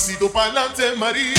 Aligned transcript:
pasito 0.00 0.30
pa'lante, 0.30 0.96
María. 0.96 1.34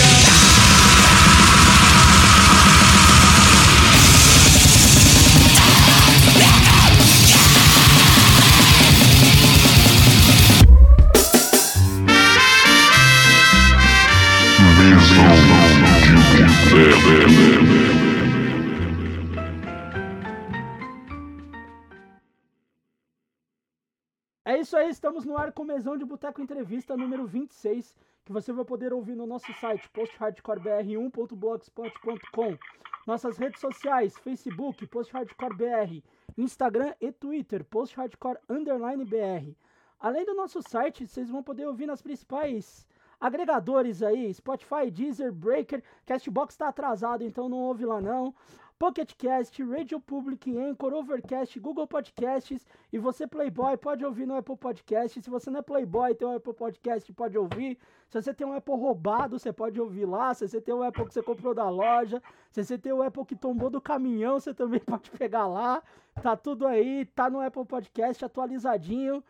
É 24.45 24.59
isso 24.59 24.77
aí, 24.77 24.89
estamos 24.91 25.25
no 25.25 25.35
ar 25.35 25.51
com 25.51 25.63
o 25.63 25.65
Mesão 25.65 25.97
de 25.97 26.05
Boteco 26.05 26.39
Entrevista 26.41 26.95
número 26.95 27.25
26, 27.25 27.95
que 28.31 28.33
você 28.33 28.53
vai 28.53 28.63
poder 28.63 28.93
ouvir 28.93 29.13
no 29.13 29.27
nosso 29.27 29.53
site 29.55 29.89
posthardcorebr1.blogspot.com, 29.89 32.57
nossas 33.05 33.37
redes 33.37 33.59
sociais, 33.59 34.17
Facebook, 34.17 34.87
posthardcorebr, 34.87 36.01
Instagram 36.37 36.93
e 37.01 37.11
Twitter, 37.11 37.65
posthardcore 37.65 38.37
underline 38.49 39.03
br. 39.03 39.51
Além 39.99 40.23
do 40.25 40.33
nosso 40.33 40.61
site, 40.61 41.05
vocês 41.05 41.29
vão 41.29 41.43
poder 41.43 41.67
ouvir 41.67 41.87
nas 41.87 42.01
principais 42.01 42.87
agregadores 43.19 44.01
aí, 44.01 44.33
Spotify, 44.33 44.89
Deezer, 44.89 45.33
Breaker, 45.33 45.83
Castbox 46.05 46.55
tá 46.55 46.69
atrasado, 46.69 47.25
então 47.25 47.49
não 47.49 47.57
ouve 47.57 47.85
lá 47.85 47.99
não. 47.99 48.33
Pocket 48.81 49.13
Cast, 49.15 49.63
Radio 49.63 49.99
Public, 49.99 50.57
Anchor, 50.57 50.91
Overcast, 50.91 51.59
Google 51.59 51.85
Podcasts 51.85 52.65
e 52.91 52.97
você 52.97 53.27
Playboy 53.27 53.77
pode 53.77 54.03
ouvir 54.03 54.25
no 54.25 54.35
Apple 54.35 54.57
Podcast. 54.57 55.21
Se 55.21 55.29
você 55.29 55.51
não 55.51 55.59
é 55.59 55.61
Playboy, 55.61 56.15
tem 56.15 56.27
um 56.27 56.35
Apple 56.35 56.51
Podcast, 56.51 57.13
pode 57.13 57.37
ouvir. 57.37 57.77
Se 58.09 58.19
você 58.19 58.33
tem 58.33 58.47
um 58.47 58.53
Apple 58.53 58.73
roubado, 58.73 59.37
você 59.37 59.53
pode 59.53 59.79
ouvir 59.79 60.05
lá. 60.05 60.33
Se 60.33 60.47
você 60.47 60.59
tem 60.59 60.73
um 60.73 60.81
Apple 60.81 61.05
que 61.05 61.13
você 61.13 61.21
comprou 61.21 61.53
da 61.53 61.69
loja, 61.69 62.23
se 62.49 62.63
você 62.63 62.75
tem 62.75 62.91
um 62.91 63.03
Apple 63.03 63.23
que 63.23 63.35
tombou 63.35 63.69
do 63.69 63.79
caminhão, 63.79 64.39
você 64.39 64.51
também 64.51 64.79
pode 64.81 65.11
pegar 65.11 65.45
lá. 65.45 65.83
Tá 66.19 66.35
tudo 66.35 66.65
aí, 66.65 67.05
tá 67.05 67.29
no 67.29 67.39
Apple 67.39 67.65
Podcast 67.65 68.25
atualizadinho. 68.25 69.23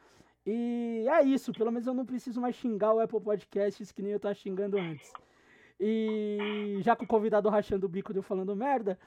E 0.46 1.06
é 1.10 1.24
isso, 1.24 1.52
pelo 1.52 1.74
menos 1.74 1.88
eu 1.88 1.94
não 1.94 2.06
preciso 2.06 2.40
mais 2.40 2.56
xingar 2.56 2.94
o 2.94 3.02
Apple 3.02 3.20
Podcasts 3.20 3.92
que 3.92 4.02
nem 4.02 4.14
eu 4.14 4.20
tava 4.22 4.34
xingando 4.34 4.78
antes. 4.78 5.12
E 5.84 6.78
já 6.82 6.96
com 6.96 7.06
o 7.06 7.08
convidado 7.08 7.50
rachando 7.50 7.88
o 7.88 7.90
bico 7.90 8.14
de 8.14 8.20
eu 8.20 8.24
falando 8.24 8.56
merda, 8.56 9.00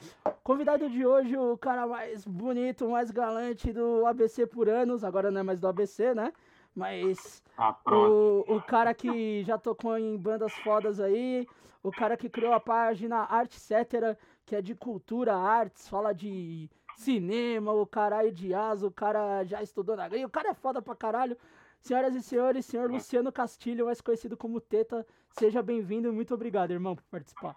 convidado 0.43 0.91
de 0.91 1.07
hoje, 1.07 1.37
o 1.37 1.57
cara 1.57 1.87
mais 1.87 2.25
bonito, 2.25 2.89
mais 2.91 3.13
galante 3.13 3.73
do 3.73 4.05
ABC 4.05 4.45
por 4.45 4.69
anos, 4.69 5.05
agora 5.05 5.31
não 5.31 5.41
é 5.41 5.45
mais 5.45 5.61
do 5.61 5.69
ABC, 5.69 6.13
né? 6.15 6.33
Mas 6.75 7.41
Ah, 7.57 7.77
o, 7.87 8.45
o 8.57 8.61
cara 8.61 8.93
que 8.93 9.45
já 9.45 9.57
tocou 9.57 9.97
em 9.97 10.17
bandas 10.17 10.53
fodas 10.53 10.99
aí, 10.99 11.47
o 11.81 11.93
cara 11.93 12.17
que 12.17 12.29
criou 12.29 12.53
a 12.53 12.59
página 12.59 13.19
Arte 13.19 13.61
Cetera, 13.61 14.19
que 14.45 14.57
é 14.57 14.61
de 14.61 14.75
cultura, 14.75 15.37
artes, 15.37 15.89
fala 15.89 16.13
de 16.13 16.69
cinema, 16.97 17.73
o 17.73 17.87
caralho 17.87 18.33
de 18.33 18.53
asa, 18.53 18.85
o 18.85 18.91
cara 18.91 19.45
já 19.45 19.63
estudou 19.63 19.95
na 19.95 20.09
gringa, 20.09 20.27
o 20.27 20.31
cara 20.31 20.49
é 20.51 20.55
foda 20.55 20.83
pra 20.83 20.97
caralho. 20.97 21.37
Senhoras 21.79 22.17
e 22.17 22.23
senhores, 22.23 22.65
senhor 22.65 22.91
Luciano 22.91 23.31
Castilho, 23.31 23.85
mais 23.85 24.01
conhecido 24.01 24.37
como 24.37 24.61
Teta, 24.61 25.07
seja 25.39 25.63
bem-vindo 25.63 26.09
e 26.09 26.13
muito 26.13 26.35
obrigado, 26.35 26.71
irmão, 26.71 26.95
por 26.97 27.05
participar. 27.11 27.57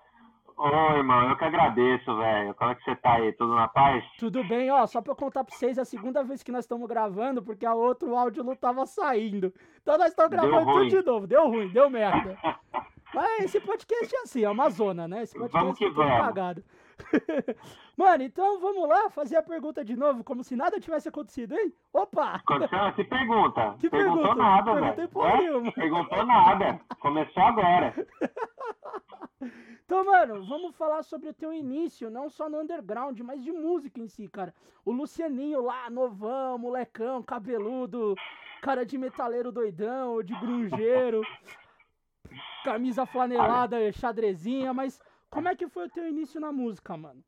Oi, 0.57 0.97
irmão, 0.97 1.29
eu 1.29 1.37
que 1.37 1.43
agradeço, 1.43 2.17
velho. 2.17 2.53
Como 2.55 2.71
é 2.71 2.75
que 2.75 2.83
você 2.83 2.95
tá 2.95 3.13
aí? 3.13 3.31
Tudo 3.33 3.53
na 3.53 3.67
paz? 3.67 4.03
Tudo 4.17 4.43
bem, 4.43 4.71
ó, 4.71 4.87
só 4.87 5.01
pra 5.01 5.11
eu 5.11 5.15
contar 5.15 5.43
pra 5.43 5.55
vocês, 5.55 5.77
é 5.77 5.81
a 5.81 5.85
segunda 5.85 6.23
vez 6.23 6.41
que 6.41 6.51
nós 6.51 6.65
estamos 6.65 6.87
gravando, 6.87 7.43
porque 7.43 7.65
a 7.65 7.75
outro 7.75 8.15
áudio 8.15 8.43
não 8.43 8.55
tava 8.55 8.83
saindo. 8.87 9.53
Então 9.81 9.97
nós 9.99 10.07
estamos 10.09 10.31
gravando 10.31 10.65
tudo 10.65 10.89
de 10.89 11.01
novo, 11.03 11.27
deu 11.27 11.47
ruim, 11.47 11.69
deu 11.69 11.89
merda. 11.89 12.35
Mas 13.13 13.45
esse 13.45 13.59
podcast 13.61 14.15
é 14.15 14.19
assim, 14.21 14.43
é 14.43 14.49
uma 14.49 14.69
zona, 14.69 15.07
né? 15.07 15.23
Esse 15.23 15.37
podcast 15.37 15.63
Vamos 15.63 15.77
que 15.77 15.85
é 15.85 15.89
vamos. 15.91 16.25
cagado. 16.25 16.63
Mano, 17.95 18.23
então 18.23 18.59
vamos 18.59 18.87
lá 18.87 19.09
fazer 19.09 19.37
a 19.37 19.43
pergunta 19.43 19.83
de 19.83 19.95
novo, 19.95 20.23
como 20.23 20.43
se 20.43 20.55
nada 20.55 20.79
tivesse 20.79 21.09
acontecido, 21.09 21.53
hein? 21.55 21.73
Opa! 21.93 22.35
Aconteceu? 22.35 22.93
Que 22.93 23.03
pergunta? 23.03 23.75
Que 23.79 23.89
Perguntou 23.89 24.21
pergunta? 24.23 24.43
nada, 24.43 24.73
Perguntei 24.73 24.95
velho. 24.95 25.09
porra 25.09 25.67
É? 25.67 25.71
Perguntou 25.71 26.25
nada. 26.25 26.81
Começou 26.99 27.43
agora. 27.43 27.93
Então, 29.85 30.03
mano, 30.03 30.45
vamos 30.45 30.75
falar 30.75 31.01
sobre 31.01 31.29
o 31.29 31.33
teu 31.33 31.53
início, 31.53 32.09
não 32.09 32.29
só 32.29 32.49
no 32.49 32.59
underground, 32.59 33.17
mas 33.21 33.41
de 33.41 33.53
música 33.53 34.01
em 34.01 34.07
si, 34.09 34.27
cara. 34.27 34.53
O 34.83 34.91
Lucianinho 34.91 35.61
lá, 35.61 35.89
novão, 35.89 36.57
molecão, 36.57 37.23
cabeludo, 37.23 38.13
cara 38.61 38.85
de 38.85 38.97
metaleiro 38.97 39.49
doidão, 39.49 40.21
de 40.21 40.33
grungeiro, 40.35 41.21
camisa 42.65 43.05
flanelada, 43.05 43.89
xadrezinha, 43.93 44.73
mas 44.73 44.99
como 45.29 45.49
é 45.49 45.55
que 45.55 45.67
foi 45.69 45.87
o 45.87 45.89
teu 45.89 46.07
início 46.07 46.39
na 46.39 46.51
música, 46.51 46.95
mano? 46.97 47.21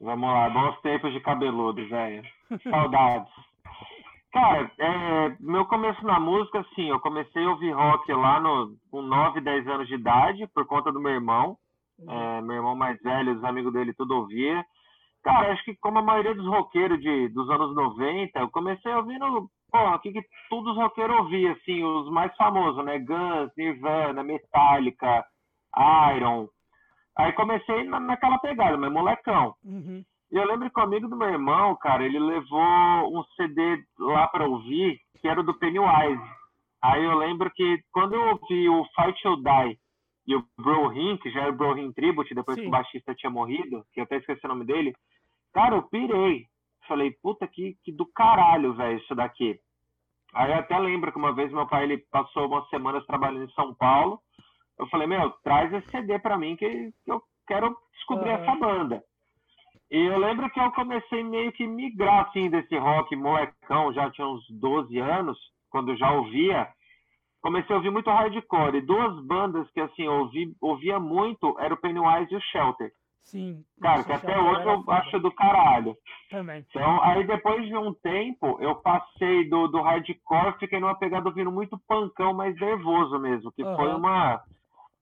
Vamos 0.00 0.30
lá, 0.30 0.48
bons 0.50 0.80
tempos 0.80 1.12
de 1.12 1.20
cabeludo, 1.20 1.86
velho. 1.88 2.22
Saudades. 2.70 3.32
Cara, 4.32 4.70
é, 4.78 5.36
meu 5.40 5.64
começo 5.66 6.04
na 6.06 6.20
música, 6.20 6.60
assim, 6.60 6.88
eu 6.88 7.00
comecei 7.00 7.44
a 7.44 7.50
ouvir 7.50 7.72
rock 7.72 8.12
lá 8.12 8.38
no, 8.38 8.76
com 8.90 9.02
9, 9.02 9.40
10 9.40 9.66
anos 9.66 9.88
de 9.88 9.94
idade, 9.94 10.46
por 10.54 10.66
conta 10.66 10.92
do 10.92 11.00
meu 11.00 11.12
irmão. 11.12 11.56
É, 12.06 12.40
meu 12.42 12.56
irmão 12.56 12.76
mais 12.76 13.00
velho, 13.02 13.36
os 13.36 13.42
amigos 13.42 13.72
dele, 13.72 13.92
tudo 13.94 14.14
ouvia. 14.14 14.64
Cara, 15.24 15.52
acho 15.52 15.64
que 15.64 15.74
como 15.76 15.98
a 15.98 16.02
maioria 16.02 16.34
dos 16.34 16.46
roqueiros 16.46 17.00
de, 17.00 17.28
dos 17.28 17.50
anos 17.50 17.74
90, 17.74 18.38
eu 18.38 18.50
comecei 18.50 18.92
ouvindo, 18.94 19.50
porra, 19.70 19.96
o 19.96 19.98
que, 19.98 20.12
que 20.12 20.22
todos 20.48 20.72
os 20.72 20.78
roqueiros 20.78 21.16
ouviam, 21.16 21.52
assim, 21.52 21.82
os 21.82 22.08
mais 22.10 22.34
famosos, 22.36 22.84
né? 22.84 22.98
Guns, 22.98 23.50
Nirvana, 23.56 24.22
Metallica, 24.22 25.24
Iron. 26.16 26.48
Aí 27.18 27.32
comecei 27.32 27.84
na, 27.84 27.98
naquela 27.98 28.38
pegada, 28.38 28.76
mas 28.76 28.92
molecão. 28.92 29.54
Uhum. 29.64 30.04
E 30.30 30.36
eu 30.36 30.46
lembro 30.46 30.70
que 30.70 30.78
o 30.78 30.82
amigo 30.82 31.08
do 31.08 31.16
meu 31.16 31.28
irmão, 31.28 31.74
cara, 31.76 32.04
ele 32.04 32.18
levou 32.18 33.18
um 33.18 33.24
CD 33.34 33.82
lá 33.98 34.28
pra 34.28 34.46
ouvir, 34.46 35.00
que 35.20 35.26
era 35.26 35.42
do 35.42 35.58
Pennywise. 35.58 36.22
Aí 36.80 37.04
eu 37.04 37.16
lembro 37.16 37.50
que 37.50 37.82
quando 37.90 38.14
eu 38.14 38.20
ouvi 38.28 38.68
o 38.68 38.84
Fight 38.94 39.26
or 39.26 39.36
Die 39.36 39.78
e 40.28 40.36
o 40.36 40.44
Brohin, 40.56 41.16
que 41.16 41.30
já 41.30 41.40
era 41.40 41.50
o 41.50 41.56
Brohin 41.56 41.92
Tribute, 41.92 42.34
depois 42.34 42.56
Sim. 42.56 42.62
que 42.62 42.68
o 42.68 42.70
baixista 42.70 43.14
tinha 43.14 43.30
morrido, 43.30 43.84
que 43.92 44.00
eu 44.00 44.04
até 44.04 44.18
esqueci 44.18 44.44
o 44.44 44.48
nome 44.48 44.64
dele, 44.64 44.94
cara, 45.52 45.74
eu 45.76 45.82
pirei. 45.82 46.46
Falei, 46.86 47.10
puta 47.22 47.46
que, 47.48 47.76
que 47.84 47.90
do 47.90 48.06
caralho, 48.06 48.74
velho, 48.74 48.98
isso 48.98 49.14
daqui. 49.14 49.58
Aí 50.34 50.52
eu 50.52 50.58
até 50.58 50.78
lembro 50.78 51.10
que 51.10 51.18
uma 51.18 51.32
vez 51.32 51.50
meu 51.52 51.66
pai 51.66 51.84
ele 51.84 51.98
passou 52.10 52.46
umas 52.46 52.68
semanas 52.68 53.04
trabalhando 53.06 53.44
em 53.44 53.54
São 53.54 53.74
Paulo. 53.74 54.20
Eu 54.78 54.86
falei, 54.88 55.06
meu, 55.06 55.30
traz 55.42 55.72
esse 55.72 55.90
CD 55.90 56.18
pra 56.18 56.38
mim 56.38 56.56
que, 56.56 56.92
que 57.04 57.10
eu 57.10 57.22
quero 57.46 57.76
descobrir 57.94 58.30
Aham. 58.30 58.42
essa 58.42 58.54
banda. 58.56 59.04
E 59.90 59.98
eu 59.98 60.18
lembro 60.18 60.50
que 60.50 60.60
eu 60.60 60.70
comecei 60.72 61.24
meio 61.24 61.50
que 61.52 61.66
migrar 61.66 62.26
assim 62.26 62.50
desse 62.50 62.76
rock 62.76 63.16
molecão, 63.16 63.92
já 63.92 64.10
tinha 64.10 64.26
uns 64.26 64.44
12 64.50 64.98
anos, 64.98 65.38
quando 65.70 65.96
já 65.96 66.10
ouvia. 66.12 66.68
Comecei 67.40 67.74
a 67.74 67.78
ouvir 67.78 67.90
muito 67.90 68.10
hardcore. 68.10 68.76
E 68.76 68.82
duas 68.82 69.24
bandas 69.24 69.70
que 69.70 69.80
assim, 69.80 70.02
eu 70.02 70.12
ouvi, 70.12 70.54
ouvia 70.60 71.00
muito 71.00 71.58
era 71.58 71.72
o 71.72 71.76
Pennywise 71.76 72.32
e 72.32 72.36
o 72.36 72.40
Shelter. 72.40 72.92
Sim. 73.22 73.64
Cara, 73.80 74.04
que 74.04 74.12
até 74.12 74.38
hoje 74.38 74.66
eu 74.66 74.82
foda. 74.82 74.98
acho 74.98 75.18
do 75.20 75.30
caralho. 75.32 75.96
Também. 76.30 76.64
Então, 76.68 77.02
aí 77.02 77.26
depois 77.26 77.64
de 77.66 77.76
um 77.76 77.94
tempo, 77.94 78.58
eu 78.60 78.74
passei 78.76 79.48
do, 79.48 79.68
do 79.68 79.80
hardcore, 79.80 80.58
fiquei 80.58 80.80
numa 80.80 80.94
pegada 80.98 81.28
ouvindo 81.28 81.50
muito 81.50 81.78
pancão 81.86 82.34
mais 82.34 82.54
nervoso 82.58 83.18
mesmo, 83.18 83.52
que 83.52 83.62
foi 83.62 83.88
Aham. 83.88 83.96
uma, 83.96 84.42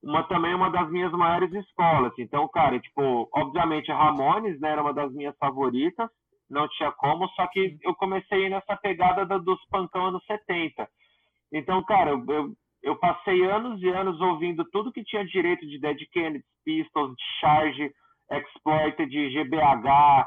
uma 0.07 0.23
também 0.25 0.55
uma 0.55 0.71
das 0.71 0.89
minhas 0.91 1.13
maiores 1.13 1.53
escolas. 1.53 2.13
Então, 2.19 2.47
cara, 2.49 2.79
tipo, 2.81 3.29
obviamente 3.35 3.91
Ramones, 3.91 4.59
né, 4.61 4.71
era 4.71 4.83
uma 4.83 4.95
das 4.95 5.13
minhas 5.13 5.37
favoritas, 5.39 6.09
não 6.49 6.69
tinha 6.69 6.93
como, 6.93 7.29
só 7.31 7.47
que 7.49 7.77
eu 7.83 7.95
comecei 7.97 8.49
nessa 8.49 8.77
pegada 8.77 9.27
da- 9.27 9.39
dos 9.39 9.59
pancão 9.69 10.07
anos 10.07 10.25
70. 10.27 10.89
Então, 11.53 11.83
cara, 11.85 12.11
eu, 12.11 12.25
eu, 12.29 12.53
eu 12.83 12.97
passei 12.97 13.45
anos 13.51 13.83
e 13.83 13.89
anos 13.89 14.21
ouvindo 14.21 14.65
tudo 14.71 14.93
que 14.93 15.03
tinha 15.05 15.25
direito 15.27 15.67
de 15.67 15.79
Dead 15.81 15.99
Kennedys, 16.13 16.45
Pistols, 16.65 17.11
de 17.17 17.23
Charge, 17.41 17.91
Exploited, 18.31 19.11
GBH, 19.31 20.27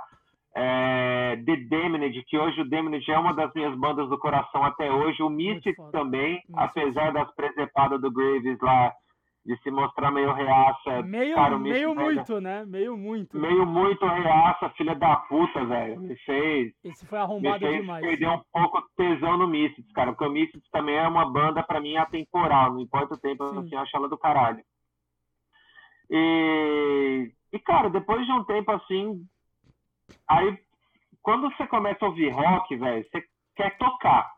é, 0.55 1.37
The 1.45 1.55
Damned, 1.69 2.23
que 2.27 2.37
hoje 2.37 2.61
o 2.61 2.69
Damned 2.69 3.09
é 3.09 3.17
uma 3.17 3.33
das 3.33 3.53
minhas 3.53 3.75
bandas 3.77 4.09
do 4.09 4.17
coração 4.17 4.63
até 4.63 4.91
hoje, 4.91 5.21
o 5.23 5.29
Mystics 5.29 5.75
foda. 5.77 5.91
também, 5.91 6.33
Mystics. 6.33 6.55
apesar 6.57 7.13
das 7.13 7.33
presepadas 7.35 8.01
do 8.01 8.11
Graves 8.11 8.57
lá, 8.61 8.91
de 9.49 9.57
se 9.63 9.71
mostrar 9.71 10.11
meio 10.11 10.31
reaça. 10.31 11.01
Meio, 11.01 11.33
cara, 11.33 11.55
o 11.55 11.59
meio 11.59 11.95
muito, 11.95 12.39
né? 12.39 12.63
Meio 12.65 12.95
muito. 12.95 13.35
Meio 13.35 13.65
muito 13.65 14.05
reaça, 14.05 14.69
filha 14.77 14.93
da 14.93 15.15
puta, 15.15 15.65
velho. 15.65 15.99
Me 16.01 16.15
fez, 16.17 16.71
Esse 16.83 17.03
foi 17.07 17.17
me 17.17 17.23
arrombado 17.23 17.65
fez 17.65 17.81
demais. 17.81 18.05
perder 18.05 18.29
um 18.29 18.41
pouco 18.53 18.87
tesão 18.95 19.39
no 19.39 19.47
Mystics, 19.47 19.91
cara. 19.91 20.11
Porque 20.11 20.25
o 20.25 20.29
Mystics 20.29 20.69
também 20.69 20.95
é 20.97 21.07
uma 21.07 21.27
banda, 21.27 21.63
pra 21.63 21.81
mim, 21.81 21.97
atemporal. 21.97 22.73
Não 22.73 22.79
importa 22.79 23.15
o 23.15 23.19
tempo, 23.19 23.43
Sim. 23.49 23.57
assim, 23.57 23.73
eu 23.73 23.79
acho 23.79 23.97
ela 23.97 24.07
do 24.07 24.19
caralho. 24.19 24.63
E, 26.11 27.31
e, 27.51 27.57
cara, 27.57 27.89
depois 27.89 28.23
de 28.23 28.31
um 28.31 28.43
tempo 28.43 28.71
assim, 28.71 29.25
aí 30.27 30.59
quando 31.23 31.49
você 31.49 31.65
começa 31.65 32.05
a 32.05 32.07
ouvir 32.07 32.29
rock, 32.29 32.75
velho, 32.75 33.03
você 33.09 33.23
quer 33.55 33.75
tocar. 33.79 34.31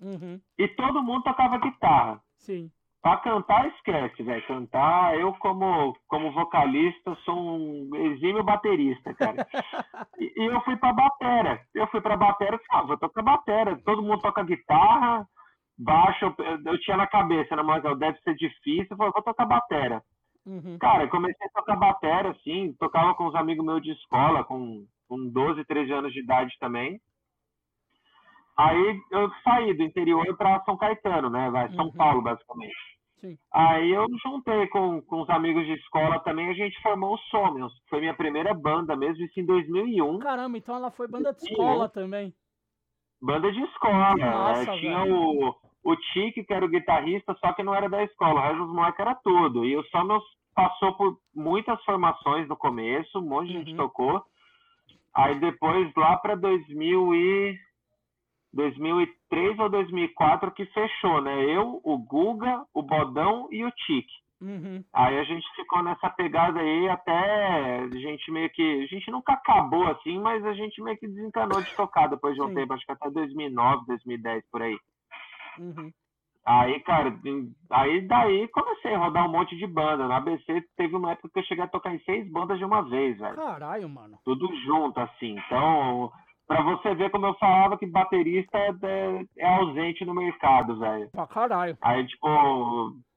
Uhum. 0.00 0.40
E 0.58 0.66
todo 0.68 1.02
mundo 1.02 1.24
tocava 1.24 1.58
guitarra. 1.58 2.22
Sim. 2.38 2.70
Pra 3.06 3.18
cantar, 3.18 3.68
esquece, 3.68 4.20
velho. 4.20 4.44
Cantar, 4.48 5.16
eu 5.16 5.32
como, 5.34 5.96
como 6.08 6.32
vocalista 6.32 7.16
sou 7.24 7.38
um 7.38 7.94
exímio 7.94 8.42
baterista, 8.42 9.14
cara. 9.14 9.46
e, 10.18 10.32
e, 10.36 10.46
eu 10.46 10.60
fui 10.62 10.76
pra 10.76 10.92
batera. 10.92 11.60
Eu 11.72 11.86
fui 11.86 12.00
pra 12.00 12.16
batera 12.16 12.56
e 12.56 12.66
falei, 12.66 12.82
ah, 12.82 12.86
vou 12.88 12.98
tocar 12.98 13.22
batera. 13.22 13.80
Todo 13.84 14.02
mundo 14.02 14.20
toca 14.20 14.42
guitarra, 14.42 15.24
baixo. 15.78 16.34
Eu, 16.36 16.60
eu 16.64 16.80
tinha 16.80 16.96
na 16.96 17.06
cabeça, 17.06 17.54
né, 17.54 17.62
mas 17.62 17.80
deve 17.96 18.18
ser 18.22 18.34
difícil. 18.34 18.88
Eu 18.90 18.96
falei, 18.96 19.12
vou 19.12 19.22
tocar 19.22 19.46
batera. 19.46 20.02
Uhum. 20.44 20.76
Cara, 20.80 21.04
eu 21.04 21.08
comecei 21.08 21.46
a 21.46 21.60
tocar 21.60 21.76
batera, 21.76 22.30
assim, 22.30 22.74
tocava 22.76 23.14
com 23.14 23.26
os 23.26 23.36
amigos 23.36 23.64
meus 23.64 23.82
de 23.82 23.92
escola, 23.92 24.42
com, 24.42 24.84
com 25.08 25.30
12, 25.30 25.64
13 25.64 25.92
anos 25.92 26.12
de 26.12 26.24
idade 26.24 26.56
também. 26.58 27.00
Aí 28.58 29.00
eu 29.12 29.30
saí 29.44 29.74
do 29.74 29.84
interior 29.84 30.36
para 30.36 30.60
São 30.64 30.76
Caetano, 30.76 31.30
né? 31.30 31.48
Vai, 31.50 31.72
São 31.74 31.84
uhum. 31.84 31.92
Paulo, 31.92 32.20
basicamente. 32.20 32.95
Sim. 33.20 33.38
Aí 33.52 33.90
eu 33.92 34.06
juntei 34.22 34.66
com, 34.68 35.00
com 35.02 35.22
os 35.22 35.30
amigos 35.30 35.64
de 35.64 35.72
escola 35.72 36.20
também, 36.20 36.50
a 36.50 36.54
gente 36.54 36.80
formou 36.82 37.14
o 37.14 37.18
Somniums, 37.30 37.72
que 37.80 37.88
foi 37.88 38.00
minha 38.00 38.14
primeira 38.14 38.52
banda 38.52 38.94
mesmo, 38.94 39.24
isso 39.24 39.40
em 39.40 39.46
2001. 39.46 40.18
Caramba, 40.18 40.58
então 40.58 40.76
ela 40.76 40.90
foi 40.90 41.08
banda 41.08 41.32
de 41.32 41.42
escola 41.44 41.88
também. 41.88 42.34
Banda 43.20 43.50
de 43.50 43.60
escola, 43.62 44.14
Nossa, 44.16 44.70
é, 44.70 44.78
tinha 44.78 45.04
o, 45.04 45.54
o 45.82 45.96
Tique, 46.12 46.44
que 46.44 46.52
era 46.52 46.64
o 46.64 46.68
guitarrista, 46.68 47.34
só 47.40 47.52
que 47.54 47.62
não 47.62 47.74
era 47.74 47.88
da 47.88 48.02
escola, 48.04 48.40
o 48.40 48.42
resto 48.42 48.64
dos 48.66 48.74
moleques 48.74 49.00
era 49.00 49.14
tudo. 49.14 49.64
E 49.64 49.76
o 49.76 49.84
Somniums 49.84 50.24
passou 50.54 50.94
por 50.94 51.18
muitas 51.34 51.82
formações 51.84 52.46
no 52.48 52.56
começo, 52.56 53.18
um 53.18 53.28
monte 53.28 53.48
de 53.48 53.52
gente 53.54 53.70
uhum. 53.72 53.76
tocou. 53.78 54.22
Aí 55.14 55.38
depois, 55.40 55.90
lá 55.96 56.18
para 56.18 56.34
2000 56.34 57.14
e 57.14 57.58
2003 58.56 59.58
ou 59.58 59.68
2004 59.68 60.50
que 60.52 60.66
fechou, 60.66 61.20
né? 61.20 61.44
Eu, 61.44 61.80
o 61.84 61.98
Guga, 61.98 62.64
o 62.74 62.82
Bodão 62.82 63.48
e 63.52 63.64
o 63.64 63.70
Tique. 63.70 64.26
Uhum. 64.40 64.84
Aí 64.92 65.18
a 65.18 65.24
gente 65.24 65.46
ficou 65.54 65.82
nessa 65.82 66.10
pegada 66.10 66.60
aí 66.60 66.88
até 66.88 67.80
a 67.80 67.98
gente 67.98 68.30
meio 68.30 68.50
que. 68.50 68.82
A 68.82 68.86
gente 68.86 69.10
nunca 69.10 69.32
acabou 69.32 69.86
assim, 69.88 70.18
mas 70.18 70.44
a 70.44 70.52
gente 70.52 70.82
meio 70.82 70.98
que 70.98 71.08
desencanou 71.08 71.62
de 71.62 71.74
tocar 71.74 72.08
depois 72.08 72.34
de 72.34 72.42
um 72.42 72.48
Sim. 72.48 72.54
tempo, 72.54 72.72
acho 72.72 72.84
que 72.84 72.92
até 72.92 73.10
2009, 73.10 73.86
2010 73.86 74.44
por 74.50 74.62
aí. 74.62 74.78
Uhum. 75.58 75.90
Aí, 76.46 76.78
cara, 76.80 77.12
aí 77.70 78.00
daí 78.02 78.46
comecei 78.48 78.94
a 78.94 78.98
rodar 78.98 79.26
um 79.26 79.32
monte 79.32 79.56
de 79.56 79.66
banda. 79.66 80.06
Na 80.06 80.18
ABC 80.18 80.62
teve 80.76 80.94
uma 80.94 81.10
época 81.10 81.28
que 81.32 81.40
eu 81.40 81.44
cheguei 81.44 81.64
a 81.64 81.68
tocar 81.68 81.92
em 81.92 81.98
seis 82.00 82.30
bandas 82.30 82.56
de 82.56 82.64
uma 82.64 82.82
vez, 82.82 83.18
velho. 83.18 83.34
Caralho, 83.34 83.88
mano. 83.88 84.16
Tudo 84.24 84.46
junto, 84.64 85.00
assim. 85.00 85.36
Então, 85.38 86.12
Pra 86.46 86.62
você 86.62 86.94
ver 86.94 87.10
como 87.10 87.26
eu 87.26 87.34
falava 87.34 87.76
que 87.76 87.86
baterista 87.86 88.56
é, 88.56 89.24
é 89.38 89.56
ausente 89.56 90.04
no 90.04 90.14
mercado, 90.14 90.78
velho. 90.78 91.10
Pra 91.10 91.26
caralho. 91.26 91.76
Aí, 91.82 92.06
tipo, 92.06 92.28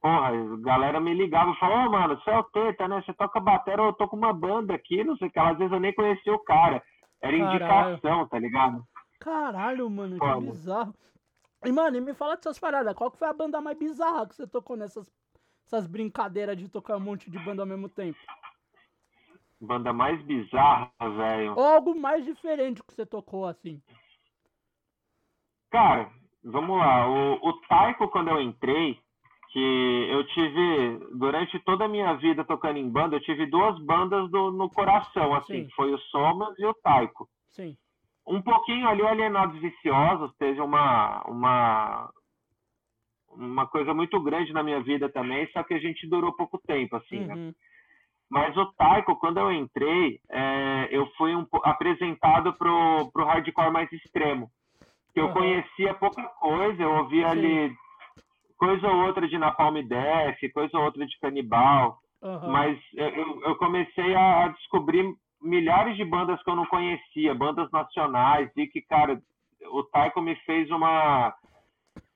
porra, 0.02 0.30
a 0.30 0.58
galera 0.62 1.00
me 1.00 1.14
ligava 1.14 1.52
e 1.52 1.60
falava, 1.60 1.84
ô, 1.84 1.88
oh, 1.88 1.92
mano, 1.92 2.16
você 2.20 2.30
é 2.32 2.38
o 2.38 2.44
Teta, 2.46 2.88
né? 2.88 3.04
Você 3.06 3.14
toca 3.14 3.40
bateria, 3.40 3.86
eu 3.86 3.94
tô 3.94 4.08
com 4.08 4.18
uma 4.18 4.34
banda 4.34 4.74
aqui, 4.74 5.04
não 5.04 5.16
sei 5.18 5.28
o 5.28 5.32
que. 5.32 5.40
Às 5.40 5.58
vezes 5.60 5.72
eu 5.72 5.80
nem 5.80 5.94
conhecia 5.94 6.34
o 6.34 6.44
cara. 6.44 6.82
Era 7.22 7.38
caralho. 7.38 7.94
indicação, 7.94 8.28
tá 8.28 8.40
ligado? 8.40 8.84
Caralho, 9.20 9.90
mano, 9.90 10.14
que 10.16 10.20
Como? 10.20 10.52
bizarro. 10.52 10.96
E, 11.64 11.72
mano, 11.72 11.98
e 11.98 12.02
me 12.02 12.16
fala 12.16 12.36
dessas 12.36 12.58
paradas. 12.58 12.96
Qual 12.96 13.12
que 13.12 13.20
foi 13.20 13.28
a 13.28 13.34
banda 13.34 13.62
mais 13.62 13.78
bizarra 13.78 14.28
que 14.28 14.36
você 14.36 14.48
tocou 14.48 14.76
nessas 14.76 15.12
essas 15.68 15.86
brincadeiras 15.86 16.58
de 16.58 16.68
tocar 16.68 16.98
um 16.98 17.00
monte 17.00 17.30
de 17.30 17.38
banda 17.38 17.62
ao 17.62 17.68
mesmo 17.68 17.88
tempo? 17.88 18.18
Banda 19.62 19.92
mais 19.92 20.22
bizarra, 20.24 20.92
velho. 21.00 21.54
Ou 21.58 21.66
algo 21.66 21.94
mais 21.94 22.24
diferente 22.24 22.82
que 22.82 22.94
você 22.94 23.06
tocou, 23.06 23.46
assim. 23.46 23.82
Cara, 25.70 26.10
vamos 26.44 26.78
lá. 26.78 27.08
O, 27.08 27.50
o 27.50 27.54
Taiko, 27.68 28.08
quando 28.08 28.30
eu 28.30 28.42
entrei, 28.42 28.98
que 29.52 30.08
eu 30.10 30.24
tive, 30.28 31.00
durante 31.16 31.60
toda 31.60 31.86
a 31.86 31.90
minha 31.90 32.14
vida 32.16 32.44
tocando 32.44 32.78
em 32.78 32.90
banda, 32.90 33.16
eu 33.16 33.22
tive 33.22 33.46
duas 33.48 33.78
bandas 33.80 34.30
do, 34.30 34.52
no 34.52 34.70
coração, 34.70 35.34
assim, 35.34 35.64
Sim. 35.64 35.70
foi 35.76 35.94
o 35.94 35.98
Somas 35.98 36.58
e 36.60 36.66
o 36.66 36.74
Taiko. 36.76 37.28
Sim. 37.50 37.76
Um 38.28 38.42
pouquinho 38.42 38.88
ali 38.88 39.02
o 39.02 39.08
Alienados 39.08 39.60
Viciosos 39.60 40.32
teve 40.38 40.62
uma, 40.62 41.24
uma, 41.24 42.12
uma 43.30 43.68
coisa 43.68 43.92
muito 43.92 44.22
grande 44.22 44.54
na 44.54 44.62
minha 44.62 44.82
vida 44.82 45.10
também, 45.10 45.50
só 45.52 45.64
que 45.64 45.74
a 45.74 45.80
gente 45.80 46.08
durou 46.08 46.32
pouco 46.34 46.60
tempo, 46.60 46.96
assim, 46.96 47.20
né? 47.22 47.34
uhum. 47.34 47.48
né? 47.48 47.54
Mas 48.30 48.56
o 48.56 48.66
Taiko, 48.74 49.16
quando 49.16 49.40
eu 49.40 49.52
entrei, 49.52 50.20
é, 50.30 50.88
eu 50.92 51.08
fui 51.18 51.36
um, 51.36 51.46
apresentado 51.64 52.54
pro, 52.54 53.10
pro 53.12 53.26
hardcore 53.26 53.72
mais 53.72 53.92
extremo. 53.92 54.50
Que 55.14 55.20
eu 55.20 55.28
uhum. 55.28 55.34
conhecia 55.34 55.94
pouca 55.96 56.22
coisa, 56.40 56.84
eu 56.84 56.92
ouvia 56.98 57.30
Sim. 57.30 57.40
ali 57.40 57.76
coisa 58.58 58.88
ou 58.88 59.06
outra 59.06 59.28
de 59.28 59.38
Napalm 59.38 59.82
Death, 59.82 60.38
coisa 60.54 60.78
ou 60.78 60.84
outra 60.84 61.06
de 61.08 61.20
Canibal. 61.20 61.98
Uhum. 62.22 62.52
Mas 62.52 62.78
eu, 62.94 63.42
eu 63.42 63.56
comecei 63.56 64.14
a 64.14 64.50
descobrir 64.50 65.12
milhares 65.42 65.96
de 65.96 66.04
bandas 66.04 66.42
que 66.44 66.50
eu 66.50 66.56
não 66.56 66.66
conhecia, 66.66 67.34
bandas 67.34 67.72
nacionais, 67.72 68.52
e 68.56 68.68
que, 68.68 68.82
cara, 68.82 69.20
o 69.72 69.84
Taiko 69.84 70.22
me 70.22 70.36
fez 70.46 70.70
uma 70.70 71.34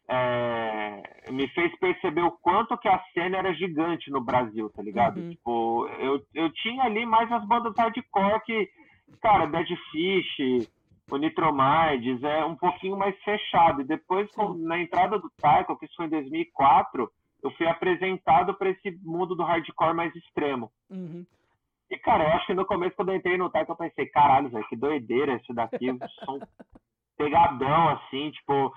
é, 0.07 1.31
me 1.31 1.47
fez 1.49 1.73
perceber 1.79 2.21
o 2.21 2.31
quanto 2.31 2.77
que 2.77 2.87
a 2.87 3.01
cena 3.13 3.37
era 3.37 3.53
gigante 3.53 4.11
no 4.11 4.21
Brasil, 4.21 4.69
tá 4.69 4.81
ligado? 4.81 5.19
Uhum. 5.19 5.29
Tipo, 5.31 5.87
eu, 5.99 6.21
eu 6.33 6.51
tinha 6.53 6.83
ali 6.83 7.05
mais 7.05 7.31
as 7.31 7.45
bandas 7.47 7.73
hardcore 7.77 8.41
que, 8.45 8.69
cara, 9.21 9.45
Dead 9.45 9.67
Fish, 9.91 10.69
o 11.09 11.17
Nitromides, 11.17 12.21
é 12.23 12.43
um 12.43 12.55
pouquinho 12.55 12.97
mais 12.97 13.17
fechado. 13.23 13.81
E 13.81 13.85
depois, 13.85 14.29
com, 14.31 14.53
na 14.53 14.79
entrada 14.79 15.17
do 15.17 15.31
Taiko, 15.41 15.77
que 15.77 15.85
isso 15.85 15.95
foi 15.95 16.05
em 16.07 16.09
2004, 16.09 17.09
eu 17.43 17.51
fui 17.51 17.67
apresentado 17.67 18.53
para 18.53 18.69
esse 18.69 18.91
mundo 19.03 19.35
do 19.35 19.43
hardcore 19.43 19.95
mais 19.95 20.13
extremo. 20.15 20.71
Uhum. 20.89 21.25
E, 21.89 21.97
cara, 21.97 22.23
eu 22.23 22.33
acho 22.33 22.47
que 22.47 22.53
no 22.53 22.65
começo, 22.65 22.95
quando 22.95 23.09
eu 23.09 23.15
entrei 23.15 23.37
no 23.37 23.49
Taiko, 23.49 23.71
eu 23.71 23.75
pensei, 23.75 24.05
caralho, 24.07 24.49
velho, 24.49 24.67
que 24.67 24.75
doideira 24.75 25.35
esse 25.35 25.53
daqui, 25.53 25.87
som 26.25 26.39
pegadão, 27.17 27.89
assim, 27.89 28.31
tipo 28.31 28.73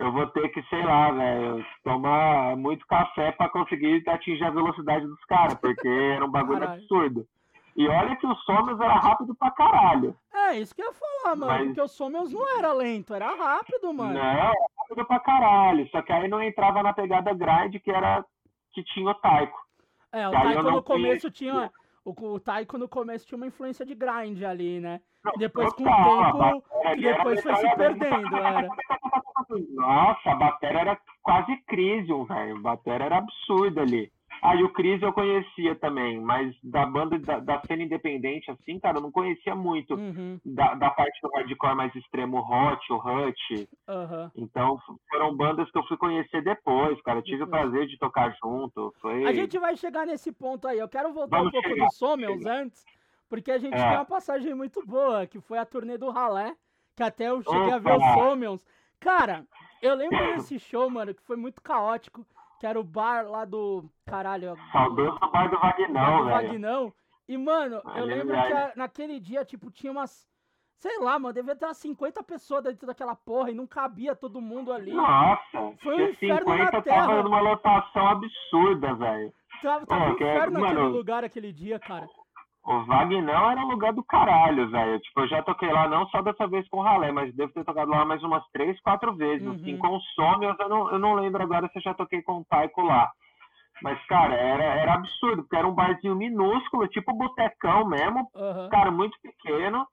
eu 0.00 0.10
vou 0.12 0.26
ter 0.28 0.48
que, 0.48 0.62
sei 0.64 0.82
lá, 0.82 1.10
velho, 1.10 1.64
tomar 1.84 2.56
muito 2.56 2.86
café 2.86 3.32
para 3.32 3.50
conseguir 3.50 4.02
atingir 4.08 4.44
a 4.44 4.50
velocidade 4.50 5.06
dos 5.06 5.24
caras, 5.26 5.54
porque 5.54 5.86
era 5.86 6.24
um 6.24 6.30
bagulho 6.30 6.60
caralho. 6.60 6.80
absurdo. 6.80 7.26
E 7.76 7.86
olha 7.86 8.16
que 8.16 8.26
o 8.26 8.34
Somers 8.34 8.80
era 8.80 8.94
rápido 8.94 9.34
pra 9.34 9.50
caralho. 9.50 10.16
É, 10.32 10.58
isso 10.58 10.74
que 10.74 10.82
eu 10.82 10.86
ia 10.86 10.92
falar, 10.92 11.36
mano. 11.36 11.52
Mas... 11.52 11.66
Porque 11.66 11.80
o 11.82 11.88
Somers 11.88 12.32
não 12.32 12.58
era 12.58 12.72
lento, 12.72 13.14
era 13.14 13.34
rápido, 13.34 13.92
mano. 13.92 14.14
Não, 14.14 14.20
era 14.20 14.52
rápido 14.78 15.06
pra 15.06 15.20
caralho. 15.20 15.88
Só 15.90 16.02
que 16.02 16.12
aí 16.12 16.28
não 16.28 16.42
entrava 16.42 16.82
na 16.82 16.92
pegada 16.92 17.32
grind 17.34 17.76
que 17.82 17.90
era 17.90 18.24
que 18.72 18.82
tinha 18.84 19.10
o 19.10 19.14
Taiko. 19.14 19.58
É, 20.12 20.26
o 20.28 20.30
Taiko 20.30 20.62
no 20.62 20.82
começo 20.82 21.30
tinha. 21.30 21.70
O, 22.04 22.12
o 22.12 22.40
Taiko 22.40 22.78
no 22.78 22.88
começo 22.88 23.26
tinha 23.26 23.36
uma 23.36 23.46
influência 23.46 23.84
de 23.84 23.94
grind 23.94 24.42
ali, 24.42 24.80
né? 24.80 25.00
Não, 25.22 25.32
depois 25.38 25.72
com 25.74 25.82
o 25.82 25.86
tempo, 25.86 26.64
depois 26.98 27.42
foi 27.42 27.56
se 27.56 27.76
perdendo, 27.76 28.36
era. 28.36 28.68
Nossa, 29.74 30.30
a 30.30 30.34
bateria 30.34 30.80
era 30.80 31.00
quase 31.22 31.56
Crisium, 31.66 32.24
velho. 32.24 32.56
A 32.56 32.60
bateria 32.60 33.06
era 33.06 33.18
absurda 33.18 33.82
ali. 33.82 34.10
Ah, 34.42 34.56
e 34.56 34.62
o 34.62 34.72
Cris 34.72 35.02
eu 35.02 35.12
conhecia 35.12 35.74
também, 35.74 36.18
mas 36.18 36.54
da 36.62 36.86
banda 36.86 37.18
da, 37.18 37.38
da 37.40 37.62
cena 37.66 37.82
independente, 37.82 38.50
assim, 38.50 38.78
cara, 38.80 38.98
eu 38.98 39.02
não 39.02 39.12
conhecia 39.12 39.54
muito 39.54 39.94
uhum. 39.94 40.40
da, 40.44 40.74
da 40.74 40.90
parte 40.90 41.20
do 41.20 41.30
hardcore 41.30 41.76
mais 41.76 41.94
extremo, 41.94 42.38
o 42.38 42.40
Hot, 42.40 42.92
o 42.92 42.96
Hut. 42.96 43.68
Uhum. 43.88 44.30
Então 44.36 44.78
foram 45.10 45.36
bandas 45.36 45.70
que 45.70 45.78
eu 45.78 45.84
fui 45.84 45.96
conhecer 45.98 46.42
depois, 46.42 47.00
cara. 47.02 47.18
Eu 47.18 47.22
tive 47.22 47.42
uhum. 47.42 47.48
o 47.48 47.50
prazer 47.50 47.86
de 47.86 47.98
tocar 47.98 48.34
junto. 48.42 48.94
Foi... 49.00 49.26
A 49.26 49.32
gente 49.32 49.58
vai 49.58 49.76
chegar 49.76 50.06
nesse 50.06 50.32
ponto 50.32 50.66
aí. 50.66 50.78
Eu 50.78 50.88
quero 50.88 51.12
voltar 51.12 51.36
Vamos 51.36 51.48
um 51.48 51.52
pouco 51.52 51.68
chegar. 51.68 51.86
do 51.86 51.92
Sommels 51.92 52.46
antes, 52.46 52.84
porque 53.28 53.50
a 53.50 53.58
gente 53.58 53.74
é. 53.74 53.76
tem 53.76 53.96
uma 53.96 54.06
passagem 54.06 54.54
muito 54.54 54.84
boa, 54.86 55.26
que 55.26 55.40
foi 55.40 55.58
a 55.58 55.66
turnê 55.66 55.98
do 55.98 56.10
Ralé, 56.10 56.54
que 56.96 57.02
até 57.02 57.28
eu 57.28 57.42
cheguei 57.42 57.74
Opa. 57.74 57.74
a 57.74 57.78
ver 57.78 57.92
o 57.92 58.14
Sommels. 58.14 58.66
Cara, 58.98 59.44
eu 59.82 59.94
lembro 59.94 60.16
desse 60.34 60.58
show, 60.58 60.88
mano, 60.88 61.14
que 61.14 61.22
foi 61.22 61.36
muito 61.36 61.60
caótico, 61.60 62.26
que 62.60 62.66
era 62.66 62.78
o 62.78 62.84
bar 62.84 63.26
lá 63.26 63.46
do. 63.46 63.90
Caralho. 64.04 64.54
Saudoso 64.70 65.18
bar 65.32 65.50
do 65.50 65.58
Vagnão, 65.58 66.26
velho. 66.26 66.48
Vagnão. 66.48 66.92
E, 67.26 67.38
mano, 67.38 67.80
eu 67.96 68.04
lembro 68.04 68.34
que 68.34 68.52
a, 68.52 68.72
naquele 68.76 69.18
dia, 69.18 69.44
tipo, 69.46 69.70
tinha 69.70 69.90
umas. 69.90 70.28
Sei 70.76 70.98
lá, 70.98 71.18
mano, 71.18 71.32
devia 71.32 71.56
ter 71.56 71.64
umas 71.64 71.78
50 71.78 72.22
pessoas 72.22 72.62
dentro 72.64 72.86
daquela 72.86 73.16
porra 73.16 73.50
e 73.50 73.54
não 73.54 73.66
cabia 73.66 74.14
todo 74.14 74.40
mundo 74.40 74.72
ali. 74.72 74.92
Nossa, 74.92 75.74
foi 75.82 75.96
um 75.96 76.08
inferno 76.10 76.52
50 76.52 76.72
na 76.72 76.82
terra. 76.82 77.06
tava 77.06 77.22
numa 77.22 77.40
lotação 77.40 78.08
absurda, 78.08 78.94
velho. 78.94 79.32
Tava, 79.62 79.86
tava 79.86 80.04
um 80.04 80.12
inferno 80.14 80.58
é, 80.58 80.60
naquele 80.60 80.80
mano, 80.80 80.96
lugar 80.96 81.24
aquele 81.24 81.52
dia, 81.52 81.78
cara. 81.78 82.08
O 82.64 82.84
Vagnão 82.84 83.50
era 83.50 83.64
lugar 83.64 83.92
do 83.92 84.04
caralho, 84.04 84.70
velho. 84.70 85.00
Tipo, 85.00 85.20
eu 85.20 85.28
já 85.28 85.42
toquei 85.42 85.72
lá 85.72 85.88
não 85.88 86.06
só 86.08 86.20
dessa 86.20 86.46
vez 86.46 86.68
com 86.68 86.78
o 86.78 86.82
Ralé, 86.82 87.10
mas 87.10 87.34
devo 87.34 87.52
ter 87.52 87.64
tocado 87.64 87.90
lá 87.90 88.04
mais 88.04 88.22
umas 88.22 88.46
três, 88.52 88.78
quatro 88.82 89.14
vezes. 89.14 89.46
Uhum. 89.46 89.54
Assim, 89.54 89.78
com 89.78 89.88
o 89.88 90.00
Sommios, 90.14 90.58
eu 90.58 90.68
não, 90.68 90.90
eu 90.90 90.98
não 90.98 91.14
lembro 91.14 91.42
agora 91.42 91.68
se 91.68 91.78
eu 91.78 91.82
já 91.82 91.94
toquei 91.94 92.22
com 92.22 92.38
o 92.38 92.44
Taiko 92.44 92.82
lá. 92.82 93.10
Mas, 93.82 93.98
cara, 94.06 94.34
era, 94.34 94.62
era 94.62 94.94
absurdo, 94.94 95.42
porque 95.42 95.56
era 95.56 95.66
um 95.66 95.74
barzinho 95.74 96.14
minúsculo, 96.14 96.86
tipo 96.88 97.14
botecão 97.14 97.86
mesmo, 97.86 98.28
uhum. 98.34 98.68
cara, 98.68 98.90
muito 98.90 99.16
pequeno. 99.22 99.86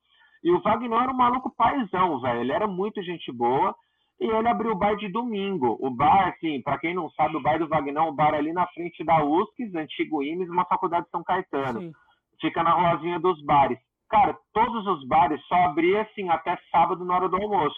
E 0.43 0.51
o 0.51 0.61
Vagnão 0.61 1.01
era 1.01 1.11
um 1.11 1.17
maluco 1.17 1.53
paizão, 1.55 2.19
velho. 2.19 2.41
Ele 2.41 2.51
era 2.51 2.67
muito 2.67 3.01
gente 3.01 3.31
boa. 3.31 3.73
E 4.19 4.25
ele 4.25 4.47
abriu 4.47 4.71
o 4.71 4.77
bar 4.77 4.95
de 4.95 5.07
domingo. 5.09 5.77
O 5.79 5.89
bar, 5.89 6.29
assim, 6.29 6.61
para 6.61 6.79
quem 6.79 6.93
não 6.93 7.09
sabe, 7.11 7.37
o 7.37 7.41
bar 7.41 7.59
do 7.59 7.67
Vagnão, 7.67 8.09
o 8.09 8.13
bar 8.13 8.33
ali 8.33 8.51
na 8.51 8.67
frente 8.67 9.03
da 9.03 9.23
USCS, 9.23 9.75
antigo 9.75 10.23
IMES, 10.23 10.49
uma 10.49 10.65
faculdade 10.65 11.05
de 11.05 11.11
São 11.11 11.23
Caetano. 11.23 11.79
Sim. 11.79 11.91
Fica 12.39 12.63
na 12.63 12.71
ruazinha 12.71 13.19
dos 13.19 13.41
bares. 13.43 13.79
Cara, 14.09 14.37
todos 14.53 14.87
os 14.87 15.05
bares 15.07 15.41
só 15.47 15.55
abriam, 15.65 16.01
assim, 16.01 16.29
até 16.29 16.57
sábado 16.71 17.03
na 17.03 17.15
hora 17.15 17.29
do 17.29 17.35
almoço. 17.35 17.77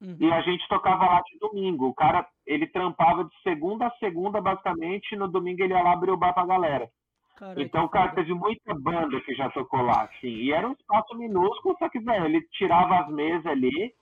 Uhum. 0.00 0.16
E 0.18 0.32
a 0.32 0.40
gente 0.42 0.66
tocava 0.68 1.06
lá 1.06 1.22
de 1.22 1.38
domingo. 1.38 1.88
O 1.88 1.94
cara, 1.94 2.26
ele 2.46 2.66
trampava 2.66 3.24
de 3.24 3.42
segunda 3.42 3.86
a 3.86 3.96
segunda, 3.98 4.40
basicamente, 4.40 5.12
e 5.12 5.16
no 5.16 5.28
domingo 5.28 5.62
ele 5.62 5.72
ia 5.72 5.82
lá 5.82 5.92
abrir 5.92 6.10
o 6.10 6.16
bar 6.16 6.34
pra 6.34 6.44
galera. 6.44 6.88
Caraca, 7.36 7.62
então, 7.62 7.88
cara, 7.88 8.12
teve 8.12 8.34
muita 8.34 8.74
banda 8.74 9.20
que 9.22 9.34
já 9.34 9.48
tocou 9.50 9.80
lá, 9.80 10.02
assim. 10.04 10.28
E 10.28 10.52
era 10.52 10.68
um 10.68 10.72
espaço 10.72 11.16
minúsculo, 11.16 11.76
só 11.78 11.88
que, 11.88 11.98
velho, 11.98 12.26
ele 12.26 12.42
tirava 12.52 13.00
as 13.00 13.08
mesas 13.08 13.46
ali, 13.46 13.92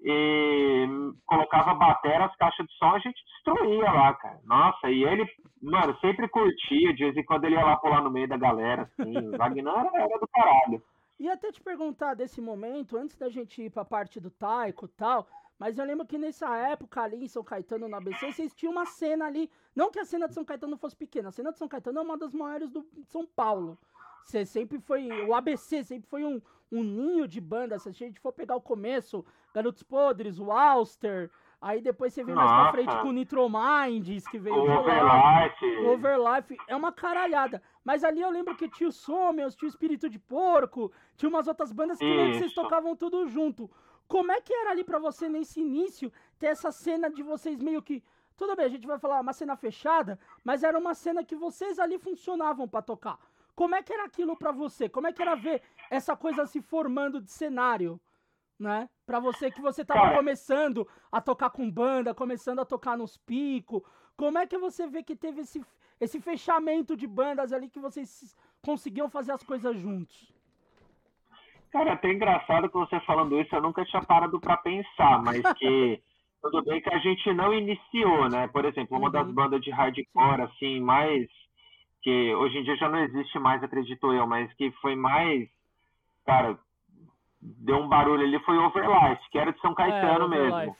e 0.00 0.86
colocava 1.26 1.74
bateria, 1.74 2.26
as 2.26 2.36
caixas 2.36 2.66
de 2.66 2.72
som, 2.78 2.94
a 2.94 2.98
gente 2.98 3.20
destruía 3.24 3.90
lá, 3.90 4.14
cara. 4.14 4.40
Nossa, 4.44 4.90
e 4.90 5.04
ele, 5.04 5.26
mano, 5.60 5.96
sempre 6.00 6.28
curtia, 6.28 6.94
de 6.94 7.04
vez 7.04 7.16
em 7.16 7.24
quando 7.24 7.44
ele 7.44 7.56
ia 7.56 7.64
lá 7.64 7.76
pular 7.76 8.02
no 8.02 8.10
meio 8.10 8.28
da 8.28 8.36
galera, 8.36 8.90
assim. 8.98 9.18
O 9.18 9.36
Wagner 9.36 9.66
era, 9.66 9.90
era 9.94 10.18
do 10.18 10.28
caralho. 10.28 10.82
E 11.18 11.28
até 11.28 11.50
te 11.50 11.60
perguntar 11.60 12.14
desse 12.14 12.40
momento, 12.40 12.96
antes 12.96 13.16
da 13.16 13.28
gente 13.28 13.62
ir 13.62 13.70
pra 13.70 13.84
parte 13.84 14.20
do 14.20 14.30
taiko 14.30 14.86
e 14.86 14.88
tal, 14.90 15.26
mas 15.58 15.76
eu 15.76 15.84
lembro 15.84 16.06
que 16.06 16.16
nessa 16.16 16.56
época 16.56 17.02
ali 17.02 17.24
em 17.24 17.28
São 17.28 17.42
Caetano, 17.42 17.88
no 17.88 17.96
ABC, 17.96 18.32
vocês 18.32 18.54
tinham 18.54 18.70
uma 18.70 18.86
cena 18.86 19.26
ali. 19.26 19.50
Não 19.74 19.90
que 19.90 19.98
a 19.98 20.04
cena 20.04 20.28
de 20.28 20.34
São 20.34 20.44
Caetano 20.44 20.76
fosse 20.76 20.94
pequena, 20.94 21.30
a 21.30 21.32
cena 21.32 21.50
de 21.50 21.58
São 21.58 21.66
Caetano 21.66 21.98
é 21.98 22.02
uma 22.02 22.16
das 22.16 22.32
maiores 22.32 22.70
do 22.70 22.86
São 23.08 23.26
Paulo. 23.26 23.76
Você 24.22 24.44
sempre 24.44 24.78
foi. 24.78 25.08
O 25.26 25.34
ABC 25.34 25.82
sempre 25.82 26.08
foi 26.08 26.24
um, 26.24 26.40
um 26.70 26.84
ninho 26.84 27.26
de 27.26 27.40
bandas. 27.40 27.82
Se 27.82 27.88
a 27.88 27.92
gente 27.92 28.20
for 28.20 28.32
pegar 28.32 28.54
o 28.54 28.60
começo, 28.60 29.24
Garotos 29.58 29.82
Podres, 29.82 30.38
o 30.38 30.52
Alster. 30.52 31.30
Aí 31.60 31.80
depois 31.80 32.14
você 32.14 32.22
vem 32.22 32.36
mais 32.36 32.48
pra 32.48 32.70
frente 32.70 32.96
com 33.02 33.08
o 33.08 33.12
Nitrominds, 33.12 34.28
que 34.28 34.38
veio 34.38 34.54
o 34.54 34.78
Overlife. 34.78 35.76
Overlife. 35.84 36.56
É 36.68 36.76
uma 36.76 36.92
caralhada. 36.92 37.60
Mas 37.84 38.04
ali 38.04 38.20
eu 38.20 38.30
lembro 38.30 38.54
que 38.54 38.68
tinha 38.68 38.88
o 38.88 38.92
Somers, 38.92 39.56
tinha 39.56 39.66
o 39.66 39.74
Espírito 39.74 40.08
de 40.08 40.18
Porco, 40.18 40.92
tinha 41.16 41.28
umas 41.28 41.48
outras 41.48 41.72
bandas 41.72 41.98
que 41.98 42.32
vocês 42.32 42.54
tocavam 42.54 42.94
tudo 42.94 43.26
junto. 43.26 43.68
Como 44.06 44.30
é 44.30 44.40
que 44.40 44.54
era 44.54 44.70
ali 44.70 44.84
para 44.84 45.00
você 45.00 45.28
nesse 45.28 45.60
início 45.60 46.12
ter 46.38 46.46
essa 46.46 46.70
cena 46.70 47.10
de 47.10 47.22
vocês 47.22 47.60
meio 47.60 47.82
que. 47.82 48.04
Tudo 48.36 48.54
bem, 48.54 48.66
a 48.66 48.68
gente 48.68 48.86
vai 48.86 49.00
falar 49.00 49.20
uma 49.20 49.32
cena 49.32 49.56
fechada, 49.56 50.16
mas 50.44 50.62
era 50.62 50.78
uma 50.78 50.94
cena 50.94 51.24
que 51.24 51.34
vocês 51.34 51.80
ali 51.80 51.98
funcionavam 51.98 52.68
para 52.68 52.82
tocar. 52.82 53.18
Como 53.56 53.74
é 53.74 53.82
que 53.82 53.92
era 53.92 54.04
aquilo 54.04 54.36
para 54.36 54.52
você? 54.52 54.88
Como 54.88 55.08
é 55.08 55.12
que 55.12 55.20
era 55.20 55.34
ver 55.34 55.60
essa 55.90 56.14
coisa 56.16 56.46
se 56.46 56.62
formando 56.62 57.20
de 57.20 57.32
cenário? 57.32 58.00
Né? 58.58 58.88
Para 59.06 59.20
você 59.20 59.50
que 59.50 59.60
você 59.60 59.84
tava 59.84 60.16
começando 60.16 60.86
a 61.12 61.20
tocar 61.20 61.50
com 61.50 61.70
banda, 61.70 62.12
começando 62.12 62.58
a 62.58 62.64
tocar 62.64 62.96
nos 62.96 63.16
picos. 63.16 63.82
Como 64.16 64.36
é 64.36 64.46
que 64.46 64.58
você 64.58 64.88
vê 64.88 65.02
que 65.02 65.14
teve 65.14 65.42
esse, 65.42 65.64
esse 66.00 66.20
fechamento 66.20 66.96
de 66.96 67.06
bandas 67.06 67.52
ali 67.52 67.68
que 67.68 67.78
vocês 67.78 68.36
conseguiam 68.60 69.08
fazer 69.08 69.30
as 69.30 69.44
coisas 69.44 69.78
juntos? 69.78 70.34
Cara, 71.70 71.90
é 71.90 71.92
até 71.92 72.10
engraçado 72.10 72.68
que 72.68 72.74
você 72.74 72.98
falando 73.00 73.38
isso, 73.40 73.54
eu 73.54 73.62
nunca 73.62 73.84
tinha 73.84 74.02
parado 74.02 74.40
para 74.40 74.56
pensar, 74.56 75.22
mas 75.22 75.40
que 75.58 76.02
tudo 76.42 76.62
bem 76.64 76.80
que 76.80 76.92
a 76.92 76.98
gente 76.98 77.32
não 77.32 77.52
iniciou, 77.52 78.28
né? 78.28 78.48
Por 78.48 78.64
exemplo, 78.64 78.96
uma 78.96 79.06
uhum. 79.06 79.12
das 79.12 79.30
bandas 79.30 79.60
de 79.60 79.70
hardcore, 79.70 80.42
assim, 80.42 80.80
mais 80.80 81.28
que 82.02 82.34
hoje 82.34 82.58
em 82.58 82.62
dia 82.62 82.76
já 82.76 82.88
não 82.88 83.00
existe 83.00 83.38
mais, 83.38 83.62
acredito 83.62 84.12
eu, 84.12 84.26
mas 84.26 84.52
que 84.54 84.70
foi 84.80 84.94
mais, 84.94 85.48
cara, 86.24 86.58
deu 87.40 87.76
um 87.76 87.88
barulho 87.88 88.24
ali, 88.24 88.38
foi 88.40 88.56
Overlife, 88.58 89.30
que 89.30 89.38
era 89.38 89.52
de 89.52 89.60
São 89.60 89.74
Caetano 89.74 90.32
é, 90.34 90.38
mesmo. 90.38 90.76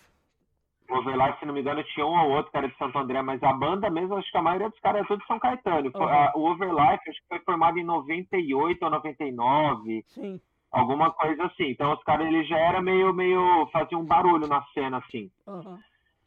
Overlife, 0.90 1.38
se 1.38 1.46
não 1.46 1.52
me 1.52 1.60
engano, 1.60 1.84
tinha 1.84 2.06
um 2.06 2.18
ou 2.18 2.30
outro 2.30 2.50
que 2.50 2.56
era 2.56 2.68
de 2.68 2.76
Santo 2.78 2.98
André, 2.98 3.20
mas 3.20 3.42
a 3.42 3.52
banda 3.52 3.90
mesmo, 3.90 4.16
acho 4.16 4.30
que 4.30 4.38
a 4.38 4.42
maioria 4.42 4.70
dos 4.70 4.80
caras 4.80 5.02
é 5.02 5.04
tudo 5.04 5.20
de 5.20 5.26
São 5.26 5.38
Caetano. 5.38 5.90
Uhum. 5.94 6.42
O 6.42 6.50
Overlife, 6.50 7.10
acho 7.10 7.20
que 7.20 7.28
foi 7.28 7.38
formado 7.40 7.78
em 7.78 7.84
98 7.84 8.82
ou 8.82 8.90
99. 8.90 10.04
Sim. 10.08 10.40
Alguma 10.72 11.10
coisa 11.12 11.44
assim. 11.44 11.70
Então 11.70 11.92
os 11.92 12.02
caras, 12.04 12.26
eles 12.26 12.48
já 12.48 12.58
era 12.58 12.80
meio, 12.80 13.12
meio, 13.12 13.66
faziam 13.72 14.00
um 14.00 14.06
barulho 14.06 14.46
na 14.46 14.62
cena, 14.74 14.98
assim. 14.98 15.30
Uhum. 15.46 15.78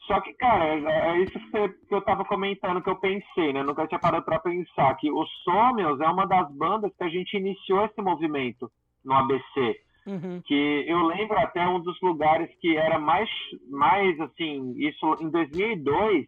Só 0.06 0.20
que, 0.20 0.32
cara, 0.34 0.64
é, 0.64 1.10
é 1.10 1.18
isso 1.18 1.38
que, 1.50 1.94
eu 1.94 2.02
tava 2.02 2.24
comentando, 2.24 2.82
que 2.82 2.90
eu 2.90 2.96
pensei, 2.96 3.52
né? 3.52 3.62
Nunca 3.62 3.86
tinha 3.86 4.00
parado 4.00 4.24
pra 4.24 4.40
pensar, 4.40 4.94
que 4.96 5.10
o 5.10 5.24
Somels 5.44 6.00
é 6.00 6.08
uma 6.08 6.26
das 6.26 6.50
bandas 6.56 6.92
que 6.96 7.04
a 7.04 7.08
gente 7.08 7.36
iniciou 7.36 7.84
esse 7.84 8.00
movimento 8.02 8.70
no 9.04 9.14
ABC. 9.14 9.76
Uhum. 10.06 10.42
Que 10.44 10.84
eu 10.86 11.00
lembro 11.06 11.38
até 11.38 11.66
um 11.66 11.80
dos 11.80 12.00
lugares 12.00 12.50
que 12.60 12.76
era 12.76 12.98
mais, 12.98 13.28
mais 13.70 14.18
assim, 14.20 14.74
isso 14.76 15.16
em 15.20 15.30
2002, 15.30 16.26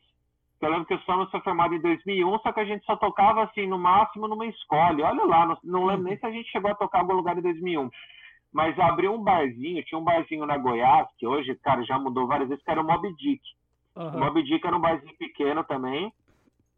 eu 0.64 0.71
lembro 0.71 0.87
que 0.87 0.95
o 0.95 1.00
Somels 1.00 1.31
foi 1.31 1.40
formado 1.40 1.75
em 1.75 1.81
2001, 1.81 2.38
só 2.38 2.52
que 2.52 2.61
a 2.61 2.64
gente 2.64 2.85
só 2.87 2.97
tocava, 2.97 3.45
assim, 3.45 3.66
no 3.66 3.78
máximo 3.78 4.26
numa 4.26 4.47
escola. 4.47 4.97
Olha 5.04 5.25
lá, 5.25 5.47
não, 5.47 5.59
não 5.62 5.85
lembro 5.85 6.04
nem 6.04 6.16
se 6.16 6.25
a 6.25 6.31
gente 6.31 6.50
chegou 6.50 6.71
a 6.71 6.75
tocar 6.75 6.99
em 6.99 7.00
algum 7.02 7.14
lugar 7.14 7.37
em 7.37 7.43
2001. 7.43 7.90
Mas 8.52 8.78
abriu 8.78 9.12
um 9.12 9.23
barzinho, 9.23 9.85
tinha 9.85 9.99
um 9.99 10.04
barzinho 10.04 10.47
na 10.47 10.57
Goiás, 10.57 11.07
que 11.19 11.26
hoje, 11.26 11.54
cara, 11.57 11.83
já 11.85 11.99
mudou 11.99 12.26
várias 12.26 12.49
vezes, 12.49 12.64
que 12.64 12.71
era 12.71 12.81
o 12.81 12.87
Mob 12.87 13.12
Dick. 13.16 13.43
Uhum. 13.97 14.09
O 14.09 14.21
Mob 14.21 14.43
Dick 14.43 14.66
era 14.66 14.76
um 14.76 14.81
barzinho 14.81 15.14
pequeno 15.19 15.64
também. 15.64 16.12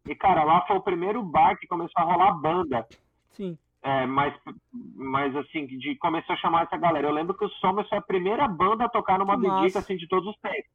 E, 0.05 0.15
cara, 0.15 0.43
lá 0.43 0.65
foi 0.65 0.75
o 0.75 0.81
primeiro 0.81 1.21
bar 1.23 1.57
que 1.57 1.67
começou 1.67 2.01
a 2.01 2.03
rolar 2.03 2.31
banda. 2.33 2.85
Sim. 3.33 3.57
É, 3.87 4.05
mas, 4.05 4.33
mas 4.73 5.33
assim, 5.37 5.65
de, 5.65 5.95
começou 5.95 6.35
a 6.35 6.37
chamar 6.39 6.63
essa 6.63 6.75
galera. 6.75 7.07
Eu 7.07 7.13
lembro 7.13 7.33
que 7.37 7.45
o 7.45 7.49
Somers 7.51 7.87
foi 7.87 7.99
a 7.99 8.01
primeira 8.01 8.45
banda 8.45 8.83
a 8.83 8.89
tocar 8.89 9.17
no 9.17 9.25
Mob 9.25 9.41
Dick, 9.61 9.77
assim, 9.77 9.95
de 9.95 10.09
todos 10.09 10.27
os 10.27 10.37
tempos. 10.41 10.69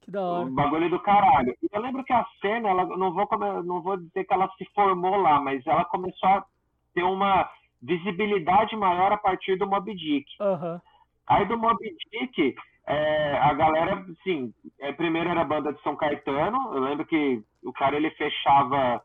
Que 0.00 0.10
da 0.10 0.20
hora. 0.20 0.48
O 0.48 0.50
bagulho 0.50 0.90
do 0.90 0.98
caralho. 0.98 1.56
E 1.62 1.68
eu 1.72 1.80
lembro 1.80 2.02
que 2.02 2.12
a 2.12 2.26
cena, 2.40 2.68
ela, 2.70 2.84
não, 2.84 3.12
vou, 3.12 3.28
não 3.64 3.80
vou 3.80 3.96
dizer 3.96 4.24
que 4.24 4.34
ela 4.34 4.50
se 4.58 4.64
formou 4.74 5.18
lá, 5.18 5.40
mas 5.40 5.64
ela 5.68 5.84
começou 5.84 6.28
a 6.28 6.44
ter 6.92 7.04
uma 7.04 7.48
visibilidade 7.80 8.74
maior 8.74 9.12
a 9.12 9.18
partir 9.18 9.54
do 9.54 9.68
Mob 9.68 9.94
Dick. 9.94 10.26
Uhum. 10.40 10.80
Aí 11.28 11.46
do 11.46 11.56
Mob 11.56 11.78
Dick, 12.10 12.56
é, 12.88 13.38
a 13.38 13.54
galera, 13.54 14.04
sim, 14.24 14.52
é, 14.80 14.90
primeiro 14.90 15.30
era 15.30 15.42
a 15.42 15.44
banda 15.44 15.72
de 15.72 15.80
São 15.82 15.94
Caetano. 15.94 16.74
Eu 16.74 16.80
lembro 16.80 17.06
que 17.06 17.40
o 17.62 17.72
cara 17.72 17.94
ele 17.94 18.10
fechava 18.10 19.00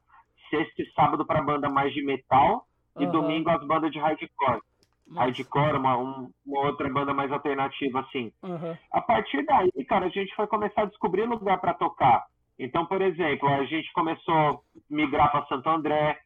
sexta 0.50 0.82
e 0.82 0.92
sábado 0.94 1.24
para 1.24 1.44
banda 1.44 1.70
mais 1.70 1.94
de 1.94 2.04
metal 2.04 2.66
uhum. 2.96 3.04
e 3.04 3.08
domingo 3.08 3.50
as 3.50 3.66
bandas 3.66 3.92
de 3.92 4.00
hardcore. 4.00 4.62
Nossa. 5.08 5.26
hardcore, 5.26 5.78
uma, 5.78 5.98
um, 5.98 6.30
uma 6.46 6.66
outra 6.66 6.90
banda 6.90 7.14
mais 7.14 7.32
alternativa, 7.32 8.00
assim. 8.00 8.32
Uhum. 8.42 8.78
A 8.92 9.02
partir 9.02 9.46
daí, 9.46 9.86
cara, 9.86 10.06
a 10.06 10.10
gente 10.10 10.34
foi 10.36 10.48
começar 10.48 10.84
a 10.84 10.86
descobrir 10.86 11.26
lugar 11.26 11.60
para 11.60 11.74
tocar. 11.74 12.26
Então, 12.58 12.86
por 12.86 13.02
exemplo, 13.02 13.50
a 13.50 13.66
gente 13.66 13.92
começou 13.94 14.36
a 14.36 14.58
migrar 14.90 15.32
para 15.32 15.46
Santo 15.48 15.68
André, 15.70 16.20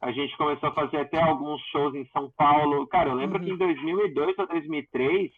a 0.00 0.10
gente 0.12 0.36
começou 0.36 0.68
a 0.68 0.74
fazer 0.74 0.98
até 0.98 1.22
alguns 1.22 1.60
shows 1.70 1.94
em 1.94 2.06
São 2.06 2.30
Paulo. 2.36 2.86
Cara, 2.88 3.10
eu 3.10 3.14
lembro 3.14 3.38
uhum. 3.38 3.44
que 3.44 3.52
em 3.52 3.56
2002 3.56 4.38
ou 4.38 4.46
2003, 4.46 5.30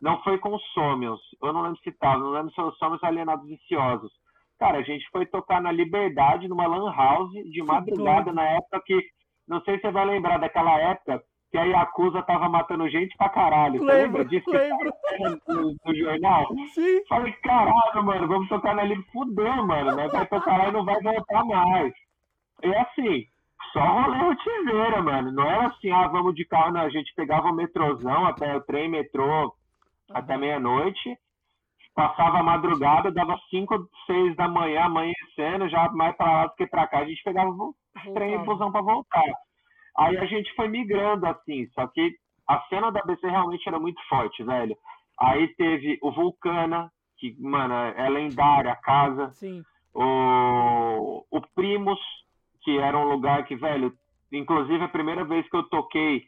não 0.00 0.22
foi 0.22 0.38
com 0.38 0.54
os 0.54 0.62
Somos, 0.72 1.20
eu 1.42 1.52
não 1.52 1.60
lembro 1.60 1.78
se 1.82 1.92
tava, 1.92 2.18
não 2.18 2.30
lembro 2.30 2.52
se 2.52 2.60
os 2.60 2.76
Somos 2.78 3.02
Alienados 3.04 3.46
Viciosos. 3.46 4.12
Cara, 4.58 4.78
a 4.78 4.82
gente 4.82 5.08
foi 5.10 5.26
tocar 5.26 5.60
na 5.60 5.72
Liberdade, 5.72 6.48
numa 6.48 6.66
lan 6.66 6.92
house, 6.94 7.32
de 7.32 7.62
madrugada, 7.62 8.32
na 8.32 8.42
época 8.42 8.82
que, 8.84 9.00
não 9.50 9.60
sei 9.62 9.74
se 9.76 9.82
você 9.82 9.90
vai 9.90 10.06
lembrar 10.06 10.38
daquela 10.38 10.78
época, 10.78 11.20
que 11.50 11.58
a 11.58 11.64
Yakuza 11.64 12.22
tava 12.22 12.48
matando 12.48 12.88
gente 12.88 13.16
pra 13.16 13.28
caralho. 13.28 13.82
Lembro, 13.82 13.94
lembra 13.94 14.24
disso? 14.24 14.48
Lembro. 14.48 14.92
No, 15.48 15.74
no, 15.84 15.94
jornal? 15.94 16.46
Sim. 16.72 17.04
Falei, 17.08 17.32
caralho, 17.42 18.04
mano, 18.04 18.28
vamos 18.28 18.48
tocar 18.48 18.74
na 18.74 18.84
Liga. 18.84 19.02
Fudeu, 19.12 19.66
mano. 19.66 19.96
Nós 19.96 20.10
vai 20.12 20.24
tocar 20.26 20.56
lá 20.56 20.68
e 20.68 20.72
não 20.72 20.84
vai 20.84 21.02
voltar 21.02 21.44
mais. 21.44 21.92
E 22.62 22.74
assim, 22.74 23.26
só 23.72 23.80
rolê 23.80 24.18
rotineira, 24.18 25.02
mano. 25.02 25.32
Não 25.32 25.50
era 25.50 25.66
assim, 25.66 25.90
ah, 25.90 26.06
vamos 26.06 26.34
de 26.36 26.44
carro, 26.44 26.72
não. 26.72 26.82
A 26.82 26.88
gente 26.88 27.12
pegava 27.14 27.48
o 27.48 27.54
metrôzão 27.54 28.24
até 28.24 28.56
o 28.56 28.60
trem, 28.62 28.88
metrô, 28.88 29.46
uhum. 29.46 29.50
até 30.14 30.38
meia-noite. 30.38 31.18
Passava 31.94 32.38
a 32.38 32.42
madrugada, 32.42 33.10
dava 33.10 33.38
5, 33.50 33.88
6 34.06 34.36
da 34.36 34.48
manhã, 34.48 34.84
amanhecendo, 34.84 35.68
já 35.68 35.88
mais 35.90 36.16
pra 36.16 36.26
lá 36.26 36.46
do 36.46 36.54
que 36.54 36.66
pra 36.66 36.86
cá. 36.86 37.00
A 37.00 37.04
gente 37.04 37.22
pegava 37.22 37.50
o 37.50 37.74
trem 38.14 38.34
e 38.34 38.38
busão 38.38 38.70
pra 38.70 38.80
voltar. 38.80 39.24
Aí 39.98 40.16
a 40.16 40.24
gente 40.26 40.54
foi 40.54 40.68
migrando 40.68 41.26
assim, 41.26 41.66
só 41.74 41.86
que 41.88 42.14
a 42.48 42.60
cena 42.68 42.90
da 42.90 43.02
BC 43.02 43.28
realmente 43.28 43.68
era 43.68 43.78
muito 43.78 44.00
forte, 44.08 44.42
velho. 44.42 44.76
Aí 45.20 45.48
teve 45.56 45.98
o 46.00 46.10
Vulcana, 46.10 46.90
que, 47.18 47.36
mano, 47.38 47.74
é 47.74 48.08
lendária 48.08 48.72
a 48.72 48.76
casa. 48.76 49.30
Sim. 49.32 49.62
O, 49.94 51.24
o 51.30 51.40
Primos, 51.54 51.98
que 52.62 52.78
era 52.78 52.96
um 52.96 53.04
lugar 53.04 53.44
que, 53.44 53.54
velho, 53.54 53.92
inclusive 54.32 54.82
a 54.82 54.88
primeira 54.88 55.24
vez 55.24 55.48
que 55.48 55.56
eu 55.56 55.64
toquei 55.64 56.24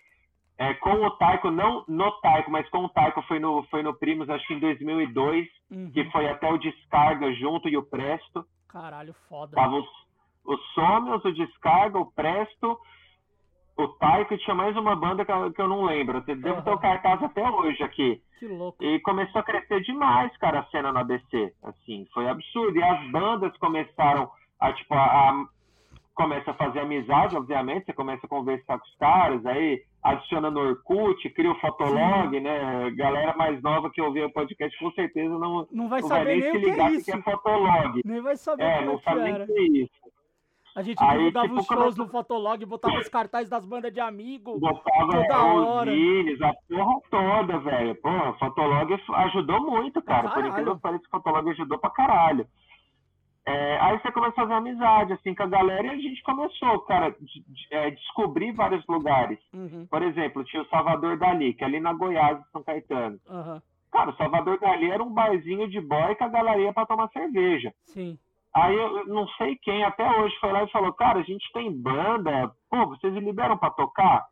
é, 0.59 0.75
com 0.75 0.93
o 0.93 1.11
Taiko, 1.13 1.51
não 1.51 1.85
no 1.89 2.11
Taiko, 2.21 2.51
mas 2.51 2.69
com 2.69 2.85
o 2.85 2.89
Taiko 2.89 3.23
foi 3.23 3.39
no, 3.39 3.63
foi 3.65 3.83
no 3.83 3.95
Primos, 3.95 4.29
acho 4.29 4.47
que 4.47 4.55
em 4.55 4.61
2002, 4.61 5.49
uhum. 5.71 5.91
que 5.91 6.05
foi 6.11 6.29
até 6.29 6.51
o 6.51 6.59
Descarga 6.59 7.33
junto 7.35 7.69
e 7.69 7.77
o 7.77 7.83
Presto. 7.83 8.45
Caralho, 8.69 9.15
foda. 9.29 9.55
Tava 9.55 9.77
os, 9.77 9.89
os 10.45 10.77
o 11.25 11.33
Descarga, 11.33 11.99
o 11.99 12.13
Presto, 12.13 12.79
o, 13.77 13.89
Taiko 13.89 14.35
e 14.35 14.39
tinha 14.39 14.55
mais 14.55 14.77
uma 14.77 14.95
banda 14.95 15.25
que 15.25 15.33
eu, 15.33 15.53
que 15.53 15.61
eu 15.61 15.69
não 15.69 15.85
lembro. 15.85 16.19
Eu 16.19 16.37
devo 16.37 16.57
Aham. 16.57 16.63
ter 16.63 16.71
o 16.71 16.79
cartaz 16.79 17.23
até 17.23 17.49
hoje 17.51 17.83
aqui. 17.83 18.23
Que 18.39 18.47
louco. 18.47 18.83
E 18.83 19.01
começou 19.01 19.41
a 19.41 19.45
crescer 19.45 19.81
demais, 19.83 20.37
cara, 20.39 20.61
a 20.61 20.65
cena 20.67 20.93
no 20.93 20.99
ABC. 20.99 21.55
Assim, 21.63 22.07
foi 22.13 22.29
absurdo. 22.29 22.77
E 22.77 22.83
as 22.83 23.11
bandas 23.11 23.57
começaram 23.59 24.31
a, 24.61 24.73
tipo, 24.73 24.95
a, 24.95 25.05
a- 25.05 25.47
começa 26.15 26.51
a 26.51 26.55
fazer 26.55 26.81
amizade, 26.81 27.37
obviamente. 27.37 27.87
Você 27.87 27.93
começa 27.93 28.27
a 28.27 28.29
conversar 28.29 28.79
com 28.79 28.85
os 28.87 28.95
caras, 28.97 29.45
aí 29.47 29.83
adiciona 30.03 30.51
no 30.51 30.61
Orkut, 30.61 31.29
cria 31.31 31.51
o 31.51 31.59
Fotolog, 31.61 32.39
né? 32.41 32.91
Galera 32.97 33.37
mais 33.37 33.63
nova 33.63 33.91
que 33.91 34.01
ouvia 34.03 34.27
o 34.27 34.33
podcast, 34.33 34.77
com 34.79 34.91
certeza 34.93 35.39
não, 35.39 35.67
Não 35.71 35.89
vai 35.89 36.01
não 36.03 36.09
vai 36.09 36.19
saber 36.19 36.25
nem 36.37 36.41
nem 36.41 36.51
se 36.53 36.57
o 36.57 36.61
que 36.61 36.71
ligar 36.71 36.91
é 36.91 36.95
isso. 36.95 37.05
que 37.05 37.13
é 37.19 37.23
Fotolog. 37.23 38.01
Nem 38.05 38.21
vai 38.21 38.37
saber 38.37 38.63
É, 38.65 38.85
não 38.85 38.95
é 38.95 38.99
sabe 39.01 39.21
nem 39.23 39.33
o 39.43 39.47
que 39.47 39.53
é 39.53 39.63
isso. 39.83 40.03
A 40.75 40.81
gente 40.83 40.97
Aí, 41.05 41.19
divulgava 41.19 41.49
tipo, 41.49 41.61
os 41.61 41.67
shows 41.67 41.97
no 41.99 42.09
Fotolog, 42.09 42.65
botava 42.65 42.99
os 42.99 43.09
cartazes 43.11 43.51
das 43.51 43.67
bandas 43.67 43.93
de 43.93 44.01
amigo. 44.01 44.59
Botava 44.59 45.13
Toda 45.13 45.45
os 45.55 45.67
hora. 45.67 45.91
zines, 45.93 46.41
a 46.41 46.55
porra 46.67 47.01
toda, 47.11 47.59
velho. 47.59 47.95
Porra, 47.97 48.31
o 48.31 48.39
Fotolog 48.39 48.95
ajudou 48.95 49.61
muito, 49.71 50.01
cara. 50.01 50.23
Por 50.23 50.31
caralho. 50.31 50.49
incrível 50.51 50.77
que 50.77 50.81
pareça, 50.81 51.05
o 51.07 51.11
Fotolog 51.11 51.51
ajudou 51.51 51.79
pra 51.79 51.91
caralho. 51.91 52.47
É, 53.45 53.79
aí 53.81 53.99
você 53.99 54.13
começou 54.13 54.45
a 54.45 54.47
fazer 54.47 54.55
amizade, 54.55 55.13
assim, 55.15 55.35
com 55.35 55.43
a 55.43 55.47
galera, 55.47 55.87
e 55.87 55.91
a 55.91 55.97
gente 55.97 56.23
começou, 56.23 56.79
cara, 56.83 57.11
de, 57.11 57.41
de- 57.47 57.67
é, 57.75 57.91
descobrir 57.91 58.53
vários 58.53 58.87
lugares. 58.87 59.39
Uhum, 59.53 59.87
Por 59.91 60.01
exemplo, 60.03 60.45
tinha 60.45 60.63
o 60.63 60.69
Salvador 60.69 61.19
Dali, 61.19 61.53
que 61.55 61.65
é 61.65 61.67
ali 61.67 61.81
na 61.81 61.93
Goiás, 61.93 62.39
em 62.39 62.45
São 62.53 62.63
Caetano. 62.63 63.19
aham, 63.29 63.61
Cara, 63.91 64.11
o 64.11 64.17
Salvador 64.17 64.59
Dali 64.61 64.91
era 64.91 65.03
um 65.03 65.13
barzinho 65.13 65.69
de 65.69 65.81
boy 65.81 66.15
que 66.15 66.25
a 66.25 66.29
galera 66.29 66.59
ia 66.61 66.73
pra 66.73 66.87
tomar 66.87 67.09
cerveja. 67.09 67.73
sim. 67.85 68.17
Aí 68.55 68.77
eu 68.77 69.07
não 69.07 69.27
sei 69.39 69.57
quem 69.63 69.83
até 69.83 70.07
hoje 70.21 70.37
foi 70.39 70.53
lá 70.53 70.63
e 70.63 70.71
falou, 70.71 70.93
cara, 70.93 71.21
a 71.21 71.23
gente 71.23 71.51
tem 71.55 71.73
banda, 71.73 72.53
pô, 72.71 72.87
vocês 72.87 73.15
liberam 73.15 73.57
pra 73.57 73.71
tocar? 73.71 74.27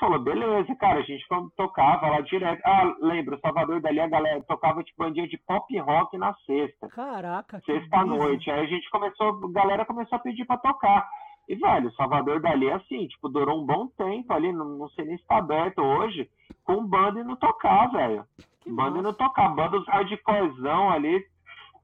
Falou, 0.00 0.18
beleza, 0.18 0.74
cara, 0.76 1.00
a 1.00 1.02
gente 1.02 1.28
to- 1.28 1.52
tocava 1.56 2.08
lá 2.08 2.20
direto. 2.22 2.62
Ah, 2.64 2.96
lembra, 3.00 3.36
o 3.36 3.40
Salvador 3.40 3.80
dali 3.82 4.00
a 4.00 4.08
galera 4.08 4.42
tocava 4.42 4.82
tipo 4.82 4.98
bandinha 5.04 5.28
de 5.28 5.36
pop 5.36 5.78
rock 5.78 6.16
na 6.16 6.34
sexta, 6.46 6.88
Caraca, 6.88 7.60
que 7.60 7.66
sexta 7.72 7.96
à 7.98 8.04
brisa. 8.04 8.16
noite. 8.16 8.50
Aí 8.50 8.60
a 8.60 8.66
gente 8.66 8.88
começou, 8.90 9.28
a 9.44 9.52
galera 9.52 9.84
começou 9.84 10.16
a 10.16 10.20
pedir 10.20 10.46
pra 10.46 10.56
tocar. 10.56 11.06
E, 11.46 11.54
velho, 11.54 11.88
o 11.88 11.92
Salvador 11.92 12.40
dali 12.40 12.68
é 12.68 12.74
assim, 12.74 13.06
tipo, 13.08 13.28
durou 13.28 13.60
um 13.60 13.66
bom 13.66 13.88
tempo 13.88 14.32
ali, 14.32 14.50
não, 14.52 14.64
não 14.78 14.88
sei 14.90 15.04
nem 15.04 15.18
se 15.18 15.26
tá 15.26 15.36
aberto 15.38 15.80
hoje, 15.82 16.30
com 16.64 16.82
banda 16.86 17.20
e 17.20 17.24
não 17.24 17.36
tocar, 17.36 17.88
velho. 17.90 18.24
Banda 18.66 19.00
e 19.00 19.02
não 19.02 19.12
tocar, 19.12 19.48
banda 19.50 19.78
os 19.78 19.86
hardcorezão 19.88 20.90
ali, 20.90 21.22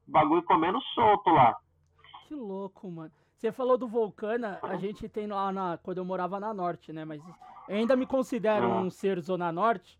bagulho 0.07 0.41
comendo 0.43 0.81
solto 0.95 1.29
lá. 1.29 1.55
que 2.27 2.33
louco, 2.33 2.89
mano. 2.89 3.11
Você 3.37 3.51
falou 3.51 3.77
do 3.77 3.87
Vulcana, 3.87 4.57
a 4.63 4.75
gente 4.77 5.07
tem 5.07 5.27
lá 5.27 5.51
na. 5.51 5.77
Quando 5.77 5.99
eu 5.99 6.05
morava 6.05 6.39
na 6.39 6.51
Norte, 6.53 6.91
né? 6.91 7.05
Mas 7.05 7.21
ainda 7.69 7.95
me 7.95 8.07
considero 8.07 8.65
Ah. 8.71 8.81
um 8.81 8.89
ser 8.89 9.19
Zona 9.19 9.51
Norte. 9.51 9.99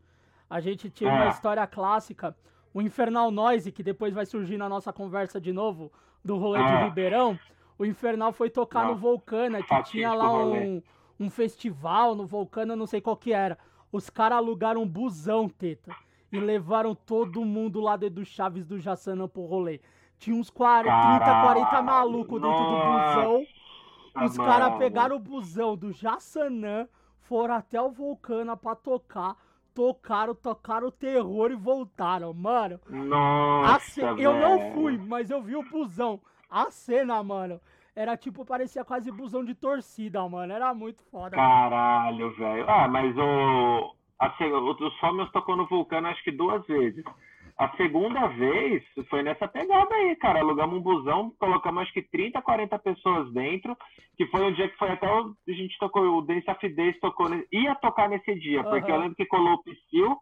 A 0.49 0.59
gente 0.59 0.89
tinha 0.89 1.11
uma 1.11 1.27
história 1.27 1.65
clássica, 1.67 2.35
o 2.73 2.81
Infernal 2.81 3.29
Noise, 3.29 3.71
que 3.71 3.83
depois 3.83 4.11
vai 4.13 4.25
surgir 4.25 4.57
na 4.57 4.67
nossa 4.67 4.91
conversa 4.91 5.39
de 5.39 5.53
novo, 5.53 5.91
do 6.25 6.35
rolê 6.37 6.57
de 6.57 6.71
Ah. 6.71 6.85
Ribeirão. 6.85 7.37
O 7.77 7.85
Infernal 7.85 8.31
foi 8.33 8.49
tocar 8.49 8.87
no 8.87 8.95
Vulcana, 8.95 9.61
que 9.61 9.83
tinha 9.83 10.11
lá 10.13 10.31
um, 10.43 10.81
um 11.19 11.29
festival 11.29 12.15
no 12.15 12.25
Vulcana, 12.25 12.75
não 12.75 12.87
sei 12.87 12.99
qual 13.01 13.15
que 13.15 13.33
era. 13.33 13.55
Os 13.91 14.09
caras 14.09 14.39
alugaram 14.39 14.81
um 14.81 14.87
busão, 14.87 15.47
teta. 15.47 15.95
E 16.31 16.39
levaram 16.39 16.95
todo 16.95 17.45
mundo 17.45 17.79
lá 17.79 17.95
dentro 17.95 18.15
do 18.15 18.25
Chaves 18.25 18.65
do 18.65 18.79
Jassanã 18.79 19.27
pro 19.27 19.45
rolê. 19.45 19.79
Tinha 20.17 20.35
uns 20.35 20.49
40, 20.49 20.89
30, 21.19 21.19
40 21.25 21.65
Caralho, 21.69 21.85
malucos 21.85 22.41
dentro 22.41 22.57
do 22.57 22.75
busão. 22.75 23.45
Os 24.15 24.35
Nossa, 24.37 24.43
caras 24.43 24.77
pegaram 24.77 25.15
o 25.15 25.19
busão 25.19 25.77
do 25.77 25.91
Jassanã, 25.91 26.87
foram 27.21 27.53
até 27.55 27.79
o 27.81 27.91
Vulcana 27.91 28.57
pra 28.57 28.75
tocar. 28.75 29.35
Tocaram, 29.75 30.33
tocaram 30.33 30.87
o 30.87 30.91
terror 30.91 31.51
e 31.51 31.55
voltaram. 31.55 32.33
Mano, 32.33 32.79
Nossa, 32.89 33.79
ce- 33.79 34.01
eu 34.01 34.33
não 34.33 34.71
fui, 34.73 34.97
mas 34.97 35.29
eu 35.29 35.39
vi 35.43 35.55
o 35.55 35.61
busão. 35.61 36.19
A 36.49 36.71
cena, 36.71 37.21
mano, 37.21 37.61
era 37.95 38.17
tipo, 38.17 38.43
parecia 38.43 38.83
quase 38.83 39.11
busão 39.11 39.45
de 39.45 39.53
torcida, 39.53 40.27
mano. 40.27 40.51
Era 40.51 40.73
muito 40.73 41.03
foda. 41.11 41.35
Caralho, 41.35 42.33
velho. 42.35 42.65
Ah, 42.67 42.87
mas 42.87 43.15
o. 43.15 43.93
A, 44.17 44.31
se- 44.31 44.45
o, 44.45 44.67
o 44.67 45.25
tocou 45.31 45.55
no 45.55 45.67
Vulcano 45.67 46.07
acho 46.07 46.23
que 46.23 46.31
duas 46.31 46.65
vezes. 46.65 47.05
A 47.57 47.69
segunda 47.75 48.27
vez 48.27 48.83
foi 49.09 49.23
nessa 49.23 49.47
pegada 49.47 49.93
aí, 49.95 50.15
cara. 50.17 50.39
Alugamos 50.39 50.77
um 50.77 50.81
busão, 50.81 51.31
colocamos 51.39 51.83
acho 51.83 51.93
que 51.93 52.03
30, 52.03 52.39
40 52.39 52.77
pessoas 52.79 53.33
dentro, 53.33 53.75
que 54.15 54.27
foi 54.27 54.45
um 54.45 54.53
dia 54.53 54.69
que 54.69 54.77
foi 54.77 54.91
até 54.91 55.11
o, 55.11 55.33
a 55.47 55.51
gente 55.51 55.75
tocou, 55.79 56.03
o 56.17 56.21
Dance 56.21 56.49
of 56.49 56.69
Days 56.69 56.99
tocou, 56.99 57.27
ia 57.51 57.73
tocar 57.75 58.09
nesse 58.09 58.35
dia, 58.35 58.63
porque 58.63 58.91
eu 58.91 58.97
lembro 58.97 59.15
que 59.15 59.25
colou 59.25 59.55
o 59.55 59.63
Psyll, 59.63 60.17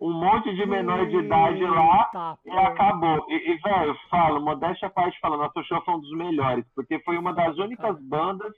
um 0.00 0.12
monte 0.12 0.54
de 0.54 0.64
menor 0.64 1.06
de 1.08 1.16
idade 1.16 1.62
lá, 1.62 2.38
E 2.46 2.50
acabou. 2.50 3.26
E, 3.28 3.34
e, 3.34 3.56
velho, 3.56 3.90
eu 3.90 3.96
falo, 4.08 4.40
modéstia 4.40 4.88
à 4.88 4.90
parte 4.90 5.18
falando, 5.20 5.40
nosso 5.40 5.62
show 5.64 5.82
foi 5.84 5.94
um 5.94 6.00
dos 6.00 6.12
melhores, 6.12 6.64
porque 6.74 6.98
foi 7.00 7.18
uma 7.18 7.34
das 7.34 7.56
únicas 7.58 8.00
bandas 8.02 8.54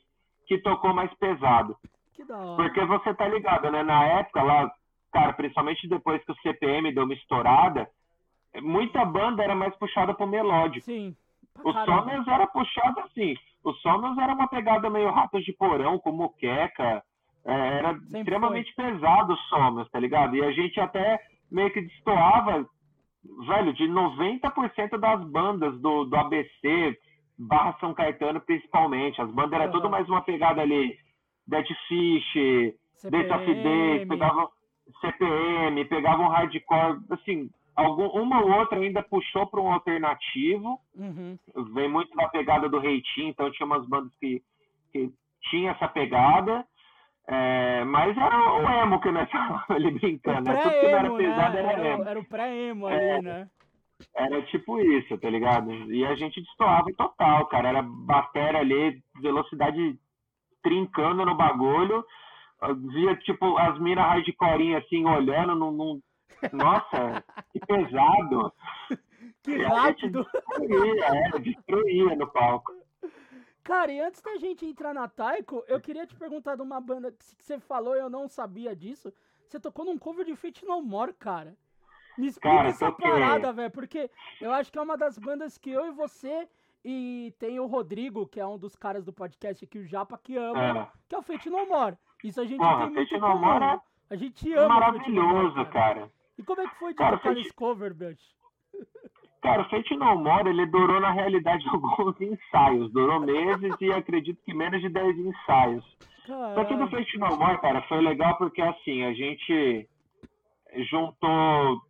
que 0.47 0.59
tocou 0.59 0.95
mais 0.95 1.13
pesado. 1.15 1.77
Que 2.15 2.25
da 2.25 2.39
hora. 2.39 2.57
Porque 2.57 2.85
você 2.85 3.13
tá 3.15 3.27
ligado, 3.27 3.71
né? 3.73 3.83
Na 3.83 4.05
época 4.05 4.43
lá, 4.43 4.71
cara, 5.13 5.33
principalmente 5.33 5.89
depois 5.89 6.23
que 6.25 6.33
o 6.33 6.41
CPM 6.43 6.93
deu 6.93 7.05
uma 7.05 7.15
estourada, 7.15 7.89
muita 8.61 9.05
banda 9.05 9.43
era 9.43 9.55
mais 9.55 9.75
puxada 9.77 10.15
pro 10.15 10.27
melódico. 10.27 10.85
Sim. 10.85 11.15
O. 11.63 11.73
Somers 11.73 12.27
era 12.27 12.47
puxado 12.47 13.01
assim. 13.01 13.35
O 13.63 13.73
Somers 13.75 14.17
era 14.19 14.33
uma 14.33 14.49
pegada 14.49 14.89
meio 14.89 15.11
ratos 15.11 15.45
de 15.45 15.53
porão, 15.53 15.99
com 15.99 16.13
moqueca. 16.13 17.03
É, 17.45 17.79
era 17.79 17.95
Sempre 17.95 18.21
extremamente 18.21 18.75
pesado 18.75 19.33
o 19.33 19.37
Somers, 19.37 19.91
tá 19.91 19.99
ligado? 19.99 20.37
E 20.37 20.45
a 20.45 20.51
gente 20.53 20.81
até 20.81 21.21
meio 21.51 21.71
que 21.73 21.81
destoava, 21.81 22.67
velho, 23.47 23.73
de 23.73 23.85
90% 23.85 24.99
das 24.99 25.25
bandas 25.25 25.79
do, 25.81 26.05
do 26.05 26.17
ABC, 26.17 26.99
barra 27.39 27.77
São 27.81 27.95
Caetano 27.95 28.41
principalmente. 28.41 29.21
As 29.21 29.31
bandas 29.31 29.55
eram 29.55 29.65
Aham. 29.65 29.73
tudo 29.73 29.91
mais 29.91 30.09
uma 30.09 30.23
pegada 30.23 30.61
ali, 30.61 30.97
Dead 31.47 31.67
Fish, 31.89 32.75
Data 33.11 33.37
of 33.37 33.47
Days, 33.47 34.01
CPM. 34.01 34.07
pegavam 34.07 34.49
CPM, 35.01 35.85
pegavam 35.87 36.29
hardcore, 36.29 36.99
assim, 37.11 37.51
algum, 37.81 38.07
uma 38.09 38.41
ou 38.43 38.51
outra 38.59 38.79
ainda 38.79 39.03
puxou 39.03 39.47
para 39.47 39.61
um 39.61 39.73
alternativo, 39.73 40.79
Uhum. 40.97 41.39
vem 41.75 41.89
muito 41.89 42.15
na 42.17 42.29
pegada 42.29 42.69
do 42.69 42.79
Reitinho, 42.79 43.29
então 43.29 43.51
tinha 43.53 43.67
umas 43.67 43.87
bandas 43.89 44.13
que, 44.21 44.43
que 44.93 45.11
tinha 45.51 45.73
essa 45.73 45.89
pegada, 45.89 46.65
é, 47.29 47.85
mas 47.85 48.17
era 48.17 48.37
o 48.55 48.83
emo 48.83 49.01
que 49.01 49.11
nós 49.11 49.29
falávamos 49.31 49.71
ali 49.71 49.91
brincando, 49.93 50.43
né? 50.51 50.57
Tudo 50.63 50.75
que 50.75 50.89
não 50.89 50.99
era 50.99 51.09
né? 51.11 51.61
era 51.61 51.73
Era, 51.73 51.89
emo. 51.89 52.03
o- 52.03 52.09
era 52.09 52.21
o 52.21 52.25
pré-emo 52.25 52.89
É. 52.89 53.13
ali, 53.15 53.23
né? 53.25 53.49
Era 54.17 54.43
tipo 54.47 54.81
isso, 54.81 55.19
tá 55.19 55.29
ligado? 55.29 55.71
E 55.93 56.07
a 56.07 56.15
gente 56.15 56.41
destoava 56.41 56.87
total, 56.97 57.45
cara. 57.47 57.69
Era 57.69 57.83
batera 57.83 58.59
ali, 58.61 58.99
velocidade 59.21 59.95
trincando 60.63 61.25
no 61.27 61.35
bagulho. 61.35 62.03
Via, 62.93 63.15
tipo, 63.17 63.57
as 63.59 63.79
minas 63.79 64.05
hardcoreinhas 64.07 64.85
assim, 64.85 65.05
olhando 65.07 65.55
num. 65.55 65.71
num- 65.73 66.01
Nossa, 66.53 67.25
que 67.53 67.61
pesado. 67.61 68.53
Que 69.43 69.57
rápido. 69.63 70.27
Destruía, 70.59 71.05
é, 71.07 71.39
destruía 71.39 72.17
no 72.17 72.27
palco. 72.27 72.75
Cara, 73.63 73.91
e 73.91 73.99
antes 74.01 74.21
da 74.21 74.37
gente 74.37 74.67
entrar 74.67 74.93
na 74.93 75.09
Taiko, 75.09 75.65
eu 75.67 75.81
queria 75.81 76.07
te 76.07 76.15
perguntar 76.15 76.57
de 76.57 76.63
uma 76.63 76.79
banda 76.79 77.11
que 77.11 77.25
você 77.43 77.59
falou 77.59 77.97
e 77.97 78.01
eu 78.01 78.11
não 78.11 78.29
sabia 78.29 78.77
disso. 78.77 79.11
Você 79.47 79.59
tocou 79.59 79.85
num 79.85 79.97
cover 79.99 80.27
de 80.27 80.37
Fate 80.37 80.65
No 80.67 80.83
More, 80.83 81.13
cara. 81.15 81.55
Me 82.19 82.27
explica 82.27 82.55
Cara, 82.57 82.69
essa 82.69 82.93
parada, 82.93 83.53
velho, 83.53 83.71
porque 83.71 84.11
eu 84.41 84.53
acho 84.53 84.71
que 84.71 84.79
é 84.79 84.83
uma 84.83 84.97
das 84.97 85.19
bandas 85.19 85.57
que 85.57 85.71
eu 85.71 85.87
e 85.87 85.91
você 85.91 86.47
e 86.85 87.33
tem 87.39 87.59
o 87.61 87.67
Rodrigo, 87.67 88.27
que 88.27 88.41
é 88.41 88.47
um 88.47 88.59
dos 88.59 88.77
caras 88.77 89.05
do 89.05 89.13
podcast 89.13 89.65
aqui, 89.65 89.79
o 89.79 89.87
Japa, 89.87 90.19
que 90.23 90.37
ama, 90.37 90.61
É. 90.83 90.89
que 91.09 91.15
é 91.15 91.19
o 91.19 91.23
Fate 91.23 91.49
No 91.49 91.67
More. 91.67 91.97
Isso 92.23 92.41
a 92.41 92.45
gente 92.45 92.59
Porra, 92.59 92.85
tem 92.85 92.91
muito 92.91 93.09
Fate 93.09 93.21
No 93.21 93.39
More 93.39 93.65
é 93.65 93.81
A 94.11 94.17
gente 94.17 94.53
ama 94.53 94.77
o 94.91 94.93
Fate 94.93 95.11
No 95.11 95.23
More, 95.23 95.35
Maravilhoso, 95.35 95.71
cara. 95.73 96.11
E 96.41 96.43
como 96.43 96.61
é 96.63 96.67
que 96.67 96.79
foi 96.79 96.93
de 96.93 96.97
Cara, 96.97 97.19
tocar 97.19 97.35
nesse 97.35 97.53
cover, 97.53 97.93
bicho? 97.95 98.23
Cara, 99.43 99.61
o 99.61 99.69
Fate 99.69 99.95
No 99.95 100.17
More, 100.17 100.49
ele 100.49 100.65
durou 100.67 100.99
na 100.99 101.13
realidade 101.13 101.63
alguns 101.69 102.19
ensaios. 102.19 102.91
Durou 102.93 103.21
meses 103.21 103.75
e 103.79 103.93
acredito 103.93 104.43
que 104.43 104.55
menos 104.55 104.81
de 104.81 104.89
10 104.89 105.19
ensaios. 105.19 105.85
Só 106.27 106.65
que 106.65 106.75
do 106.75 106.89
Caralho. 106.89 106.91
Fate 106.91 107.19
No 107.19 107.37
More, 107.37 107.61
cara, 107.61 107.83
foi 107.83 108.01
legal 108.01 108.39
porque 108.39 108.63
assim, 108.63 109.05
a 109.05 109.13
gente 109.13 109.87
juntou 110.91 111.83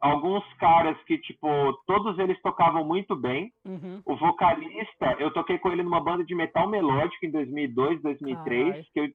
alguns 0.00 0.42
caras 0.54 1.00
que, 1.04 1.16
tipo, 1.18 1.46
todos 1.86 2.18
eles 2.18 2.40
tocavam 2.42 2.84
muito 2.84 3.14
bem. 3.14 3.52
Uhum. 3.64 4.02
O 4.04 4.16
vocalista, 4.16 5.14
eu 5.20 5.32
toquei 5.32 5.58
com 5.58 5.70
ele 5.70 5.84
numa 5.84 6.02
banda 6.02 6.24
de 6.24 6.34
metal 6.34 6.68
melódico 6.68 7.24
em 7.24 7.30
2002, 7.30 8.02
2003, 8.02 8.66
Caralho. 8.66 8.86
que 8.92 9.00
eu 9.00 9.08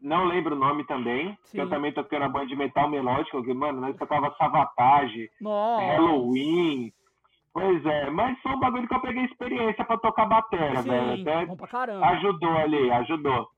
não 0.00 0.24
lembro 0.24 0.54
o 0.54 0.58
nome 0.58 0.84
também. 0.84 1.38
Eu 1.54 1.68
também 1.68 1.92
toquei 1.92 2.18
na 2.18 2.28
banda 2.28 2.46
de 2.46 2.56
metal 2.56 2.88
melódico, 2.88 3.42
que, 3.42 3.54
mano, 3.54 3.80
nós 3.80 3.96
tocava 3.96 4.34
Savatage, 4.36 5.30
Nossa. 5.40 5.84
Halloween. 5.84 6.92
Pois 7.52 7.84
é, 7.84 8.10
mas 8.10 8.38
foi 8.40 8.52
um 8.52 8.60
bagulho 8.60 8.86
que 8.86 8.94
eu 8.94 9.00
peguei 9.00 9.24
experiência 9.24 9.84
pra 9.84 9.98
tocar 9.98 10.26
batera, 10.26 10.82
velho. 10.82 11.20
Até 11.20 11.46
bom 11.46 11.56
pra 11.56 11.66
caramba. 11.66 12.06
ajudou 12.06 12.56
ali, 12.56 12.90
ajudou. 12.92 13.48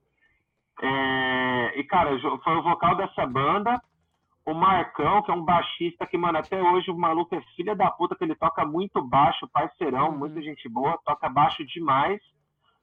É, 0.81 1.79
e, 1.79 1.85
cara, 1.85 2.19
foi 2.43 2.57
o 2.57 2.63
vocal 2.63 2.97
dessa 2.97 3.27
banda. 3.27 3.81
O 4.47 4.55
Marcão, 4.55 5.23
que 5.23 5.31
é 5.31 5.35
um 5.35 5.45
baixista 5.45 6.07
que, 6.07 6.17
mano, 6.17 6.39
até 6.39 6.61
hoje 6.61 6.91
o 6.91 6.99
maluco 6.99 7.35
é 7.35 7.41
filha 7.55 7.77
da 7.77 7.91
puta, 7.91 8.17
que 8.17 8.25
ele 8.25 8.35
toca 8.35 8.65
muito 8.65 9.01
baixo, 9.03 9.49
parceirão, 9.53 10.09
uhum. 10.09 10.19
muita 10.19 10.43
gente 10.43 10.69
boa, 10.69 10.99
toca 11.05 11.29
baixo 11.29 11.65
demais. 11.67 12.21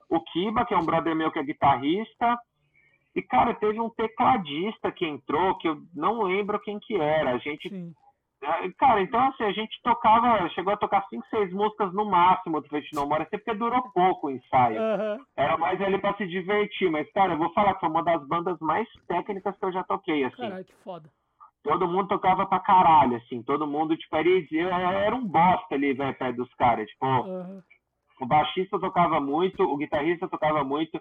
O 0.09 0.21
Kiba, 0.21 0.65
que 0.65 0.73
é 0.73 0.77
um 0.77 0.85
brother 0.85 1.15
meu 1.15 1.31
que 1.31 1.39
é 1.39 1.43
guitarrista. 1.43 2.37
E, 3.15 3.21
cara, 3.21 3.53
teve 3.55 3.79
um 3.79 3.89
tecladista 3.89 4.91
que 4.91 5.05
entrou, 5.05 5.57
que 5.57 5.67
eu 5.67 5.77
não 5.95 6.23
lembro 6.23 6.59
quem 6.59 6.79
que 6.79 6.95
era. 6.95 7.31
A 7.31 7.37
gente 7.37 7.69
Sim. 7.69 7.93
É, 8.41 8.71
cara, 8.77 9.01
então 9.01 9.19
assim, 9.27 9.43
a 9.43 9.51
gente 9.51 9.81
tocava, 9.83 10.47
chegou 10.49 10.71
a 10.71 10.77
tocar 10.77 11.05
cinco, 11.09 11.25
seis 11.29 11.51
músicas 11.51 11.93
no 11.93 12.05
máximo 12.05 12.61
do 12.61 12.69
Festival 12.69 13.07
Mora, 13.07 13.23
sempre 13.25 13.39
porque 13.39 13.57
durou 13.57 13.91
pouco 13.91 14.27
o 14.27 14.31
ensaio. 14.31 14.81
Uhum. 14.81 15.25
Era 15.35 15.57
mais 15.57 15.81
ali 15.81 15.97
pra 15.97 16.13
se 16.13 16.25
divertir, 16.25 16.89
mas, 16.89 17.11
cara, 17.11 17.33
eu 17.33 17.37
vou 17.37 17.51
falar 17.51 17.73
que 17.73 17.81
foi 17.81 17.89
uma 17.89 18.03
das 18.03 18.25
bandas 18.27 18.57
mais 18.59 18.87
técnicas 19.07 19.57
que 19.57 19.65
eu 19.65 19.73
já 19.73 19.83
toquei, 19.83 20.23
assim. 20.23 20.37
Caralho, 20.37 20.65
que 20.65 20.75
foda. 20.83 21.09
Todo 21.61 21.87
mundo 21.87 22.07
tocava 22.07 22.45
pra 22.45 22.59
caralho, 22.59 23.17
assim, 23.17 23.43
todo 23.43 23.67
mundo, 23.67 23.97
tipo, 23.97 24.15
era, 24.15 24.91
era 24.93 25.15
um 25.15 25.27
bosta 25.27 25.75
ali, 25.75 25.93
velho, 25.93 26.17
perto 26.17 26.37
dos 26.37 26.53
caras, 26.53 26.87
tipo, 26.87 27.05
uhum. 27.05 27.61
o 28.21 28.25
baixista 28.25 28.79
tocava 28.79 29.19
muito, 29.19 29.63
o 29.63 29.75
guitarrista 29.75 30.29
tocava 30.29 30.63
muito, 30.63 30.97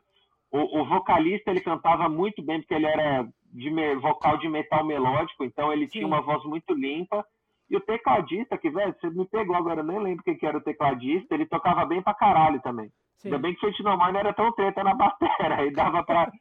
o, 0.51 0.81
o, 0.81 0.85
vocalista 0.87 1.51
ele 1.51 1.61
cantava 1.61 2.09
muito 2.09 2.43
bem 2.43 2.61
porque 2.61 2.75
ele 2.75 2.87
era 2.87 3.29
de 3.53 3.71
vocal 3.97 4.39
de 4.39 4.49
metal 4.49 4.85
melódico, 4.85 5.45
então 5.45 5.73
ele 5.73 5.85
Sim. 5.85 5.91
tinha 5.91 6.07
uma 6.07 6.21
voz 6.21 6.43
muito 6.45 6.73
limpa. 6.75 7.25
E 7.71 7.77
o 7.77 7.81
tecladista, 7.81 8.57
que, 8.57 8.71
velho, 8.71 8.95
você 8.99 9.11
me 9.11 9.27
pegou 9.29 9.55
agora, 9.55 9.81
eu 9.81 9.85
nem 9.85 9.99
lembro 9.99 10.25
quem 10.25 10.37
que 10.37 10.47
era 10.47 10.57
o 10.57 10.63
tecladista, 10.63 11.35
ele 11.35 11.45
tocava 11.45 11.85
bem 11.85 12.01
pra 12.01 12.15
caralho 12.15 12.61
também. 12.63 12.91
Sim. 13.19 13.29
Ainda 13.29 13.39
bem 13.39 13.55
que 13.55 13.67
o 13.67 13.71
Fetnomar 13.71 14.11
não 14.11 14.21
era 14.21 14.33
tão 14.33 14.51
treta 14.53 14.83
na 14.83 14.95
bateria, 14.95 15.29
aí 15.59 15.71
dava 15.71 16.03
pra, 16.03 16.33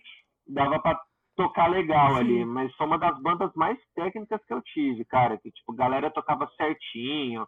dava 0.47 0.79
pra 0.79 0.97
tocar 1.35 1.69
legal 1.69 2.13
Sim. 2.13 2.19
ali. 2.19 2.45
Mas 2.45 2.73
foi 2.75 2.87
uma 2.87 2.97
das 2.97 3.21
bandas 3.21 3.51
mais 3.55 3.77
técnicas 3.93 4.39
que 4.45 4.53
eu 4.53 4.61
tive, 4.61 5.03
cara, 5.03 5.37
que, 5.37 5.51
tipo, 5.51 5.73
a 5.73 5.75
galera 5.75 6.09
tocava 6.09 6.49
certinho. 6.55 7.45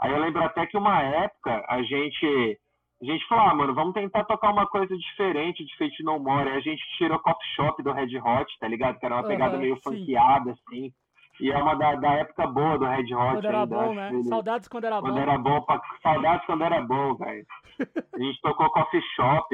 Aí 0.00 0.10
eu 0.10 0.18
lembro 0.18 0.42
até 0.42 0.66
que 0.66 0.76
uma 0.76 1.00
época 1.00 1.64
a 1.68 1.80
gente 1.82 2.58
a 3.10 3.12
gente 3.12 3.26
falou, 3.26 3.46
ah, 3.46 3.54
mano, 3.54 3.74
vamos 3.74 3.94
tentar 3.94 4.24
tocar 4.24 4.52
uma 4.52 4.66
coisa 4.66 4.96
diferente 4.96 5.64
de 5.64 5.76
Fate 5.76 6.04
No 6.04 6.20
More. 6.20 6.48
Aí 6.48 6.58
a 6.58 6.60
gente 6.60 6.82
tirou 6.96 7.18
Coffee 7.18 7.48
Shop 7.56 7.82
do 7.82 7.92
Red 7.92 8.16
Hot, 8.18 8.58
tá 8.60 8.68
ligado? 8.68 8.98
Que 8.98 9.06
era 9.06 9.16
uma 9.16 9.26
pegada 9.26 9.56
uhum, 9.56 9.60
meio 9.60 9.74
sim. 9.76 9.82
funkeada, 9.82 10.52
assim. 10.52 10.92
E 11.40 11.50
é 11.50 11.56
uma 11.56 11.74
da, 11.74 11.96
da 11.96 12.12
época 12.12 12.46
boa 12.46 12.78
do 12.78 12.84
Red 12.84 13.12
Hot. 13.12 13.32
Quando 13.32 13.44
era 13.46 13.66
bom, 13.66 13.94
né? 13.94 14.10
Ele... 14.12 14.24
Saudades 14.24 14.68
quando 14.68 14.84
era 14.84 15.00
quando 15.00 15.14
bom. 15.14 15.20
Era 15.20 15.38
bom 15.38 15.60
pra... 15.62 15.82
Saudades 16.00 16.46
quando 16.46 16.62
era 16.62 16.80
bom, 16.80 17.16
velho. 17.16 17.46
A 18.14 18.18
gente 18.18 18.40
tocou 18.40 18.70
Coffee 18.70 19.02
Shop. 19.16 19.48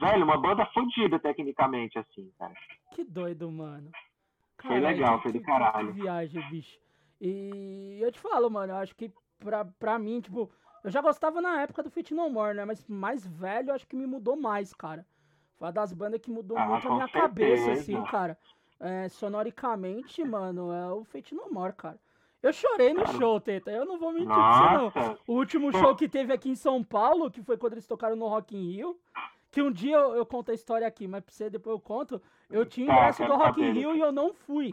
Velho, 0.00 0.24
uma 0.24 0.36
banda 0.36 0.66
fodida 0.66 1.20
tecnicamente, 1.20 1.96
assim, 1.98 2.28
cara. 2.36 2.54
Que 2.92 3.04
doido, 3.04 3.48
mano. 3.48 3.92
Caralho, 4.56 4.82
foi 4.82 4.92
legal, 4.92 5.22
foi 5.22 5.32
do 5.32 5.40
caralho. 5.42 5.94
Que 5.94 6.00
viagem, 6.00 6.50
bicho. 6.50 6.78
E 7.20 7.98
eu 8.00 8.10
te 8.10 8.18
falo, 8.18 8.50
mano, 8.50 8.72
eu 8.72 8.76
acho 8.78 8.96
que 8.96 9.12
pra, 9.38 9.64
pra 9.64 9.98
mim, 9.98 10.20
tipo 10.20 10.50
eu 10.86 10.90
já 10.92 11.00
gostava 11.00 11.40
na 11.40 11.62
época 11.62 11.82
do 11.82 11.90
Fit 11.90 12.14
No 12.14 12.30
More, 12.30 12.54
né? 12.56 12.64
Mas 12.64 12.86
mais 12.86 13.26
velho, 13.26 13.72
acho 13.72 13.86
que 13.86 13.96
me 13.96 14.06
mudou 14.06 14.36
mais, 14.36 14.72
cara. 14.72 15.04
Foi 15.56 15.66
uma 15.66 15.72
das 15.72 15.92
bandas 15.92 16.20
que 16.20 16.30
mudou 16.30 16.56
ah, 16.56 16.64
muito 16.66 16.86
a 16.86 16.94
minha 16.94 17.08
certeza. 17.08 17.26
cabeça, 17.26 17.72
assim, 17.72 18.04
cara. 18.04 18.38
É, 18.78 19.08
sonoricamente, 19.08 20.22
mano, 20.22 20.72
é 20.72 20.92
o 20.92 21.02
Fate 21.02 21.34
No 21.34 21.50
More, 21.50 21.72
cara. 21.72 21.98
Eu 22.40 22.52
chorei 22.52 22.94
no 22.94 23.04
show, 23.18 23.40
Teta. 23.40 23.72
Eu 23.72 23.84
não 23.84 23.98
vou 23.98 24.12
mentir 24.12 24.28
pra 24.28 24.78
você, 24.78 25.00
não. 25.00 25.18
O 25.26 25.32
último 25.32 25.72
show 25.72 25.96
que 25.96 26.08
teve 26.08 26.32
aqui 26.32 26.50
em 26.50 26.54
São 26.54 26.84
Paulo, 26.84 27.32
que 27.32 27.42
foi 27.42 27.56
quando 27.56 27.72
eles 27.72 27.86
tocaram 27.86 28.14
no 28.14 28.28
Rock 28.28 28.56
in 28.56 28.70
Rio, 28.70 28.96
que 29.50 29.60
um 29.60 29.72
dia 29.72 29.96
eu, 29.96 30.14
eu 30.14 30.24
conto 30.24 30.52
a 30.52 30.54
história 30.54 30.86
aqui, 30.86 31.08
mas 31.08 31.24
pra 31.24 31.34
você 31.34 31.50
depois 31.50 31.74
eu 31.74 31.80
conto. 31.80 32.22
Eu 32.48 32.64
tinha 32.64 32.86
ingresso 32.86 33.26
do 33.26 33.34
Rock 33.34 33.60
in 33.60 33.72
Rio 33.72 33.96
e 33.96 34.00
eu 34.00 34.12
não 34.12 34.32
fui. 34.32 34.70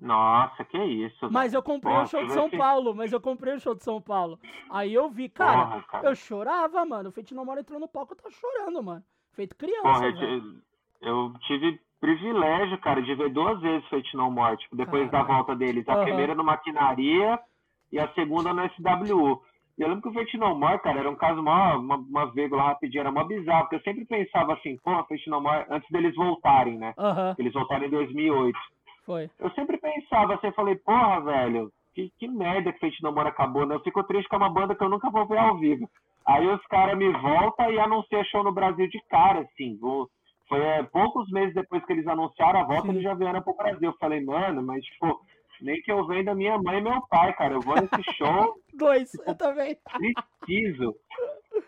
Nossa, 0.00 0.64
que 0.64 0.78
isso. 0.78 1.30
Mas 1.30 1.52
eu 1.52 1.62
comprei 1.62 1.92
Porra, 1.92 2.04
o 2.04 2.08
show 2.08 2.24
de 2.24 2.32
São 2.32 2.50
Paulo, 2.50 2.94
mas 2.94 3.12
eu 3.12 3.20
comprei 3.20 3.54
o 3.54 3.60
show 3.60 3.74
de 3.74 3.82
São 3.82 4.00
Paulo. 4.00 4.38
Aí 4.70 4.94
eu 4.94 5.10
vi, 5.10 5.28
cara, 5.28 5.66
Porra, 5.66 5.82
cara. 5.82 6.08
eu 6.08 6.14
chorava, 6.14 6.84
mano. 6.84 7.08
O 7.08 7.12
Feito 7.12 7.34
Namora 7.34 7.60
entrou 7.60 7.80
no 7.80 7.88
palco, 7.88 8.12
eu 8.12 8.16
tava 8.16 8.30
chorando, 8.30 8.82
mano. 8.82 9.02
Feito 9.32 9.56
criança, 9.56 9.82
Porra, 9.82 10.06
eu, 10.06 10.42
eu, 11.00 11.32
tive 11.46 11.80
privilégio, 12.00 12.78
cara, 12.78 13.02
de 13.02 13.14
ver 13.14 13.30
duas 13.30 13.60
vezes 13.60 13.88
Feito 13.88 14.16
No 14.16 14.30
More, 14.30 14.56
tipo, 14.56 14.76
depois 14.76 15.10
Caralho. 15.10 15.28
da 15.28 15.34
volta 15.34 15.56
deles. 15.56 15.88
A 15.88 15.96
uhum. 15.96 16.04
primeira 16.04 16.34
no 16.34 16.44
Maquinaria 16.44 17.38
e 17.90 17.98
a 17.98 18.08
segunda 18.14 18.52
no 18.52 18.62
SWU. 18.70 19.42
E 19.76 19.82
eu 19.82 19.88
lembro 19.88 20.02
que 20.02 20.08
o 20.08 20.12
Feito 20.12 20.38
No 20.38 20.54
More, 20.56 20.80
cara, 20.80 21.00
era 21.00 21.10
um 21.10 21.16
caso 21.16 21.42
mó, 21.42 21.76
uma, 21.76 21.96
uma 21.96 22.26
vírgula 22.32 22.62
rapidinho, 22.62 23.00
era 23.00 23.12
mó 23.12 23.24
bizarro, 23.24 23.62
porque 23.62 23.76
eu 23.76 23.82
sempre 23.82 24.04
pensava 24.04 24.54
assim, 24.54 24.76
porra, 24.78 25.04
Feito 25.04 25.28
No 25.28 25.40
More, 25.40 25.66
antes 25.70 25.88
deles 25.90 26.14
voltarem, 26.14 26.78
né? 26.78 26.94
Uhum. 26.96 27.34
Eles 27.38 27.52
voltaram 27.52 27.84
em 27.84 27.90
2008. 27.90 28.58
Foi. 29.08 29.30
Eu 29.40 29.50
sempre 29.52 29.78
pensava 29.78 30.34
assim, 30.34 30.48
eu 30.48 30.52
falei, 30.52 30.76
porra, 30.76 31.22
velho, 31.22 31.72
que, 31.94 32.12
que 32.18 32.28
merda 32.28 32.70
que 32.70 32.78
Fate 32.78 33.02
No 33.02 33.10
More 33.10 33.28
acabou, 33.28 33.64
né? 33.64 33.74
Eu 33.74 33.80
fico 33.80 34.04
triste 34.04 34.28
com 34.28 34.36
uma 34.36 34.52
banda 34.52 34.74
que 34.74 34.84
eu 34.84 34.88
nunca 34.90 35.08
vou 35.08 35.26
ver 35.26 35.38
ao 35.38 35.58
vivo. 35.58 35.88
Aí 36.26 36.46
os 36.46 36.62
caras 36.66 36.98
me 36.98 37.10
voltam 37.10 37.72
e 37.72 37.80
anunciam 37.80 38.22
show 38.24 38.44
no 38.44 38.52
Brasil 38.52 38.86
de 38.86 39.00
cara, 39.08 39.40
assim. 39.40 39.78
Foi 40.46 40.60
é, 40.60 40.82
poucos 40.82 41.26
meses 41.30 41.54
depois 41.54 41.82
que 41.86 41.92
eles 41.94 42.06
anunciaram 42.06 42.60
a 42.60 42.64
volta, 42.64 42.82
Sim. 42.82 42.90
eles 42.90 43.02
já 43.02 43.14
vieram 43.14 43.40
pro 43.40 43.56
Brasil. 43.56 43.88
Eu 43.88 43.96
falei, 43.98 44.22
mano, 44.22 44.62
mas 44.62 44.84
tipo, 44.84 45.18
nem 45.62 45.80
que 45.80 45.90
eu 45.90 46.06
venha 46.06 46.24
da 46.24 46.34
minha 46.34 46.58
mãe 46.58 46.76
e 46.76 46.82
meu 46.82 47.00
pai, 47.08 47.32
cara. 47.32 47.54
Eu 47.54 47.60
vou 47.60 47.76
nesse 47.76 48.02
show. 48.12 48.56
Dois, 48.74 49.10
eu 49.26 49.34
também. 49.34 49.74
Preciso. 49.90 50.94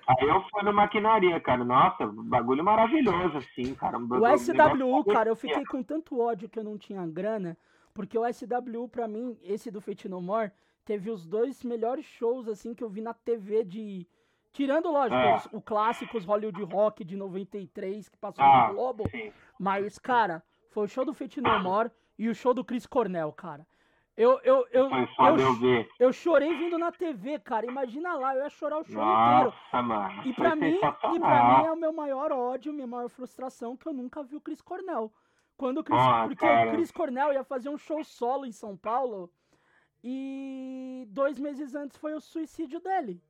Aí 0.06 0.28
eu 0.28 0.42
fui 0.50 0.62
no 0.62 0.72
maquinaria, 0.72 1.38
cara. 1.40 1.64
Nossa, 1.64 2.06
bagulho 2.06 2.64
maravilhoso, 2.64 3.38
assim, 3.38 3.74
cara. 3.74 3.98
O 3.98 4.38
SWU, 4.38 5.04
cara, 5.04 5.28
eu 5.28 5.36
fiquei 5.36 5.64
com 5.64 5.82
tanto 5.82 6.20
ódio 6.20 6.48
que 6.48 6.58
eu 6.58 6.64
não 6.64 6.76
tinha 6.76 7.06
grana, 7.06 7.56
porque 7.94 8.18
o 8.18 8.24
SWU, 8.32 8.88
pra 8.88 9.06
mim, 9.06 9.38
esse 9.42 9.70
do 9.70 9.80
Fate 9.80 10.08
No 10.08 10.20
More, 10.20 10.50
teve 10.84 11.10
os 11.10 11.26
dois 11.26 11.62
melhores 11.62 12.04
shows, 12.04 12.48
assim, 12.48 12.74
que 12.74 12.82
eu 12.82 12.88
vi 12.88 13.00
na 13.00 13.14
TV 13.14 13.64
de. 13.64 14.06
Tirando, 14.52 14.90
lógico, 14.90 15.14
é. 15.14 15.36
os, 15.36 15.46
o 15.52 15.60
clássico, 15.60 16.18
os 16.18 16.24
Hollywood 16.24 16.64
Rock 16.64 17.04
de 17.04 17.16
93, 17.16 18.08
que 18.08 18.18
passou 18.18 18.44
ah, 18.44 18.68
no 18.68 18.74
Globo. 18.74 19.08
Sim. 19.08 19.32
Mas, 19.56 19.96
cara, 19.96 20.42
foi 20.70 20.84
o 20.84 20.88
show 20.88 21.04
do 21.04 21.14
Fate 21.14 21.40
No 21.40 21.60
More 21.60 21.90
e 22.18 22.28
o 22.28 22.34
show 22.34 22.52
do 22.52 22.64
Chris 22.64 22.84
Cornell, 22.84 23.32
cara. 23.32 23.64
Eu, 24.20 24.38
eu, 24.44 24.66
eu, 24.70 24.90
eu, 24.90 25.86
eu, 25.98 26.12
chorei 26.12 26.54
vindo 26.54 26.76
na 26.76 26.92
TV, 26.92 27.38
cara. 27.38 27.64
Imagina 27.64 28.12
lá, 28.16 28.34
eu 28.34 28.42
ia 28.42 28.50
chorar 28.50 28.76
o 28.76 28.84
show 28.84 29.02
inteiro. 29.02 29.54
Mano, 29.72 30.22
e 30.26 30.32
pra 30.34 30.54
mim, 30.54 30.74
e 30.76 31.18
pra 31.18 31.58
mim 31.58 31.66
é 31.66 31.72
o 31.72 31.76
meu 31.76 31.90
maior 31.90 32.30
ódio, 32.30 32.70
minha 32.70 32.86
maior 32.86 33.08
frustração 33.08 33.78
que 33.78 33.86
eu 33.86 33.94
nunca 33.94 34.22
vi 34.22 34.36
o 34.36 34.40
Chris 34.42 34.60
Cornell. 34.60 35.10
Quando 35.56 35.78
o 35.78 35.84
Chris, 35.84 35.98
oh, 35.98 36.28
porque 36.28 36.46
cara. 36.46 36.68
o 36.68 36.72
Chris 36.74 36.90
Cornell 36.90 37.32
ia 37.32 37.42
fazer 37.42 37.70
um 37.70 37.78
show 37.78 38.04
solo 38.04 38.44
em 38.44 38.52
São 38.52 38.76
Paulo 38.76 39.32
e 40.04 41.06
dois 41.08 41.38
meses 41.38 41.74
antes 41.74 41.96
foi 41.96 42.12
o 42.12 42.20
suicídio 42.20 42.78
dele. 42.78 43.22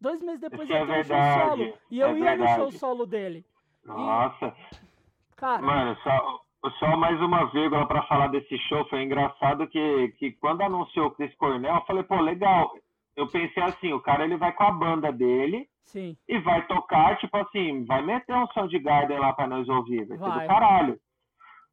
Dois 0.00 0.22
meses 0.22 0.40
depois 0.40 0.66
ia 0.66 0.86
ter 0.86 0.92
é 0.92 1.00
um 1.00 1.04
show 1.04 1.46
solo. 1.46 1.78
E 1.90 2.00
eu 2.00 2.08
é 2.08 2.18
ia 2.18 2.24
verdade. 2.24 2.52
no 2.52 2.56
show 2.56 2.72
solo 2.72 3.04
dele. 3.04 3.44
Nossa. 3.84 4.46
E, 4.46 5.34
cara. 5.36 5.60
Mano, 5.60 5.94
só, 6.02 6.40
só 6.78 6.96
mais 6.96 7.20
uma 7.20 7.44
vírgula 7.46 7.86
para 7.86 8.02
falar 8.04 8.28
desse 8.28 8.56
show. 8.68 8.84
Foi 8.88 9.02
engraçado 9.02 9.66
que, 9.68 10.08
que 10.18 10.32
quando 10.32 10.62
anunciou 10.62 11.06
o 11.06 11.10
Chris 11.12 11.34
Cornell, 11.36 11.76
eu 11.76 11.84
falei, 11.84 12.02
pô, 12.02 12.20
legal. 12.20 12.72
Eu 13.16 13.26
pensei 13.28 13.62
assim, 13.62 13.92
o 13.92 14.00
cara 14.00 14.24
ele 14.24 14.36
vai 14.36 14.52
com 14.52 14.64
a 14.64 14.70
banda 14.70 15.12
dele 15.12 15.68
Sim. 15.84 16.16
e 16.28 16.38
vai 16.38 16.64
tocar, 16.66 17.18
tipo 17.18 17.36
assim, 17.36 17.84
vai 17.84 18.02
meter 18.02 18.34
um 18.34 18.46
Soundgarden 18.48 19.18
lá 19.18 19.32
para 19.32 19.48
nós 19.48 19.68
ouvir, 19.68 20.06
vai, 20.06 20.18
vai 20.18 20.32
ser 20.32 20.40
do 20.40 20.46
caralho. 20.46 21.00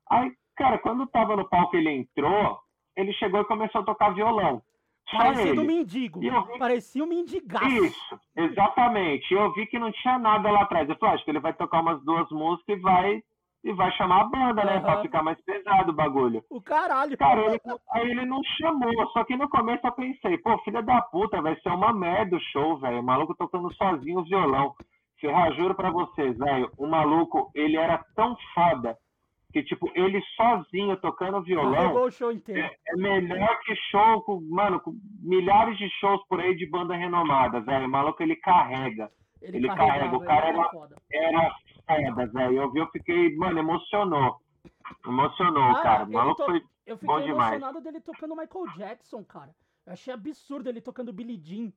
Aí, 0.09 0.31
cara, 0.55 0.77
quando 0.79 1.05
tava 1.07 1.35
no 1.35 1.47
palco 1.47 1.75
ele 1.75 1.91
entrou, 1.91 2.59
ele 2.95 3.13
chegou 3.13 3.41
e 3.41 3.45
começou 3.45 3.81
a 3.81 3.85
tocar 3.85 4.13
violão. 4.13 4.61
Parecia 5.11 5.61
um 5.61 5.65
mendigo. 5.65 6.19
Vi... 6.19 6.29
Parecia 6.57 7.03
um 7.03 7.07
mendigaço. 7.07 7.67
Isso, 7.67 8.19
exatamente. 8.35 9.31
Eu 9.31 9.53
vi 9.53 9.67
que 9.67 9.77
não 9.77 9.91
tinha 9.91 10.17
nada 10.17 10.49
lá 10.49 10.63
atrás. 10.63 10.89
Eu 10.89 10.95
falei, 10.97 11.15
acho 11.15 11.25
que 11.25 11.29
ele 11.29 11.39
vai 11.39 11.53
tocar 11.53 11.81
umas 11.81 12.03
duas 12.03 12.27
músicas 12.31 12.77
e 12.77 12.81
vai 12.81 13.23
e 13.65 13.73
vai 13.73 13.91
chamar 13.93 14.21
a 14.21 14.25
banda, 14.25 14.63
né? 14.63 14.75
Uhum. 14.75 14.81
Pra 14.83 15.01
ficar 15.01 15.23
mais 15.23 15.41
pesado 15.41 15.91
o 15.91 15.95
bagulho. 15.95 16.43
O 16.51 16.61
caralho. 16.61 17.17
Cara, 17.17 17.41
ele, 17.47 17.59
aí 17.93 18.11
ele 18.11 18.25
não 18.25 18.39
chamou, 18.61 19.07
só 19.11 19.23
que 19.23 19.35
no 19.35 19.49
começo 19.49 19.85
eu 19.85 19.91
pensei, 19.91 20.37
pô, 20.37 20.55
filha 20.59 20.83
da 20.83 21.01
puta, 21.01 21.41
vai 21.41 21.59
ser 21.61 21.69
uma 21.69 21.91
merda 21.91 22.37
o 22.37 22.39
show, 22.39 22.77
velho. 22.77 22.99
O 22.99 23.03
maluco 23.03 23.33
tocando 23.33 23.73
sozinho 23.73 24.19
o 24.19 24.23
violão. 24.23 24.75
Ferrar, 25.19 25.51
juro 25.53 25.73
pra 25.73 25.89
vocês, 25.89 26.37
velho, 26.37 26.69
o 26.77 26.85
maluco, 26.85 27.49
ele 27.55 27.75
era 27.75 28.05
tão 28.15 28.37
foda 28.53 28.95
que, 29.51 29.63
tipo, 29.63 29.89
ele 29.95 30.21
sozinho 30.35 30.95
tocando 30.97 31.41
violão. 31.41 31.95
o 31.95 32.11
show 32.11 32.31
inteiro. 32.31 32.61
É, 32.61 32.75
é, 32.89 32.95
melhor 32.97 33.59
que 33.61 33.75
show, 33.89 34.21
com, 34.21 34.41
mano, 34.47 34.79
com 34.79 34.93
milhares 35.23 35.75
de 35.79 35.89
shows 35.99 36.21
por 36.27 36.39
aí 36.39 36.55
de 36.55 36.69
banda 36.69 36.95
renomada, 36.95 37.61
velho. 37.61 37.87
O 37.87 37.89
maluco, 37.89 38.21
ele 38.21 38.35
carrega. 38.35 39.09
Ele, 39.41 39.57
ele 39.57 39.67
carrega. 39.69 40.15
O 40.15 40.23
cara 40.23 40.49
era, 40.49 40.69
era 41.11 41.55
foda, 41.85 42.25
velho. 42.27 42.61
Eu 42.61 42.71
vi, 42.71 42.79
eu 42.79 42.87
fiquei, 42.87 43.35
mano, 43.35 43.59
emocionou. 43.59 44.39
Emocionou, 45.05 45.71
ah, 45.71 45.81
cara. 45.81 46.03
O 46.05 46.11
maluco 46.11 46.37
to... 46.37 46.45
foi 46.45 46.63
eu 46.85 46.97
fiquei 46.97 47.15
bom 47.15 47.19
emocionado 47.19 47.81
dele 47.81 47.99
tocando 47.99 48.35
Michael 48.35 48.67
Jackson, 48.75 49.23
cara. 49.23 49.55
Eu 49.85 49.93
achei 49.93 50.13
absurdo 50.13 50.69
ele 50.69 50.81
tocando 50.81 51.13
Billie 51.13 51.39
Jean. 51.41 51.71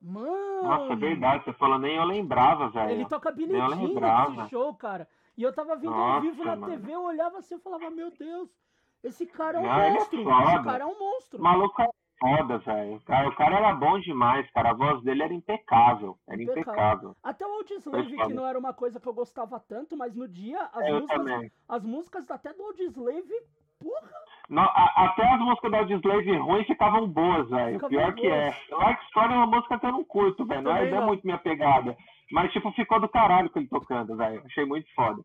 Mano! 0.00 0.62
Nossa, 0.62 0.92
é 0.92 0.96
verdade. 0.96 1.44
Você 1.44 1.52
falou, 1.52 1.78
nem 1.78 1.96
eu 1.96 2.04
lembrava, 2.04 2.68
velho. 2.70 2.90
Ele 2.90 3.06
toca 3.06 3.30
Billie 3.30 3.56
Jean 3.56 4.30
nesse 4.30 4.50
show, 4.50 4.74
cara. 4.74 5.08
E 5.36 5.42
eu 5.42 5.52
tava 5.52 5.76
vendo 5.76 5.90
Nossa, 5.90 6.14
ao 6.16 6.20
vivo 6.20 6.44
na 6.44 6.56
mano. 6.56 6.72
TV, 6.72 6.92
eu 6.92 7.02
olhava 7.02 7.38
assim, 7.38 7.54
eu 7.54 7.60
falava, 7.60 7.90
meu 7.90 8.10
Deus, 8.10 8.50
esse 9.02 9.24
cara 9.26 9.58
é 9.58 9.60
um 9.60 9.64
Não, 9.64 9.80
é 9.80 9.90
monstro. 9.92 10.24
foda. 10.24 10.44
esse 10.44 10.64
cara 10.64 10.84
é 10.84 10.86
um 10.86 10.98
monstro. 10.98 11.42
Maluco 11.42 11.82
é 11.82 11.88
foda, 12.20 12.58
velho. 12.58 12.96
O 12.96 13.34
cara, 13.34 13.56
era 13.56 13.74
bom 13.74 13.98
demais, 13.98 14.48
cara. 14.52 14.70
A 14.70 14.74
voz 14.74 15.02
dele 15.02 15.22
era 15.22 15.32
impecável. 15.34 16.16
Era 16.28 16.42
Impecável. 16.42 16.62
impecável. 16.72 17.16
Até 17.22 17.46
o 17.46 17.52
Audioslave, 17.54 18.10
foda. 18.16 18.26
que 18.28 18.34
não 18.34 18.46
era 18.46 18.58
uma 18.58 18.72
coisa 18.74 19.00
que 19.00 19.08
eu 19.08 19.14
gostava 19.14 19.58
tanto, 19.60 19.96
mas 19.96 20.14
no 20.14 20.28
dia, 20.28 20.60
as, 20.72 20.86
Eu 20.86 21.00
músicas, 21.00 21.52
as 21.68 21.84
músicas 21.84 22.30
até 22.30 22.52
do 22.52 22.62
Audioslave, 22.62 23.34
porra, 23.80 24.10
Não, 24.48 24.62
a- 24.64 24.92
até 25.06 25.24
as 25.26 25.40
músicas 25.40 25.70
da 25.70 25.78
Audioslave 25.78 26.36
ruins 26.38 26.66
ficavam 26.66 27.08
boas, 27.08 27.48
velho. 27.48 27.74
Ficavam 27.74 27.88
Pior 27.88 28.14
que 28.14 28.26
é. 28.26 28.50
boas. 28.50 28.68
Like 28.84 29.04
Story 29.04 29.32
é 29.32 29.36
uma 29.36 29.46
música 29.46 29.78
que 29.78 29.86
eu 29.86 29.92
não 29.92 30.04
curto, 30.04 30.44
velho. 30.44 30.62
Não, 30.62 30.76
é- 30.76 30.90
não 30.90 31.02
é 31.02 31.06
muito 31.06 31.24
minha 31.24 31.38
pegada. 31.38 31.96
Mas, 32.32 32.52
tipo, 32.52 32.70
ficou 32.72 33.00
do 33.00 33.08
caralho 33.08 33.48
com 33.50 33.58
ele 33.58 33.68
tocando, 33.68 34.16
velho. 34.16 34.42
Achei 34.44 34.64
muito 34.64 34.92
foda. 34.94 35.22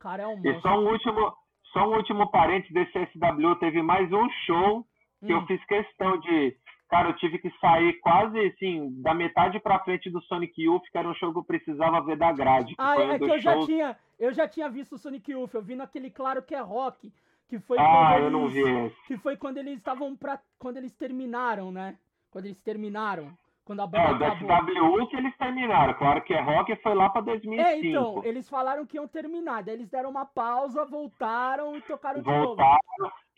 cara 0.00 0.24
é 0.24 0.26
um 0.26 0.32
E 0.32 0.36
monstro. 0.52 0.60
só 0.60 0.78
um 0.78 0.88
último, 0.90 1.32
só 1.72 1.88
um 1.88 1.94
último 1.96 2.30
parênteses 2.30 2.72
desse 2.74 2.98
SW. 2.98 3.54
Teve 3.56 3.80
mais 3.82 4.12
um 4.12 4.28
show 4.44 4.84
que 5.26 5.32
eu 5.32 5.38
Hum. 5.38 5.46
fiz 5.46 5.64
questão 5.66 6.18
de. 6.18 6.56
Cara, 6.88 7.08
eu 7.08 7.16
tive 7.16 7.38
que 7.38 7.50
sair 7.58 7.94
quase 8.00 8.38
assim, 8.38 8.90
da 9.02 9.14
metade 9.14 9.58
pra 9.58 9.80
frente 9.80 10.10
do 10.10 10.20
Sonic 10.22 10.62
Youth, 10.62 10.82
que 10.92 10.98
era 10.98 11.08
um 11.08 11.14
show 11.14 11.32
que 11.32 11.38
eu 11.38 11.44
precisava 11.44 12.00
ver 12.02 12.16
da 12.16 12.30
grade. 12.30 12.74
Ah, 12.78 12.94
um 12.96 13.10
é 13.12 13.18
que 13.18 13.24
eu 13.24 13.40
já 13.40 13.64
tinha, 13.64 13.96
eu 14.18 14.32
já 14.32 14.46
tinha 14.46 14.68
visto 14.68 14.94
o 14.94 14.98
Sonic 14.98 15.30
Youth, 15.32 15.54
eu 15.54 15.62
vi 15.62 15.74
naquele 15.74 16.10
Claro 16.10 16.42
que 16.42 16.54
é 16.54 16.60
Rock, 16.60 17.10
que 17.48 17.58
foi 17.58 17.78
Ah, 17.78 17.84
quando 17.84 18.12
eu 18.12 18.18
eles, 18.18 18.32
não 18.32 18.48
vi 18.48 18.86
esse. 18.86 19.06
que 19.06 19.16
foi 19.16 19.36
quando 19.36 19.58
eles 19.58 19.78
estavam 19.78 20.14
pra, 20.14 20.38
quando 20.58 20.76
eles 20.76 20.92
terminaram, 20.94 21.72
né? 21.72 21.96
Quando 22.30 22.46
eles 22.46 22.60
terminaram, 22.60 23.32
quando 23.64 23.80
a 23.80 23.84
É, 23.84 23.86
banda 23.86 24.12
o 24.14 24.18
do 24.18 24.24
acabou. 24.52 25.00
SW 25.00 25.06
que 25.08 25.16
eles 25.16 25.36
terminaram. 25.36 25.94
Claro 25.94 26.22
que 26.22 26.34
é 26.34 26.40
rock 26.40 26.74
foi 26.82 26.94
lá 26.94 27.08
pra 27.08 27.20
2005. 27.22 27.68
É, 27.68 27.78
então, 27.78 28.22
eles 28.24 28.48
falaram 28.48 28.84
que 28.86 28.96
iam 28.96 29.08
terminar, 29.08 29.62
daí 29.62 29.74
eles 29.74 29.88
deram 29.90 30.10
uma 30.10 30.26
pausa, 30.26 30.84
voltaram 30.84 31.76
e 31.76 31.80
tocaram 31.82 32.20
de 32.20 32.26
novo. 32.26 32.46
Voltaram. 32.48 32.78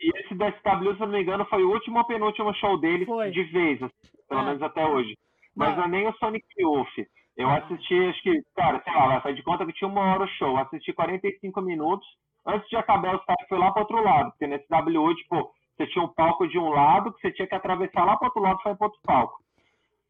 E 0.00 0.10
esse 0.20 0.34
do 0.34 0.44
SW, 0.44 0.94
se 0.94 1.00
não 1.00 1.06
me 1.08 1.22
engano, 1.22 1.44
foi 1.46 1.62
o 1.64 1.70
último 1.70 1.98
ou 1.98 2.04
penúltimo 2.06 2.52
show 2.54 2.78
deles 2.78 3.06
Foi. 3.06 3.30
de 3.30 3.42
vez, 3.44 3.82
assim, 3.82 3.94
pelo 4.28 4.40
É. 4.42 4.44
menos 4.44 4.62
até 4.62 4.84
hoje. 4.86 5.16
Mas 5.54 5.76
Não. 5.76 5.84
é 5.84 5.88
nem 5.88 6.06
o 6.08 6.12
Sonic 6.18 6.44
Youth. 6.58 7.06
Eu 7.36 7.48
Ah. 7.48 7.56
assisti, 7.58 7.94
acho 8.08 8.22
que, 8.22 8.42
cara, 8.54 8.80
sei 8.82 8.92
lá, 8.94 9.20
fazer 9.20 9.34
de 9.36 9.42
conta 9.42 9.64
que 9.64 9.72
tinha 9.72 9.88
uma 9.88 10.00
hora 10.00 10.24
o 10.24 10.28
show. 10.28 10.56
Assisti 10.56 10.92
45 10.92 11.60
minutos. 11.62 12.06
Antes 12.46 12.68
de 12.68 12.76
acabar, 12.76 13.14
os 13.16 13.24
caras 13.24 13.48
foi 13.48 13.58
lá 13.58 13.70
pro 13.72 13.82
outro 13.82 14.02
lado. 14.02 14.30
Porque 14.30 14.46
nesse 14.46 14.68
W, 14.68 15.14
tipo, 15.16 15.50
você 15.76 15.86
tinha 15.88 16.04
um 16.04 16.08
palco 16.08 16.46
de 16.48 16.58
um 16.58 16.68
lado 16.70 17.12
que 17.12 17.20
você 17.20 17.32
tinha 17.32 17.48
que 17.48 17.54
atravessar 17.54 18.04
lá 18.04 18.16
pro 18.16 18.26
outro 18.26 18.42
lado 18.42 18.58
e 18.60 18.62
foi 18.62 18.74
pro 18.74 18.84
outro 18.86 19.00
palco. 19.04 19.38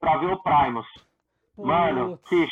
Pra 0.01 0.17
ver 0.19 0.33
o 0.33 0.43
Primus. 0.43 0.87
Mano, 1.59 2.19
que 2.29 2.47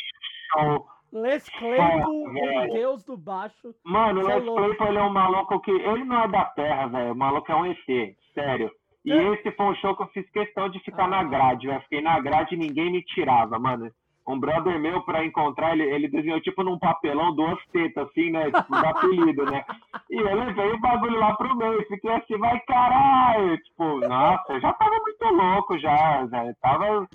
show. 0.51 0.87
Les 1.13 1.47
Claypool, 1.49 2.27
o 2.29 2.73
deus 2.73 3.03
do 3.05 3.15
baixo. 3.15 3.73
Mano, 3.85 4.21
o 4.25 4.29
é 4.29 4.35
Les 4.35 4.43
louco. 4.45 4.61
Claypool 4.61 4.87
ele 4.87 4.97
é 4.97 5.03
um 5.03 5.13
maluco 5.13 5.59
que. 5.61 5.71
Ele 5.71 6.03
não 6.03 6.23
é 6.23 6.27
da 6.27 6.45
Terra, 6.45 6.87
velho. 6.87 7.13
O 7.13 7.15
maluco 7.15 7.51
é 7.51 7.55
um 7.55 7.65
ET, 7.67 8.15
sério. 8.33 8.71
E 9.05 9.11
É. 9.13 9.33
esse 9.33 9.51
foi 9.51 9.65
um 9.67 9.75
show 9.75 9.95
que 9.95 10.01
eu 10.03 10.07
fiz 10.07 10.29
questão 10.31 10.67
de 10.67 10.79
ficar 10.79 11.05
Ah. 11.05 11.07
na 11.07 11.23
grade, 11.23 11.67
velho. 11.67 11.79
Fiquei 11.81 12.01
na 12.01 12.19
grade 12.19 12.55
e 12.55 12.57
ninguém 12.57 12.91
me 12.91 13.03
tirava, 13.03 13.57
mano. 13.59 13.89
Um 14.27 14.39
brother 14.39 14.79
meu, 14.79 15.03
pra 15.03 15.23
encontrar, 15.23 15.73
ele, 15.73 15.83
ele 15.83 16.07
desenhou 16.07 16.41
tipo 16.41 16.63
num 16.63 16.79
papelão 16.79 17.35
duas 17.35 17.63
tetas, 17.67 18.07
assim, 18.09 18.31
né? 18.31 18.45
Tipo, 18.51 18.71
do 18.75 18.85
apelido, 18.87 19.45
né? 19.45 19.63
E 20.09 20.17
eu 20.17 20.35
levei 20.35 20.71
o 20.71 20.79
bagulho 20.79 21.19
lá 21.19 21.35
pro 21.35 21.55
meio. 21.55 21.85
Fiquei 21.87 22.11
assim, 22.11 22.35
vai 22.37 22.59
caralho. 22.61 23.55
Tipo, 23.63 23.99
nossa, 24.07 24.53
eu 24.53 24.59
já 24.61 24.73
tava 24.73 24.91
muito 24.99 25.25
louco 25.35 25.77
já, 25.77 26.25
velho. 26.25 26.55
Tava, 26.61 27.07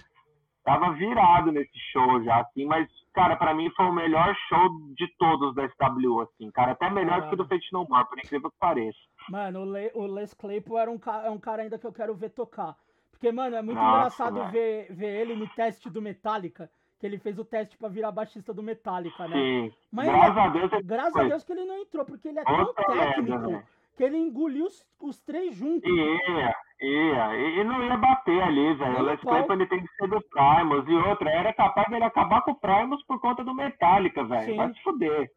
tava 0.79 0.93
virado 0.95 1.51
nesse 1.53 1.79
show 1.93 2.23
já, 2.23 2.41
assim, 2.41 2.65
mas, 2.67 2.89
cara, 3.13 3.35
pra 3.37 3.53
mim 3.55 3.71
foi 3.77 3.87
o 3.87 3.93
melhor 3.93 4.35
show 4.49 4.69
de 4.97 5.07
todos 5.19 5.55
da 5.55 5.69
SW, 5.69 6.21
assim, 6.21 6.51
cara, 6.53 6.73
até 6.73 6.89
melhor 6.91 7.29
que 7.29 7.35
o 7.35 7.37
do 7.37 7.47
Fate 7.47 7.73
No 7.73 7.87
More, 7.89 8.07
por 8.09 8.19
incrível 8.19 8.51
que 8.51 8.59
pareça. 8.59 8.99
Mano, 9.29 9.61
o, 9.61 9.65
Le- 9.65 9.91
o 9.95 10.07
Les 10.07 10.33
Claypool 10.35 10.79
era 10.79 10.91
um, 10.91 11.01
é 11.25 11.31
um 11.31 11.39
cara 11.39 11.63
ainda 11.63 11.79
que 11.79 11.87
eu 11.87 11.93
quero 11.93 12.15
ver 12.15 12.31
tocar. 12.31 12.77
Porque, 13.11 13.31
mano, 13.33 13.57
é 13.57 13.63
muito 13.63 13.77
Nossa, 13.79 14.25
engraçado 14.25 14.51
ver, 14.53 14.87
ver 14.95 15.21
ele 15.21 15.35
no 15.37 15.47
teste 15.49 15.91
do 15.91 16.01
Metallica, 16.01 16.71
que 16.99 17.07
ele 17.07 17.19
fez 17.19 17.39
o 17.39 17.45
teste 17.45 17.77
pra 17.77 17.89
virar 17.89 18.13
baixista 18.13 18.55
do 18.55 18.63
Metallica, 18.63 19.27
né? 19.29 19.37
Sim, 19.37 19.73
Mas 19.93 20.07
graças 20.07 20.31
ele- 20.37 20.41
a 20.41 20.49
Deus 20.49 20.73
ele 20.73 20.83
Graças 20.85 21.17
a. 21.17 21.25
Deus 21.25 21.45
que 21.45 21.53
ele 21.53 21.65
não 21.65 21.79
entrou, 21.79 22.05
porque 22.05 22.29
ele 22.29 22.39
é 22.39 22.45
tão 22.45 22.61
Outra 22.61 22.89
merda, 22.95 23.15
técnico 23.15 23.41
velho. 23.41 23.63
que 23.97 24.05
ele 24.05 24.17
engoliu 24.17 24.65
os, 24.67 24.87
os 25.01 25.21
três 25.21 25.55
juntos. 25.55 25.91
Ia, 25.91 26.55
ia, 26.81 27.37
e 27.37 27.65
não 27.65 27.83
ia 27.83 27.97
bater 27.97 28.43
ali, 28.43 28.75
velho. 28.75 28.99
O 28.99 29.03
Les. 29.03 29.21
Claypool 29.21 29.67
tem 29.69 29.81
que 29.85 29.95
ser 29.97 30.09
do 30.09 30.21
Primus, 30.23 30.89
e 30.89 30.95
outra, 30.95 31.31
era 31.31 31.53
capaz 31.53 31.89
dele 31.89 32.05
acabar 32.05 32.43
com 32.43 32.53
o 32.53 32.55
Primus 32.55 33.03
por 33.05 33.21
conta 33.21 33.45
do 33.45 33.55
Metallica, 33.55 34.25
velho, 34.25 34.45
Sim. 34.47 34.57
vai 34.57 34.73
se 34.73 34.83
fuder. 34.83 35.31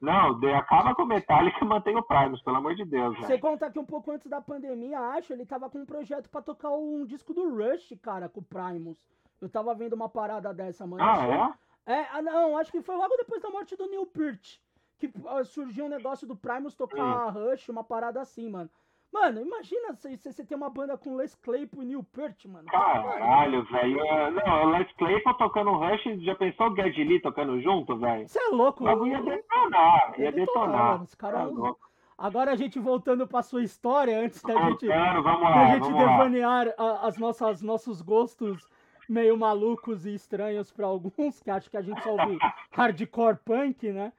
Não, 0.00 0.38
de- 0.40 0.50
acaba 0.52 0.94
com 0.94 1.02
o 1.02 1.06
Metallica 1.06 1.58
e 1.62 1.66
mantém 1.68 1.96
o 1.96 2.02
Primus, 2.02 2.42
pelo 2.42 2.56
amor 2.56 2.74
de 2.74 2.84
Deus, 2.84 3.16
Você 3.18 3.26
velho. 3.26 3.40
conta 3.40 3.70
que 3.70 3.78
um 3.78 3.84
pouco 3.84 4.10
antes 4.10 4.28
da 4.30 4.40
pandemia, 4.40 4.98
acho, 4.98 5.32
ele 5.32 5.44
tava 5.44 5.68
com 5.68 5.78
um 5.78 5.86
projeto 5.86 6.28
pra 6.30 6.40
tocar 6.40 6.70
um 6.70 7.04
disco 7.04 7.34
do 7.34 7.48
Rush, 7.54 7.94
cara, 8.02 8.28
com 8.28 8.40
o 8.40 8.44
Primus. 8.44 8.96
Eu 9.40 9.48
tava 9.48 9.74
vendo 9.74 9.94
uma 9.94 10.08
parada 10.08 10.52
dessa, 10.54 10.86
mano. 10.86 11.02
Ah, 11.02 11.54
é? 11.86 11.92
É, 11.94 12.06
ah, 12.12 12.22
não, 12.22 12.56
acho 12.58 12.70
que 12.70 12.82
foi 12.82 12.94
logo 12.96 13.16
depois 13.16 13.42
da 13.42 13.50
morte 13.50 13.74
do 13.76 13.88
Neil 13.88 14.06
Peart. 14.06 14.58
Que 14.98 15.10
ah, 15.26 15.42
surgiu 15.44 15.86
um 15.86 15.88
negócio 15.88 16.26
do 16.26 16.36
Primus 16.36 16.74
tocar 16.74 17.30
Rush, 17.30 17.68
uma 17.70 17.82
parada 17.82 18.20
assim, 18.20 18.50
mano. 18.50 18.68
Mano, 19.12 19.40
imagina 19.40 19.92
se 19.94 20.16
você 20.16 20.44
tem 20.44 20.56
uma 20.56 20.70
banda 20.70 20.96
com 20.96 21.16
Les 21.16 21.34
Claypool 21.34 21.82
e 21.82 21.86
Neil 21.86 22.04
Peart, 22.04 22.44
mano. 22.46 22.66
Caralho, 22.66 23.64
velho. 23.64 24.00
Ah, 24.08 24.30
Não, 24.30 24.66
o 24.66 24.70
Les 24.70 24.90
Claypool 24.92 25.34
tocando 25.34 25.72
Rush, 25.72 26.22
já 26.24 26.34
pensou 26.36 26.70
o 26.70 26.76
Geddy 26.76 27.02
Lee 27.04 27.20
tocando 27.20 27.60
junto, 27.60 27.96
velho? 27.98 28.28
Você 28.28 28.38
é 28.38 28.48
louco, 28.50 28.84
O 28.84 29.06
ia 29.06 29.20
detonar, 29.20 30.14
ia 30.18 30.24
Ia 30.26 30.32
detonar, 30.32 30.98
detonar. 31.00 31.38
mano. 31.44 31.54
Louco. 31.60 31.90
Agora 32.16 32.52
a 32.52 32.56
gente 32.56 32.78
voltando 32.78 33.26
pra 33.26 33.42
sua 33.42 33.62
história, 33.64 34.20
antes 34.20 34.42
da 34.42 34.52
gente, 34.54 34.86
lá, 34.86 35.66
gente 35.74 35.90
lá. 35.90 35.98
devanear 35.98 36.74
a- 36.78 37.06
as 37.06 37.16
nossas 37.18 37.62
nossos 37.62 38.02
gostos 38.02 38.68
meio 39.08 39.36
malucos 39.36 40.06
e 40.06 40.14
estranhos 40.14 40.70
pra 40.70 40.86
alguns, 40.86 41.40
que 41.42 41.50
acham 41.50 41.68
que 41.70 41.76
a 41.76 41.82
gente 41.82 42.00
só 42.02 42.10
ouve 42.12 42.38
hardcore 42.72 43.38
punk, 43.44 43.90
né? 43.90 44.12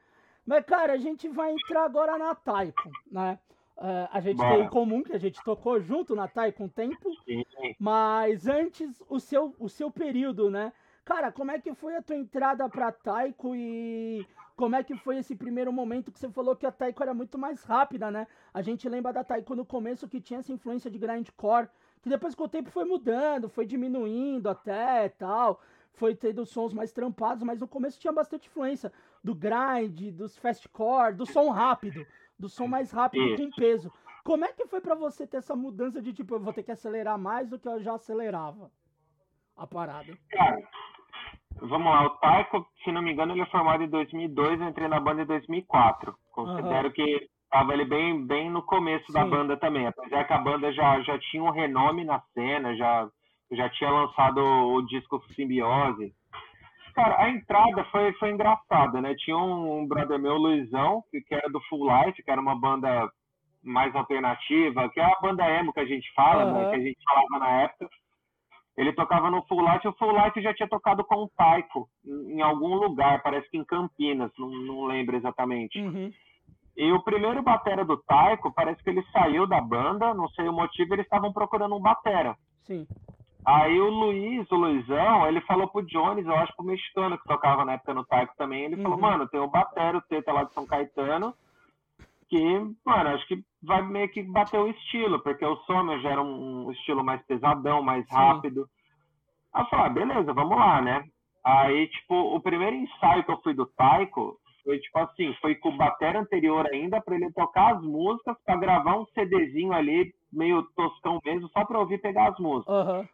Mas, 0.44 0.64
cara, 0.66 0.94
a 0.94 0.98
gente 0.98 1.28
vai 1.28 1.52
entrar 1.52 1.84
agora 1.84 2.18
na 2.18 2.34
Taiko, 2.34 2.90
né? 3.10 3.38
É, 3.84 4.08
a 4.12 4.20
gente 4.20 4.36
Bora. 4.36 4.54
tem 4.54 4.64
em 4.64 4.68
comum 4.68 5.02
que 5.02 5.12
a 5.12 5.18
gente 5.18 5.42
tocou 5.42 5.80
junto 5.80 6.14
na 6.14 6.28
Taiko 6.28 6.62
um 6.62 6.68
tempo, 6.68 7.10
Sim. 7.24 7.44
mas 7.80 8.46
antes 8.46 9.02
o 9.08 9.18
seu, 9.18 9.52
o 9.58 9.68
seu 9.68 9.90
período, 9.90 10.48
né? 10.48 10.72
Cara, 11.04 11.32
como 11.32 11.50
é 11.50 11.58
que 11.58 11.74
foi 11.74 11.96
a 11.96 12.02
tua 12.02 12.14
entrada 12.14 12.68
pra 12.68 12.92
Taiko 12.92 13.56
e 13.56 14.24
como 14.54 14.76
é 14.76 14.84
que 14.84 14.96
foi 14.96 15.18
esse 15.18 15.34
primeiro 15.34 15.72
momento 15.72 16.12
que 16.12 16.18
você 16.20 16.30
falou 16.30 16.54
que 16.54 16.64
a 16.64 16.70
Taiko 16.70 17.02
era 17.02 17.12
muito 17.12 17.36
mais 17.36 17.64
rápida, 17.64 18.08
né? 18.08 18.28
A 18.54 18.62
gente 18.62 18.88
lembra 18.88 19.12
da 19.12 19.24
Taiko 19.24 19.56
no 19.56 19.66
começo 19.66 20.06
que 20.06 20.20
tinha 20.20 20.38
essa 20.38 20.52
influência 20.52 20.88
de 20.88 20.96
grindcore, 20.98 21.68
que 22.00 22.08
depois 22.08 22.36
com 22.36 22.44
o 22.44 22.48
tempo 22.48 22.70
foi 22.70 22.84
mudando, 22.84 23.48
foi 23.48 23.66
diminuindo 23.66 24.48
até 24.48 25.08
tal, 25.08 25.60
foi 25.94 26.14
tendo 26.14 26.46
sons 26.46 26.72
mais 26.72 26.92
trampados, 26.92 27.42
mas 27.42 27.58
no 27.58 27.66
começo 27.66 27.98
tinha 27.98 28.12
bastante 28.12 28.46
influência 28.46 28.92
do 29.24 29.34
grind, 29.34 30.12
dos 30.12 30.36
fastcore, 30.36 31.14
do 31.16 31.26
som 31.26 31.50
rápido, 31.50 32.06
do 32.42 32.48
som 32.48 32.66
mais 32.66 32.90
rápido 32.90 33.24
Isso. 33.24 33.44
com 33.44 33.50
peso. 33.52 33.92
Como 34.24 34.44
é 34.44 34.52
que 34.52 34.66
foi 34.66 34.80
pra 34.80 34.96
você 34.96 35.26
ter 35.26 35.36
essa 35.36 35.54
mudança 35.54 36.02
de 36.02 36.12
tipo, 36.12 36.34
eu 36.34 36.40
vou 36.40 36.52
ter 36.52 36.64
que 36.64 36.72
acelerar 36.72 37.16
mais 37.16 37.48
do 37.48 37.58
que 37.58 37.68
eu 37.68 37.80
já 37.80 37.94
acelerava? 37.94 38.68
A 39.56 39.64
parada. 39.64 40.12
Cara, 40.30 40.58
vamos 41.60 41.92
lá. 41.92 42.06
O 42.06 42.10
Taiko, 42.18 42.66
se 42.82 42.90
não 42.90 43.00
me 43.00 43.12
engano, 43.12 43.32
ele 43.32 43.42
é 43.42 43.46
formado 43.46 43.84
em 43.84 43.88
2002, 43.88 44.60
eu 44.60 44.68
entrei 44.68 44.88
na 44.88 44.98
banda 44.98 45.22
em 45.22 45.26
2004. 45.26 46.14
Considero 46.32 46.92
que 46.92 47.28
tava 47.48 47.74
ele 47.74 47.84
bem, 47.84 48.26
bem 48.26 48.50
no 48.50 48.62
começo 48.62 49.12
da 49.12 49.22
Sim. 49.22 49.30
banda 49.30 49.56
também. 49.56 49.86
Apesar 49.86 50.24
que 50.24 50.32
a 50.32 50.38
banda 50.38 50.72
já, 50.72 51.00
já 51.02 51.16
tinha 51.18 51.44
um 51.44 51.50
renome 51.50 52.04
na 52.04 52.20
cena, 52.34 52.74
já, 52.74 53.08
já 53.52 53.68
tinha 53.70 53.90
lançado 53.90 54.40
o 54.40 54.82
disco 54.82 55.22
Simbiose. 55.34 56.12
Cara, 56.94 57.22
a 57.22 57.30
entrada 57.30 57.84
foi, 57.84 58.12
foi 58.14 58.30
engraçada, 58.30 59.00
né? 59.00 59.14
Tinha 59.16 59.36
um, 59.36 59.80
um 59.80 59.86
brother 59.86 60.18
meu, 60.18 60.36
Luizão, 60.36 61.02
que, 61.10 61.20
que 61.22 61.34
era 61.34 61.48
do 61.48 61.60
Full 61.62 61.86
Life, 61.86 62.22
que 62.22 62.30
era 62.30 62.40
uma 62.40 62.58
banda 62.58 63.10
mais 63.62 63.94
alternativa, 63.94 64.88
que 64.90 65.00
é 65.00 65.04
a 65.04 65.18
banda 65.22 65.48
emo 65.58 65.72
que 65.72 65.80
a 65.80 65.86
gente 65.86 66.12
fala, 66.14 66.52
né? 66.52 66.60
Aham. 66.60 66.70
Que 66.70 66.76
a 66.76 66.80
gente 66.80 66.98
falava 67.04 67.38
na 67.38 67.62
época. 67.62 67.88
Ele 68.76 68.92
tocava 68.92 69.30
no 69.30 69.42
Full 69.46 69.60
Life, 69.60 69.88
o 69.88 69.92
Full 69.94 70.12
Life 70.12 70.42
já 70.42 70.54
tinha 70.54 70.68
tocado 70.68 71.04
com 71.04 71.24
o 71.24 71.30
Taiko 71.36 71.88
em, 72.04 72.38
em 72.38 72.42
algum 72.42 72.74
lugar, 72.74 73.22
parece 73.22 73.48
que 73.50 73.58
em 73.58 73.64
Campinas, 73.64 74.30
não, 74.38 74.48
não 74.48 74.84
lembro 74.84 75.16
exatamente. 75.16 75.78
Uhum. 75.78 76.10
E 76.76 76.90
o 76.90 77.02
primeiro 77.02 77.42
batera 77.42 77.84
do 77.84 77.98
Taiko, 77.98 78.52
parece 78.52 78.82
que 78.82 78.88
ele 78.88 79.02
saiu 79.12 79.46
da 79.46 79.60
banda, 79.60 80.14
não 80.14 80.28
sei 80.30 80.48
o 80.48 80.52
motivo, 80.52 80.94
eles 80.94 81.04
estavam 81.04 81.32
procurando 81.32 81.76
um 81.76 81.80
batera. 81.80 82.34
Sim. 82.62 82.86
Aí 83.44 83.80
o 83.80 83.88
Luiz, 83.88 84.48
o 84.52 84.54
Luizão, 84.54 85.26
ele 85.26 85.40
falou 85.42 85.66
pro 85.68 85.84
Jones, 85.86 86.24
eu 86.24 86.36
acho 86.36 86.54
pro 86.54 86.64
mexicano 86.64 87.18
que 87.18 87.26
tocava 87.26 87.64
na 87.64 87.72
época 87.72 87.92
no 87.92 88.06
Taiko 88.06 88.34
também, 88.36 88.64
ele 88.64 88.76
falou, 88.82 88.96
Uhum. 88.96 89.02
mano, 89.02 89.28
tem 89.28 89.40
o 89.40 89.48
batera, 89.48 89.98
o 89.98 90.02
Teta 90.02 90.32
lá 90.32 90.44
de 90.44 90.54
São 90.54 90.64
Caetano, 90.64 91.34
que, 92.28 92.58
mano, 92.86 93.10
acho 93.10 93.26
que 93.26 93.42
vai 93.62 93.82
meio 93.82 94.08
que 94.10 94.22
bater 94.22 94.60
o 94.60 94.68
estilo, 94.68 95.20
porque 95.22 95.44
o 95.44 95.56
Sommer 95.64 96.00
já 96.00 96.10
era 96.10 96.22
um, 96.22 96.70
estilo 96.70 97.04
mais 97.04 97.20
pesadão, 97.26 97.82
mais 97.82 98.06
Sim. 98.08 98.14
rápido. 98.14 98.66
Aí 99.52 99.62
eu 99.62 99.66
falei, 99.66 99.86
ah, 99.86 99.88
beleza, 99.88 100.32
vamos 100.32 100.56
lá, 100.56 100.80
né? 100.80 101.04
Aí, 101.44 101.88
tipo, 101.88 102.14
o 102.14 102.40
primeiro 102.40 102.76
ensaio 102.76 103.24
que 103.24 103.32
eu 103.32 103.40
fui 103.42 103.54
do 103.54 103.66
Taiko 103.66 104.38
Foi 104.64 104.78
tipo 104.78 104.98
assim, 105.00 105.34
foi 105.40 105.56
com 105.56 105.70
o 105.70 105.76
batera 105.76 106.20
anterior 106.20 106.66
ainda 106.72 107.00
para 107.00 107.16
ele 107.16 107.32
tocar 107.32 107.74
as 107.74 107.82
músicas 107.82 108.36
para 108.44 108.56
gravar 108.56 108.96
um 108.96 109.06
CDzinho 109.06 109.72
ali 109.72 110.14
meio 110.32 110.62
toscão 110.76 111.20
mesmo, 111.24 111.48
só 111.48 111.64
para 111.64 111.80
ouvir 111.80 112.00
pegar 112.00 112.28
as 112.28 112.38
músicas. 112.38 112.72
Aham. 112.72 113.08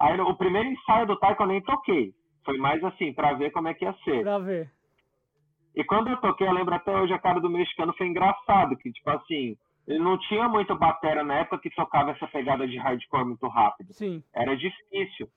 Aí 0.00 0.20
o 0.20 0.34
primeiro 0.36 0.68
ensaio 0.68 1.06
do 1.06 1.18
taiko 1.18 1.42
eu 1.42 1.46
nem 1.46 1.60
toquei. 1.62 2.12
Foi 2.44 2.58
mais 2.58 2.82
assim, 2.84 3.12
para 3.12 3.32
ver 3.34 3.50
como 3.52 3.68
é 3.68 3.74
que 3.74 3.84
ia 3.84 3.94
ser. 4.04 4.22
Pra 4.22 4.38
ver. 4.38 4.70
E 5.74 5.82
quando 5.84 6.08
eu 6.08 6.16
toquei, 6.18 6.46
eu 6.46 6.52
lembro 6.52 6.74
até 6.74 6.94
hoje, 6.96 7.12
a 7.12 7.18
cara 7.18 7.40
do 7.40 7.50
mexicano 7.50 7.92
foi 7.96 8.06
engraçado, 8.06 8.76
que 8.76 8.92
tipo 8.92 9.10
assim, 9.10 9.56
ele 9.88 9.98
não 9.98 10.18
tinha 10.18 10.48
muito 10.48 10.74
batera 10.76 11.24
na 11.24 11.34
época 11.40 11.58
que 11.58 11.70
tocava 11.70 12.10
essa 12.12 12.26
pegada 12.28 12.66
de 12.68 12.76
hardcore 12.78 13.24
muito 13.24 13.46
rápido. 13.48 13.92
Sim. 13.92 14.22
Era 14.34 14.56
difícil. 14.56 15.28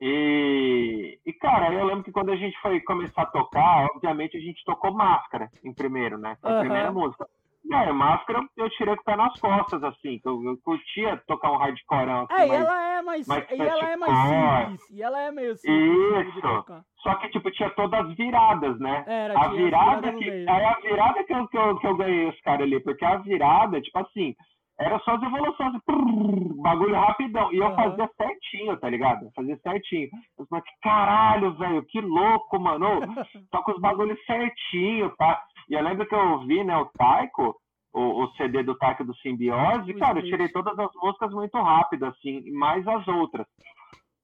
E, 0.00 1.18
e, 1.26 1.32
cara, 1.32 1.72
eu 1.74 1.84
lembro 1.84 2.04
que 2.04 2.12
quando 2.12 2.30
a 2.30 2.36
gente 2.36 2.56
foi 2.60 2.80
começar 2.80 3.22
a 3.22 3.26
tocar, 3.26 3.86
obviamente 3.94 4.36
a 4.36 4.40
gente 4.40 4.64
tocou 4.64 4.92
máscara 4.94 5.50
em 5.64 5.74
primeiro, 5.74 6.16
né? 6.16 6.36
Foi 6.40 6.50
a 6.50 6.54
Aham. 6.54 6.60
primeira 6.60 6.92
música. 6.92 7.26
E 7.64 7.74
aí, 7.74 7.92
máscara 7.92 8.46
eu 8.56 8.70
tirei 8.70 8.94
com 8.94 9.02
o 9.02 9.04
pé 9.04 9.16
nas 9.16 9.38
costas, 9.40 9.82
assim, 9.82 10.18
que 10.20 10.28
eu, 10.28 10.42
eu 10.44 10.56
curtia 10.58 11.16
tocar 11.26 11.50
um 11.50 11.56
hardcoreão 11.56 12.22
assim, 12.30 12.42
É, 12.42 12.44
e 12.46 12.48
mas- 12.48 12.60
ela 12.60 12.87
é 13.12 13.16
mais. 13.16 13.26
mas 13.26 13.50
E 13.50 13.62
ela 13.62 13.88
é 13.90 13.96
mais 13.96 14.12
hardcore. 14.12 14.60
simples. 14.70 14.90
E 14.90 15.02
ela 15.02 15.20
é 15.20 15.30
meio 15.30 15.56
simples 15.56 16.34
Isso. 16.36 16.84
Só 17.02 17.14
que, 17.16 17.28
tipo, 17.30 17.50
tinha 17.52 17.70
todas 17.70 18.06
as 18.06 18.14
viradas, 18.16 18.78
né? 18.80 19.04
Era, 19.06 19.34
a 19.34 19.48
virada 19.48 20.10
viradas 20.10 20.14
no 20.14 20.18
que. 20.18 20.30
Aí 20.30 20.64
a 20.64 20.80
virada 20.80 21.24
que 21.24 21.32
eu, 21.32 21.48
que, 21.48 21.58
eu, 21.58 21.78
que 21.78 21.86
eu 21.86 21.96
ganhei 21.96 22.28
os 22.28 22.40
caras 22.40 22.62
ali, 22.62 22.80
porque 22.80 23.04
a 23.04 23.16
virada, 23.18 23.80
tipo 23.80 23.98
assim, 23.98 24.34
era 24.78 24.98
só 25.00 25.16
as 25.16 25.22
evoluções, 25.22 25.74
assim, 25.74 25.80
prrr, 25.86 26.62
bagulho 26.62 26.94
rapidão. 26.94 27.52
E 27.52 27.58
eu 27.58 27.66
Aham. 27.66 27.76
fazia 27.76 28.10
certinho, 28.16 28.76
tá 28.78 28.88
ligado? 28.88 29.24
Eu 29.24 29.32
fazia 29.34 29.56
certinho. 29.58 30.08
Eu 30.38 30.46
falei, 30.46 30.64
que 30.64 30.70
caralho, 30.82 31.54
velho, 31.54 31.84
que 31.86 32.00
louco, 32.00 32.60
mano. 32.60 33.00
Toca 33.50 33.72
os 33.72 33.80
bagulhos 33.80 34.18
certinho, 34.24 35.10
tá? 35.16 35.42
E 35.68 35.74
eu 35.74 35.82
lembro 35.82 36.06
que 36.06 36.14
eu 36.14 36.30
ouvi, 36.32 36.62
né, 36.64 36.76
o 36.76 36.86
Taiko, 36.96 37.56
o, 37.98 38.24
o 38.24 38.30
CD 38.36 38.62
do 38.62 38.76
Taiko 38.76 39.04
do 39.04 39.14
Simbiose, 39.16 39.90
O 39.92 39.98
cara, 39.98 40.18
eu 40.18 40.24
tirei 40.24 40.48
todas 40.48 40.78
as 40.78 40.90
músicas 41.02 41.32
muito 41.32 41.56
rápido, 41.60 42.06
assim, 42.06 42.50
mais 42.52 42.86
as 42.86 43.06
outras. 43.08 43.46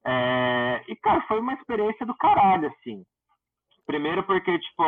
É, 0.06 0.82
E, 0.88 0.96
cara, 0.96 1.22
foi 1.22 1.40
uma 1.40 1.54
experiência 1.54 2.04
do 2.06 2.14
caralho, 2.16 2.68
assim. 2.68 3.02
Primeiro 3.86 4.22
porque, 4.24 4.58
tipo, 4.58 4.82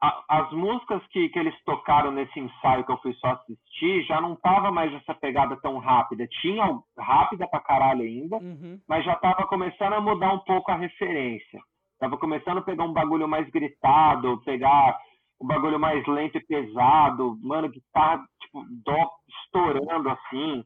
a- 0.00 0.24
as 0.28 0.52
músicas 0.52 1.04
que, 1.08 1.28
que 1.28 1.38
eles 1.38 1.54
tocaram 1.64 2.10
nesse 2.10 2.38
ensaio 2.40 2.84
que 2.84 2.90
eu 2.92 2.98
fui 2.98 3.12
só 3.14 3.28
assistir 3.28 4.02
já 4.04 4.20
não 4.20 4.34
tava 4.36 4.70
mais 4.72 4.92
essa 4.94 5.14
pegada 5.14 5.56
tão 5.60 5.78
rápida. 5.78 6.26
Tinha 6.40 6.64
rápida 6.98 7.46
pra 7.48 7.60
caralho 7.60 8.02
ainda, 8.02 8.36
Uhum. 8.38 8.80
mas 8.88 9.04
já 9.04 9.14
tava 9.16 9.46
começando 9.46 9.92
a 9.94 10.00
mudar 10.00 10.32
um 10.32 10.40
pouco 10.40 10.70
a 10.72 10.76
referência. 10.76 11.60
Tava 12.00 12.16
começando 12.18 12.58
a 12.58 12.62
pegar 12.62 12.82
um 12.84 12.92
bagulho 12.92 13.28
mais 13.28 13.48
gritado, 13.50 14.42
pegar 14.44 14.98
um 15.42 15.46
bagulho 15.46 15.78
mais 15.78 16.06
lento 16.06 16.38
e 16.38 16.46
pesado, 16.46 17.36
mano, 17.42 17.68
guitarra, 17.68 18.24
tipo, 18.40 18.64
dó 18.84 19.10
estourando 19.44 20.08
assim. 20.08 20.64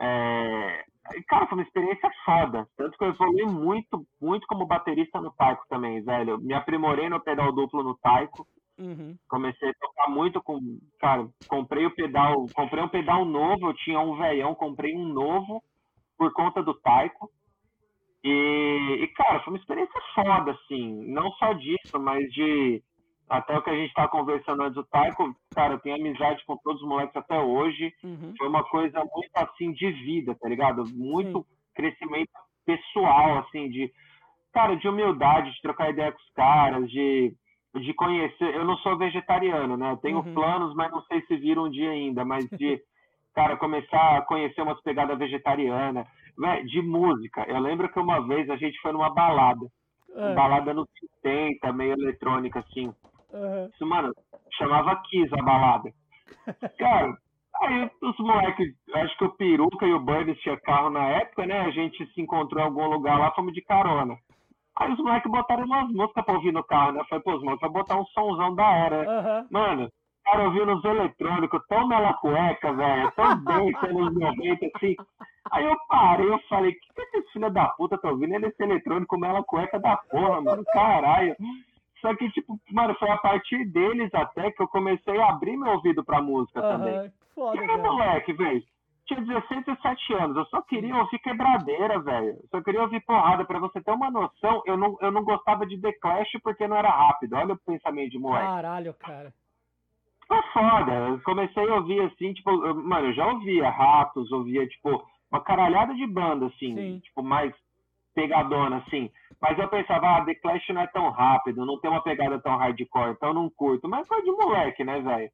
É... 0.00 0.84
Cara, 1.28 1.46
foi 1.46 1.58
uma 1.58 1.64
experiência 1.64 2.10
foda. 2.24 2.66
Tanto 2.76 2.96
que 2.96 3.04
eu 3.04 3.08
evolui 3.08 3.46
muito, 3.46 4.06
muito 4.20 4.46
como 4.46 4.66
baterista 4.66 5.20
no 5.20 5.30
taiko 5.32 5.62
também, 5.68 6.02
velho. 6.02 6.38
Me 6.38 6.54
aprimorei 6.54 7.08
no 7.08 7.20
pedal 7.20 7.52
duplo 7.52 7.82
no 7.82 7.96
taiko. 7.98 8.46
Uhum. 8.78 9.16
Comecei 9.28 9.68
a 9.68 9.74
tocar 9.74 10.08
muito 10.08 10.42
com. 10.42 10.58
Cara, 10.98 11.28
comprei 11.46 11.86
o 11.86 11.94
pedal. 11.94 12.46
Comprei 12.54 12.82
um 12.82 12.88
pedal 12.88 13.24
novo, 13.24 13.68
eu 13.68 13.74
tinha 13.74 14.00
um 14.00 14.16
velhão, 14.16 14.54
comprei 14.54 14.96
um 14.96 15.06
novo 15.06 15.62
por 16.16 16.32
conta 16.32 16.62
do 16.62 16.74
taiko. 16.74 17.30
E, 18.24 18.98
e, 19.02 19.06
cara, 19.08 19.40
foi 19.40 19.52
uma 19.52 19.58
experiência 19.58 20.00
foda, 20.14 20.52
assim. 20.52 21.04
Não 21.12 21.30
só 21.32 21.52
disso, 21.52 22.00
mas 22.00 22.24
de. 22.32 22.82
Até 23.28 23.56
o 23.56 23.62
que 23.62 23.70
a 23.70 23.74
gente 23.76 23.92
tava 23.94 24.08
conversando 24.08 24.62
antes 24.62 24.74
do 24.74 24.84
taiko, 24.84 25.34
cara, 25.54 25.74
eu 25.74 25.78
tenho 25.80 25.96
amizade 25.96 26.44
com 26.46 26.56
todos 26.58 26.82
os 26.82 26.88
moleques 26.88 27.16
até 27.16 27.38
hoje 27.40 27.92
Uhum. 28.02 28.34
foi 28.36 28.48
uma 28.48 28.62
coisa 28.64 28.98
muito 29.00 29.30
assim 29.34 29.72
de 29.72 29.90
vida, 29.90 30.34
tá 30.34 30.48
ligado? 30.48 30.84
Muito 30.94 31.44
crescimento 31.74 32.30
pessoal, 32.66 33.38
assim, 33.38 33.70
de 33.70 33.90
cara, 34.52 34.76
de 34.76 34.86
humildade, 34.88 35.52
de 35.52 35.60
trocar 35.62 35.90
ideia 35.90 36.12
com 36.12 36.18
os 36.18 36.30
caras, 36.34 36.88
de, 36.90 37.34
de 37.74 37.94
conhecer. 37.94 38.54
Eu 38.54 38.64
não 38.64 38.76
sou 38.78 38.96
vegetariano, 38.96 39.76
né? 39.76 39.90
Eu 39.92 39.96
tenho 39.96 40.18
Uhum. 40.18 40.34
planos, 40.34 40.74
mas 40.76 40.90
não 40.92 41.02
sei 41.02 41.20
se 41.22 41.36
vira 41.36 41.60
um 41.60 41.70
dia 41.70 41.90
ainda, 41.90 42.24
mas 42.24 42.48
de 42.50 42.80
cara 43.34 43.56
começar 43.56 44.18
a 44.18 44.22
conhecer 44.22 44.62
umas 44.62 44.80
pegadas 44.82 45.18
vegetarianas, 45.18 46.06
Véi, 46.36 46.64
de 46.64 46.82
música. 46.82 47.44
Eu 47.48 47.60
lembro 47.60 47.88
que 47.92 47.98
uma 47.98 48.20
vez 48.26 48.48
a 48.50 48.56
gente 48.56 48.76
foi 48.80 48.90
numa 48.92 49.10
balada, 49.14 49.66
É. 50.16 50.34
balada 50.34 50.74
no 50.74 50.86
70, 51.22 51.72
meio 51.72 51.92
eletrônica 51.92 52.58
assim. 52.60 52.92
Isso, 53.72 53.86
mano, 53.86 54.14
chamava 54.56 54.96
Kiss 55.02 55.32
a 55.32 55.42
balada. 55.42 55.90
Cara, 56.78 57.16
aí 57.62 57.90
os 58.02 58.18
moleques, 58.18 58.74
acho 58.94 59.18
que 59.18 59.24
o 59.24 59.36
Peruca 59.36 59.86
e 59.86 59.92
o 59.92 60.00
Burns 60.00 60.38
tinha 60.40 60.60
carro 60.60 60.90
na 60.90 61.04
época, 61.08 61.46
né? 61.46 61.60
A 61.60 61.70
gente 61.70 62.06
se 62.12 62.20
encontrou 62.20 62.62
em 62.62 62.66
algum 62.66 62.86
lugar 62.86 63.18
lá, 63.18 63.30
fomos 63.32 63.52
de 63.52 63.62
carona. 63.62 64.16
Aí 64.76 64.92
os 64.92 64.98
moleques 64.98 65.30
botaram 65.30 65.64
umas 65.64 65.88
músicas 65.92 66.24
pra 66.24 66.34
ouvir 66.34 66.52
no 66.52 66.64
carro, 66.64 66.92
né? 66.92 67.00
Eu 67.00 67.04
falei, 67.04 67.22
pô, 67.22 67.34
os 67.34 67.42
moleques 67.42 67.62
vão 67.62 67.72
botar 67.72 67.96
um 67.96 68.06
somzão 68.06 68.54
da 68.54 68.68
hora. 68.68 69.08
Aham. 69.08 69.46
Mano, 69.50 69.92
cara, 70.24 70.44
ouvindo 70.44 70.74
os 70.74 70.84
eletrônicos, 70.84 71.62
tão 71.68 71.86
mela 71.86 72.14
cueca, 72.14 72.72
velho, 72.72 73.12
tão 73.12 73.36
bem, 73.44 73.72
anos 73.88 74.14
90, 74.14 74.66
assim. 74.74 74.96
Aí 75.52 75.64
eu 75.64 75.76
parei, 75.88 76.26
eu 76.26 76.38
falei, 76.48 76.72
o 76.72 76.74
que, 76.74 77.06
que 77.06 77.16
esse 77.18 77.32
filho 77.32 77.50
da 77.50 77.66
puta 77.68 77.96
tá 77.98 78.10
ouvindo? 78.10 78.34
Ele 78.34 78.46
é 78.46 78.48
esse 78.48 78.62
eletrônico 78.62 79.16
mela 79.18 79.44
cueca 79.44 79.78
da 79.78 79.96
porra, 79.96 80.40
mano, 80.40 80.64
caralho. 80.72 81.36
Só 82.04 82.14
que, 82.14 82.28
tipo, 82.32 82.60
mano, 82.70 82.94
foi 82.96 83.08
a 83.08 83.16
partir 83.16 83.64
deles 83.64 84.12
até 84.14 84.50
que 84.50 84.62
eu 84.62 84.68
comecei 84.68 85.18
a 85.18 85.30
abrir 85.30 85.56
meu 85.56 85.72
ouvido 85.72 86.04
pra 86.04 86.20
música 86.20 86.60
também. 86.60 86.98
Aham. 86.98 87.08
Que 87.08 87.34
Foda, 87.34 87.56
E 87.56 87.60
eu, 87.60 87.66
cara. 87.66 87.82
moleque, 87.82 88.32
velho, 88.34 88.62
tinha 89.06 89.20
16, 89.22 89.64
17 89.64 90.12
anos, 90.14 90.36
eu 90.36 90.44
só 90.46 90.60
queria 90.60 90.94
ouvir 90.96 91.18
quebradeira, 91.18 91.98
velho. 91.98 92.36
Só 92.50 92.60
queria 92.62 92.82
ouvir 92.82 93.00
porrada. 93.06 93.44
Pra 93.46 93.58
você 93.58 93.80
ter 93.80 93.90
uma 93.90 94.10
noção, 94.10 94.62
eu 94.66 94.76
não, 94.76 94.98
eu 95.00 95.10
não 95.10 95.24
gostava 95.24 95.64
de 95.66 95.80
The 95.80 95.92
Clash 95.94 96.28
porque 96.42 96.68
não 96.68 96.76
era 96.76 96.90
rápido. 96.90 97.36
Olha 97.36 97.54
o 97.54 97.58
pensamento 97.58 98.10
de 98.10 98.18
moleque. 98.18 98.46
Caralho, 98.46 98.92
cara. 98.94 99.32
Foi 100.28 100.42
foda. 100.52 100.92
Eu 100.92 101.20
comecei 101.22 101.68
a 101.70 101.74
ouvir 101.74 102.00
assim, 102.02 102.34
tipo, 102.34 102.50
eu- 102.50 102.74
mano, 102.74 103.06
eu 103.08 103.14
já 103.14 103.26
ouvia 103.26 103.68
Ratos, 103.70 104.30
ouvia, 104.30 104.66
tipo, 104.68 105.02
uma 105.30 105.40
caralhada 105.40 105.94
de 105.94 106.06
banda, 106.06 106.46
assim, 106.46 106.74
Sim. 106.74 107.00
tipo, 107.00 107.22
mais 107.22 107.52
pegadona, 108.14 108.76
assim. 108.86 109.10
Mas 109.44 109.58
eu 109.58 109.68
pensava, 109.68 110.06
ah, 110.08 110.24
The 110.24 110.36
Clash 110.36 110.66
não 110.70 110.80
é 110.80 110.86
tão 110.86 111.10
rápido, 111.10 111.66
não 111.66 111.78
tem 111.78 111.90
uma 111.90 112.02
pegada 112.02 112.40
tão 112.40 112.56
hardcore, 112.56 113.10
então 113.10 113.34
não 113.34 113.50
curto. 113.50 113.86
Mas 113.86 114.08
foi 114.08 114.22
de 114.22 114.30
moleque, 114.30 114.82
né, 114.82 114.98
velho? 115.02 115.30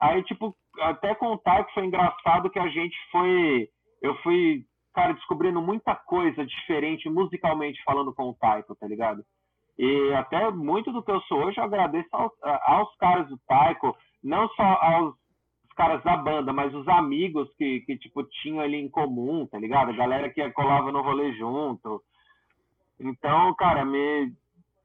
Aí, 0.00 0.22
tipo, 0.22 0.54
até 0.78 1.16
contar 1.16 1.64
que 1.64 1.74
foi 1.74 1.84
engraçado 1.84 2.48
que 2.48 2.60
a 2.60 2.68
gente 2.68 2.96
foi. 3.10 3.68
Eu 4.00 4.14
fui, 4.18 4.62
cara, 4.94 5.14
descobrindo 5.14 5.60
muita 5.60 5.96
coisa 5.96 6.46
diferente 6.46 7.10
musicalmente 7.10 7.82
falando 7.82 8.14
com 8.14 8.28
o 8.28 8.34
Taiko, 8.34 8.76
tá 8.76 8.86
ligado? 8.86 9.24
E 9.76 10.12
até 10.14 10.48
muito 10.52 10.92
do 10.92 11.02
que 11.02 11.10
eu 11.10 11.20
sou 11.22 11.44
hoje 11.44 11.58
eu 11.58 11.64
agradeço 11.64 12.08
aos, 12.12 12.30
aos 12.40 12.94
caras 12.98 13.28
do 13.28 13.38
Taiko, 13.48 13.96
não 14.22 14.48
só 14.50 14.62
aos 14.62 15.12
caras 15.74 16.00
da 16.04 16.16
banda, 16.16 16.52
mas 16.52 16.72
os 16.72 16.86
amigos 16.86 17.52
que, 17.56 17.80
que 17.80 17.98
tipo, 17.98 18.22
tinham 18.42 18.60
ali 18.60 18.76
em 18.76 18.88
comum, 18.88 19.44
tá 19.44 19.58
ligado? 19.58 19.90
A 19.90 19.96
galera 19.96 20.30
que 20.30 20.48
colava 20.52 20.92
no 20.92 21.02
rolê 21.02 21.32
junto. 21.32 22.00
Então, 22.98 23.54
cara, 23.54 23.84
me, 23.84 24.32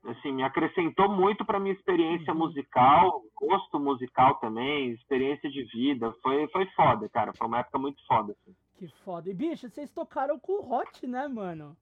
assim, 0.05 0.31
me 0.31 0.43
acrescentou 0.43 1.09
muito 1.09 1.45
para 1.45 1.59
minha 1.59 1.73
experiência 1.73 2.33
Uhum. 2.33 2.39
musical, 2.39 3.21
gosto 3.35 3.79
musical 3.79 4.35
também, 4.35 4.91
experiência 4.91 5.49
de 5.49 5.63
vida. 5.65 6.11
Foi, 6.21 6.47
foi 6.49 6.65
foda, 6.75 7.07
cara. 7.09 7.33
Foi 7.33 7.47
uma 7.47 7.59
época 7.59 7.77
muito 7.77 8.05
foda. 8.07 8.33
Assim. 8.33 8.55
Que 8.77 8.87
foda. 9.03 9.29
E, 9.29 9.33
bicho, 9.33 9.69
vocês 9.69 9.91
tocaram 9.91 10.39
com 10.39 10.53
o 10.53 10.73
Hot, 10.73 11.05
né, 11.05 11.27
mano? 11.27 11.75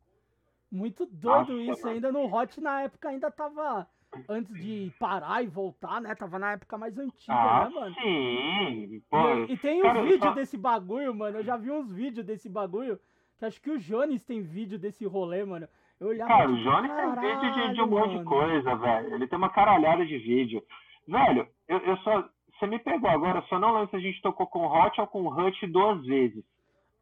Muito 0.72 1.06
doido 1.06 1.54
Nossa, 1.54 1.72
isso. 1.72 1.82
mano. 1.84 1.96
Ainda 1.96 2.12
no 2.12 2.34
Hot, 2.36 2.60
na 2.60 2.82
época, 2.82 3.10
ainda 3.10 3.32
tava. 3.32 3.88
Antes 4.30 4.54
de 4.56 4.92
parar 4.98 5.44
e 5.44 5.48
voltar, 5.48 6.00
né? 6.02 6.16
Tava 6.16 6.40
na 6.40 6.54
época 6.54 6.78
mais 6.78 6.98
antiga, 6.98 7.34
Ah, 7.34 7.70
né, 7.70 7.76
mano? 7.76 7.96
sim. 7.96 9.02
Pô, 9.10 9.18
E, 9.50 9.54
e 9.54 9.58
tem 9.58 9.80
um 9.80 9.84
cara, 9.84 10.02
vídeo 10.02 10.19
só- 10.19 10.32
desse 10.34 10.58
bagulho, 10.58 11.13
mano. 11.13 11.40
Eu 11.40 11.44
já 11.44 11.58
vi 11.58 11.69
uns 11.69 11.92
vídeos 11.92 12.25
desse 12.25 12.48
bagulho. 12.50 12.98
Que 13.38 13.46
acho 13.46 13.62
que 13.62 13.69
o 13.69 13.78
Jones 13.78 14.23
tem 14.23 14.42
vídeo 14.42 14.80
desse 14.80 15.06
rolê, 15.06 15.44
mano. 15.46 15.67
Eu 16.00 16.08
olhava. 16.10 16.29
Cara, 16.29 16.50
o 16.50 16.58
Johnny 16.58 16.89
tem 16.89 17.19
vídeo 17.39 17.54
de, 17.54 17.73
de 17.73 17.81
um 17.81 17.87
monte 17.87 18.17
de 18.17 18.23
"Caralho, 18.23 18.25
coisa, 18.25 18.75
velho. 18.75 19.15
Ele 19.15 19.27
tem 19.27 19.37
uma 19.37 19.50
caralhada 19.50 20.06
de 20.06 20.17
vídeo. 20.17 20.62
Velho, 21.08 21.48
eu, 21.67 21.77
eu 21.79 21.98
só. 21.98 22.23
Você 22.60 22.67
me 22.67 22.79
pegou 22.79 23.10
agora, 23.10 23.39
eu 23.39 23.43
só 23.43 23.60
não 23.60 23.71
lembro 23.73 23.89
se 23.89 23.95
a 23.95 24.00
gente 24.00 24.21
tocou 24.21 24.48
com 24.48 24.65
Hot 24.67 25.00
ou 25.00 25.08
com 25.08 25.27
Hut 25.27 25.67
duas 25.67 26.04
vezes. 26.06 26.43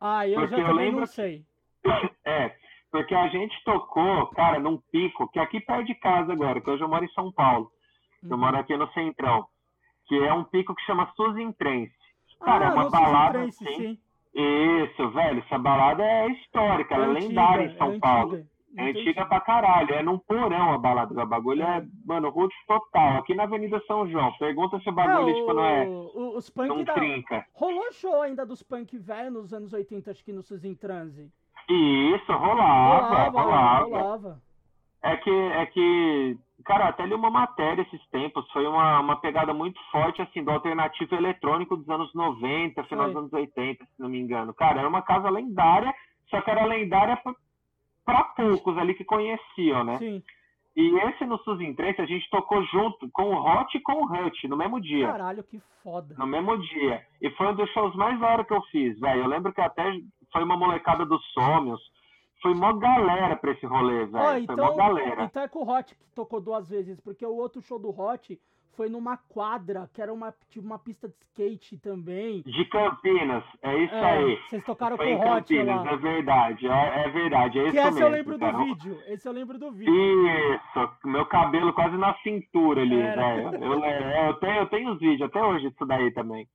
Ah, 0.01 0.27
eu 0.27 0.33
já 0.33 0.47
Porque 0.47 0.61
eu 0.61 0.65
também 0.67 0.85
lembro 0.85 0.99
não 1.01 1.07
sei. 1.07 1.43
É, 2.25 2.55
porque 2.91 3.13
a 3.15 3.27
gente 3.27 3.55
tocou, 3.63 4.27
cara, 4.27 4.59
num 4.59 4.77
pico, 4.91 5.27
que 5.29 5.39
é 5.39 5.43
aqui 5.43 5.59
perto 5.59 5.85
de 5.85 5.95
casa 5.95 6.33
agora, 6.33 6.59
que 6.59 6.69
hoje 6.69 6.83
eu 6.83 6.89
moro 6.89 7.05
em 7.05 7.09
São 7.09 7.31
Paulo. 7.31 7.69
Eu 8.23 8.31
Uhum. 8.31 8.37
moro 8.37 8.57
aqui 8.57 8.75
no 8.75 8.91
Centrão. 8.93 9.45
Que 10.07 10.15
é 10.17 10.33
um 10.33 10.43
pico 10.43 10.73
que 10.75 10.81
chama 10.83 11.11
Suzintrense. 11.15 11.93
Cara, 12.43 12.65
é 12.65 12.67
ah, 12.69 12.73
uma 12.73 12.83
no 12.85 12.91
balada 12.91 13.43
assim. 13.43 13.65
sim. 13.65 13.99
Isso, 14.33 15.09
velho, 15.11 15.39
essa 15.39 15.57
balada 15.57 16.03
é 16.03 16.27
histórica, 16.31 16.95
ela 16.95 17.05
é 17.05 17.09
antiga, 17.11 17.27
lendária 17.27 17.65
em 17.65 17.77
São 17.77 17.93
é 17.93 17.99
Paulo. 17.99 18.33
antiga. 18.35 18.54
É 18.77 18.89
antiga 18.89 19.25
pra 19.25 19.39
caralho. 19.41 19.93
É 19.93 20.03
num 20.03 20.17
porão 20.17 20.73
a 20.73 20.77
balada. 20.77 21.23
O 21.23 21.25
bagulho 21.25 21.63
é, 21.63 21.85
mano, 22.05 22.29
roots 22.29 22.57
total. 22.67 23.17
Aqui 23.17 23.33
na 23.33 23.43
Avenida 23.43 23.81
São 23.87 24.07
João. 24.09 24.31
Pergunta 24.37 24.79
se 24.79 24.89
o 24.89 24.93
bagulho, 24.93 25.29
é, 25.29 25.33
tipo, 25.33 25.53
não 25.53 25.65
é. 25.65 25.87
O, 25.87 26.37
os 26.37 26.49
punk 26.49 26.83
da... 26.83 26.93
trinca. 26.93 27.45
Rolou 27.53 27.91
show 27.93 28.21
ainda 28.21 28.45
dos 28.45 28.61
punk 28.61 28.97
velho 28.97 29.31
nos 29.31 29.53
anos 29.53 29.73
80, 29.73 30.11
acho 30.11 30.23
que 30.23 30.33
no 30.33 30.43
Suzy 30.43 30.75
Transe. 30.75 31.31
Isso, 31.69 32.31
rolava, 32.31 33.29
rolava. 33.29 33.41
rolava. 33.41 33.85
rolava. 33.85 34.45
É 35.05 35.17
que, 35.17 35.29
é 35.29 35.65
que, 35.67 36.37
cara, 36.65 36.87
até 36.87 37.05
li 37.05 37.13
uma 37.13 37.29
matéria 37.29 37.83
esses 37.83 38.03
tempos, 38.09 38.49
foi 38.51 38.65
uma, 38.65 38.99
uma 38.99 39.15
pegada 39.17 39.53
muito 39.53 39.79
forte, 39.91 40.19
assim, 40.19 40.43
do 40.43 40.49
alternativo 40.49 41.13
eletrônico 41.13 41.77
dos 41.77 41.87
anos 41.87 42.11
90, 42.15 42.83
final 42.85 43.07
dos 43.07 43.15
anos 43.15 43.31
80, 43.31 43.85
se 43.85 43.91
não 43.99 44.09
me 44.09 44.19
engano. 44.19 44.51
Cara, 44.55 44.79
era 44.79 44.89
uma 44.89 45.03
casa 45.03 45.29
lendária, 45.29 45.93
só 46.27 46.41
que 46.41 46.49
era 46.49 46.65
lendária 46.65 47.21
para 48.05 48.23
poucos 48.23 48.77
ali 48.77 48.93
que 48.93 49.03
conheciam, 49.03 49.83
né? 49.83 49.97
Sim. 49.97 50.23
E 50.75 50.99
esse 51.07 51.25
no 51.25 51.37
Suzy 51.39 51.73
Trace 51.73 52.01
a 52.01 52.05
gente 52.05 52.29
tocou 52.29 52.61
junto 52.65 53.09
com 53.11 53.33
o 53.33 53.41
Hot 53.41 53.75
e 53.75 53.81
com 53.81 53.93
o 53.93 54.05
Hut 54.05 54.47
no 54.47 54.57
mesmo 54.57 54.79
dia. 54.81 55.07
Caralho, 55.07 55.43
que 55.43 55.61
foda. 55.81 56.15
No 56.17 56.27
mesmo 56.27 56.57
dia. 56.57 57.05
E 57.21 57.29
foi 57.31 57.47
um 57.47 57.55
dos 57.55 57.69
shows 57.71 57.95
mais 57.95 58.19
da 58.19 58.27
hora 58.27 58.43
que 58.43 58.53
eu 58.53 58.61
fiz, 58.63 58.99
velho. 58.99 59.23
Eu 59.23 59.27
lembro 59.27 59.53
que 59.53 59.61
até 59.61 59.83
foi 60.33 60.43
uma 60.43 60.57
molecada 60.57 61.05
dos 61.05 61.23
Somos, 61.31 61.81
foi 62.41 62.53
mó 62.53 62.73
galera 62.73 63.37
pra 63.37 63.53
esse 63.53 63.65
rolê, 63.65 64.05
velho. 64.05 64.25
Oh, 64.25 64.37
então, 64.37 64.55
foi 64.55 64.65
mó 64.65 64.73
então, 64.73 64.75
galera. 64.75 65.23
Então 65.23 65.43
é 65.43 65.47
com 65.47 65.59
o 65.59 65.69
Hot 65.69 65.95
que 65.95 66.03
tocou 66.13 66.41
duas 66.41 66.69
vezes, 66.69 66.99
porque 66.99 67.25
o 67.25 67.35
outro 67.35 67.61
show 67.61 67.79
do 67.79 67.89
Hot 67.89 68.37
foi 68.75 68.89
numa 68.89 69.17
quadra, 69.17 69.89
que 69.93 70.01
era 70.01 70.13
uma, 70.13 70.33
tipo, 70.49 70.65
uma 70.65 70.77
pista 70.77 71.07
de 71.07 71.15
skate 71.15 71.77
também. 71.77 72.41
De 72.41 72.65
Campinas, 72.65 73.43
é 73.61 73.77
isso 73.83 73.95
é, 73.95 74.05
aí. 74.05 74.39
Vocês 74.49 74.63
tocaram 74.63 74.97
foi 74.97 75.07
com 75.07 75.15
o 75.15 75.19
Hot 75.19 75.55
Campinas, 75.55 75.83
lá. 75.83 75.91
É 75.91 75.97
verdade, 75.97 76.67
é, 76.67 77.05
é 77.05 77.09
verdade, 77.09 77.59
é 77.59 77.63
que 77.63 77.69
isso 77.69 77.77
esse 77.79 77.85
mesmo. 77.85 78.03
eu 78.03 78.09
lembro 78.09 78.39
cara. 78.39 78.57
do 78.57 78.65
vídeo, 78.65 79.01
esse 79.07 79.27
eu 79.27 79.33
lembro 79.33 79.59
do 79.59 79.71
vídeo. 79.71 79.93
Isso, 79.93 80.89
meu 81.05 81.25
cabelo 81.25 81.73
quase 81.73 81.97
na 81.97 82.13
cintura 82.19 82.81
ali, 82.81 82.95
velho. 82.95 83.63
Eu, 83.63 83.83
eu, 83.83 84.33
tenho, 84.39 84.55
eu 84.55 84.65
tenho 84.67 84.91
os 84.93 84.99
vídeos 84.99 85.29
até 85.29 85.43
hoje 85.43 85.69
disso 85.69 85.85
daí 85.85 86.11
também. 86.11 86.47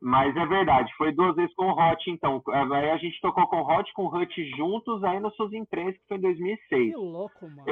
Mas 0.00 0.36
é 0.36 0.46
verdade, 0.46 0.92
foi 0.96 1.12
duas 1.12 1.34
vezes 1.34 1.52
com 1.56 1.66
o 1.66 1.72
Hot, 1.72 2.08
então. 2.08 2.40
Aí 2.46 2.90
a 2.90 2.96
gente 2.98 3.20
tocou 3.20 3.46
com 3.48 3.56
o 3.56 3.66
Hot 3.66 3.92
com 3.94 4.04
o 4.04 4.14
Hut 4.14 4.50
juntos 4.56 5.02
aí 5.02 5.18
no 5.18 5.30
Suzy 5.32 5.64
3, 5.68 5.96
que 5.98 6.06
foi 6.06 6.16
em 6.18 6.20
2006. 6.20 6.90
Que 6.90 6.96
louco, 6.96 7.48
mano. 7.48 7.64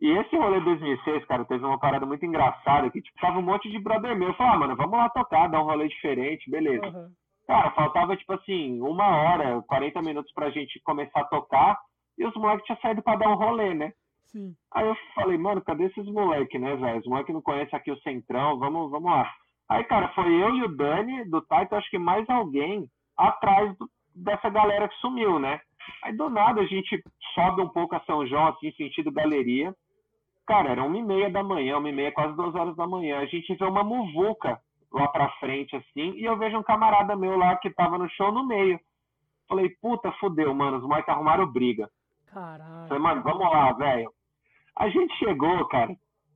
E, 0.00 0.08
esse 0.10 0.36
rolê 0.36 0.58
de 0.60 0.64
2006, 0.64 1.24
cara, 1.26 1.44
teve 1.44 1.64
uma 1.64 1.78
parada 1.78 2.06
muito 2.06 2.24
engraçada, 2.24 2.90
que 2.90 3.02
tipo, 3.02 3.20
tava 3.20 3.38
um 3.38 3.42
monte 3.42 3.70
de 3.70 3.78
brother 3.78 4.16
meu. 4.16 4.28
Eu 4.28 4.34
falei, 4.34 4.52
ah, 4.54 4.58
mano, 4.58 4.76
vamos 4.76 4.98
lá 4.98 5.08
tocar, 5.10 5.48
dar 5.48 5.60
um 5.60 5.66
rolê 5.66 5.88
diferente, 5.88 6.50
beleza. 6.50 6.86
Uhum. 6.86 7.10
Cara, 7.46 7.70
faltava, 7.72 8.16
tipo 8.16 8.32
assim, 8.32 8.80
uma 8.80 9.06
hora, 9.06 9.60
40 9.62 10.00
minutos 10.02 10.32
pra 10.32 10.50
gente 10.50 10.80
começar 10.84 11.20
a 11.20 11.24
tocar, 11.24 11.78
e 12.16 12.24
os 12.24 12.34
moleques 12.34 12.64
tinham 12.64 12.78
saído 12.80 13.02
pra 13.02 13.16
dar 13.16 13.28
um 13.28 13.34
rolê, 13.34 13.74
né? 13.74 13.92
Sim. 14.30 14.54
Aí 14.72 14.86
eu 14.86 14.96
falei, 15.14 15.36
mano, 15.36 15.60
cadê 15.60 15.84
esses 15.84 16.06
moleques, 16.06 16.60
né, 16.60 16.76
velho? 16.76 17.00
Os 17.00 17.06
moleques 17.06 17.34
não 17.34 17.42
conhecem 17.42 17.76
aqui 17.76 17.90
o 17.90 18.00
Centrão, 18.00 18.58
vamos, 18.58 18.90
vamos 18.90 19.10
lá. 19.10 19.30
Aí, 19.68 19.84
cara, 19.84 20.08
foi 20.08 20.32
eu 20.32 20.54
e 20.56 20.62
o 20.64 20.76
Dani 20.76 21.24
do 21.24 21.40
Taito, 21.42 21.74
acho 21.74 21.90
que 21.90 21.98
mais 21.98 22.28
alguém 22.28 22.88
atrás 23.16 23.76
do, 23.78 23.88
dessa 24.14 24.48
galera 24.48 24.88
que 24.88 24.96
sumiu, 24.96 25.38
né? 25.38 25.60
Aí 26.02 26.16
do 26.16 26.30
nada 26.30 26.60
a 26.60 26.66
gente 26.66 27.02
sobe 27.34 27.62
um 27.62 27.68
pouco 27.68 27.94
a 27.94 28.00
São 28.00 28.26
João, 28.26 28.48
assim, 28.48 28.72
sentido 28.72 29.12
galeria. 29.12 29.74
Cara, 30.50 30.70
era 30.70 30.82
uma 30.82 30.98
e 30.98 31.02
meia 31.02 31.30
da 31.30 31.44
manhã, 31.44 31.78
uma 31.78 31.88
e 31.88 31.92
meia, 31.92 32.10
quase 32.10 32.34
duas 32.34 32.52
horas 32.56 32.74
da 32.74 32.84
manhã. 32.84 33.20
A 33.20 33.26
gente 33.26 33.54
vê 33.54 33.64
uma 33.64 33.84
muvuca 33.84 34.60
lá 34.92 35.06
pra 35.06 35.28
frente, 35.38 35.76
assim, 35.76 36.10
e 36.16 36.24
eu 36.24 36.36
vejo 36.36 36.58
um 36.58 36.62
camarada 36.64 37.14
meu 37.14 37.38
lá 37.38 37.54
que 37.54 37.70
tava 37.70 37.96
no 37.96 38.10
show 38.10 38.32
no 38.32 38.44
meio. 38.44 38.76
Falei, 39.48 39.68
puta, 39.80 40.10
fudeu, 40.18 40.52
mano, 40.52 40.78
os 40.78 40.82
moleques 40.82 41.08
arrumaram 41.08 41.46
briga. 41.46 41.88
Caralho. 42.34 42.88
Falei, 42.88 43.00
mano, 43.00 43.22
vamos 43.22 43.48
lá, 43.48 43.72
velho. 43.74 44.10
A 44.76 44.88
gente 44.88 45.14
chegou, 45.18 45.68
cara, 45.68 45.94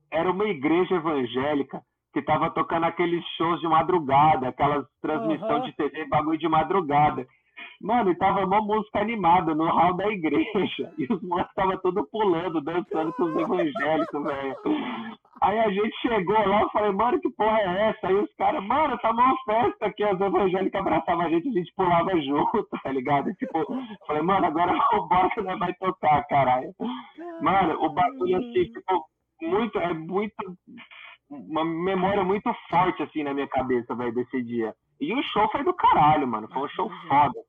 era 0.09 0.31
uma 0.31 0.45
igreja 0.45 0.95
evangélica 0.95 1.81
que 2.13 2.21
tava 2.21 2.49
tocando 2.51 2.85
aqueles 2.85 3.21
shows 3.35 3.59
de 3.59 3.67
madrugada, 3.67 4.47
aquelas 4.47 4.85
transmissão 5.01 5.57
uhum. 5.57 5.63
de 5.63 5.73
TV, 5.73 6.05
bagulho 6.05 6.37
de 6.37 6.47
madrugada. 6.47 7.27
Mano, 7.81 8.11
e 8.11 8.15
tava 8.15 8.45
uma 8.45 8.61
música 8.61 8.99
animada 8.99 9.53
no 9.53 9.65
hall 9.65 9.93
da 9.95 10.07
igreja. 10.07 10.45
E 10.97 11.11
os 11.11 11.21
moleques 11.21 11.51
estavam 11.51 11.77
todos 11.77 12.09
pulando, 12.09 12.61
dançando 12.61 13.11
com 13.13 13.23
os 13.23 13.35
evangélicos, 13.35 14.23
velho. 14.23 14.55
Aí 15.41 15.59
a 15.59 15.69
gente 15.69 15.95
chegou 16.01 16.47
lá, 16.47 16.61
eu 16.61 16.69
falei, 16.69 16.91
mano, 16.91 17.19
que 17.19 17.29
porra 17.31 17.59
é 17.59 17.89
essa? 17.89 18.07
Aí 18.07 18.15
os 18.15 18.33
caras, 18.35 18.63
mano, 18.63 18.97
tá 18.99 19.11
uma 19.11 19.35
festa 19.45 19.85
aqui, 19.87 20.05
os 20.05 20.19
evangélicos 20.19 20.79
abraçavam 20.79 21.25
a 21.25 21.29
gente, 21.29 21.49
a 21.49 21.51
gente 21.51 21.73
pulava 21.75 22.19
junto, 22.21 22.67
tá 22.83 22.91
ligado? 22.91 23.33
Tipo, 23.33 23.65
falei, 24.07 24.21
mano, 24.21 24.45
agora 24.45 24.73
o 24.93 25.07
Boca 25.07 25.41
né, 25.41 25.55
vai 25.57 25.73
tocar, 25.73 26.25
caralho. 26.27 26.73
Mano, 27.41 27.83
o 27.83 27.89
bagulho 27.89 28.37
assim, 28.37 28.71
ficou 28.73 29.03
muito, 29.41 29.77
é 29.77 29.93
muito 29.93 30.57
uma 31.29 31.65
memória 31.65 32.23
muito 32.23 32.53
forte, 32.69 33.03
assim, 33.03 33.23
na 33.23 33.33
minha 33.33 33.47
cabeça, 33.47 33.95
velho, 33.95 34.13
desse 34.13 34.41
dia. 34.43 34.73
E 34.99 35.13
o 35.13 35.21
show 35.23 35.49
foi 35.51 35.63
do 35.63 35.73
caralho, 35.73 36.27
mano. 36.27 36.47
Foi 36.47 36.63
um 36.63 36.69
show 36.69 36.89
foda. 37.07 37.39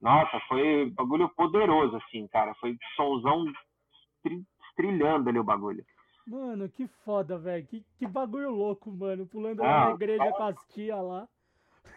Nossa, 0.00 0.40
foi 0.48 0.90
bagulho 0.90 1.28
poderoso, 1.30 1.96
assim, 1.96 2.26
cara. 2.28 2.54
Foi 2.54 2.76
somzão 2.96 3.44
trilhando 4.76 5.28
ali 5.28 5.38
o 5.38 5.44
bagulho. 5.44 5.84
Mano, 6.26 6.68
que 6.68 6.86
foda, 7.04 7.36
velho. 7.38 7.66
Que, 7.66 7.84
que 7.98 8.06
bagulho 8.06 8.50
louco, 8.50 8.90
mano. 8.90 9.26
Pulando 9.26 9.62
ah, 9.62 9.86
na 9.86 9.90
igreja 9.92 10.24
é... 10.24 10.32
com 10.32 10.42
as 10.44 10.56
lá. 10.88 11.28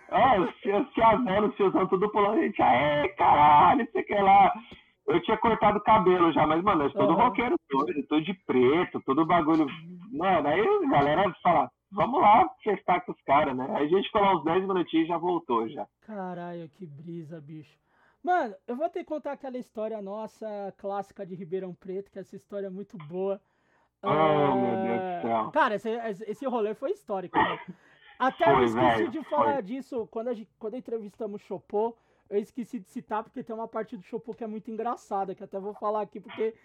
É, 0.10 0.40
os 0.40 0.56
tiazão, 0.94 1.48
os 1.48 1.56
tiozão 1.56 1.88
tudo 1.88 2.10
pulando. 2.10 2.40
A 2.40 2.42
gente, 2.42 2.62
aê, 2.62 3.10
caralho, 3.10 3.88
sei 3.92 4.04
que 4.04 4.16
lá. 4.16 4.54
Eu 5.06 5.22
tinha 5.22 5.38
cortado 5.38 5.78
o 5.78 5.84
cabelo 5.84 6.32
já, 6.32 6.48
mas, 6.48 6.64
mano, 6.64 6.84
eu 6.84 6.94
todo 6.94 7.10
uhum. 7.10 7.16
roqueiro 7.16 7.58
todo, 7.70 8.08
todo 8.08 8.24
de 8.24 8.34
preto, 8.46 9.02
todo 9.06 9.26
bagulho. 9.26 9.68
Mano, 10.12 10.48
aí 10.48 10.62
a 10.62 10.90
galera 10.90 11.36
fala, 11.44 11.70
vamos 11.92 12.22
lá 12.22 12.50
festar 12.64 13.04
com 13.06 13.12
os 13.12 13.22
caras, 13.24 13.56
né? 13.56 13.68
Aí 13.76 13.86
a 13.86 13.88
gente 13.88 14.06
ficou 14.06 14.22
lá 14.22 14.36
uns 14.36 14.46
10 14.46 14.66
minutinhos 14.66 15.06
e 15.06 15.10
já 15.10 15.18
voltou 15.18 15.68
já. 15.68 15.86
Caralho, 16.08 16.70
que 16.70 16.86
brisa, 16.86 17.42
bicho. 17.42 17.78
Mano, 18.24 18.56
eu 18.66 18.76
vou 18.76 18.90
ter 18.90 19.00
que 19.00 19.06
contar 19.06 19.34
aquela 19.34 19.58
história 19.58 20.02
nossa 20.02 20.74
clássica 20.78 21.26
de 21.26 21.36
Ribeirão 21.36 21.74
Preto, 21.74 22.10
que 22.10 22.20
essa 22.20 22.36
história 22.36 22.68
é 22.68 22.70
muito 22.70 22.98
boa. 22.98 23.42
Uh... 24.02 24.56
meu 24.56 24.84
Deus 24.84 25.02
do 25.02 25.22
céu. 25.22 25.52
Cara, 25.52 25.76
esse, 25.76 25.90
esse 26.28 26.46
rolê 26.46 26.74
foi 26.74 26.92
histórico. 26.92 27.38
Né? 27.38 27.60
Até 28.18 28.46
foi, 28.46 28.54
eu 28.54 28.64
esqueci 28.64 28.98
véio, 28.98 29.12
de 29.12 29.24
falar 29.26 29.54
foi. 29.56 29.64
disso 29.64 30.08
quando, 30.08 30.30
a 30.30 30.34
gente, 30.34 30.50
quando 30.58 30.78
entrevistamos 30.78 31.42
o 31.42 31.46
Chopô 31.46 31.96
eu 32.34 32.40
esqueci 32.40 32.80
de 32.80 32.90
citar 32.90 33.24
porque 33.24 33.44
tem 33.44 33.56
uma 33.56 33.68
parte 33.68 33.96
do 33.96 34.04
Chopo 34.04 34.34
que 34.34 34.44
é 34.44 34.48
muito 34.48 34.72
engraçada, 34.72 35.36
que 35.36 35.44
até 35.44 35.60
vou 35.60 35.74
falar 35.74 36.02
aqui 36.02 36.20
porque 36.20 36.56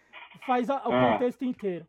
faz 0.47 0.71
a, 0.71 0.89
o 0.89 0.93
é. 0.93 1.13
contexto 1.13 1.45
inteiro. 1.45 1.87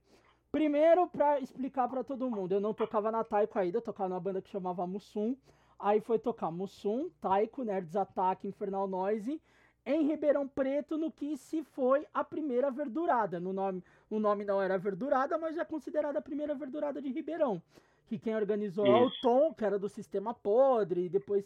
Primeiro, 0.52 1.08
para 1.08 1.40
explicar 1.40 1.88
para 1.88 2.04
todo 2.04 2.30
mundo, 2.30 2.54
eu 2.54 2.60
não 2.60 2.74
tocava 2.74 3.12
na 3.12 3.24
Taiko 3.24 3.58
ainda, 3.58 3.78
eu 3.78 3.82
tocava 3.82 4.10
numa 4.10 4.20
banda 4.20 4.42
que 4.42 4.50
chamava 4.50 4.86
Mussum. 4.86 5.38
Aí 5.78 6.02
foi 6.02 6.20
tocar 6.20 6.52
Mussum, 6.52 7.10
Taiko, 7.22 7.64
Nerds 7.64 7.96
Attack, 7.96 8.46
Infernal 8.46 8.86
Noise, 8.86 9.42
em 9.90 10.06
Ribeirão 10.06 10.48
Preto, 10.48 10.98
no 10.98 11.12
que 11.12 11.36
se 11.36 11.64
foi 11.64 12.06
a 12.14 12.24
primeira 12.24 12.70
verdurada. 12.70 13.40
No 13.40 13.52
nome, 13.52 13.84
o 14.08 14.20
nome 14.20 14.46
não 14.46 14.62
era 14.62 14.78
verdurada, 14.78 15.36
mas 15.38 15.58
é 15.58 15.66
considerada 15.66 16.20
a 16.20 16.22
primeira 16.22 16.54
verdurada 16.54 17.02
de 17.02 17.10
Ribeirão. 17.10 17.60
Que 18.06 18.20
quem 18.20 18.36
organizou 18.36 18.86
é 18.86 19.02
o 19.02 19.10
Tom, 19.22 19.52
que 19.52 19.66
era 19.66 19.80
do 19.80 19.90
Sistema 19.90 20.32
Podre, 20.32 21.06
e 21.06 21.10
depois 21.10 21.44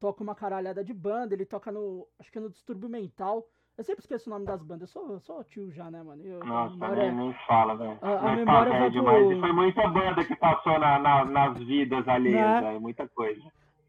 toca 0.00 0.22
uma 0.22 0.34
caralhada 0.34 0.82
de 0.82 0.94
banda, 0.94 1.34
ele 1.34 1.44
toca 1.44 1.70
no. 1.70 2.08
Acho 2.18 2.32
que 2.32 2.38
é 2.38 2.40
no 2.40 2.48
Distúrbio 2.48 2.88
Mental. 2.88 3.46
Eu 3.76 3.84
sempre 3.84 4.00
esqueço 4.02 4.30
o 4.30 4.32
nome 4.32 4.46
das 4.46 4.62
bandas, 4.62 4.94
eu 4.94 5.02
sou, 5.02 5.20
sou 5.20 5.44
tio 5.44 5.70
já, 5.70 5.90
né, 5.90 6.02
mano? 6.02 6.24
Eu, 6.24 6.38
Nossa, 6.44 6.74
memória... 6.74 7.12
nem, 7.12 7.14
nem 7.14 7.34
fala, 7.46 7.74
velho. 7.76 7.98
A, 8.00 8.32
a 8.32 8.36
memória 8.36 8.72
vai 8.78 8.90
demais. 8.90 9.26
Pro... 9.26 9.40
Foi 9.40 9.52
muita 9.52 9.88
banda 9.88 10.24
que 10.24 10.36
passou 10.36 10.78
na, 10.78 10.98
na, 10.98 11.24
nas 11.24 11.58
vidas 11.58 12.06
alheias, 12.06 12.62
né? 12.62 12.78
muita 12.78 13.08
coisa. 13.08 13.42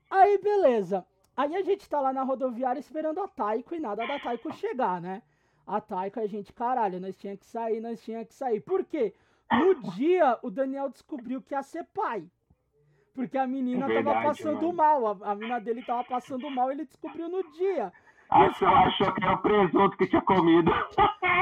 Aí, 0.09 0.39
beleza. 0.39 1.05
Aí 1.37 1.55
a 1.55 1.61
gente 1.61 1.89
tá 1.89 1.99
lá 1.99 2.13
na 2.13 2.23
rodoviária 2.23 2.79
esperando 2.79 3.21
a 3.21 3.27
Taiko 3.27 3.75
e 3.75 3.79
nada 3.79 4.05
da 4.07 4.19
Taiko 4.19 4.53
chegar, 4.53 5.01
né? 5.01 5.21
A 5.67 5.81
Taiko, 5.81 6.19
a 6.19 6.27
gente, 6.27 6.53
caralho, 6.53 6.99
nós 6.99 7.17
tinha 7.17 7.35
que 7.35 7.45
sair, 7.45 7.81
nós 7.81 8.01
tinha 8.03 8.23
que 8.23 8.33
sair. 8.33 8.61
Por 8.61 8.85
quê? 8.85 9.13
No 9.51 9.75
dia, 9.91 10.37
o 10.41 10.49
Daniel 10.49 10.89
descobriu 10.89 11.41
que 11.41 11.53
ia 11.53 11.63
ser 11.63 11.83
pai. 11.85 12.23
Porque 13.13 13.37
a 13.37 13.47
menina 13.47 13.87
Verdade, 13.87 14.05
tava 14.05 14.27
passando 14.27 14.61
mano. 14.61 14.73
mal, 14.73 15.07
a, 15.07 15.31
a 15.31 15.35
menina 15.35 15.59
dele 15.59 15.83
tava 15.83 16.03
passando 16.03 16.49
mal, 16.49 16.71
ele 16.71 16.85
descobriu 16.85 17.29
no 17.29 17.43
dia. 17.51 17.91
Achou, 18.29 18.67
achou 18.67 19.13
que 19.13 19.23
era 19.23 19.33
o 19.33 19.37
presunto 19.37 19.97
que 19.97 20.07
tinha 20.07 20.21
comido. 20.21 20.71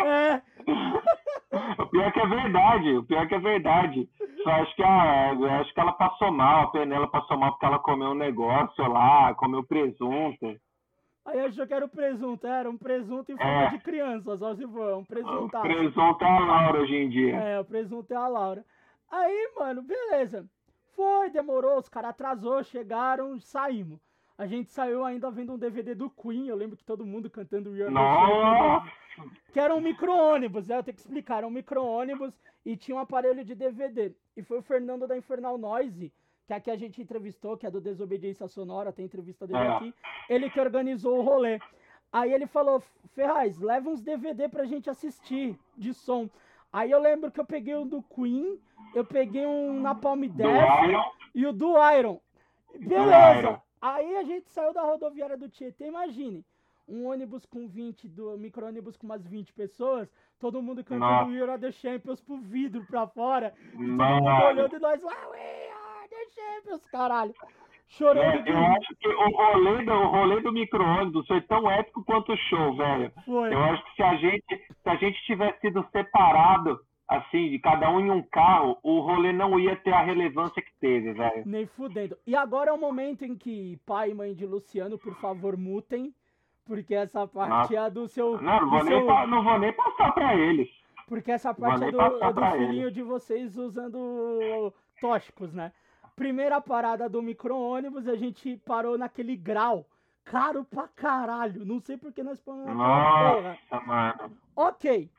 É. 0.05 0.41
o 1.79 1.85
pior 1.87 2.11
que 2.11 2.19
é 2.19 2.27
verdade, 2.27 2.97
o 2.97 3.03
pior 3.03 3.27
que 3.27 3.35
é 3.35 3.39
verdade. 3.39 4.09
Só 4.43 4.49
acho 4.51 4.75
que, 4.75 4.83
a, 4.83 5.59
acho 5.59 5.73
que 5.73 5.79
ela 5.79 5.93
passou 5.93 6.31
mal, 6.31 6.63
a 6.63 6.67
Penela 6.67 7.07
passou 7.07 7.37
mal 7.37 7.51
porque 7.51 7.65
ela 7.65 7.79
comeu 7.79 8.09
um 8.09 8.15
negócio 8.15 8.87
lá, 8.87 9.33
comeu 9.35 9.63
presunto. 9.63 10.55
Aí 11.25 11.39
achou 11.39 11.65
que 11.65 11.73
era 11.73 11.85
o 11.85 11.89
presunto, 11.89 12.45
era 12.45 12.69
um 12.69 12.77
presunto 12.77 13.31
em 13.31 13.37
forma 13.37 13.63
é. 13.63 13.69
de 13.69 13.79
criança, 13.79 14.37
só 14.37 14.55
se 14.55 14.67
for, 14.67 14.97
um 14.97 15.05
presunto. 15.05 15.57
O 15.57 15.61
presunto 15.61 16.23
é 16.23 16.27
a 16.27 16.39
Laura 16.39 16.81
hoje 16.81 16.95
em 16.95 17.09
dia. 17.09 17.35
É, 17.37 17.59
o 17.59 17.65
presunto 17.65 18.11
é 18.13 18.17
a 18.17 18.27
Laura. 18.27 18.65
Aí, 19.09 19.53
mano, 19.57 19.81
beleza. 19.81 20.45
Foi, 20.95 21.29
demorou, 21.29 21.77
os 21.77 21.87
caras 21.87 22.09
atrasou, 22.09 22.63
chegaram, 22.63 23.39
saímos. 23.39 23.99
A 24.37 24.47
gente 24.47 24.71
saiu 24.71 25.05
ainda 25.05 25.29
vendo 25.29 25.53
um 25.53 25.57
DVD 25.57 25.93
do 25.93 26.09
Queen, 26.09 26.47
eu 26.47 26.55
lembro 26.55 26.75
que 26.75 26.83
todo 26.83 27.05
mundo 27.05 27.29
cantando 27.29 27.71
We 27.71 27.83
Are 27.83 27.91
Nossa, 27.93 28.91
que 29.51 29.59
era 29.59 29.73
um 29.75 29.81
micro-ônibus, 29.81 30.67
né? 30.67 30.77
Eu 30.77 30.83
tenho 30.83 30.95
que 30.95 31.01
explicar, 31.01 31.37
era 31.37 31.47
um 31.47 31.51
micro-ônibus 31.51 32.37
e 32.65 32.75
tinha 32.77 32.95
um 32.95 32.99
aparelho 32.99 33.43
de 33.43 33.55
DVD. 33.55 34.13
E 34.35 34.41
foi 34.43 34.59
o 34.59 34.61
Fernando 34.63 35.07
da 35.07 35.17
Infernal 35.17 35.57
Noise, 35.57 36.11
que 36.47 36.53
aqui 36.53 36.71
a 36.71 36.75
gente 36.75 37.01
entrevistou, 37.01 37.57
que 37.57 37.65
é 37.65 37.71
do 37.71 37.79
Desobediência 37.81 38.47
Sonora, 38.47 38.91
tem 38.91 39.05
entrevista 39.05 39.45
dele 39.47 39.59
É. 39.59 39.67
aqui, 39.67 39.93
ele 40.29 40.49
que 40.49 40.59
organizou 40.59 41.19
o 41.19 41.21
rolê. 41.21 41.59
Aí 42.11 42.31
ele 42.31 42.45
falou, 42.45 42.81
Ferraz, 43.15 43.59
leva 43.59 43.89
uns 43.89 44.01
DVD 44.01 44.47
pra 44.47 44.65
gente 44.65 44.89
assistir 44.89 45.57
de 45.77 45.93
som. 45.93 46.29
Aí 46.71 46.91
eu 46.91 46.99
lembro 46.99 47.31
que 47.31 47.39
eu 47.39 47.45
peguei 47.45 47.75
um 47.75 47.87
do 47.87 48.01
Queen, 48.03 48.59
eu 48.95 49.05
peguei 49.05 49.45
um 49.45 49.79
Napalm 49.79 50.21
Do 50.21 50.29
Death 50.33 51.13
e 51.33 51.45
o 51.45 51.53
do 51.53 51.73
Iron. 51.97 52.19
Beleza. 52.77 53.39
Iron. 53.39 53.61
Aí 53.81 54.15
a 54.17 54.23
gente 54.23 54.49
saiu 54.49 54.73
da 54.73 54.81
rodoviária 54.81 55.37
do 55.37 55.49
Tietê, 55.49 55.87
imagine. 55.87 56.43
Um 56.87 57.07
ônibus 57.07 57.45
com 57.45 57.67
20, 57.67 58.09
do 58.09 58.37
micro-ônibus 58.37 58.97
com 58.97 59.05
umas 59.05 59.25
20 59.25 59.53
pessoas, 59.53 60.09
todo 60.39 60.61
mundo 60.61 60.83
cantando. 60.83 61.31
We 61.31 61.41
Are 61.41 61.59
The 61.59 61.71
Champions 61.71 62.21
pro 62.21 62.37
vidro 62.37 62.85
pra 62.85 63.07
fora. 63.07 63.53
E 63.73 63.77
todo 63.77 63.79
mundo 63.79 64.43
olhando 64.45 64.75
e 64.75 64.79
nós 64.79 65.01
lá, 65.01 65.29
We 65.29 65.69
Are 65.69 66.09
The 66.09 66.25
Champions, 66.35 66.85
caralho. 66.87 67.33
Chorando 67.87 68.39
É, 68.39 68.41
de 68.41 68.49
eu 68.49 68.57
acho 68.57 68.95
que 68.99 69.07
o 69.07 69.29
rolê 69.29 69.85
do, 69.85 69.91
o 69.91 70.07
rolê 70.07 70.41
do 70.41 70.51
micro-ônibus 70.51 71.27
foi 71.27 71.41
tão 71.41 71.69
épico 71.69 72.03
quanto 72.03 72.33
o 72.33 72.37
show, 72.37 72.75
velho. 72.75 73.11
Foi. 73.25 73.53
Eu 73.53 73.63
acho 73.63 73.85
que 73.85 73.95
se 73.95 74.03
a 74.03 74.15
gente, 74.15 74.45
se 74.47 74.89
a 74.89 74.95
gente 74.95 75.21
tivesse 75.25 75.59
sido 75.61 75.85
separado, 75.91 76.79
assim, 77.07 77.49
de 77.49 77.59
cada 77.59 77.89
um 77.91 77.99
em 77.99 78.09
um 78.09 78.23
carro, 78.23 78.77
o 78.81 78.99
rolê 78.99 79.31
não 79.31 79.59
ia 79.59 79.75
ter 79.75 79.93
a 79.93 80.03
relevância 80.03 80.61
que 80.61 80.73
teve, 80.79 81.13
velho. 81.13 81.43
Nem 81.45 81.67
fudendo. 81.67 82.17
E 82.25 82.35
agora 82.35 82.71
é 82.71 82.73
o 82.73 82.79
momento 82.79 83.23
em 83.23 83.35
que 83.35 83.77
pai 83.85 84.11
e 84.11 84.13
mãe 84.15 84.33
de 84.33 84.45
Luciano, 84.45 84.97
por 84.97 85.15
favor, 85.19 85.55
mutem. 85.55 86.13
Porque 86.65 86.95
essa 86.95 87.27
parte 87.27 87.49
Nossa. 87.73 87.75
é 87.87 87.89
do 87.89 88.07
seu. 88.07 88.41
Não, 88.41 88.61
não 88.61 88.69
vou, 88.69 88.83
nem, 88.83 88.97
seu- 88.99 89.05
pa- 89.07 89.27
não 89.27 89.43
vou 89.43 89.59
nem 89.59 89.73
passar 89.73 90.11
pra 90.13 90.35
eles. 90.35 90.69
Porque 91.07 91.31
essa 91.31 91.53
parte 91.53 91.83
é 91.83 91.85
nem 91.87 91.91
do, 91.91 92.01
é 92.01 92.33
do 92.33 92.41
filhinho 92.51 92.83
ele. 92.87 92.91
de 92.91 93.03
vocês 93.03 93.57
usando 93.57 94.73
tóxicos, 95.01 95.53
né? 95.53 95.71
Primeira 96.15 96.61
parada 96.61 97.09
do 97.09 97.21
micro-ônibus, 97.21 98.07
a 98.07 98.15
gente 98.15 98.55
parou 98.65 98.97
naquele 98.97 99.35
grau. 99.35 99.85
Caro 100.23 100.63
pra 100.63 100.87
caralho. 100.87 101.65
Não 101.65 101.79
sei 101.81 101.97
porque 101.97 102.23
nós 102.23 102.39
paramos 102.39 102.67
naquela 102.67 103.33
porra. 103.35 103.57
Nossa, 103.71 103.85
mano. 103.85 104.37
Ok. 104.55 105.09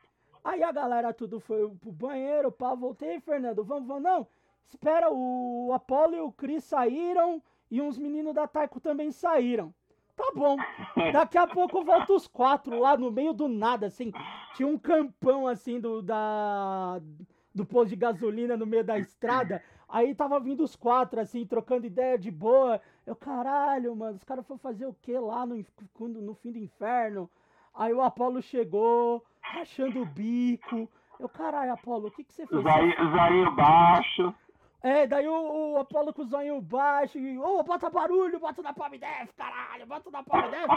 Aí 0.43 0.63
a 0.63 0.71
galera 0.71 1.13
tudo 1.13 1.39
foi 1.39 1.69
pro 1.81 1.91
banheiro, 1.91 2.51
pá, 2.51 2.73
voltei, 2.73 3.19
Fernando, 3.19 3.63
vamos, 3.63 3.87
vamos, 3.87 4.03
não. 4.03 4.27
Espera, 4.67 5.09
o 5.11 5.71
Apolo 5.73 6.15
e 6.15 6.19
o 6.21 6.31
Cris 6.31 6.63
saíram 6.63 7.41
e 7.69 7.81
uns 7.81 7.97
meninos 7.99 8.33
da 8.33 8.47
Taiko 8.47 8.79
também 8.79 9.11
saíram. 9.11 9.73
Tá 10.15 10.31
bom. 10.33 10.55
Daqui 11.11 11.37
a 11.37 11.45
pouco 11.45 11.83
volta 11.83 12.13
os 12.13 12.27
quatro 12.27 12.79
lá 12.79 12.95
no 12.95 13.11
meio 13.11 13.33
do 13.33 13.47
nada, 13.47 13.87
assim. 13.87 14.13
Tinha 14.55 14.67
um 14.67 14.77
campão 14.77 15.47
assim 15.47 15.79
do 15.79 16.01
da 16.01 17.01
do 17.53 17.65
posto 17.65 17.89
de 17.89 17.95
gasolina 17.95 18.57
no 18.57 18.65
meio 18.65 18.83
da 18.83 18.97
estrada. 18.97 19.61
Aí 19.87 20.13
tava 20.15 20.39
vindo 20.39 20.63
os 20.63 20.75
quatro 20.75 21.19
assim, 21.19 21.45
trocando 21.45 21.85
ideia 21.85 22.17
de 22.17 22.31
boa. 22.31 22.81
Eu, 23.05 23.15
caralho, 23.15 23.95
mano, 23.95 24.15
os 24.15 24.23
caras 24.23 24.45
foram 24.45 24.59
fazer 24.59 24.85
o 24.85 24.93
que 24.93 25.17
lá 25.17 25.45
no, 25.45 25.63
no 25.99 26.33
fim 26.35 26.51
do 26.51 26.57
inferno? 26.57 27.29
Aí 27.73 27.93
o 27.93 28.01
Apolo 28.01 28.41
chegou, 28.41 29.23
rachando 29.41 30.01
o 30.01 30.05
bico. 30.05 30.89
Eu, 31.19 31.29
caralho, 31.29 31.73
Apolo, 31.73 32.07
o 32.07 32.11
que 32.11 32.23
que 32.23 32.33
você 32.33 32.45
fez? 32.45 32.63
Zainho, 32.63 33.11
Zainho 33.11 33.55
baixo. 33.55 34.33
É, 34.85 35.07
daí 35.07 35.27
o, 35.27 35.73
o 35.73 35.77
Apolo 35.79 36.13
com 36.13 36.21
o 36.21 36.25
zoinho 36.25 36.61
baixo, 36.61 37.17
e, 37.17 37.39
ô, 37.39 37.63
bota 37.63 37.89
barulho, 37.89 38.39
bota 38.39 38.61
na 38.61 38.71
Palm 38.71 38.91
Def, 38.91 39.33
caralho, 39.35 39.87
bota 39.87 40.11
na 40.11 40.21
Palm 40.21 40.47
Def. 40.51 40.69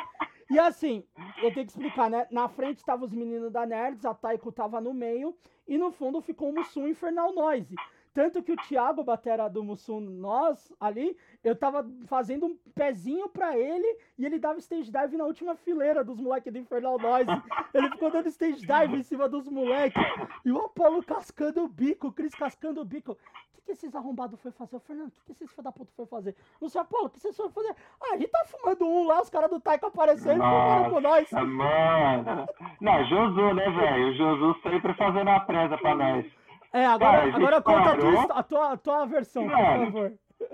E 0.50 0.58
assim, 0.58 1.04
eu 1.42 1.52
tenho 1.52 1.66
que 1.66 1.72
explicar, 1.72 2.08
né? 2.08 2.26
Na 2.30 2.48
frente 2.48 2.82
tava 2.82 3.04
os 3.04 3.12
meninos 3.12 3.52
da 3.52 3.66
Nerds, 3.66 4.06
a 4.06 4.14
Taiko 4.14 4.50
tava 4.50 4.80
no 4.80 4.94
meio, 4.94 5.36
e 5.66 5.76
no 5.76 5.90
fundo 5.90 6.22
ficou 6.22 6.48
o 6.48 6.54
Mussum 6.54 6.88
Infernal 6.88 7.34
Noise. 7.34 7.74
Tanto 8.18 8.42
que 8.42 8.50
o 8.50 8.56
Thiago, 8.56 9.04
batera 9.04 9.46
do 9.46 9.62
Mussum, 9.62 10.00
nós, 10.00 10.72
ali, 10.80 11.16
eu 11.44 11.54
tava 11.54 11.88
fazendo 12.08 12.46
um 12.46 12.58
pezinho 12.74 13.28
pra 13.28 13.56
ele, 13.56 13.86
e 14.18 14.26
ele 14.26 14.40
dava 14.40 14.58
stage 14.58 14.90
dive 14.90 15.16
na 15.16 15.24
última 15.24 15.54
fileira 15.54 16.02
dos 16.02 16.18
moleques 16.18 16.52
do 16.52 16.58
Infernal 16.58 16.98
Noise. 16.98 17.30
Ele 17.72 17.88
ficou 17.90 18.10
dando 18.10 18.26
stage 18.26 18.66
dive 18.66 18.96
em 18.96 19.04
cima 19.04 19.28
dos 19.28 19.46
moleques. 19.46 20.02
E 20.44 20.50
o 20.50 20.58
Apolo 20.58 21.00
cascando 21.00 21.62
o 21.62 21.68
bico, 21.68 22.08
o 22.08 22.12
Cris 22.12 22.34
cascando 22.34 22.80
o 22.80 22.84
bico. 22.84 23.12
O 23.12 23.16
que, 23.54 23.60
que 23.66 23.70
esses 23.70 23.94
arrombados 23.94 24.40
foi 24.40 24.50
fazer? 24.50 24.74
Ô, 24.74 24.80
Fernando, 24.80 25.10
o 25.10 25.12
que, 25.12 25.20
que 25.26 25.30
esses 25.30 25.50
filhos 25.50 25.64
da 25.64 25.70
puta 25.70 25.92
foi 25.94 26.06
fazer? 26.06 26.34
Não 26.60 26.68
sei, 26.68 26.80
Apolo, 26.80 27.06
o 27.06 27.10
que 27.10 27.20
vocês 27.20 27.36
foram 27.36 27.50
fazer? 27.50 27.76
Ah, 28.02 28.14
a 28.14 28.16
gente 28.16 28.30
tá 28.30 28.44
fumando 28.46 28.84
um 28.84 29.06
lá, 29.06 29.22
os 29.22 29.30
caras 29.30 29.48
do 29.48 29.60
Taiko 29.60 29.86
apareceram 29.86 30.38
e 30.38 30.38
fumaram 30.38 30.90
com 30.90 31.00
nós. 31.00 31.30
Mano. 31.30 32.48
Não, 32.80 33.04
Josu, 33.04 33.54
né, 33.54 33.70
velho? 33.70 34.08
O 34.08 34.14
Josu 34.14 34.60
sempre 34.62 34.92
fazendo 34.94 35.30
a 35.30 35.38
presa 35.38 35.78
pra 35.78 35.94
nós. 35.94 36.37
É, 36.72 36.84
agora, 36.86 37.18
Cara, 37.18 37.36
agora 37.36 37.62
conta 37.62 37.90
a 37.90 37.96
tua, 37.96 38.12
parou. 38.12 38.32
a, 38.38 38.42
tua, 38.42 38.72
a 38.72 38.76
tua 38.76 39.06
versão, 39.06 39.44
por 39.48 39.56
favor. 39.56 40.12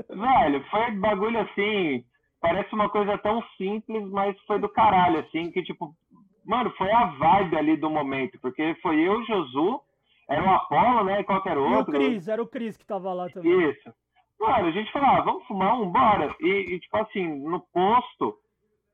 Velho, 0.08 0.64
foi 0.70 0.90
bagulho 0.92 1.40
assim. 1.40 2.04
Parece 2.40 2.74
uma 2.74 2.88
coisa 2.88 3.16
tão 3.18 3.42
simples, 3.56 4.08
mas 4.10 4.38
foi 4.46 4.58
do 4.58 4.68
caralho, 4.68 5.20
assim, 5.20 5.50
que 5.50 5.62
tipo. 5.62 5.94
Mano, 6.44 6.70
foi 6.76 6.90
a 6.92 7.06
vibe 7.06 7.56
ali 7.56 7.76
do 7.76 7.88
momento, 7.88 8.38
porque 8.40 8.74
foi 8.82 9.00
eu, 9.00 9.14
o 9.14 9.24
Josu, 9.24 9.80
era 10.28 10.44
o 10.44 10.50
Apolo, 10.50 11.04
né? 11.04 11.20
E 11.20 11.24
qualquer 11.24 11.56
E 11.56 11.60
o 11.60 11.72
outro. 11.76 11.94
Cris, 11.94 12.28
era 12.28 12.42
o 12.42 12.46
Cris 12.46 12.76
que 12.76 12.84
tava 12.84 13.12
lá 13.14 13.28
também. 13.30 13.70
Isso. 13.70 13.92
Mano, 14.38 14.66
a 14.68 14.70
gente 14.70 14.92
falou, 14.92 15.08
ah, 15.08 15.20
vamos 15.22 15.46
fumar 15.46 15.80
um, 15.80 15.90
bora. 15.90 16.34
E, 16.40 16.74
e, 16.74 16.80
tipo 16.80 16.96
assim, 16.98 17.26
no 17.48 17.60
posto, 17.72 18.36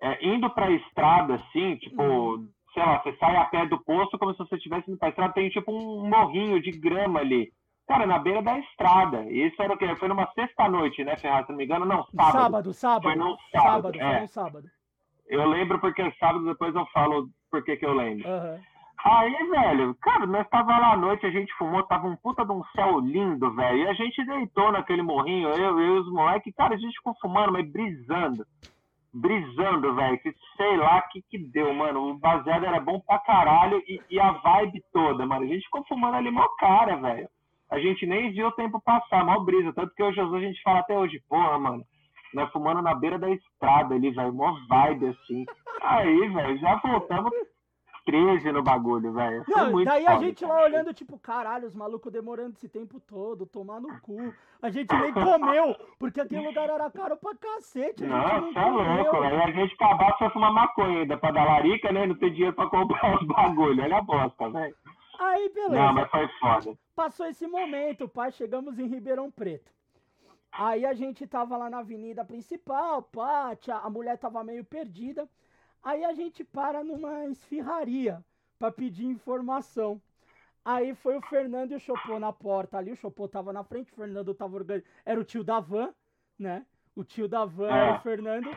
é, 0.00 0.24
indo 0.24 0.48
pra 0.50 0.70
estrada, 0.70 1.34
assim, 1.34 1.76
tipo, 1.76 2.02
Hum. 2.02 2.48
Sei 2.72 2.82
lá, 2.82 3.02
você 3.02 3.12
sai 3.16 3.36
a 3.36 3.44
pé 3.44 3.66
do 3.66 3.78
posto 3.82 4.18
como 4.18 4.32
se 4.32 4.38
você 4.38 4.56
estivesse 4.56 4.90
indo 4.90 4.98
pra 4.98 5.08
estrada, 5.08 5.32
tem 5.32 5.48
tipo 5.50 5.72
um 5.72 6.08
morrinho 6.08 6.60
de 6.60 6.70
grama 6.70 7.20
ali. 7.20 7.52
Cara, 7.86 8.06
na 8.06 8.18
beira 8.18 8.40
da 8.40 8.58
estrada. 8.58 9.22
E 9.24 9.48
isso 9.48 9.60
era 9.60 9.72
o 9.72 9.76
quê? 9.76 9.96
Foi 9.96 10.08
numa 10.08 10.30
sexta-noite, 10.32 11.02
né, 11.02 11.16
Ferraz? 11.16 11.46
Se 11.46 11.52
não 11.52 11.58
me 11.58 11.64
engano, 11.64 11.84
não, 11.84 12.04
sábado. 12.04 12.32
Sábado, 12.32 12.72
sábado. 12.72 13.02
Foi 13.02 13.16
no 13.16 13.36
sábado, 13.50 13.62
sábado, 13.62 13.98
foi 13.98 14.06
é. 14.06 14.20
no 14.20 14.28
sábado. 14.28 14.68
Eu 15.26 15.48
lembro 15.48 15.78
porque 15.80 16.12
sábado 16.18 16.44
depois 16.44 16.74
eu 16.74 16.86
falo 16.86 17.28
por 17.50 17.64
que 17.64 17.78
eu 17.80 17.92
lembro. 17.92 18.28
Aham. 18.28 18.60
Aí, 19.02 19.32
velho, 19.48 19.94
cara, 19.94 20.26
nós 20.26 20.46
tava 20.50 20.78
lá 20.78 20.92
à 20.92 20.96
noite, 20.96 21.24
a 21.24 21.30
gente 21.30 21.50
fumou, 21.54 21.82
tava 21.84 22.06
um 22.06 22.16
puta 22.16 22.44
de 22.44 22.52
um 22.52 22.62
céu 22.76 23.00
lindo, 23.00 23.50
velho. 23.54 23.78
E 23.78 23.88
a 23.88 23.94
gente 23.94 24.24
deitou 24.26 24.70
naquele 24.70 25.00
morrinho, 25.00 25.48
eu, 25.48 25.80
eu 25.80 25.96
e 25.96 25.98
os 26.00 26.12
moleques, 26.12 26.54
cara, 26.54 26.74
a 26.74 26.78
gente 26.78 26.96
ficou 26.96 27.14
fumando, 27.20 27.52
mas 27.52 27.70
brisando. 27.70 28.44
Brisando, 29.12 29.94
velho. 29.94 30.18
Que 30.18 30.34
sei 30.56 30.76
lá 30.76 31.02
que 31.02 31.22
que 31.22 31.38
deu, 31.38 31.74
mano. 31.74 32.10
O 32.10 32.18
baseado 32.18 32.64
era 32.64 32.80
bom 32.80 33.00
pra 33.00 33.18
caralho 33.18 33.82
e, 33.86 34.00
e 34.10 34.20
a 34.20 34.32
vibe 34.32 34.82
toda, 34.92 35.26
mano. 35.26 35.44
A 35.44 35.48
gente 35.48 35.64
ficou 35.64 35.84
fumando 35.84 36.16
ali 36.16 36.30
mó 36.30 36.46
cara, 36.58 36.96
velho. 36.96 37.28
A 37.70 37.78
gente 37.78 38.04
nem 38.06 38.32
viu 38.32 38.48
o 38.48 38.52
tempo 38.52 38.80
passar, 38.80 39.24
mó 39.24 39.40
brisa. 39.40 39.72
Tanto 39.72 39.94
que 39.94 40.02
o 40.02 40.12
Jesus 40.12 40.34
a 40.34 40.46
gente 40.46 40.62
fala 40.62 40.80
até 40.80 40.96
hoje, 40.98 41.22
porra, 41.28 41.58
mano. 41.58 41.84
Nós 42.32 42.50
fumando 42.52 42.80
na 42.82 42.94
beira 42.94 43.18
da 43.18 43.30
estrada 43.30 43.94
ali, 43.94 44.10
velho. 44.10 44.32
Mó 44.32 44.56
vibe 44.68 45.08
assim. 45.08 45.44
Aí, 45.82 46.28
velho, 46.28 46.58
já 46.58 46.76
voltamos 46.76 47.32
13 48.04 48.52
no 48.52 48.62
bagulho, 48.62 49.12
velho. 49.12 49.44
Foi 49.44 49.54
Não, 49.54 49.84
daí 49.84 50.06
a 50.06 50.12
foda, 50.12 50.24
gente 50.24 50.40
cara. 50.44 50.54
lá 50.54 50.64
olhando, 50.64 50.94
tipo, 50.94 51.18
caralho, 51.18 51.66
os 51.66 51.74
malucos 51.74 52.12
demorando 52.12 52.54
esse 52.56 52.68
tempo 52.68 52.98
todo, 53.00 53.46
tomar 53.46 53.80
no 53.80 54.00
cu. 54.00 54.32
A 54.62 54.70
gente 54.70 54.94
nem 54.94 55.12
comeu, 55.12 55.76
porque 55.98 56.20
aquele 56.20 56.46
lugar 56.46 56.68
era 56.68 56.90
caro 56.90 57.16
pra 57.16 57.34
cacete. 57.34 58.04
A 58.04 58.40
gente 58.40 58.54
Não, 58.54 58.80
é 58.82 59.02
louco, 59.02 59.20
velho. 59.20 59.42
A 59.42 59.50
gente 59.50 59.74
acabar 59.74 60.16
foi 60.18 60.30
fumar 60.30 60.52
maconha 60.52 61.00
ainda 61.00 61.16
pra 61.16 61.30
dar 61.30 61.44
larica, 61.44 61.92
né? 61.92 62.06
Não 62.06 62.14
ter 62.14 62.30
dinheiro 62.30 62.54
pra 62.54 62.68
comprar 62.68 63.16
os 63.20 63.26
bagulho. 63.26 63.82
Olha 63.82 63.96
a 63.98 64.02
bosta, 64.02 64.50
velho. 64.50 64.74
Aí, 65.18 65.50
beleza. 65.54 65.74
Não, 65.74 65.92
mas 65.92 66.10
foi 66.10 66.28
foda. 66.40 66.78
Passou 66.96 67.26
esse 67.26 67.46
momento, 67.46 68.08
pai, 68.08 68.32
chegamos 68.32 68.78
em 68.78 68.86
Ribeirão 68.86 69.30
Preto. 69.30 69.70
Aí 70.52 70.84
a 70.84 70.92
gente 70.94 71.26
tava 71.26 71.56
lá 71.56 71.70
na 71.70 71.78
avenida 71.78 72.24
principal, 72.24 73.02
pá, 73.02 73.56
a 73.82 73.90
mulher 73.90 74.18
tava 74.18 74.42
meio 74.42 74.64
perdida. 74.64 75.28
Aí 75.82 76.04
a 76.04 76.12
gente 76.12 76.44
para 76.44 76.84
numa 76.84 77.26
esfirraria 77.26 78.24
pra 78.58 78.70
pedir 78.70 79.06
informação. 79.06 80.00
Aí 80.64 80.94
foi 80.94 81.16
o 81.16 81.22
Fernando 81.22 81.72
e 81.72 81.76
o 81.76 81.80
Chopô 81.80 82.18
na 82.18 82.32
porta 82.32 82.76
ali, 82.76 82.92
o 82.92 82.96
Chopô 82.96 83.26
tava 83.26 83.52
na 83.52 83.64
frente, 83.64 83.90
o 83.92 83.96
Fernando 83.96 84.34
tava 84.34 84.56
organizando. 84.56 84.92
Era 85.04 85.18
o 85.18 85.24
tio 85.24 85.42
da 85.42 85.58
van, 85.58 85.94
né? 86.38 86.66
O 86.94 87.02
tio 87.02 87.26
da 87.26 87.44
van 87.44 87.70
era 87.70 87.96
o 87.96 88.00
Fernando. 88.00 88.50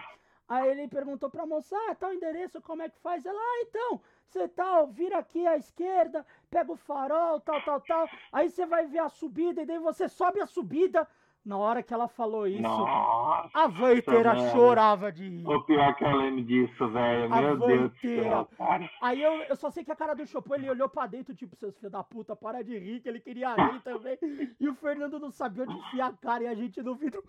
Aí 0.47 0.69
ele 0.69 0.87
perguntou 0.89 1.29
pra 1.29 1.45
moça, 1.45 1.75
ah, 1.89 1.95
tal 1.95 2.13
endereço, 2.13 2.61
como 2.61 2.81
é 2.81 2.89
que 2.89 2.99
faz? 2.99 3.25
Ela, 3.25 3.39
ah, 3.39 3.65
então, 3.67 4.01
você 4.27 4.47
tal, 4.49 4.87
vira 4.87 5.17
aqui 5.17 5.47
à 5.47 5.55
esquerda, 5.55 6.25
pega 6.49 6.71
o 6.71 6.75
farol, 6.75 7.39
tal, 7.39 7.63
tal, 7.63 7.79
tal. 7.81 8.09
Aí 8.31 8.49
você 8.49 8.65
vai 8.65 8.85
ver 8.85 8.99
a 8.99 9.09
subida 9.09 9.61
e 9.61 9.65
daí 9.65 9.79
você 9.79 10.09
sobe 10.09 10.41
a 10.41 10.45
subida. 10.45 11.07
Na 11.45 11.57
hora 11.57 11.83
que 11.83 11.93
ela 11.93 12.07
falou 12.07 12.47
isso, 12.47 12.61
Nossa. 12.61 13.49
a 13.53 13.67
mano. 13.67 14.51
chorava 14.51 15.11
de 15.11 15.27
rir. 15.27 15.45
O 15.45 15.61
pior 15.65 15.93
que 15.95 16.05
eu 16.05 16.15
lembro 16.15 16.41
disso, 16.41 16.87
velho. 16.87 17.29
Meu 17.29 17.57
Deus 17.57 17.91
do 17.91 17.97
céu, 17.99 18.47
cara. 18.57 18.89
Aí 19.01 19.21
eu, 19.21 19.33
eu 19.43 19.55
só 19.57 19.69
sei 19.69 19.83
que 19.83 19.91
a 19.91 19.95
cara 19.95 20.13
do 20.13 20.25
Chopin, 20.25 20.53
ele 20.53 20.69
olhou 20.69 20.87
pra 20.87 21.05
dentro, 21.05 21.35
tipo, 21.35 21.53
seus 21.57 21.75
filhos 21.75 21.91
da 21.91 22.01
puta, 22.01 22.33
para 22.33 22.63
de 22.63 22.77
rir, 22.79 23.01
que 23.01 23.09
ele 23.09 23.19
queria 23.19 23.53
rir 23.55 23.81
também. 23.81 24.17
E 24.57 24.69
o 24.69 24.75
Fernando 24.75 25.19
não 25.19 25.31
sabia 25.31 25.63
onde 25.63 25.73
enfiar 25.73 26.11
a 26.11 26.13
cara 26.13 26.43
e 26.43 26.47
a 26.47 26.55
gente 26.55 26.81
no 26.81 26.95
vidro. 26.95 27.21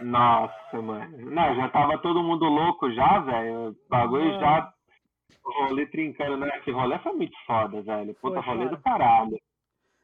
Nossa, 0.00 0.82
mano. 0.82 1.30
Não, 1.30 1.54
já 1.54 1.68
tava 1.68 1.96
todo 1.98 2.22
mundo 2.24 2.44
louco 2.46 2.90
já, 2.90 3.20
velho. 3.20 3.68
O 3.70 3.76
bagulho 3.88 4.24
Mano. 4.26 4.40
já. 4.40 4.72
O 5.44 5.64
rolê 5.64 5.86
trincando, 5.86 6.38
né? 6.38 6.50
Que 6.64 6.70
rolê 6.70 6.98
foi 6.98 7.12
muito 7.12 7.36
foda, 7.46 7.80
velho. 7.82 8.14
Puta, 8.14 8.42
Foi, 8.42 8.52
rolê 8.52 8.64
cara. 8.64 8.76
do 8.76 8.82
caralho. 8.82 9.40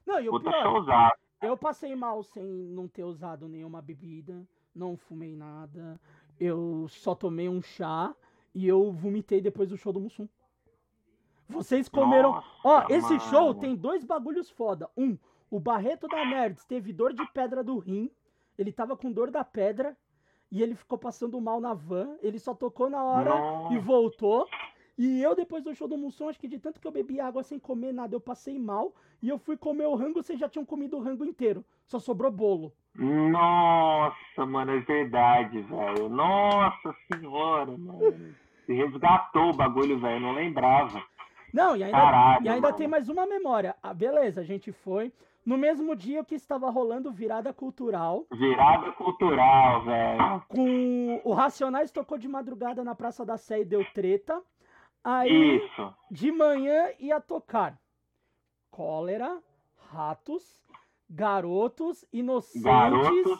Não, 0.07 0.21
e 0.21 0.29
o 0.29 0.33
Puta 0.33 0.51
pior, 0.51 0.63
showzado. 0.63 1.15
Eu 1.47 1.57
passei 1.57 1.95
mal 1.95 2.23
sem 2.23 2.45
não 2.45 2.87
ter 2.89 3.05
usado 3.05 3.49
nenhuma 3.49 3.81
bebida, 3.81 4.47
não 4.75 4.97
fumei 4.97 5.35
nada, 5.35 6.01
eu 6.39 6.87
só 6.89 7.15
tomei 7.15 7.49
um 7.49 7.63
chá 7.63 8.15
e 8.55 8.67
eu 8.67 8.93
vomitei 8.93 9.41
depois 9.41 9.69
do 9.69 9.77
show 9.77 9.93
do 9.93 10.01
Mussum. 10.01 10.29
Vocês 11.49 11.89
comeram. 11.89 12.33
Nossa, 12.33 12.49
Ó, 12.65 12.85
esse 12.89 13.21
show 13.31 13.55
tem 13.55 13.75
dois 13.77 14.05
bagulhos 14.05 14.51
foda. 14.51 14.91
Um, 14.97 15.17
o 15.51 15.61
Barreto 15.61 16.09
da 16.09 16.25
Nerds 16.25 16.65
teve 16.65 16.93
dor 16.93 17.13
de 17.13 17.25
pedra 17.33 17.63
do 17.63 17.79
rim. 17.79 18.11
Ele 18.59 18.73
tava 18.73 18.97
com 18.97 19.13
dor 19.13 19.31
da 19.31 19.45
pedra. 19.45 19.97
E 20.51 20.63
ele 20.63 20.75
ficou 20.75 20.99
passando 20.99 21.41
mal 21.41 21.61
na 21.61 21.75
van. 21.75 22.17
Ele 22.21 22.39
só 22.39 22.55
tocou 22.55 22.89
na 22.91 23.03
hora 23.03 23.31
Nossa. 23.31 23.75
e 23.75 23.79
voltou. 23.79 24.49
E 24.99 25.23
eu, 25.23 25.35
depois 25.35 25.63
do 25.63 25.75
show 25.75 25.87
do 25.87 25.99
Mussum, 25.99 26.29
acho 26.29 26.39
que 26.41 26.49
de 26.49 26.59
tanto 26.59 26.81
que 26.81 26.87
eu 26.87 26.91
bebi 26.93 27.21
água 27.21 27.43
sem 27.43 27.59
comer 27.59 27.93
nada, 27.93 28.15
eu 28.15 28.21
passei 28.21 28.59
mal. 28.59 28.95
E 29.23 29.29
eu 29.29 29.39
fui 29.39 29.57
comer 29.57 29.87
o 29.87 29.95
rango, 29.95 30.23
vocês 30.23 30.39
já 30.39 30.49
tinham 30.49 30.65
comido 30.65 30.97
o 30.97 31.01
rango 31.03 31.25
inteiro. 31.25 31.65
Só 31.87 31.99
sobrou 31.99 32.31
bolo. 32.31 32.73
Nossa, 32.95 34.47
mano, 34.47 34.73
é 34.73 34.81
verdade, 34.81 35.61
velho. 35.63 36.09
Nossa 36.09 36.95
senhora, 37.13 37.77
mano. 37.77 38.35
Se 38.65 38.73
resgatou 38.73 39.51
o 39.51 39.57
bagulho, 39.57 39.99
velho. 39.99 40.21
Não 40.21 40.33
lembrava. 40.33 41.03
Não, 41.53 41.77
e 41.77 41.85
ainda, 41.85 41.97
Caralho, 41.97 42.45
e 42.45 42.49
ainda 42.49 42.69
mano. 42.69 42.77
tem 42.77 42.89
mais 42.89 43.09
uma 43.09 43.27
memória. 43.27 43.77
Ah, 43.83 43.95
beleza, 43.95 44.41
a 44.41 44.45
gente 44.45 44.73
foi. 44.73 45.13
No 45.45 45.57
mesmo 45.57 45.95
dia 45.95 46.25
que 46.25 46.35
estava 46.35 46.69
rolando 46.71 47.13
virada 47.13 47.53
cultural, 47.53 48.27
Virada 48.33 48.91
cultural, 48.93 49.85
velho. 49.85 50.43
com 50.49 51.21
o 51.23 51.33
Racionais 51.33 51.93
tocou 51.93 52.19
de 52.19 52.27
madrugada 52.27 52.83
na 52.83 52.95
Praça 52.97 53.25
da 53.25 53.37
Sé 53.37 53.61
e 53.61 53.65
deu 53.65 53.85
treta. 53.95 54.43
Aí, 55.09 55.59
Isso. 55.59 55.95
de 56.11 56.33
manhã 56.33 56.89
ia 56.99 57.21
tocar 57.21 57.79
Cólera, 58.73 59.41
Ratos, 59.93 60.61
Garotos, 61.09 62.05
Inocentes 62.13 62.65
Garotos. 62.65 63.39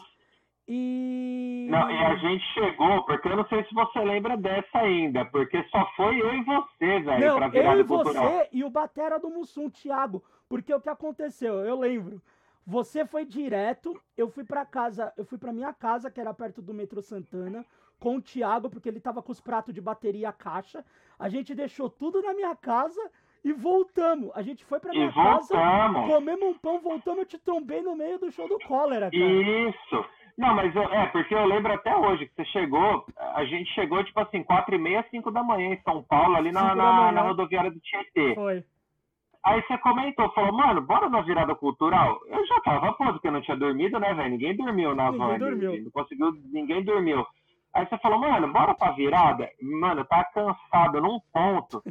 e... 0.65 1.67
Não, 1.69 1.91
e 1.91 2.05
a 2.05 2.15
gente 2.15 2.45
chegou, 2.53 3.03
porque 3.03 3.27
eu 3.27 3.35
não 3.35 3.45
sei 3.49 3.65
se 3.65 3.73
você 3.73 3.99
lembra 3.99 4.37
dessa 4.37 4.77
ainda, 4.77 5.25
porque 5.25 5.61
só 5.65 5.85
foi 5.97 6.21
eu 6.21 6.35
e 6.35 6.43
você, 6.45 6.99
velho, 7.01 7.35
pra 7.35 7.47
eu 7.47 7.51
virada 7.51 7.81
e 7.81 7.83
cultural. 7.83 8.23
você 8.23 8.49
e 8.53 8.63
o 8.63 8.69
Batera 8.69 9.19
do 9.19 9.29
Mussum, 9.29 9.69
Thiago. 9.69 10.23
Porque 10.47 10.73
o 10.73 10.79
que 10.79 10.87
aconteceu? 10.87 11.55
Eu 11.65 11.77
lembro. 11.77 12.21
Você 12.65 13.05
foi 13.05 13.25
direto, 13.25 14.01
eu 14.15 14.29
fui 14.29 14.45
pra 14.45 14.65
casa, 14.65 15.11
eu 15.17 15.25
fui 15.25 15.37
pra 15.37 15.51
minha 15.51 15.73
casa, 15.73 16.09
que 16.09 16.21
era 16.21 16.33
perto 16.33 16.61
do 16.61 16.73
metrô 16.73 17.01
Santana, 17.01 17.65
com 17.99 18.17
o 18.17 18.21
Thiago, 18.21 18.69
porque 18.69 18.87
ele 18.89 18.99
tava 18.99 19.21
com 19.21 19.31
os 19.31 19.39
pratos 19.41 19.73
de 19.73 19.81
bateria 19.81 20.21
e 20.21 20.25
a 20.25 20.31
caixa. 20.33 20.83
A 21.17 21.29
gente 21.29 21.55
deixou 21.55 21.89
tudo 21.89 22.21
na 22.21 22.33
minha 22.33 22.55
casa 22.55 23.01
e 23.43 23.51
voltamos. 23.53 24.31
A 24.35 24.41
gente 24.41 24.63
foi 24.65 24.79
pra 24.79 24.93
E 24.93 24.97
minha 24.97 25.11
casa, 25.11 25.53
voltamos. 25.55 26.07
comemos 26.13 26.49
um 26.49 26.53
pão, 26.53 26.79
voltamos, 26.79 27.19
eu 27.19 27.25
te 27.25 27.37
trombei 27.39 27.81
no 27.81 27.95
meio 27.95 28.19
do 28.19 28.31
show 28.31 28.47
do 28.47 28.59
cólera, 28.67 29.09
cara. 29.09 29.15
Isso. 29.23 30.05
Não, 30.37 30.53
mas 30.53 30.75
eu- 30.75 30.83
é, 30.93 31.07
porque 31.07 31.33
eu 31.33 31.45
lembro 31.45 31.73
até 31.73 31.95
hoje 31.95 32.27
que 32.27 32.35
você 32.35 32.45
chegou, 32.45 33.05
a 33.17 33.43
gente 33.45 33.73
chegou, 33.73 34.03
tipo 34.03 34.19
assim, 34.19 34.43
quatro 34.43 34.75
e 34.75 34.77
meia, 34.77 35.03
cinco 35.09 35.31
da 35.31 35.43
manhã 35.43 35.73
em 35.73 35.81
São 35.81 36.03
Paulo, 36.03 36.35
ali 36.35 36.51
na, 36.51 36.75
na, 36.75 37.11
na 37.11 37.21
rodoviária 37.23 37.71
do 37.71 37.79
Tietê. 37.79 38.35
Foi. 38.35 38.63
Aí 39.43 39.61
você 39.63 39.77
comentou, 39.79 40.29
falou, 40.33 40.51
mano, 40.51 40.81
bora 40.81 41.09
na 41.09 41.21
virada 41.21 41.55
cultural. 41.55 42.19
Eu 42.27 42.45
já 42.45 42.59
tava 42.61 42.91
pô, 42.93 43.05
porque 43.13 43.27
eu 43.29 43.31
não 43.31 43.41
tinha 43.41 43.55
dormido, 43.57 43.97
né, 43.97 44.13
velho? 44.13 44.29
Ninguém 44.29 44.55
dormiu 44.57 44.93
na 44.93 45.09
Ninguém 45.11 45.27
van. 45.27 45.37
dormiu. 45.39 45.83
Não 45.85 45.91
conseguiu, 45.91 46.31
ninguém 46.51 46.83
dormiu. 46.83 47.25
Aí 47.73 47.85
você 47.87 47.97
falou, 47.99 48.19
mano, 48.19 48.51
bora 48.51 48.73
pra 48.73 48.91
virada? 48.91 49.49
Mano, 49.61 50.03
tá 50.05 50.23
cansado 50.25 50.99
num 51.01 51.19
ponto. 51.31 51.81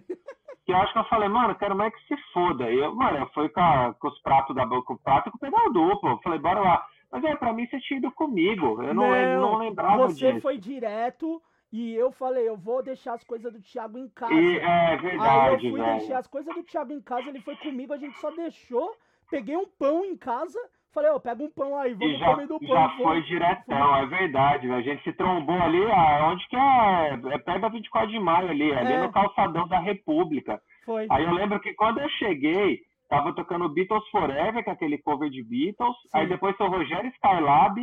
Que 0.65 0.73
eu 0.73 0.77
acho 0.79 0.93
que 0.93 0.99
eu 0.99 1.05
falei, 1.05 1.29
mano, 1.29 1.55
quero 1.55 1.77
mais 1.77 1.95
que 1.95 2.09
se 2.17 2.21
foda. 2.33 2.69
E 2.71 2.79
eu, 2.79 2.93
mano, 2.95 3.19
eu 3.19 3.27
fui 3.29 3.49
com, 3.49 3.61
a- 3.61 3.95
com 3.95 4.09
os 4.09 4.19
pratos 4.21 4.55
da 4.57 4.67
boca, 4.67 4.87
com 4.87 4.95
o 4.95 4.99
prato 4.99 5.29
e 5.29 5.31
com 5.31 5.37
o 5.37 5.41
pedal 5.41 5.73
duplo. 5.73 6.11
Eu 6.11 6.19
falei, 6.19 6.39
bora 6.41 6.61
lá. 6.61 6.85
Mas 7.13 7.23
é, 7.23 7.37
pra 7.37 7.53
mim 7.53 7.67
você 7.69 7.79
tinha 7.81 7.99
ido 7.99 8.11
comigo. 8.11 8.83
Eu 8.83 8.93
não, 8.93 9.11
lem- 9.11 9.37
não 9.37 9.59
lembrava 9.59 10.09
você 10.09 10.29
disso. 10.33 10.41
foi 10.43 10.59
direto 10.59 11.41
e 11.73 11.95
eu 11.95 12.11
falei, 12.11 12.49
eu 12.49 12.57
vou 12.57 12.83
deixar 12.83 13.15
as 13.15 13.23
coisas 13.23 13.53
do 13.53 13.61
Thiago 13.61 13.97
em 13.97 14.09
casa. 14.09 14.35
E 14.35 14.59
é 14.59 14.65
Aí 14.67 14.95
eu 14.97 15.01
verdade, 15.03 15.71
fui 15.71 15.81
velho. 15.81 15.99
deixar 15.99 16.19
as 16.19 16.27
coisas 16.27 16.53
do 16.53 16.65
Thiago 16.65 16.93
em 16.93 17.01
casa, 17.01 17.29
ele 17.29 17.41
foi 17.43 17.55
comigo, 17.57 17.93
a 17.93 17.97
gente 17.97 18.19
só 18.19 18.31
deixou. 18.33 18.93
Peguei 19.31 19.57
um 19.57 19.67
pão 19.67 20.05
em 20.05 20.17
casa, 20.17 20.59
falei, 20.97 21.11
ó, 21.11 21.19
pega 21.21 21.43
um 21.43 21.51
pão 21.51 21.77
aí, 21.79 21.93
E 21.93 21.95
vamos 21.95 22.19
já, 22.19 22.27
comer 22.33 22.47
do 22.49 22.59
pão. 22.59 22.69
já 22.69 22.89
foi 22.97 23.23
diretão, 23.23 23.97
é 23.97 24.07
verdade, 24.07 24.67
velho. 24.67 24.79
A 24.79 24.83
gente 24.83 25.03
se 25.05 25.13
trombou 25.13 25.61
ali, 25.61 25.83
ah, 25.93 26.29
onde 26.33 26.49
que 26.49 26.57
é? 26.57 27.35
É 27.35 27.39
perto 27.39 27.61
da 27.61 27.69
24 27.69 28.11
de 28.11 28.19
maio 28.19 28.49
ali, 28.51 28.73
ali 28.75 28.93
É. 28.95 29.03
no 29.03 29.13
calçadão 29.13 29.69
da 29.69 29.79
República. 29.79 30.61
Foi. 30.85 31.07
Aí 31.11 31.25
eu 31.25 31.33
lembro 31.33 31.61
que 31.61 31.75
quando 31.75 31.99
eu 32.01 32.09
cheguei, 32.11 32.81
tava 33.09 33.33
tocando 33.35 33.69
Beatles 33.69 34.09
Forever, 34.11 34.65
que 34.65 34.71
é 34.71 34.73
aquele 34.73 34.99
cover 34.99 35.29
de 35.31 35.43
Beatles. 35.43 35.97
Sim. 36.03 36.09
Aí 36.15 36.27
depois 36.27 36.57
foi 36.57 36.67
o 36.67 36.71
Rogério 36.71 37.11
Skylab. 37.11 37.77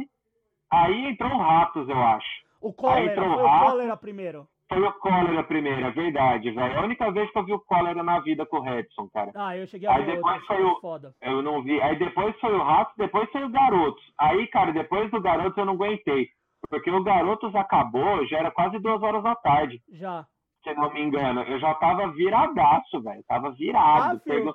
Aí 0.72 1.06
entrou 1.10 1.32
o 1.32 1.38
Ratos, 1.38 1.88
eu 1.88 2.02
acho. 2.02 2.44
O 2.62 2.74
cólera, 2.74 3.12
entrou 3.12 3.30
o 3.30 3.34
foi 3.36 3.44
o 3.44 3.60
cólera 3.60 3.98
primeiro. 3.98 4.48
Foi 4.74 4.82
o 4.84 4.94
Cólera 4.94 5.44
primeiro, 5.44 5.86
é 5.86 5.92
verdade, 5.92 6.52
velho. 6.52 6.80
A 6.80 6.84
única 6.84 7.12
vez 7.12 7.30
que 7.32 7.38
eu 7.38 7.46
vi 7.46 7.54
o 7.54 7.60
Cólera 7.60 8.02
na 8.04 8.20
vida 8.20 8.46
com 8.46 8.58
o 8.58 8.62
Redson, 8.62 9.08
cara. 9.14 9.32
Ah, 9.36 9.56
eu 9.56 9.68
cheguei 9.68 9.88
a 9.88 9.96
Aí 9.96 10.04
ver 10.04 10.16
depois 10.16 10.34
outro, 10.36 10.48
foi 10.48 10.64
o- 10.64 10.80
foda. 10.82 11.16
Eu 11.22 11.42
não 11.42 11.62
vi. 11.62 11.82
Aí 11.82 11.96
depois 11.98 12.38
foi 12.40 12.54
o 12.54 12.64
Ratos, 12.64 12.94
depois 12.98 13.30
foi 13.32 13.44
o 13.44 13.50
Garotos. 13.50 14.04
Aí, 14.20 14.48
cara, 14.48 14.72
depois 14.72 15.10
do 15.12 15.22
Garotos 15.22 15.58
eu 15.58 15.66
não 15.66 15.74
aguentei. 15.74 16.30
Porque 16.70 16.90
o 16.90 17.04
Garotos 17.04 17.54
acabou, 17.56 18.26
já 18.26 18.40
era 18.40 18.50
quase 18.52 18.80
duas 18.80 19.02
horas 19.04 19.22
da 19.22 19.36
tarde, 19.36 19.82
Já. 19.90 20.26
se 20.64 20.74
não 20.74 20.92
me 20.94 21.02
engano. 21.02 21.42
Eu 21.44 21.60
já 21.60 21.74
tava 21.76 22.08
viradaço, 22.12 23.02
velho. 23.02 23.24
Tava 23.28 23.52
virado. 23.52 24.16
Ah, 24.18 24.22
pegou- 24.24 24.54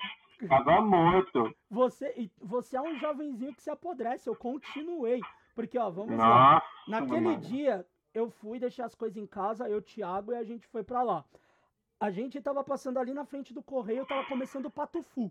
Tava 0.48 0.80
morto. 0.80 1.52
Você, 1.68 2.30
você 2.40 2.76
é 2.76 2.80
um 2.80 2.96
jovenzinho 2.98 3.52
que 3.54 3.60
se 3.62 3.70
apodrece, 3.70 4.28
eu 4.30 4.36
continuei. 4.36 5.20
Porque, 5.54 5.76
ó, 5.76 5.90
vamos 5.90 6.16
lá. 6.16 6.54
Nossa. 6.54 6.66
Naquele 6.86 7.20
mano. 7.22 7.40
dia, 7.40 7.84
eu 8.14 8.30
fui 8.30 8.58
deixar 8.58 8.86
as 8.86 8.94
coisas 8.94 9.16
em 9.16 9.26
casa, 9.26 9.68
eu, 9.68 9.80
Thiago, 9.82 10.32
e 10.32 10.36
a 10.36 10.42
gente 10.44 10.66
foi 10.66 10.82
pra 10.82 11.02
lá. 11.02 11.24
A 12.00 12.10
gente 12.10 12.40
tava 12.40 12.62
passando 12.62 12.98
ali 12.98 13.12
na 13.12 13.24
frente 13.24 13.52
do 13.52 13.62
correio, 13.62 14.06
tava 14.06 14.24
começando 14.26 14.66
o 14.66 14.70
Patufu. 14.70 15.30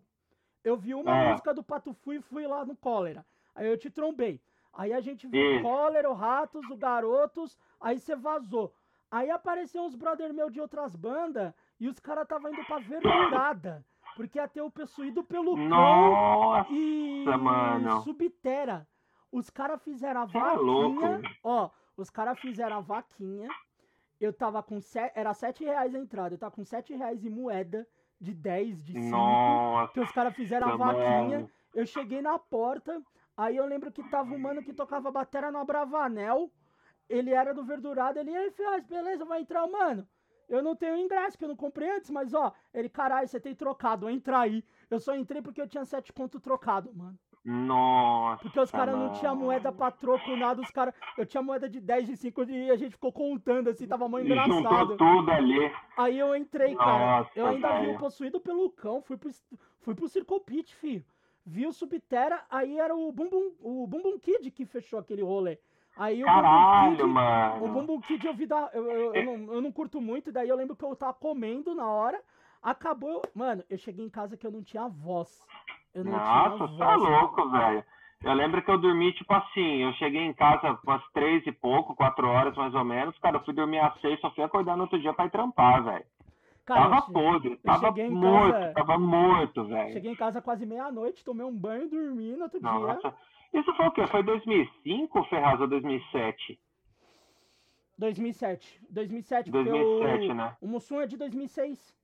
Eu 0.63 0.75
vi 0.75 0.93
uma 0.93 1.15
É. 1.15 1.30
música 1.32 1.53
do 1.53 1.63
Patufu 1.63 2.13
e 2.13 2.21
fui 2.21 2.45
lá 2.45 2.65
no 2.65 2.75
Cólera. 2.75 3.25
Aí 3.55 3.67
eu 3.67 3.78
te 3.78 3.89
trombei. 3.89 4.39
Aí 4.73 4.93
a 4.93 4.99
gente 4.99 5.28
viu 5.28 5.59
o 5.59 5.61
Cólera, 5.63 6.09
o 6.09 6.13
Ratos, 6.13 6.69
o 6.69 6.75
Garotos, 6.75 7.57
aí 7.80 7.97
você 7.99 8.15
vazou. 8.15 8.73
Aí 9.09 9.30
apareceu 9.32 9.82
uns 9.84 9.95
brother 9.95 10.34
meu 10.34 10.49
de 10.49 10.59
outras 10.59 10.93
bandas 10.95 11.53
e 11.80 11.88
os 11.88 11.97
caras 11.99 12.28
tava 12.28 12.51
indo 12.51 12.63
pra 12.65 12.78
verdurada. 12.80 13.84
Porque 14.15 14.38
ia 14.38 14.47
ter 14.47 14.61
o 14.61 14.69
possuído 14.69 15.23
pelo 15.23 15.55
cão 15.55 15.67
Nossa, 15.69 16.67
e 16.71 17.23
mano. 17.39 18.01
Subterra. 18.01 18.86
Os 19.32 19.49
caras 19.49 19.82
fizeram 19.84 20.21
a 20.21 20.23
é 20.23 20.28
vaquinha. 20.28 20.61
louco. 20.61 21.01
Ó, 21.43 21.69
os 21.97 22.09
caras 22.09 22.39
fizeram 22.39 22.77
a 22.77 22.81
vaquinha. 22.81 23.49
Eu 24.19 24.31
tava 24.31 24.63
com. 24.63 24.79
Se... 24.79 24.99
Era 25.13 25.33
7 25.33 25.63
reais 25.63 25.93
a 25.93 25.99
entrada. 25.99 26.35
Eu 26.35 26.39
tava 26.39 26.55
com 26.55 26.63
7 26.63 26.93
reais 26.95 27.25
em 27.25 27.29
moeda 27.29 27.87
de 28.19 28.33
10, 28.33 28.83
de 28.83 28.93
5. 28.93 29.09
nossa, 29.09 29.93
Que 29.93 29.99
os 29.99 30.11
caras 30.11 30.35
fizeram 30.35 30.69
a 30.69 30.75
vaquinha. 30.77 31.39
mano. 31.39 31.51
Eu 31.73 31.85
cheguei 31.85 32.21
na 32.21 32.39
porta. 32.39 33.01
Aí 33.35 33.55
eu 33.57 33.65
lembro 33.65 33.91
que 33.91 34.03
tava 34.09 34.33
um 34.33 34.39
mano 34.39 34.63
que 34.63 34.73
tocava 34.73 35.11
bateria 35.11 35.51
no 35.51 35.59
Abravanel. 35.59 36.51
Ele 37.07 37.31
era 37.31 37.53
do 37.53 37.63
Verdurado. 37.63 38.19
Ele, 38.19 38.35
aí, 38.35 38.49
Fias, 38.51 38.83
beleza, 38.85 39.23
vai 39.25 39.41
entrar, 39.41 39.67
mano. 39.67 40.07
Eu 40.49 40.63
não 40.63 40.75
tenho 40.75 40.97
ingresso, 40.97 41.37
que 41.37 41.43
eu 41.43 41.49
não 41.49 41.55
comprei 41.55 41.89
antes, 41.89 42.09
mas 42.09 42.33
ó, 42.33 42.53
ele, 42.73 42.87
caralho, 42.89 43.27
você 43.27 43.39
tem 43.39 43.53
trocado, 43.53 44.09
entra 44.09 44.39
aí. 44.39 44.63
Eu 44.89 44.97
só 44.99 45.13
entrei 45.13 45.41
porque 45.41 45.61
eu 45.61 45.67
tinha 45.67 45.83
7 45.83 46.13
conto 46.13 46.39
trocado, 46.39 46.93
mano. 46.95 47.19
Nossa. 47.49 48.41
Porque 48.43 48.59
os 48.59 48.69
caras 48.69 48.93
não 48.93 49.13
tinham 49.13 49.33
moeda 49.33 49.71
pra 49.71 49.89
troco, 49.89 50.35
nada, 50.35 50.61
os 50.61 50.69
caras. 50.69 50.93
Eu 51.17 51.25
tinha 51.25 51.41
moeda 51.41 51.69
de 51.69 51.79
10, 51.79 52.07
de 52.07 52.17
5 52.17 52.43
e 52.43 52.69
a 52.69 52.75
gente 52.75 52.91
ficou 52.91 53.09
contando 53.09 53.69
assim, 53.69 53.87
tava 53.87 54.09
mó 54.09 54.19
Juntou 54.19 54.59
engraçado. 54.59 54.97
tudo 54.97 55.31
ali. 55.31 55.71
Aí 55.95 56.19
eu 56.19 56.35
entrei, 56.35 56.75
cara. 56.75 57.19
Nossa, 57.19 57.31
Eu 57.39 57.47
ainda 57.47 57.79
vi 57.79 57.87
o 57.87 57.97
possuído 57.97 58.37
pelo 58.41 58.69
cão, 58.69 59.01
fui 59.01 59.15
pro, 59.15 59.29
fui 59.79 59.95
pro 59.95 60.09
Circle 60.09 60.41
Pit, 60.41 60.75
filho. 60.75 61.05
Vi 61.45 61.65
o 61.65 61.71
Subterra, 61.71 62.45
aí 62.49 62.77
era 62.77 62.93
o 62.93 63.09
Bumbum, 63.13 63.53
o 63.61 63.87
Bumbum 63.87 64.19
Kid 64.19 64.51
que 64.51 64.65
fechou 64.65 64.99
aquele 64.99 65.23
rolê. 65.23 65.57
Aí 65.95 66.21
o 66.21 66.25
Bumbum 66.27 66.41
Caralho, 66.41 66.91
Kid. 66.91 67.03
O 67.03 67.07
mano. 67.07 67.67
Bumbum 67.69 68.01
Kid 68.01 68.27
eu 68.27 68.33
vi 68.33 68.45
da. 68.45 68.69
Eu, 68.73 68.91
eu, 68.91 69.15
eu 69.15 69.25
não, 69.25 69.53
eu 69.53 69.61
não 69.61 69.71
curto 69.71 70.01
muito, 70.01 70.33
daí 70.33 70.49
eu 70.49 70.55
lembro 70.57 70.75
que 70.75 70.83
eu 70.83 70.93
tava 70.97 71.13
comendo 71.13 71.73
na 71.73 71.89
hora. 71.89 72.21
Acabou. 72.61 73.21
Mano, 73.33 73.63
eu 73.69 73.77
cheguei 73.77 74.03
em 74.05 74.09
casa 74.09 74.35
que 74.35 74.45
eu 74.45 74.51
não 74.51 74.61
tinha 74.61 74.89
voz. 74.89 75.41
Eu 75.97 76.03
não 76.03 76.11
Nossa, 76.11 76.49
tinha 76.49 76.57
você 76.67 76.77
voz. 76.77 76.91
é 76.91 76.95
louco, 76.95 77.49
velho. 77.49 77.83
Eu 78.23 78.33
lembro 78.33 78.61
que 78.63 78.69
eu 78.69 78.77
dormi, 78.77 79.11
tipo 79.13 79.33
assim, 79.33 79.77
eu 79.83 79.91
cheguei 79.93 80.21
em 80.21 80.33
casa 80.33 80.77
umas 80.85 81.03
três 81.11 81.45
e 81.47 81.51
pouco, 81.51 81.95
quatro 81.95 82.27
horas 82.27 82.55
mais 82.55 82.73
ou 82.75 82.83
menos. 82.83 83.17
Cara, 83.17 83.37
eu 83.37 83.43
fui 83.43 83.53
dormir 83.53 83.79
às 83.79 83.99
seis, 83.99 84.19
só 84.19 84.29
fui 84.31 84.43
acordar 84.43 84.75
no 84.77 84.83
outro 84.83 84.99
dia 84.99 85.11
pra 85.11 85.25
ir 85.25 85.31
trampar, 85.31 85.83
velho. 85.83 86.05
Cara, 86.65 86.81
Tava 86.89 87.01
podre, 87.11 87.55
tava 87.57 87.91
morto, 88.09 88.53
casa- 88.53 88.73
tava 88.73 88.99
morto, 88.99 89.65
velho. 89.65 89.93
Cheguei 89.93 90.11
em 90.11 90.15
casa 90.15 90.39
quase 90.39 90.65
meia-noite, 90.67 91.23
tomei 91.25 91.45
um 91.45 91.55
banho, 91.55 91.89
dormi 91.89 92.35
no 92.35 92.43
outro 92.43 92.59
dia. 92.59 92.69
Nossa. 92.69 93.13
Isso 93.53 93.73
foi 93.75 93.87
o 93.87 93.91
quê? 93.91 94.05
Foi 94.07 94.21
2005, 94.21 95.23
Ferraz, 95.23 95.59
ou 95.61 95.67
2007? 95.67 96.59
2007. 97.97 98.81
2007, 98.89 99.51
porque 99.51 99.69
2007, 99.69 100.31
o, 100.31 100.33
né? 100.35 100.57
o 100.61 100.67
Mussum 100.67 101.01
é 101.01 101.07
de 101.07 101.17
2006. 101.17 101.95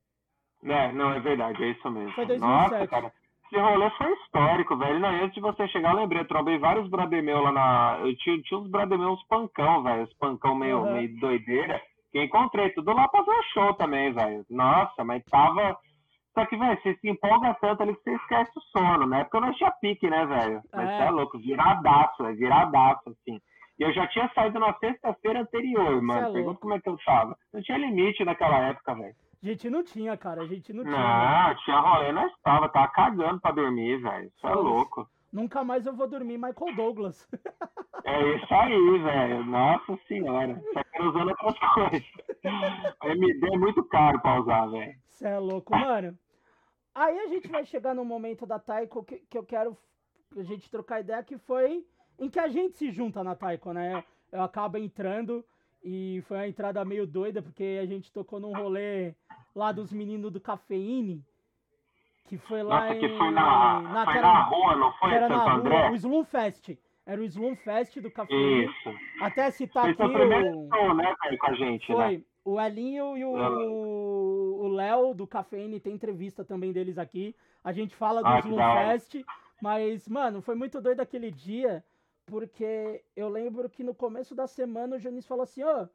É, 0.64 0.92
não, 0.94 1.12
é 1.12 1.20
verdade, 1.20 1.62
é 1.64 1.68
isso 1.72 1.92
mesmo. 1.92 2.12
Foi 2.14 2.26
2007. 2.26 2.72
Nossa, 2.72 2.88
cara. 2.88 3.14
Esse 3.54 3.62
rolê 3.62 3.90
foi 3.92 4.12
histórico, 4.14 4.76
velho. 4.78 5.00
Não, 5.00 5.10
antes 5.10 5.36
de 5.36 5.42
você 5.42 5.68
chegar, 5.68 5.92
eu 5.92 5.98
lembrei, 5.98 6.22
eu 6.22 6.28
trombei 6.28 6.58
vários 6.58 6.90
brother 6.90 7.22
meu 7.24 7.40
lá 7.42 7.52
na. 7.52 7.98
Eu 8.02 8.16
tinha, 8.18 8.42
tinha 8.42 8.60
uns 8.60 8.68
brother 8.70 8.98
meus 8.98 9.20
uns 9.20 9.28
pancão, 9.28 9.84
velho. 9.84 10.04
Os 10.04 10.14
pancão 10.18 10.56
meio, 10.56 10.80
Uhum. 10.80 10.94
meio 10.94 11.20
doideira. 11.20 11.80
Que 12.12 12.24
encontrei 12.24 12.70
tudo 12.72 12.92
lá 12.94 13.08
pra 13.08 13.24
fazer 13.24 13.44
show 13.54 13.74
também, 13.76 14.12
velho. 14.12 14.44
Nossa, 14.50 15.04
mas 15.04 15.24
tava. 15.26 15.78
Só 16.34 16.46
que, 16.48 16.58
velho, 16.58 16.80
você 16.82 16.96
se 16.96 17.08
empolga 17.10 17.56
tanto 17.62 17.84
ali 17.84 17.96
que 17.96 18.02
você 18.04 18.16
esquece 18.16 18.52
o 18.58 18.62
sono, 18.62 19.06
né? 19.06 19.24
Porque 19.24 19.38
eu 19.38 19.42
não 19.42 19.54
tinha 19.54 19.72
pique, 19.80 20.10
né, 20.10 20.26
velho? 20.26 20.62
Mas 20.74 20.90
É. 20.90 20.98
você 20.98 21.04
é 21.04 21.10
louco, 21.12 21.38
viradaço, 21.38 22.26
é 22.26 22.34
viradaço, 22.34 23.10
assim. 23.10 23.40
E 23.80 23.84
eu 23.84 23.94
já 23.94 24.08
tinha 24.08 24.30
saído 24.34 24.60
na 24.60 24.74
sexta-feira 24.76 25.42
anterior, 25.42 26.02
mano. 26.02 26.30
é. 26.30 26.34
Pergunta 26.34 26.60
como 26.60 26.74
é 26.74 26.80
que 26.80 26.90
eu 26.90 26.98
tava. 27.06 27.36
Não 27.54 27.62
tinha 27.62 27.78
limite 27.78 28.24
naquela 28.26 28.58
época, 28.68 28.96
velho. 28.96 29.14
A 29.44 29.46
gente 29.46 29.70
não 29.70 29.84
tinha, 29.84 30.16
cara. 30.16 30.42
A 30.44 30.48
gente 30.48 30.72
não 30.72 30.86
tinha. 30.86 30.98
Não, 30.98 31.56
tinha 31.66 31.78
rolê, 31.78 32.14
nós 32.14 32.32
tava, 32.42 32.70
tava 32.70 32.88
cagando 32.94 33.42
pra 33.42 33.52
dormir, 33.52 34.02
velho. 34.02 34.32
Isso 34.34 34.48
é 34.48 34.54
louco. 34.56 35.06
Nunca 35.34 35.66
mais 35.66 35.86
eu 35.86 35.94
vou 35.94 36.08
dormir 36.08 36.38
Michael 36.38 36.76
Douglas. 36.76 37.28
É 38.06 38.36
isso 38.36 38.54
aí, 38.54 39.00
velho. 39.00 39.46
Nossa 39.46 39.98
senhora. 40.10 40.62
Só 40.74 40.84
que 40.84 41.02
usando 41.04 41.30
outras 41.30 41.74
coisas. 41.74 42.04
MD 43.02 43.48
é 43.48 43.58
muito 43.58 43.82
caro 43.86 44.20
pra 44.20 44.42
usar, 44.42 44.66
velho. 44.66 44.94
Você 45.08 45.26
é 45.26 45.40
louco, 45.40 45.74
mano. 45.74 46.18
Aí 46.94 47.18
a 47.18 47.28
gente 47.28 47.48
vai 47.48 47.64
chegar 47.64 47.96
no 47.96 48.04
momento 48.04 48.46
da 48.46 48.60
Taiko 48.60 49.06
que, 49.06 49.20
que 49.30 49.38
eu 49.38 49.46
quero 49.46 49.78
a 50.38 50.44
gente 50.44 50.70
trocar 50.70 51.00
ideia, 51.00 51.24
que 51.24 51.38
foi 51.38 51.86
em 52.20 52.30
que 52.30 52.40
a 52.40 52.50
gente 52.50 52.76
se 52.76 52.92
junta 52.92 53.24
na 53.24 53.36
Taiko, 53.36 53.72
né? 53.72 54.04
Eu 54.30 54.42
acabo 54.42 54.78
entrando 54.78 55.46
e 55.84 56.24
foi 56.28 56.38
uma 56.38 56.48
entrada 56.48 56.84
meio 56.86 57.06
doida, 57.06 57.42
porque 57.42 57.80
a 57.82 57.86
gente 57.86 58.12
tocou 58.12 58.40
num 58.40 58.54
rolê 58.54 59.14
lá 59.56 59.72
dos 59.72 59.92
meninos 59.92 60.32
do 60.32 60.40
Cafeíne, 60.40 61.24
que 62.26 62.38
foi 62.38 62.64
lá 62.64 62.82
Nossa, 62.88 62.96
que 63.00 63.06
em... 63.06 63.18
foi 63.18 63.32
na, 63.32 63.82
na- 63.82 64.06
foi 64.06 64.14
que 64.14 64.22
na 64.22 64.44
rua, 64.44 64.76
não 64.76 64.92
que 64.94 65.00
foi, 65.00 65.14
era 65.14 65.30
na 65.30 65.54
rua, 65.56 65.92
o 65.92 65.96
Slum 65.96 66.24
Fest. 66.24 66.70
Era 67.06 67.20
o 67.20 67.26
Slum 67.26 67.54
Fest 67.58 68.00
do 68.00 68.10
Cafeíne. 68.10 68.66
Isso. 68.66 68.90
Até 69.22 69.52
citar 69.52 69.84
Foi 69.84 69.92
aqui 70.06 70.14
primeiro 70.14 70.58
o... 70.58 70.70
show, 70.74 70.94
né, 70.96 71.14
com 71.38 71.48
a 71.48 71.54
gente, 71.54 71.90
né? 71.94 71.96
Foi. 72.06 72.26
O 72.46 72.60
Elinho 72.60 73.18
e 73.18 73.24
o 73.26 74.60
o 74.64 74.68
Léo 74.70 75.14
do 75.14 75.28
Cafeíne 75.28 75.80
tem 75.80 75.94
entrevista 75.94 76.44
também 76.46 76.72
deles 76.72 76.98
aqui. 76.98 77.36
A 77.64 77.72
gente 77.74 77.94
fala 77.96 78.22
do 78.22 78.28
Ah, 78.28 78.42
que 78.42 78.48
Slum. 78.48 78.58
Fest, 78.58 79.16
mas, 79.62 80.08
mano, 80.08 80.42
foi 80.42 80.56
muito 80.56 80.82
doido 80.82 81.02
aquele 81.02 81.30
dia, 81.32 81.84
porque 82.26 83.04
eu 83.16 83.30
lembro 83.30 83.70
que 83.70 83.84
no 83.84 83.94
começo 83.94 84.34
da 84.36 84.48
semana 84.48 84.96
o 84.96 85.00
Jonis 85.00 85.28
falou 85.28 85.44
assim, 85.44 85.64
ó, 85.64 85.88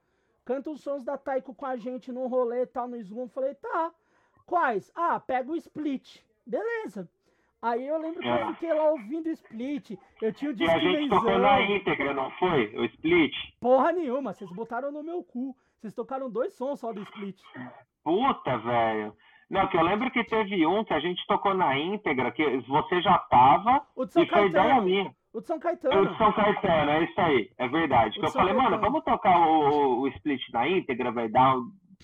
canta 0.44 0.70
os 0.70 0.80
sons 0.82 1.04
da 1.04 1.16
Taiko 1.18 1.54
com 1.54 1.66
a 1.66 1.76
gente 1.76 2.12
num 2.12 2.26
rolê 2.28 2.62
e 2.62 2.66
tal, 2.66 2.88
no 2.88 2.96
Slum. 2.96 3.22
Eu 3.22 3.28
Falei, 3.28 3.54
tá. 3.54 3.92
Quais? 4.46 4.90
Ah, 4.94 5.20
pega 5.20 5.50
o 5.52 5.56
Split. 5.56 6.20
Beleza. 6.46 7.08
Aí 7.60 7.86
eu 7.86 7.98
lembro 7.98 8.20
que 8.22 8.28
eu 8.28 8.32
É. 8.32 8.52
fiquei 8.54 8.72
lá 8.72 8.90
ouvindo 8.90 9.26
o 9.26 9.30
Split. 9.32 9.98
Eu 10.22 10.32
tinha 10.32 10.50
o 10.52 10.54
E 10.56 10.70
a 10.70 10.78
gente 10.78 11.08
tocou 11.10 11.38
na 11.38 11.60
íntegra, 11.62 12.14
não 12.14 12.30
foi? 12.32 12.66
O 12.76 12.84
Split? 12.84 13.34
Porra 13.60 13.92
nenhuma, 13.92 14.32
vocês 14.32 14.50
botaram 14.52 14.92
no 14.92 15.02
meu 15.02 15.22
cu. 15.24 15.56
Vocês 15.80 15.92
tocaram 15.94 16.30
dois 16.30 16.54
sons 16.54 16.80
só 16.80 16.92
do 16.92 17.02
Split. 17.02 17.36
Puta, 18.04 18.56
velho. 18.58 19.14
Não, 19.50 19.66
que 19.68 19.76
eu 19.76 19.82
lembro 19.82 20.10
que 20.10 20.22
teve 20.24 20.66
um 20.66 20.84
que 20.84 20.92
a 20.92 21.00
gente 21.00 21.26
tocou 21.26 21.54
na 21.54 21.76
íntegra, 21.78 22.30
que 22.30 22.58
você 22.68 23.00
já 23.00 23.18
tava, 23.18 23.86
O 23.96 24.04
de 24.04 24.12
São 24.12 24.22
e 24.22 24.26
foi 24.28 24.46
ideia 24.46 24.64
Caetano. 24.64 24.82
minha. 24.86 25.14
O 25.32 25.40
de 25.40 25.46
São 25.46 25.56
O 25.56 25.60
Caetano. 25.60 26.08
de 26.10 26.18
São 26.18 26.32
Caetano, 26.32 26.90
é 26.90 27.04
isso 27.04 27.20
aí, 27.20 27.50
é 27.58 27.68
verdade. 27.68 28.18
O 28.18 28.24
eu 28.24 28.28
São 28.28 28.40
falei, 28.40 28.54
mano, 28.54 28.70
Caetano. 28.70 28.90
vamos 28.92 29.04
tocar 29.04 29.38
o, 29.38 29.68
o- 29.68 30.00
o 30.00 30.08
split 30.08 30.40
na 30.52 30.66
íntegra, 30.68 31.12
vai 31.12 31.28
dar 31.28 31.54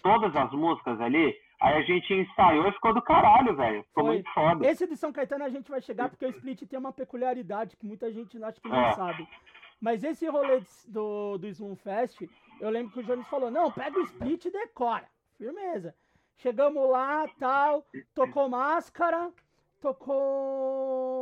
todas 0.03 0.35
as 0.37 0.53
músicas 0.53 1.01
ali. 1.01 1.35
Aí 1.61 1.75
a 1.79 1.83
gente 1.83 2.12
ensaiou 2.12 2.66
e 2.68 2.72
ficou 2.72 2.93
do 2.93 3.01
caralho, 3.01 3.57
velho. 3.57 3.83
Ficou 3.85 4.05
Foi. 4.05 4.14
muito 4.16 4.31
foda. 4.35 4.66
Esse 4.66 4.87
de 4.87 4.97
São 4.97 5.12
Caetano 5.12 5.45
a 5.45 5.49
gente 5.49 5.70
vai 5.70 5.81
chegar 5.81 6.11
porque 6.11 6.27
o 6.27 6.31
Split 6.31 6.62
tem 6.68 6.79
uma 6.79 6.93
peculiaridade 6.93 7.77
que 7.77 7.87
muita 7.87 8.12
gente 8.12 8.43
acho 8.45 8.61
que 8.61 8.68
não 8.68 8.77
É. 8.87 8.93
sabe. 8.93 9.27
Mas 9.81 10.05
esse 10.05 10.27
rolê 10.29 10.61
do, 10.89 11.39
do 11.39 11.47
Slum 11.49 11.77
Fest, 11.77 12.20
eu 12.61 12.68
lembro 12.70 12.93
que 12.93 13.01
o 13.01 13.03
Jones 13.05 13.27
falou: 13.29 13.51
não, 13.51 13.70
pega 13.70 13.99
o 13.99 14.03
Split 14.03 14.45
e 14.45 14.51
decora. 14.51 15.07
Firmeza. 15.39 15.95
Chegamos 16.39 16.89
lá, 16.91 17.27
tal, 17.39 17.85
tocou 18.14 18.49
máscara, 18.49 19.31
tocou. 19.81 21.14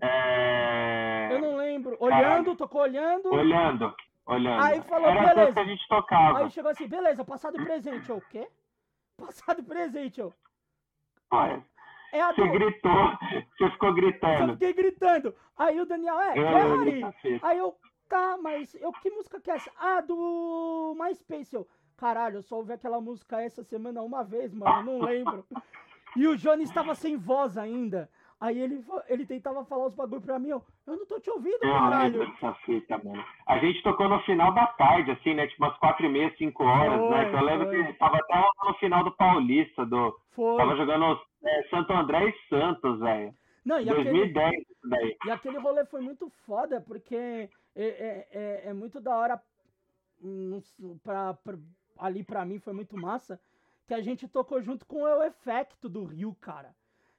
É... 0.00 1.28
Eu 1.32 1.40
não 1.40 1.56
lembro. 1.56 1.96
Olhando, 2.00 2.54
tocou 2.56 2.82
olhando. 2.82 3.32
Olhando, 3.32 3.94
olhando. 4.26 4.62
Aí 4.62 4.80
falou, 4.82 5.08
Era 5.08 5.34
beleza. 5.34 5.52
que 5.52 5.58
a 5.60 5.64
gente 5.64 5.88
tocava. 5.88 6.38
Aí 6.38 6.50
chegou 6.50 6.70
assim, 6.70 6.88
beleza, 6.88 7.24
passado 7.24 7.60
e 7.60 7.64
presente. 7.64 8.08
Eu, 8.10 8.16
o 8.16 8.20
quê? 8.22 8.48
Passado 9.16 9.60
e 9.60 9.62
presente, 9.62 10.20
eu. 10.20 10.32
Olha, 11.30 11.64
É 12.12 12.20
a 12.20 12.32
Você 12.32 12.42
do... 12.42 12.50
gritou, 12.52 12.92
você 13.58 13.70
ficou 13.70 13.88
Eu 13.90 13.94
gritando. 13.94 14.52
fiquei 14.54 14.72
gritando. 14.72 15.34
Aí 15.56 15.80
o 15.80 15.86
Daniel, 15.86 16.18
é, 16.20 16.34
Eu. 16.38 17.38
Aí 17.42 17.58
eu, 17.58 17.76
tá, 18.08 18.36
mas 18.42 18.74
eu, 18.74 18.92
que 18.92 19.10
música 19.10 19.40
que 19.40 19.50
é 19.50 19.54
essa? 19.54 19.70
Ah, 19.78 20.00
do 20.00 20.94
MySpace. 20.98 21.54
Eu, 21.54 21.68
caralho, 21.96 22.38
eu 22.38 22.42
só 22.42 22.56
ouvi 22.56 22.72
aquela 22.72 23.00
música 23.00 23.40
essa 23.40 23.62
semana 23.62 24.02
uma 24.02 24.24
vez, 24.24 24.52
mano, 24.52 24.76
eu 24.78 24.82
não 24.84 25.04
lembro. 25.06 25.44
E 26.14 26.28
o 26.28 26.36
Johnny 26.36 26.64
estava 26.64 26.94
sem 26.94 27.16
voz 27.16 27.56
ainda. 27.56 28.06
Aí 28.42 28.58
ele, 28.58 28.84
ele 29.08 29.24
tentava 29.24 29.64
falar 29.64 29.86
os 29.86 29.94
bagulho 29.94 30.20
pra 30.20 30.36
mim, 30.36 30.48
eu, 30.48 30.60
eu 30.84 30.96
não 30.96 31.06
tô 31.06 31.20
te 31.20 31.30
ouvindo, 31.30 31.60
lembro 31.62 31.78
caralho. 31.78 32.56
fita, 32.66 32.98
mano. 32.98 33.24
A 33.46 33.56
gente 33.58 33.80
tocou 33.84 34.08
no 34.08 34.18
final 34.22 34.52
da 34.52 34.66
tarde, 34.66 35.12
assim, 35.12 35.32
né? 35.32 35.46
Tipo 35.46 35.62
umas 35.64 35.78
quatro 35.78 36.04
e 36.04 36.08
meia, 36.08 36.34
cinco 36.36 36.64
horas, 36.64 36.98
Foi, 36.98 37.10
né? 37.10 37.30
Que 37.30 37.36
eu 37.36 37.44
lembro 37.44 37.68
foi. 37.68 37.86
que 37.86 37.92
tava 38.00 38.16
até 38.16 38.42
no 38.66 38.74
final 38.74 39.04
do 39.04 39.12
Paulista, 39.12 39.86
do... 39.86 40.18
Foi. 40.32 40.56
Tava 40.56 40.74
jogando 40.74 41.20
é, 41.44 41.62
Santo 41.68 41.92
André 41.92 42.30
e 42.30 42.48
Santos, 42.48 42.98
velho. 42.98 43.32
Não, 43.64 43.80
e 43.80 43.88
aquele, 43.88 44.10
2010, 44.10 44.60
isso 44.62 44.88
daí. 44.88 45.16
e 45.24 45.30
aquele 45.30 45.58
rolê 45.58 45.84
foi 45.84 46.00
muito 46.00 46.28
foda, 46.44 46.80
porque 46.80 47.14
é, 47.14 47.48
é, 47.76 48.28
é, 48.32 48.62
é 48.70 48.72
muito 48.72 49.00
da 49.00 49.16
hora 49.16 49.40
hum, 50.20 50.60
pra, 51.00 51.34
pra- 51.34 51.54
ali 51.96 52.24
pra 52.24 52.44
mim 52.44 52.58
foi 52.58 52.72
muito 52.72 52.96
massa, 52.96 53.40
que 53.86 53.94
a 53.94 54.00
gente 54.00 54.26
tocou 54.26 54.60
junto 54.60 54.84
com 54.84 55.04
o 55.04 55.22
Efecto 55.22 55.88
do 55.88 56.04
Rio, 56.04 56.36
cara. 56.40 56.74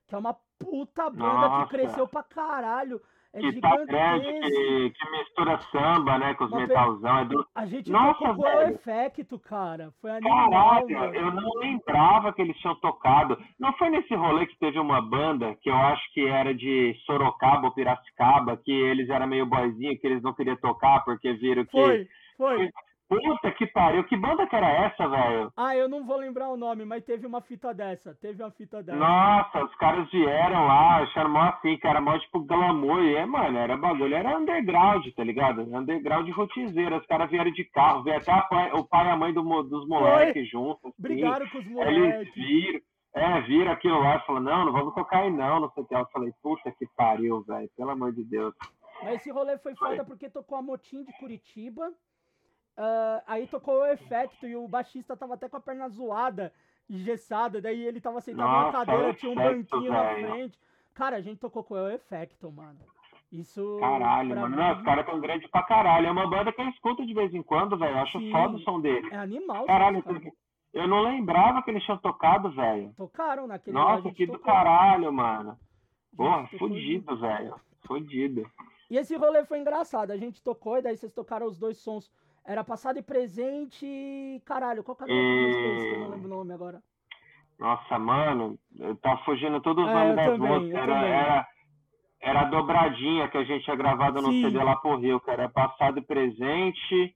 Que 0.08 0.16
é 0.16 0.18
uma 0.18 0.36
puta 0.60 1.10
banda 1.10 1.24
Nossa. 1.48 1.64
que 1.66 1.70
cresceu 1.78 2.08
pra 2.08 2.24
caralho. 2.24 3.00
É 3.36 3.40
Que 3.40 3.60
tá 3.60 3.76
grande, 3.86 4.26
que, 4.32 4.92
que 4.92 5.10
mistura 5.12 5.58
samba, 5.72 6.20
né? 6.20 6.36
Com 6.36 6.44
os 6.44 6.52
pe- 6.52 6.58
metalzão. 6.58 7.18
É 7.18 7.26
do... 7.26 7.48
A 7.56 7.66
gente 7.66 7.92
Nossa, 7.92 8.20
tocou 8.28 8.46
o. 8.46 8.62
Efecto, 8.62 9.40
cara. 9.40 9.92
Foi 10.00 10.12
animal, 10.12 10.52
Caralho, 10.52 11.00
mano. 11.00 11.16
eu 11.16 11.32
não 11.32 11.54
lembrava 11.56 12.32
que 12.32 12.44
eles 12.44 12.56
tinham 12.60 12.76
tocado. 12.76 13.36
Não 13.60 13.74
foi 13.74 13.90
nesse 13.90 14.14
rolê 14.14 14.46
que 14.46 14.56
teve 14.60 14.78
uma 14.78 15.02
banda 15.02 15.56
que 15.64 15.70
eu 15.70 15.76
acho 15.76 16.14
que 16.14 16.28
era 16.28 16.54
de 16.54 16.94
Sorocaba 17.08 17.66
ou 17.66 17.74
Piracicaba, 17.74 18.56
que 18.56 18.72
eles 18.72 19.10
eram 19.10 19.26
meio 19.26 19.48
boizinho, 19.48 20.00
que 20.00 20.06
eles 20.06 20.22
não 20.22 20.36
queriam 20.36 20.58
tocar 20.58 21.04
porque 21.04 21.34
viram 21.34 21.66
que. 21.66 21.72
Foi, 21.72 22.08
foi. 22.38 22.70
Puta 23.10 23.52
que 23.52 23.68
pariu, 23.68 24.04
que 24.06 24.18
banda 24.18 24.48
que 24.48 24.56
era 24.56 24.68
essa, 24.86 25.08
velho? 25.08 25.52
Ah, 25.56 25.76
eu 25.76 25.88
não 25.88 26.04
vou 26.06 26.18
lembrar 26.18 26.50
o 26.50 26.58
nome, 26.58 26.84
mas 26.86 27.04
teve 27.04 27.28
uma 27.28 27.42
fita 27.42 27.74
dessa. 27.74 28.16
Teve 28.16 28.42
uma 28.42 28.50
fita 28.52 28.82
dessa. 28.82 28.98
Nossa, 28.98 29.66
os 29.66 29.76
caras 29.76 30.10
vieram 30.10 30.66
lá, 30.66 30.98
acharam 31.04 31.30
mó 31.30 31.42
assim, 31.44 31.78
era 31.84 32.02
mó 32.02 32.18
tipo 32.18 32.40
glamour. 32.40 33.04
E, 33.04 33.16
é, 33.16 33.26
mano, 33.26 33.58
era 33.58 33.78
bagulho, 33.78 34.16
era 34.16 34.38
underground, 34.38 35.06
tá 35.16 35.24
ligado? 35.24 35.62
Underground 35.62 36.28
rotizeiro. 36.32 36.98
Os 36.98 37.06
caras 37.06 37.30
vieram 37.30 37.52
de 37.52 37.64
carro, 37.66 38.04
veio 38.04 38.18
até 38.18 38.32
a 38.32 38.42
pai- 38.42 38.72
o 38.74 38.84
pai 38.84 39.06
e 39.06 39.10
a 39.10 39.16
mãe 39.18 39.34
do 39.34 39.44
dos 39.64 39.88
moleques 39.88 40.50
juntos. 40.50 40.84
assim. 40.86 40.94
Brigaram 40.98 41.48
com 41.50 41.58
os 41.60 41.66
Aí 41.68 41.72
Eles 41.74 42.00
moleques. 42.14 42.34
viram, 42.34 42.80
é, 43.16 43.42
viram 43.42 43.72
aquilo 43.74 44.00
lá 44.00 44.16
e 44.16 44.26
falaram, 44.26 44.46
não, 44.46 44.66
não 44.66 44.72
vamos 44.72 44.94
tocar 44.96 45.20
aí 45.20 45.30
não, 45.32 45.60
não 45.60 45.70
sei 45.72 45.84
o 45.84 45.86
que. 45.86 45.94
Eu 45.94 46.06
falei, 46.08 46.32
puta 46.42 46.72
que 46.72 46.88
pariu, 46.96 47.44
velho, 47.44 47.70
pelo 47.78 47.92
amor 47.92 48.12
de 48.14 48.24
Deus. 48.24 48.56
Mas 49.04 49.16
esse 49.16 49.30
rolê 49.32 49.58
foi 49.58 49.76
foda 49.76 50.04
porque 50.06 50.30
tocou 50.30 50.58
a 50.58 50.62
Motim 50.62 51.04
de 51.04 51.12
Curitiba. 51.20 51.92
Ah, 52.78 53.24
aí 53.28 53.48
tocou 53.48 53.82
o 53.82 53.86
Efecto 53.86 54.48
e 54.48 54.56
o 54.56 54.68
baixista 54.68 55.16
tava 55.16 55.36
até 55.36 55.48
com 55.48 55.58
a 55.58 55.62
perna 55.62 55.88
zoada, 55.90 56.52
engessada. 56.90 57.62
Daí 57.62 57.86
ele 57.86 58.02
tava 58.02 58.22
sentado 58.22 58.50
na 58.50 58.72
cadeira, 58.72 59.14
tinha 59.14 59.32
um 59.32 59.40
Efecto, 59.40 59.70
banquinho 59.70 59.92
na 59.92 60.10
frente. 60.14 60.60
Cara, 60.94 61.18
a 61.18 61.22
gente 61.22 61.40
tocou 61.40 61.64
com 61.64 61.76
o 61.76 61.90
Efecto, 61.90 62.52
mano. 62.52 62.80
Isso. 63.32 63.78
Caralho, 63.80 64.30
mano. 64.36 64.50
mim, 64.50 64.56
Não, 64.56 64.78
os 64.78 64.84
caras 64.84 65.06
tão 65.08 65.20
grandes 65.20 65.50
pra 65.50 65.64
caralho. 65.64 66.06
É 66.06 66.12
uma 66.12 66.30
banda 66.30 66.54
que 66.54 66.62
eu 66.62 66.70
escuto 66.70 67.06
de 67.06 67.14
vez 67.16 67.34
em 67.34 67.42
quando, 67.42 67.78
velho. 67.78 67.96
Eu 67.96 68.00
acho 68.00 68.20
Sim. 68.20 68.32
foda 68.32 68.56
o 68.56 68.60
som 68.60 68.80
dele. 68.80 69.10
É 69.12 69.18
animal. 69.18 69.66
Caralho, 69.66 70.04
cara. 70.04 70.22
eu 70.72 70.88
não 70.88 71.02
lembrava 71.02 71.64
que 71.64 71.72
eles 71.72 71.84
tinham 71.84 71.98
tocado, 71.98 72.52
velho. 72.52 72.94
Tocaram 72.96 73.48
naquele 73.48 73.76
Nossa, 73.76 74.12
que 74.12 74.28
do 74.28 74.34
tocou. 74.34 74.46
caralho, 74.46 75.12
mano. 75.12 75.58
Porra, 76.16 76.48
fudido, 76.60 77.18
velho. 77.18 77.56
Fudido. 77.88 78.48
E 78.88 78.98
esse 78.98 79.16
rolê 79.16 79.44
foi 79.46 79.60
engraçado. 79.60 80.12
A 80.12 80.18
gente 80.18 80.44
tocou 80.44 80.78
e 80.78 80.84
daí 80.84 80.96
vocês 80.96 81.12
tocaram 81.12 81.48
os 81.48 81.58
dois 81.58 81.78
sons. 81.80 82.12
Era 82.46 82.64
passado 82.64 82.98
e 83.00 83.02
presente. 83.02 83.86
e- 83.86 84.42
Caralho, 84.46 84.84
qual 84.84 84.96
que 84.98 85.04
era 85.04 85.12
o 85.12 85.16
E- 85.16 85.46
MySpace 85.46 85.88
que 85.88 85.94
eu 85.96 86.00
não 86.00 86.10
lembro 86.10 86.26
o 86.28 86.30
nome 86.38 86.54
agora? 86.54 86.82
Nossa, 87.58 87.98
mano, 87.98 88.60
tava 89.02 89.24
fugindo 89.24 89.62
todos 89.62 89.86
os 89.86 89.90
É, 89.90 89.94
nomes 89.94 90.16
das 90.16 90.38
músicas. 90.38 90.82
Era, 90.82 91.06
era, 91.08 91.48
era 92.20 92.42
a 92.42 92.46
dobradinha 92.46 93.30
que 93.30 93.38
a 93.38 93.44
gente 93.44 93.64
tinha 93.64 93.76
gravado 93.76 94.22
no 94.22 94.32
Sim. 94.32 94.42
CD 94.44 94.62
lá 94.64 94.76
pro 94.76 94.98
Rio, 94.98 95.20
que 95.22 95.30
era 95.30 95.48
passado 95.48 96.00
e 96.00 96.02
presente. 96.02 97.16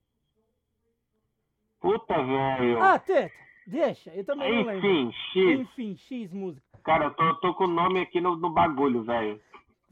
Puta, 1.80 2.16
velho. 2.24 2.82
Ah, 2.82 2.98
Teta! 3.00 3.36
Deixa, 3.66 4.12
eu 4.12 4.24
também 4.24 4.50
não 4.50 4.64
lembro. 4.66 4.88
Enfim, 4.88 5.12
X. 5.34 5.60
Enfim, 5.60 5.98
X 5.98 6.32
música. 6.32 6.66
Cara, 6.84 7.06
eu 7.06 7.14
tô, 7.14 7.36
tô 7.36 7.54
com 7.54 7.66
o 7.66 7.68
nome 7.68 8.00
aqui 8.00 8.22
no, 8.22 8.38
no 8.38 8.50
bagulho, 8.50 9.04
velho. 9.04 9.42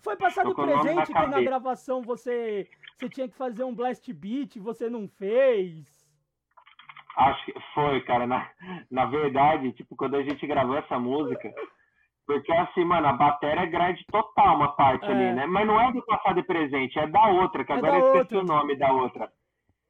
Foi 0.02 0.16
passado 0.16 0.56
nome 0.56 0.82
presente 0.82 1.12
que 1.14 1.28
na 1.28 1.42
gravação 1.42 2.02
você, 2.02 2.70
você 2.98 3.10
tinha 3.10 3.28
que 3.28 3.36
fazer 3.36 3.64
um 3.64 3.76
blast 3.76 4.12
beat, 4.14 4.58
você 4.58 4.90
não 4.90 5.08
fez. 5.08 5.86
Acho 7.18 7.46
que 7.46 7.54
foi, 7.74 8.02
cara. 8.02 8.26
Na, 8.26 8.50
na 8.90 9.06
verdade, 9.06 9.72
tipo, 9.74 9.96
quando 9.96 10.16
a 10.16 10.24
gente 10.24 10.46
gravou 10.48 10.78
essa 10.78 11.00
música, 11.00 11.54
porque 12.26 12.52
assim, 12.52 12.84
mano, 12.84 13.08
a 13.08 13.14
bateria 13.14 13.64
é 13.64 13.68
grande 13.68 14.04
total, 14.12 14.56
uma 14.56 14.76
parte 14.76 15.06
é. 15.06 15.12
ali, 15.12 15.34
né? 15.34 15.46
Mas 15.46 15.68
não 15.68 15.80
é 15.80 15.92
do 15.92 16.06
passado 16.06 16.40
e 16.40 16.44
presente, 16.44 16.98
é 17.00 17.08
da 17.08 17.28
outra, 17.28 17.64
que 17.64 17.72
é 17.72 17.76
agora 17.76 17.98
eu 17.98 18.06
esqueci 18.08 18.36
outra. 18.36 18.40
o 18.40 18.58
nome 18.58 18.76
da 18.76 18.92
outra. 18.92 19.32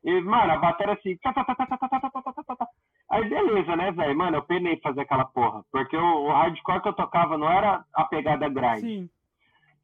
E, 0.03 0.21
mano, 0.21 0.53
a 0.53 0.57
bateria 0.57 0.93
assim. 0.93 1.17
Aí 3.09 3.29
beleza, 3.29 3.75
né, 3.75 3.91
velho? 3.91 4.17
Mano, 4.17 4.37
eu 4.37 4.43
penei 4.43 4.77
fazer 4.77 5.01
aquela 5.01 5.25
porra. 5.25 5.63
Porque 5.71 5.97
o, 5.97 6.25
o 6.25 6.31
hardcore 6.31 6.81
que 6.81 6.89
eu 6.89 6.93
tocava 6.93 7.37
não 7.37 7.49
era 7.49 7.83
a 7.93 8.03
pegada 8.03 8.47
grind. 8.49 8.81
Sim. 8.81 9.09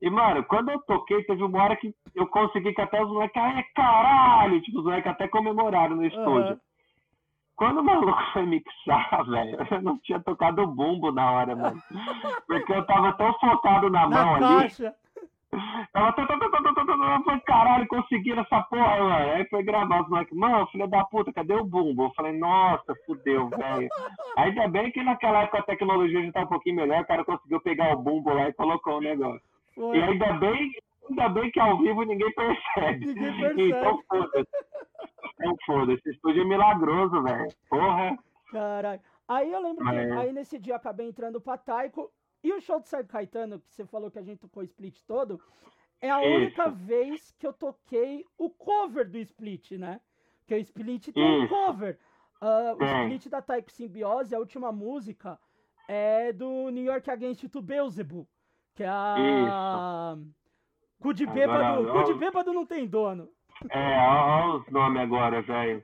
E, 0.01 0.09
mano, 0.09 0.43
quando 0.45 0.71
eu 0.71 0.79
toquei, 0.81 1.23
teve 1.25 1.43
uma 1.43 1.63
hora 1.63 1.75
que 1.75 1.93
eu 2.15 2.25
consegui 2.27 2.73
que 2.73 2.81
até 2.81 3.01
os 3.03 3.09
moleques, 3.09 3.41
ai, 3.41 3.63
caralho! 3.75 4.59
Tipo, 4.61 4.79
os 4.79 4.83
moleques 4.85 5.11
até 5.11 5.27
comemoraram 5.27 5.95
no 5.95 6.05
estúdio. 6.05 6.53
Aham. 6.53 6.59
Quando 7.55 7.81
o 7.81 7.83
maluco 7.83 8.19
foi 8.33 8.43
mixar, 8.47 9.23
velho, 9.29 9.57
eu 9.69 9.81
não 9.83 9.99
tinha 9.99 10.19
tocado 10.19 10.63
o 10.63 10.67
bumbo 10.67 11.11
na 11.11 11.31
hora, 11.31 11.55
mano. 11.55 11.79
Porque 12.47 12.73
eu 12.73 12.83
tava 12.87 13.13
tão 13.13 13.31
focado 13.35 13.87
na, 13.91 14.09
mão 14.09 14.09
Na 14.09 14.33
ali. 14.33 14.61
caixa. 14.61 14.95
Tava 15.93 16.13
tão, 16.13 16.25
tão, 16.25 16.39
tão, 16.39 16.49
tão, 16.49 17.13
eu 17.13 17.23
falei, 17.23 17.39
caralho, 17.41 17.87
conseguiram 17.87 18.41
essa 18.41 18.63
porra, 18.63 18.97
mano. 19.03 19.31
Aí 19.33 19.45
foi 19.49 19.61
gravar 19.61 20.01
os 20.01 20.09
moleques, 20.09 20.35
mano, 20.35 20.65
filho 20.67 20.87
da 20.87 21.03
puta, 21.03 21.31
cadê 21.31 21.53
o 21.53 21.63
bumbo? 21.63 22.05
Eu 22.05 22.13
falei, 22.15 22.35
nossa, 22.39 22.95
fudeu, 23.05 23.47
velho. 23.49 23.89
Ainda 24.37 24.67
bem 24.67 24.91
que 24.91 25.03
naquela 25.03 25.43
época 25.43 25.59
a 25.59 25.63
tecnologia 25.63 26.25
já 26.25 26.31
tá 26.31 26.41
um 26.41 26.47
pouquinho 26.47 26.77
melhor, 26.77 27.01
o 27.01 27.05
cara 27.05 27.23
conseguiu 27.23 27.61
pegar 27.61 27.93
o 27.93 28.01
bumbo 28.01 28.33
lá 28.33 28.49
e 28.49 28.53
colocou 28.53 28.97
o 28.97 29.01
negócio. 29.01 29.50
Foi. 29.75 29.97
E 29.97 30.01
ainda 30.01 30.33
bem, 30.33 30.71
ainda 31.09 31.29
bem 31.29 31.51
que 31.51 31.59
ao 31.59 31.77
vivo 31.77 32.03
ninguém 32.03 32.31
percebe. 32.33 33.05
Ninguém 33.05 33.39
percebe. 33.39 33.69
Então 33.69 34.03
foda-se. 34.07 34.49
Então 35.35 35.55
foda-se. 35.65 35.99
Esse 35.99 36.09
estúdio 36.11 36.41
é 36.41 36.45
milagroso, 36.45 37.21
velho. 37.23 37.47
Porra. 37.69 38.17
Caralho. 38.51 39.01
Aí 39.27 39.51
eu 39.51 39.61
lembro 39.61 39.85
que 39.85 39.91
Mas- 39.91 40.11
aí 40.11 40.33
nesse 40.33 40.59
dia 40.59 40.75
acabei 40.75 41.07
entrando 41.07 41.39
pra 41.39 41.57
Taiko. 41.57 42.11
E 42.43 42.51
o 42.53 42.59
show 42.59 42.79
do 42.79 42.87
Sérgio 42.87 43.07
Caetano, 43.09 43.59
que 43.59 43.71
você 43.73 43.85
falou 43.85 44.09
que 44.09 44.17
a 44.17 44.23
gente 44.23 44.39
tocou 44.39 44.61
o 44.61 44.65
split 44.65 44.99
todo, 45.07 45.39
é 46.01 46.09
a 46.09 46.19
Isso. 46.25 46.35
única 46.37 46.69
vez 46.69 47.31
que 47.37 47.45
eu 47.45 47.53
toquei 47.53 48.25
o 48.37 48.49
cover 48.49 49.07
do 49.07 49.17
split, 49.19 49.73
né? 49.73 50.01
Que 50.47 50.55
o 50.55 50.57
split 50.57 51.09
tem 51.13 51.23
um 51.23 51.43
Isso. 51.45 51.53
cover. 51.53 51.99
Ah, 52.41 52.73
o 52.73 52.77
Tem. 52.77 52.87
split 53.13 53.29
da 53.29 53.41
Taiko 53.43 53.71
Simbiose, 53.71 54.33
a 54.33 54.39
última 54.39 54.71
música, 54.71 55.39
é 55.87 56.33
do 56.33 56.69
New 56.71 56.83
York 56.83 57.07
Against 57.11 57.47
to 57.49 57.61
Beelzebub. 57.61 58.25
Que 58.75 58.83
é 58.83 58.89
a. 58.89 60.15
Cu 61.01 61.13
de 61.13 61.25
bêbado. 61.25 61.63
Agora, 61.89 62.05
Cu 62.05 62.13
de 62.13 62.19
bêbado 62.19 62.53
não 62.53 62.65
tem 62.65 62.87
dono. 62.87 63.27
É, 63.69 63.99
olha 64.07 64.55
os 64.57 64.67
nomes 64.71 65.01
agora, 65.01 65.41
velho. 65.41 65.83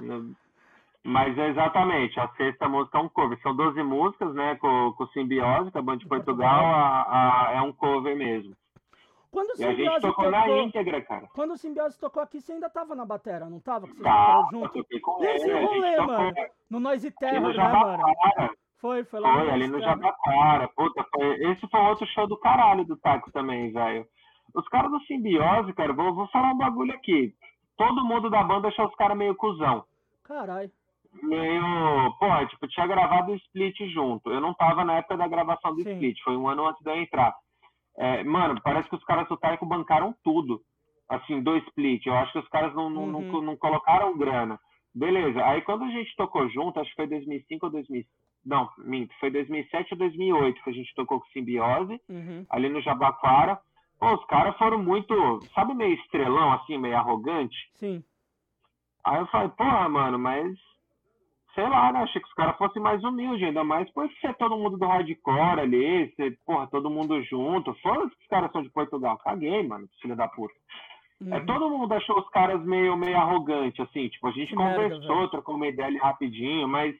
No- 0.00 0.34
Mas 1.06 1.36
é 1.36 1.48
exatamente, 1.50 2.18
a 2.18 2.28
sexta 2.30 2.66
música 2.66 2.96
é 2.96 3.00
um 3.02 3.10
cover. 3.10 3.38
São 3.42 3.54
12 3.54 3.82
músicas, 3.82 4.34
né? 4.34 4.54
Com, 4.56 4.94
com 4.96 5.06
Simbiose, 5.08 5.70
que 5.70 5.76
é 5.76 5.80
a 5.80 5.84
banda 5.84 5.98
de 5.98 6.08
Portugal, 6.08 6.64
a, 6.64 7.48
a- 7.50 7.52
é 7.56 7.60
um 7.60 7.72
cover 7.74 8.16
mesmo. 8.16 8.56
Quando 9.30 9.50
o 9.50 9.60
E 9.60 9.64
a 9.64 9.68
gente 9.68 9.76
Simbiose 9.80 10.00
tocou 10.00 10.30
na 10.30 10.40
tocou. 10.44 10.62
íntegra, 10.62 11.02
cara. 11.02 11.28
Quando 11.34 11.50
o 11.52 11.58
Simbiose 11.58 11.98
tocou 12.00 12.22
aqui, 12.22 12.40
você 12.40 12.52
ainda 12.52 12.70
tava 12.70 12.94
na 12.94 13.04
batera, 13.04 13.50
não 13.50 13.60
tava? 13.60 13.86
Que 13.86 13.92
vocês 13.92 14.02
Tá, 14.02 14.26
tocaram 14.26 14.48
junto? 14.50 14.72
com 15.02 15.22
E 15.22 15.26
ele. 15.26 15.36
esse 15.36 15.52
rolê, 15.52 15.96
tocou 15.96 16.06
mano? 16.06 16.34
No 16.70 16.80
Noise 16.80 17.06
ali 17.08 17.16
Terror, 17.18 17.40
no 17.40 17.54
né, 17.54 17.72
mano? 17.72 18.04
Foi, 18.80 19.04
foi 19.04 19.20
lá 19.20 19.32
Foi, 19.32 19.50
ali 19.50 19.66
no. 19.68 19.80
Jabaquara. 19.80 20.68
Puta, 20.76 21.04
foi... 21.14 21.34
esse 21.52 21.66
foi 21.68 21.80
outro 21.80 22.06
show 22.08 22.26
do 22.26 22.36
caralho 22.38 22.84
do 22.84 22.96
Taco 22.96 23.32
também, 23.32 23.72
velho. 23.72 24.06
Os 24.54 24.68
caras 24.68 24.90
do 24.90 25.00
Simbiose, 25.02 25.72
cara, 25.72 25.92
vou, 25.92 26.14
vou 26.14 26.28
falar 26.28 26.52
um 26.52 26.58
bagulho 26.58 26.92
aqui. 26.94 27.34
Todo 27.76 28.04
mundo 28.04 28.30
da 28.30 28.42
banda 28.42 28.68
achou 28.68 28.86
os 28.86 28.94
caras 28.94 29.16
meio 29.16 29.34
cuzão. 29.34 29.84
Caralho. 30.22 30.70
Meio. 31.22 32.12
Pô, 32.18 32.46
tipo, 32.46 32.68
tinha 32.68 32.86
gravado 32.86 33.32
o 33.32 33.34
split 33.36 33.76
junto. 33.92 34.30
Eu 34.30 34.40
não 34.40 34.54
tava 34.54 34.84
na 34.84 34.98
época 34.98 35.16
da 35.16 35.26
gravação 35.28 35.74
do 35.74 35.82
Sim. 35.82 35.92
split, 35.92 36.20
foi 36.22 36.36
um 36.36 36.48
ano 36.48 36.66
antes 36.66 36.82
de 36.82 36.90
eu 36.90 36.96
entrar. 36.96 37.34
É, 37.96 38.24
mano, 38.24 38.60
parece 38.62 38.88
que 38.88 38.96
os 38.96 39.04
caras 39.04 39.28
do 39.28 39.36
Taiko 39.36 39.64
bancaram 39.66 40.14
tudo. 40.22 40.60
Assim, 41.08 41.42
do 41.42 41.56
split. 41.58 42.06
Eu 42.06 42.14
acho 42.16 42.32
que 42.32 42.38
os 42.38 42.48
caras 42.48 42.74
não, 42.74 42.88
não, 42.90 43.06
não, 43.06 43.20
Uhum. 43.20 43.42
não 43.42 43.56
colocaram 43.56 44.16
grana. 44.16 44.58
Beleza. 44.94 45.44
Aí 45.44 45.60
quando 45.62 45.84
a 45.84 45.88
gente 45.90 46.14
tocou 46.16 46.48
junto, 46.48 46.80
acho 46.80 46.90
que 46.90 46.96
foi 46.96 47.06
2005 47.06 47.66
ou 47.66 47.72
2000. 47.72 48.04
Não, 48.44 48.68
minto, 48.78 49.14
foi 49.20 49.30
2007 49.30 49.94
ou 49.94 49.98
2008 49.98 50.62
que 50.62 50.70
a 50.70 50.72
gente 50.72 50.94
tocou 50.94 51.20
com 51.20 51.26
Simbiose, 51.28 52.00
Uhum. 52.08 52.44
ali 52.50 52.68
no 52.68 52.80
Jabaquara. 52.82 53.58
Pô, 53.98 54.12
os 54.14 54.24
caras 54.26 54.56
foram 54.58 54.82
muito, 54.82 55.14
sabe, 55.54 55.72
meio 55.74 55.94
estrelão, 55.94 56.52
assim, 56.52 56.76
meio 56.76 56.96
arrogante. 56.96 57.56
Sim. 57.74 58.02
Aí 59.04 59.18
eu 59.20 59.26
falei, 59.28 59.48
porra, 59.50 59.88
mano, 59.88 60.18
mas. 60.18 60.56
Sei 61.54 61.68
lá, 61.68 61.92
né? 61.92 62.00
Achei 62.02 62.20
que 62.20 62.26
os 62.26 62.34
caras 62.34 62.56
fossem 62.58 62.82
mais 62.82 63.02
humildes, 63.04 63.46
ainda 63.46 63.62
mais 63.62 63.88
por 63.92 64.10
ser 64.20 64.34
todo 64.34 64.56
mundo 64.56 64.76
do 64.76 64.86
hardcore 64.86 65.60
ali, 65.60 66.12
ser, 66.16 66.36
porra, 66.44 66.66
todo 66.66 66.90
mundo 66.90 67.22
junto. 67.22 67.72
Foda-se 67.74 68.10
que 68.16 68.22
os 68.22 68.26
caras 68.28 68.50
são 68.50 68.60
de 68.60 68.70
Portugal. 68.70 69.16
Caguei, 69.18 69.62
mano, 69.62 69.88
filho 70.02 70.16
da 70.16 70.26
puta. 70.26 70.52
É, 71.30 71.36
Uhum. 71.38 71.46
todo 71.46 71.70
mundo 71.70 71.92
achou 71.92 72.18
os 72.18 72.28
caras 72.30 72.60
meio, 72.64 72.96
meio 72.96 73.16
arrogante, 73.16 73.80
assim, 73.80 74.08
tipo, 74.08 74.26
a 74.26 74.32
gente 74.32 74.48
Que 74.50 74.56
merda, 74.56 74.82
conversou, 74.82 75.16
velho. 75.18 75.28
trocou 75.30 75.54
uma 75.54 75.68
ideia 75.68 75.86
ali 75.86 75.96
rapidinho, 75.98 76.66
mas, 76.66 76.92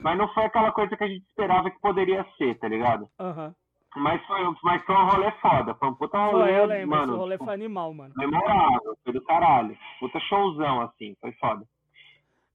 mas 0.00 0.18
não 0.18 0.28
foi 0.34 0.44
aquela 0.44 0.72
coisa 0.72 0.96
que 0.96 1.04
a 1.04 1.08
gente 1.08 1.24
esperava 1.26 1.70
que 1.70 1.78
poderia 1.80 2.24
ser, 2.36 2.58
tá 2.58 2.68
ligado? 2.68 3.08
Aham. 3.18 3.54
Mas 3.96 4.24
foi, 4.24 4.38
mas 4.62 4.84
foi 4.84 4.94
um 4.94 5.06
rolê 5.08 5.32
foda, 5.40 5.74
foi 5.74 5.88
um 5.88 5.94
puta 5.94 6.16
rolê, 6.16 6.44
Foi, 6.52 6.60
eu 6.60 6.64
lembro. 6.66 6.88
mano, 6.96 7.12
esse 7.12 7.18
rolê 7.18 7.34
tipo, 7.34 7.44
foi 7.44 7.54
animal, 7.54 7.92
mano. 7.92 8.14
memorável, 8.16 8.96
foi 9.02 9.12
do 9.12 9.22
caralho. 9.22 9.76
Puta 9.98 10.20
showzão, 10.20 10.80
assim, 10.82 11.16
foi 11.20 11.32
foda. 11.32 11.66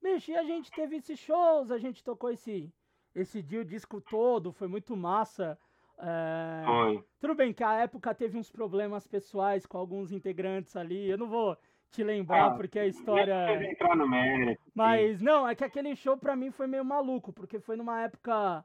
Bicho, 0.02 0.30
e 0.30 0.36
a 0.36 0.44
gente 0.44 0.70
teve 0.70 0.96
esses 0.96 1.18
shows, 1.18 1.70
a 1.70 1.76
gente 1.78 2.02
tocou 2.02 2.30
esse, 2.30 2.72
esse 3.14 3.42
dia, 3.42 3.60
o 3.60 3.64
disco 3.66 4.00
todo, 4.00 4.50
foi 4.52 4.66
muito 4.66 4.96
massa. 4.96 5.58
É, 5.98 6.62
Foi. 6.66 7.04
Tudo 7.20 7.34
bem 7.34 7.52
que 7.52 7.64
a 7.64 7.74
época 7.80 8.14
teve 8.14 8.38
uns 8.38 8.50
problemas 8.50 9.06
pessoais 9.06 9.64
com 9.66 9.78
alguns 9.78 10.12
integrantes 10.12 10.76
ali. 10.76 11.08
Eu 11.08 11.18
não 11.18 11.26
vou 11.26 11.56
te 11.96 12.04
lembrar 12.04 12.46
Ah, 12.46 12.50
porque 12.50 12.78
a 12.78 12.86
história. 12.86 13.70
entrar 13.70 13.96
no 13.96 14.06
mérito. 14.08 14.60
Mas 14.74 15.20
não, 15.20 15.48
é 15.48 15.54
que 15.54 15.64
aquele 15.64 15.96
show 15.96 16.16
pra 16.16 16.36
mim 16.36 16.50
foi 16.50 16.66
meio 16.66 16.84
maluco, 16.84 17.32
porque 17.32 17.58
foi 17.58 17.76
numa 17.76 18.02
época 18.02 18.64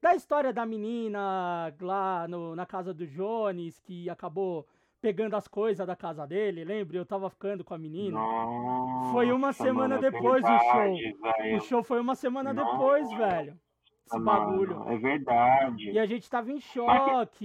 da 0.00 0.14
história 0.14 0.52
da 0.52 0.64
menina 0.64 1.74
lá 1.80 2.26
no- 2.26 2.56
na 2.56 2.64
casa 2.64 2.94
do 2.94 3.06
Jones, 3.06 3.78
que 3.80 4.08
acabou 4.08 4.66
pegando 5.02 5.34
as 5.36 5.46
coisas 5.48 5.86
da 5.86 5.94
casa 5.96 6.26
dele, 6.26 6.64
lembra? 6.64 6.96
Eu 6.96 7.06
tava 7.06 7.28
ficando 7.30 7.62
com 7.64 7.74
a 7.74 7.78
menina. 7.78 8.18
Nossa, 8.18 9.12
Foi 9.12 9.30
uma 9.32 9.52
semana 9.52 9.96
mano, 9.96 10.00
depois 10.10 10.42
o 10.44 10.46
verdade, 10.46 11.16
velho. 11.22 11.56
O 11.56 11.60
show 11.60 11.82
foi 11.82 12.00
uma 12.00 12.14
semana 12.14 12.52
Nossa, 12.52 12.70
depois, 12.72 13.10
velho. 13.12 13.58
Esse 14.06 14.18
mano, 14.18 14.24
bagulho. 14.24 14.88
É 14.88 14.96
verdade. 14.98 15.90
E 15.90 15.98
a 15.98 16.04
gente 16.06 16.28
tava 16.28 16.50
em 16.50 16.60
choque 16.60 17.44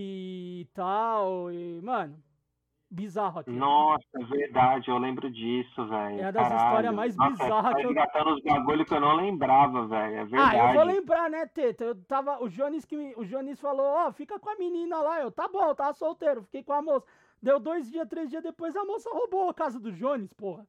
e 0.61 0.67
tal. 0.73 1.51
E, 1.51 1.79
mano, 1.81 2.17
bizarro 2.95 3.39
aqui. 3.39 3.51
Nossa, 3.51 4.03
é 4.15 4.23
verdade, 4.23 4.89
eu 4.89 4.97
lembro 4.97 5.29
disso, 5.29 5.87
velho. 5.87 6.19
É 6.21 6.31
das 6.31 6.47
Caralho. 6.47 6.65
histórias 6.67 6.93
mais 6.95 7.15
Nossa, 7.17 7.31
bizarras 7.31 7.71
tá 7.71 7.75
que 7.75 7.83
eu- 7.83 7.87
resgatando 7.89 8.33
os 8.33 8.41
bagulho 8.43 8.85
que 8.85 8.93
eu 8.93 8.99
não 9.01 9.15
lembrava, 9.15 9.85
velho. 9.87 10.15
É 10.15 10.25
verdade. 10.25 10.57
Ah, 10.57 10.67
eu 10.69 10.73
vou 10.73 10.83
lembrar, 10.83 11.29
né, 11.29 11.45
Teta? 11.45 11.83
Eu 11.83 11.95
tava. 12.05 12.41
O 12.43 12.49
Jones, 12.49 12.85
que 12.85 12.95
me- 12.95 13.13
o 13.17 13.25
Jones 13.25 13.59
falou, 13.59 13.85
ó, 13.85 14.11
fica 14.11 14.39
com 14.39 14.49
a 14.49 14.55
menina 14.55 14.97
lá. 15.01 15.19
Eu, 15.21 15.31
tá 15.31 15.47
bom, 15.47 15.63
eu 15.65 15.75
tava 15.75 15.93
solteiro, 15.93 16.43
fiquei 16.43 16.63
com 16.63 16.73
a 16.73 16.81
moça. 16.81 17.05
Deu 17.43 17.59
dois 17.59 17.91
dias, 17.91 18.07
três 18.07 18.29
dias 18.29 18.41
depois, 18.41 18.75
a 18.75 18.85
moça 18.85 19.09
roubou 19.13 19.49
a 19.49 19.53
casa 19.53 19.79
do 19.79 19.91
Jones, 19.91 20.31
porra. 20.33 20.65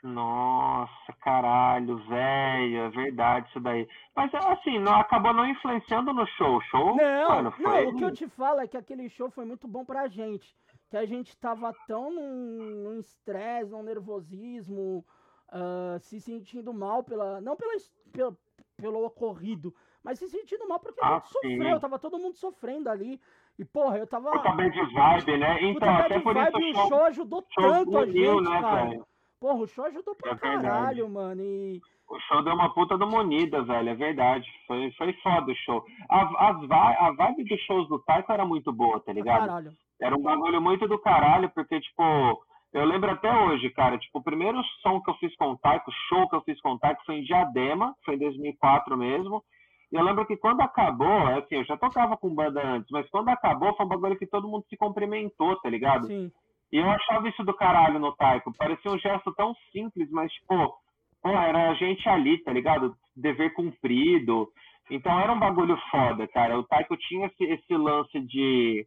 Nossa, 0.00 1.12
caralho, 1.20 1.96
velho, 2.06 2.76
é 2.82 2.88
verdade 2.90 3.48
isso 3.48 3.58
daí. 3.60 3.86
Mas 4.14 4.32
assim, 4.34 4.78
não, 4.78 4.94
acabou 5.00 5.34
não 5.34 5.44
influenciando 5.44 6.12
no 6.12 6.24
show. 6.26 6.56
O 6.56 6.60
show, 6.62 6.96
Não, 6.96 7.28
mano, 7.28 7.42
não, 7.58 7.70
foi. 7.72 7.86
o 7.86 7.96
que 7.96 8.04
eu 8.04 8.12
te 8.12 8.28
falo 8.28 8.60
é 8.60 8.68
que 8.68 8.76
aquele 8.76 9.08
show 9.08 9.28
foi 9.30 9.44
muito 9.44 9.66
bom 9.66 9.84
pra 9.84 10.06
gente. 10.06 10.54
Que 10.90 10.96
a 10.96 11.04
gente 11.06 11.36
tava 11.36 11.72
tão 11.86 12.10
num 12.10 12.82
num 12.84 12.98
estresse, 13.00 13.70
num 13.70 13.82
nervosismo, 13.82 15.04
ah, 15.50 15.98
se 16.00 16.20
sentindo 16.20 16.72
mal 16.72 17.02
pela. 17.02 17.40
Não 17.40 17.56
pela, 17.56 17.72
pela- 18.12 18.36
pelo 18.76 19.04
ocorrido, 19.04 19.74
mas 20.02 20.18
se 20.18 20.28
sentindo 20.28 20.66
mal 20.68 20.78
porque 20.80 21.00
a 21.04 21.06
Ah, 21.08 21.14
gente 21.18 21.28
sim. 21.28 21.56
sofreu, 21.56 21.80
tava 21.80 21.98
todo 21.98 22.18
mundo 22.18 22.36
sofrendo 22.36 22.88
ali. 22.88 23.20
E, 23.58 23.64
porra, 23.64 23.98
eu 23.98 24.06
tava. 24.06 24.30
Puta 24.30 24.52
bad 24.52 24.70
vibe, 24.80 25.36
né? 25.38 25.54
Puta 25.54 25.66
Então, 25.66 25.94
até 25.96 26.08
bad 26.20 26.22
por 26.22 26.36
isso 26.36 26.52
vibe, 26.52 26.76
o 26.78 26.84
o 26.84 26.88
show, 26.88 27.04
ajudou 27.04 27.46
show 27.50 27.62
tanto 27.70 27.98
a 27.98 28.06
gente, 28.06 28.40
né, 28.48 28.60
cara. 28.62 28.84
velho? 28.88 29.06
Porra, 29.40 29.58
o 29.60 29.66
show 29.66 29.84
ajudou 29.84 30.14
pra 30.14 30.30
É 30.30 30.34
verdade. 30.34 30.62
caralho, 30.64 31.08
mano. 31.08 31.42
E. 31.42 31.80
O 32.08 32.18
show 32.20 32.42
deu 32.42 32.54
uma 32.54 32.72
puta 32.72 32.96
de 32.96 33.04
uma 33.04 33.20
unida, 33.20 33.62
velho, 33.64 33.88
é 33.90 33.94
verdade. 33.94 34.48
Foi, 34.66 34.90
foi 34.92 35.12
foda 35.22 35.52
o 35.52 35.54
show. 35.56 35.84
A, 36.08 36.48
as, 36.50 36.70
a 36.70 37.12
vibe 37.12 37.44
dos 37.44 37.60
shows 37.62 37.86
do 37.88 37.98
Taiko 37.98 38.32
era 38.32 38.46
muito 38.46 38.72
boa, 38.72 38.98
tá 39.00 39.12
ligado? 39.12 39.40
Caralho. 39.40 39.72
Era 40.00 40.16
um 40.16 40.22
bagulho 40.22 40.60
muito 40.60 40.86
do 40.86 40.98
caralho, 40.98 41.50
porque, 41.50 41.80
tipo, 41.80 42.02
Eu 42.72 42.84
lembro 42.84 43.10
até 43.10 43.34
hoje, 43.34 43.70
cara, 43.70 43.96
tipo, 43.96 44.18
o 44.18 44.22
primeiro 44.22 44.62
som 44.82 45.00
que 45.00 45.10
eu 45.10 45.14
fiz 45.14 45.34
com 45.36 45.52
o 45.52 45.58
Taiko, 45.58 45.90
show 46.08 46.28
que 46.28 46.36
eu 46.36 46.42
fiz 46.42 46.60
com 46.60 46.72
o 46.72 46.78
Taiko 46.78 47.02
foi 47.06 47.16
em 47.16 47.24
Diadema, 47.24 47.94
foi 48.04 48.14
em 48.14 48.18
2004 48.18 48.96
mesmo. 48.96 49.42
E 49.90 49.96
eu 49.96 50.02
lembro 50.04 50.26
que 50.26 50.36
quando 50.36 50.60
acabou, 50.60 51.26
assim, 51.28 51.56
eu 51.56 51.64
já 51.64 51.78
tocava 51.78 52.14
com 52.18 52.34
banda 52.34 52.62
antes, 52.62 52.90
mas 52.90 53.08
quando 53.08 53.30
acabou 53.30 53.74
foi 53.74 53.86
um 53.86 53.88
bagulho 53.88 54.18
que 54.18 54.26
todo 54.26 54.48
mundo 54.48 54.66
se 54.68 54.76
cumprimentou, 54.76 55.56
tá 55.60 55.70
ligado? 55.70 56.06
Sim. 56.06 56.30
E 56.70 56.76
eu 56.76 56.90
achava 56.90 57.26
isso 57.26 57.42
do 57.42 57.54
caralho 57.54 57.98
no 57.98 58.14
Taiko. 58.14 58.52
Parecia 58.58 58.90
um 58.90 58.98
gesto 58.98 59.32
tão 59.32 59.54
simples, 59.72 60.10
mas, 60.10 60.30
tipo, 60.30 60.74
porra, 61.22 61.46
era 61.46 61.70
a 61.70 61.74
gente 61.74 62.06
ali, 62.06 62.36
tá 62.44 62.52
ligado? 62.52 62.94
Dever 63.16 63.54
cumprido. 63.54 64.46
Então 64.90 65.18
era 65.18 65.32
um 65.32 65.38
bagulho 65.38 65.78
foda, 65.90 66.28
cara. 66.28 66.58
O 66.58 66.64
Taiko 66.64 66.94
tinha 66.98 67.26
esse, 67.26 67.44
esse 67.44 67.74
lance 67.74 68.20
de, 68.20 68.86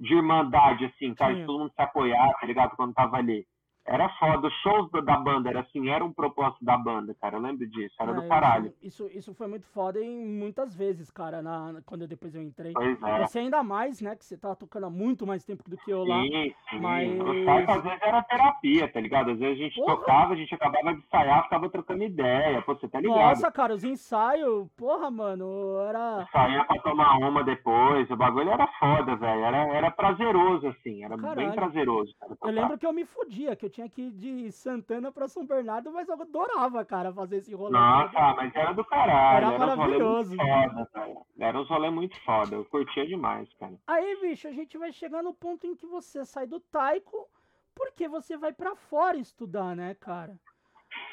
de 0.00 0.14
irmandade, 0.14 0.84
assim, 0.84 1.14
cara, 1.14 1.34
Sim. 1.34 1.40
de 1.40 1.46
todo 1.46 1.58
mundo 1.60 1.72
se 1.74 1.82
apoiar, 1.82 2.32
tá 2.40 2.46
ligado? 2.46 2.76
Quando 2.76 2.94
tava 2.94 3.16
ali. 3.16 3.46
Era 3.88 4.08
foda. 4.10 4.46
Os 4.48 4.54
shows 4.62 4.90
da, 4.90 5.00
da 5.00 5.16
banda, 5.16 5.48
era 5.48 5.60
assim, 5.60 5.88
era 5.88 6.04
um 6.04 6.12
propósito 6.12 6.64
da 6.64 6.76
banda, 6.76 7.14
cara. 7.20 7.36
Eu 7.36 7.40
lembro 7.40 7.66
disso, 7.66 7.94
era 8.00 8.10
Ah, 8.12 8.14
do 8.14 8.28
caralho. 8.28 8.66
Isso, 8.82 9.06
isso, 9.06 9.18
isso 9.18 9.34
foi 9.34 9.46
muito 9.46 9.66
foda 9.68 9.98
em 10.00 10.26
muitas 10.26 10.74
vezes, 10.76 11.10
cara, 11.10 11.40
na, 11.42 11.80
quando 11.86 12.02
eu, 12.02 12.08
depois 12.08 12.34
eu 12.34 12.42
entrei. 12.42 12.72
Pois 12.72 13.02
é. 13.02 13.26
Você 13.26 13.38
ainda 13.40 13.62
mais, 13.62 14.00
né, 14.00 14.14
que 14.14 14.24
você 14.24 14.36
tava 14.36 14.54
tocando 14.56 14.86
há 14.86 14.90
muito 14.90 15.26
mais 15.26 15.44
tempo 15.44 15.62
do 15.68 15.76
que 15.76 15.90
eu 15.90 16.04
lá. 16.04 16.20
Sim, 16.22 16.54
sim. 16.70 16.80
mas- 16.80 17.20
O 17.20 17.44
Taiko 17.44 17.72
às 17.72 17.82
vezes 17.82 17.98
era 18.02 18.22
terapia, 18.22 18.92
tá 18.92 19.00
ligado? 19.00 19.30
Às 19.30 19.38
vezes 19.38 19.58
a 19.60 19.62
gente 19.64 19.74
Porra. 19.76 19.96
tocava, 19.96 20.32
a 20.34 20.36
gente 20.36 20.54
acabava 20.54 20.92
de 20.94 21.00
ensaiar, 21.00 21.42
ficava 21.44 21.68
trocando 21.70 22.04
ideia. 22.04 22.62
Pô, 22.62 22.74
você 22.74 22.88
tá 22.88 23.00
ligado? 23.00 23.16
Nossa, 23.18 23.50
cara, 23.50 23.74
os 23.74 23.84
ensaios, 23.84 24.68
porra, 24.76 25.10
mano, 25.10 25.78
era. 25.88 26.26
Saía 26.30 26.64
pra 26.64 26.78
tomar 26.82 27.16
uma 27.18 27.42
depois, 27.42 28.10
o 28.10 28.16
bagulho 28.16 28.50
era 28.50 28.66
foda, 28.78 29.16
velho. 29.16 29.42
Era, 29.44 29.58
era 29.68 29.90
prazeroso, 29.90 30.66
assim, 30.68 31.04
era 31.04 31.16
bem 31.16 31.24
Caralho. 31.26 31.52
prazeroso. 31.54 32.14
Cara, 32.20 32.36
Eu 32.44 32.50
lembro 32.52 32.78
que 32.78 32.86
eu 32.86 32.92
me 32.92 33.04
fudia, 33.04 33.56
que 33.56 33.64
eu 33.64 33.70
tinha 33.78 33.88
que 33.88 34.02
ir 34.02 34.10
de 34.10 34.50
Santana 34.50 35.12
pra 35.12 35.28
São 35.28 35.46
Bernardo, 35.46 35.92
mas 35.92 36.08
eu 36.08 36.20
adorava, 36.20 36.84
cara, 36.84 37.12
fazer 37.12 37.36
esse 37.36 37.54
rolê. 37.54 37.70
todo. 37.70 37.80
Nossa, 37.80 38.34
mas 38.34 38.52
era 38.56 38.72
do 38.72 38.84
caralho. 38.84 39.36
Era 39.46 39.54
Era, 39.54 39.76
maravilhoso. 39.76 40.30
muito 40.34 40.42
foda, 40.44 40.88
velho. 40.92 41.26
Era 41.38 41.60
uns 41.60 41.68
rolê 41.68 41.90
muito 41.90 42.20
foda. 42.24 42.56
Eu 42.56 42.64
curtia 42.64 43.06
demais, 43.06 43.48
cara. 43.54 43.74
Aí, 43.86 44.20
bicho, 44.20 44.48
a 44.48 44.52
gente 44.52 44.76
vai 44.76 44.92
chegar 44.92 45.22
no 45.22 45.32
ponto 45.32 45.64
em 45.64 45.76
que 45.76 45.86
você 45.86 46.24
sai 46.24 46.44
do 46.48 46.58
Taiko, 46.58 47.28
porque 47.72 48.08
você 48.08 48.36
vai 48.36 48.52
pra 48.52 48.74
fora 48.74 49.16
estudar, 49.16 49.76
né, 49.76 49.94
cara? 50.00 50.36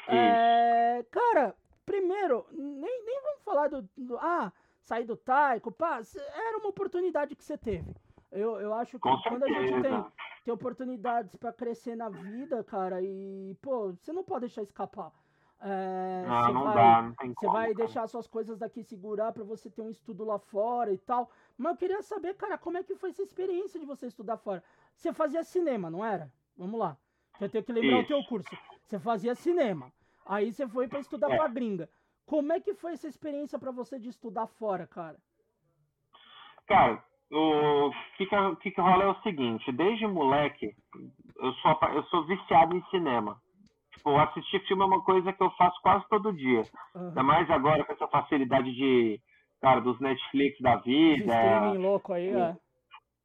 É, 0.08 1.04
cara, 1.10 1.54
primeiro, 1.84 2.46
nem, 2.50 3.04
nem 3.04 3.22
vamos 3.22 3.42
falar 3.44 3.68
do, 3.68 3.88
do- 3.96 4.18
Ah, 4.18 4.52
sair 4.80 5.04
do 5.04 5.16
Taiko, 5.16 5.70
pá, 5.70 6.00
era 6.34 6.58
uma 6.58 6.68
oportunidade 6.68 7.36
que 7.36 7.44
você 7.44 7.56
teve. 7.56 7.94
Eu, 8.36 8.60
eu 8.60 8.74
acho 8.74 8.92
que 8.92 8.98
quando 8.98 9.44
a 9.44 9.48
gente 9.48 9.82
tem, 9.82 10.04
tem 10.44 10.54
oportunidades 10.54 11.34
pra 11.36 11.52
crescer 11.52 11.96
na 11.96 12.08
vida, 12.08 12.62
cara, 12.64 13.00
e, 13.02 13.56
pô, 13.62 13.92
você 13.92 14.12
não 14.12 14.22
pode 14.24 14.40
deixar 14.40 14.62
escapar. 14.62 15.10
É, 15.58 16.24
Não, 16.28 16.42
você 16.44 16.52
não 16.52 16.64
vai- 16.64 16.74
dá, 16.74 17.02
não 17.02 17.14
tem 17.14 17.28
você 17.30 17.34
como. 17.36 17.52
vai 17.54 17.72
cara. 17.72 17.74
deixar 17.76 18.06
suas 18.08 18.26
coisas 18.26 18.58
daqui 18.58 18.82
segurar 18.82 19.32
pra 19.32 19.42
você 19.42 19.70
ter 19.70 19.80
um 19.80 19.88
estudo 19.88 20.22
lá 20.24 20.38
fora 20.38 20.92
e 20.92 20.98
tal. 20.98 21.30
Mas 21.56 21.72
eu 21.72 21.78
queria 21.78 22.02
saber, 22.02 22.34
cara, 22.34 22.58
como 22.58 22.76
é 22.76 22.82
que 22.82 22.94
foi 22.94 23.08
essa 23.08 23.22
experiência 23.22 23.80
de 23.80 23.86
você 23.86 24.06
estudar 24.06 24.36
fora? 24.36 24.62
Você 24.94 25.12
fazia 25.14 25.42
cinema, 25.42 25.90
não 25.90 26.04
era? 26.04 26.30
Vamos 26.58 26.78
lá. 26.78 26.96
Eu 27.40 27.48
tenho 27.48 27.64
que 27.64 27.72
lembrar 27.72 27.96
o 27.96 28.00
Isso. 28.00 28.08
teu 28.08 28.22
curso. 28.24 28.48
Você 28.84 28.98
fazia 28.98 29.34
cinema. 29.34 29.90
Aí 30.26 30.52
você 30.52 30.68
foi 30.68 30.88
pra 30.88 31.00
estudar 31.00 31.30
É. 31.30 31.36
pra 31.36 31.48
gringa. 31.48 31.88
Como 32.26 32.52
é 32.52 32.60
que 32.60 32.74
foi 32.74 32.92
essa 32.92 33.08
experiência 33.08 33.58
pra 33.58 33.70
você 33.70 33.98
de 33.98 34.08
estudar 34.10 34.46
fora, 34.46 34.86
cara? 34.86 35.16
Cara, 36.66 37.02
o 37.30 37.90
que 38.16 38.26
que, 38.26 38.36
o 38.36 38.56
que 38.56 38.70
que 38.70 38.80
rola 38.80 39.04
é 39.04 39.08
o 39.08 39.22
seguinte, 39.22 39.70
desde 39.72 40.06
moleque, 40.06 40.70
eu 41.38 41.52
sou, 41.54 41.78
eu 41.92 42.02
sou 42.04 42.24
viciado 42.26 42.76
em 42.76 42.82
cinema. 42.90 43.36
Tipo, 43.92 44.16
assistir 44.18 44.60
filme 44.66 44.82
é 44.82 44.86
uma 44.86 45.02
coisa 45.02 45.32
que 45.32 45.42
eu 45.42 45.50
faço 45.52 45.80
quase 45.82 46.06
todo 46.08 46.32
dia. 46.32 46.62
Aham. 46.94 47.08
Ainda 47.08 47.22
mais 47.22 47.50
agora 47.50 47.84
com 47.84 47.92
essa 47.92 48.06
facilidade 48.08 48.72
de, 48.74 49.20
cara, 49.60 49.80
dos 49.80 49.98
Netflix 50.00 50.60
da 50.60 50.76
vida, 50.76 51.32
streaming 51.32 51.78
louco 51.78 52.12
aí, 52.12 52.28
é. 52.28 52.56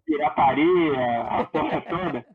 pirataria, 0.06 1.22
a 1.30 1.44
porra 1.46 1.82
toda. 1.82 2.26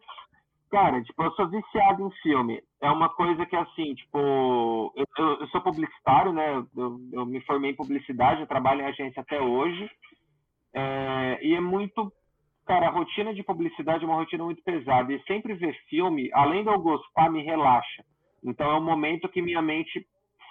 Cara, 0.70 1.00
tipo, 1.02 1.22
eu 1.22 1.30
sou 1.32 1.48
viciado 1.48 2.06
em 2.06 2.10
filme. 2.22 2.60
É 2.80 2.90
uma 2.90 3.08
coisa 3.08 3.46
que, 3.46 3.54
assim, 3.56 3.94
tipo, 3.94 4.92
eu, 4.96 5.06
eu- 5.16 5.40
eu 5.40 5.46
sou 5.48 5.60
publicitário, 5.60 6.32
né? 6.32 6.64
Eu, 6.76 6.98
eu 7.12 7.24
me 7.26 7.40
formei 7.42 7.70
em 7.70 7.76
publicidade, 7.76 8.40
eu 8.40 8.46
trabalho 8.48 8.82
em 8.82 8.86
agência 8.86 9.22
até 9.22 9.40
hoje. 9.40 9.88
É, 10.76 11.38
e 11.42 11.54
é 11.54 11.60
muito. 11.60 12.12
Cara, 12.66 12.88
a 12.88 12.90
rotina 12.90 13.32
de 13.32 13.42
publicidade 13.42 14.04
é 14.04 14.06
uma 14.06 14.16
rotina 14.16 14.44
muito 14.44 14.62
pesada. 14.62 15.12
E 15.12 15.22
sempre 15.22 15.54
ver 15.54 15.72
filme, 15.88 16.28
além 16.34 16.62
de 16.64 16.68
eu 16.68 16.78
gostar, 16.80 17.30
me 17.30 17.42
relaxa. 17.42 18.04
Então 18.44 18.70
é 18.70 18.76
um 18.78 18.84
momento 18.84 19.28
que 19.28 19.40
minha 19.40 19.62
mente 19.62 20.06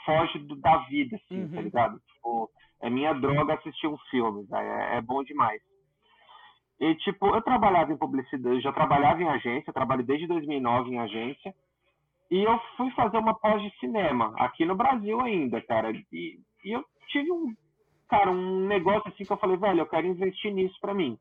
foge 0.05 0.39
do- 0.39 0.55
da 0.55 0.77
vida, 0.89 1.15
assim, 1.17 1.47
tá 1.49 1.57
Uhum. 1.57 1.61
ligado? 1.63 1.99
Tipo, 2.13 2.49
é 2.81 2.89
minha 2.89 3.13
droga 3.13 3.53
assistir 3.55 3.87
um 3.87 3.97
filme, 4.09 4.45
velho. 4.45 4.67
É, 4.67 4.97
é 4.97 5.01
bom 5.01 5.23
demais. 5.23 5.61
E, 6.79 6.93
tipo, 6.95 7.27
eu 7.27 7.41
trabalhava 7.41 7.91
em 7.93 7.97
publicidade, 7.97 8.59
já 8.61 8.71
trabalhava 8.71 9.21
em 9.21 9.27
agência, 9.29 9.71
trabalho 9.73 10.03
desde 10.03 10.27
2009 10.27 10.89
em 10.91 10.99
agência. 10.99 11.53
E 12.31 12.43
eu 12.43 12.59
fui 12.75 12.89
fazer 12.91 13.17
uma 13.17 13.33
pós 13.33 13.61
de 13.61 13.69
cinema, 13.79 14.33
aqui 14.37 14.65
no 14.65 14.75
Brasil 14.75 15.21
ainda, 15.21 15.61
cara. 15.61 15.91
E, 16.11 16.39
e 16.63 16.71
eu 16.71 16.83
tive 17.07 17.31
um, 17.31 17.53
cara, 18.07 18.31
um 18.31 18.67
negócio 18.67 19.07
assim 19.09 19.23
que 19.23 19.31
eu 19.31 19.37
falei, 19.37 19.57
velho, 19.57 19.79
eu 19.81 19.85
quero 19.87 20.07
investir 20.07 20.53
nisso 20.53 20.77
pra 20.79 20.93
mim. 20.93 21.17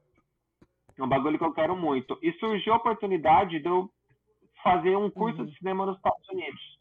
É 0.97 1.03
um 1.03 1.09
bagulho 1.09 1.39
que 1.39 1.45
eu 1.45 1.53
quero 1.53 1.77
muito. 1.77 2.19
E 2.23 2.33
surgiu 2.35 2.73
a 2.73 2.77
oportunidade 2.77 3.59
de 3.61 3.67
eu 3.69 3.91
fazer 4.63 4.97
um 4.97 5.11
curso 5.11 5.41
Uhum. 5.41 5.47
de 5.47 5.59
cinema 5.59 5.87
nos 5.87 5.97
Estados 5.97 6.29
Unidos. 6.29 6.79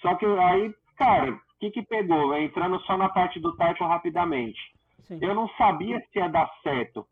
Só 0.00 0.14
que 0.16 0.26
aí, 0.26 0.74
cara, 0.96 1.32
o 1.32 1.40
que 1.60 1.70
que 1.70 1.82
pegou? 1.82 2.36
Entrando 2.36 2.78
só 2.80 2.96
na 2.96 3.08
parte 3.08 3.40
do 3.40 3.56
Taiko 3.56 3.84
rapidamente. 3.84 4.60
Sim. 5.04 5.18
Eu 5.22 5.34
não 5.34 5.48
sabia 5.50 5.98
se 6.00 6.18
ia 6.18 6.28
dar 6.28 6.50
certo. 6.62 7.06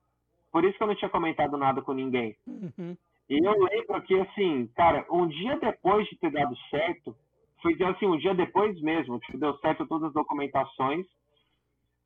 Por 0.53 0.65
isso 0.65 0.77
que 0.77 0.83
eu 0.83 0.87
não 0.89 0.95
tinha 0.95 1.09
comentado 1.09 1.57
nada 1.57 1.83
com 1.83 1.93
ninguém. 1.93 2.37
Uhum. 2.47 2.97
E 3.29 3.45
eu 3.45 3.53
lembro 3.65 4.01
que, 4.03 4.19
assim, 4.21 4.69
cara, 4.77 5.05
um 5.11 5.27
dia 5.27 5.57
depois 5.59 6.07
de 6.09 6.17
ter 6.17 6.31
dado 6.31 6.57
certo, 6.71 7.17
foi 7.61 7.77
assim, 7.83 8.07
um 8.07 8.19
dia 8.19 8.35
depois 8.35 8.81
mesmo, 8.81 9.19
que 9.21 9.37
deu 9.37 9.57
certo 9.59 9.87
todas 9.87 10.09
as 10.09 10.15
documentações, 10.15 11.07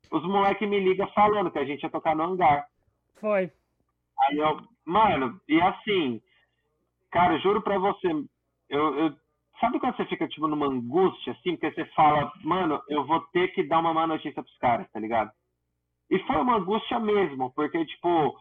os 0.09 0.23
moleques 0.23 0.67
me 0.67 0.79
ligam 0.79 1.07
falando 1.09 1.51
que 1.51 1.59
a 1.59 1.65
gente 1.65 1.83
ia 1.83 1.89
tocar 1.89 2.15
no 2.15 2.23
hangar. 2.23 2.65
Foi. 3.19 3.51
Aí 4.27 4.37
eu, 4.37 4.61
mano, 4.85 5.39
e 5.47 5.61
assim, 5.61 6.21
cara, 7.11 7.37
juro 7.39 7.61
pra 7.61 7.77
você, 7.77 8.07
eu, 8.69 8.95
eu- 8.97 9.15
sabe 9.59 9.79
quando 9.79 9.95
você 9.97 10.05
fica, 10.05 10.27
tipo, 10.27 10.47
numa 10.47 10.67
angústia, 10.67 11.33
assim, 11.33 11.55
porque 11.55 11.71
você 11.71 11.85
fala, 11.93 12.31
mano, 12.43 12.81
eu 12.89 13.05
vou 13.05 13.21
ter 13.31 13.49
que 13.49 13.63
dar 13.63 13.79
uma 13.79 13.93
má 13.93 14.07
notícia 14.07 14.41
pros 14.41 14.57
caras, 14.57 14.89
tá 14.91 14.99
ligado? 14.99 15.31
E 16.09 16.19
foi 16.19 16.35
uma 16.37 16.57
angústia 16.57 16.99
mesmo, 16.99 17.51
porque, 17.53 17.85
tipo, 17.85 18.35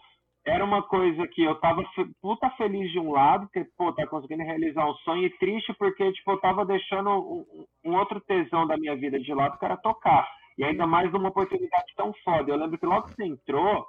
era 0.45 0.65
uma 0.65 0.83
coisa 0.83 1.27
que 1.29 1.43
eu 1.43 1.55
tava 1.57 1.85
puta 2.21 2.51
feliz 2.53 2.91
de 2.91 2.99
um 2.99 3.13
lado, 3.13 3.47
porque, 3.47 3.65
pô, 3.77 3.93
tá 3.93 4.07
conseguindo 4.07 4.43
realizar 4.43 4.87
um 4.89 4.95
sonho, 4.97 5.25
e 5.25 5.31
triste 5.39 5.73
porque, 5.75 6.11
tipo, 6.13 6.33
eu 6.33 6.41
tava 6.41 6.65
deixando 6.65 7.11
um, 7.11 7.67
um 7.85 7.95
outro 7.97 8.21
tesão 8.23 8.67
da 8.67 8.77
minha 8.77 8.97
vida 8.97 9.21
de 9.21 9.33
lado, 9.33 9.59
que 9.59 9.65
era 9.65 9.77
tocar. 9.77 10.29
E 10.59 10.65
ainda 10.65 10.87
mais 10.87 11.11
numa 11.13 11.29
oportunidade 11.29 11.93
tão 11.97 12.13
foda. 12.25 12.51
Eu 12.51 12.57
lembro 12.57 12.79
que 12.79 12.87
logo 12.87 13.09
que 13.09 13.15
você 13.15 13.25
entrou, 13.25 13.87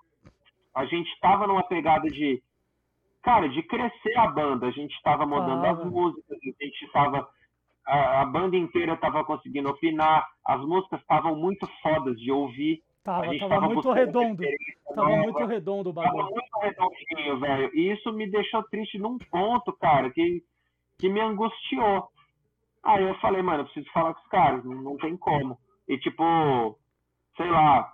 a 0.75 0.85
gente 0.85 1.09
tava 1.19 1.47
numa 1.47 1.63
pegada 1.63 2.07
de, 2.07 2.41
cara, 3.21 3.47
de 3.49 3.61
crescer 3.63 4.17
a 4.17 4.27
banda. 4.27 4.67
A 4.67 4.71
gente 4.71 4.95
tava 5.03 5.25
mudando 5.25 5.61
Tava. 5.61 5.83
as 5.83 5.91
músicas, 5.91 6.37
a 6.41 6.63
gente 6.63 6.91
tava. 6.91 7.27
A, 7.85 8.21
a 8.21 8.25
banda 8.25 8.55
inteira 8.55 8.95
tava 8.95 9.25
conseguindo 9.25 9.69
opinar, 9.69 10.27
as 10.45 10.61
músicas 10.61 11.01
estavam 11.01 11.35
muito 11.35 11.67
fodas 11.81 12.17
de 12.19 12.31
ouvir. 12.31 12.81
Tava, 13.03 13.25
a 13.25 13.27
gente 13.29 13.39
tava 13.39 13.55
tava 13.55 13.73
muito 13.73 13.91
redondo. 13.91 14.43
Tava 14.95 15.09
nova. 15.09 15.23
muito 15.23 15.45
redondo 15.45 15.89
o 15.89 15.93
Tava 15.93 16.07
bagulho. 16.07 16.29
muito 16.29 16.59
redondinho, 16.61 17.39
velho. 17.39 17.71
E 17.73 17.91
isso 17.91 18.13
me 18.13 18.29
deixou 18.29 18.63
triste 18.63 18.99
num 18.99 19.17
ponto, 19.17 19.73
cara, 19.73 20.11
que, 20.11 20.43
que 20.99 21.09
me 21.09 21.19
angustiou. 21.19 22.07
Aí 22.83 23.03
eu 23.03 23.15
falei, 23.15 23.41
mano, 23.41 23.61
eu 23.61 23.65
preciso 23.65 23.91
falar 23.91 24.13
com 24.13 24.21
os 24.21 24.27
caras, 24.27 24.63
não, 24.63 24.75
não 24.75 24.97
tem 24.97 25.17
como. 25.17 25.57
E 25.91 25.97
tipo, 25.97 26.23
sei 27.35 27.49
lá, 27.49 27.91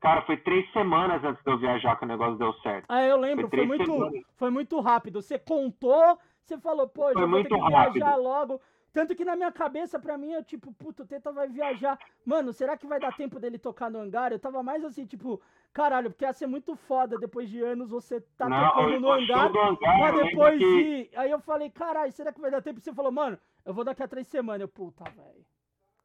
cara, 0.00 0.22
foi 0.22 0.36
três 0.38 0.68
semanas 0.72 1.22
antes 1.22 1.40
de 1.44 1.50
eu 1.52 1.56
viajar 1.58 1.94
que 1.96 2.04
o 2.04 2.08
negócio 2.08 2.36
deu 2.36 2.52
certo. 2.54 2.86
Ah, 2.88 3.02
eu 3.04 3.16
lembro, 3.16 3.48
Foi 3.48 3.58
foi 3.58 3.66
muito, 3.66 3.84
semanas. 3.92 4.22
foi 4.36 4.50
muito 4.50 4.80
rápido. 4.80 5.22
Você 5.22 5.38
contou, 5.38 6.18
você 6.42 6.58
falou, 6.58 6.88
pô, 6.88 7.12
já 7.14 7.24
vou 7.24 7.40
ter 7.42 7.48
que 7.48 7.54
muito 7.54 7.68
viajar 7.68 7.84
rápido. 8.06 8.22
logo. 8.22 8.60
Tanto 8.92 9.14
que 9.14 9.24
na 9.24 9.36
minha 9.36 9.52
cabeça, 9.52 10.00
pra 10.00 10.18
mim, 10.18 10.32
eu 10.32 10.42
tipo, 10.44 10.70
puto, 10.74 11.04
o 11.04 11.06
Teta 11.06 11.30
vai 11.32 11.48
viajar. 11.48 11.96
Mano, 12.26 12.52
será 12.52 12.76
que 12.76 12.86
vai 12.88 12.98
dar 12.98 13.16
tempo 13.16 13.38
dele 13.38 13.56
tocar 13.56 13.88
no 13.88 14.00
hangar? 14.00 14.32
Eu 14.32 14.38
tava 14.40 14.62
mais 14.64 14.84
assim, 14.84 15.06
tipo, 15.06 15.40
caralho, 15.72 16.10
porque 16.10 16.24
ia 16.24 16.32
ser 16.32 16.46
muito 16.48 16.74
foda 16.74 17.16
depois 17.18 17.48
de 17.48 17.62
anos 17.62 17.88
você 17.88 18.20
tá 18.36 18.48
não, 18.50 18.68
tocando 18.68 19.00
no 19.00 19.12
hangar. 19.12 19.46
hangar, 19.46 19.98
Mas 20.00 20.14
depois 20.24 20.58
que- 20.58 21.08
de. 21.08 21.16
Aí 21.16 21.30
eu 21.30 21.38
falei, 21.40 21.70
caralho, 21.70 22.10
será 22.12 22.32
que 22.32 22.40
vai 22.40 22.50
dar 22.50 22.60
tempo? 22.60 22.80
Você 22.80 22.92
falou, 22.92 23.12
mano, 23.12 23.38
eu 23.64 23.72
vou 23.72 23.84
daqui 23.84 24.02
a 24.02 24.08
três 24.08 24.26
semanas. 24.26 24.60
Eu, 24.62 24.68
puta, 24.68 25.04
velho. 25.04 25.46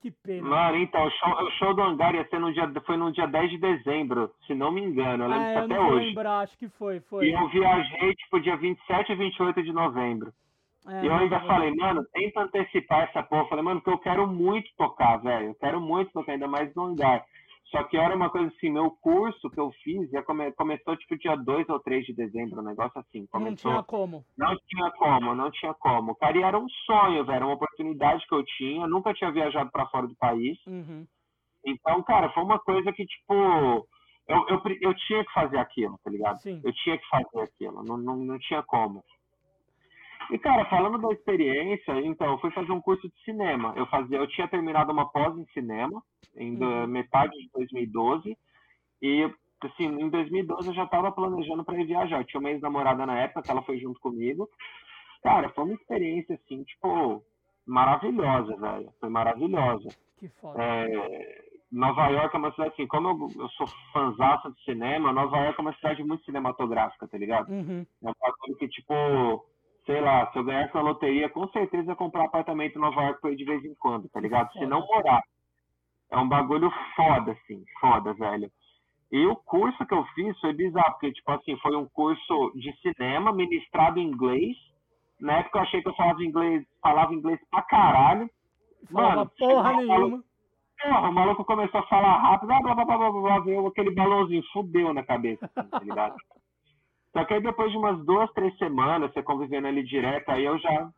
Que 0.01 0.11
pena. 0.11 0.47
Mano, 0.47 0.77
então, 0.77 1.05
o 1.05 1.09
show, 1.09 1.29
o 1.29 1.51
show 1.51 1.73
do 1.73 1.81
hangar 1.81 2.13
ia 2.13 2.27
ser 2.29 2.39
no 2.39 2.53
dia, 2.53 2.71
foi 2.85 2.97
no 2.97 3.11
dia 3.11 3.27
10 3.27 3.49
de 3.49 3.57
dezembro, 3.57 4.31
se 4.45 4.53
não 4.53 4.71
me 4.71 4.81
engano, 4.81 5.23
eu 5.23 5.29
lembro 5.29 5.47
eu 5.47 5.63
até 5.63 5.75
não 5.75 5.89
hoje. 5.89 6.05
lembrar, 6.07 6.39
acho 6.41 6.57
que 6.57 6.69
foi, 6.69 6.99
foi. 7.01 7.27
E 7.27 7.31
eu 7.31 7.47
viajei, 7.49 8.13
tipo, 8.13 8.39
dia 8.39 8.55
27 8.57 9.11
e 9.11 9.15
28 9.15 9.63
de 9.63 9.73
novembro. 9.73 10.31
É, 10.87 11.03
e 11.03 11.07
eu 11.07 11.13
ainda 11.13 11.39
falei, 11.41 11.73
mano, 11.75 12.05
tenta 12.13 12.41
antecipar 12.41 13.09
essa 13.09 13.21
porra. 13.23 13.41
Eu 13.41 13.47
falei, 13.47 13.63
mano, 13.63 13.81
porque 13.81 13.89
eu 13.89 13.99
quero 13.99 14.27
muito 14.27 14.69
tocar, 14.77 15.17
velho. 15.17 15.47
Eu 15.47 15.55
quero 15.55 15.81
muito 15.81 16.11
tocar, 16.13 16.31
ainda 16.31 16.47
mais 16.47 16.73
no 16.75 16.85
lugar. 16.85 17.25
Só 17.69 17.83
que 17.83 17.97
era 17.97 18.15
uma 18.15 18.29
coisa 18.29 18.47
assim, 18.47 18.69
meu 18.69 18.91
curso 18.91 19.49
que 19.49 19.59
eu 19.59 19.71
fiz 19.83 20.09
já 20.09 20.23
come, 20.23 20.51
começou 20.53 20.95
tipo 20.95 21.17
dia 21.17 21.35
2 21.35 21.67
ou 21.67 21.79
3 21.79 22.05
de 22.05 22.13
dezembro, 22.13 22.61
um 22.61 22.63
negócio 22.63 22.97
assim. 22.99 23.25
Começou, 23.27 23.71
não 23.71 23.77
tinha 23.77 23.83
como. 23.83 24.25
Não 24.37 24.57
tinha 24.67 24.91
como, 24.91 25.35
não 25.35 25.51
tinha 25.51 25.73
como. 25.73 26.15
Cara, 26.15 26.37
e 26.37 26.43
era 26.43 26.57
um 26.57 26.69
sonho, 26.85 27.25
velho, 27.25 27.35
era 27.35 27.45
uma 27.45 27.55
oportunidade 27.55 28.25
que 28.25 28.33
eu 28.33 28.43
tinha. 28.57 28.87
Nunca 28.87 29.13
tinha 29.13 29.31
viajado 29.31 29.69
para 29.69 29.87
fora 29.87 30.07
do 30.07 30.15
país. 30.15 30.57
Uhum. 30.65 31.05
Então, 31.65 32.01
cara, 32.03 32.29
foi 32.29 32.43
uma 32.43 32.59
coisa 32.59 32.93
que, 32.93 33.05
tipo, 33.05 33.33
eu, 33.33 34.45
eu, 34.47 34.61
eu 34.81 34.93
tinha 34.93 35.25
que 35.25 35.33
fazer 35.33 35.57
aquilo, 35.57 35.99
tá 36.01 36.09
ligado? 36.09 36.37
Sim. 36.39 36.61
Eu 36.63 36.73
tinha 36.73 36.97
que 36.97 37.07
fazer 37.09 37.41
aquilo, 37.41 37.83
não, 37.83 37.97
não, 37.97 38.15
não 38.15 38.39
tinha 38.39 38.63
como. 38.63 39.03
E, 40.31 40.37
cara, 40.37 40.65
falando 40.65 40.97
da 40.97 41.13
experiência, 41.13 41.91
então, 42.01 42.31
eu 42.31 42.39
fui 42.39 42.51
fazer 42.51 42.71
um 42.71 42.81
curso 42.81 43.07
de 43.07 43.23
cinema. 43.23 43.73
Eu, 43.75 43.85
fazia, 43.87 44.17
eu 44.17 44.27
tinha 44.27 44.47
terminado 44.47 44.91
uma 44.91 45.09
pós 45.09 45.37
em 45.37 45.45
cinema, 45.47 46.03
em 46.35 46.57
uhum. 46.57 46.87
metade 46.87 47.37
de 47.37 47.49
2012, 47.53 48.37
e, 49.01 49.31
assim, 49.61 49.85
em 49.85 50.09
2012 50.09 50.67
eu 50.67 50.73
já 50.73 50.83
estava 50.83 51.11
planejando 51.11 51.63
para 51.63 51.79
ir 51.79 51.85
viajar. 51.85 52.19
Eu 52.19 52.25
tinha 52.25 52.39
uma 52.39 52.51
ex-namorada 52.51 53.05
na 53.05 53.17
época, 53.19 53.41
que 53.41 53.51
ela 53.51 53.61
foi 53.63 53.79
junto 53.79 53.99
comigo. 53.99 54.49
Cara, 55.23 55.49
foi 55.49 55.63
uma 55.63 55.73
experiência, 55.73 56.35
assim, 56.35 56.63
tipo, 56.63 57.23
maravilhosa, 57.65 58.55
velho. 58.57 58.89
Foi 58.99 59.09
maravilhosa. 59.09 59.89
Que 60.17 60.27
foda. 60.29 60.61
É, 60.61 61.47
Nova 61.71 62.07
York 62.07 62.35
é 62.35 62.39
uma 62.39 62.51
cidade 62.51 62.73
assim, 62.73 62.87
como 62.87 63.09
eu, 63.09 63.41
eu 63.41 63.49
sou 63.49 63.67
fãzão 63.91 64.51
de 64.51 64.63
cinema, 64.63 65.11
Nova 65.11 65.37
York 65.37 65.59
é 65.59 65.61
uma 65.61 65.75
cidade 65.75 66.03
muito 66.03 66.23
cinematográfica, 66.23 67.07
tá 67.07 67.17
ligado? 67.17 67.49
Uhum. 67.49 67.85
É 68.03 68.09
um 68.09 68.13
bagulho 68.19 68.57
que, 68.57 68.67
tipo, 68.69 69.45
sei 69.87 70.01
lá, 70.01 70.29
se 70.31 70.37
eu 70.37 70.43
ganhasse 70.43 70.75
na 70.75 70.81
loteria, 70.81 71.29
com 71.29 71.47
certeza 71.47 71.91
ia 71.91 71.95
comprar 71.95 72.23
um 72.23 72.25
apartamento 72.25 72.75
em 72.75 72.81
Nova 72.81 73.01
York 73.01 73.21
pra 73.21 73.31
ir 73.31 73.37
de 73.37 73.45
vez 73.45 73.63
em 73.63 73.73
quando, 73.75 74.07
tá 74.09 74.19
ligado? 74.19 74.51
Se 74.51 74.65
não 74.65 74.85
morar. 74.85 75.23
É 76.11 76.17
um 76.17 76.27
bagulho 76.27 76.69
foda, 76.95 77.31
assim, 77.31 77.63
foda, 77.79 78.13
velho. 78.13 78.51
E 79.11 79.25
o 79.25 79.35
curso 79.37 79.85
que 79.85 79.93
eu 79.93 80.03
fiz 80.13 80.37
foi 80.39 80.53
bizarro, 80.53 80.91
porque, 80.91 81.13
tipo 81.13 81.31
assim, 81.31 81.57
foi 81.57 81.75
um 81.75 81.87
curso 81.87 82.51
de 82.55 82.71
cinema 82.81 83.31
ministrado 83.31 83.97
em 83.97 84.07
inglês. 84.07 84.57
Na 85.19 85.37
época 85.37 85.57
eu 85.57 85.63
achei 85.63 85.81
que 85.81 85.87
eu 85.87 85.95
falava 85.95 86.23
inglês, 86.23 86.65
falava 86.81 87.13
inglês 87.13 87.39
pra 87.49 87.61
caralho. 87.61 88.29
Mano, 88.91 89.31
porra 89.37 89.73
nenhuma. 89.77 90.23
Porra, 90.81 91.09
o 91.09 91.13
maluco 91.13 91.45
começou 91.45 91.79
a 91.79 91.87
falar 91.87 92.17
rápido, 92.17 92.47
blá, 92.47 92.59
blá, 92.61 92.75
blá, 92.75 92.85
blá, 92.85 92.97
blá, 92.97 93.11
blá, 93.11 93.39
veio 93.39 93.65
aquele 93.65 93.95
balãozinho, 93.95 94.43
fudeu 94.53 94.93
na 94.93 95.03
cabeça, 95.03 95.49
assim, 95.55 95.69
tá 95.69 95.79
ligado? 95.79 96.15
Só 97.13 97.25
que 97.25 97.33
aí 97.33 97.41
depois 97.41 97.71
de 97.71 97.77
umas 97.77 98.03
duas, 98.05 98.31
três 98.33 98.55
semanas, 98.57 99.11
você 99.11 99.23
convivendo 99.23 99.67
ali 99.67 99.83
direto, 99.83 100.29
aí 100.29 100.45
eu 100.45 100.57
já, 100.59 100.89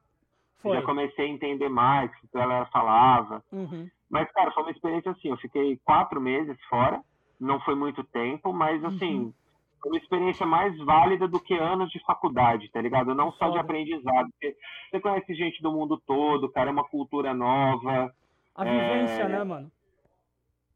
já 0.63 0.81
comecei 0.81 1.25
a 1.25 1.29
entender 1.29 1.69
mais 1.69 2.11
o 2.23 2.27
que 2.27 2.37
ela 2.37 2.65
falava. 2.67 3.43
Uhum. 3.51 3.89
Mas, 4.09 4.29
cara, 4.31 4.51
foi 4.51 4.63
uma 4.63 4.71
experiência 4.71 5.11
assim, 5.11 5.29
eu 5.29 5.37
fiquei 5.37 5.79
quatro 5.85 6.19
meses 6.19 6.57
fora, 6.69 6.99
não 7.39 7.59
foi 7.61 7.75
muito 7.75 8.03
tempo, 8.03 8.51
mas 8.51 8.83
assim, 8.83 9.19
uhum. 9.19 9.33
foi 9.81 9.91
uma 9.91 9.99
experiência 9.99 10.45
mais 10.45 10.75
válida 10.79 11.27
do 11.27 11.39
que 11.39 11.53
anos 11.53 11.89
de 11.91 12.03
faculdade, 12.03 12.69
tá 12.71 12.81
ligado? 12.81 13.13
Não 13.13 13.31
só 13.33 13.45
Foda. 13.45 13.51
de 13.51 13.59
aprendizado. 13.59 14.29
Porque 14.31 14.55
você 14.89 14.99
conhece 14.99 15.33
gente 15.35 15.61
do 15.61 15.71
mundo 15.71 16.01
todo, 16.05 16.49
cara, 16.49 16.69
é 16.69 16.73
uma 16.73 16.83
cultura 16.83 17.33
nova. 17.33 18.13
A 18.55 18.63
vivência, 18.63 19.23
é... 19.23 19.29
né, 19.29 19.43
mano? 19.43 19.71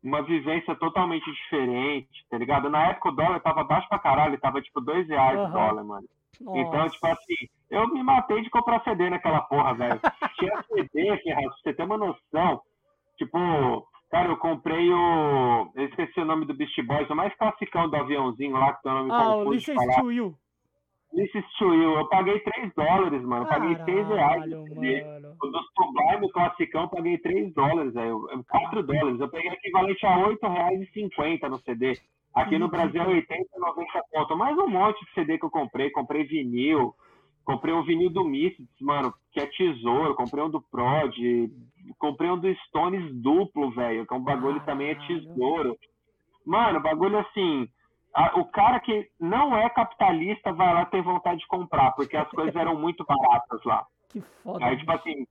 Uma 0.03 0.21
vivência 0.21 0.75
totalmente 0.75 1.31
diferente, 1.31 2.25
tá 2.29 2.37
ligado? 2.37 2.69
Na 2.69 2.89
época 2.89 3.09
o 3.09 3.15
dólar 3.15 3.39
tava 3.39 3.63
baixo 3.63 3.87
pra 3.87 3.99
caralho, 3.99 4.39
tava 4.39 4.61
tipo 4.61 4.81
dois 4.81 5.07
reais 5.07 5.39
uhum. 5.39 5.45
o 5.45 5.51
dólar, 5.51 5.83
mano. 5.83 6.07
Nossa. 6.41 6.59
Então, 6.59 6.89
tipo 6.89 7.07
assim, 7.07 7.49
eu 7.69 7.87
me 7.87 8.03
matei 8.03 8.41
de 8.41 8.49
comprar 8.49 8.83
CD 8.83 9.09
naquela 9.09 9.41
porra, 9.41 9.73
velho. 9.73 9.99
Tinha 10.37 10.63
CD, 10.63 11.17
Ferraz, 11.19 11.45
pra 11.45 11.55
você 11.63 11.73
ter 11.73 11.83
uma 11.83 11.97
noção. 11.97 12.61
Tipo, 13.17 13.87
cara, 14.09 14.29
eu 14.29 14.37
comprei 14.37 14.91
o. 14.91 15.71
Eu 15.75 15.85
esqueci 15.85 16.19
o 16.19 16.25
nome 16.25 16.45
do 16.45 16.53
Beast 16.53 16.75
Boys, 16.83 17.09
o 17.09 17.15
mais 17.15 17.33
classicão 17.37 17.89
do 17.89 17.95
aviãozinho 17.95 18.57
lá, 18.57 18.73
que 18.73 18.83
tem 18.83 18.91
o 18.91 18.95
nome 18.95 19.11
Ah, 19.11 19.35
o 19.35 19.53
Listen 19.53 19.75
to 19.99 20.11
You. 20.11 20.35
You. 21.15 21.95
Eu 21.95 22.07
paguei 22.07 22.39
3 22.39 22.73
dólares, 22.75 23.21
mano. 23.23 23.43
Eu 23.43 23.49
paguei 23.49 23.75
6 23.85 24.07
reais. 24.07 24.49
Mano. 24.49 25.35
O 25.41 25.47
do 25.47 25.59
Sublime 25.75 26.31
classicão, 26.31 26.87
paguei 26.87 27.17
3 27.19 27.53
dólares, 27.53 27.93
velho. 27.93 28.27
4 28.49 28.83
dólares. 28.83 29.19
Eu 29.19 29.29
peguei 29.29 29.51
equivalente 29.51 30.05
a 30.05 30.17
8 30.17 30.47
reais 30.47 30.81
e 30.81 30.85
50 30.93 31.49
no 31.49 31.59
CD. 31.59 31.97
Aqui 32.33 32.57
no 32.57 32.67
Brasil 32.67 33.01
é 33.01 33.07
80, 33.07 33.59
90 33.59 34.03
conto. 34.11 34.35
Mais 34.35 34.57
um 34.57 34.67
monte 34.67 35.05
de 35.05 35.13
CD 35.13 35.37
que 35.37 35.45
eu 35.45 35.51
comprei. 35.51 35.91
Comprei 35.91 36.23
vinil. 36.23 36.93
Comprei 37.45 37.73
um 37.73 37.83
vinil 37.83 38.09
do 38.09 38.23
Misfits, 38.23 38.81
mano, 38.81 39.13
que 39.31 39.39
é 39.39 39.45
tesouro. 39.45 40.15
Comprei 40.15 40.43
um 40.43 40.49
do 40.49 40.61
Prod. 40.61 41.15
Comprei 41.99 42.29
um 42.29 42.39
do 42.39 42.51
Stones 42.67 43.13
duplo, 43.21 43.69
velho. 43.71 44.07
Que 44.07 44.13
é 44.13 44.17
um 44.17 44.23
bagulho 44.23 44.57
ah, 44.57 44.65
também 44.65 44.89
é 44.89 44.95
tesouro. 44.95 45.77
Mano, 46.45 46.81
bagulho 46.81 47.19
assim 47.19 47.67
o 48.35 48.45
cara 48.45 48.79
que 48.79 49.09
não 49.19 49.55
é 49.55 49.69
capitalista 49.69 50.51
vai 50.53 50.73
lá 50.73 50.85
ter 50.85 51.01
vontade 51.01 51.39
de 51.39 51.47
comprar, 51.47 51.91
porque 51.91 52.15
as 52.15 52.29
coisas 52.29 52.55
eram 52.55 52.79
muito 52.79 53.05
baratas 53.05 53.63
lá. 53.63 53.85
Que 54.13 54.21
foda. 54.21 54.63
Aí, 54.63 54.77
tipo 54.77 54.91
assim, 54.91 55.25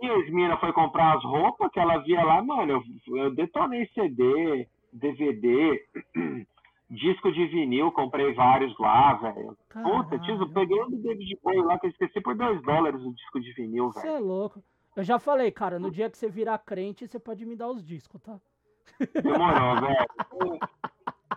e 0.00 0.06
a 0.06 0.18
Esmina 0.18 0.56
foi 0.58 0.72
comprar 0.72 1.16
as 1.16 1.24
roupas 1.24 1.72
que 1.72 1.80
ela 1.80 1.98
via 1.98 2.22
lá, 2.22 2.40
mano, 2.40 2.84
eu, 3.08 3.16
eu 3.16 3.34
detonei 3.34 3.84
CD, 3.88 4.68
DVD, 4.92 5.84
disco 6.88 7.32
de 7.32 7.46
vinil, 7.46 7.90
comprei 7.90 8.32
vários 8.32 8.78
lá, 8.78 9.14
velho. 9.14 9.56
Puta, 9.72 10.18
tio, 10.20 10.40
eu 10.40 10.48
peguei 10.50 10.80
um 10.80 10.90
do 10.90 10.98
David 10.98 11.36
Bowie 11.42 11.62
lá 11.62 11.80
que 11.80 11.86
eu 11.86 11.90
esqueci 11.90 12.20
por 12.20 12.36
2 12.36 12.62
dólares 12.62 13.02
o 13.02 13.12
disco 13.12 13.40
de 13.40 13.52
vinil, 13.54 13.90
velho. 13.90 14.02
Você 14.02 14.08
é 14.08 14.18
louco. 14.20 14.62
Eu 14.94 15.02
já 15.02 15.18
falei, 15.18 15.50
cara, 15.50 15.80
no 15.80 15.90
dia 15.90 16.08
que 16.08 16.16
você 16.16 16.28
virar 16.28 16.58
crente, 16.58 17.08
você 17.08 17.18
pode 17.18 17.44
me 17.44 17.56
dar 17.56 17.68
os 17.68 17.84
discos, 17.84 18.20
tá? 18.20 18.40
Demorou, 19.20 19.80
velho. 19.82 20.58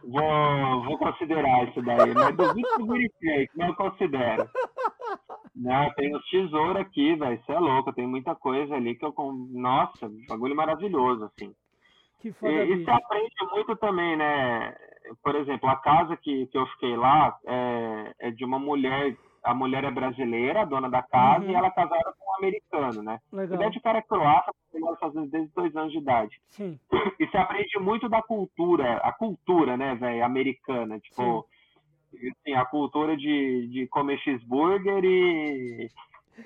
Vou, 0.03 0.83
vou 0.83 0.97
considerar 0.97 1.67
isso 1.67 1.81
daí, 1.81 2.13
mas 2.13 2.35
duvido 2.35 2.67
que 2.77 2.83
vire 2.83 3.11
fake, 3.19 3.57
não 3.57 3.73
considero. 3.75 4.49
Não, 5.55 5.93
tem 5.93 6.15
os 6.15 6.29
tesouros 6.29 6.81
aqui, 6.81 7.15
velho. 7.15 7.39
Você 7.45 7.51
é 7.51 7.59
louco, 7.59 7.93
tem 7.93 8.07
muita 8.07 8.33
coisa 8.35 8.75
ali 8.75 8.95
que 8.95 9.05
eu. 9.05 9.13
Nossa, 9.51 10.09
bagulho 10.27 10.55
maravilhoso, 10.55 11.25
assim. 11.25 11.53
Que 12.19 12.31
foda, 12.33 12.51
e, 12.51 12.71
e 12.71 12.83
você 12.83 12.91
aprende 12.91 13.35
muito 13.51 13.75
também, 13.75 14.15
né? 14.15 14.75
Por 15.23 15.35
exemplo, 15.35 15.69
a 15.69 15.75
casa 15.75 16.15
que, 16.17 16.47
que 16.47 16.57
eu 16.57 16.65
fiquei 16.67 16.95
lá 16.95 17.37
é, 17.45 18.13
é 18.19 18.31
de 18.31 18.45
uma 18.45 18.59
mulher 18.59 19.15
a 19.43 19.53
mulher 19.53 19.83
é 19.83 19.91
brasileira, 19.91 20.65
dona 20.65 20.89
da 20.89 21.01
casa, 21.01 21.45
uhum. 21.45 21.51
e 21.51 21.55
ela 21.55 21.67
é 21.67 21.71
casada 21.71 22.13
com 22.17 22.31
um 22.31 22.35
americano, 22.37 23.01
né? 23.01 23.19
Legal. 23.31 23.59
O 23.59 23.77
o 23.77 23.81
cara 23.81 23.97
é 23.97 24.01
croata, 24.01 24.51
mora 24.79 24.95
fazendo 24.97 25.29
desde 25.29 25.53
dois 25.53 25.75
anos 25.75 25.91
de 25.91 25.97
idade. 25.97 26.41
Sim. 26.49 26.79
E 27.19 27.27
você 27.27 27.37
aprende 27.37 27.79
muito 27.79 28.07
da 28.07 28.21
cultura, 28.21 28.97
a 28.97 29.11
cultura, 29.11 29.75
né, 29.77 29.95
velho, 29.95 30.23
americana. 30.23 30.99
Tipo, 30.99 31.45
assim, 32.13 32.53
a 32.53 32.65
cultura 32.65 33.17
de, 33.17 33.67
de 33.67 33.87
comer 33.87 34.19
cheeseburger 34.19 35.03
e, 35.03 35.89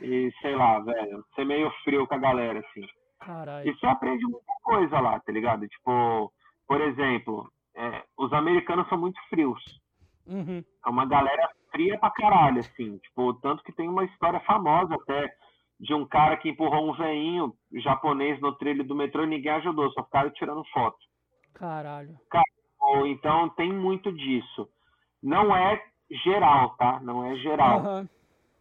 e 0.01 0.31
sei 0.41 0.55
lá, 0.55 0.79
velho, 0.79 1.25
ser 1.35 1.45
meio 1.45 1.69
frio 1.83 2.07
com 2.07 2.15
a 2.15 2.19
galera, 2.19 2.59
assim. 2.59 2.87
Caralho. 3.19 3.69
E 3.69 3.73
você 3.73 3.85
aprende 3.87 4.23
muita 4.25 4.53
coisa 4.63 4.99
lá, 4.99 5.19
tá 5.19 5.31
ligado? 5.31 5.67
Tipo, 5.67 6.31
por 6.67 6.81
exemplo, 6.81 7.51
é, 7.75 8.03
os 8.17 8.31
americanos 8.33 8.87
são 8.87 8.97
muito 8.97 9.19
frios. 9.29 9.61
Uhum. 10.27 10.63
É 10.85 10.89
uma 10.89 11.05
galera 11.05 11.49
fria 11.75 11.99
pra 11.99 12.09
caralho, 12.09 12.59
assim. 12.59 12.97
Tipo, 12.99 13.33
tanto 13.35 13.63
que 13.63 13.73
tem 13.73 13.89
uma 13.89 14.05
história 14.05 14.39
famosa 14.41 14.95
até 14.95 15.29
de 15.79 15.93
um 15.93 16.05
cara 16.05 16.37
que 16.37 16.49
empurrou 16.49 16.89
um 16.89 16.93
veinho 16.93 17.53
japonês 17.73 18.39
no 18.39 18.53
trilho 18.53 18.83
do 18.83 18.95
metrô 18.95 19.23
e 19.23 19.27
ninguém 19.27 19.51
ajudou, 19.51 19.91
só 19.91 20.03
ficaram 20.03 20.29
tirando 20.31 20.63
foto. 20.73 20.97
Caralho. 21.53 22.17
Então 23.07 23.49
tem 23.49 23.73
muito 23.73 24.11
disso. 24.11 24.69
Não 25.21 25.55
é 25.55 25.81
geral, 26.23 26.75
tá? 26.77 26.99
Não 27.01 27.25
é 27.25 27.35
geral. 27.37 27.83
Uhum. 27.83 28.09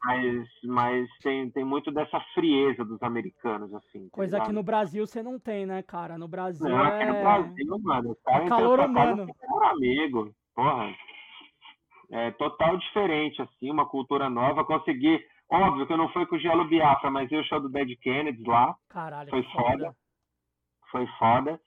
Mas, 0.02 0.48
mas 0.64 1.08
tem, 1.22 1.50
tem 1.50 1.64
muito 1.64 1.90
dessa 1.90 2.20
frieza 2.34 2.84
dos 2.84 3.02
americanos, 3.02 3.72
assim. 3.72 4.04
Tá 4.08 4.16
Coisa 4.16 4.40
que 4.40 4.52
no 4.52 4.62
Brasil 4.62 5.06
você 5.06 5.22
não 5.22 5.38
tem, 5.38 5.64
né, 5.64 5.82
cara? 5.82 6.18
No 6.18 6.28
Brasil 6.28 6.68
não, 6.68 6.84
é... 6.84 7.06
no 7.06 7.20
Brasil, 7.20 7.78
mano. 7.82 8.10
O 8.10 8.16
cara 8.16 8.44
é 8.44 8.48
calor 8.48 8.80
humano. 8.80 9.26
amigo. 9.72 10.34
Porra 10.54 10.94
é, 12.14 12.30
total 12.32 12.76
diferente, 12.76 13.42
assim, 13.42 13.68
uma 13.68 13.86
cultura 13.88 14.30
nova. 14.30 14.64
Consegui, 14.64 15.20
óbvio 15.50 15.84
que 15.84 15.96
não 15.96 16.08
foi 16.10 16.24
com 16.26 16.36
o 16.36 16.38
Gelo 16.38 16.64
Biafra, 16.64 17.10
mas 17.10 17.30
eu 17.32 17.40
o 17.40 17.44
show 17.44 17.60
do 17.60 17.68
Dead 17.68 17.98
Kennedy 18.00 18.40
lá. 18.44 18.72
Caralho, 18.88 19.30
foi 19.30 19.42
foda. 19.42 19.62
foda. 19.62 19.96
Foi 20.92 21.06
foda. 21.18 21.60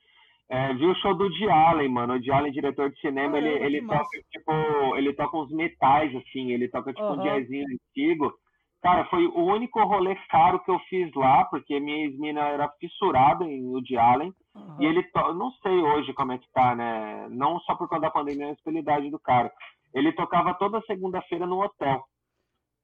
É, 0.50 0.72
vi 0.72 0.86
o 0.86 0.94
show 0.94 1.14
do 1.14 1.24
Woody 1.24 1.50
Allen, 1.50 1.90
mano. 1.90 2.14
O 2.14 2.16
Woody 2.16 2.32
Allen, 2.32 2.50
diretor 2.50 2.90
de 2.90 2.98
cinema, 2.98 3.32
Caramba, 3.32 3.46
ele, 3.46 3.76
ele 3.76 3.86
toca, 3.86 4.08
tipo, 4.32 4.96
ele 4.96 5.12
toca 5.12 5.36
uns 5.36 5.50
metais, 5.50 6.16
assim, 6.16 6.50
ele 6.50 6.68
toca, 6.68 6.94
tipo, 6.94 7.04
uhum. 7.04 7.20
um 7.20 7.22
jazzinho 7.22 7.66
antigo. 7.66 8.32
Cara, 8.80 9.04
foi 9.06 9.26
o 9.26 9.44
único 9.44 9.84
rolê 9.84 10.14
caro 10.30 10.60
que 10.60 10.70
eu 10.70 10.78
fiz 10.88 11.12
lá, 11.12 11.44
porque 11.44 11.78
minha 11.78 12.06
ex-mina 12.06 12.40
era 12.40 12.72
fissurada 12.80 13.44
em 13.44 13.66
Woody 13.66 13.98
Allen. 13.98 14.32
Uhum. 14.54 14.76
E 14.80 14.86
ele, 14.86 15.02
to... 15.02 15.34
não 15.34 15.50
sei 15.62 15.78
hoje 15.78 16.14
como 16.14 16.32
é 16.32 16.38
que 16.38 16.50
tá, 16.54 16.74
né? 16.74 17.28
Não 17.28 17.60
só 17.60 17.74
por 17.74 17.86
conta 17.86 18.02
da 18.02 18.10
pandemia, 18.10 18.46
mas 18.46 18.62
pela 18.62 18.78
idade 18.78 19.10
do 19.10 19.18
cara 19.18 19.52
ele 19.94 20.12
tocava 20.12 20.54
toda 20.54 20.80
segunda-feira 20.82 21.46
no 21.46 21.62
hotel. 21.62 22.02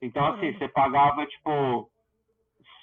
Então, 0.03 0.27
assim, 0.27 0.53
você 0.53 0.69
pagava, 0.69 1.25
tipo, 1.27 1.89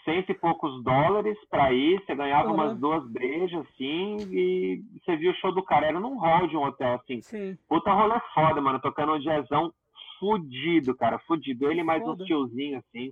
cento 0.04 0.32
e 0.32 0.34
poucos 0.34 0.84
dólares 0.84 1.38
pra 1.50 1.72
ir, 1.72 2.04
você 2.04 2.16
ganhava 2.16 2.48
Uhum. 2.50 2.54
umas 2.56 2.80
duas 2.80 3.08
brejas, 3.12 3.60
assim, 3.68 4.18
e 4.32 4.82
você 5.00 5.16
via 5.18 5.32
o 5.32 5.36
show 5.36 5.52
do 5.52 5.62
cara. 5.64 5.88
Era 5.88 6.00
num 6.00 6.18
hall 6.18 6.48
de 6.48 6.58
um 6.58 6.64
hotel, 6.64 6.94
assim. 6.96 7.22
Sim. 7.22 7.58
Puta 7.70 7.92
rolê 7.94 8.20
foda, 8.34 8.60
mano. 8.62 8.80
Tocando 8.80 9.14
um 9.14 9.20
jazzão 9.20 9.72
fudido, 10.20 10.96
cara. 10.96 11.20
Fudido. 11.20 11.70
Ele 11.70 11.84
mais 11.84 12.04
Foda. 12.04 12.24
uns 12.24 12.28
tiozinhos, 12.28 12.84
assim. 12.88 13.12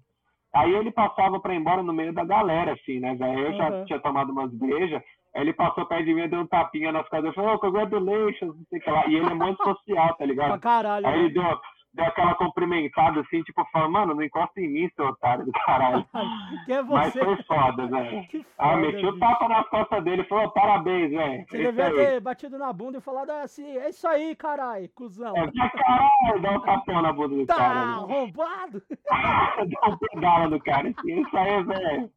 Aí 0.53 0.73
ele 0.73 0.89
passava 0.91 1.39
pra 1.39 1.53
ir 1.53 1.57
embora 1.57 1.83
no 1.83 1.93
meio 1.93 2.11
da 2.11 2.23
galera, 2.23 2.73
assim, 2.73 2.99
né, 2.99 3.13
velho? 3.13 3.39
Eu 3.39 3.53
já 3.53 3.69
Uhum. 3.69 3.85
tinha 3.85 3.99
tomado 3.99 4.31
umas 4.31 4.51
brejas. 4.51 5.03
Aí 5.39 5.45
ele 5.45 5.53
passou 5.53 5.85
perto 5.85 6.03
de 6.03 6.13
mim, 6.13 6.27
deu 6.27 6.41
um 6.41 6.47
tapinha 6.47 6.91
nas 6.91 7.07
costas. 7.07 7.25
Eu 7.27 7.33
falei, 7.33 7.51
oh, 7.55 7.59
congratulations, 7.59 8.55
não 8.57 8.65
sei 8.69 8.79
o 8.79 8.81
que 8.81 8.91
lá. 8.91 9.07
E 9.07 9.15
ele 9.15 9.29
é 9.29 9.33
muito 9.33 9.57
social, 9.63 10.13
tá 10.15 10.25
ligado? 10.25 10.49
Pra 10.49 10.59
caralho. 10.59 11.07
Aí 11.07 11.13
ele 11.19 11.27
né? 11.27 11.33
deu, 11.33 11.59
deu 11.93 12.05
aquela 12.05 12.35
cumprimentada, 12.35 13.21
assim, 13.21 13.41
tipo, 13.43 13.63
falando, 13.71 13.91
mano, 13.93 14.15
não 14.15 14.21
encosta 14.23 14.59
em 14.59 14.67
mim, 14.67 14.89
seu 14.97 15.05
otário 15.07 15.45
do 15.45 15.51
caralho. 15.53 16.05
Que 16.65 16.73
é 16.73 16.81
Mas 16.83 17.13
você. 17.13 17.23
foi 17.23 17.35
foda, 17.43 17.87
velho. 17.87 18.27
Que 18.27 18.43
foda. 18.43 18.49
Ah, 18.57 18.75
meti 18.75 19.05
o 19.05 19.17
tapa 19.17 19.47
nas 19.47 19.67
costas 19.69 20.03
dele 20.03 20.23
e 20.23 20.25
falou, 20.25 20.49
parabéns, 20.51 21.09
velho. 21.11 21.45
Você 21.47 21.57
Isso 21.57 21.71
devia 21.71 21.85
aí. 21.87 21.93
ter 21.95 22.19
batido 22.19 22.57
na 22.57 22.73
bunda 22.73 22.97
e 22.97 23.01
falado 23.01 23.29
assim, 23.31 23.77
é 23.77 23.89
isso 23.89 24.07
aí, 24.07 24.35
caralho, 24.35 24.89
cuzão. 24.89 25.35
É, 25.37 25.47
pra 25.51 25.69
caralho, 25.69 26.41
dá 26.41 26.51
um 26.51 26.59
tapão 26.61 27.01
na 27.01 27.13
bunda 27.13 27.35
do 27.35 27.45
Tá 27.45 27.55
cara. 27.55 27.73
né? 27.75 27.81
arrombado. 27.93 28.83
Dá 29.09 29.87
um 29.89 29.97
pedala 29.97 30.49
no 30.49 30.59
cara, 30.59 30.89
assim, 30.89 31.21
isso 31.21 31.37
aí, 31.37 31.63
velho. 31.63 32.11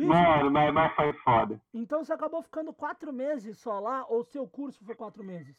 Bicho, 0.00 0.08
Mano, 0.08 0.50
mas, 0.50 0.72
mas 0.72 0.94
foi 0.94 1.12
foda. 1.12 1.60
então 1.74 2.02
você 2.02 2.10
acabou 2.14 2.42
ficando 2.42 2.72
quatro 2.72 3.12
meses 3.12 3.58
só 3.58 3.78
lá, 3.78 4.06
ou 4.08 4.24
seu 4.24 4.48
curso 4.48 4.82
foi 4.82 4.94
quatro 4.94 5.22
meses? 5.22 5.54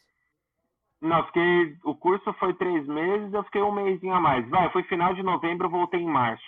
Não, 0.99 1.23
fiquei. 1.27 1.77
O 1.83 1.93
curso 1.95 2.33
foi 2.33 2.51
três 2.55 2.87
meses, 2.87 3.31
eu 3.31 3.43
fiquei 3.43 3.61
um 3.61 3.71
mêsinho 3.71 4.15
a 4.15 4.19
mais. 4.19 4.47
Vai, 4.49 4.71
foi 4.71 4.81
final 4.83 5.13
de 5.13 5.21
novembro, 5.21 5.67
eu 5.67 5.71
voltei 5.71 5.99
em 5.99 6.07
março. 6.07 6.43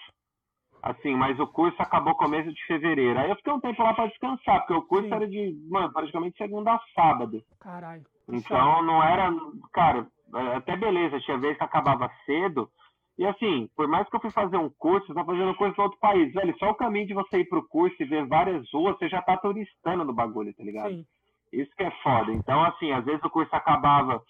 Assim, 0.81 1.15
mas 1.15 1.39
o 1.39 1.45
curso 1.45 1.79
acabou 1.79 2.15
começo 2.15 2.51
de 2.51 2.65
fevereiro. 2.65 3.19
Aí 3.19 3.29
eu 3.29 3.35
fiquei 3.35 3.53
um 3.53 3.59
tempo 3.59 3.81
lá 3.83 3.93
pra 3.93 4.07
descansar, 4.07 4.59
porque 4.61 4.73
o 4.73 4.81
curso 4.81 5.07
Sim. 5.07 5.13
era 5.13 5.27
de, 5.27 5.55
mano, 5.69 5.93
praticamente 5.93 6.35
segunda 6.37 6.73
a 6.73 6.79
sábado. 6.95 7.43
Caralho. 7.59 8.03
Então 8.27 8.81
não 8.81 9.03
era. 9.03 9.31
Cara, 9.71 10.07
até 10.55 10.75
beleza, 10.75 11.19
tinha 11.19 11.37
vez 11.37 11.55
que 11.57 11.63
acabava 11.63 12.09
cedo. 12.25 12.69
E 13.18 13.26
assim, 13.26 13.69
por 13.76 13.88
mais 13.88 14.10
que 14.10 14.15
eu 14.15 14.19
fui 14.19 14.31
fazer 14.31 14.57
um 14.57 14.69
curso, 14.69 15.07
você 15.07 15.14
tá 15.14 15.23
fazendo 15.23 15.56
curso 15.56 15.80
em 15.80 15.84
outro 15.84 15.99
país, 15.99 16.34
velho, 16.34 16.57
só 16.57 16.72
o 16.72 16.76
caminho 16.76 17.06
de 17.06 17.14
você 17.14 17.40
ir 17.40 17.45
pro 17.45 17.68
curso 17.68 17.95
e 17.99 18.06
ver 18.06 18.26
várias 18.26 18.68
ruas, 18.73 18.98
você 18.98 19.07
já 19.07 19.22
tá 19.22 19.38
turistando 19.38 20.03
no 20.03 20.14
bagulho, 20.14 20.53
tá 20.53 20.64
ligado? 20.64 20.95
Sim. 20.95 21.06
Isso 21.52 21.72
que 21.76 21.84
é 21.84 21.91
foda. 22.02 22.31
Então, 22.31 22.64
assim, 22.64 22.91
às 22.91 23.06
vezes 23.06 23.23
o 23.23 23.30
curso 23.30 23.56
acabava 23.56 24.22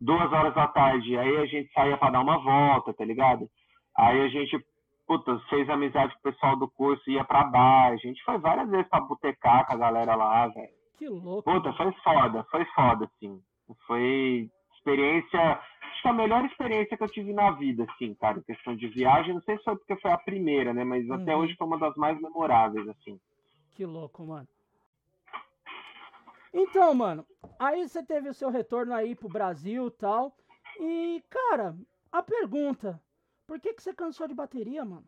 duas 0.00 0.32
horas 0.32 0.52
da 0.54 0.66
tarde, 0.66 1.16
aí 1.16 1.36
a 1.36 1.46
gente 1.46 1.72
saía 1.72 1.96
pra 1.96 2.10
dar 2.10 2.20
uma 2.20 2.38
volta, 2.38 2.92
tá 2.92 3.04
ligado? 3.04 3.48
Aí 3.96 4.20
a 4.22 4.28
gente, 4.28 4.58
puta, 5.06 5.38
fez 5.48 5.70
amizade 5.70 6.12
com 6.14 6.28
o 6.28 6.32
pessoal 6.32 6.56
do 6.56 6.68
curso, 6.68 7.08
ia 7.08 7.24
pra 7.24 7.44
bar, 7.44 7.92
a 7.92 7.96
gente 7.96 8.22
foi 8.24 8.36
várias 8.38 8.68
vezes 8.68 8.88
pra 8.88 9.00
botecar 9.00 9.64
com 9.66 9.74
a 9.74 9.76
galera 9.76 10.16
lá, 10.16 10.48
velho. 10.48 10.68
Que 10.98 11.08
louco. 11.08 11.42
Puta, 11.42 11.72
foi 11.74 11.92
foda, 12.02 12.44
foi 12.50 12.64
foda, 12.66 13.04
assim. 13.04 13.40
Foi 13.86 14.50
experiência, 14.84 15.40
acho 15.40 16.02
que 16.02 16.08
a 16.08 16.12
melhor 16.12 16.44
experiência 16.44 16.96
que 16.96 17.02
eu 17.02 17.08
tive 17.08 17.32
na 17.32 17.50
vida, 17.52 17.86
assim, 17.90 18.14
cara, 18.14 18.38
em 18.38 18.42
questão 18.42 18.76
de 18.76 18.86
viagem, 18.88 19.32
não 19.34 19.40
sei 19.40 19.56
se 19.56 19.64
foi 19.64 19.76
porque 19.76 19.96
foi 19.96 20.10
a 20.12 20.18
primeira, 20.18 20.74
né, 20.74 20.84
mas 20.84 21.10
até 21.10 21.34
Uhum. 21.34 21.42
hoje 21.42 21.56
foi 21.56 21.66
uma 21.66 21.78
das 21.78 21.94
mais 21.96 22.20
memoráveis, 22.20 22.86
assim. 22.88 23.18
Que 23.74 23.86
louco, 23.86 24.24
mano. 24.24 24.46
Então, 26.52 26.94
mano, 26.94 27.26
aí 27.58 27.88
você 27.88 28.02
teve 28.04 28.28
o 28.28 28.34
seu 28.34 28.48
retorno 28.50 28.94
aí 28.94 29.16
pro 29.16 29.28
Brasil 29.28 29.88
e 29.88 29.90
tal. 29.90 30.36
E, 30.78 31.24
cara, 31.28 31.74
a 32.12 32.22
pergunta: 32.22 33.00
por 33.46 33.58
que, 33.58 33.72
que 33.74 33.82
você 33.82 33.92
cansou 33.92 34.28
de 34.28 34.34
bateria, 34.34 34.84
mano? 34.84 35.04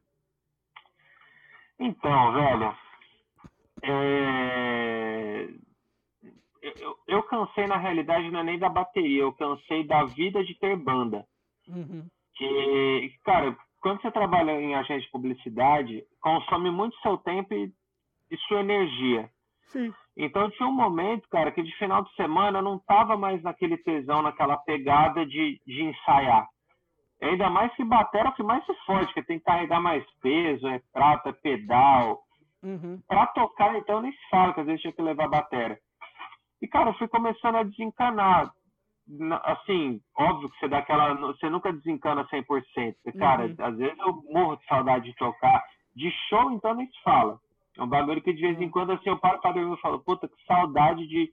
Então, 1.79 2.33
velho, 2.33 2.75
é, 3.83 5.49
eu, 6.81 6.97
eu 7.07 7.23
cansei 7.25 7.67
na 7.67 7.77
realidade 7.77 8.31
não 8.31 8.41
é 8.41 8.45
nem 8.45 8.59
da 8.59 8.69
bateria, 8.69 9.23
eu 9.23 9.33
cansei 9.33 9.85
da 9.85 10.05
vida 10.05 10.45
de 10.45 10.55
ter 10.59 10.77
banda. 10.77 11.25
Uhum. 11.69 12.07
Que, 12.35 13.13
cara, 13.25 13.57
quando 13.81 14.03
você 14.03 14.11
trabalha 14.11 14.61
em 14.61 14.75
agência 14.75 15.01
de 15.01 15.11
publicidade, 15.11 16.05
consome 16.21 16.71
muito 16.71 16.97
seu 17.01 17.17
tempo 17.19 17.55
e, 17.55 17.73
e 18.31 18.37
sua 18.49 18.61
energia. 18.61 19.31
Sim. 19.67 19.93
Então 20.17 20.51
tinha 20.51 20.69
um 20.69 20.73
momento, 20.73 21.29
cara, 21.29 21.51
que 21.51 21.63
de 21.63 21.77
final 21.77 22.03
de 22.03 22.15
semana 22.15 22.59
eu 22.59 22.63
não 22.63 22.79
tava 22.79 23.17
mais 23.17 23.43
naquele 23.43 23.77
tesão, 23.77 24.23
naquela 24.23 24.57
pegada 24.57 25.27
de, 25.27 25.61
de 25.67 25.83
ensaiar. 25.83 26.49
Ainda 27.21 27.49
mais 27.49 27.75
que 27.75 27.85
batera 27.85 28.29
é 28.29 28.31
o 28.31 28.35
que 28.35 28.43
mais 28.43 28.65
se 28.65 28.75
fode, 28.87 29.13
que 29.13 29.23
tem 29.23 29.39
que 29.39 29.45
carregar 29.45 29.81
mais 29.81 30.05
peso, 30.21 30.67
é 30.69 30.81
prato, 30.93 31.29
é 31.29 31.33
pedal. 31.33 32.23
Uhum. 32.63 33.01
Pra 33.07 33.27
tocar, 33.29 33.77
então, 33.77 34.01
nem 34.01 34.13
se 34.13 34.29
fala, 34.31 34.53
que 34.53 34.61
às 34.61 34.67
vezes 34.67 34.83
tinha 34.83 34.93
que 34.93 35.03
levar 35.03 35.29
batera. 35.29 35.79
E, 36.63 36.67
cara, 36.67 36.91
eu 36.91 36.95
fui 36.95 37.09
começando 37.09 37.57
a 37.57 37.63
desencanar. 37.63 38.51
Na- 39.09 39.37
Assim, 39.45 40.01
óbvio 40.19 40.49
que 40.51 40.59
você 40.59 40.69
dá 40.69 40.79
aquela. 40.79 41.15
Você 41.15 41.49
nunca 41.49 41.73
desencana 41.73 42.27
100%. 42.29 42.97
Porque, 43.05 43.19
cara, 43.19 43.47
Uhum. 43.47 43.55
às 43.59 43.77
vezes 43.77 43.99
eu 43.99 44.23
morro 44.33 44.57
de 44.57 44.65
saudade 44.67 45.05
de 45.05 45.15
tocar. 45.17 45.63
De 45.95 46.11
show, 46.29 46.51
então, 46.53 46.75
nem 46.75 46.87
se 46.89 47.03
fala. 47.03 47.39
É 47.79 47.83
um 47.83 47.87
bagulho 47.89 48.21
que 48.23 48.33
de 48.33 48.41
vez 48.41 48.61
em 48.61 48.65
Uhum. 48.65 48.71
quando, 48.71 48.93
assim, 48.93 49.09
eu 49.09 49.19
paro 49.19 49.41
pra 49.41 49.53
dormir 49.53 49.75
e 49.75 49.81
falo, 49.81 50.01
puta, 50.01 50.27
que 50.29 50.45
saudade 50.47 51.07
de, 51.07 51.31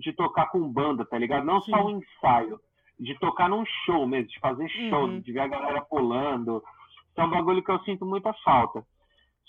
de 0.00 0.12
tocar 0.12 0.46
com 0.50 0.60
banda, 0.72 1.04
tá 1.04 1.18
ligado? 1.18 1.44
Não 1.44 1.60
só 1.62 1.76
Sim. 1.78 1.94
um 1.94 1.98
ensaio. 1.98 2.60
De 3.00 3.16
tocar 3.20 3.48
num 3.48 3.64
show 3.84 4.06
mesmo, 4.08 4.28
de 4.28 4.38
fazer 4.40 4.68
show, 4.90 5.04
Uhum. 5.04 5.20
de 5.20 5.32
ver 5.32 5.40
a 5.40 5.46
galera 5.48 5.80
pulando. 5.82 6.62
Isso 7.10 7.20
é 7.20 7.24
um 7.24 7.30
bagulho 7.30 7.62
que 7.62 7.70
eu 7.70 7.78
sinto 7.84 8.04
muita 8.04 8.32
falta. 8.44 8.84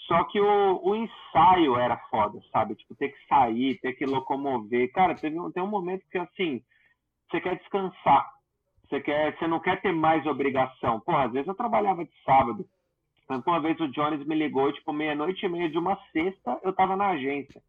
Só 0.09 0.23
que 0.23 0.41
o, 0.41 0.81
o 0.83 0.95
ensaio 0.95 1.77
era 1.77 1.95
foda, 2.09 2.41
sabe? 2.51 2.73
Tipo, 2.73 2.95
ter 2.95 3.09
que 3.09 3.27
sair, 3.27 3.79
ter 3.79 3.93
que 3.93 4.07
locomover. 4.07 4.91
Cara, 4.91 5.13
teve 5.13 5.39
um, 5.39 5.51
tem 5.51 5.61
um 5.61 5.67
momento 5.67 6.03
que, 6.11 6.17
assim, 6.17 6.63
você 7.29 7.39
quer 7.39 7.55
descansar. 7.59 8.27
Você, 8.89 8.99
quer, 9.01 9.37
você 9.37 9.47
não 9.47 9.59
quer 9.59 9.79
ter 9.81 9.93
mais 9.93 10.25
obrigação. 10.25 10.99
Porra, 11.01 11.25
às 11.25 11.31
vezes 11.31 11.47
eu 11.47 11.53
trabalhava 11.53 12.03
de 12.03 12.11
sábado. 12.25 12.65
Tanto 13.27 13.47
uma 13.47 13.59
vez 13.59 13.79
o 13.79 13.87
Jones 13.89 14.25
me 14.25 14.33
ligou, 14.33 14.73
tipo, 14.73 14.91
meia-noite 14.91 15.45
e 15.45 15.49
meia 15.49 15.69
de 15.69 15.77
uma 15.77 15.95
sexta, 16.11 16.59
eu 16.63 16.73
tava 16.73 16.95
na 16.95 17.09
agência. 17.09 17.61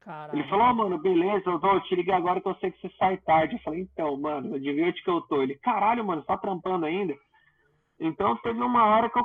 Caralho. 0.00 0.40
Ele 0.40 0.48
falou, 0.48 0.66
ó, 0.66 0.74
mano, 0.74 0.98
beleza, 0.98 1.48
eu, 1.48 1.60
tô, 1.60 1.72
eu 1.72 1.80
te 1.82 1.94
liguei 1.94 2.12
agora 2.12 2.40
que 2.40 2.48
eu 2.48 2.56
sei 2.56 2.72
que 2.72 2.80
você 2.80 2.92
sai 2.96 3.16
tarde. 3.18 3.54
Eu 3.54 3.60
falei, 3.60 3.82
então, 3.82 4.16
mano, 4.16 4.56
adivinha 4.56 4.88
onde 4.88 5.00
que 5.00 5.10
eu 5.10 5.20
tô? 5.20 5.40
Ele, 5.40 5.54
caralho, 5.54 6.04
mano, 6.04 6.22
você 6.22 6.26
tá 6.26 6.36
trampando 6.36 6.84
ainda? 6.84 7.16
Então 8.00 8.36
teve 8.38 8.60
uma 8.60 8.84
hora 8.86 9.08
que 9.08 9.18
eu, 9.18 9.24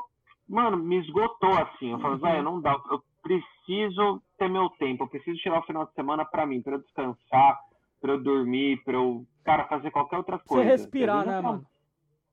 mano, 0.51 0.77
me 0.77 0.97
esgotou 0.99 1.53
assim. 1.57 1.91
Eu 1.91 1.99
falei, 1.99 2.15
Uhum. 2.17 2.21
velho, 2.21 2.43
não 2.43 2.61
dá, 2.61 2.79
eu 2.91 3.01
preciso 3.23 4.21
ter 4.37 4.49
meu 4.49 4.69
tempo, 4.71 5.03
eu 5.03 5.07
preciso 5.07 5.37
tirar 5.39 5.59
o 5.59 5.63
final 5.65 5.85
de 5.85 5.93
semana 5.93 6.25
pra 6.25 6.45
mim, 6.45 6.61
pra 6.61 6.73
eu 6.73 6.81
descansar, 6.81 7.57
pra 8.01 8.11
eu 8.13 8.21
dormir, 8.23 8.83
pra 8.83 8.93
eu, 8.95 9.25
cara, 9.43 9.65
fazer 9.67 9.91
qualquer 9.91 10.17
outra 10.17 10.37
Você 10.37 10.43
coisa. 10.47 10.69
respirar, 10.69 11.17
Entendeu? 11.21 11.33
né, 11.33 11.41
mano? 11.41 11.65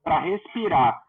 Pra 0.02 0.18
respirar. 0.20 1.02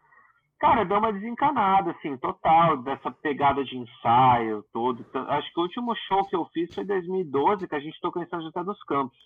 Cara, 0.58 0.84
deu 0.84 0.98
uma 0.98 1.10
desencanada, 1.12 1.92
assim, 1.92 2.18
total, 2.18 2.76
dessa 2.82 3.10
pegada 3.10 3.64
de 3.64 3.78
ensaio, 3.78 4.62
todo. 4.72 5.04
Acho 5.28 5.52
que 5.54 5.58
o 5.58 5.62
último 5.62 5.94
show 6.06 6.22
que 6.26 6.36
eu 6.36 6.44
fiz 6.52 6.74
foi 6.74 6.84
em 6.84 6.86
2012, 6.86 7.66
que 7.66 7.74
a 7.74 7.80
gente 7.80 7.98
tocou 8.00 8.22
em 8.22 8.26
São 8.28 8.42
José 8.42 8.62
dos 8.62 8.82
Campos. 8.84 9.16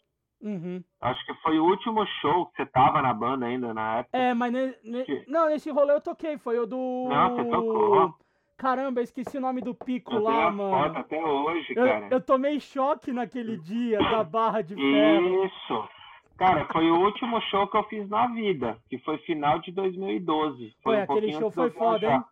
Uhum. 0.44 0.84
Acho 1.00 1.24
que 1.24 1.32
foi 1.42 1.58
o 1.58 1.64
último 1.64 2.04
show 2.20 2.46
que 2.46 2.56
você 2.56 2.66
tava 2.66 3.00
na 3.00 3.14
banda 3.14 3.46
ainda 3.46 3.72
na 3.72 3.98
época. 4.00 4.16
É, 4.18 4.34
mas 4.34 4.52
ne- 4.52 4.74
ne- 4.84 5.04
Que? 5.04 5.24
não, 5.26 5.48
nesse 5.48 5.70
rolê 5.70 5.94
eu 5.94 6.02
toquei, 6.02 6.36
foi 6.36 6.58
o 6.58 6.66
do. 6.66 7.06
Não, 7.08 7.34
você 7.34 7.44
tocou. 7.50 8.14
Caramba, 8.58 9.00
eu 9.00 9.04
esqueci 9.04 9.38
o 9.38 9.40
nome 9.40 9.60
do 9.62 9.74
pico 9.74 10.12
Eu 10.14 10.22
lá, 10.22 10.50
mano. 10.50 10.98
até 10.98 11.18
hoje, 11.24 11.74
cara. 11.74 12.06
Eu, 12.06 12.10
eu 12.10 12.20
tomei 12.20 12.60
choque 12.60 13.10
naquele 13.12 13.56
dia 13.56 13.98
da 13.98 14.22
barra 14.22 14.60
de 14.62 14.74
ferro. 14.76 15.44
Isso. 15.46 15.88
Cara, 16.36 16.66
foi 16.72 16.90
o 16.90 17.00
último 17.00 17.40
show 17.42 17.66
que 17.66 17.76
eu 17.76 17.84
fiz 17.84 18.08
na 18.08 18.26
vida, 18.28 18.76
que 18.90 18.98
foi 18.98 19.18
final 19.18 19.58
de 19.60 19.72
2012. 19.72 20.72
Foi, 20.82 20.96
um 20.98 21.02
aquele 21.02 21.32
show 21.32 21.42
eu 21.42 21.50
foi 21.50 21.70
foda, 21.70 22.06
hein? 22.12 22.22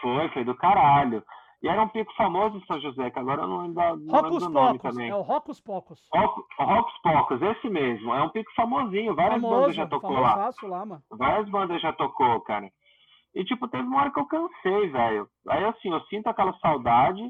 Foi, 0.00 0.28
foi 0.30 0.44
do 0.44 0.54
caralho. 0.54 1.22
E 1.66 1.68
era 1.68 1.82
um 1.82 1.88
pico 1.88 2.14
famoso 2.14 2.56
em 2.58 2.64
São 2.66 2.80
José, 2.80 3.10
que 3.10 3.18
agora 3.18 3.42
eu 3.42 3.48
não 3.48 3.62
lembro, 3.62 3.74
não 3.82 3.90
lembro 3.96 4.12
Rocos 4.12 4.42
do 4.44 4.48
nome 4.50 4.78
Pocos, 4.78 4.94
também. 4.94 5.10
é 5.10 5.14
o 5.16 5.20
Rocos 5.20 5.60
Pocos. 5.60 6.00
Rocos 6.12 6.94
Pocos, 7.02 7.42
esse 7.42 7.68
mesmo. 7.68 8.14
É 8.14 8.22
um 8.22 8.28
pico 8.28 8.52
famosinho, 8.54 9.16
várias 9.16 9.42
bandas 9.42 9.52
Famoso, 9.56 9.72
já 9.72 9.86
tocou 9.88 10.20
lá. 10.20 10.50
lá, 10.62 10.86
mano. 10.86 11.02
Várias 11.10 11.48
bandas 11.48 11.82
já 11.82 11.92
tocou, 11.92 12.40
cara. 12.42 12.70
E, 13.34 13.44
tipo, 13.44 13.66
teve 13.66 13.82
uma 13.82 14.00
hora 14.00 14.12
que 14.12 14.20
eu 14.20 14.26
cansei, 14.26 14.88
velho. 14.90 15.28
Aí, 15.48 15.64
assim, 15.64 15.90
eu 15.90 16.00
sinto 16.02 16.28
aquela 16.28 16.52
saudade, 16.60 17.20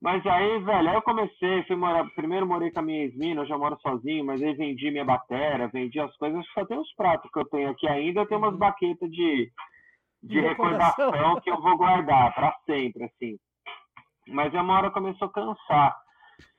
mas 0.00 0.24
aí, 0.26 0.58
velho, 0.60 0.88
aí 0.88 0.94
eu 0.96 1.02
comecei, 1.02 1.62
fui 1.64 1.76
morar, 1.76 2.08
primeiro 2.14 2.46
morei 2.46 2.70
com 2.70 2.80
a 2.80 2.82
minha 2.82 3.02
ex-mina, 3.04 3.42
eu 3.42 3.46
já 3.46 3.58
moro 3.58 3.78
sozinho, 3.82 4.24
mas 4.24 4.42
aí 4.42 4.54
vendi 4.54 4.90
minha 4.90 5.04
batera, 5.04 5.68
vendi 5.68 6.00
as 6.00 6.16
coisas, 6.16 6.42
só 6.54 6.64
tem 6.64 6.78
os 6.78 6.92
pratos 6.94 7.30
que 7.30 7.38
eu 7.38 7.44
tenho 7.44 7.68
aqui 7.70 7.86
ainda, 7.86 8.20
eu 8.22 8.26
tenho 8.26 8.40
umas 8.40 8.54
Uhum. 8.54 8.58
baquetas 8.58 9.10
de, 9.10 9.52
de, 10.22 10.28
De 10.28 10.40
recordação. 10.40 11.10
recordação 11.10 11.40
que 11.42 11.50
eu 11.50 11.60
vou 11.60 11.76
guardar 11.76 12.34
pra 12.34 12.56
sempre, 12.66 13.04
assim. 13.04 13.36
Mas 14.28 14.54
aí 14.54 14.60
uma 14.60 14.76
hora 14.76 14.90
começou 14.90 15.28
a 15.28 15.32
cansar. 15.32 15.96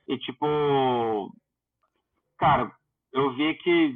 E, 0.08 0.18
tipo, 0.18 1.32
cara, 2.38 2.72
eu 3.14 3.34
vi 3.34 3.54
que 3.56 3.96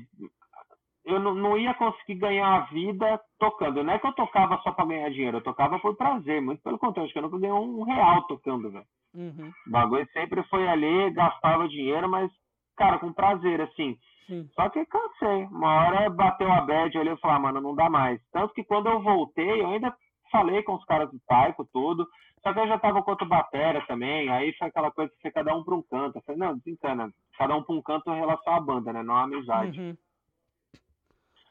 eu 1.05 1.19
não, 1.19 1.33
não, 1.33 1.57
ia 1.57 1.73
conseguir 1.73 2.15
ganhar 2.15 2.47
a 2.47 2.59
vida 2.65 3.19
tocando. 3.39 3.83
Não 3.83 3.93
é 3.93 3.99
que 3.99 4.05
eu 4.05 4.13
tocava 4.13 4.57
só 4.61 4.71
para 4.71 4.85
ganhar 4.85 5.09
dinheiro, 5.09 5.37
eu 5.37 5.43
tocava 5.43 5.79
por 5.79 5.95
prazer, 5.95 6.41
muito 6.41 6.61
pelo 6.61 6.77
contrário, 6.77 7.05
acho 7.05 7.13
que 7.13 7.19
eu 7.19 7.23
nunca 7.23 7.39
ganhei 7.39 7.53
um 7.53 7.83
real 7.83 8.23
tocando, 8.23 8.69
velho. 8.69 8.85
Uhum. 9.13 9.51
O 9.67 9.71
bagulho 9.71 10.07
sempre 10.11 10.43
foi 10.43 10.67
ali, 10.67 11.09
gastava 11.11 11.67
dinheiro, 11.67 12.09
mas, 12.09 12.29
cara, 12.75 12.99
com 12.99 13.13
prazer, 13.13 13.61
assim. 13.61 13.97
Sim. 14.27 14.49
Só 14.53 14.69
que 14.69 14.85
cansei. 14.85 15.45
Uma 15.45 15.73
hora 15.73 16.09
bateu 16.09 16.51
a 16.51 16.61
bad, 16.61 16.93
eu 16.93 17.01
olhei 17.01 17.13
e 17.13 17.17
falei, 17.17 17.37
ah, 17.37 17.39
mano, 17.39 17.61
não 17.61 17.73
dá 17.73 17.89
mais. 17.89 18.21
Tanto 18.31 18.53
que 18.53 18.63
quando 18.63 18.87
eu 18.87 19.01
voltei, 19.01 19.61
eu 19.61 19.69
ainda 19.69 19.95
falei 20.29 20.61
com 20.63 20.75
os 20.75 20.83
caras 20.85 21.09
do 21.09 21.19
Taiko, 21.25 21.65
tudo. 21.71 22.05
Só 22.47 22.53
que 22.53 22.59
eu 22.61 22.67
já 22.67 22.79
tava 22.79 23.03
com 23.03 23.11
outro 23.11 23.27
batera 23.27 23.85
também, 23.87 24.29
aí 24.29 24.53
foi 24.53 24.67
aquela 24.67 24.89
coisa 24.89 25.11
que 25.11 25.21
foi 25.21 25.31
cada 25.31 25.53
um 25.53 25.65
para 25.65 25.75
um 25.75 25.81
canto. 25.81 26.17
Eu 26.17 26.21
falei, 26.21 26.39
não, 26.39 26.57
desencana, 26.57 27.13
cada 27.37 27.57
um 27.57 27.61
para 27.61 27.75
um 27.75 27.81
canto 27.81 28.09
em 28.09 28.19
relação 28.19 28.53
à 28.53 28.59
banda, 28.61 28.93
né? 28.93 29.03
Não 29.03 29.17
a 29.17 29.23
amizade. 29.23 29.77
Uhum. 29.77 29.97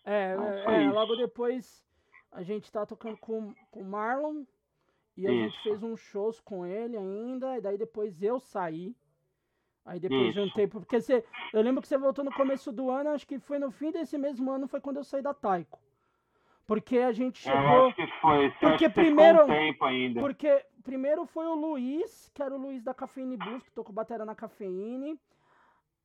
É, 0.06 0.32
então, 0.32 0.73
é, 0.73 0.85
é 0.85 0.90
logo 0.90 1.14
depois 1.16 1.85
a 2.32 2.43
gente 2.43 2.73
tá 2.73 2.86
tocando 2.86 3.18
com 3.18 3.52
o 3.73 3.85
Marlon 3.85 4.44
e 5.14 5.27
a 5.27 5.31
isso. 5.31 5.43
gente 5.43 5.62
fez 5.64 5.82
uns 5.82 6.01
shows 6.01 6.40
com 6.40 6.64
ele 6.64 6.97
ainda, 6.97 7.59
e 7.59 7.60
daí 7.60 7.77
depois 7.77 8.23
eu 8.23 8.40
saí. 8.40 8.97
Aí 9.85 10.01
depois 10.01 10.31
isso. 10.31 10.40
juntei, 10.40 10.66
porque 10.66 10.98
você, 10.98 11.23
eu 11.52 11.60
lembro 11.60 11.82
que 11.82 11.89
você 11.89 11.98
voltou 11.98 12.24
no 12.24 12.32
começo 12.32 12.73
do 12.73 12.90
ano, 12.90 13.10
acho 13.10 13.27
que 13.27 13.39
foi 13.39 13.59
no 13.59 13.70
fim 13.70 13.93
desse 13.93 14.16
mesmo 14.16 14.51
ano, 14.51 14.66
foi 14.66 14.81
quando 14.81 14.97
eu 14.97 15.05
saí 15.05 15.20
da 15.20 15.35
Taiko. 15.35 15.78
Porque 16.66 16.98
a 16.98 17.12
gente 17.12 17.38
chegou. 17.38 17.93
Foi. 18.20 18.51
Porque 18.60 18.88
primeiro. 18.88 19.47
Porque 20.20 20.64
primeiro 20.82 21.24
foi 21.26 21.47
o 21.47 21.55
Luiz, 21.55 22.30
que 22.34 22.43
era 22.43 22.55
o 22.55 22.59
Luiz 22.59 22.82
da 22.82 22.93
Cafeine 22.93 23.36
Blues, 23.36 23.62
que 23.62 23.70
tocou 23.70 23.94
bateria 23.94 24.24
na 24.24 24.34
Cafeine. 24.34 25.18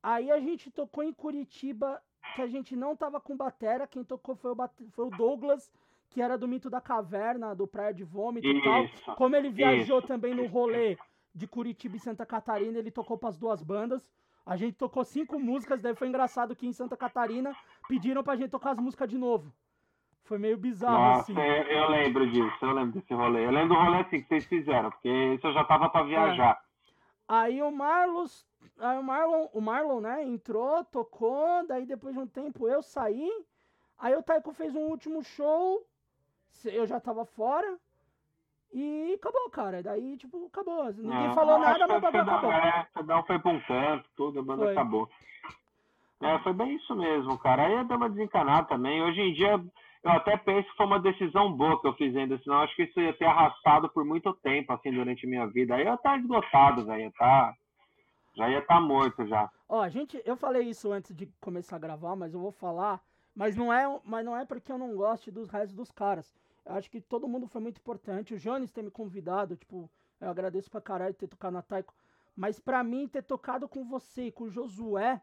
Aí 0.04 0.32
a 0.32 0.40
gente 0.40 0.72
tocou 0.72 1.04
em 1.04 1.14
Curitiba, 1.14 2.02
que 2.36 2.42
a 2.42 2.48
gente 2.48 2.76
não 2.76 2.96
tava 2.96 3.20
com 3.20 3.36
batera. 3.36 3.88
Quem 3.88 4.04
tocou 4.04 4.36
foi 4.36 4.52
o, 4.52 4.56
foi 4.92 5.06
o 5.06 5.10
Douglas, 5.10 5.72
que 6.10 6.22
era 6.22 6.38
do 6.38 6.48
Mito 6.48 6.70
da 6.70 6.82
Caverna, 6.82 7.56
do 7.56 7.68
Praia 7.68 7.94
de 7.94 8.04
Vômito 8.04 8.48
e 8.48 8.64
tal. 8.64 9.16
Como 9.16 9.36
ele 9.36 9.50
viajou 9.50 10.00
isso. 10.00 10.08
também 10.08 10.34
no 10.34 10.46
rolê 10.48 10.98
de 11.34 11.48
Curitiba 11.48 11.96
e 11.96 12.00
Santa 12.00 12.26
Catarina, 12.26 12.78
ele 12.78 12.92
tocou 12.92 13.18
para 13.18 13.30
as 13.30 13.38
duas 13.38 13.64
bandas. 13.64 14.12
A 14.46 14.56
gente 14.56 14.76
tocou 14.76 15.04
cinco 15.06 15.40
músicas, 15.40 15.82
daí 15.82 15.96
foi 15.96 16.08
engraçado 16.08 16.56
que 16.56 16.68
em 16.68 16.74
Santa 16.74 16.98
Catarina 16.98 17.56
pediram 17.88 18.24
pra 18.24 18.36
gente 18.36 18.50
tocar 18.50 18.72
as 18.72 18.80
músicas 18.80 19.08
de 19.08 19.18
novo. 19.18 19.54
Foi 20.24 20.38
meio 20.38 20.58
bizarro, 20.58 20.98
Nossa, 20.98 21.32
assim. 21.32 21.42
Eu, 21.42 21.64
eu, 21.64 21.90
lembro 21.90 22.30
disso, 22.30 22.58
eu 22.62 22.72
lembro 22.72 23.00
desse 23.00 23.14
rolê. 23.14 23.46
Eu 23.46 23.52
lembro 23.52 23.76
do 23.76 23.82
rolê 23.82 24.00
assim 24.00 24.22
que 24.22 24.28
vocês 24.28 24.46
fizeram, 24.46 24.90
porque 24.92 25.10
isso 25.10 25.48
eu 25.48 25.54
já 25.54 25.64
tava 25.64 25.90
pra 25.90 26.04
viajar. 26.04 26.62
É. 26.68 26.72
Aí 27.28 27.62
o 27.62 27.72
Marlos, 27.72 28.46
aí 28.80 28.98
o 28.98 29.04
Marlon, 29.04 29.48
o 29.54 29.62
Marlon, 29.62 30.02
né, 30.02 30.24
entrou, 30.24 30.84
tocou, 30.86 31.66
daí 31.68 31.86
depois 31.86 32.14
de 32.14 32.20
um 32.20 32.28
tempo 32.28 32.68
eu 32.68 32.82
saí. 32.82 33.30
Aí 33.98 34.16
o 34.16 34.24
Taiko 34.24 34.52
fez 34.52 34.76
um 34.76 34.88
último 34.90 35.24
show, 35.24 35.86
eu 36.66 36.86
já 36.86 37.00
tava 37.00 37.26
fora. 37.26 37.78
E 38.74 39.14
acabou, 39.16 39.50
cara. 39.50 39.84
Daí, 39.84 40.16
tipo, 40.18 40.46
acabou. 40.48 40.86
Ninguém 40.94 41.34
falou 41.34 41.60
nada, 41.60 41.88
mas 41.88 42.04
acabou. 42.04 42.34
acabou. 42.34 42.52
É, 42.52 42.88
cada 42.94 43.20
um 43.20 43.24
foi 43.24 43.40
pra 43.40 43.52
um 43.52 43.60
canto, 43.62 44.10
tudo, 44.16 44.40
a 44.40 44.44
banda 44.44 44.64
foi. 44.64 44.72
acabou. 44.72 45.10
É, 46.22 46.40
foi 46.40 46.54
bem 46.54 46.76
isso 46.76 46.96
mesmo, 46.96 47.38
cara. 47.40 47.64
Aí 47.64 47.84
deu 47.86 47.98
uma 47.98 48.10
desencanada 48.10 48.68
também. 48.68 49.02
Hoje 49.04 49.22
em 49.22 49.34
dia, 49.34 49.62
eu 50.04 50.12
até 50.12 50.36
penso 50.38 50.68
que 50.70 50.78
foi 50.78 50.86
uma 50.86 51.00
decisão 51.00 51.54
boa 51.54 51.80
que 51.80 51.88
eu 51.88 51.94
fiz 51.94 52.16
ainda, 52.16 52.38
senão 52.40 52.62
acho 52.62 52.76
que 52.76 52.84
isso 52.84 53.00
ia 53.00 53.14
ter 53.14 53.26
arrastado 53.26 53.88
por 53.90 54.04
muito 54.04 54.34
tempo, 54.36 54.74
assim, 54.74 54.92
durante 54.92 55.26
a 55.26 55.30
minha 55.30 55.46
vida. 55.48 55.76
Aí 55.76 55.82
eu 55.82 55.88
ia 55.88 55.94
estar 55.94 56.20
esgotado, 56.20 56.86
velho, 56.86 57.02
ia 57.02 57.12
tá, 57.12 57.54
já 58.36 58.50
ia 58.50 58.60
estar 58.60 58.76
tá 58.76 58.82
morto 58.82 59.28
já. 59.28 59.50
Ó, 59.70 59.88
gente, 59.90 60.22
eu 60.26 60.36
falei 60.36 60.64
isso 60.64 60.92
antes 60.92 61.16
de 61.16 61.28
começar 61.40 61.76
a 61.76 61.80
gravar, 61.80 62.16
mas 62.16 62.34
eu 62.34 62.40
vou 62.40 62.52
falar, 62.52 63.00
mas 63.36 63.56
não 63.56 63.72
é, 63.72 64.00
mas 64.04 64.26
não 64.26 64.36
é 64.36 64.44
porque 64.44 64.72
eu 64.72 64.78
não 64.78 64.96
gosto 64.96 65.32
dos 65.32 65.50
restos 65.50 65.76
dos 65.76 65.92
caras. 65.92 66.36
Eu 66.66 66.76
acho 66.76 66.90
que 66.90 67.00
todo 67.00 67.28
mundo 67.28 67.48
foi 67.48 67.62
muito 67.62 67.78
importante. 67.78 68.34
O 68.34 68.40
Jones 68.40 68.72
ter 68.72 68.82
me 68.82 68.92
convidado, 68.92 69.56
tipo, 69.56 69.90
eu 70.20 70.30
agradeço 70.30 70.70
pra 70.70 70.82
caralho 70.82 71.14
ter 71.14 71.28
tocado 71.28 71.54
na 71.54 71.62
Taiko. 71.62 71.94
Mas 72.36 72.60
para 72.60 72.84
mim, 72.84 73.08
ter 73.08 73.24
tocado 73.24 73.68
com 73.68 73.84
você 73.84 74.28
e 74.28 74.32
com 74.32 74.46
o 74.46 74.50
Josué 74.50 75.22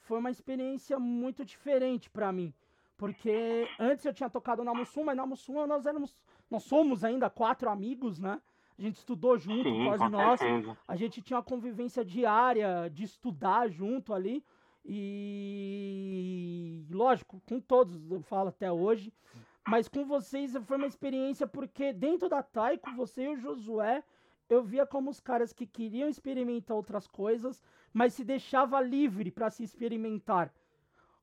foi 0.00 0.18
uma 0.18 0.30
experiência 0.30 0.98
muito 0.98 1.44
diferente 1.44 2.10
para 2.10 2.32
mim. 2.32 2.52
Porque 2.98 3.66
antes 3.78 4.04
eu 4.04 4.12
tinha 4.12 4.28
tocado 4.28 4.64
na 4.64 4.74
Mussum, 4.74 5.04
mas 5.04 5.16
na 5.16 5.24
Mussum 5.24 5.66
nós 5.66 5.86
éramos. 5.86 6.18
Nós 6.50 6.64
somos 6.64 7.04
ainda 7.04 7.30
quatro 7.30 7.70
amigos, 7.70 8.18
né? 8.18 8.42
A 8.76 8.82
gente 8.82 8.96
estudou 8.96 9.38
junto, 9.38 9.62
Sim, 9.62 9.86
quase 9.86 10.08
nós. 10.08 10.40
A 10.86 10.96
gente 10.96 11.22
tinha 11.22 11.36
uma 11.36 11.42
convivência 11.42 12.04
diária 12.04 12.90
de 12.92 13.04
estudar 13.04 13.68
junto 13.68 14.12
ali. 14.12 14.44
E 14.84 16.84
lógico, 16.90 17.40
com 17.46 17.60
todos 17.60 18.10
eu 18.10 18.20
falo 18.20 18.48
até 18.48 18.70
hoje. 18.70 19.12
Mas 19.68 19.88
com 19.88 20.04
vocês 20.04 20.56
foi 20.64 20.76
uma 20.76 20.86
experiência 20.86 21.46
porque 21.46 21.92
dentro 21.92 22.28
da 22.28 22.42
Taiko, 22.42 22.90
você 22.96 23.24
e 23.24 23.28
o 23.28 23.36
Josué, 23.36 24.02
eu 24.48 24.64
via 24.64 24.86
como 24.86 25.10
os 25.10 25.20
caras 25.20 25.52
que 25.52 25.66
queriam 25.66 26.08
experimentar 26.08 26.76
outras 26.76 27.06
coisas, 27.06 27.62
mas 27.92 28.14
se 28.14 28.24
deixava 28.24 28.80
livre 28.80 29.30
para 29.30 29.50
se 29.50 29.62
experimentar. 29.62 30.52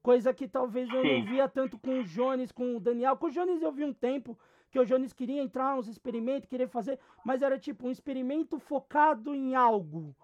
Coisa 0.06 0.32
que 0.32 0.48
talvez 0.48 0.88
eu 0.94 1.02
Sim. 1.02 1.18
não 1.18 1.26
via 1.26 1.49
tanto 1.49 1.80
com 1.80 1.98
o 1.99 2.03
Jones, 2.03 2.52
com 2.52 2.76
o 2.76 2.80
Daniel. 2.80 3.18
Com 3.18 3.26
o 3.26 3.32
Jones 3.32 3.60
eu 3.60 3.72
vi 3.72 3.84
um 3.84 3.91
tempo 3.91 4.38
que 4.69 4.77
o 4.77 4.86
Jones 4.86 5.11
queria 5.11 5.41
entrar 5.41 5.76
uns 5.76 5.88
experimentos, 5.88 6.48
queria 6.48 6.68
fazer, 6.68 6.99
mas 7.26 7.41
era 7.41 7.57
tipo 7.57 7.88
um 7.88 7.90
experimento 7.90 8.60
focado 8.60 9.34
em 9.34 9.56
algo. 9.56 10.15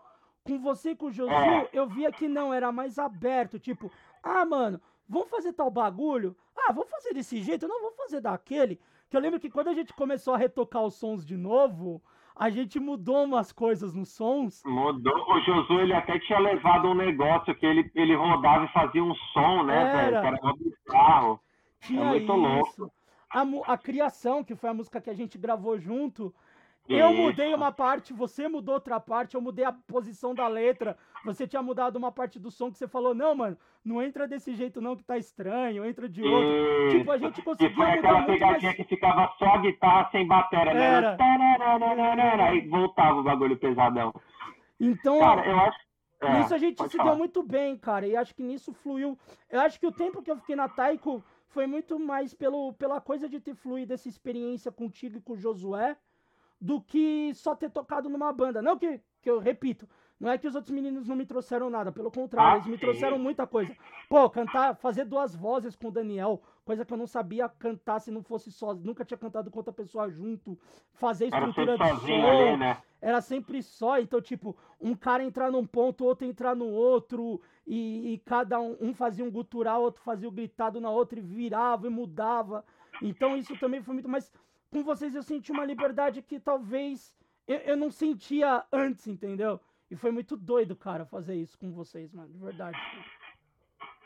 Com 0.44 0.60
você 0.60 0.92
e 0.92 0.96
com 0.96 1.08
o 1.08 1.12
Josu, 1.12 1.34
é. 1.34 1.68
eu 1.74 1.88
via 1.88 2.12
que 2.12 2.28
não, 2.28 2.54
era 2.54 2.72
mais 2.72 3.00
aberto, 3.00 3.58
tipo, 3.58 3.92
ah, 4.22 4.46
mano, 4.46 4.80
vamos 5.10 5.32
fazer 5.32 5.52
tal 5.52 5.72
bagulho? 5.72 6.38
Ah, 6.56 6.72
vamos 6.72 6.92
fazer 6.92 7.16
desse 7.16 7.42
jeito? 7.42 7.68
Não, 7.68 7.82
vamos 7.82 7.98
fazer 7.98 8.22
daquele. 8.22 8.80
Que 9.10 9.18
eu 9.18 9.22
lembro 9.22 9.40
que 9.40 9.50
quando 9.50 9.70
a 9.70 9.74
gente 9.74 9.96
começou 9.96 10.36
a 10.36 10.38
retocar 10.38 10.84
os 10.84 10.94
sons 10.94 11.26
de 11.26 11.36
novo, 11.36 12.00
a 12.42 12.50
gente 12.50 12.80
mudou 12.80 13.24
umas 13.24 13.52
coisas 13.52 13.94
nos 13.94 14.10
sons. 14.16 14.64
Mudou. 14.66 15.14
O 15.14 15.40
Josu, 15.42 15.74
ele 15.74 15.94
até 15.94 16.18
tinha 16.18 16.40
levado 16.40 16.88
um 16.88 16.96
negócio 16.96 17.54
que 17.54 17.64
ele, 17.64 17.92
ele 17.94 18.16
rodava 18.16 18.66
e 18.66 18.74
fazia 18.74 19.04
um 19.04 19.14
som, 19.32 19.62
né, 19.62 20.08
era. 20.08 20.22
velho? 20.24 20.40
Era 20.40 20.54
bizarro. 20.56 21.40
Tinha 21.82 22.02
é 22.02 22.08
muito 22.08 22.24
isso. 22.24 22.34
louco. 22.34 22.94
A, 23.30 23.74
a 23.74 23.78
Criação, 23.78 24.44
que 24.44 24.56
foi 24.56 24.72
a 24.72 24.74
música 24.74 25.00
que 25.00 25.12
a 25.12 25.14
gente 25.14 25.38
gravou 25.38 25.78
junto, 25.78 26.34
eu 26.94 27.14
mudei 27.14 27.54
uma 27.54 27.72
parte, 27.72 28.14
você 28.14 28.48
mudou 28.48 28.76
outra 28.76 29.00
parte, 29.00 29.36
eu 29.36 29.42
mudei 29.42 29.66
a 29.66 29.72
posição 29.72 30.34
da 30.34 30.48
letra. 30.48 30.98
Você 31.26 31.48
tinha 31.48 31.62
mudado 31.62 31.96
uma 31.96 32.12
parte 32.12 32.40
do 32.40 32.50
som 32.50 32.72
que 32.72 32.78
você 32.78 32.88
falou, 32.88 33.14
não, 33.14 33.36
mano, 33.36 33.58
não 33.84 34.02
entra 34.02 34.28
desse 34.28 34.54
jeito 34.56 34.82
não 34.82 34.96
que 34.96 35.04
tá 35.04 35.18
estranho, 35.18 35.86
entra 35.86 36.08
de 36.10 36.24
outro. 36.24 36.88
Isso. 36.88 36.98
Tipo, 36.98 37.12
a 37.12 37.18
gente 37.18 37.42
conseguiu. 37.42 37.72
E 37.72 37.76
foi 37.76 37.92
aquela 37.92 38.24
pegadinha 38.24 38.72
mais... 38.72 38.76
que 38.76 38.84
ficava 38.84 39.34
só 39.38 39.46
a 39.46 39.58
guitarra 39.58 40.10
sem 40.12 40.28
bateria, 40.28 40.74
né? 40.74 40.98
Era. 40.98 42.50
Aí 42.50 42.68
voltava 42.68 43.20
o 43.20 43.24
bagulho 43.24 43.58
pesadão. 43.58 44.14
Então, 44.80 45.20
cara, 45.20 45.46
eu 45.46 45.60
acho. 45.60 45.80
É, 46.22 46.38
nisso 46.38 46.54
a 46.54 46.58
gente 46.58 46.84
se 46.88 46.98
falar. 46.98 47.10
deu 47.10 47.18
muito 47.18 47.42
bem, 47.42 47.76
cara, 47.76 48.06
e 48.08 48.16
acho 48.16 48.36
que 48.36 48.44
nisso 48.44 48.74
fluiu. 48.74 49.18
Eu 49.50 49.62
acho 49.62 49.80
que 49.80 49.88
o 49.88 49.92
tempo 49.92 50.22
que 50.22 50.30
eu 50.30 50.38
fiquei 50.38 50.56
na 50.56 50.70
Taiko 50.70 51.24
foi 51.48 51.68
muito 51.68 52.00
mais 52.00 52.34
pelo, 52.34 52.74
pela 52.74 53.02
coisa 53.02 53.28
de 53.28 53.40
ter 53.40 53.56
fluído 53.56 53.94
essa 53.94 54.08
experiência 54.08 54.72
contigo 54.72 55.18
e 55.18 55.22
com 55.22 55.34
o 55.34 55.38
Josué 55.38 55.98
do 56.62 56.80
que 56.80 57.34
só 57.34 57.56
ter 57.56 57.72
tocado 57.72 58.08
numa 58.08 58.32
banda. 58.32 58.62
Não 58.62 58.78
que, 58.78 59.02
que 59.20 59.30
eu 59.30 59.40
repito, 59.40 59.90
não 60.20 60.30
é 60.30 60.38
que 60.38 60.48
os 60.48 60.54
outros 60.54 60.72
meninos 60.72 61.08
não 61.08 61.16
me 61.16 61.26
trouxeram 61.26 61.68
nada, 61.68 61.92
pelo 61.92 62.12
contrário, 62.12 62.52
ah, 62.52 62.56
eles 62.58 62.68
me 62.68 62.78
trouxeram 62.78 63.18
muita 63.18 63.48
coisa. 63.48 63.76
Pô, 64.08 64.30
cantar, 64.30 64.76
fazer 64.76 65.04
duas 65.04 65.36
vozes 65.36 65.76
com 65.76 65.88
o 65.88 65.92
Daniel, 65.92 66.40
coisa 66.64 66.86
que 66.86 66.94
eu 66.94 66.98
não 66.98 67.08
sabia 67.08 67.50
cantar 67.50 68.00
se 68.00 68.12
não 68.12 68.22
fosse 68.22 68.52
só, 68.52 68.76
nunca 68.76 69.04
tinha 69.04 69.18
cantado 69.18 69.50
com 69.50 69.58
outra 69.58 69.74
pessoa 69.74 70.12
junto, 70.12 70.60
fazer 70.94 71.26
estrutura 71.26 71.76
de 71.76 71.90
som, 72.02 72.28
ali, 72.28 72.58
né? 72.58 72.78
era 73.02 73.20
sempre 73.20 73.64
só, 73.64 74.00
então 74.00 74.22
tipo, 74.22 74.56
um 74.80 74.94
cara 74.94 75.24
entrar 75.24 75.50
num 75.50 75.66
ponto, 75.66 76.06
outro 76.06 76.28
entrar 76.28 76.56
no 76.56 76.68
outro, 76.68 77.42
e, 77.66 78.14
e 78.14 78.18
cada 78.20 78.60
um, 78.60 78.78
um 78.80 78.94
fazia 78.94 79.26
um 79.26 79.32
gutural, 79.32 79.82
outro 79.82 80.04
fazia 80.04 80.30
o 80.30 80.32
gritado 80.32 80.80
na 80.80 80.92
outra 80.92 81.18
e 81.18 81.22
virava 81.24 81.88
e 81.88 81.90
mudava. 81.90 82.64
Então 83.02 83.36
isso 83.36 83.58
também 83.58 83.82
foi 83.82 83.96
muito 83.96 84.10
mais 84.10 84.32
com 84.72 84.84
vocês 84.84 85.14
eu 85.14 85.22
senti 85.22 85.52
uma 85.52 85.66
liberdade 85.66 86.22
que 86.22 86.40
talvez 86.40 87.14
eu, 87.48 87.58
eu 87.58 87.78
não 87.78 87.92
sentia 87.92 88.64
antes, 88.72 89.06
entendeu? 89.06 89.60
E 89.90 89.96
foi 89.96 90.12
muito 90.12 90.38
doido, 90.38 90.76
cara, 90.76 91.06
fazer 91.06 91.36
isso 91.36 91.60
com 91.60 91.72
vocês, 91.72 92.14
mano, 92.14 92.32
de 92.32 92.40
verdade. 92.40 92.78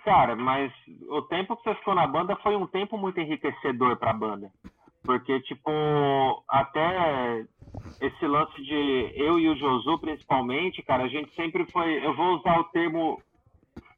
Cara, 0.03 0.35
mas 0.35 0.71
o 1.07 1.21
tempo 1.23 1.55
que 1.55 1.63
você 1.63 1.75
ficou 1.75 1.93
na 1.93 2.07
banda 2.07 2.35
foi 2.37 2.55
um 2.55 2.67
tempo 2.67 2.97
muito 2.97 3.19
enriquecedor 3.19 3.95
pra 3.97 4.13
banda. 4.13 4.51
Porque, 5.03 5.39
tipo, 5.41 5.69
até 6.47 7.45
esse 8.01 8.25
lance 8.25 8.59
de 8.63 9.11
eu 9.15 9.39
e 9.39 9.49
o 9.49 9.55
Josu, 9.55 9.99
principalmente, 9.99 10.81
cara, 10.81 11.03
a 11.03 11.07
gente 11.07 11.33
sempre 11.35 11.65
foi. 11.71 12.03
Eu 12.03 12.15
vou 12.15 12.37
usar 12.37 12.59
o 12.59 12.63
termo 12.65 13.21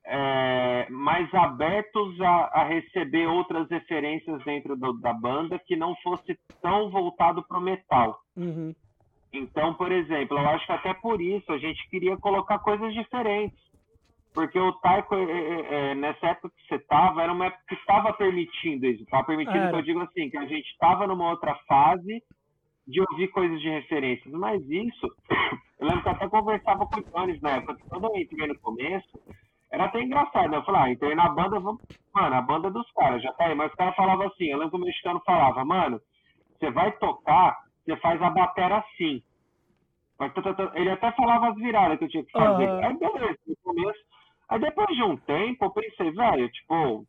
é, 0.10 0.88
mais 0.90 1.32
abertos 1.34 2.20
a, 2.22 2.50
a, 2.54 2.64
receber 2.64 3.28
outras 3.28 3.70
referências 3.70 4.42
dentro 4.46 4.76
do, 4.78 4.94
da 4.94 5.14
banda 5.14 5.60
que 5.60 5.76
não 5.76 5.96
fosse 5.98 6.40
tão 6.62 6.90
voltado 6.90 7.44
para 7.44 7.58
o 7.58 7.62
metal. 7.62 8.18
Uhum. 8.36 8.74
Então, 9.34 9.74
por 9.74 9.92
exemplo, 9.92 10.38
eu 10.38 10.50
acho 10.50 10.66
que 10.66 10.72
até 10.72 10.94
por 10.94 11.22
isso 11.22 11.52
a 11.52 11.58
gente 11.58 11.90
queria 11.90 12.16
colocar 12.18 12.60
coisas 12.60 12.94
diferentes. 12.94 13.60
porque 14.34 14.58
o 14.58 14.72
taiko, 14.74 15.16
é, 15.16 15.24
é, 15.24 15.92
é, 15.92 15.96
nessa 15.96 16.28
época 16.28 16.54
que 16.56 16.68
você 16.68 16.76
estava, 16.76 17.24
era 17.24 17.34
uma 17.34 17.48
época 17.48 17.64
que 17.68 17.76
estava 17.76 18.14
permitindo 18.14 18.86
isso. 18.86 19.04
Estava 19.04 19.26
permitindo 19.26 19.70
que 19.70 19.76
eu 19.76 19.82
digo 19.82 20.00
assim, 20.02 20.30
que 20.30 20.38
a 20.38 20.46
gente 20.46 20.70
estava 20.72 21.06
numa 21.06 21.32
outra 21.32 21.54
fase 21.68 22.24
de 22.88 23.02
ouvir 23.02 23.28
coisas 23.28 23.60
de 23.60 23.70
referências. 23.70 24.34
Mas 24.34 24.64
isso, 24.70 25.14
eu 25.80 25.88
lembro 25.88 26.02
que 26.02 26.08
eu 26.08 26.14
até 26.14 26.30
conversava 26.30 26.86
com 26.86 27.00
o 27.02 27.04
Jones 27.04 27.42
na 27.42 27.58
época, 27.58 27.78
quando 27.90 28.06
eu 28.06 28.16
entrei 28.16 28.48
no 28.48 28.58
começo, 28.60 29.20
era 29.72 29.86
até 29.86 30.02
engraçado, 30.02 30.50
né? 30.50 30.58
Eu 30.58 30.64
falei, 30.64 30.82
ah, 30.82 30.90
entrei 30.92 31.16
na 31.16 31.30
banda, 31.30 31.60
vamos... 31.60 31.82
mano, 32.14 32.36
a 32.36 32.42
banda 32.42 32.72
dos 32.72 32.90
caras, 32.94 33.22
já 33.22 33.34
tá 33.34 33.46
aí. 33.46 33.56
Mas 33.56 33.72
o 33.74 33.78
cara 33.78 33.92
falava 33.94 34.28
assim, 34.28 34.46
eu 34.46 34.58
lembro 34.58 34.72
que 34.72 34.84
o 34.84 34.86
mexicano 34.86 35.22
falava, 35.26 35.66
mano, 35.66 36.00
você 36.58 36.72
vai 36.72 36.92
tocar, 36.94 37.58
você 37.86 37.96
faz 37.98 38.22
a 38.22 38.30
bateria 38.30 38.78
assim. 38.78 39.22
Ele 40.74 40.90
até 40.90 41.12
falava 41.12 41.50
as 41.50 41.56
viradas 41.56 41.98
que 42.00 42.06
eu 42.06 42.10
tinha 42.10 42.24
que 42.24 42.32
fazer. 42.32 42.68
Uhum. 42.68 42.86
Aí 42.86 42.98
beleza, 42.98 43.40
no 43.48 43.56
começo. 43.64 44.00
Aí 44.50 44.60
depois 44.60 44.88
de 44.96 45.04
um 45.04 45.18
tempo, 45.18 45.66
eu 45.66 45.72
pensei, 45.72 46.12
velho, 46.12 46.50
tipo, 46.50 47.06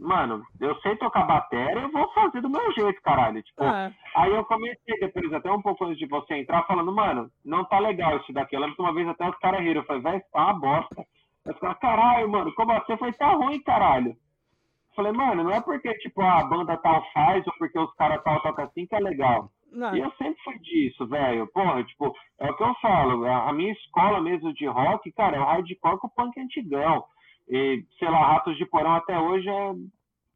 mano, 0.00 0.42
eu 0.60 0.74
sei 0.80 0.96
tocar 0.96 1.24
bateria, 1.24 1.82
eu 1.82 1.92
vou 1.92 2.08
fazer 2.14 2.40
do 2.40 2.50
meu 2.50 2.72
jeito, 2.72 3.00
caralho. 3.02 3.42
Tipo, 3.42 3.62
é. 3.62 3.92
aí 4.16 4.34
eu 4.34 4.44
comecei 4.46 4.98
depois, 4.98 5.32
até 5.32 5.52
um 5.52 5.62
pouco 5.62 5.84
antes 5.84 5.98
de 5.98 6.06
você 6.06 6.34
entrar, 6.34 6.64
falando, 6.64 6.92
mano, 6.92 7.30
não 7.44 7.64
tá 7.64 7.78
legal 7.78 8.16
isso 8.16 8.32
daqui. 8.32 8.56
Eu 8.56 8.60
lembro 8.60 8.76
que 8.76 8.82
uma 8.82 8.94
vez 8.94 9.06
até 9.06 9.28
os 9.28 9.38
caras 9.38 9.60
riram, 9.60 9.82
eu 9.82 9.86
falei, 9.86 10.02
velho, 10.02 10.22
tá 10.32 10.44
uma 10.44 10.54
bosta. 10.54 11.04
Eu 11.46 11.54
falei, 11.54 11.74
caralho, 11.76 12.28
mano, 12.28 12.54
como 12.54 12.72
assim? 12.72 12.92
Eu 12.92 12.98
falei, 12.98 13.14
tá 13.14 13.32
ruim, 13.32 13.62
caralho. 13.62 14.10
Eu 14.10 14.94
falei, 14.96 15.12
mano, 15.12 15.44
não 15.44 15.50
é 15.52 15.60
porque, 15.60 15.92
tipo, 15.98 16.20
a 16.22 16.44
banda 16.44 16.76
tal 16.78 17.04
faz 17.12 17.46
ou 17.46 17.52
porque 17.58 17.78
os 17.78 17.94
caras 17.94 18.22
tal 18.24 18.40
tocam 18.42 18.64
assim 18.64 18.86
que 18.86 18.94
é 18.94 19.00
legal. 19.00 19.50
Não. 19.70 19.94
E 19.94 20.00
eu 20.00 20.10
sempre 20.12 20.42
fui 20.42 20.58
disso, 20.58 21.06
velho. 21.06 21.46
Porra, 21.48 21.84
tipo, 21.84 22.12
é 22.38 22.50
o 22.50 22.56
que 22.56 22.62
eu 22.62 22.74
falo. 22.76 23.24
A 23.26 23.52
minha 23.52 23.72
escola 23.72 24.20
mesmo 24.20 24.52
de 24.54 24.66
rock, 24.66 25.12
cara, 25.12 25.36
é 25.36 25.40
o 25.40 25.44
hardcore 25.44 25.98
com 25.98 26.06
o 26.06 26.10
punk 26.10 26.40
antigão. 26.40 27.04
E, 27.48 27.84
sei 27.98 28.08
lá, 28.08 28.26
Ratos 28.26 28.56
de 28.56 28.66
Porão 28.66 28.94
até 28.94 29.18
hoje 29.18 29.48
é, 29.48 29.74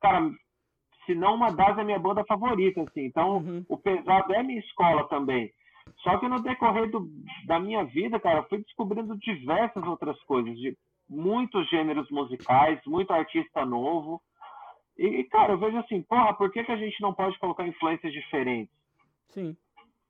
cara, 0.00 0.30
se 1.06 1.14
não 1.14 1.34
uma 1.34 1.50
das 1.50 1.76
é 1.78 1.84
minha 1.84 1.98
banda 1.98 2.24
favorita, 2.24 2.82
assim. 2.82 3.06
Então, 3.06 3.38
uhum. 3.38 3.64
o 3.68 3.76
pesado 3.76 4.32
é 4.32 4.42
minha 4.42 4.60
escola 4.60 5.08
também. 5.08 5.50
Só 6.02 6.18
que 6.18 6.28
no 6.28 6.40
decorrer 6.42 6.90
do, 6.90 7.08
da 7.46 7.58
minha 7.58 7.84
vida, 7.84 8.20
cara, 8.20 8.40
eu 8.40 8.48
fui 8.48 8.58
descobrindo 8.58 9.18
diversas 9.18 9.82
outras 9.84 10.20
coisas, 10.24 10.56
de 10.56 10.76
muitos 11.10 11.68
gêneros 11.68 12.08
musicais, 12.10 12.80
muito 12.86 13.12
artista 13.12 13.66
novo. 13.66 14.22
E, 14.96 15.24
cara, 15.24 15.54
eu 15.54 15.58
vejo 15.58 15.76
assim, 15.78 16.02
porra, 16.02 16.32
por 16.34 16.52
que, 16.52 16.62
que 16.62 16.70
a 16.70 16.76
gente 16.76 17.00
não 17.02 17.12
pode 17.12 17.36
colocar 17.40 17.66
influências 17.66 18.12
diferentes? 18.12 18.72
Sim. 19.30 19.56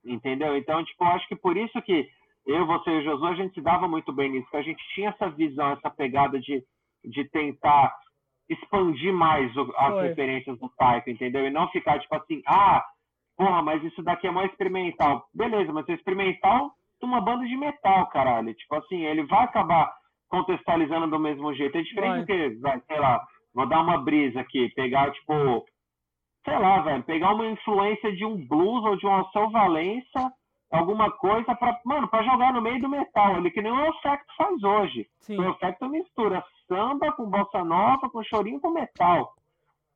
Entendeu? 0.04 0.56
Então, 0.56 0.84
tipo, 0.84 1.02
eu 1.02 1.08
acho 1.08 1.26
que 1.26 1.36
por 1.36 1.56
isso 1.56 1.80
que 1.82 2.08
eu, 2.46 2.66
você 2.66 2.90
e 2.90 2.98
o 2.98 3.04
Josué, 3.04 3.30
a 3.30 3.34
gente 3.34 3.54
se 3.54 3.60
dava 3.60 3.88
muito 3.88 4.12
bem 4.12 4.30
nisso, 4.30 4.50
que 4.50 4.56
a 4.56 4.62
gente 4.62 4.82
tinha 4.94 5.10
essa 5.10 5.30
visão, 5.30 5.72
essa 5.72 5.90
pegada 5.90 6.38
de, 6.38 6.62
de 7.04 7.24
tentar 7.30 7.94
expandir 8.48 9.12
mais 9.12 9.54
o, 9.56 9.72
as 9.76 9.94
Foi. 9.94 10.08
referências 10.08 10.58
do 10.58 10.68
Taiko, 10.70 11.08
entendeu? 11.08 11.46
E 11.46 11.50
não 11.50 11.68
ficar, 11.68 11.98
tipo 12.00 12.14
assim, 12.16 12.42
ah, 12.46 12.84
porra, 13.36 13.62
mas 13.62 13.82
isso 13.84 14.02
daqui 14.02 14.26
é 14.26 14.30
mais 14.30 14.50
experimental. 14.50 15.26
Beleza, 15.32 15.72
mas 15.72 15.88
é 15.88 15.94
experimental 15.94 16.72
de 16.98 17.06
uma 17.06 17.20
banda 17.20 17.46
de 17.46 17.56
metal, 17.56 18.06
caralho. 18.08 18.52
Tipo 18.54 18.74
assim, 18.76 19.04
ele 19.04 19.22
vai 19.24 19.44
acabar 19.44 19.99
contextualizando 20.30 21.08
do 21.08 21.18
mesmo 21.18 21.52
jeito. 21.52 21.76
É 21.76 21.82
diferente 21.82 22.12
vai. 22.12 22.20
do 22.20 22.26
que, 22.26 22.60
vai, 22.60 22.80
sei 22.86 22.98
lá, 22.98 23.22
vou 23.52 23.66
dar 23.66 23.82
uma 23.82 23.98
brisa 23.98 24.40
aqui, 24.40 24.70
pegar, 24.70 25.10
tipo, 25.12 25.66
sei 26.44 26.58
lá, 26.58 26.80
velho, 26.80 27.02
pegar 27.02 27.34
uma 27.34 27.46
influência 27.46 28.12
de 28.12 28.24
um 28.24 28.46
blues 28.46 28.84
ou 28.84 28.96
de 28.96 29.06
um 29.06 29.12
Alceu 29.12 29.50
Valença, 29.50 30.32
alguma 30.70 31.10
coisa 31.10 31.54
para, 31.54 31.78
mano, 31.84 32.08
para 32.08 32.22
jogar 32.22 32.52
no 32.52 32.62
meio 32.62 32.80
do 32.80 32.88
metal, 32.88 33.36
ele 33.36 33.50
que 33.50 33.60
nem 33.60 33.72
o 33.72 33.86
Effecto 33.86 34.32
faz 34.36 34.62
hoje. 34.62 35.06
Sim. 35.20 35.38
O 35.38 35.50
Effecto 35.50 35.88
mistura 35.88 36.42
samba 36.68 37.12
com 37.12 37.28
bossa 37.28 37.64
nova, 37.64 38.08
com 38.08 38.22
chorinho 38.22 38.60
com 38.60 38.70
metal. 38.70 39.34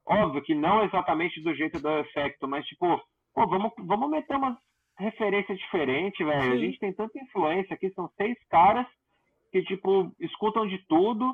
Óbvio 0.06 0.43
que 0.43 0.55
não 0.55 0.85
exatamente 0.85 1.40
do 1.40 1.55
jeito 1.55 1.81
do 1.81 1.89
Effecto, 1.98 2.47
mas 2.47 2.66
tipo, 2.66 3.01
pô, 3.32 3.47
vamos, 3.47 3.73
vamos 3.78 4.11
meter 4.11 4.36
umas 4.36 4.56
referências 4.98 5.56
diferentes, 5.59 6.27
velho. 6.27 6.52
A 6.52 6.56
gente 6.59 6.78
tem 6.78 6.93
tanta 6.93 7.19
influência 7.19 7.74
aqui, 7.74 7.90
são 7.90 8.09
seis 8.16 8.36
caras 8.48 8.86
que, 9.55 9.62
tipo, 9.62 10.10
escutam 10.18 10.66
de 10.66 10.78
tudo, 10.89 11.32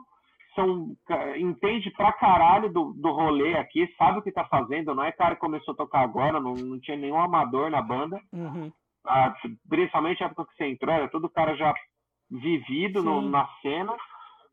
são, 0.54 0.94
entende 1.38 1.90
pra 1.92 2.12
caralho 2.12 2.70
do, 2.70 2.92
do 2.92 3.10
rolê 3.10 3.56
aqui, 3.56 3.88
sabe 3.96 4.18
o 4.18 4.22
que 4.22 4.30
tá 4.30 4.44
fazendo, 4.44 4.94
não 4.94 5.02
é 5.02 5.10
cara 5.10 5.34
que 5.34 5.40
começou 5.40 5.72
a 5.72 5.76
tocar 5.76 6.00
agora, 6.00 6.38
não, 6.38 6.52
não 6.52 6.78
tinha 6.78 6.98
nenhum 6.98 7.18
amador 7.18 7.70
na 7.70 7.80
banda. 7.80 8.20
Uhum. 8.30 8.70
Ah, 9.06 9.34
principalmente 9.66 10.22
a 10.22 10.26
época 10.26 10.44
que 10.44 10.54
você 10.54 10.66
entrou, 10.66 10.94
era 10.94 11.08
todo 11.08 11.30
cara 11.30 11.56
já 11.56 11.72
vivido 12.30 13.02
no, 13.02 13.22
na 13.22 13.48
cena. 13.62 13.96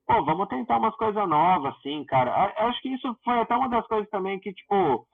Pô, 0.06 0.24
vamos 0.24 0.48
tentar 0.48 0.78
umas 0.78 0.96
coisas 0.96 1.28
novas, 1.28 1.76
assim, 1.76 2.06
cara. 2.06 2.54
Acho 2.70 2.82
que 2.82 2.88
isso 2.88 3.18
foi 3.22 3.38
até 3.40 3.54
uma 3.54 3.68
das 3.68 3.86
coisas 3.88 4.10
também 4.10 4.40
que, 4.40 4.54
tipo, 4.54 5.06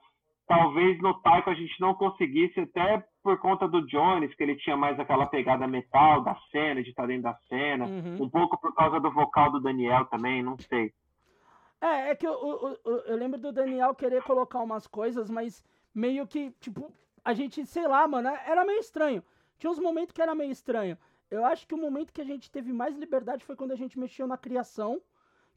talvez 0.48 1.02
no 1.02 1.14
Taiko 1.22 1.50
a 1.50 1.54
gente 1.54 1.80
não 1.80 1.94
conseguisse, 1.94 2.60
até 2.60 3.04
por 3.24 3.38
conta 3.40 3.68
do 3.68 3.86
Jones, 3.88 4.34
que 4.36 4.44
ele 4.44 4.56
tinha 4.58 4.76
mais 4.76 5.00
aquela 5.00 5.26
pegada 5.26 5.68
metal 5.68 6.22
da 6.22 6.36
cena, 6.52 6.84
de 6.84 6.90
estar 6.90 7.08
dentro 7.08 7.24
da 7.24 7.36
cena, 7.48 7.86
uhum. 7.86 8.24
um 8.24 8.30
pouco 8.30 8.60
por 8.60 8.74
causa 8.74 9.00
do 9.00 9.12
vocal 9.12 9.52
do 9.52 9.62
Daniel 9.62 10.06
também, 10.06 10.44
não 10.44 10.58
sei. 10.58 10.94
É, 11.80 12.12
é 12.12 12.16
que 12.16 12.26
eu, 12.26 12.34
eu, 12.34 12.80
eu, 12.86 12.98
eu, 13.00 13.18
lembro 13.18 13.40
do 13.40 13.52
Daniel 13.52 13.94
querer 13.94 14.24
colocar 14.24 14.60
umas 14.60 14.88
coisas, 14.88 15.30
mas 15.30 15.64
meio 15.94 16.26
que, 16.26 16.52
tipo, 16.60 16.92
a 17.24 17.34
gente, 17.34 17.66
sei 17.66 17.88
lá, 17.88 18.08
mano, 18.08 18.30
era 18.46 18.64
meio 18.66 18.80
estranho. 18.80 19.24
Tinha 19.58 19.70
uns 19.70 19.80
momentos 19.80 20.14
que 20.14 20.22
era 20.22 20.34
meio 20.34 20.52
estranho. 20.52 20.98
Eu 21.30 21.46
acho 21.46 21.68
que 21.68 21.74
o 21.74 21.78
momento 21.78 22.14
que 22.14 22.22
a 22.22 22.26
gente 22.26 22.52
teve 22.52 22.72
mais 22.72 22.98
liberdade 22.98 23.44
foi 23.44 23.56
quando 23.56 23.72
a 23.72 23.76
gente 23.76 24.00
mexeu 24.00 24.28
na 24.28 24.38
criação, 24.38 25.02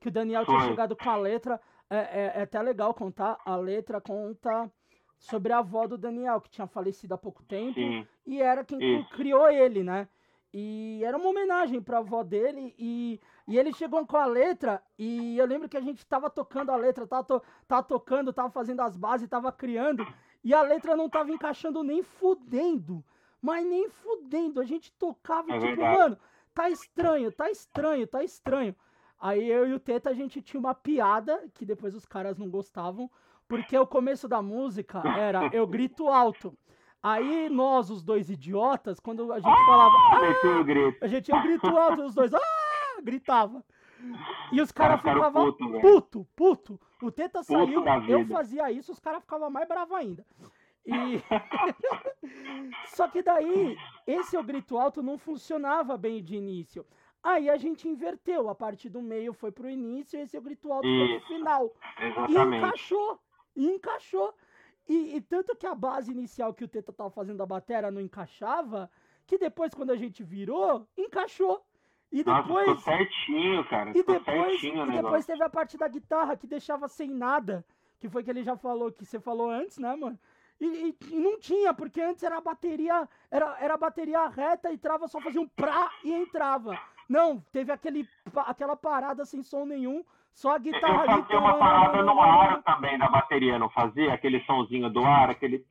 que 0.01 0.09
o 0.09 0.11
Daniel 0.11 0.45
foi. 0.45 0.57
tinha 0.57 0.69
chegado 0.69 0.97
com 0.97 1.11
a 1.11 1.17
letra. 1.17 1.61
É, 1.89 1.97
é, 1.97 2.33
é 2.37 2.43
até 2.43 2.61
legal 2.61 2.93
contar, 2.93 3.39
a 3.45 3.57
letra 3.57 4.01
conta 4.01 4.71
sobre 5.19 5.53
a 5.53 5.59
avó 5.59 5.87
do 5.87 5.97
Daniel, 5.97 6.41
que 6.41 6.51
tinha 6.51 6.67
falecido 6.67 7.15
há 7.15 7.19
pouco 7.19 7.43
tempo, 7.45 7.75
Sim. 7.75 8.07
e 8.27 8.43
era 8.43 8.65
quem 8.65 9.01
Isso. 9.01 9.09
criou 9.11 9.49
ele, 9.49 9.83
né? 9.83 10.09
E 10.53 11.03
era 11.05 11.17
uma 11.17 11.29
homenagem 11.29 11.81
pra 11.83 11.99
avó 11.99 12.23
dele, 12.23 12.75
e, 12.79 13.21
e 13.47 13.59
ele 13.59 13.73
chegou 13.73 14.05
com 14.07 14.17
a 14.17 14.27
letra, 14.27 14.83
e 14.99 15.37
eu 15.39 15.47
lembro 15.47 15.69
que 15.69 15.77
a 15.77 15.81
gente 15.81 16.05
tava 16.07 16.29
tocando 16.31 16.71
a 16.71 16.77
letra, 16.77 17.07
tava, 17.07 17.25
to, 17.25 17.43
tava 17.69 17.83
tocando, 17.83 18.33
tava 18.33 18.51
fazendo 18.51 18.81
as 18.81 18.97
bases, 18.97 19.29
tava 19.29 19.53
criando, 19.53 20.07
e 20.43 20.55
a 20.55 20.63
letra 20.63 20.97
não 20.97 21.09
tava 21.09 21.31
encaixando 21.31 21.83
nem 21.83 22.03
fudendo, 22.03 23.05
mas 23.41 23.67
nem 23.67 23.89
fudendo, 23.89 24.61
a 24.61 24.65
gente 24.65 24.93
tocava 24.93 25.51
é 25.53 25.59
tipo, 25.59 25.77
verdade. 25.77 25.99
mano, 25.99 26.19
tá 26.55 26.71
estranho, 26.71 27.31
tá 27.31 27.51
estranho, 27.51 28.07
tá 28.07 28.25
estranho. 28.25 28.75
Aí 29.21 29.51
eu 29.51 29.67
e 29.67 29.73
o 29.73 29.81
Teta, 29.81 30.11
a 30.11 30.15
gente 30.15 30.43
tinha 30.43 30.61
uma 30.61 30.75
piada, 30.75 31.49
que 31.55 31.65
depois 31.65 31.95
os 31.95 32.05
caras 32.05 32.37
não 32.37 32.51
gostavam, 32.51 33.11
porque 33.49 33.77
o 33.79 33.87
começo 33.87 34.29
da 34.29 34.43
música 34.43 35.03
era 35.17 35.49
eu 35.53 35.67
grito 35.67 36.09
alto. 36.09 36.57
Aí 37.03 37.49
nós, 37.49 37.89
os 37.91 38.03
dois 38.03 38.29
idiotas, 38.31 38.99
quando 38.99 39.33
a 39.33 39.39
gente 39.39 39.65
falava. 39.67 39.95
Ah! 39.95 40.63
grito. 40.63 41.05
A 41.05 41.07
gente 41.07 41.29
ia 41.29 41.41
grito 41.41 41.67
alto, 41.67 42.05
os 42.05 42.15
dois. 42.15 42.35
Ah! 42.35 42.41
Gritava. 43.03 43.65
E 44.53 44.61
os 44.61 44.73
caras 44.73 45.01
cara 45.01 45.17
ficavam 45.17 45.53
puto, 45.53 45.81
puto, 45.81 46.27
puto. 46.35 46.81
O 47.03 47.11
Teta 47.11 47.41
puto 47.41 47.53
saiu, 47.53 47.85
eu 48.09 48.27
fazia 48.27 48.71
isso, 48.71 48.93
os 48.93 48.99
caras 48.99 49.21
ficavam 49.21 49.51
mais 49.51 49.69
bravos 49.69 49.97
ainda. 49.97 50.25
E... 50.87 51.21
Só 52.95 53.09
que 53.09 53.23
daí, 53.23 53.77
esse 54.07 54.37
o 54.37 54.43
grito 54.43 54.79
alto 54.79 55.03
não 55.03 55.19
funcionava 55.19 55.97
bem 55.97 56.23
de 56.23 56.37
início. 56.37 56.87
Aí 57.27 57.51
a 57.51 57.57
gente 57.57 57.89
inverteu, 57.89 58.49
a 58.49 58.55
parte 58.55 58.89
do 58.89 59.03
meio 59.03 59.33
foi 59.33 59.51
pro 59.51 59.69
início 59.69 60.17
e 60.17 60.23
esse 60.23 60.39
o 60.39 60.41
grito 60.41 60.73
alto 60.73 60.87
foi 60.87 61.19
pro 61.19 61.27
final. 61.27 61.75
Exatamente. 62.01 62.55
E 62.55 62.59
encaixou. 62.59 63.21
E 63.57 63.67
encaixou. 63.67 64.35
E, 64.89 65.17
e, 65.17 65.21
tanto 65.21 65.57
que 65.57 65.67
a 65.67 65.75
base 65.75 66.13
inicial 66.13 66.55
que 66.55 66.63
o 66.63 66.69
Teta 66.69 66.93
tava 66.93 67.11
fazendo 67.11 67.39
da 67.39 67.45
bateria 67.45 67.91
não 67.91 68.01
encaixava, 68.01 68.89
que 69.27 69.37
depois, 69.37 69.75
quando 69.75 69.91
a 69.91 69.97
gente 69.97 70.23
virou, 70.23 70.87
encaixou. 70.97 71.67
E 72.13 72.23
depois. 72.23 72.69
Nossa, 72.69 72.97
certinho, 72.97 73.65
cara. 73.69 73.91
E 73.91 74.05
depois, 74.05 74.25
certinho, 74.25 74.87
e 74.87 75.03
depois 75.03 75.27
teve 75.27 75.43
a 75.43 75.51
parte 75.51 75.77
da 75.77 75.89
guitarra 75.89 76.37
que 76.37 76.47
deixava 76.47 76.87
sem 76.87 77.11
nada. 77.11 77.67
Que 77.99 78.09
foi 78.09 78.23
que 78.23 78.31
ele 78.31 78.45
já 78.45 78.57
falou, 78.57 78.93
que 78.93 79.05
você 79.05 79.19
falou 79.19 79.51
antes, 79.51 79.79
né, 79.79 79.97
mano? 79.97 80.17
E, 80.61 80.65
e, 80.65 80.97
e, 81.11 81.19
não 81.19 81.41
tinha, 81.41 81.75
porque 81.75 82.01
antes 82.01 82.23
era 82.23 82.37
a 82.37 82.41
bateria, 82.41 83.09
era, 83.29 83.57
era 83.59 83.75
a 83.75 83.77
bateria 83.77 84.29
reta 84.29 84.71
e 84.71 84.79
trava, 84.79 85.09
só 85.09 85.21
fazia 85.21 85.41
um 85.41 85.49
prá 85.49 85.91
e 86.05 86.13
entrava. 86.13 86.79
Não, 87.09 87.41
teve 87.53 87.73
aquele, 87.73 88.09
aquela 88.35 88.77
parada 88.77 89.25
sem 89.25 89.43
som 89.43 89.65
nenhum, 89.65 90.05
só 90.37 90.55
a 90.55 90.59
guitarra 90.59 91.05
eu 91.05 91.23
fazia 91.23 91.39
uma 91.39 91.55
parada 91.55 92.03
no 92.03 92.21
ar 92.21 92.63
também 92.63 92.99
da 92.99 93.09
bateria, 93.09 93.59
não 93.59 93.71
fazia? 93.71 94.13
Aquele 94.13 94.41
sonzinho 94.45 94.91
do 94.91 95.03
ar, 95.03 95.31
aquele. 95.31 95.65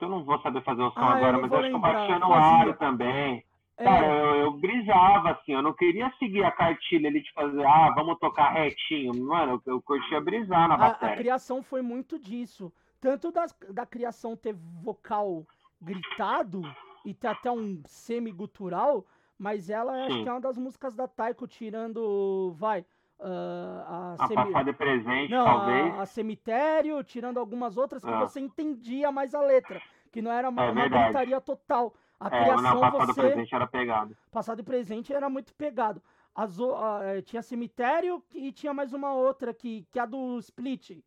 Eu 0.00 0.08
não 0.08 0.24
vou 0.24 0.40
saber 0.40 0.64
fazer 0.64 0.82
o 0.82 0.90
som 0.90 1.00
ah, 1.00 1.14
agora, 1.14 1.38
mas 1.38 1.52
acho 1.52 1.68
que 1.68 1.74
eu 1.74 1.78
batia 1.78 2.18
no 2.18 2.32
ar 2.32 2.76
também. 2.76 3.44
É. 3.78 3.84
Cara, 3.84 4.06
eu, 4.06 4.36
eu 4.36 4.52
brisava, 4.52 5.30
assim, 5.30 5.52
eu 5.52 5.62
não 5.62 5.72
queria 5.74 6.12
seguir 6.18 6.42
a 6.42 6.50
cartilha 6.50 7.08
ali 7.08 7.22
de 7.22 7.32
fazer, 7.32 7.64
ah, 7.64 7.92
vamos 7.94 8.18
tocar 8.18 8.52
retinho. 8.52 9.14
Mano, 9.24 9.62
eu, 9.64 9.74
eu 9.74 9.82
curtia 9.82 10.20
brisar 10.20 10.66
na 10.66 10.76
bateria. 10.76 11.10
A, 11.10 11.12
a 11.12 11.16
criação 11.16 11.62
foi 11.62 11.82
muito 11.82 12.18
disso. 12.18 12.72
Tanto 13.00 13.30
das, 13.30 13.56
da 13.70 13.86
criação 13.86 14.34
ter 14.34 14.56
vocal 14.82 15.46
gritado 15.80 16.62
e 17.04 17.14
ter 17.14 17.28
até 17.28 17.48
um 17.48 17.80
semi-gutural, 17.84 19.04
mas 19.38 19.68
ela 19.70 20.06
acho 20.06 20.22
que 20.22 20.28
é 20.28 20.32
uma 20.32 20.40
das 20.40 20.56
músicas 20.56 20.94
da 20.94 21.06
Taiko, 21.06 21.46
tirando, 21.46 22.52
vai, 22.56 22.84
ah, 23.20 24.14
a, 24.18 24.24
A 24.24 24.28
semi- 24.28 24.44
passada 24.44 24.70
e 24.70 24.72
presente, 24.74 25.30
não, 25.30 25.44
talvez. 25.44 25.94
a, 25.94 26.02
a 26.02 26.06
cemitério, 26.06 27.02
tirando 27.04 27.38
algumas 27.38 27.76
outras 27.76 28.02
que 28.04 28.10
Ah. 28.10 28.20
você 28.20 28.40
entendia 28.40 29.10
mais 29.12 29.34
a 29.34 29.40
letra, 29.40 29.82
que 30.10 30.22
não 30.22 30.30
era 30.32 30.48
uma, 30.48 30.64
É 30.64 30.70
uma 30.70 30.88
gritaria 30.88 31.40
total. 31.40 31.94
A 32.18 32.28
É, 32.28 32.42
criação 32.44 32.82
e 32.86 32.90
você 32.92 33.14
presente 33.20 33.54
era 33.54 33.66
pegado. 33.66 34.16
passado 34.30 34.60
e 34.60 34.62
presente 34.62 35.12
era 35.12 35.28
muito 35.28 35.54
pegado. 35.54 36.02
As, 36.34 36.58
eh, 36.58 37.22
tinha 37.22 37.42
cemitério 37.42 38.22
e 38.34 38.52
tinha 38.52 38.72
mais 38.72 38.92
uma 38.94 39.12
outra 39.14 39.52
que, 39.52 39.86
que 39.90 39.98
é 39.98 40.02
a 40.02 40.06
do 40.06 40.38
Split, 40.38 41.02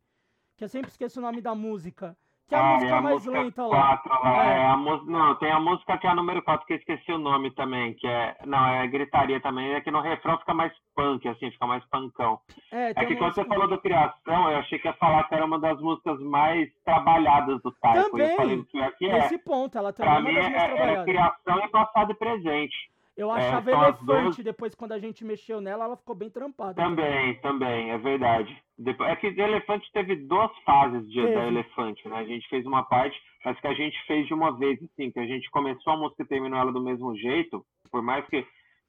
que 0.56 0.64
eu 0.64 0.68
sempre 0.68 0.90
esqueço 0.90 1.18
o 1.18 1.22
nome 1.22 1.40
da 1.40 1.54
música, 1.54 2.16
que 2.50 2.54
é 2.56 2.58
a 2.58 2.60
Ah, 2.60 2.72
música 2.74 2.94
é 2.96 3.00
mais 3.00 3.14
música 3.14 3.40
lenta 3.42 3.62
lá. 3.66 4.02
lá. 4.04 4.44
É. 4.44 4.58
É, 4.60 4.66
a 4.66 4.76
não, 4.76 5.34
tem 5.36 5.52
a 5.52 5.60
música 5.60 5.96
que 5.98 6.06
é 6.06 6.10
a 6.10 6.14
número 6.14 6.42
4, 6.42 6.66
que 6.66 6.72
eu 6.72 6.76
esqueci 6.78 7.12
o 7.12 7.18
nome 7.18 7.50
também, 7.52 7.94
que 7.94 8.06
é. 8.06 8.36
Não, 8.44 8.66
é 8.68 8.86
gritaria 8.88 9.40
também, 9.40 9.72
é 9.72 9.80
que 9.80 9.90
no 9.90 10.00
refrão 10.00 10.36
fica 10.38 10.52
mais 10.52 10.72
punk, 10.96 11.26
assim, 11.28 11.50
fica 11.52 11.66
mais 11.66 11.84
punkão. 11.86 12.40
É, 12.72 12.90
É 12.90 12.94
que 12.94 13.14
uma 13.14 13.18
quando 13.20 13.34
você 13.34 13.40
música- 13.42 13.44
falou 13.54 13.68
do 13.68 13.80
Criação, 13.80 14.50
eu 14.50 14.58
achei 14.58 14.78
que 14.80 14.88
ia 14.88 14.94
falar 14.94 15.24
que 15.28 15.34
era 15.34 15.44
uma 15.46 15.58
das 15.60 15.80
músicas 15.80 16.18
mais 16.20 16.68
trabalhadas 16.84 17.62
do 17.62 17.70
Taiko. 17.72 17.98
Eu 17.98 18.10
Também, 18.10 18.36
falei 18.36 18.62
que 18.64 18.80
é 18.80 18.90
que 18.90 19.06
é. 19.06 19.12
Nesse 19.12 19.38
ponto, 19.38 19.78
ela 19.78 19.92
também 19.92 20.10
é 20.12 20.14
Pra 20.16 20.20
uma 20.20 20.28
mim 20.28 20.34
das 20.34 20.44
é, 20.46 20.50
mais 20.50 20.62
é 20.62 20.66
trabalhadas. 20.74 21.04
criação 21.04 21.58
e 21.64 21.68
passado 21.68 22.10
e 22.10 22.14
presente. 22.14 22.89
Eu 23.20 23.30
é, 23.30 23.36
achava 23.36 23.70
as 23.70 23.76
elefante, 23.76 24.06
duas- 24.06 24.36
depois 24.44 24.74
quando 24.74 24.92
a 24.92 24.98
gente 24.98 25.22
mexeu 25.24 25.60
nela, 25.60 25.84
ela 25.84 25.96
ficou 25.96 26.14
bem 26.16 26.30
trampada. 26.30 26.72
Também, 26.74 27.34
também, 27.40 27.90
é 27.90 27.98
verdade. 27.98 28.56
Depois, 28.78 29.10
é 29.10 29.16
que 29.16 29.26
Elefante 29.26 29.92
teve 29.92 30.16
duas 30.16 30.50
fases 30.64 31.06
de, 31.10 31.20
da 31.34 31.46
Elefante, 31.46 32.08
né? 32.08 32.16
A 32.16 32.24
gente 32.24 32.48
fez 32.48 32.64
uma 32.64 32.82
parte, 32.82 33.20
mas 33.44 33.60
que 33.60 33.66
a 33.66 33.74
gente 33.74 34.02
fez 34.06 34.26
de 34.26 34.32
uma 34.32 34.56
vez, 34.56 34.82
assim, 34.82 35.10
que 35.10 35.18
a 35.20 35.26
gente 35.26 35.50
começou 35.50 35.92
a 35.92 35.96
música 35.98 36.22
e 36.22 36.26
terminou 36.26 36.58
ela 36.58 36.72
do 36.72 36.80
mesmo 36.82 37.14
jeito, 37.14 37.62
por 37.90 38.00
mais 38.00 38.26
que, 38.28 38.38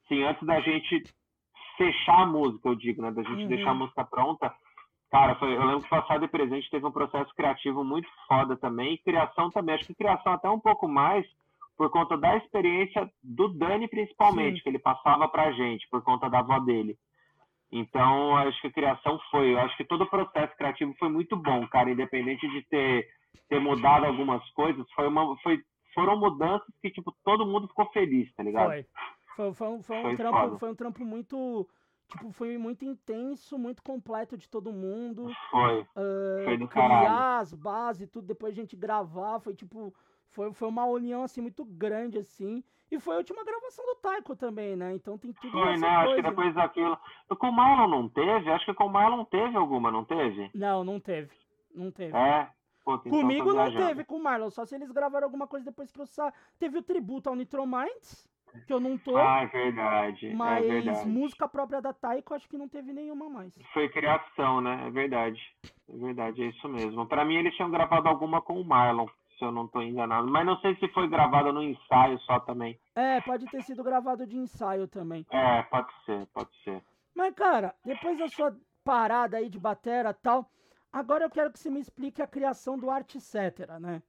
assim, 0.06 0.24
antes 0.24 0.48
da 0.48 0.62
gente 0.62 1.04
fechar 1.78 2.22
a 2.22 2.26
música, 2.26 2.70
eu 2.70 2.76
digo, 2.76 3.02
né? 3.02 3.12
Da 3.12 3.24
gente 3.24 3.44
Uhum. 3.44 3.48
deixar 3.50 3.72
a 3.72 3.74
música 3.76 4.06
pronta, 4.06 4.54
cara, 5.12 5.36
foi, 5.36 5.54
eu 5.58 5.66
lembro 5.66 5.84
que 5.84 5.90
passado 5.90 6.24
e 6.24 6.30
presente 6.30 6.70
teve 6.70 6.86
um 6.86 6.92
processo 6.92 7.36
criativo 7.36 7.84
muito 7.84 8.08
foda 8.30 8.56
também, 8.56 8.94
e 8.94 8.98
criação 8.98 9.50
também, 9.50 9.76
acho 9.76 9.88
que 9.88 9.94
criação 9.96 10.32
até 10.32 10.50
um 10.50 10.60
pouco 10.60 10.88
mais, 10.88 11.26
por 11.82 11.90
conta 11.90 12.16
da 12.16 12.38
experiência 12.38 13.12
do 13.24 13.48
Dani, 13.48 13.88
principalmente, 13.88 14.58
Sim. 14.58 14.62
que 14.62 14.70
ele 14.70 14.78
passava 14.78 15.28
pra 15.28 15.52
gente, 15.52 15.90
por 15.90 16.04
conta 16.04 16.30
da 16.30 16.38
avó 16.38 16.60
dele. 16.60 16.96
Então, 17.72 18.36
acho 18.38 18.62
que 18.62 18.68
a 18.68 18.72
criação 18.72 19.20
foi. 19.32 19.54
Eu 19.54 19.60
acho 19.62 19.76
que 19.76 19.84
todo 19.86 20.04
o 20.04 20.10
processo 20.10 20.56
criativo 20.58 20.94
foi 21.00 21.10
muito 21.10 21.36
bom, 21.36 21.68
cara. 21.70 21.90
Independente 21.90 22.48
de 22.48 22.62
ter, 22.68 23.08
ter 23.50 23.60
mudado 23.60 24.06
algumas 24.06 24.48
coisas, 24.52 24.86
foi 24.92 25.08
uma, 25.08 25.36
foi, 25.40 25.60
foram 25.96 26.20
mudanças 26.20 26.68
que, 26.84 26.92
tipo, 26.92 27.12
todo 27.24 27.48
mundo 27.48 27.68
ficou 27.68 27.88
feliz, 27.88 28.32
tá 28.36 28.44
ligado? 28.44 28.68
Foi. 28.68 28.86
Foi, 29.36 29.54
foi 29.54 29.68
um, 29.70 29.82
foi 29.82 29.98
um 30.06 30.16
trampo, 30.16 30.38
foda. 30.38 30.60
foi 30.60 30.70
um 30.70 30.76
trampo 30.76 31.04
muito. 31.04 31.68
Tipo, 32.12 32.32
foi 32.32 32.58
muito 32.60 32.86
intenso, 32.86 33.58
muito 33.58 33.82
completo 33.82 34.38
de 34.38 34.48
todo 34.48 34.72
mundo. 34.72 35.32
Foi. 35.50 35.84
ah, 35.96 36.44
Foi 36.46 36.58
do 36.60 36.68
criar 36.68 36.90
caralho. 36.90 37.40
as 37.42 37.54
bases, 37.56 38.08
tudo, 38.08 38.28
depois 38.28 38.54
a 38.54 38.56
gente 38.56 38.76
gravar, 38.76 39.40
foi 39.40 39.56
tipo. 39.56 39.92
Foi, 40.32 40.54
foi 40.54 40.68
uma 40.68 40.86
união 40.86 41.24
assim 41.24 41.42
muito 41.42 41.64
grande, 41.66 42.18
assim. 42.18 42.64
E 42.90 43.00
foi 43.00 43.16
a 43.16 43.18
última 43.20 43.44
gravação 43.44 43.86
do 43.86 43.96
Taiko 43.96 44.36
também, 44.36 44.76
né? 44.76 44.94
Então 44.94 45.18
tem 45.18 45.32
tudo 45.34 45.52
Foi, 45.52 45.78
né? 45.78 45.88
Acho 45.88 46.16
que 46.16 46.22
depois 46.22 46.54
daquilo. 46.54 46.98
Com 47.38 47.48
o 47.48 47.52
Marlon 47.52 47.88
não 47.88 48.10
teve? 48.10 48.50
Acho 48.52 48.66
que 48.66 48.74
com 48.74 48.86
o 48.86 48.90
Marlon 48.90 49.24
teve 49.26 49.56
alguma, 49.56 49.90
não 49.92 50.04
teve? 50.04 50.50
Não, 50.54 50.84
não 50.84 51.00
teve. 51.00 51.32
Não 51.74 51.90
teve. 51.90 52.16
É? 52.16 52.50
Puta, 52.84 53.08
então 53.08 53.22
Comigo 53.22 53.54
não 53.54 53.72
teve, 53.74 54.04
com 54.04 54.16
o 54.16 54.24
Marlon. 54.24 54.50
Só 54.50 54.66
se 54.66 54.76
eles 54.76 54.92
gravaram 54.92 55.26
alguma 55.26 55.48
coisa 55.48 55.66
depois 55.66 55.92
que 55.92 56.02
eu 56.02 56.06
sa... 56.06 56.34
Teve 56.60 56.80
o 56.80 56.84
tributo 56.84 57.30
ao 57.30 57.36
Nitrominds, 57.36 58.28
que 58.68 58.74
eu 58.74 58.80
não 58.80 58.98
tô. 58.98 59.16
Ah, 59.16 59.44
é 59.44 59.46
verdade. 59.46 60.34
mas 60.34 60.66
é 60.66 60.68
verdade. 60.68 61.08
música 61.08 61.48
própria 61.48 61.82
da 61.82 61.94
Taiko, 61.94 62.34
acho 62.34 62.50
que 62.50 62.58
não 62.58 62.68
teve 62.68 62.92
nenhuma 62.92 63.30
mais. 63.30 63.58
Foi 63.74 63.88
criação, 63.90 64.60
né? 64.60 64.88
É 64.88 64.90
verdade. 64.90 65.40
É 65.64 65.98
verdade, 65.98 66.44
é 66.44 66.48
isso 66.48 66.68
mesmo. 66.68 67.06
Pra 67.06 67.24
mim, 67.24 67.36
eles 67.36 67.56
tinham 67.56 67.72
gravado 67.72 68.10
alguma 68.10 68.42
com 68.42 68.60
o 68.60 68.66
Marlon, 68.66 69.08
se 69.42 69.46
eu 69.46 69.52
não 69.52 69.68
tô 69.68 69.82
enganado. 69.82 70.28
Mas 70.30 70.46
não 70.46 70.56
sei 70.60 70.76
se 70.76 70.88
foi 70.90 71.08
gravada 71.10 71.52
no 71.52 71.64
ensaio 71.64 72.20
só 72.20 72.40
também. 72.42 72.80
É, 72.94 73.20
pode 73.22 73.48
ter 73.48 73.64
sido 73.64 73.84
gravado 73.84 74.28
de 74.28 74.38
ensaio 74.38 74.88
também. 74.88 75.26
É, 75.32 75.64
pode 75.64 75.92
ser, 76.06 76.28
pode 76.28 76.50
ser. 76.64 76.84
Mas, 77.16 77.34
cara, 77.34 77.74
depois 77.84 78.20
da 78.20 78.28
sua 78.28 78.56
parada 78.84 79.38
aí 79.38 79.50
de 79.50 79.58
batera 79.60 80.12
e 80.12 80.14
tal, 80.14 80.48
agora 80.94 81.26
eu 81.26 81.30
quero 81.30 81.52
que 81.52 81.58
você 81.60 81.72
me 81.72 81.80
explique 81.80 82.22
a 82.22 82.28
criação 82.28 82.78
do 82.78 82.92
Arte 82.92 83.20
Cetera, 83.20 83.80
né? 83.80 84.04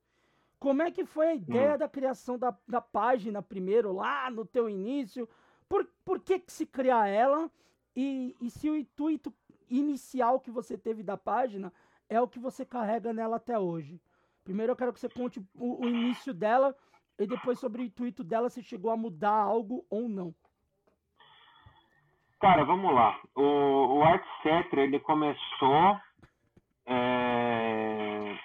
Como 0.60 0.82
é 0.82 0.90
que 0.90 1.04
foi 1.06 1.28
a 1.28 1.34
ideia 1.34 1.74
Hum. 1.74 1.78
da 1.78 1.88
criação 1.88 2.38
da, 2.38 2.54
da 2.68 2.80
página 2.80 3.40
primeiro, 3.42 3.90
lá 3.92 4.30
no 4.30 4.44
teu 4.44 4.68
início? 4.68 5.26
Por, 5.68 5.88
por 6.04 6.20
que 6.20 6.38
que 6.38 6.52
se 6.52 6.66
criar 6.66 7.09
ela? 7.09 7.50
E, 7.96 8.36
e 8.40 8.50
se 8.50 8.68
o 8.68 8.76
intuito 8.76 9.32
inicial 9.70 10.38
que 10.38 10.50
você 10.50 10.76
teve 10.76 11.02
da 11.02 11.16
página 11.16 11.72
é 12.09 12.20
o 12.20 12.28
que 12.28 12.38
você 12.38 12.64
carrega 12.64 13.12
nela 13.12 13.36
até 13.36 13.59
hoje? 13.59 13.98
Primeiro 14.44 14.73
eu 14.73 14.77
quero 14.77 14.93
que 14.93 15.01
você 15.01 15.09
conte 15.09 15.40
o, 15.55 15.85
o 15.85 15.89
início 15.89 16.35
dela 16.35 16.74
e 17.19 17.27
depois 17.27 17.59
sobre 17.59 17.82
o 17.82 17.85
intuito 17.85 18.24
dela, 18.24 18.51
se 18.51 18.62
chegou 18.62 18.90
a 18.90 18.97
mudar 18.97 19.35
algo 19.35 19.85
ou 19.89 20.09
não. 20.09 20.35
Cara, 22.40 22.64
vamos 22.64 22.93
lá. 22.93 23.20
O, 23.36 23.98
o 23.98 24.02
Art 24.02 24.24
Cetra, 24.43 24.82
ele 24.82 24.98
começou. 24.98 25.97
é, 26.86 28.36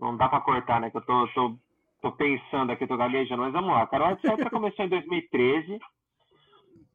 Não 0.00 0.16
dá 0.16 0.28
pra 0.28 0.40
cortar, 0.40 0.80
né? 0.80 0.90
Que 0.90 0.96
eu 0.96 1.02
tô, 1.02 1.28
tô, 1.28 1.58
tô 2.00 2.12
pensando 2.12 2.72
aqui, 2.72 2.86
tô 2.86 2.96
gaguejando, 2.96 3.42
mas 3.42 3.52
vamos 3.52 3.70
lá. 3.70 3.86
Cara, 3.86 4.04
o 4.04 4.06
Art 4.06 4.20
Cetra 4.22 4.48
começou 4.48 4.86
em 4.86 4.88
2013. 4.88 5.78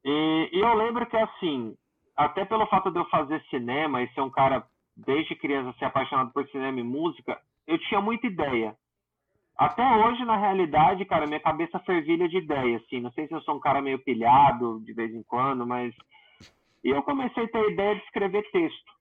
E, 0.04 0.50
e 0.52 0.58
eu 0.60 0.74
lembro 0.74 1.06
que, 1.06 1.16
assim, 1.16 1.76
até 2.16 2.44
pelo 2.44 2.66
fato 2.66 2.90
de 2.90 2.98
eu 2.98 3.04
fazer 3.08 3.40
cinema 3.50 4.02
e 4.02 4.12
ser 4.12 4.22
um 4.22 4.30
cara, 4.30 4.66
desde 4.96 5.34
criança, 5.36 5.76
ser 5.78 5.84
apaixonado 5.86 6.32
por 6.32 6.46
cinema 6.48 6.80
e 6.80 6.82
música, 6.82 7.40
eu 7.66 7.78
tinha 7.78 8.00
muita 8.00 8.26
ideia. 8.26 8.74
Até 9.56 9.82
hoje, 9.96 10.24
na 10.24 10.36
realidade, 10.36 11.04
cara, 11.06 11.26
minha 11.26 11.40
cabeça 11.40 11.78
fervilha 11.80 12.28
de 12.28 12.38
ideia, 12.38 12.76
assim. 12.78 13.00
Não 13.00 13.10
sei 13.12 13.26
se 13.26 13.34
eu 13.34 13.40
sou 13.42 13.56
um 13.56 13.60
cara 13.60 13.80
meio 13.80 13.98
pilhado 13.98 14.80
de 14.84 14.92
vez 14.92 15.14
em 15.14 15.22
quando, 15.22 15.66
mas. 15.66 15.94
E 16.84 16.90
eu 16.90 17.02
comecei 17.02 17.44
a 17.44 17.48
ter 17.48 17.58
a 17.58 17.70
ideia 17.70 17.94
de 17.96 18.02
escrever 18.02 18.42
texto. 18.50 18.92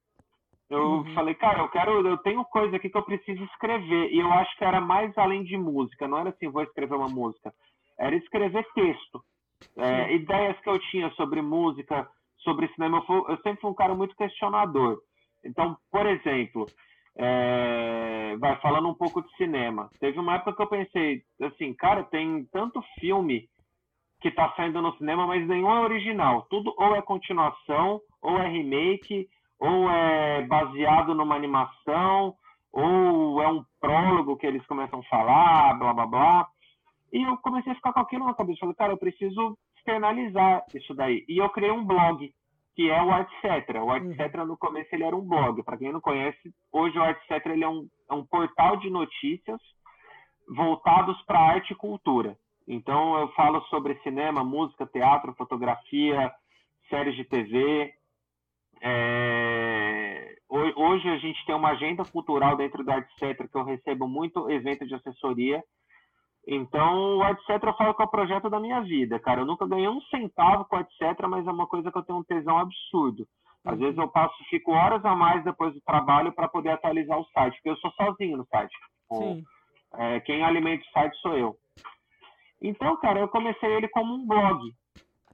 Eu 0.69 0.81
Uhum. 0.81 1.13
falei, 1.13 1.35
cara, 1.35 1.59
eu 1.59 1.69
quero, 1.69 2.07
eu 2.07 2.17
tenho 2.19 2.43
coisa 2.45 2.76
aqui 2.76 2.89
que 2.89 2.97
eu 2.97 3.03
preciso 3.03 3.43
escrever. 3.43 4.11
E 4.11 4.19
eu 4.19 4.31
acho 4.34 4.57
que 4.57 4.63
era 4.63 4.81
mais 4.81 5.15
além 5.17 5.43
de 5.43 5.57
música, 5.57 6.07
não 6.07 6.17
era 6.17 6.30
assim, 6.30 6.49
vou 6.49 6.63
escrever 6.63 6.95
uma 6.95 7.09
música. 7.09 7.53
Era 7.99 8.15
escrever 8.15 8.65
texto. 8.73 9.22
É, 9.77 10.13
ideias 10.15 10.59
que 10.61 10.69
eu 10.69 10.80
tinha 10.89 11.09
sobre 11.11 11.41
música, 11.41 12.09
sobre 12.38 12.67
cinema. 12.69 12.97
Eu, 12.99 13.03
fu- 13.05 13.26
eu 13.30 13.38
sempre 13.41 13.61
fui 13.61 13.69
um 13.69 13.76
cara 13.76 13.93
muito 13.93 14.15
questionador. 14.15 14.99
Então, 15.45 15.77
por 15.91 16.05
exemplo, 16.05 16.65
é, 17.17 18.35
vai 18.38 18.59
falando 18.61 18.89
um 18.89 18.93
pouco 18.93 19.22
de 19.22 19.35
cinema. 19.38 19.89
Teve 19.99 20.19
uma 20.19 20.35
época 20.35 20.53
que 20.55 20.61
eu 20.61 20.67
pensei, 20.67 21.22
assim, 21.41 21.73
cara, 21.73 22.03
tem 22.03 22.45
tanto 22.51 22.81
filme 22.99 23.47
que 24.22 24.31
tá 24.31 24.51
saindo 24.55 24.81
no 24.81 24.95
cinema, 24.97 25.27
mas 25.27 25.47
nenhum 25.47 25.69
é 25.69 25.81
original. 25.81 26.47
Tudo 26.49 26.73
ou 26.77 26.95
é 26.95 27.01
continuação, 27.01 28.01
ou 28.22 28.39
é 28.39 28.47
remake, 28.47 29.27
ou 29.59 29.89
é 29.89 30.41
baseado 30.47 31.13
numa 31.13 31.35
animação, 31.35 32.34
ou 32.72 33.41
é 33.41 33.47
um 33.47 33.63
prólogo 33.80 34.35
que 34.35 34.45
eles 34.45 34.65
começam 34.65 34.99
a 34.99 35.03
falar, 35.03 35.73
blá 35.76 35.93
blá 35.93 36.07
blá. 36.07 36.47
E 37.13 37.22
eu 37.22 37.38
comecei 37.38 37.72
a 37.72 37.76
ficar 37.76 37.93
com 37.93 37.99
aquilo 38.01 38.26
na 38.26 38.34
cabeça. 38.34 38.59
Falei, 38.59 38.76
cara, 38.76 38.93
eu 38.93 38.97
preciso 38.97 39.57
externalizar 39.77 40.63
isso 40.73 40.93
daí. 40.93 41.23
E 41.30 41.38
eu 41.41 41.49
criei 41.49 41.72
um 41.72 41.85
blog, 41.85 42.34
que 42.76 42.89
é 42.89 43.02
o 43.02 43.11
Artcetra. 43.11 43.84
O 43.84 43.89
Artcetra, 43.91 44.45
no 44.45 44.57
começo, 44.57 44.89
ele 44.93 45.03
era 45.03 45.15
um 45.15 45.26
blog. 45.27 45.64
Para 45.64 45.77
quem 45.77 45.91
não 45.93 46.02
conhece, 46.02 46.53
hoje 46.72 46.97
o 46.97 47.03
Artcetra 47.03 47.53
ele 47.53 47.64
é, 47.64 47.69
um, 47.69 47.88
é 48.10 48.14
um 48.14 48.26
portal 48.26 48.77
de 48.77 48.89
notícias 48.89 49.60
voltados 50.47 51.19
para 51.23 51.39
arte 51.39 51.72
e 51.72 51.76
cultura. 51.76 52.38
Então, 52.68 53.18
eu 53.19 53.27
falo 53.30 53.61
sobre 53.65 53.95
cinema, 54.02 54.43
música, 54.43 54.85
teatro, 54.85 55.34
fotografia, 55.35 56.31
séries 56.89 57.15
de 57.15 57.23
TV. 57.23 57.93
É, 58.81 60.35
ho- 60.49 60.73
Hoje 60.84 61.07
a 61.10 61.18
gente 61.18 61.43
tem 61.45 61.56
uma 61.56 61.69
agenda 61.69 62.03
cultural 62.06 62.57
dentro 62.57 62.84
do 62.84 62.91
Artcetra 62.91 63.47
que 63.47 63.56
eu 63.56 63.64
recebo 63.64 64.07
muito 64.07 64.49
evento 64.49 64.85
de 64.85 64.95
assessoria. 64.95 65.64
Então, 66.47 67.17
o 67.17 67.23
Artcetra 67.23 67.72
eu 67.72 67.76
falo 67.76 67.93
que 67.93 68.01
é 68.01 68.05
o 68.05 68.09
projeto 68.09 68.49
da 68.49 68.59
minha 68.59 68.80
vida, 68.81 69.19
cara. 69.19 69.41
Eu 69.41 69.45
nunca 69.45 69.67
ganhei 69.67 69.88
um 69.88 70.01
centavo 70.01 70.65
com 70.65 70.76
o 70.76 71.27
mas 71.27 71.47
é 71.47 71.51
uma 71.51 71.65
coisa 71.65 71.91
que 71.91 71.97
eu 71.97 72.03
tenho 72.03 72.19
um 72.19 72.23
tesão 72.23 72.57
absurdo. 72.59 73.27
Às 73.65 73.80
vezes 73.80 73.97
eu 73.97 74.07
passo, 74.07 74.35
fico 74.47 74.72
horas 74.72 75.03
a 75.03 75.15
mais 75.15 75.43
depois 75.43 75.73
do 75.73 75.81
trabalho 75.81 76.31
para 76.31 76.47
poder 76.47 76.69
atualizar 76.69 77.17
o 77.19 77.26
site, 77.26 77.55
porque 77.55 77.69
eu 77.69 77.77
sou 77.77 77.91
sozinho 77.93 78.38
no 78.38 78.45
site. 78.45 78.72
Tipo, 79.01 79.41
é, 79.97 80.19
quem 80.19 80.43
alimenta 80.43 80.84
o 80.84 80.91
site 80.91 81.17
sou 81.17 81.35
eu. 81.35 81.57
Então, 82.61 82.95
cara, 82.97 83.19
eu 83.19 83.27
comecei 83.27 83.69
ele 83.72 83.88
como 83.88 84.13
um 84.13 84.27
blog. 84.27 84.72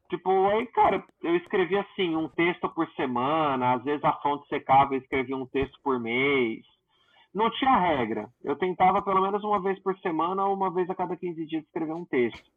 Tipo, 0.09 0.47
aí, 0.47 0.65
cara, 0.67 1.03
eu 1.21 1.35
escrevia 1.35 1.81
assim, 1.81 2.15
um 2.15 2.29
texto 2.29 2.69
por 2.69 2.89
semana, 2.91 3.73
às 3.73 3.83
vezes 3.83 4.03
a 4.03 4.13
fonte 4.13 4.47
secava, 4.47 4.93
eu 4.93 4.99
escrevia 4.99 5.35
um 5.35 5.45
texto 5.45 5.77
por 5.83 5.99
mês. 5.99 6.65
Não 7.33 7.49
tinha 7.51 7.77
regra. 7.77 8.29
Eu 8.43 8.55
tentava 8.55 9.01
pelo 9.01 9.21
menos 9.21 9.43
uma 9.43 9.61
vez 9.61 9.79
por 9.79 9.97
semana 9.99 10.45
ou 10.45 10.53
uma 10.53 10.69
vez 10.69 10.89
a 10.89 10.95
cada 10.95 11.15
15 11.15 11.45
dias 11.45 11.63
escrever 11.63 11.93
um 11.93 12.05
texto. 12.05 12.49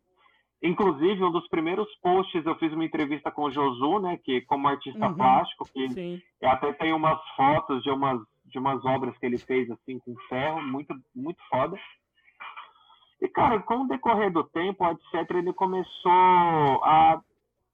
Inclusive, 0.63 1.23
um 1.23 1.31
dos 1.31 1.47
primeiros 1.49 1.87
posts 1.97 2.45
eu 2.47 2.55
fiz 2.57 2.73
uma 2.73 2.85
entrevista 2.85 3.31
com 3.31 3.43
o 3.45 3.51
Josu, 3.51 4.01
né, 4.01 4.19
que 4.25 4.41
como 4.43 4.67
artista 4.67 5.07
Uhum. 5.09 5.15
plástico, 5.15 5.69
que 5.71 5.91
Sim. 5.91 6.23
eu 6.41 6.49
até 6.49 6.73
tem 6.73 6.93
umas 6.93 7.21
fotos 7.37 7.83
de 7.83 7.91
umas 7.91 8.21
de 8.47 8.59
umas 8.59 8.85
obras 8.85 9.17
que 9.19 9.27
ele 9.27 9.39
fez 9.39 9.71
assim 9.71 9.99
com 9.99 10.15
ferro, 10.29 10.63
muito 10.63 10.95
muito 11.15 11.43
foda. 11.49 11.77
E 13.21 13.29
cara, 13.29 13.59
com 13.61 13.83
o 13.83 13.89
decorrer 13.89 14.33
do 14.33 14.45
tempo, 14.45 14.85
etc, 14.87 15.31
ele 15.37 15.53
começou 15.53 16.11
a 16.83 17.21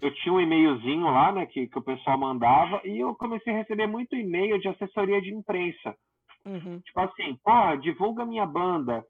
eu 0.02 0.14
tinha 0.14 0.32
um 0.32 0.40
e-mailzinho 0.40 1.04
lá, 1.04 1.30
né, 1.30 1.46
que, 1.46 1.66
que 1.66 1.78
o 1.78 1.82
pessoal 1.82 2.18
mandava, 2.18 2.80
e 2.84 2.98
eu 2.98 3.14
comecei 3.14 3.52
a 3.52 3.56
receber 3.58 3.86
muito 3.86 4.16
e-mail 4.16 4.58
de 4.58 4.66
assessoria 4.68 5.20
de 5.20 5.32
imprensa. 5.32 5.94
Uhum. 6.44 6.80
Tipo 6.80 7.00
assim, 7.00 7.38
pô, 7.44 7.76
divulga 7.76 8.24
minha 8.24 8.46
banda. 8.46 9.04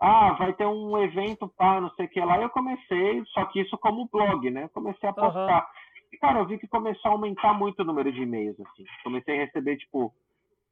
Ah, 0.00 0.32
vai 0.32 0.52
ter 0.52 0.66
um 0.66 0.98
evento 0.98 1.46
pá, 1.56 1.80
não 1.80 1.90
sei 1.90 2.06
o 2.06 2.08
que 2.08 2.20
lá. 2.20 2.40
Eu 2.40 2.50
comecei, 2.50 3.22
só 3.26 3.44
que 3.46 3.60
isso 3.60 3.78
como 3.78 4.08
blog, 4.10 4.50
né? 4.50 4.68
Comecei 4.74 5.08
a 5.08 5.12
postar. 5.12 5.70
E, 6.12 6.18
cara, 6.18 6.40
eu 6.40 6.46
vi 6.46 6.58
que 6.58 6.66
começou 6.66 7.10
a 7.10 7.14
aumentar 7.14 7.54
muito 7.54 7.80
o 7.80 7.84
número 7.84 8.12
de 8.12 8.22
e-mails, 8.22 8.58
assim. 8.60 8.84
Comecei 9.04 9.36
a 9.36 9.44
receber, 9.44 9.76
tipo, 9.76 10.12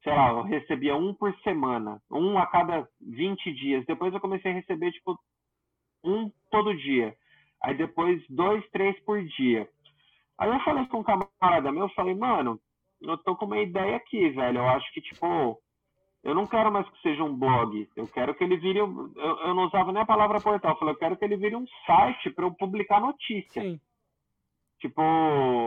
sei 0.03 0.13
lá, 0.13 0.29
eu 0.29 0.41
recebia 0.41 0.95
um 0.95 1.13
por 1.13 1.33
semana. 1.43 2.01
Um 2.11 2.37
a 2.37 2.45
cada 2.45 2.87
20 2.99 3.53
dias. 3.53 3.85
Depois 3.85 4.13
eu 4.13 4.19
comecei 4.19 4.51
a 4.51 4.55
receber, 4.55 4.91
tipo, 4.91 5.17
um 6.03 6.29
todo 6.49 6.75
dia. 6.75 7.15
Aí 7.63 7.75
depois, 7.75 8.21
dois, 8.29 8.67
três 8.71 8.99
por 9.05 9.23
dia. 9.23 9.67
Aí 10.37 10.49
eu 10.49 10.59
falei 10.61 10.85
com 10.87 10.99
um 10.99 11.03
camarada 11.03 11.71
meu, 11.71 11.83
eu 11.83 11.89
falei, 11.89 12.15
mano, 12.15 12.59
eu 13.01 13.17
tô 13.19 13.35
com 13.35 13.45
uma 13.45 13.59
ideia 13.59 13.95
aqui, 13.95 14.29
velho. 14.29 14.57
Eu 14.57 14.67
acho 14.69 14.91
que, 14.93 15.01
tipo, 15.01 15.57
eu 16.23 16.35
não 16.35 16.45
quero 16.47 16.71
mais 16.71 16.87
que 16.89 17.01
seja 17.01 17.23
um 17.23 17.35
blog. 17.35 17.87
Eu 17.95 18.07
quero 18.07 18.33
que 18.35 18.43
ele 18.43 18.57
vire. 18.57 18.81
um- 18.81 19.11
Eu, 19.15 19.37
eu 19.47 19.53
não 19.55 19.63
usava 19.65 19.91
nem 19.91 20.01
a 20.01 20.05
palavra 20.05 20.39
portal. 20.39 20.71
Eu 20.73 20.77
falei, 20.77 20.93
eu 20.93 20.97
quero 20.99 21.17
que 21.17 21.25
ele 21.25 21.37
vire 21.37 21.55
um 21.55 21.65
site 21.85 22.29
para 22.29 22.45
eu 22.45 22.51
publicar 22.53 22.99
notícia. 23.01 23.61
Sim. 23.61 23.79
Tipo, 24.79 25.01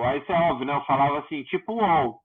aí 0.05 0.21
isso 0.21 0.33
é 0.33 0.51
óbvio, 0.51 0.67
né? 0.67 0.75
Eu 0.75 0.85
falava 0.85 1.19
assim, 1.21 1.43
tipo 1.45 1.73
UOL. 1.75 2.21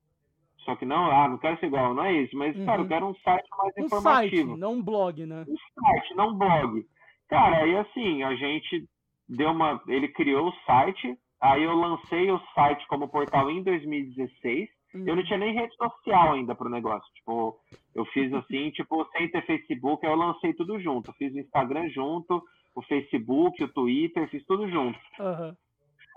Só 0.66 0.76
que 0.76 0.86
não, 0.86 1.10
ah, 1.10 1.28
não 1.28 1.38
quero 1.38 1.60
ser 1.60 1.68
igual, 1.68 1.94
não 1.94 2.04
é 2.04 2.14
isso. 2.14 2.36
Mas, 2.38 2.56
cara, 2.66 2.80
eu 2.80 2.82
Uhum. 2.84 2.88
quero 2.88 3.08
um 3.08 3.16
site 3.16 3.48
mais 3.58 3.70
Um 3.70 3.74
site, 3.74 3.86
informativo. 3.86 4.58
não 4.58 4.74
um 4.74 4.82
blog, 4.84 5.26
né? 5.26 5.46
Um 5.48 5.56
site, 5.84 6.16
não 6.16 6.30
um 6.30 6.38
blog. 6.38 6.86
Cara, 7.30 7.58
aí 7.64 7.76
assim, 7.78 8.24
a 8.24 8.36
gente 8.36 8.86
deu 9.28 9.52
uma. 9.52 9.82
Ele 9.88 10.08
criou 10.10 10.50
o 10.50 10.54
site, 10.66 11.16
aí 11.40 11.64
eu 11.64 11.74
lancei 11.76 12.30
o 12.32 12.40
site 12.56 12.86
como 12.88 13.08
portal 13.08 13.50
em 13.52 13.64
2016. 13.64 14.70
Eu 14.94 15.16
não 15.16 15.24
tinha 15.24 15.38
nem 15.38 15.54
rede 15.54 15.76
social 15.76 16.34
ainda 16.34 16.56
pro 16.56 16.70
negócio. 16.70 17.08
Tipo, 17.14 17.58
eu 17.96 18.06
fiz 18.06 18.32
assim, 18.34 18.72
tipo, 18.72 19.06
sem 19.12 19.30
ter 19.30 19.46
Facebook, 19.46 20.06
aí 20.06 20.12
eu 20.12 20.18
lancei 20.18 20.54
tudo 20.54 20.80
junto. 20.80 21.10
Eu 21.10 21.14
fiz 21.16 21.34
o 21.34 21.40
Instagram 21.40 21.90
junto, 21.90 22.44
o 22.76 22.82
Facebook, 22.84 23.64
o 23.64 23.74
Twitter, 23.74 24.30
fiz 24.30 24.46
tudo 24.46 24.70
junto. 24.70 25.00
Aham. 25.20 25.56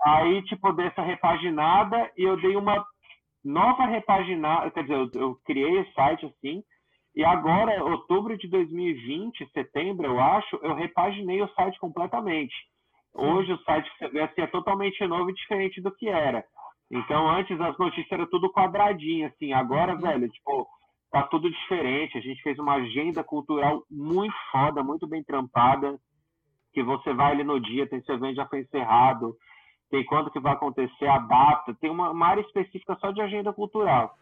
Aí, 0.05 0.41
tipo, 0.43 0.73
dessa 0.73 1.01
repaginada 1.01 2.11
e 2.17 2.23
eu 2.23 2.35
dei 2.35 2.55
uma 2.57 2.85
nova 3.43 3.85
repaginada, 3.85 4.69
quer 4.71 4.83
dizer, 4.83 4.95
eu, 4.95 5.09
eu 5.13 5.35
criei 5.45 5.79
o 5.79 5.93
site 5.93 6.25
assim, 6.25 6.63
e 7.15 7.23
agora, 7.23 7.83
outubro 7.83 8.35
de 8.37 8.47
2020, 8.47 9.47
setembro, 9.53 10.07
eu 10.07 10.19
acho, 10.19 10.55
eu 10.63 10.73
repaginei 10.73 11.41
o 11.41 11.49
site 11.49 11.77
completamente. 11.79 12.53
Hoje 13.13 13.53
o 13.53 13.59
site 13.59 13.89
que 13.91 13.99
você 13.99 14.09
vê 14.09 14.21
assim, 14.21 14.41
é 14.41 14.47
totalmente 14.47 15.05
novo 15.05 15.29
e 15.29 15.33
diferente 15.33 15.79
do 15.79 15.91
que 15.91 16.09
era. 16.09 16.43
Então, 16.93 17.27
antes 17.29 17.59
as 17.59 17.77
notícias 17.77 18.11
eram 18.11 18.27
tudo 18.29 18.51
quadradinho, 18.51 19.27
assim. 19.27 19.51
Agora, 19.53 19.95
Uhum. 19.95 20.01
velho, 20.01 20.29
tipo, 20.29 20.67
tá 21.11 21.23
tudo 21.23 21.49
diferente. 21.49 22.17
A 22.17 22.21
gente 22.21 22.41
fez 22.43 22.59
uma 22.59 22.75
agenda 22.75 23.23
cultural 23.23 23.83
muito 23.89 24.35
foda, 24.51 24.83
muito 24.83 25.07
bem 25.07 25.23
trampada. 25.23 25.97
Que 26.73 26.83
você 26.83 27.13
vai 27.13 27.31
ali 27.31 27.43
no 27.43 27.59
dia, 27.59 27.87
tem 27.89 28.01
seu 28.03 28.15
evento 28.15 28.35
já 28.35 28.47
foi 28.47 28.61
encerrado, 28.61 29.35
tem 29.91 30.03
quando 30.05 30.31
que 30.31 30.39
vai 30.39 30.53
acontecer, 30.53 31.07
a 31.07 31.19
data, 31.19 31.75
tem 31.75 31.89
uma, 31.91 32.11
uma 32.11 32.27
área 32.27 32.41
específica 32.41 32.95
só 32.99 33.11
de 33.11 33.21
agenda 33.21 33.53
cultural. 33.53 34.15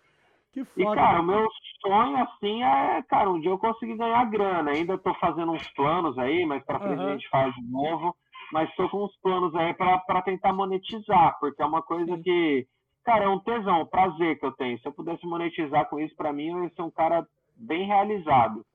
Que 0.54 0.66
E, 0.78 0.84
foda. 0.84 0.96
cara, 0.96 1.22
o 1.22 1.26
meu 1.26 1.48
sonho, 1.82 2.18
assim, 2.18 2.64
é, 2.64 3.02
cara, 3.04 3.30
um 3.32 3.40
dia 3.40 3.52
eu 3.52 3.58
conseguir 3.58 3.96
ganhar 3.98 4.26
grana. 4.30 4.72
Ainda 4.72 4.98
tô 4.98 5.14
fazendo 5.16 5.52
uns 5.54 5.68
planos 5.74 6.18
aí, 6.18 6.46
mas 6.46 6.64
pra 6.66 6.80
frente 6.82 7.00
Aham. 7.00 7.10
a 7.10 7.14
gente 7.14 7.30
faz 7.30 7.54
de 7.56 7.72
novo. 7.72 8.16
Mas 8.52 8.74
tô 8.76 8.90
com 8.90 9.06
uns 9.06 9.16
planos 9.18 9.56
aí 9.56 9.74
pra 9.74 10.22
tentar 10.24 10.54
monetizar, 10.54 11.38
porque 11.40 11.62
é 11.62 11.66
uma 11.66 11.82
coisa 11.82 12.16
Sim. 12.16 12.22
que, 12.22 12.68
cara, 13.04 13.26
é 13.26 13.30
um 13.30 13.40
tesão, 13.40 13.82
um 13.82 13.86
prazer 13.86 14.40
que 14.40 14.46
eu 14.46 14.52
tenho. 14.52 14.80
Se 14.80 14.88
eu 14.88 14.92
pudesse 14.92 15.26
monetizar 15.26 15.90
com 15.90 16.00
isso, 16.00 16.16
pra 16.16 16.34
mim, 16.34 16.50
eu 16.50 16.64
ia 16.64 16.70
ser 16.72 16.82
um 16.82 16.92
cara 16.92 17.26
bem 17.56 17.86
realizado. 17.86 18.66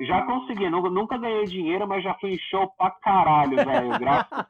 Já 0.00 0.22
consegui, 0.22 0.70
nunca, 0.70 0.88
nunca 0.88 1.18
ganhei 1.18 1.44
dinheiro, 1.44 1.86
mas 1.86 2.04
já 2.04 2.14
fui 2.14 2.30
em 2.30 2.38
show 2.38 2.68
pra 2.78 2.90
caralho, 2.90 3.56
velho. 3.64 3.98
Graças 3.98 4.46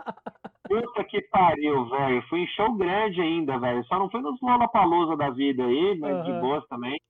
Puta 0.68 1.02
que 1.04 1.22
pariu, 1.22 1.88
velho. 1.88 2.22
Fui 2.28 2.40
em 2.40 2.46
show 2.48 2.70
grande 2.74 3.22
ainda, 3.22 3.58
velho. 3.58 3.82
Só 3.86 3.98
não 3.98 4.10
fui 4.10 4.20
nos 4.20 4.38
Lollapalooza 4.42 5.16
da 5.16 5.30
vida 5.30 5.64
aí, 5.64 5.98
mas 5.98 6.22
de 6.24 6.30
Aham. 6.30 6.40
boas 6.40 6.66
também. 6.68 7.00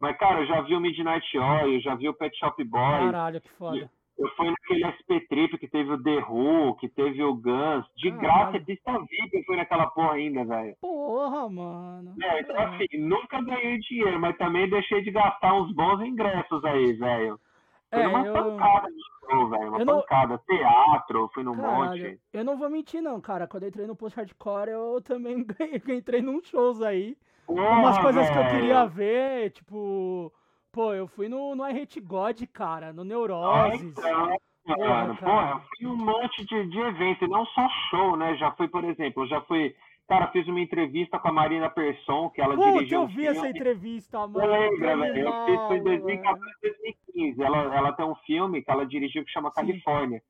Mas, 0.00 0.16
cara, 0.16 0.40
eu 0.40 0.46
já 0.46 0.60
vi 0.62 0.76
o 0.76 0.80
Midnight 0.80 1.36
Oil, 1.36 1.80
já 1.80 1.96
vi 1.96 2.08
o 2.08 2.14
Pet 2.14 2.34
Shop 2.38 2.62
Boys. 2.62 3.10
Caralho, 3.10 3.40
que 3.40 3.48
foda. 3.50 3.90
Eu 4.20 4.28
fui 4.36 4.50
naquele 4.50 4.84
SP 4.84 5.20
Trip 5.28 5.56
que 5.58 5.66
teve 5.66 5.92
o 5.92 6.02
The 6.02 6.18
Who, 6.28 6.74
que 6.76 6.88
teve 6.90 7.22
o 7.24 7.34
Guns. 7.34 7.86
De 7.96 8.10
Caralho. 8.12 8.20
graça, 8.20 8.58
de 8.60 8.64
pista 8.66 8.92
VIP 8.98 9.38
eu 9.38 9.44
fui 9.44 9.56
naquela 9.56 9.86
porra 9.86 10.12
ainda, 10.12 10.44
velho. 10.44 10.76
Porra, 10.80 11.48
mano. 11.48 12.14
É, 12.22 12.40
então, 12.40 12.56
assim, 12.60 12.86
nunca 12.98 13.40
ganhei 13.40 13.78
dinheiro, 13.78 14.20
mas 14.20 14.36
também 14.36 14.68
deixei 14.68 15.00
de 15.02 15.10
gastar 15.10 15.54
uns 15.54 15.72
bons 15.74 16.02
ingressos 16.02 16.62
aí, 16.66 16.92
velho. 16.92 17.40
Foi 17.88 18.02
É, 18.02 18.06
uma 18.06 18.26
eu- 18.26 18.34
pancada 18.34 18.88
de 18.88 19.00
show, 19.30 19.48
velho. 19.48 19.68
Uma 19.68 19.78
eu 19.80 19.84
não- 19.86 20.00
pancada. 20.02 20.38
Teatro, 20.46 21.30
fui 21.34 21.42
num 21.42 21.56
Caralho, 21.56 22.02
monte. 22.04 22.20
eu 22.32 22.44
não 22.44 22.56
vou 22.58 22.68
mentir 22.70 23.00
não, 23.02 23.20
cara. 23.22 23.46
Quando 23.48 23.62
eu 23.64 23.68
entrei 23.70 23.86
no 23.86 23.96
Post 23.96 24.16
Hardcore, 24.18 24.68
eu 24.70 25.00
também 25.02 25.44
ganhei- 25.58 25.82
entrei 25.98 26.20
num 26.20 26.42
shows 26.44 26.82
aí. 26.82 27.16
Umas 27.48 27.96
Porra, 27.96 28.02
coisas 28.02 28.30
que 28.30 28.38
eu 28.38 28.46
queria 28.48 28.84
ver, 28.86 29.50
tipo... 29.50 30.32
Pô, 30.72 30.94
eu 30.94 31.08
fui 31.08 31.28
no, 31.28 31.54
no 31.56 31.66
I 31.68 31.82
Hate 31.82 32.00
God, 32.00 32.40
cara, 32.52 32.92
no 32.92 33.02
Ah, 33.02 33.04
Neuroses. 33.04 33.82
então, 33.82 34.36
Porra, 34.64 34.88
mano, 34.88 35.16
cara. 35.16 35.32
porra, 35.32 35.50
eu 35.50 35.60
fui 35.76 35.86
um 35.88 35.96
monte 35.96 36.44
de, 36.44 36.66
de 36.68 36.78
evento, 36.78 37.24
e 37.24 37.28
não 37.28 37.44
só 37.46 37.68
show, 37.90 38.16
né? 38.16 38.36
Já 38.36 38.52
fui, 38.52 38.68
por 38.68 38.84
exemplo, 38.84 39.24
eu 39.24 39.28
já 39.28 39.40
fui. 39.42 39.74
Cara, 40.06 40.28
fiz 40.32 40.46
uma 40.48 40.60
entrevista 40.60 41.18
com 41.18 41.28
a 41.28 41.32
Marina 41.32 41.70
Persson, 41.70 42.30
que 42.30 42.40
ela 42.40 42.54
Puta, 42.56 42.72
dirigiu. 42.72 42.98
eu 43.00 43.04
um 43.04 43.06
vi 43.06 43.26
essa 43.26 43.48
entrevista, 43.48 44.16
Eu 44.18 44.28
mano. 44.28 44.46
lembro, 44.46 44.76
que 44.76 44.80
velho. 44.82 45.04
Eu 45.18 45.32
fiz 45.46 45.56
foi 45.66 45.76
em 45.76 45.80
animal, 45.80 46.00
2014 46.00 46.40
velho. 46.40 46.74
2015. 47.14 47.42
Ela, 47.42 47.76
ela 47.76 47.92
tem 47.92 48.06
um 48.06 48.14
filme 48.26 48.62
que 48.62 48.70
ela 48.70 48.84
dirigiu 48.86 49.24
que 49.24 49.30
chama 49.30 49.50
Sim. 49.50 49.54
Califórnia. 49.56 50.22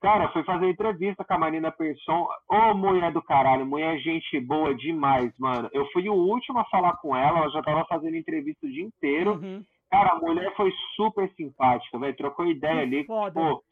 Cara, 0.00 0.28
fui 0.28 0.44
fazer 0.44 0.68
entrevista 0.68 1.24
com 1.24 1.34
a 1.34 1.38
Marina 1.38 1.72
Persson. 1.72 2.28
Ô, 2.48 2.74
mulher 2.74 3.12
do 3.12 3.20
caralho, 3.20 3.66
mulher 3.66 3.98
gente 3.98 4.38
boa 4.38 4.72
demais, 4.74 5.32
mano. 5.38 5.68
Eu 5.72 5.86
fui 5.86 6.08
o 6.08 6.14
último 6.14 6.60
a 6.60 6.64
falar 6.66 6.96
com 6.98 7.16
ela, 7.16 7.40
ela 7.40 7.50
já 7.50 7.62
tava 7.62 7.84
fazendo 7.86 8.16
entrevista 8.16 8.64
o 8.64 8.70
dia 8.70 8.84
inteiro. 8.84 9.32
Uhum. 9.32 9.64
Cara, 9.90 10.12
a 10.12 10.18
mulher 10.20 10.54
foi 10.54 10.72
super 10.94 11.28
simpática, 11.34 11.98
velho. 11.98 12.16
Trocou 12.16 12.46
ideia 12.46 12.74
Que 12.74 12.80
ali. 12.80 13.04
foda. 13.06 13.32
Pô, 13.32 13.62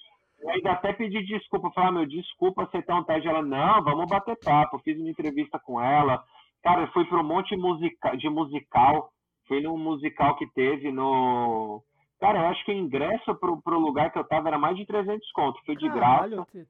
eu 0.41 0.51
ainda 0.51 0.73
até 0.73 0.93
pedi 0.93 1.23
desculpa. 1.25 1.71
Falei, 1.71 1.91
ah, 1.91 1.93
meu, 1.93 2.07
desculpa 2.07 2.69
ser 2.71 2.85
tão 2.85 3.05
tarde. 3.05 3.29
Ela, 3.29 3.43
não, 3.43 3.83
vamos 3.85 4.07
bater 4.07 4.37
papo. 4.43 4.79
Fiz 4.81 4.99
uma 4.99 5.11
entrevista 5.11 5.59
com 5.59 5.81
ela. 5.81 6.23
Cara, 6.63 6.83
eu 6.83 6.89
fui 6.89 7.05
para 7.05 7.21
um 7.21 7.25
monte 7.25 7.57
musica... 7.57 8.17
de 8.17 8.29
musical. 8.29 9.11
Fui 9.47 9.61
num 9.61 9.79
musical 9.79 10.37
que 10.37 10.47
teve 10.55 10.91
no. 10.91 11.83
Cara, 12.21 12.39
eu 12.41 12.47
acho 12.47 12.65
que 12.65 12.73
o 12.73 12.75
ingresso 12.75 13.35
pro, 13.35 13.61
pro 13.61 13.79
lugar 13.79 14.11
que 14.11 14.19
eu 14.19 14.25
tava 14.25 14.49
era 14.49 14.59
mais 14.59 14.77
de 14.77 14.87
300 14.87 15.31
contos. 15.33 15.61
Foi 15.67 15.77
de 15.77 15.89
Caralho, 15.89 16.47
graça. 16.47 16.69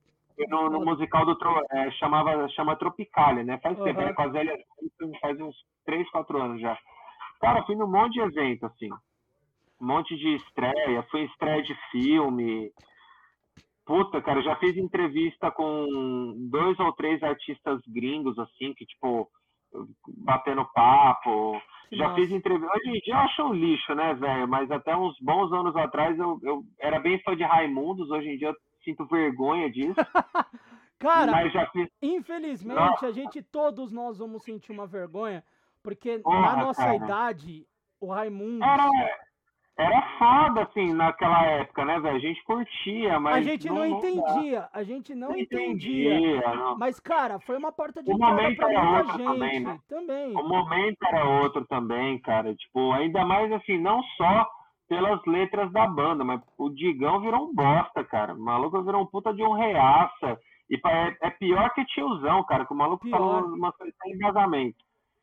no, 0.49 0.71
no 0.71 0.85
musical 0.85 1.25
do. 1.25 1.37
É, 1.71 1.91
chamava, 1.93 2.49
chama 2.51 2.77
Tropicalia, 2.77 3.45
né? 3.45 3.59
Faz 3.59 3.79
tempo, 3.79 4.01
Aham. 4.01 4.09
né? 4.09 4.15
Com 4.15 4.23
as 4.23 4.33
velhas, 4.33 4.61
faz 5.21 5.41
uns 5.41 5.57
3, 5.85 6.11
4 6.11 6.43
anos 6.43 6.61
já. 6.61 6.77
Cara, 7.41 7.63
fui 7.65 7.77
num 7.77 7.87
monte 7.87 8.15
de 8.15 8.21
evento, 8.21 8.67
assim. 8.67 8.91
Um 9.81 9.87
monte 9.87 10.17
de 10.17 10.35
estreia, 10.37 11.03
fui 11.11 11.23
estreia 11.25 11.63
de 11.63 11.75
filme. 11.91 12.73
Puta, 13.85 14.21
cara, 14.21 14.43
já 14.43 14.57
fiz 14.57 14.77
entrevista 14.77 15.51
com 15.53 16.35
dois 16.51 16.79
ou 16.81 16.93
três 16.93 17.23
artistas 17.23 17.81
gringos, 17.87 18.37
assim, 18.37 18.75
que, 18.75 18.85
tipo, 18.85 19.29
batendo 20.19 20.65
papo. 20.73 21.61
Já 21.93 22.15
fiz 22.15 22.31
entrevista. 22.31 22.75
Hoje 22.75 22.89
em 22.89 23.01
dia 23.01 23.15
eu 23.15 23.19
acho 23.19 23.43
um 23.45 23.53
lixo, 23.53 23.95
né, 23.95 24.15
velho? 24.15 24.49
Mas 24.49 24.71
até 24.71 24.97
uns 24.97 25.17
bons 25.21 25.53
anos 25.53 25.77
atrás 25.77 26.19
eu, 26.19 26.39
eu 26.43 26.65
era 26.81 26.99
bem 26.99 27.21
fã 27.23 27.37
de 27.37 27.45
Raimundos. 27.45 28.11
Hoje 28.11 28.29
em 28.29 28.37
dia 28.37 28.49
eu 28.49 28.57
sinto 28.85 29.07
vergonha 29.07 29.71
disso. 29.71 29.95
Cara, 30.99 31.31
mas 31.31 31.53
já 31.53 31.67
fiz. 31.71 31.89
Infelizmente, 32.01 32.77
Nossa. 32.77 33.07
a 33.07 33.13
gente, 33.13 33.43
todos 33.43 33.93
nós 33.93 34.19
vamos 34.19 34.43
sentir 34.43 34.73
uma 34.73 34.87
vergonha, 34.87 35.45
porque 35.83 36.19
Porra, 36.19 36.41
na 36.41 36.57
nossa 36.57 36.83
cara. 36.83 36.97
idade, 36.97 37.67
o 38.01 38.11
Raimundo, 38.11 38.65
Era, 38.65 38.89
era 39.79 40.03
foda, 40.19 40.63
assim, 40.63 40.95
naquela 40.95 41.45
época, 41.45 41.85
né, 41.85 42.01
velho? 42.01 42.17
A 42.17 42.19
gente 42.19 42.43
curtia, 42.45 43.21
mas. 43.21 43.37
a 43.37 43.43
gente 43.43 43.69
não, 43.69 43.77
dá. 43.77 43.89
entendia, 43.89 44.69
a 44.73 44.83
gente 44.83 45.15
não, 45.15 45.29
Não 45.29 45.39
entendia. 45.39 46.15
entendia. 46.15 46.55
não. 46.55 46.79
Mas, 46.79 46.99
cara, 46.99 47.39
foi 47.41 47.59
uma 47.59 47.71
porta 47.71 48.03
de 48.03 48.11
entrada 48.11 48.33
momento 48.35 48.57
pra 48.57 48.71
era 48.71 48.83
muita 48.85 49.13
gente. 49.13 49.25
também, 49.27 49.61
né? 49.61 49.79
Também. 49.89 50.37
O 50.37 50.49
momento 50.49 50.97
era 51.05 51.25
outro 51.43 51.67
também, 51.67 52.19
cara. 52.21 52.55
Tipo, 52.55 52.93
ainda 52.93 53.25
mais 53.27 53.53
assim, 53.53 53.79
não 53.79 54.03
só 54.17 54.49
pelas 54.89 55.21
letras 55.27 55.71
da 55.73 55.87
banda, 55.87 56.25
mas 56.25 56.41
o 56.57 56.71
Digão 56.71 57.21
virou 57.21 57.49
um 57.49 57.55
bosta, 57.55 58.03
cara. 58.05 58.33
O 58.33 58.41
maluco 58.41 58.83
virou 58.83 59.03
um 59.03 59.07
puta 59.07 59.35
de 59.35 59.43
um 59.43 59.53
reaça. 59.53 60.39
E 60.71 60.81
é, 60.85 61.17
é 61.23 61.31
pior 61.31 61.71
que 61.75 61.85
tiozão, 61.85 62.43
cara, 62.45 62.65
que 62.65 62.73
o 62.73 62.77
maluco 62.77 63.05
pior. 63.05 63.19
falou 63.19 63.45
uma 63.55 63.73
coisa 63.73 63.93
sem 64.03 64.15
embasamento. 64.15 64.77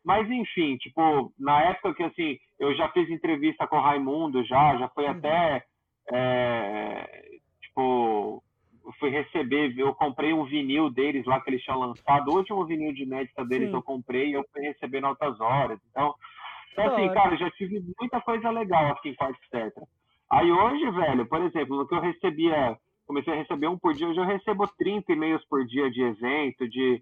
Mas 0.04 0.30
enfim, 0.30 0.76
tipo, 0.78 1.32
na 1.40 1.62
época 1.62 1.94
que 1.94 2.04
assim, 2.04 2.38
eu 2.60 2.76
já 2.76 2.90
fiz 2.90 3.10
entrevista 3.10 3.66
com 3.68 3.78
o 3.78 3.82
Raimundo, 3.82 4.44
já, 4.44 4.78
já 4.78 4.90
foi 4.90 5.06
uhum. 5.06 5.12
até. 5.12 5.64
É, 6.12 7.40
tipo, 7.62 8.44
fui 9.00 9.10
receber, 9.10 9.74
eu 9.78 9.94
comprei 9.96 10.34
um 10.34 10.44
vinil 10.44 10.90
deles 10.90 11.26
lá 11.26 11.40
que 11.40 11.50
eles 11.50 11.64
tinham 11.64 11.80
lançado, 11.80 12.30
o 12.30 12.36
último 12.36 12.66
vinil 12.66 12.94
de 12.94 13.04
inédita 13.04 13.46
deles 13.46 13.70
Sim. 13.70 13.76
eu 13.76 13.82
comprei 13.82 14.30
e 14.30 14.34
eu 14.34 14.46
fui 14.52 14.62
receber 14.62 15.00
em 15.00 15.06
altas 15.06 15.40
horas. 15.40 15.80
Então, 15.90 16.14
então 16.74 16.88
assim, 16.88 17.14
cara, 17.14 17.38
já 17.38 17.50
tive 17.52 17.82
muita 18.00 18.20
coisa 18.22 18.50
legal 18.50 18.88
aqui 18.88 19.10
em 19.10 19.12
etc. 19.12 19.74
Aí 20.30 20.52
hoje, 20.52 20.90
velho, 20.92 21.26
por 21.28 21.42
exemplo, 21.42 21.78
no 21.78 21.88
que 21.88 21.96
eu 21.96 22.02
recebia, 22.02 22.78
comecei 23.06 23.34
a 23.34 23.38
receber 23.38 23.68
um 23.68 23.78
por 23.78 23.94
dia, 23.94 24.08
hoje 24.08 24.20
eu 24.20 24.26
recebo 24.26 24.68
30 24.78 25.14
e-mails 25.14 25.46
por 25.46 25.66
dia 25.66 25.90
de 25.90 26.02
evento, 26.02 26.68
de 26.68 27.02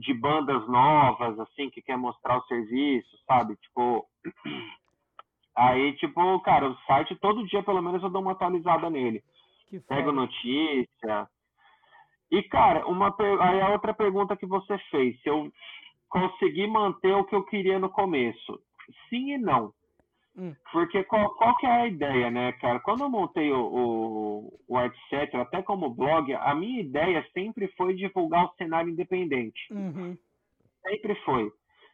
de 0.00 0.14
bandas 0.14 0.66
novas, 0.68 1.38
assim, 1.40 1.70
que 1.70 1.82
quer 1.82 1.96
mostrar 1.96 2.38
o 2.38 2.44
serviço, 2.44 3.16
sabe? 3.26 3.56
Tipo. 3.56 4.06
Aí, 5.56 5.92
tipo, 5.96 6.40
cara, 6.40 6.70
o 6.70 6.76
site 6.86 7.14
todo 7.16 7.46
dia, 7.46 7.62
pelo 7.62 7.82
menos, 7.82 8.02
eu 8.02 8.08
dou 8.08 8.22
uma 8.22 8.32
atualizada 8.32 8.88
nele. 8.88 9.22
Pego 9.88 10.10
notícia. 10.10 11.28
E, 12.30 12.42
cara, 12.44 12.86
uma 12.86 13.14
aí 13.40 13.60
a 13.60 13.70
outra 13.70 13.92
pergunta 13.92 14.36
que 14.36 14.46
você 14.46 14.78
fez, 14.90 15.20
se 15.20 15.28
eu 15.28 15.52
consegui 16.08 16.66
manter 16.66 17.12
o 17.12 17.24
que 17.24 17.34
eu 17.34 17.44
queria 17.44 17.78
no 17.78 17.90
começo. 17.90 18.60
Sim 19.08 19.32
e 19.32 19.38
não. 19.38 19.72
Hum. 20.36 20.54
Porque 20.72 21.02
qual, 21.04 21.34
qual 21.34 21.56
que 21.56 21.66
é 21.66 21.70
a 21.70 21.86
ideia, 21.86 22.30
né, 22.30 22.52
cara? 22.52 22.80
Quando 22.80 23.02
eu 23.02 23.10
montei 23.10 23.50
o, 23.52 23.60
o, 23.60 24.60
o 24.68 24.76
Artset, 24.76 25.36
até 25.36 25.62
como 25.62 25.94
blog, 25.94 26.32
a 26.32 26.54
minha 26.54 26.80
ideia 26.80 27.26
sempre 27.34 27.68
foi 27.76 27.94
divulgar 27.94 28.46
o 28.46 28.54
cenário 28.56 28.90
independente. 28.90 29.60
Uhum. 29.72 30.16
Sempre 30.86 31.14
foi. 31.24 31.50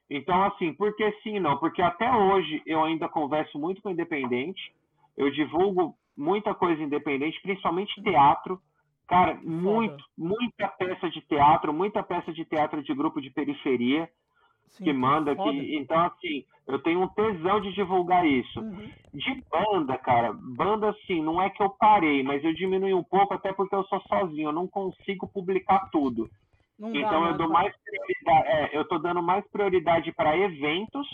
Então, 0.08 0.44
assim, 0.44 0.72
por 0.74 0.94
que 0.94 1.10
sim 1.22 1.40
não? 1.40 1.58
Porque 1.58 1.82
até 1.82 2.10
hoje 2.12 2.62
eu 2.66 2.84
ainda 2.84 3.08
converso 3.08 3.58
muito 3.58 3.82
com 3.82 3.90
independente, 3.90 4.72
eu 5.16 5.30
divulgo 5.30 5.96
muita 6.16 6.54
coisa 6.54 6.82
independente, 6.82 7.40
principalmente 7.42 8.02
teatro. 8.02 8.60
Cara, 9.08 9.34
muito, 9.42 10.02
muita 10.16 10.68
peça 10.68 11.08
de 11.10 11.20
teatro, 11.22 11.72
muita 11.72 12.02
peça 12.02 12.32
de 12.32 12.44
teatro 12.44 12.82
de 12.82 12.94
grupo 12.94 13.20
de 13.20 13.30
periferia. 13.30 14.08
Sim, 14.68 14.84
que 14.84 14.92
manda 14.92 15.32
aqui. 15.32 15.76
Então, 15.76 15.98
assim, 16.04 16.44
eu 16.66 16.78
tenho 16.80 17.02
um 17.02 17.08
tesão 17.08 17.60
de 17.60 17.72
divulgar 17.72 18.26
isso. 18.26 18.60
Uhum. 18.60 18.90
De 19.14 19.44
banda, 19.50 19.96
cara, 19.98 20.32
banda, 20.32 20.90
assim, 20.90 21.22
não 21.22 21.40
é 21.40 21.48
que 21.48 21.62
eu 21.62 21.70
parei, 21.70 22.22
mas 22.22 22.44
eu 22.44 22.52
diminui 22.52 22.92
um 22.92 23.04
pouco, 23.04 23.34
até 23.34 23.52
porque 23.52 23.74
eu 23.74 23.84
sou 23.84 24.00
sozinho, 24.02 24.48
eu 24.48 24.52
não 24.52 24.66
consigo 24.66 25.26
publicar 25.28 25.88
tudo. 25.90 26.28
Não 26.78 26.94
então, 26.94 27.22
dá, 27.22 27.30
eu 27.30 27.38
dou 27.38 27.48
mais 27.48 27.74
prioridade, 27.82 28.48
é, 28.48 28.76
eu 28.76 28.86
tô 28.86 28.98
dando 28.98 29.22
mais 29.22 29.46
prioridade 29.48 30.12
para 30.12 30.36
eventos 30.36 31.06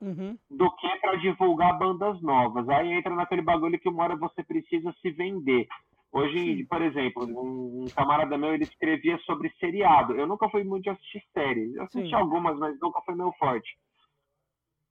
uhum. 0.00 0.36
do 0.50 0.70
que 0.72 0.88
para 0.96 1.16
divulgar 1.16 1.78
bandas 1.78 2.20
novas. 2.20 2.68
Aí 2.68 2.92
entra 2.92 3.14
naquele 3.14 3.42
bagulho 3.42 3.78
que 3.78 3.88
uma 3.88 4.02
hora 4.02 4.16
você 4.16 4.42
precisa 4.42 4.92
se 5.00 5.10
vender. 5.10 5.68
Hoje, 6.14 6.38
Sim. 6.38 6.64
por 6.66 6.80
exemplo, 6.80 7.24
um, 7.24 7.86
camarada 7.92 8.38
meu 8.38 8.54
ele 8.54 8.62
escrevia 8.62 9.18
sobre 9.26 9.50
seriado. 9.58 10.14
Eu 10.14 10.28
nunca 10.28 10.48
fui 10.48 10.62
muito 10.62 10.84
de 10.84 10.90
assistir 10.90 11.20
séries. 11.32 11.74
Eu 11.74 11.82
assisti 11.82 12.08
Sim. 12.08 12.14
algumas, 12.14 12.56
mas 12.56 12.78
nunca 12.78 13.00
foi 13.00 13.16
meu 13.16 13.32
forte. 13.32 13.76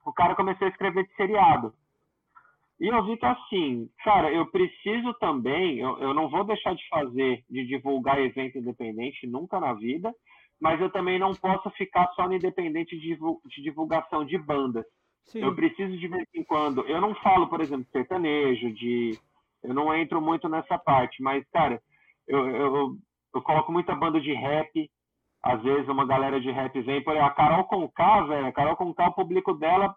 O 0.05 0.11
cara 0.11 0.35
começou 0.35 0.67
a 0.67 0.69
escrever 0.69 1.07
de 1.07 1.15
seriado. 1.15 1.73
E 2.77 2.87
eu 2.87 3.05
vi 3.05 3.15
que 3.15 3.25
assim, 3.25 3.89
cara, 4.03 4.33
eu 4.33 4.45
preciso 4.47 5.13
também, 5.13 5.79
eu, 5.79 5.97
eu 5.99 6.13
não 6.13 6.29
vou 6.29 6.43
deixar 6.43 6.75
de 6.75 6.85
fazer, 6.89 7.45
de 7.49 7.65
divulgar 7.67 8.19
evento 8.19 8.57
independente 8.57 9.25
nunca 9.25 9.61
na 9.61 9.71
vida, 9.73 10.13
mas 10.59 10.81
eu 10.81 10.89
também 10.89 11.17
não 11.17 11.31
posso 11.31 11.69
ficar 11.71 12.11
só 12.15 12.27
no 12.27 12.33
independente 12.33 12.99
de, 12.99 13.17
de 13.45 13.63
divulgação 13.63 14.25
de 14.25 14.37
bandas. 14.37 14.85
Sim. 15.27 15.39
Eu 15.39 15.55
preciso 15.55 15.97
de 15.97 16.07
vez 16.09 16.27
em 16.35 16.43
quando. 16.43 16.81
Eu 16.81 16.99
não 16.99 17.15
falo, 17.15 17.47
por 17.47 17.61
exemplo, 17.61 17.87
sertanejo, 17.93 18.73
de 18.73 19.17
eu 19.63 19.73
não 19.73 19.95
entro 19.95 20.21
muito 20.21 20.49
nessa 20.49 20.77
parte, 20.77 21.21
mas, 21.23 21.47
cara, 21.49 21.81
eu, 22.27 22.49
eu, 22.49 22.97
eu 23.33 23.41
coloco 23.41 23.71
muita 23.71 23.95
banda 23.95 24.19
de 24.19 24.33
rap. 24.33 24.89
Às 25.41 25.61
vezes 25.61 25.89
uma 25.89 26.05
galera 26.05 26.39
de 26.39 26.51
rap 26.51 26.73
vem, 26.81 27.03
por 27.03 27.11
exemplo, 27.11 27.29
a 27.29 27.33
Carol 27.33 27.65
Conká, 27.65 28.21
velho, 28.21 28.47
a 28.47 28.51
Carol 28.51 28.77
Conká, 28.77 29.07
o 29.07 29.13
público 29.13 29.53
dela 29.53 29.93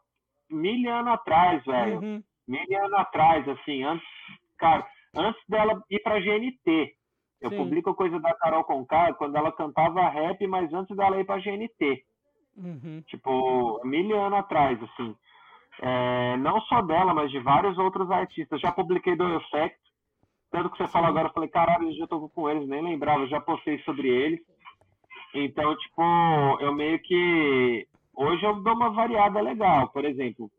mil 0.50 0.92
anos 0.92 1.12
atrás, 1.12 1.64
velho. 1.64 2.00
Uhum. 2.00 2.22
Mil 2.48 2.78
anos 2.78 2.94
atrás, 2.94 3.48
assim, 3.48 3.82
antes, 3.82 4.06
cara, 4.58 4.86
antes 5.14 5.40
dela 5.48 5.82
ir 5.90 6.00
pra 6.00 6.20
GNT. 6.20 6.94
Eu 7.40 7.50
Sim. 7.50 7.56
publico 7.56 7.94
coisa 7.94 8.18
da 8.18 8.34
Carol 8.34 8.64
Conká 8.64 9.12
quando 9.14 9.36
ela 9.36 9.52
cantava 9.52 10.08
rap, 10.08 10.44
mas 10.46 10.72
antes 10.72 10.96
dela 10.96 11.20
ir 11.20 11.24
pra 11.24 11.38
GNT. 11.38 12.02
Uhum. 12.56 13.02
Tipo, 13.06 13.80
mil 13.84 14.18
anos 14.20 14.38
atrás, 14.38 14.82
assim. 14.82 15.14
É, 15.82 16.36
não 16.38 16.60
só 16.62 16.80
dela, 16.82 17.12
mas 17.12 17.30
de 17.30 17.38
vários 17.38 17.76
outros 17.78 18.10
artistas. 18.10 18.60
Já 18.60 18.72
publiquei 18.72 19.14
do 19.14 19.36
Effect, 19.36 19.78
tanto 20.50 20.70
que 20.70 20.78
você 20.78 20.88
fala 20.88 21.08
agora, 21.08 21.28
eu 21.28 21.32
falei, 21.32 21.48
caralho, 21.48 21.88
eu 21.88 21.94
já 21.94 22.06
tô 22.06 22.28
com 22.28 22.48
eles, 22.48 22.68
nem 22.68 22.82
lembrava, 22.82 23.26
já 23.26 23.40
postei 23.40 23.78
sobre 23.80 24.08
eles. 24.08 24.40
Então, 25.34 25.76
tipo, 25.76 26.02
eu 26.60 26.74
meio 26.74 26.98
que. 27.00 27.86
Hoje 28.14 28.42
eu 28.44 28.62
dou 28.62 28.74
uma 28.74 28.90
variada 28.90 29.40
legal. 29.40 29.88
Por 29.90 30.04
exemplo, 30.04 30.50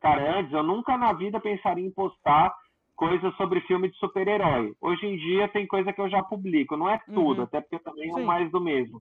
cara, 0.00 0.38
antes 0.38 0.52
eu 0.52 0.62
nunca 0.62 0.98
na 0.98 1.12
vida 1.12 1.38
pensaria 1.38 1.86
em 1.86 1.92
postar 1.92 2.52
coisas 2.96 3.34
sobre 3.36 3.60
filme 3.62 3.88
de 3.88 3.96
super-herói. 3.98 4.74
Hoje 4.80 5.06
em 5.06 5.16
dia 5.16 5.46
tem 5.48 5.66
coisa 5.66 5.92
que 5.92 6.00
eu 6.00 6.10
já 6.10 6.22
publico. 6.22 6.76
Não 6.76 6.88
é 6.88 6.98
tudo, 7.06 7.38
uhum. 7.38 7.44
até 7.44 7.60
porque 7.60 7.78
também 7.78 8.10
é 8.10 8.24
mais 8.24 8.50
do 8.50 8.60
mesmo. 8.60 9.00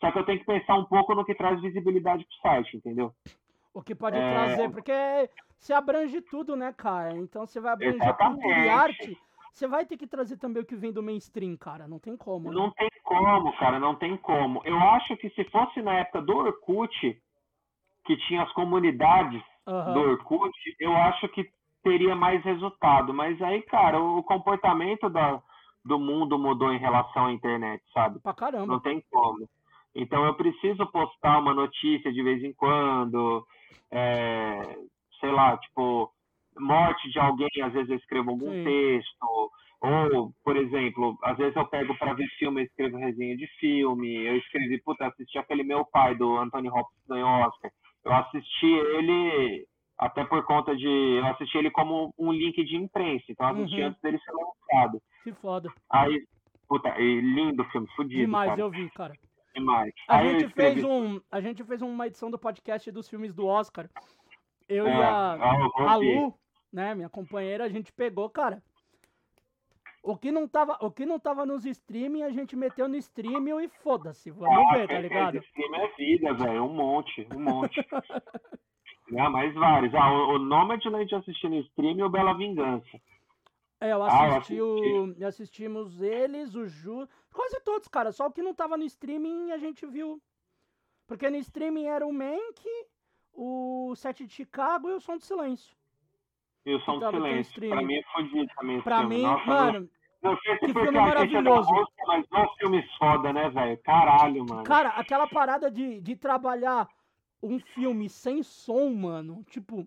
Só 0.00 0.10
que 0.10 0.18
eu 0.18 0.24
tenho 0.24 0.38
que 0.38 0.46
pensar 0.46 0.76
um 0.76 0.84
pouco 0.84 1.14
no 1.14 1.24
que 1.24 1.34
traz 1.34 1.60
visibilidade 1.60 2.24
pro 2.24 2.50
site, 2.50 2.76
entendeu? 2.76 3.12
O 3.72 3.82
que 3.82 3.94
pode 3.94 4.16
é... 4.16 4.32
trazer, 4.32 4.70
porque 4.70 4.92
você 5.58 5.72
abrange 5.72 6.20
tudo, 6.20 6.56
né, 6.56 6.72
cara? 6.72 7.16
Então 7.16 7.46
você 7.46 7.60
vai 7.60 7.72
abranger 7.72 8.02
Exatamente. 8.02 8.42
cultura 8.42 8.64
e 8.64 8.68
arte. 8.68 9.18
Você 9.52 9.66
vai 9.66 9.84
ter 9.84 9.96
que 9.96 10.06
trazer 10.06 10.36
também 10.36 10.62
o 10.62 10.66
que 10.66 10.76
vem 10.76 10.92
do 10.92 11.02
mainstream, 11.02 11.56
cara. 11.56 11.88
Não 11.88 11.98
tem 11.98 12.16
como. 12.16 12.48
Né? 12.48 12.54
Não 12.54 12.70
tem 12.70 12.88
como, 13.02 13.52
cara, 13.56 13.80
não 13.80 13.94
tem 13.96 14.16
como. 14.16 14.62
Eu 14.64 14.78
acho 14.78 15.16
que 15.16 15.28
se 15.30 15.42
fosse 15.44 15.82
na 15.82 15.94
época 15.94 16.22
do 16.22 16.36
Orkut, 16.36 17.20
que 18.04 18.16
tinha 18.28 18.42
as 18.44 18.52
comunidades 18.52 19.42
uhum. 19.66 19.94
do 19.94 20.00
Orkut, 20.00 20.56
eu 20.78 20.96
acho 20.96 21.28
que 21.30 21.50
teria 21.82 22.14
mais 22.14 22.42
resultado. 22.44 23.12
Mas 23.12 23.40
aí, 23.42 23.62
cara, 23.62 24.00
o 24.00 24.22
comportamento 24.22 25.10
da, 25.10 25.42
do 25.84 25.98
mundo 25.98 26.38
mudou 26.38 26.72
em 26.72 26.78
relação 26.78 27.26
à 27.26 27.32
internet, 27.32 27.82
sabe? 27.92 28.20
Pra 28.20 28.34
caramba. 28.34 28.66
Não 28.66 28.78
tem 28.78 29.02
como. 29.10 29.48
Então 29.92 30.24
eu 30.24 30.34
preciso 30.34 30.86
postar 30.86 31.40
uma 31.40 31.52
notícia 31.52 32.12
de 32.12 32.22
vez 32.22 32.44
em 32.44 32.52
quando, 32.52 33.44
é, 33.90 34.62
sei 35.20 35.30
lá, 35.30 35.56
tipo, 35.58 36.12
morte 36.58 37.10
de 37.10 37.18
alguém, 37.18 37.48
às 37.62 37.72
vezes 37.72 37.90
eu 37.90 37.96
escrevo 37.96 38.30
algum 38.30 38.50
Sim. 38.50 38.64
texto, 38.64 39.50
ou, 39.80 40.32
por 40.44 40.56
exemplo, 40.56 41.16
às 41.22 41.36
vezes 41.36 41.54
eu 41.56 41.66
pego 41.66 41.96
para 41.96 42.14
ver 42.14 42.26
filme, 42.38 42.60
eu 42.60 42.66
escrevo 42.66 42.96
resenha 42.96 43.36
de 43.36 43.46
filme, 43.58 44.24
eu 44.24 44.36
escrevi, 44.36 44.80
puta, 44.82 45.06
assisti 45.06 45.38
aquele 45.38 45.62
meu 45.62 45.84
pai, 45.84 46.14
do 46.14 46.36
Anthony 46.36 46.68
Hopkins 46.68 47.06
ganhou 47.08 47.28
Oscar, 47.28 47.70
eu 48.04 48.12
assisti 48.12 48.66
ele 48.66 49.66
até 49.96 50.24
por 50.24 50.44
conta 50.44 50.76
de, 50.76 50.86
eu 50.86 51.26
assisti 51.26 51.58
ele 51.58 51.70
como 51.70 52.12
um 52.18 52.32
link 52.32 52.62
de 52.64 52.76
imprensa, 52.76 53.24
então 53.28 53.48
eu 53.48 53.56
assisti 53.56 53.80
uhum. 53.80 53.88
antes 53.88 54.00
dele 54.00 54.18
ser 54.18 54.32
lançado. 54.32 55.02
Que 55.24 55.32
foda. 55.34 55.72
Aí, 55.90 56.24
puta, 56.68 56.94
lindo 56.98 57.64
filme, 57.66 57.88
fudido, 57.96 58.20
Demais, 58.20 58.50
cara. 58.50 58.60
eu 58.60 58.70
vi, 58.70 58.90
cara 58.90 59.12
demais. 59.58 59.92
A 60.08 60.22
gente, 60.22 60.48
fez 60.48 60.84
um, 60.84 61.20
a 61.30 61.40
gente 61.40 61.64
fez 61.64 61.82
uma 61.82 62.06
edição 62.06 62.30
do 62.30 62.38
podcast 62.38 62.90
dos 62.90 63.08
filmes 63.08 63.34
do 63.34 63.46
Oscar. 63.46 63.88
Eu 64.68 64.86
é, 64.86 64.90
e 64.90 65.02
a, 65.02 65.92
a 65.92 65.96
Lu, 65.96 66.34
né, 66.72 66.94
minha 66.94 67.08
companheira, 67.08 67.64
a 67.64 67.68
gente 67.68 67.92
pegou, 67.92 68.28
cara. 68.28 68.62
O 70.02 70.16
que 70.16 70.30
não 70.30 70.48
tava, 70.48 70.78
o 70.80 70.90
que 70.90 71.04
não 71.04 71.18
tava 71.18 71.44
nos 71.44 71.66
streaming, 71.66 72.22
a 72.22 72.30
gente 72.30 72.56
meteu 72.56 72.88
no 72.88 72.96
streaming 72.96 73.64
e 73.64 73.68
foda-se. 73.68 74.30
Vamos 74.30 74.72
ah, 74.72 74.78
ver, 74.78 74.88
tá 74.88 75.00
ligado? 75.00 75.36
Stream 75.36 75.74
é 75.74 75.88
vida, 75.96 76.34
velho. 76.34 76.64
Um 76.64 76.72
monte, 76.72 77.26
um 77.34 77.40
monte. 77.40 77.80
é, 79.12 79.28
mais 79.28 79.52
vários. 79.54 79.94
Ah, 79.94 80.10
o, 80.10 80.34
o 80.34 80.38
Nomadland 80.38 81.14
assistir 81.14 81.50
no 81.50 81.56
stream 81.56 81.98
e 81.98 82.02
o 82.02 82.08
Bela 82.08 82.32
Vingança. 82.34 82.98
É, 83.80 83.92
eu 83.92 84.02
assisti, 84.02 84.22
ah, 84.22 84.28
eu 84.28 85.04
assisti. 85.04 85.24
Assistimos 85.24 86.00
eles, 86.00 86.54
o 86.54 86.66
Ju. 86.66 87.08
Quase 87.32 87.60
todos, 87.60 87.86
cara. 87.88 88.10
Só 88.10 88.26
o 88.26 88.32
que 88.32 88.42
não 88.42 88.54
tava 88.54 88.76
no 88.76 88.84
streaming 88.84 89.52
a 89.52 89.58
gente 89.58 89.86
viu. 89.86 90.20
Porque 91.06 91.30
no 91.30 91.36
streaming 91.36 91.86
era 91.86 92.06
o 92.06 92.12
Mank, 92.12 92.64
o 93.32 93.94
Sete 93.96 94.26
de 94.26 94.32
Chicago 94.32 94.90
e 94.90 94.94
o 94.94 95.00
Som 95.00 95.16
do 95.16 95.24
Silêncio. 95.24 95.76
E 96.66 96.74
o 96.74 96.80
Som 96.80 96.98
do 96.98 97.10
Silêncio. 97.10 97.68
Pra 97.68 97.82
mim 97.82 97.94
é 97.94 98.02
fodido 98.12 98.52
também. 98.56 98.82
Pra 98.82 99.02
mim, 99.04 99.22
Nossa, 99.22 99.46
mano. 99.46 99.90
Não 100.20 100.36
sei 100.38 100.54
se 100.54 100.66
que 100.66 100.72
filme 100.72 100.90
maravilhoso. 100.90 101.70
Música, 101.72 102.02
mas 102.08 102.26
não 102.32 102.48
filme 102.56 102.84
foda, 102.98 103.32
né, 103.32 103.48
velho? 103.50 103.78
Caralho, 103.78 104.44
mano. 104.44 104.64
Cara, 104.64 104.90
aquela 104.90 105.28
parada 105.28 105.70
de, 105.70 106.00
de 106.00 106.16
trabalhar 106.16 106.88
um 107.40 107.60
filme 107.60 108.08
sem 108.08 108.42
som, 108.42 108.90
mano. 108.90 109.44
Tipo, 109.44 109.86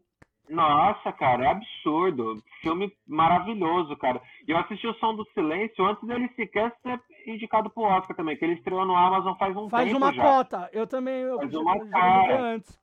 Nossa, 0.51 1.11
cara, 1.13 1.45
é 1.45 1.47
absurdo. 1.47 2.43
Filme 2.61 2.93
maravilhoso, 3.07 3.95
cara. 3.95 4.21
E 4.47 4.51
eu 4.51 4.57
assisti 4.57 4.85
o 4.85 4.93
Som 4.95 5.15
do 5.15 5.25
Silêncio 5.33 5.85
antes 5.85 6.05
dele 6.05 6.29
sequer 6.35 6.75
ser 6.83 6.99
indicado 7.25 7.69
pro 7.69 7.83
Oscar 7.83 8.15
também, 8.15 8.35
que 8.35 8.43
ele 8.43 8.55
estreou 8.55 8.85
no 8.85 8.95
Amazon 8.95 9.33
faz 9.35 9.55
um 9.55 9.69
faz 9.69 9.85
tempo 9.87 9.97
uma 9.97 10.13
já. 10.13 10.21
cota. 10.21 10.69
Eu 10.73 10.85
também 10.85 11.21
eu, 11.21 11.37
Faz 11.37 11.53
uma 11.53 11.89
cara. 11.89 12.41
antes. 12.41 12.79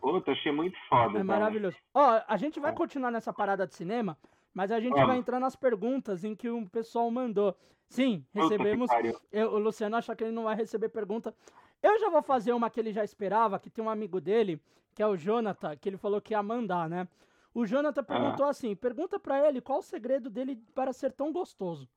Puta, 0.00 0.32
achei 0.32 0.52
muito 0.52 0.76
foda. 0.88 1.18
É 1.18 1.22
maravilhoso. 1.22 1.76
Ó, 1.92 2.20
a 2.26 2.36
gente 2.36 2.58
vai 2.60 2.72
continuar 2.72 3.10
nessa 3.10 3.32
parada 3.32 3.66
de 3.66 3.74
cinema, 3.74 4.16
mas 4.54 4.70
a 4.70 4.78
gente 4.80 4.92
Vamos. 4.92 5.06
vai 5.08 5.16
entrar 5.18 5.38
nas 5.40 5.56
perguntas 5.56 6.24
em 6.24 6.34
que 6.36 6.48
o 6.48 6.68
pessoal 6.70 7.10
mandou. 7.10 7.54
Sim, 7.88 8.24
recebemos. 8.32 8.90
Eu- 9.32 9.52
o 9.52 9.58
Luciano 9.58 9.96
acha 9.96 10.14
que 10.16 10.24
ele 10.24 10.32
não 10.32 10.44
vai 10.44 10.54
receber 10.56 10.88
pergunta. 10.88 11.34
Eu 11.82 11.98
já 11.98 12.08
vou 12.08 12.22
fazer 12.22 12.52
uma 12.52 12.70
que 12.70 12.78
ele 12.78 12.92
já 12.92 13.02
esperava, 13.02 13.58
que 13.58 13.68
tem 13.68 13.84
um 13.84 13.90
amigo 13.90 14.20
dele, 14.20 14.60
que 14.94 15.02
é 15.02 15.06
o 15.06 15.16
Jonathan, 15.16 15.76
que 15.76 15.88
ele 15.88 15.96
falou 15.96 16.20
que 16.20 16.32
ia 16.32 16.42
mandar, 16.42 16.88
né? 16.88 17.08
O 17.54 17.66
Jonathan 17.66 18.04
perguntou 18.04 18.46
assim: 18.46 18.74
pergunta 18.74 19.18
pra 19.18 19.46
ele 19.46 19.60
qual 19.60 19.80
o 19.80 19.82
segredo 19.82 20.30
dele 20.30 20.56
para 20.74 20.92
ser 20.92 21.12
tão 21.12 21.32
gostoso. 21.32 21.88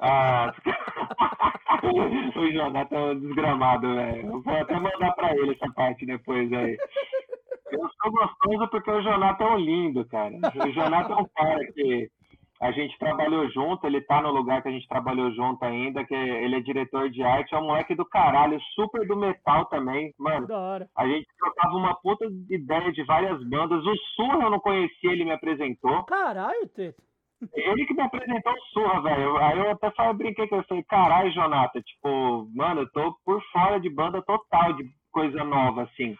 Ah, 0.00 0.52
o 2.36 2.52
Jonathan 2.52 2.96
é 2.96 3.12
um 3.12 3.20
desgramado, 3.20 3.94
velho. 3.94 4.42
Vou 4.42 4.56
até 4.56 4.78
mandar 4.78 5.12
pra 5.12 5.36
ele 5.36 5.52
essa 5.52 5.70
parte 5.72 6.06
depois 6.06 6.52
aí. 6.52 6.76
Eu 7.70 7.88
sou 8.02 8.12
gostoso 8.12 8.68
porque 8.70 8.90
o 8.90 9.02
Jonathan 9.02 9.44
é 9.44 9.50
um 9.50 9.58
lindo, 9.58 10.04
cara. 10.06 10.34
O 10.36 10.72
Jonathan 10.72 11.12
é 11.12 11.16
um 11.16 11.28
cara 11.34 11.72
que 11.72 12.10
a 12.60 12.70
gente 12.70 12.98
trabalhou 12.98 13.48
junto, 13.50 13.86
ele 13.86 14.00
tá 14.02 14.22
no 14.22 14.30
lugar 14.30 14.62
que 14.62 14.68
a 14.68 14.70
gente 14.70 14.88
trabalhou 14.88 15.30
junto 15.32 15.62
ainda, 15.64 16.04
que 16.04 16.14
ele 16.14 16.56
é 16.56 16.60
diretor 16.60 17.10
de 17.10 17.22
arte, 17.22 17.54
é 17.54 17.58
um 17.58 17.66
moleque 17.66 17.94
do 17.94 18.04
caralho, 18.04 18.60
super 18.74 19.06
do 19.06 19.16
metal 19.16 19.66
também, 19.66 20.14
mano. 20.18 20.46
Da 20.46 20.58
hora. 20.58 20.88
A 20.96 21.06
gente 21.06 21.26
trocava 21.38 21.76
uma 21.76 21.94
puta 21.96 22.26
ideia 22.50 22.92
de 22.92 23.02
várias 23.04 23.42
bandas. 23.48 23.84
O 23.84 23.96
Surra 24.14 24.44
eu 24.44 24.50
não 24.50 24.60
conhecia, 24.60 25.12
ele 25.12 25.24
me 25.24 25.32
apresentou. 25.32 26.04
Caralho, 26.04 26.68
Teto. 26.68 27.02
Ele 27.52 27.84
que 27.84 27.94
me 27.94 28.02
apresentou 28.02 28.52
o 28.52 28.60
Surra, 28.72 29.02
velho. 29.02 29.36
Aí 29.38 29.58
eu 29.58 29.70
até 29.70 29.90
falei, 29.90 30.14
brinquei 30.14 30.48
com 30.48 30.56
ele. 30.56 30.64
Falei, 30.64 30.84
caralho, 30.84 31.32
Jonathan, 31.32 31.80
tipo, 31.80 32.48
mano, 32.54 32.82
eu 32.82 32.90
tô 32.92 33.14
por 33.24 33.42
fora 33.52 33.78
de 33.78 33.90
banda 33.90 34.22
total, 34.22 34.72
de 34.74 34.84
coisa 35.12 35.44
nova, 35.44 35.82
assim. 35.82 36.16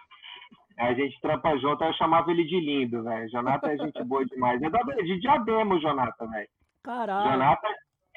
A 0.76 0.92
gente 0.92 1.20
trampa 1.20 1.56
junto, 1.58 1.82
aí 1.84 1.90
eu 1.90 1.94
chamava 1.94 2.30
ele 2.30 2.44
de 2.44 2.58
lindo, 2.58 3.02
velho. 3.04 3.28
Jonathan 3.30 3.68
é 3.70 3.76
gente 3.78 4.02
boa 4.04 4.24
demais. 4.26 4.60
É 4.62 4.68
da- 4.70 4.80
de 4.82 5.20
diadema 5.20 5.74
o 5.76 5.80
Jonathan, 5.80 6.26
velho. 6.28 6.48
Caralho. 6.82 7.30
Jonathan, 7.30 7.68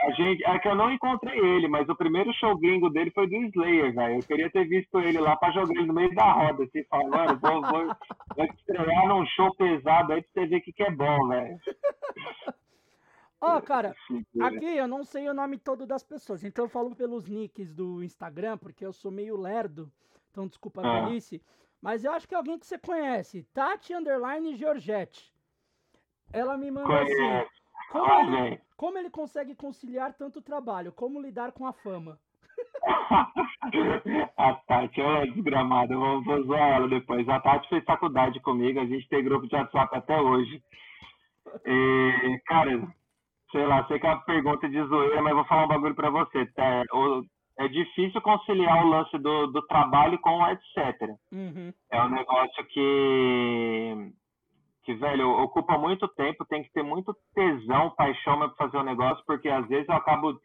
a 0.02 0.12
gente, 0.12 0.44
é 0.44 0.60
que 0.60 0.68
eu 0.68 0.76
não 0.76 0.92
encontrei 0.92 1.40
ele, 1.40 1.68
mas 1.68 1.88
o 1.88 1.96
primeiro 1.96 2.34
show 2.34 2.58
gringo 2.58 2.90
dele 2.90 3.12
foi 3.12 3.28
do 3.28 3.36
Slayer, 3.36 3.94
velho. 3.94 4.16
Eu 4.16 4.24
queria 4.28 4.50
ter 4.50 4.66
visto 4.68 5.00
ele 5.00 5.20
lá 5.20 5.36
pra 5.36 5.52
jogar 5.52 5.72
ele 5.76 5.86
no 5.86 5.94
meio 5.94 6.14
da 6.16 6.32
roda, 6.32 6.64
assim, 6.64 6.84
falando, 6.86 7.40
vou, 7.40 7.62
vou, 7.62 7.96
vou 8.36 8.46
estrear 8.46 9.08
num 9.08 9.26
show 9.28 9.54
pesado 9.56 10.14
aí 10.14 10.22
pra 10.24 10.32
você 10.34 10.48
ver 10.48 10.58
o 10.58 10.62
que, 10.62 10.74
que 10.74 10.84
é 10.84 10.92
bom, 10.92 11.28
velho. 11.28 11.60
Ó, 13.40 13.62
cara, 13.62 13.94
Figura. 14.08 14.48
Aqui 14.48 14.66
eu 14.78 14.88
não 14.88 15.04
sei 15.04 15.30
o 15.30 15.34
nome 15.34 15.58
todo 15.60 15.86
das 15.86 16.04
pessoas, 16.04 16.44
então 16.44 16.66
eu 16.66 16.70
falo 16.70 16.96
pelos 16.96 17.28
nicks 17.28 17.72
do 17.74 18.04
Instagram, 18.04 18.58
porque 18.58 18.84
eu 18.86 18.92
sou 18.92 19.12
meio 19.12 19.38
lerdo, 19.40 19.92
então 20.32 20.48
desculpa 20.48 20.82
a 20.82 20.88
Ah. 20.88 21.06
velhice. 21.06 21.42
Mas 21.88 22.04
eu 22.04 22.12
acho 22.12 22.28
que 22.28 22.36
é 22.36 22.38
alguém 22.38 22.60
que 22.60 22.66
você 22.68 22.78
conhece, 22.78 23.44
Tati 23.54 23.94
Underline 23.94 24.58
Georgette. 24.58 25.34
Ela 26.34 26.58
me 26.58 26.70
manda 26.70 27.02
assim, 27.02 27.48
como 27.90 28.36
ele, 28.36 28.62
como 28.76 28.98
ele 28.98 29.10
consegue 29.10 29.56
conciliar 29.56 30.14
tanto 30.14 30.42
trabalho, 30.42 30.92
como 30.92 31.22
lidar 31.22 31.54
com 31.54 31.66
a 31.66 31.72
fama. 31.72 32.20
a 34.36 34.54
Tati 34.68 35.00
é 35.00 35.28
desgramada, 35.28 35.96
vou, 35.96 36.22
vou 36.26 36.44
zoar 36.44 36.74
ela 36.74 36.90
depois. 36.90 37.30
A 37.30 37.40
Tati 37.40 37.70
fez 37.70 37.86
faculdade 37.86 38.42
comigo, 38.42 38.82
a 38.82 38.86
gente 38.86 39.08
tem 39.08 39.24
grupo 39.24 39.48
de 39.48 39.56
WhatsApp 39.56 39.96
até 39.96 40.20
hoje. 40.20 40.62
E, 41.66 42.42
cara, 42.48 42.86
sei 43.50 43.66
lá, 43.66 43.88
sei 43.88 43.98
que 43.98 44.06
é 44.06 44.10
uma 44.10 44.26
pergunta 44.26 44.68
de 44.68 44.84
zoeira, 44.88 45.22
mas 45.22 45.34
vou 45.34 45.46
falar 45.46 45.64
um 45.64 45.70
bagulho 45.70 45.96
pra 45.96 46.10
você. 46.10 46.48
tá? 46.48 46.84
O- 46.92 47.24
é 47.58 47.68
difícil 47.68 48.22
conciliar 48.22 48.86
o 48.86 48.90
lance 48.90 49.18
do, 49.18 49.48
do 49.48 49.62
trabalho 49.64 50.20
com 50.20 50.38
o 50.38 50.48
etc. 50.50 51.18
Uhum. 51.32 51.74
É 51.90 52.02
um 52.02 52.10
negócio 52.10 52.66
que, 52.66 54.12
que, 54.84 54.94
velho, 54.94 55.30
ocupa 55.42 55.78
muito 55.78 56.08
tempo, 56.10 56.46
tem 56.46 56.64
que 56.64 56.72
ter 56.72 56.84
muito 56.84 57.16
tesão, 57.34 57.90
paixão 57.92 58.38
pra 58.38 58.50
fazer 58.52 58.78
o 58.78 58.84
negócio, 58.84 59.24
porque 59.26 59.50
às 59.50 59.68
vezes 59.68 59.90
eu 59.90 59.96
acabo. 59.96 60.40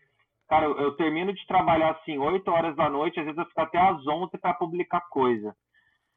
Cara, 0.49 0.67
eu, 0.67 0.79
eu 0.79 0.97
termino 0.97 1.33
de 1.33 1.47
trabalhar 1.47 1.93
assim, 1.93 2.19
8 2.19 2.51
horas 2.51 2.77
da 2.77 2.89
noite, 2.89 3.21
às 3.21 3.27
vezes 3.27 3.39
eu 3.39 3.47
fico 3.47 3.61
até 3.61 3.79
às 3.79 4.07
11 4.07 4.39
para 4.39 4.55
publicar 4.55 5.01
coisa. 5.09 5.55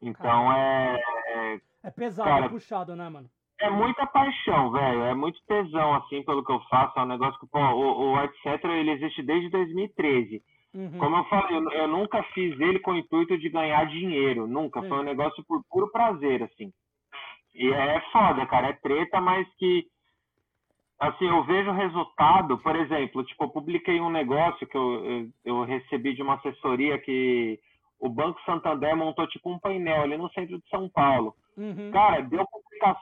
Então 0.01 0.51
é, 0.51 1.01
é, 1.27 1.61
É 1.83 1.91
pesado, 1.91 2.29
Cara, 2.29 2.45
é 2.45 2.49
puxado, 2.49 2.95
né, 2.95 3.09
mano? 3.09 3.29
é 3.59 3.69
muita 3.69 4.05
paixão, 4.07 4.71
velho. 4.71 5.03
É 5.03 5.13
muito 5.13 5.39
tesão, 5.47 5.93
assim, 5.95 6.23
pelo 6.23 6.43
que 6.43 6.51
eu 6.51 6.59
faço. 6.69 6.97
É 6.99 7.03
um 7.03 7.07
negócio 7.07 7.39
que, 7.39 7.47
pô, 7.47 7.59
o, 7.59 8.13
o 8.13 8.23
etc. 8.23 8.63
ele 8.65 8.91
existe 8.91 9.23
desde 9.23 9.49
2013. 9.49 10.43
Uhum. 10.75 10.97
Como 10.97 11.15
eu 11.15 11.23
falei, 11.25 11.55
eu, 11.55 11.71
eu 11.71 11.87
nunca 11.87 12.21
fiz 12.33 12.59
ele 12.59 12.79
com 12.79 12.91
o 12.91 12.97
intuito 12.97 13.37
de 13.37 13.47
ganhar 13.47 13.85
dinheiro, 13.85 14.45
nunca. 14.45 14.81
Sim. 14.81 14.89
Foi 14.89 14.99
um 14.99 15.03
negócio 15.03 15.41
por 15.45 15.63
puro 15.69 15.89
prazer, 15.89 16.43
assim. 16.43 16.73
E 17.53 17.71
é 17.71 18.01
foda, 18.11 18.45
cara, 18.45 18.67
é 18.67 18.73
treta, 18.73 19.21
mas 19.21 19.47
que, 19.55 19.87
assim, 20.99 21.25
eu 21.29 21.41
vejo 21.45 21.69
o 21.69 21.73
resultado, 21.73 22.57
por 22.57 22.75
exemplo, 22.75 23.23
tipo, 23.23 23.45
eu 23.45 23.49
publiquei 23.49 24.01
um 24.01 24.09
negócio 24.09 24.67
que 24.67 24.75
eu, 24.75 25.05
eu, 25.05 25.29
eu 25.45 25.63
recebi 25.63 26.13
de 26.13 26.21
uma 26.21 26.33
assessoria 26.33 26.97
que 26.99 27.57
o 27.97 28.09
Banco 28.09 28.41
Santander 28.45 28.97
montou, 28.97 29.25
tipo, 29.27 29.49
um 29.49 29.57
painel 29.57 30.01
ali 30.01 30.17
no 30.17 30.29
centro 30.31 30.59
de 30.59 30.67
São 30.67 30.89
Paulo. 30.89 31.33
Uhum. 31.55 31.89
Cara, 31.91 32.19
deu, 32.23 32.45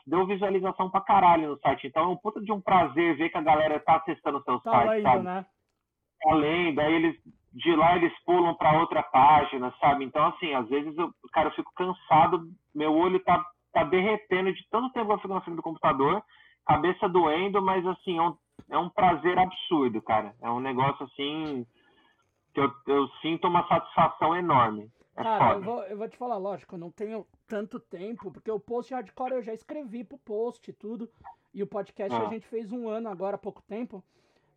deu 0.05 0.27
visualização 0.27 0.91
pra 0.91 1.01
caralho 1.01 1.49
no 1.49 1.57
site. 1.57 1.87
Então 1.87 2.03
é 2.03 2.07
um 2.07 2.15
puta 2.17 2.39
de 2.39 2.51
um 2.51 2.61
prazer 2.61 3.17
ver 3.17 3.29
que 3.29 3.37
a 3.39 3.41
galera 3.41 3.79
tá 3.79 3.95
acessando 3.95 4.37
o 4.37 4.43
seu 4.43 4.59
Tá 4.59 4.71
site, 4.71 4.89
lendo, 4.89 5.03
sabe? 5.03 5.23
né? 5.23 5.45
tá 6.21 6.33
lendo, 6.35 6.79
aí 6.79 6.93
eles 6.93 7.17
de 7.53 7.75
lá 7.75 7.95
eles 7.95 8.13
pulam 8.25 8.55
para 8.55 8.79
outra 8.79 9.03
página, 9.03 9.73
sabe? 9.79 10.03
Então, 10.05 10.25
assim, 10.27 10.53
às 10.53 10.67
vezes 10.67 10.97
eu, 10.97 11.13
cara, 11.31 11.49
eu 11.49 11.53
fico 11.53 11.71
cansado, 11.75 12.49
meu 12.73 12.93
olho 12.93 13.19
tá, 13.23 13.45
tá 13.71 13.83
derretendo 13.83 14.51
de 14.51 14.67
tanto 14.69 14.91
tempo 14.91 15.07
que 15.07 15.13
eu 15.13 15.17
fico 15.19 15.33
na 15.33 15.41
frente 15.41 15.55
do 15.57 15.61
computador, 15.63 16.23
cabeça 16.65 17.07
doendo, 17.07 17.61
mas 17.61 17.85
assim, 17.85 18.17
é 18.17 18.21
um, 18.21 18.35
é 18.69 18.77
um 18.77 18.89
prazer 18.89 19.37
absurdo, 19.37 20.01
cara. 20.01 20.33
É 20.41 20.49
um 20.49 20.59
negócio 20.59 21.05
assim 21.05 21.65
que 22.53 22.59
eu, 22.59 22.71
eu 22.87 23.07
sinto 23.21 23.47
uma 23.47 23.67
satisfação 23.67 24.35
enorme. 24.35 24.91
É 25.15 25.21
Cara, 25.21 25.55
eu 25.55 25.61
vou, 25.61 25.83
eu 25.83 25.97
vou 25.97 26.09
te 26.09 26.17
falar, 26.17 26.37
lógico, 26.37 26.73
eu 26.73 26.79
não 26.79 26.91
tenho 26.91 27.25
tanto 27.47 27.79
tempo, 27.79 28.31
porque 28.31 28.49
o 28.49 28.59
post 28.59 28.91
hardcore 28.93 29.33
eu 29.33 29.43
já 29.43 29.53
escrevi 29.53 30.03
pro 30.03 30.17
post 30.17 30.67
e 30.67 30.73
tudo, 30.73 31.07
e 31.53 31.61
o 31.61 31.67
podcast 31.67 32.15
a 32.15 32.25
Ah. 32.25 32.29
gente 32.29 32.47
fez 32.47 32.71
um 32.71 32.89
ano 32.89 33.09
agora 33.09 33.35
há 33.35 33.39
pouco 33.39 33.61
tempo, 33.61 34.03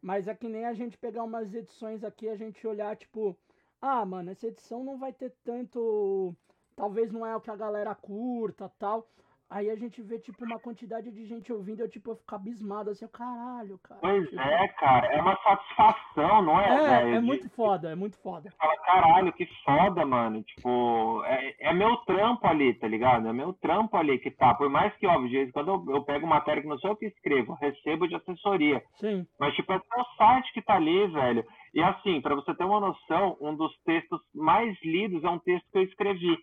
mas 0.07 0.29
é 0.29 0.35
que 0.37 0.49
nem 0.49 0.65
a 0.65 0.73
gente 0.73 0.97
pegar 0.97 1.25
umas 1.25 1.53
edições 1.53 2.05
aqui, 2.05 2.29
a 2.29 2.37
gente 2.37 2.65
olhar, 2.65 2.97
tipo, 2.97 3.37
ah, 3.81 4.07
mano, 4.07 4.31
essa 4.31 4.47
edição 4.47 4.85
não 4.85 4.97
vai 4.97 5.13
ter 5.13 5.35
tanto, 5.43 6.33
talvez 6.77 7.11
não 7.11 7.27
é 7.27 7.35
o 7.35 7.41
que 7.41 7.51
a 7.51 7.57
galera 7.57 7.93
curta, 7.93 8.71
tal, 8.79 9.11
aí 9.49 9.71
a 9.71 9.77
gente 9.77 10.03
vê, 10.03 10.19
tipo, 10.19 10.45
uma 10.45 10.59
quantidade 10.59 11.11
de 11.11 11.25
gente 11.27 11.53
ouvindo, 11.53 11.81
eu, 11.81 11.89
tipo, 11.89 12.11
eu 12.11 12.17
fico 12.17 12.35
abismado, 12.35 12.91
assim, 12.91 13.07
caralho, 13.09 13.79
cara. 13.79 14.01
Pois 14.01 14.29
tipo, 14.29 14.41
é, 14.41 14.69
cara, 14.69 15.07
é 15.07 15.21
uma 15.21 15.37
satisfação, 15.43 16.43
não 16.43 16.61
é, 16.61 16.69
É, 16.69 16.89
velho? 17.05 17.15
é 17.17 17.21
muito 17.21 17.49
foda, 17.51 17.91
é 17.91 17.95
muito 17.95 18.17
foda. 18.23 18.51
fala, 18.59 18.77
caralho, 18.79 19.33
que 19.33 19.47
foda, 19.65 20.05
mano. 20.05 20.43
Tipo, 20.43 21.23
é, 21.25 21.55
é 21.71 21.73
meu 21.75 21.97
trampo 21.99 22.47
ali, 22.47 22.75
tá 22.75 22.89
ligado? 22.89 23.29
É 23.29 23.33
meu 23.33 23.53
trampo 23.55 23.97
ali 23.97 24.19
que 24.19 24.31
tá. 24.31 24.55
Por 24.55 24.69
mais 24.69 24.95
que, 24.97 25.07
óbvio, 25.07 25.29
de 25.29 25.37
vez 25.37 25.49
em 25.49 25.53
quando 25.53 25.69
eu, 25.69 25.95
eu 25.97 26.03
pego 26.05 26.27
matéria 26.27 26.63
que 26.63 26.69
não 26.69 26.79
sou 26.79 26.91
eu 26.91 26.97
que 26.97 27.07
escrevo, 27.07 27.55
recebo 27.55 28.09
de 28.09 28.15
assessoria. 28.17 28.83
Sim, 28.95 29.27
Mas, 29.39 29.55
tipo, 29.55 29.73
é 29.73 29.77
o 29.77 30.05
site 30.17 30.53
que 30.53 30.63
tá 30.63 30.75
ali, 30.77 31.07
velho. 31.09 31.45
E 31.75 31.83
assim, 31.83 32.21
pra 32.21 32.35
você 32.35 32.55
ter 32.55 32.65
uma 32.65 32.81
noção, 32.81 33.37
um 33.41 33.55
dos 33.55 33.73
textos 33.85 34.21
mais 34.35 34.77
lidos 34.83 35.23
é 35.23 35.29
um 35.31 35.39
texto 35.39 35.67
que 35.71 35.79
eu 35.79 35.83
escrevi. 35.83 36.37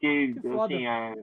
Que, 0.00 0.34
Que 0.40 0.48
assim, 0.48 0.86
é. 0.86 1.14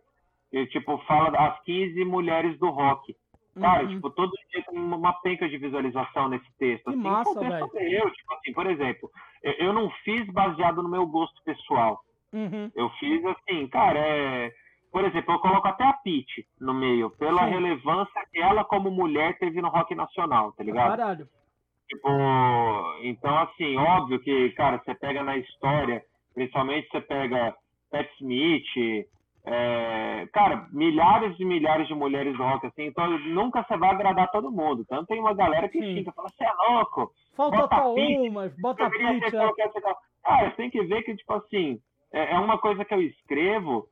Que, 0.51 0.65
tipo, 0.67 0.97
fala 0.99 1.29
das 1.31 1.59
15 1.63 2.03
mulheres 2.05 2.57
do 2.59 2.69
rock. 2.69 3.15
Cara, 3.59 3.83
Uhum. 3.83 3.89
tipo, 3.89 4.09
todo 4.11 4.31
dia 4.51 4.63
tem 4.63 4.77
uma 4.79 5.13
penca 5.21 5.49
de 5.49 5.57
visualização 5.57 6.29
nesse 6.29 6.45
texto. 6.57 6.83
Que 6.85 6.89
assim, 6.91 6.97
massa, 6.99 7.39
velho. 7.39 7.69
meu, 7.73 8.11
tipo 8.11 8.33
assim, 8.35 8.53
por 8.53 8.67
exemplo, 8.67 9.09
eu, 9.43 9.53
eu 9.53 9.73
não 9.73 9.89
fiz 10.03 10.25
baseado 10.31 10.83
no 10.83 10.89
meu 10.89 11.05
gosto 11.07 11.41
pessoal. 11.43 11.99
Uhum. 12.31 12.71
Eu 12.75 12.89
fiz 12.99 13.23
assim, 13.25 13.67
cara, 13.67 13.99
é. 13.99 14.51
Por 14.91 15.03
exemplo, 15.03 15.33
eu 15.33 15.39
coloco 15.39 15.67
até 15.67 15.83
a 15.83 15.93
Pete 15.93 16.47
no 16.61 16.73
meio, 16.73 17.09
pela 17.11 17.43
Sim. 17.45 17.49
relevância 17.51 18.25
que 18.31 18.39
ela, 18.39 18.63
como 18.63 18.89
mulher, 18.89 19.37
teve 19.37 19.61
no 19.61 19.69
rock 19.69 19.93
nacional, 19.95 20.53
tá 20.53 20.63
ligado? 20.63 20.89
Caralho. 20.97 21.27
Tipo, 21.89 22.09
então, 23.03 23.37
assim, 23.39 23.75
óbvio 23.77 24.19
que, 24.19 24.49
cara, 24.51 24.77
você 24.83 24.93
pega 24.95 25.23
na 25.23 25.37
história, 25.37 26.03
principalmente 26.33 26.87
você 26.89 27.01
pega 27.01 27.55
Pat 27.91 28.07
Smith, 28.19 28.65
é, 29.49 30.27
cara, 30.33 30.67
milhares 30.73 31.39
e 31.39 31.45
milhares 31.45 31.87
de 31.87 31.95
mulheres 31.95 32.37
rock, 32.37 32.67
assim, 32.67 32.83
então 32.83 33.07
nunca 33.19 33.63
você 33.63 33.77
vai 33.77 33.91
agradar 33.91 34.29
todo 34.29 34.51
mundo. 34.51 34.81
Então 34.81 35.05
tem 35.05 35.19
uma 35.19 35.33
galera 35.33 35.69
que 35.69 35.79
fica, 35.79 36.11
fala, 36.11 36.27
você 36.29 36.43
é 36.43 36.53
louco, 36.69 37.11
Falta 37.35 37.57
Bota 37.57 37.75
tal 37.75 37.95
pitch, 37.95 38.29
uma, 38.29 38.51
bota 38.59 38.89
pizza. 38.89 39.31
qualquer. 39.31 39.71
Cara, 40.23 40.49
você 40.49 40.55
tem 40.57 40.69
que 40.69 40.83
ver 40.83 41.03
que, 41.03 41.15
tipo 41.15 41.33
assim, 41.33 41.79
é, 42.11 42.33
é 42.33 42.39
uma 42.39 42.57
coisa 42.57 42.83
que 42.83 42.93
eu 42.93 43.01
escrevo 43.01 43.87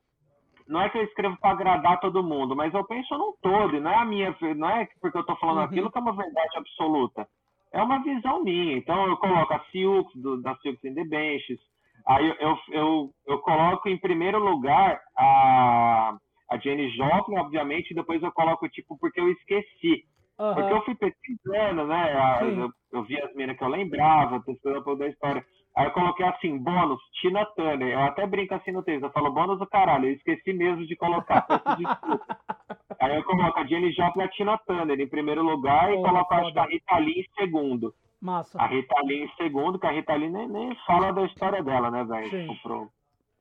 não 0.68 0.82
é 0.82 0.88
que 0.90 0.98
eu 0.98 1.04
escrevo 1.04 1.36
para 1.38 1.52
agradar 1.52 2.00
todo 2.00 2.24
mundo, 2.24 2.56
mas 2.56 2.74
eu 2.74 2.84
penso 2.84 3.16
num 3.16 3.32
todo, 3.40 3.76
e 3.76 3.80
não 3.80 3.90
é 3.90 3.96
a 3.96 4.04
minha, 4.04 4.36
não 4.56 4.68
é 4.68 4.88
porque 5.00 5.16
eu 5.16 5.20
estou 5.20 5.36
falando 5.36 5.58
uhum. 5.58 5.64
aquilo 5.64 5.90
que 5.90 5.98
é 5.98 6.00
uma 6.00 6.16
verdade 6.16 6.58
absoluta. 6.58 7.26
É 7.72 7.80
uma 7.80 8.02
visão 8.02 8.42
minha. 8.42 8.76
Então 8.76 9.06
eu 9.06 9.16
coloco 9.16 9.54
a 9.54 9.60
Silks, 9.70 10.20
do, 10.20 10.42
da 10.42 10.56
Silks 10.56 10.82
in 10.84 10.94
the 10.94 11.04
Benches, 11.04 11.60
aí 12.06 12.36
eu, 12.40 12.58
eu, 12.70 13.10
eu, 13.26 13.38
coloco 13.40 13.88
em 13.88 13.98
primeiro 13.98 14.38
lugar 14.38 15.00
a, 15.16 16.16
a 16.50 16.58
Jenny 16.58 16.90
Joplin, 16.90 17.38
obviamente, 17.38 17.90
e 17.90 17.94
depois 17.94 18.22
eu 18.22 18.32
coloco, 18.32 18.68
tipo, 18.68 18.96
porque 18.98 19.20
eu 19.20 19.30
esqueci. 19.30 20.04
Uhum. 20.38 20.54
Porque 20.54 20.72
eu 20.72 20.84
fui 20.84 20.94
pesquisando, 20.94 21.86
né? 21.86 22.40
Eu, 22.42 22.70
eu, 22.92 23.02
vi 23.04 23.20
as 23.20 23.34
minas 23.34 23.56
que 23.56 23.64
eu 23.64 23.68
lembrava, 23.68 24.40
pesquisando 24.40 24.90
um 24.90 24.96
da 24.96 25.08
história. 25.08 25.44
Aí 25.76 25.86
eu 25.86 25.92
coloquei 25.92 26.26
assim, 26.26 26.58
bônus, 26.58 27.00
Tina 27.20 27.44
Turner. 27.56 27.88
Eu 27.88 28.00
até 28.00 28.26
brinco 28.26 28.54
assim 28.54 28.72
no 28.72 28.82
texto, 28.82 29.04
eu 29.04 29.12
falo 29.12 29.32
bônus 29.32 29.58
do 29.58 29.66
caralho, 29.66 30.06
eu 30.06 30.12
esqueci 30.12 30.52
mesmo 30.52 30.86
de 30.86 30.96
colocar. 30.96 31.46
Aí 33.00 33.14
eu 33.14 33.24
coloco 33.24 33.58
a 33.58 33.66
Jenny 33.66 33.92
Joplin 33.92 34.22
e 34.22 34.24
a 34.24 34.28
Tina 34.28 34.58
Turner 34.66 34.98
em 34.98 35.08
primeiro 35.08 35.42
lugar 35.42 35.92
e 35.92 35.96
coloco 35.96 36.32
a 36.32 36.66
Rita 36.66 36.98
Lee 36.98 37.20
em 37.20 37.34
segundo. 37.38 37.92
Massa. 38.26 38.60
A 38.60 38.66
Rita 38.66 39.00
Lee 39.04 39.24
em 39.24 39.36
segundo, 39.36 39.78
que 39.78 39.86
a 39.86 39.92
Rita 39.92 40.14
Lee 40.14 40.28
nem, 40.28 40.48
nem 40.48 40.76
fala 40.86 41.12
da 41.12 41.24
história 41.24 41.62
dela, 41.62 41.90
né, 41.90 42.04
velho? 42.04 42.28
Tipo, 42.28 42.62
pro, 42.62 42.92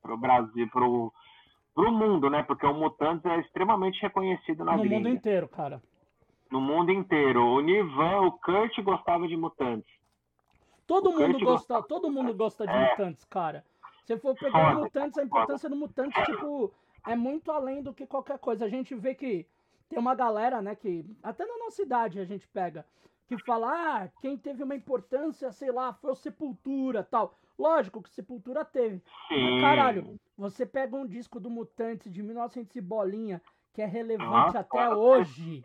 pro 0.02 0.18
Brasil, 0.18 0.70
pro, 0.70 1.12
pro 1.74 1.92
mundo, 1.92 2.30
né? 2.30 2.44
Porque 2.44 2.66
o 2.66 2.74
Mutantes 2.74 3.26
é 3.26 3.40
extremamente 3.40 4.02
reconhecido 4.02 4.64
na 4.64 4.74
No 4.74 4.84
gringa. 4.84 4.96
mundo 4.96 5.10
inteiro, 5.10 5.48
cara 5.48 5.82
no 6.52 6.62
mundo 6.62 6.92
inteiro. 6.92 7.44
O 7.44 7.60
Nivan, 7.60 8.22
o 8.22 8.32
Kurt 8.32 8.80
gostava 8.82 9.28
de 9.28 9.36
mutantes. 9.36 9.94
Todo 10.88 11.10
o 11.10 11.20
mundo 11.20 11.40
gosta, 11.40 11.82
todo 11.84 12.12
mundo 12.12 12.34
gosta 12.34 12.66
de 12.66 12.74
é. 12.74 12.90
mutantes, 12.92 13.26
cara. 13.26 13.66
Se 14.06 14.18
for 14.18 14.36
pegar 14.36 14.70
Foda. 14.70 14.82
mutantes, 14.82 15.18
a 15.18 15.24
importância 15.24 15.70
do 15.70 15.76
mutante, 15.76 16.24
tipo, 16.26 16.72
é 17.08 17.16
muito 17.16 17.52
além 17.52 17.82
do 17.82 17.94
que 17.94 18.06
qualquer 18.06 18.38
coisa. 18.38 18.66
A 18.66 18.70
gente 18.70 18.94
vê 18.94 19.16
que 19.16 19.48
tem 19.90 19.98
uma 19.98 20.14
galera, 20.14 20.62
né, 20.62 20.76
que 20.76 21.04
até 21.24 21.46
na 21.46 21.58
nossa 21.58 21.82
idade 21.82 22.20
a 22.20 22.26
gente 22.26 22.48
pega, 22.48 22.86
que 23.28 23.38
fala, 23.40 23.68
ah, 23.70 24.10
quem 24.22 24.38
teve 24.38 24.64
uma 24.64 24.76
importância, 24.76 25.52
sei 25.52 25.72
lá, 25.72 25.94
foi 25.94 26.12
o 26.12 26.16
Sepultura, 26.16 27.04
tal. 27.04 27.38
Lógico 27.58 28.02
que 28.02 28.10
Sepultura 28.10 28.64
teve. 28.66 29.02
Mas, 29.30 29.62
caralho, 29.62 30.20
você 30.38 30.66
pega 30.66 30.96
um 30.96 31.08
disco 31.08 31.40
do 31.40 31.50
Mutantes 31.50 32.12
de 32.12 32.22
1900 32.22 32.76
e 32.76 32.82
bolinha, 32.82 33.42
que 33.74 33.82
é 33.82 33.86
relevante 33.86 34.58
até 34.58 34.78
cara, 34.78 34.98
hoje. 34.98 35.62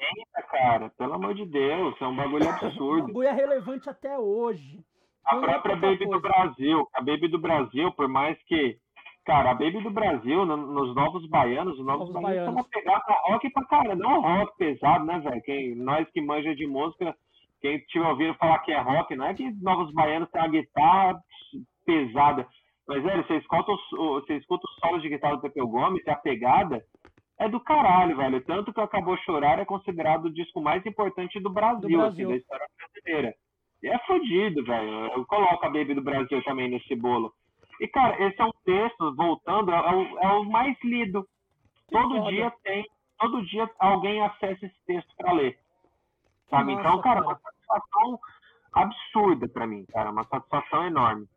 cara, 0.51 0.91
pelo 0.91 1.15
amor 1.15 1.35
de 1.35 1.45
Deus, 1.47 1.95
é 2.01 2.07
um 2.07 2.17
bagulho 2.17 2.49
absurdo. 2.49 3.05
o 3.05 3.07
bagulho 3.09 3.29
é 3.29 3.33
relevante 3.33 3.91
até 3.91 4.19
hoje. 4.19 4.85
A 5.25 5.37
própria 5.37 5.77
Baby 5.77 5.99
coisa. 5.99 6.13
do 6.13 6.21
Brasil, 6.21 6.89
a 6.95 7.01
Baby 7.01 7.29
do 7.29 7.39
Brasil, 7.39 7.93
por 7.93 8.09
mais 8.09 8.41
que. 8.45 8.79
Cara, 9.25 9.51
a 9.51 9.55
Baby 9.55 9.83
do 9.83 9.91
Brasil, 9.91 10.47
no, 10.47 10.57
nos 10.57 10.95
Novos 10.95 11.29
Baianos, 11.29 11.79
os 11.79 11.85
Novos, 11.85 12.09
novos 12.09 12.23
Baianos, 12.23 12.49
estão 12.49 12.65
pegar 12.71 13.05
rock 13.27 13.51
pra 13.51 13.65
cara, 13.67 13.95
não 13.95 14.23
rock 14.23 14.57
pesado, 14.57 15.05
né, 15.05 15.21
velho? 15.21 15.77
Nós 15.77 16.09
que 16.11 16.21
manja 16.21 16.55
de 16.57 16.67
música, 16.67 17.15
quem 17.61 17.79
tiver 17.87 18.07
ouvido 18.07 18.35
falar 18.35 18.59
que 18.61 18.73
é 18.73 18.81
rock, 18.81 19.15
não 19.15 19.27
é 19.27 19.35
que 19.35 19.51
Novos 19.63 19.93
Baianos 19.93 20.31
tem 20.31 20.41
uma 20.41 20.49
guitarra 20.49 21.21
pesada. 21.85 22.47
Mas, 22.89 23.03
velho, 23.03 23.25
você 23.27 23.37
escuta, 23.37 23.71
os, 23.73 23.91
você 23.91 24.37
escuta 24.37 24.67
os 24.67 24.75
solos 24.77 25.03
de 25.03 25.09
guitarra 25.09 25.37
do 25.37 25.43
Pepeu 25.43 25.69
Gomes, 25.69 26.07
a 26.09 26.17
pegada, 26.17 26.83
é 27.39 27.49
do 27.49 27.61
caralho, 27.61 28.17
velho. 28.17 28.41
Tanto 28.45 28.73
que 28.73 28.81
o 28.81 28.83
Acabou 28.83 29.17
Chorar 29.19 29.59
é 29.59 29.65
considerado 29.65 30.27
o 30.27 30.33
disco 30.33 30.61
mais 30.61 30.85
importante 30.85 31.39
do 31.41 31.51
Brasil, 31.51 31.89
do 31.89 31.97
Brasil. 31.97 32.27
Assim, 32.27 32.27
da 32.27 32.37
história 32.37 32.67
brasileira. 32.77 33.35
E 33.83 33.89
é 33.89 33.99
fodido, 34.01 34.65
velho. 34.65 34.89
Eu 35.13 35.25
coloco 35.27 35.65
a 35.65 35.71
Baby 35.71 35.95
do 35.95 36.03
Brasil 36.03 36.43
também 36.45 36.69
nesse 36.69 36.95
bolo. 36.95 37.33
E, 37.81 37.89
cara, 37.89 38.23
esse 38.27 38.41
é 38.41 38.45
um 38.45 38.53
texto, 38.65 39.15
voltando, 39.15 39.73
é 39.73 39.95
o, 39.95 40.19
é 40.19 40.33
o 40.33 40.45
mais 40.45 40.77
lido. 40.85 41.23
Que 41.89 41.97
todo 41.97 42.17
foda. 42.17 42.31
dia 42.31 42.53
tem, 42.63 42.85
todo 43.19 43.47
dia 43.47 43.71
alguém 43.79 44.21
acessa 44.21 44.67
esse 44.67 44.85
texto 44.87 45.15
para 45.17 45.33
ler. 45.33 45.59
Sabe? 46.51 46.75
Nossa, 46.75 46.89
então, 46.89 47.01
cara, 47.01 47.23
cara, 47.23 47.27
uma 47.27 47.41
satisfação 47.41 48.21
absurda 48.73 49.49
para 49.49 49.67
mim, 49.67 49.87
cara. 49.87 50.11
Uma 50.11 50.25
satisfação 50.25 50.87
enorme. 50.87 51.29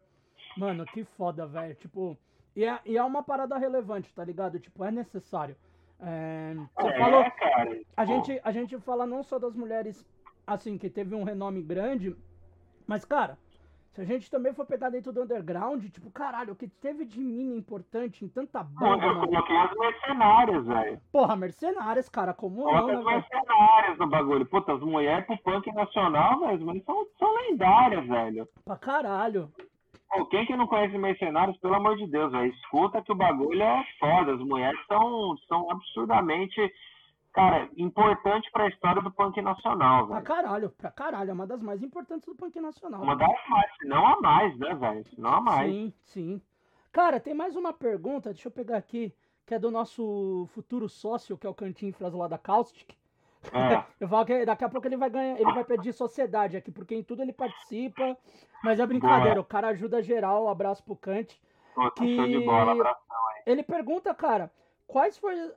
Mano, 0.57 0.85
que 0.85 1.03
foda, 1.03 1.45
velho. 1.45 1.75
Tipo, 1.75 2.17
e 2.55 2.65
é, 2.65 2.79
e 2.85 2.97
é 2.97 3.03
uma 3.03 3.23
parada 3.23 3.57
relevante, 3.57 4.13
tá 4.13 4.23
ligado? 4.23 4.59
Tipo, 4.59 4.83
é 4.83 4.91
necessário. 4.91 5.55
É, 5.99 6.53
você 6.75 6.87
é, 6.87 6.99
falou. 6.99 7.31
Cara. 7.31 7.81
A 7.95 8.05
gente, 8.05 8.41
a 8.43 8.51
gente 8.51 8.77
fala 8.79 9.05
não 9.05 9.23
só 9.23 9.39
das 9.39 9.55
mulheres 9.55 10.05
assim, 10.45 10.77
que 10.77 10.89
teve 10.89 11.15
um 11.15 11.23
renome 11.23 11.61
grande, 11.61 12.15
mas, 12.85 13.05
cara, 13.05 13.37
se 13.93 14.01
a 14.01 14.05
gente 14.05 14.29
também 14.29 14.51
for 14.53 14.65
pegar 14.65 14.89
dentro 14.89 15.13
do 15.13 15.21
underground, 15.21 15.83
tipo, 15.85 16.09
caralho, 16.09 16.53
o 16.53 16.55
que 16.55 16.67
teve 16.67 17.05
de 17.05 17.19
mina 17.19 17.55
importante 17.55 18.25
em 18.25 18.27
tanta 18.27 18.63
banda. 18.63 19.05
Eu 19.05 19.19
coloquei 19.19 19.55
as 19.55 19.77
mercenárias, 19.77 20.65
velho. 20.65 21.01
Porra, 21.11 21.35
mercenárias, 21.35 22.09
cara, 22.09 22.33
como 22.33 22.63
não, 22.63 22.87
né, 22.87 22.95
as 22.95 23.05
mercenárias 23.05 23.97
no 23.99 24.07
bagulho. 24.07 24.45
Puta, 24.47 24.73
as 24.73 24.81
mulheres 24.81 25.27
pro 25.27 25.37
punk 25.37 25.71
nacional, 25.71 26.39
velho, 26.39 26.65
mas 26.65 26.83
são, 26.83 27.05
são 27.19 27.35
lendárias, 27.35 28.07
velho. 28.07 28.47
Pra 28.65 28.77
caralho. 28.77 29.51
Pô, 30.09 30.25
quem 30.25 30.45
que 30.47 30.55
não 30.55 30.65
conhece 30.65 30.97
Mercenários, 30.97 31.57
pelo 31.57 31.75
amor 31.75 31.95
de 31.95 32.07
Deus, 32.07 32.31
véio, 32.31 32.51
escuta 32.51 33.01
que 33.03 33.11
o 33.11 33.15
bagulho 33.15 33.61
é 33.61 33.85
foda. 33.99 34.33
As 34.33 34.39
mulheres 34.39 34.79
são, 34.87 35.37
são 35.47 35.69
absurdamente, 35.69 36.59
cara, 37.33 37.69
importante 37.75 38.49
pra 38.51 38.67
história 38.67 39.01
do 39.01 39.11
punk 39.11 39.41
nacional, 39.41 40.07
velho. 40.07 40.21
Pra 40.21 40.35
caralho, 40.35 40.69
pra 40.69 40.91
caralho. 40.91 41.29
É 41.31 41.33
uma 41.33 41.47
das 41.47 41.61
mais 41.61 41.81
importantes 41.83 42.25
do 42.25 42.35
punk 42.35 42.59
nacional. 42.59 43.01
Uma 43.01 43.15
das 43.15 43.49
mais, 43.49 43.71
se 43.77 43.87
não 43.87 44.05
a 44.05 44.21
mais, 44.21 44.57
né, 44.57 44.73
velho? 44.75 45.05
Se 45.07 45.19
não 45.19 45.33
a 45.33 45.41
mais. 45.41 45.71
Sim, 45.71 45.93
sim. 46.03 46.41
Cara, 46.91 47.19
tem 47.19 47.33
mais 47.33 47.55
uma 47.55 47.73
pergunta, 47.73 48.31
deixa 48.31 48.47
eu 48.47 48.51
pegar 48.51 48.77
aqui, 48.77 49.11
que 49.47 49.55
é 49.55 49.59
do 49.59 49.71
nosso 49.71 50.47
futuro 50.53 50.87
sócio, 50.87 51.37
que 51.37 51.47
é 51.47 51.49
o 51.49 51.53
Cantinfras 51.53 52.13
lá 52.13 52.27
da 52.27 52.37
Caustic. 52.37 52.95
É. 53.51 53.83
Eu 53.99 54.07
falo 54.07 54.25
que 54.25 54.45
daqui 54.45 54.63
a 54.63 54.69
pouco 54.69 54.87
ele 54.87 54.95
vai 54.95 55.09
ganhar, 55.09 55.39
ele 55.39 55.51
vai 55.51 55.63
pedir 55.63 55.91
sociedade 55.91 56.55
aqui, 56.55 56.71
porque 56.71 56.95
em 56.95 57.03
tudo 57.03 57.21
ele 57.21 57.33
participa. 57.33 58.15
Mas 58.63 58.79
é 58.79 58.85
brincadeira, 58.85 59.35
Boa. 59.35 59.41
o 59.41 59.45
cara 59.45 59.69
ajuda 59.69 60.01
geral. 60.01 60.45
Um 60.45 60.49
abraço 60.49 60.83
pro 60.83 60.95
Kant. 60.95 61.39
que... 61.95 62.15
Show 62.15 62.27
de 62.27 62.39
bola, 62.39 62.95
Ele 63.45 63.63
pergunta, 63.63 64.13
cara, 64.13 64.51
quais 64.87 65.17
foram 65.17 65.53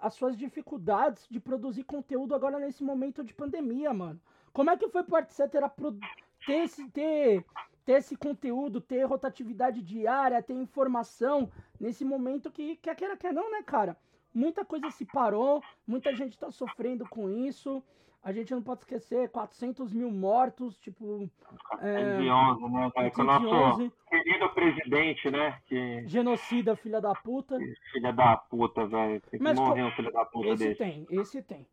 as 0.00 0.14
suas 0.14 0.36
dificuldades 0.36 1.26
de 1.28 1.40
produzir 1.40 1.84
conteúdo 1.84 2.34
agora 2.34 2.58
nesse 2.58 2.82
momento 2.82 3.24
de 3.24 3.34
pandemia, 3.34 3.92
mano? 3.92 4.20
Como 4.52 4.70
é 4.70 4.76
que 4.76 4.88
foi 4.88 5.02
para 5.02 5.26
pro... 5.68 5.98
ter, 6.46 6.64
esse, 6.64 6.88
ter, 6.90 7.44
ter 7.84 7.92
esse 7.92 8.16
conteúdo, 8.16 8.80
ter 8.80 9.04
rotatividade 9.04 9.82
diária, 9.82 10.42
ter 10.42 10.54
informação 10.54 11.50
nesse 11.80 12.04
momento 12.04 12.50
que 12.50 12.76
quer 12.76 12.94
queira, 12.94 13.16
quer 13.16 13.32
não, 13.32 13.50
né, 13.50 13.62
cara? 13.62 13.96
muita 14.34 14.64
coisa 14.64 14.90
se 14.90 15.04
parou, 15.04 15.62
muita 15.86 16.14
gente 16.14 16.32
está 16.32 16.50
sofrendo 16.50 17.06
com 17.08 17.28
isso. 17.28 17.82
A 18.24 18.30
gente 18.30 18.52
não 18.52 18.62
pode 18.62 18.82
esquecer 18.82 19.28
400 19.30 19.92
mil 19.92 20.08
mortos, 20.08 20.78
tipo. 20.78 21.28
411, 21.70 22.64
é, 22.64 22.68
né, 22.68 22.90
cara? 22.94 23.10
Com 23.10 23.22
o 23.22 23.24
nosso 23.24 23.92
querido 24.08 24.48
presidente, 24.50 25.28
né? 25.28 25.58
Que... 25.66 26.06
Genocida, 26.06 26.76
filha 26.76 27.00
da 27.00 27.14
puta. 27.14 27.58
Filha 27.92 28.12
da 28.12 28.36
puta, 28.36 28.86
velho. 28.86 29.20
Tem 29.22 29.38
que 29.38 29.42
Mas, 29.42 29.58
morrer 29.58 29.82
um 29.82 29.90
filho 29.90 30.12
da 30.12 30.24
puta 30.24 30.48
esse 30.48 30.68
desse. 30.68 30.78
tem, 30.78 31.06
esse 31.10 31.42
tem. 31.42 31.66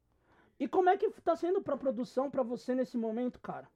E 0.59 0.67
como 0.67 0.89
é 0.89 0.97
que 0.97 1.09
tá 1.21 1.35
sendo 1.35 1.61
pra 1.61 1.77
produção 1.77 2.31
pra 2.31 2.41
você 2.41 2.73
nesse 2.73 2.97
momento, 2.97 3.39
cara? 3.39 3.67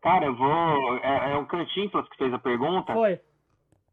Cara, 0.00 0.26
eu 0.26 0.34
vou. 0.34 0.96
É, 0.96 1.32
é 1.32 1.36
o 1.36 1.46
Cantinflas 1.46 2.08
que 2.08 2.16
fez 2.16 2.34
a 2.34 2.38
pergunta. 2.40 2.92
Foi. 2.92 3.20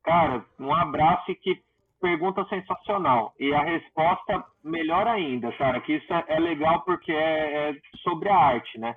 Cara, 0.02 0.44
um 0.60 0.74
abraço 0.74 1.30
e 1.30 1.36
que 1.36 1.64
pergunta 2.00 2.46
sensacional. 2.46 3.34
E 3.40 3.54
a 3.54 3.62
resposta, 3.62 4.44
melhor 4.64 5.08
ainda, 5.08 5.52
cara, 5.54 5.80
que 5.82 5.94
isso 5.94 6.14
é 6.14 6.40
legal 6.40 6.82
porque 6.82 7.12
é, 7.12 7.70
é 7.70 7.76
sobre 8.04 8.30
a 8.30 8.38
arte, 8.38 8.80
né? 8.80 8.94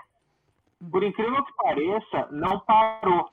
Por 0.91 1.03
incrível 1.03 1.45
que 1.45 1.53
pareça, 1.55 2.29
não 2.31 2.61
parou. 2.61 3.29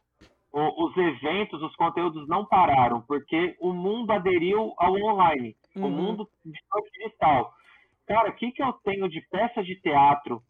O, 0.51 0.85
os 0.85 0.97
eventos, 0.97 1.61
os 1.61 1.75
conteúdos 1.75 2.27
não 2.27 2.43
pararam, 2.43 3.01
porque 3.01 3.55
o 3.59 3.71
mundo 3.71 4.11
aderiu 4.11 4.73
ao 4.77 4.95
online, 4.95 5.55
uhum. 5.75 5.85
o 5.85 5.89
mundo 5.91 6.27
digital. 6.43 7.53
Cara, 8.07 8.29
o 8.31 8.33
que, 8.33 8.51
que 8.51 8.63
eu 8.63 8.73
tenho 8.83 9.07
de 9.07 9.21
peça 9.29 9.63
de 9.63 9.79
teatro 9.79 10.41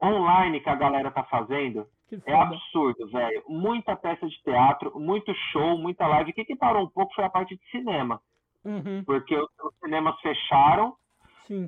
online 0.00 0.60
que 0.60 0.68
a 0.68 0.76
galera 0.76 1.10
tá 1.10 1.24
fazendo? 1.24 1.84
É 2.24 2.34
absurdo, 2.34 3.08
velho. 3.08 3.42
Muita 3.48 3.96
peça 3.96 4.26
de 4.26 4.42
teatro, 4.42 4.98
muito 4.98 5.32
show, 5.52 5.76
muita 5.78 6.06
live. 6.06 6.30
O 6.30 6.34
que, 6.34 6.44
que 6.44 6.56
parou 6.56 6.84
um 6.84 6.88
pouco 6.88 7.14
foi 7.14 7.24
a 7.24 7.30
parte 7.30 7.56
de 7.56 7.70
cinema. 7.70 8.20
Uhum. 8.64 9.02
Porque 9.04 9.36
os, 9.36 9.48
cinemas 9.82 10.18
fecharam. 10.20 10.94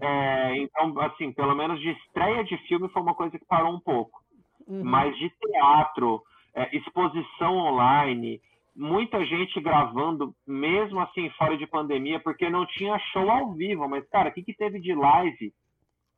É, 0.01 0.56
então, 0.59 0.98
assim, 1.01 1.32
pelo 1.32 1.56
menos 1.56 1.81
de 1.81 1.90
estreia 1.90 2.44
de 2.44 2.56
filme 2.69 2.89
foi 2.90 3.02
uma 3.02 3.14
coisa 3.14 3.36
que 3.36 3.44
parou 3.44 3.74
um 3.74 3.81
pouco. 3.81 4.23
Uhum. 4.69 4.85
Mas 4.85 5.16
de 5.19 5.28
teatro, 5.31 6.23
é, 6.55 6.77
exposição 6.77 7.56
online, 7.56 8.40
muita 8.77 9.24
gente 9.24 9.60
gravando, 9.60 10.32
mesmo 10.47 11.01
assim, 11.01 11.28
fora 11.31 11.56
de 11.56 11.66
pandemia, 11.66 12.20
porque 12.20 12.48
não 12.48 12.64
tinha 12.66 12.98
show 13.12 13.28
ao 13.28 13.52
vivo. 13.52 13.89
Mas, 13.89 14.09
cara, 14.09 14.28
o 14.28 14.32
que, 14.32 14.43
que 14.43 14.55
teve 14.55 14.81
de 14.81 14.94
live? 14.94 15.52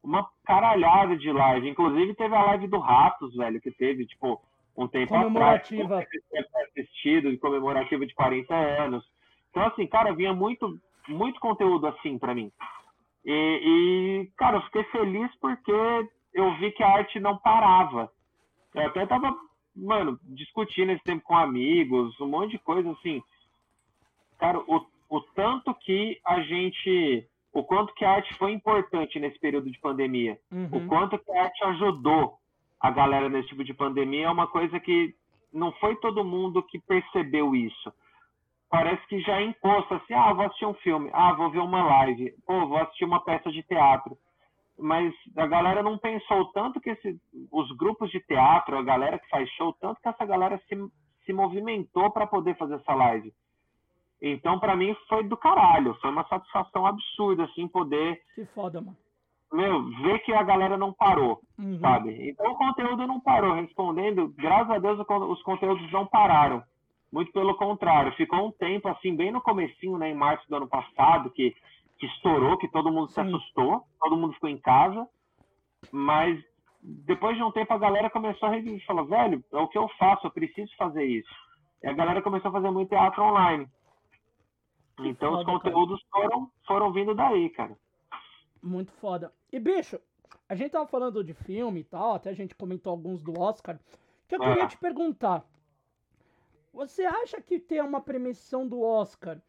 Uma 0.03 0.29
caralhada 0.45 1.17
de 1.17 1.33
live. 1.33 1.69
Inclusive, 1.69 2.15
teve 2.15 2.35
a 2.35 2.43
live 2.43 2.67
do 2.67 2.79
Ratos, 2.79 3.35
velho, 3.35 3.61
que 3.63 3.71
teve, 3.71 4.05
tipo, 4.05 4.43
um 4.77 4.87
tempo 4.87 5.15
comemorativa. 5.15 5.85
atrás. 5.85 6.07
Comemorativa. 6.29 6.59
Assistido, 6.77 7.39
comemorativa 7.39 8.05
de 8.05 8.15
40 8.15 8.55
anos. 8.55 9.14
Então, 9.55 9.67
assim, 9.69 9.87
cara, 9.87 10.13
vinha 10.13 10.35
muito 10.35 10.77
muito 11.07 11.39
conteúdo 11.39 11.87
assim 11.87 12.19
para 12.19 12.35
mim. 12.35 12.51
E, 13.25 13.31
e, 13.31 14.31
cara, 14.37 14.57
eu 14.57 14.63
fiquei 14.63 14.83
feliz 14.85 15.31
porque 15.41 15.73
eu 16.33 16.57
vi 16.57 16.73
que 16.73 16.83
a 16.83 16.89
arte 16.89 17.21
não 17.21 17.39
parava. 17.39 18.11
Eu 18.75 18.87
até 18.89 19.07
tava, 19.07 19.33
mano, 19.77 20.19
discutindo 20.25 20.91
esse 20.91 21.05
tempo 21.05 21.23
com 21.23 21.37
amigos, 21.37 22.19
um 22.21 22.27
monte 22.27 22.53
de 22.53 22.59
coisa 22.59 22.91
assim. 22.91 23.23
Cara, 24.39 24.59
o, 24.67 24.85
o 25.09 25.21
tanto 25.21 25.73
que 25.75 26.19
a 26.27 26.41
gente. 26.41 27.25
O 27.53 27.63
quanto 27.63 27.95
que 27.95 28.05
a 28.05 28.11
arte 28.11 28.35
foi 28.35 28.51
importante 28.51 29.21
nesse 29.21 29.39
período 29.39 29.71
de 29.71 29.79
pandemia. 29.79 30.37
Uhum. 30.51 30.69
O 30.73 30.87
quanto 30.89 31.17
que 31.17 31.31
a 31.31 31.45
arte 31.45 31.63
ajudou 31.63 32.37
a 32.81 32.91
galera 32.91 33.29
nesse 33.29 33.51
tipo 33.51 33.63
de 33.63 33.73
pandemia 33.73 34.27
é 34.27 34.31
uma 34.31 34.49
coisa 34.49 34.81
que 34.81 35.15
não 35.53 35.71
foi 35.75 35.95
todo 35.97 36.25
mundo 36.25 36.61
que 36.65 36.81
percebeu 36.81 37.55
isso. 37.55 37.93
Parece 38.75 39.07
que 39.07 39.21
já 39.21 39.41
imposto 39.41 39.95
assim, 39.95 40.15
ah, 40.15 40.33
vou 40.33 40.47
assistir 40.47 40.67
um 40.67 40.75
filme, 40.75 41.09
ah, 41.13 41.33
vou 41.35 41.49
ver 41.49 41.61
uma 41.61 41.85
live, 41.85 42.35
pô, 42.45 42.67
vou 42.67 42.79
assistir 42.79 43.05
uma 43.05 43.21
peça 43.21 43.53
de 43.53 43.63
teatro. 43.63 44.19
Mas 44.77 45.15
a 45.37 45.47
galera 45.47 45.81
não 45.81 45.97
pensou 45.97 46.47
tanto 46.47 46.81
que 46.81 46.91
esse, 46.91 47.17
os 47.53 47.71
grupos 47.77 48.11
de 48.11 48.19
teatro, 48.19 48.77
a 48.77 48.83
galera 48.83 49.17
que 49.21 49.29
faz 49.29 49.49
show, 49.51 49.73
tanto 49.75 50.01
que 50.03 50.09
essa 50.09 50.25
galera 50.25 50.61
se, 50.69 50.75
se 51.25 51.33
movimentou 51.33 52.11
para 52.11 52.27
poder 52.27 52.57
fazer 52.57 52.75
essa 52.75 52.95
live. 52.95 53.33
Então, 54.21 54.59
para 54.59 54.75
mim, 54.75 54.97
foi 55.09 55.23
do 55.23 55.37
caralho. 55.37 55.95
Foi 56.01 56.11
uma 56.11 56.27
satisfação 56.27 56.85
absurda, 56.85 57.45
assim, 57.45 57.69
poder. 57.69 58.21
Que 58.35 58.45
foda, 58.47 58.81
mano 58.81 58.97
meu, 59.55 59.85
ver 60.03 60.19
que 60.21 60.33
a 60.33 60.43
galera 60.43 60.77
não 60.77 60.93
parou, 60.93 61.41
uhum. 61.59 61.79
sabe? 61.79 62.29
Então 62.29 62.53
o 62.53 62.57
conteúdo 62.57 63.07
não 63.07 63.21
parou. 63.21 63.55
Respondendo, 63.55 64.35
graças 64.37 64.71
a 64.71 64.79
Deus 64.79 64.99
os 64.99 65.43
conteúdos 65.43 65.93
não 65.93 66.07
pararam. 66.07 66.63
Muito 67.15 67.31
pelo 67.31 67.55
contrário, 67.55 68.11
ficou 68.17 68.49
um 68.49 68.51
tempo 68.51 68.89
assim, 68.89 69.15
bem 69.15 69.31
no 69.31 69.41
comecinho, 69.41 69.97
né, 69.97 70.11
em 70.11 70.17
março 70.17 70.45
do 70.49 70.57
ano 70.57 70.67
passado, 70.67 71.31
que, 71.31 71.55
que 71.97 72.07
estourou, 72.07 72.59
que 72.59 72.67
todo 72.67 72.91
mundo 72.91 73.07
Sim. 73.07 73.15
se 73.15 73.21
assustou, 73.21 73.85
todo 74.01 74.17
mundo 74.17 74.35
ficou 74.35 74.51
em 74.51 74.59
casa. 74.59 75.07
Mas 75.93 76.45
depois 76.83 77.37
de 77.37 77.43
um 77.45 77.53
tempo 77.53 77.73
a 77.73 77.79
galera 77.79 78.11
começou 78.11 78.49
a 78.49 78.51
reviver 78.51 78.79
e 78.79 78.85
falou, 78.85 79.07
velho, 79.07 79.45
é 79.53 79.59
o 79.59 79.69
que 79.69 79.79
eu 79.79 79.89
faço, 79.91 80.27
eu 80.27 80.31
preciso 80.33 80.75
fazer 80.77 81.05
isso. 81.05 81.33
E 81.85 81.87
a 81.87 81.93
galera 81.93 82.21
começou 82.21 82.49
a 82.49 82.53
fazer 82.53 82.73
muito 82.73 82.89
teatro 82.89 83.23
online. 83.23 83.69
Então 84.99 85.39
os 85.39 85.45
conteúdos 85.45 86.03
foram, 86.11 86.51
foram 86.67 86.93
vindo 86.93 87.15
daí, 87.15 87.49
cara. 87.51 87.79
Muito 88.61 88.91
foda. 88.95 89.33
E, 89.53 89.61
bicho, 89.61 90.01
a 90.49 90.57
gente 90.57 90.73
tava 90.73 90.89
falando 90.89 91.23
de 91.23 91.33
filme 91.33 91.79
e 91.79 91.85
tal, 91.85 92.17
até 92.17 92.31
a 92.31 92.35
gente 92.35 92.57
comentou 92.57 92.91
alguns 92.91 93.23
do 93.23 93.41
Oscar, 93.41 93.79
que 94.27 94.35
eu 94.35 94.43
ah. 94.43 94.49
queria 94.49 94.67
te 94.67 94.77
perguntar. 94.79 95.45
Você 96.75 97.05
acha 97.05 97.41
que 97.41 97.59
ter 97.59 97.83
uma 97.83 98.01
premiação 98.01 98.67
do 98.69 98.83
Oscar... 98.83 99.41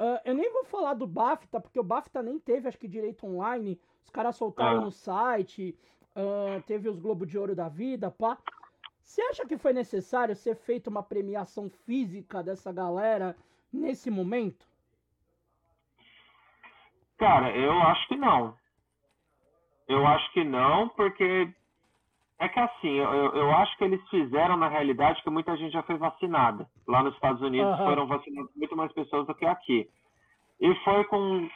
Uh, 0.00 0.18
eu 0.24 0.34
nem 0.34 0.50
vou 0.50 0.64
falar 0.64 0.94
do 0.94 1.06
BAFTA, 1.06 1.60
porque 1.60 1.78
o 1.78 1.82
BAFTA 1.82 2.22
nem 2.22 2.38
teve, 2.38 2.66
acho 2.66 2.78
que, 2.78 2.88
direito 2.88 3.26
online. 3.26 3.78
Os 4.02 4.08
caras 4.08 4.34
soltaram 4.34 4.78
ah. 4.78 4.80
no 4.80 4.90
site, 4.90 5.78
uh, 6.16 6.62
teve 6.62 6.88
os 6.88 6.98
Globo 6.98 7.26
de 7.26 7.36
Ouro 7.36 7.54
da 7.54 7.68
Vida, 7.68 8.10
pá. 8.10 8.38
Você 9.02 9.20
acha 9.20 9.46
que 9.46 9.58
foi 9.58 9.74
necessário 9.74 10.34
ser 10.34 10.54
feita 10.56 10.88
uma 10.88 11.02
premiação 11.02 11.68
física 11.68 12.42
dessa 12.42 12.72
galera 12.72 13.36
nesse 13.70 14.10
momento? 14.10 14.66
Cara, 17.18 17.54
eu 17.54 17.72
acho 17.82 18.08
que 18.08 18.16
não. 18.16 18.56
Eu 19.86 20.06
acho 20.06 20.32
que 20.32 20.44
não, 20.44 20.88
porque 20.88 21.52
é 22.40 22.48
que 22.48 22.58
assim, 22.58 22.96
eu, 22.96 23.34
eu 23.34 23.52
acho 23.52 23.76
que 23.76 23.84
eles 23.84 24.00
fizeram 24.08 24.56
na 24.56 24.66
realidade 24.66 25.22
que 25.22 25.28
muita 25.28 25.54
gente 25.58 25.72
já 25.72 25.82
foi 25.82 25.98
vacinada. 25.98 26.66
Lá 26.88 27.02
nos 27.02 27.14
Estados 27.14 27.42
Unidos 27.42 27.78
uhum. 27.78 27.86
foram 27.86 28.06
vacinadas 28.06 28.50
muito 28.56 28.74
mais 28.74 28.90
pessoas 28.92 29.26
do 29.26 29.34
que 29.34 29.44
aqui. 29.44 29.86
E 30.58 30.74
foi 30.76 31.04
com. 31.04 31.48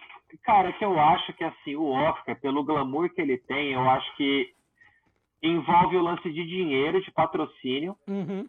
Cara, 0.43 0.69
é 0.69 0.73
que 0.73 0.85
eu 0.85 0.98
acho 1.01 1.32
que 1.32 1.44
assim, 1.44 1.74
o 1.74 1.90
Oscar, 1.90 2.39
pelo 2.39 2.65
glamour 2.65 3.09
que 3.09 3.20
ele 3.20 3.39
tem, 3.39 3.73
eu 3.73 3.89
acho 3.89 4.15
que 4.16 4.52
envolve 5.43 5.97
o 5.97 6.02
lance 6.02 6.31
de 6.31 6.44
dinheiro, 6.44 7.01
de 7.01 7.11
patrocínio, 7.12 7.97
uhum. 8.06 8.47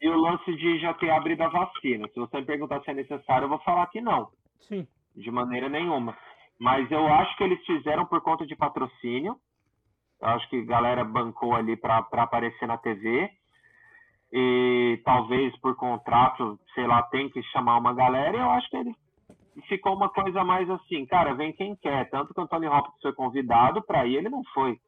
e 0.00 0.08
o 0.08 0.16
lance 0.16 0.54
de 0.56 0.78
já 0.80 0.92
ter 0.94 1.10
abrido 1.10 1.42
a 1.42 1.48
vacina. 1.48 2.06
Se 2.08 2.20
você 2.20 2.38
me 2.38 2.46
perguntar 2.46 2.82
se 2.82 2.90
é 2.90 2.94
necessário, 2.94 3.46
eu 3.46 3.50
vou 3.50 3.60
falar 3.60 3.86
que 3.86 4.00
não. 4.00 4.28
Sim. 4.60 4.86
De 5.16 5.30
maneira 5.30 5.70
nenhuma. 5.70 6.16
Mas 6.58 6.90
eu 6.90 7.06
acho 7.06 7.34
que 7.36 7.44
eles 7.44 7.64
fizeram 7.64 8.04
por 8.04 8.20
conta 8.20 8.46
de 8.46 8.56
patrocínio. 8.56 9.36
Eu 10.20 10.28
acho 10.28 10.48
que 10.48 10.60
a 10.60 10.64
galera 10.64 11.04
bancou 11.04 11.54
ali 11.54 11.76
para 11.76 11.98
aparecer 11.98 12.66
na 12.66 12.76
TV. 12.76 13.30
E 14.32 15.00
talvez 15.04 15.56
por 15.60 15.74
contrato, 15.76 16.58
sei 16.74 16.86
lá, 16.86 17.02
tem 17.04 17.30
que 17.30 17.42
chamar 17.44 17.78
uma 17.78 17.94
galera. 17.94 18.36
E 18.36 18.40
eu 18.40 18.50
acho 18.50 18.68
que 18.68 18.76
ele 18.76 18.94
ficou 19.68 19.94
uma 19.94 20.08
coisa 20.08 20.44
mais 20.44 20.68
assim, 20.70 21.06
cara, 21.06 21.34
vem 21.34 21.52
quem 21.52 21.74
quer. 21.76 22.08
Tanto 22.10 22.34
que 22.34 22.40
o 22.40 22.42
Anthony 22.42 22.66
Hopkins 22.66 23.00
foi 23.00 23.12
convidado 23.12 23.82
para 23.82 24.06
ir, 24.06 24.16
ele 24.16 24.28
não 24.28 24.42
foi. 24.52 24.78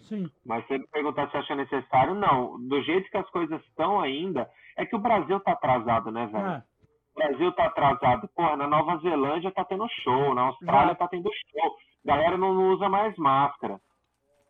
Sim. 0.00 0.28
Mas 0.44 0.66
se 0.66 0.74
ele 0.74 0.86
perguntar 0.88 1.30
se 1.30 1.36
acha 1.36 1.54
necessário, 1.54 2.14
não. 2.14 2.58
Do 2.68 2.82
jeito 2.82 3.10
que 3.10 3.16
as 3.16 3.28
coisas 3.30 3.62
estão 3.64 4.00
ainda, 4.00 4.48
é 4.76 4.84
que 4.84 4.94
o 4.94 4.98
Brasil 4.98 5.40
tá 5.40 5.52
atrasado, 5.52 6.10
né, 6.10 6.26
velho? 6.26 6.46
É. 6.46 6.62
O 7.16 7.18
Brasil 7.18 7.52
tá 7.52 7.66
atrasado. 7.66 8.28
Porra, 8.34 8.56
na 8.56 8.66
Nova 8.66 8.98
Zelândia 8.98 9.50
tá 9.50 9.64
tendo 9.64 9.88
show, 10.02 10.34
na 10.34 10.42
Austrália 10.42 10.92
é. 10.92 10.94
tá 10.94 11.08
tendo 11.08 11.30
show. 11.50 11.76
A 12.04 12.08
galera 12.08 12.36
não 12.36 12.72
usa 12.72 12.88
mais 12.88 13.16
máscara. 13.16 13.80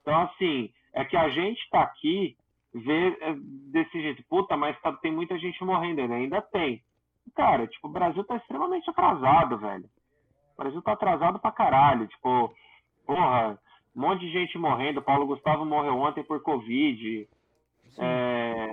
Então, 0.05 0.21
assim, 0.21 0.71
é 0.93 1.03
que 1.03 1.17
a 1.17 1.31
gente 1.31 1.67
tá 1.71 1.81
aqui, 1.81 2.37
vê 2.75 3.17
é, 3.23 3.35
desse 3.73 4.03
jeito, 4.03 4.23
puta, 4.29 4.55
mas 4.55 4.79
tá, 4.83 4.93
tem 4.93 5.11
muita 5.11 5.39
gente 5.39 5.65
morrendo 5.65 6.03
ainda. 6.03 6.15
Ainda 6.15 6.43
tem. 6.43 6.83
Cara, 7.35 7.67
tipo, 7.67 7.89
o 7.89 7.91
Brasil 7.91 8.23
tá 8.23 8.37
extremamente 8.37 8.89
atrasado, 8.91 9.57
velho. 9.57 9.89
O 10.53 10.63
Brasil 10.63 10.83
tá 10.83 10.93
atrasado 10.93 11.39
pra 11.39 11.51
caralho. 11.51 12.07
Tipo, 12.07 12.55
porra, 13.07 13.59
um 13.97 14.01
monte 14.03 14.21
de 14.21 14.31
gente 14.31 14.59
morrendo. 14.59 15.01
Paulo 15.01 15.27
Gustavo 15.27 15.65
morreu 15.65 15.95
ontem 15.95 16.23
por 16.23 16.43
Covid. 16.43 17.27
É, 17.97 18.69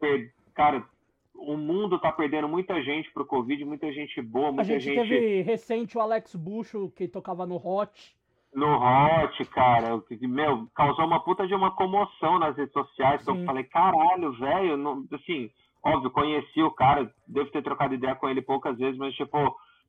per, 0.00 0.34
cara, 0.52 0.84
o 1.32 1.56
mundo 1.56 2.00
tá 2.00 2.10
perdendo 2.10 2.48
muita 2.48 2.82
gente 2.82 3.08
pro 3.12 3.24
Covid, 3.24 3.64
muita 3.64 3.92
gente 3.92 4.20
boa, 4.20 4.50
muita 4.50 4.64
gente. 4.64 4.90
A 4.90 5.04
gente 5.04 5.08
teve 5.08 5.42
recente 5.42 5.96
o 5.96 6.00
Alex 6.00 6.34
Bucho, 6.34 6.90
que 6.90 7.06
tocava 7.06 7.46
no 7.46 7.56
Hot. 7.56 8.16
No 8.56 8.78
Hot, 8.78 9.44
cara, 9.50 10.00
que, 10.00 10.26
meu, 10.26 10.66
causou 10.74 11.04
uma 11.04 11.20
puta 11.20 11.46
de 11.46 11.54
uma 11.54 11.72
comoção 11.72 12.38
nas 12.38 12.56
redes 12.56 12.72
sociais, 12.72 13.22
que 13.22 13.30
eu 13.30 13.44
falei, 13.44 13.64
caralho, 13.64 14.32
velho, 14.32 15.06
assim, 15.12 15.50
óbvio, 15.84 16.10
conheci 16.10 16.62
o 16.62 16.70
cara, 16.70 17.12
devo 17.28 17.50
ter 17.50 17.62
trocado 17.62 17.92
ideia 17.92 18.14
com 18.14 18.26
ele 18.26 18.40
poucas 18.40 18.78
vezes, 18.78 18.96
mas, 18.96 19.14
tipo, 19.14 19.36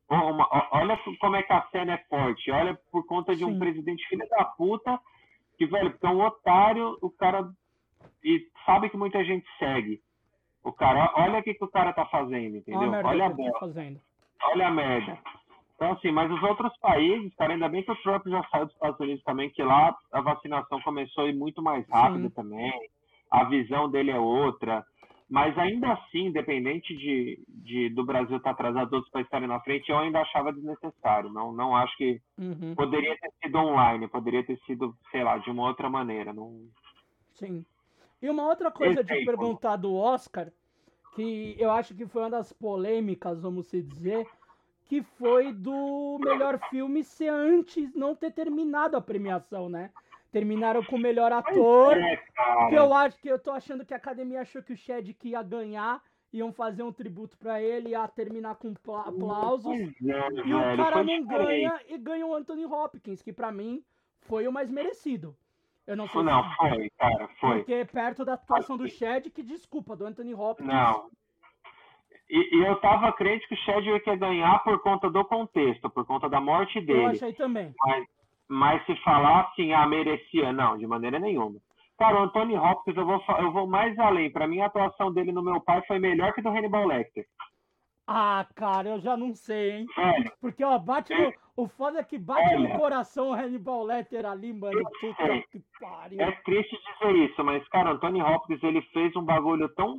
uma, 0.10 0.49
olha 0.73 0.99
como 1.18 1.38
é 1.38 1.44
que 1.44 1.53
a 1.53 1.65
cena 1.72 1.94
é 1.94 1.98
forte, 2.10 2.52
olha 2.52 2.77
por 2.91 3.06
conta 3.06 3.34
de 3.34 3.45
Sim. 3.45 3.52
um 3.52 3.57
presidente 3.57 4.06
filho 4.10 4.27
da 4.30 4.44
puta, 4.44 4.99
que, 5.57 5.65
velho, 5.65 5.91
porque 5.91 6.06
é 6.06 6.10
um 6.10 6.26
otário, 6.26 6.98
o 7.02 7.10
cara, 7.10 7.49
e 8.22 8.48
sabe 8.65 8.89
que 8.89 8.98
muita 8.98 9.23
gente 9.23 9.48
segue. 9.57 10.02
O 10.61 10.73
cara, 10.73 11.14
olha 11.15 11.39
o 11.39 11.44
que, 11.44 11.53
que 11.53 11.64
o 11.64 11.72
cara 11.72 11.94
tá 11.94 12.06
fazendo, 12.07 12.57
entendeu? 12.57 12.81
Olha, 12.81 13.07
olha 13.07 13.26
a 13.27 13.30
merda. 13.30 13.53
Tá 13.53 13.60
fazendo. 13.60 14.02
Olha 14.44 14.68
a 14.68 14.72
merda. 14.72 15.18
Então, 15.78 15.91
assim, 15.91 16.12
mas 16.12 16.32
os 16.32 16.41
outros 16.41 16.76
países, 16.80 17.34
cara, 17.36 17.54
ainda 17.54 17.70
bem 17.70 17.84
que 17.84 17.91
o 17.91 18.02
Trump 18.02 18.26
já 18.28 18.44
saiu 18.49 18.66
dos 18.66 18.74
Estados 18.74 18.99
Unidos 18.99 19.24
também, 19.24 19.52
que 19.52 19.62
lá 19.62 19.95
a 20.12 20.22
vacinação 20.22 20.82
começou 20.82 21.24
a 21.24 21.28
ir 21.28 21.36
muito 21.36 21.62
mais 21.62 21.88
rápido 21.88 22.30
Sim. 22.30 22.34
também. 22.34 22.74
A 23.30 23.44
visão 23.44 23.88
dele 23.88 24.10
é 24.10 24.18
outra. 24.18 24.84
Mas 25.30 25.56
ainda 25.56 25.94
assim, 25.94 26.28
independente 26.28 26.95
de, 26.98 27.44
de 27.48 27.90
do 27.90 28.04
Brasil 28.04 28.38
estar 28.38 28.56
tá 28.56 28.70
atrasado, 28.70 28.91
outros 28.91 29.12
países 29.12 29.28
estarem 29.28 29.48
na 29.48 29.60
frente, 29.60 29.91
eu 29.91 29.99
ainda 29.99 30.22
achava 30.22 30.52
desnecessário. 30.52 31.30
Não, 31.30 31.52
não 31.52 31.76
acho 31.76 31.95
que 31.95 32.20
uhum. 32.40 32.74
poderia 32.74 33.16
ter 33.20 33.32
sido 33.44 33.58
online, 33.60 34.08
poderia 34.08 34.44
ter 34.44 34.58
sido, 34.66 34.95
sei 35.12 35.24
lá, 35.24 35.38
de 35.38 35.52
uma 35.52 35.68
outra 35.68 35.90
maneira. 35.90 36.34
Não... 36.34 36.66
Sim. 37.36 37.64
E 38.20 38.28
uma 38.28 38.48
outra 38.48 38.72
coisa 38.72 39.04
de 39.04 39.26
perguntar 39.26 39.76
do 39.76 39.94
Oscar, 39.94 40.52
que 41.14 41.56
eu 41.60 41.70
acho 41.70 41.94
que 41.94 42.08
foi 42.08 42.24
uma 42.24 42.32
das 42.32 42.52
polêmicas, 42.52 43.41
vamos 43.41 43.68
se 43.68 43.84
dizer, 43.84 44.26
que 44.88 45.01
foi 45.01 45.51
do 45.51 46.18
melhor 46.23 46.59
filme 46.69 47.03
ser 47.03 47.30
antes 47.30 47.93
não 47.93 48.15
ter 48.15 48.31
terminado 48.31 48.95
a 48.95 49.01
premiação, 49.01 49.68
né? 49.68 49.91
Terminaram 50.31 50.84
com 50.84 50.95
o 50.95 50.99
melhor 50.99 51.31
ator. 51.31 51.97
É, 51.97 52.18
que 52.69 52.76
eu 52.76 52.93
acho 52.93 53.19
que 53.19 53.27
eu 53.27 53.39
tô 53.39 53.51
achando 53.51 53.85
que 53.85 53.93
a 53.93 53.97
academia 53.97 54.41
achou 54.41 54.64
que 54.64 54.73
o 54.73 54.77
Chadwick 54.77 55.30
ia 55.30 55.41
ganhar, 55.43 56.01
iam 56.31 56.51
fazer 56.53 56.84
um 56.84 56.91
tributo 56.91 57.38
para 57.38 57.61
ele, 57.61 57.89
ia 57.89 58.07
terminar 58.07 58.55
com 58.55 58.73
aplausos. 58.95 59.77
É, 59.77 59.88
e 60.45 60.53
o 60.53 60.77
cara 60.77 61.03
não 61.03 61.26
ganha 61.26 61.81
e 61.88 61.97
ganha 61.97 62.26
o 62.26 62.34
Anthony 62.34 62.65
Hopkins, 62.65 63.22
que 63.22 63.34
para 63.34 63.51
mim 63.51 63.84
foi 64.22 64.47
o 64.47 64.51
mais 64.51 64.69
merecido. 64.69 65.35
Eu 65.85 65.95
não 65.95 66.07
sei 66.09 66.22
Não, 66.22 66.43
se... 66.43 66.55
foi, 66.57 66.89
cara, 66.97 67.30
foi. 67.39 67.57
Porque 67.59 67.85
perto 67.85 68.26
da 68.26 68.34
atuação 68.34 68.76
do 68.76 68.89
Shed, 68.89 69.30
que 69.30 69.41
desculpa, 69.41 69.95
do 69.95 70.05
Anthony 70.05 70.34
Hopkins. 70.34 70.68
Não. 70.68 71.09
E, 72.30 72.58
e, 72.58 72.66
eu 72.66 72.76
tava 72.82 73.12
crente 73.14 73.48
que 73.48 73.54
o 73.54 73.58
Shed 73.58 73.88
ia 73.88 74.16
ganhar 74.18 74.60
por 74.60 74.82
conta 74.82 75.10
do 75.10 75.24
contexto, 75.24 75.90
por 75.90 76.06
conta 76.06 76.28
da 76.28 76.41
morte 76.41 76.82
dele. 76.82 77.04
Eu 77.04 77.08
achei 77.08 77.34
também. 77.34 77.74
Mas, 77.86 78.06
mas 78.49 78.86
se 78.86 78.95
falar 78.98 79.41
assim, 79.41 79.72
ah, 79.72 79.88
merecia, 79.88 80.52
não, 80.52 80.78
de 80.78 80.86
maneira 80.86 81.20
nenhuma. 81.20 81.60
Cara, 81.98 82.20
o 82.20 82.24
Anthony 82.24 82.56
Hopkins, 82.58 82.98
eu 82.98 83.06
vou, 83.06 83.24
eu 83.40 83.52
vou 83.52 83.66
mais 83.66 83.98
além. 83.98 84.30
Para 84.30 84.48
mim, 84.48 84.60
a 84.60 84.68
atuação 84.68 85.12
dele 85.12 85.32
no 85.32 85.41
meu 85.41 85.60
pai 85.62 85.82
foi 85.88 85.99
melhor 85.99 86.34
que 86.34 86.41
do 86.41 86.49
Hannibal 86.49 86.86
Lecter. 86.86 87.26
Ah, 88.06 88.45
cara, 88.56 88.90
eu 88.90 88.99
já 88.99 89.18
não 89.18 89.34
sei, 89.34 89.72
hein? 89.72 89.86
Velho, 89.95 90.32
Porque, 90.40 90.64
ó, 90.64 90.78
bate 90.78 91.14
no. 91.14 91.34
O 91.58 91.68
foda 91.68 91.99
é 91.99 92.04
que 92.04 92.20
bate 92.20 92.56
no 92.56 92.66
Olha. 92.66 92.78
coração 92.78 93.30
o 93.30 93.34
Hannibal 93.34 93.84
Lecter 93.84 94.26
ali, 94.26 94.54
mano. 94.54 94.82
Puta 95.02 95.41
que 95.52 95.62
pariu. 95.80 96.22
é 96.22 96.32
triste 96.44 96.78
dizer 96.78 97.16
isso, 97.16 97.44
mas, 97.44 97.68
cara, 97.70 97.91
Anthony 97.91 98.22
Hopkins, 98.22 98.62
ele 98.62 98.82
fez 98.94 99.14
um 99.16 99.24
bagulho 99.24 99.68
tão, 99.70 99.98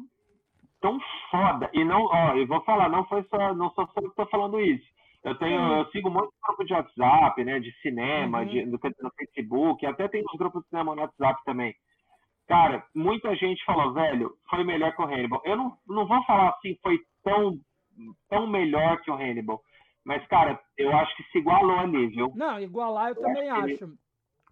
tão 0.81 0.99
foda. 1.31 1.71
E 1.73 1.85
não, 1.85 2.05
ó, 2.05 2.35
eu 2.35 2.47
vou 2.47 2.61
falar, 2.63 2.89
não 2.89 3.05
foi 3.07 3.23
só, 3.25 3.55
não 3.55 3.71
sou 3.71 3.87
só 3.89 4.01
eu 4.01 4.11
que 4.11 4.17
tô 4.17 4.27
falando 4.27 4.61
isso. 4.61 4.87
Eu 5.25 5.35
tenho, 5.37 5.59
Sim. 5.61 5.75
eu 5.79 5.85
sigo 5.91 6.11
muito 6.11 6.33
grupo 6.47 6.65
de 6.65 6.73
WhatsApp, 6.73 7.45
né, 7.45 7.59
de 7.59 7.73
cinema, 7.81 8.41
Uhum. 8.41 8.47
de, 8.47 8.65
do, 8.67 8.79
no 9.03 9.11
Facebook, 9.17 9.85
até 9.85 10.09
tem 10.09 10.23
uns 10.23 10.39
grupos 10.39 10.63
de 10.63 10.69
cinema 10.69 10.95
no 10.95 11.03
WhatsApp 11.03 11.41
também. 11.45 11.75
Cara, 12.47 12.85
muita 12.95 13.35
gente 13.37 13.63
falou, 13.65 13.93
velho, 13.93 14.31
foi 14.49 14.65
melhor 14.65 14.95
que 14.95 15.03
o 15.03 15.05
Hannibal. 15.05 15.43
Eu 15.45 15.57
não, 15.57 15.77
não 15.87 16.07
vou 16.07 16.23
falar 16.25 16.51
assim, 16.51 16.77
foi 16.83 16.99
tão, 17.23 17.59
tão 18.31 18.47
melhor 18.47 19.01
que 19.03 19.11
o 19.11 19.15
Hannibal. 19.15 19.61
Mas, 20.07 20.27
cara, 20.29 20.59
eu 20.79 20.97
acho 20.97 21.15
que 21.17 21.25
se 21.25 21.39
igualou 21.39 21.79
ali, 21.79 22.07
viu? 22.07 22.33
Não, 22.35 22.59
igualar 22.59 23.11
eu 23.11 23.17
também 23.17 23.51
acho 23.51 23.75
acho. 23.75 23.93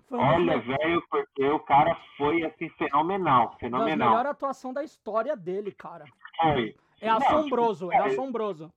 Foi 0.08 0.18
uma 0.18 0.34
Olha, 0.34 0.56
me- 0.56 0.62
velho, 0.62 1.02
porque 1.10 1.44
o 1.44 1.58
cara 1.60 1.96
foi, 2.16 2.44
assim, 2.44 2.68
fenomenal, 2.70 3.56
fenomenal. 3.58 4.08
melhores 4.10 4.30
atuações 4.30 4.74
da 4.74 4.84
história 4.84 5.36
dele, 5.36 5.72
cara. 5.72 6.04
Foi. 6.40 6.76
É 7.00 7.08
Não, 7.08 7.16
assombroso, 7.16 7.92
é 7.92 7.96
cara, 7.98 8.10
assombroso. 8.10 8.72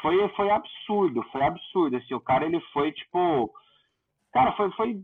foi, 0.00 0.28
foi 0.30 0.50
absurdo, 0.50 1.22
foi 1.30 1.42
absurdo, 1.42 1.96
assim, 1.96 2.14
o 2.14 2.20
cara, 2.20 2.44
ele 2.46 2.60
foi, 2.72 2.90
tipo, 2.92 3.52
cara, 4.32 4.52
foi, 4.52 4.70
foi, 4.72 5.00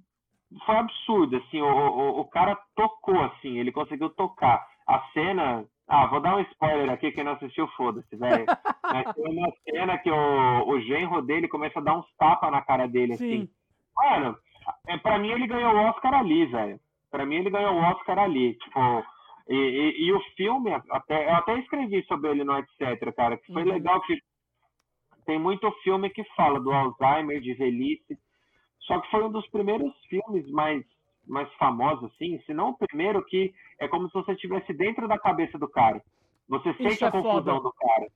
foi 0.66 0.76
absurdo, 0.76 1.36
assim, 1.36 1.60
o, 1.60 1.66
o, 1.66 2.20
o 2.20 2.24
cara 2.24 2.58
tocou, 2.74 3.20
assim, 3.22 3.58
ele 3.58 3.70
conseguiu 3.70 4.10
tocar. 4.10 4.66
A 4.86 4.98
cena, 5.12 5.64
ah, 5.86 6.06
vou 6.06 6.20
dar 6.20 6.36
um 6.36 6.40
spoiler 6.40 6.90
aqui, 6.90 7.12
quem 7.12 7.22
não 7.22 7.32
assistiu, 7.32 7.68
foda-se, 7.76 8.16
velho. 8.16 8.46
Mas 8.82 9.14
tem 9.14 9.38
uma 9.38 9.52
cena 9.64 9.98
que 9.98 10.10
o, 10.10 10.68
o 10.68 10.80
genro 10.80 11.22
dele 11.22 11.46
começa 11.48 11.78
a 11.78 11.82
dar 11.82 11.98
uns 11.98 12.06
tapas 12.16 12.50
na 12.50 12.60
cara 12.62 12.88
dele, 12.88 13.12
assim. 13.12 13.42
Sim. 13.42 13.48
Mano, 13.94 14.36
é, 14.88 14.96
pra 14.98 15.18
mim 15.18 15.30
ele 15.30 15.46
ganhou 15.46 15.72
o 15.74 15.78
Oscar 15.88 16.14
ali, 16.14 16.46
velho. 16.46 16.80
Pra 17.10 17.26
mim 17.26 17.36
ele 17.36 17.50
ganhou 17.50 17.74
o 17.74 17.82
Oscar 17.82 18.18
ali, 18.18 18.54
tipo... 18.54 19.04
E, 19.48 19.54
e- 19.56 20.04
e 20.06 20.12
o 20.12 20.20
filme, 20.36 20.70
até, 20.90 21.26
eu 21.28 21.34
até 21.34 21.58
escrevi 21.58 22.02
sobre 22.04 22.30
ele 22.30 22.44
no 22.44 22.56
etc, 22.58 23.12
cara, 23.14 23.36
que 23.36 23.52
foi 23.52 23.64
Uhum. 23.64 23.72
legal 23.72 24.00
que 24.02 24.16
tem 25.26 25.38
muito 25.38 25.70
filme 25.82 26.08
que 26.10 26.22
fala 26.36 26.60
do 26.60 26.72
Alzheimer, 26.72 27.40
de 27.40 27.52
velhice, 27.54 28.16
só 28.80 29.00
que 29.00 29.10
foi 29.10 29.24
um 29.24 29.30
dos 29.32 29.46
primeiros 29.50 29.92
filmes 30.06 30.48
mais, 30.50 30.84
mais 31.26 31.52
famosos, 31.54 32.10
assim, 32.12 32.38
se 32.46 32.54
não 32.54 32.70
o 32.70 32.78
primeiro 32.78 33.24
que 33.24 33.52
é 33.80 33.88
como 33.88 34.06
se 34.08 34.14
você 34.14 34.32
estivesse 34.32 34.72
dentro 34.72 35.06
da 35.08 35.18
cabeça 35.18 35.58
do 35.58 35.68
cara. 35.68 36.00
Você 36.48 36.72
sente 36.74 37.02
é 37.04 37.08
a 37.08 37.10
confusão 37.10 37.56
foda. 37.56 37.60
do 37.60 37.72
cara. 37.72 38.06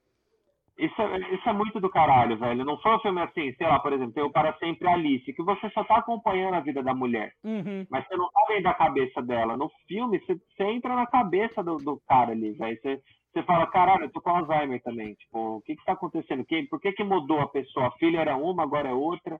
Isso 0.77 1.01
é, 1.01 1.33
isso 1.33 1.49
é 1.49 1.53
muito 1.53 1.79
do 1.79 1.89
caralho, 1.89 2.37
velho. 2.37 2.63
Não 2.63 2.77
foi 2.79 2.95
um 2.95 2.99
filme 2.99 3.19
assim, 3.21 3.51
sei 3.55 3.65
lá, 3.67 3.79
por 3.79 3.93
exemplo, 3.93 4.13
tem 4.13 4.23
o 4.23 4.31
Para 4.31 4.53
Sempre 4.59 4.87
Alice, 4.87 5.33
que 5.33 5.41
você 5.43 5.69
só 5.71 5.83
tá 5.83 5.97
acompanhando 5.97 6.53
a 6.53 6.59
vida 6.59 6.83
da 6.83 6.93
mulher, 6.93 7.33
Uhum. 7.43 7.85
mas 7.89 8.07
você 8.07 8.15
não 8.15 8.29
tá 8.29 8.45
dentro 8.47 8.63
da 8.63 8.73
cabeça 8.75 9.21
dela. 9.21 9.57
No 9.57 9.71
filme, 9.87 10.19
você, 10.19 10.35
você 10.35 10.63
entra 10.65 10.95
na 10.95 11.07
cabeça 11.07 11.63
do, 11.63 11.77
do 11.77 11.99
cara 12.07 12.31
ali, 12.31 12.51
velho. 12.51 12.79
Você, 12.79 13.01
você 13.33 13.43
fala, 13.43 13.65
caralho, 13.67 14.03
eu 14.05 14.11
tô 14.11 14.21
com 14.21 14.29
Alzheimer 14.29 14.81
também. 14.83 15.15
Tipo, 15.15 15.57
o 15.57 15.61
que 15.61 15.75
que 15.75 15.83
tá 15.85 15.93
acontecendo? 15.93 16.45
Que, 16.45 16.63
por 16.63 16.79
que 16.79 16.91
que 16.91 17.03
mudou 17.03 17.39
a 17.39 17.47
pessoa? 17.47 17.87
A 17.87 17.91
filha 17.91 18.19
era 18.19 18.37
uma, 18.37 18.61
agora 18.61 18.89
é 18.89 18.93
outra. 18.93 19.39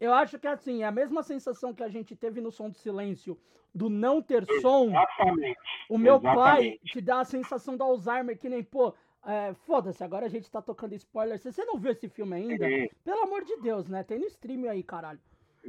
Eu 0.00 0.14
acho 0.14 0.38
que 0.38 0.46
assim, 0.46 0.82
é 0.82 0.86
a 0.86 0.92
mesma 0.92 1.22
sensação 1.22 1.74
que 1.74 1.82
a 1.82 1.88
gente 1.88 2.14
teve 2.14 2.40
no 2.40 2.52
som 2.52 2.68
do 2.70 2.76
silêncio 2.76 3.36
do 3.74 3.90
não 3.90 4.22
ter 4.22 4.42
som, 4.62 4.88
Exatamente. 4.88 5.58
o 5.90 5.98
meu 5.98 6.18
pai 6.18 6.34
exatamente. 6.34 6.80
te 6.84 7.00
dá 7.02 7.20
a 7.20 7.24
sensação 7.24 7.76
do 7.76 7.84
Alzheimer, 7.84 8.38
que 8.38 8.48
nem, 8.48 8.62
pô, 8.64 8.94
é, 9.26 9.54
foda-se, 9.66 10.04
agora 10.04 10.26
a 10.26 10.28
gente 10.28 10.50
tá 10.50 10.62
tocando 10.62 10.94
spoiler. 10.94 11.38
Se 11.38 11.50
você 11.50 11.64
não 11.64 11.78
viu 11.78 11.90
esse 11.90 12.08
filme 12.08 12.36
ainda, 12.36 12.70
É, 12.70 12.88
pelo 13.04 13.22
amor 13.22 13.44
de 13.44 13.56
Deus, 13.56 13.88
né? 13.88 14.04
Tem 14.04 14.18
no 14.20 14.26
stream 14.26 14.70
aí, 14.70 14.82
caralho. 14.82 15.18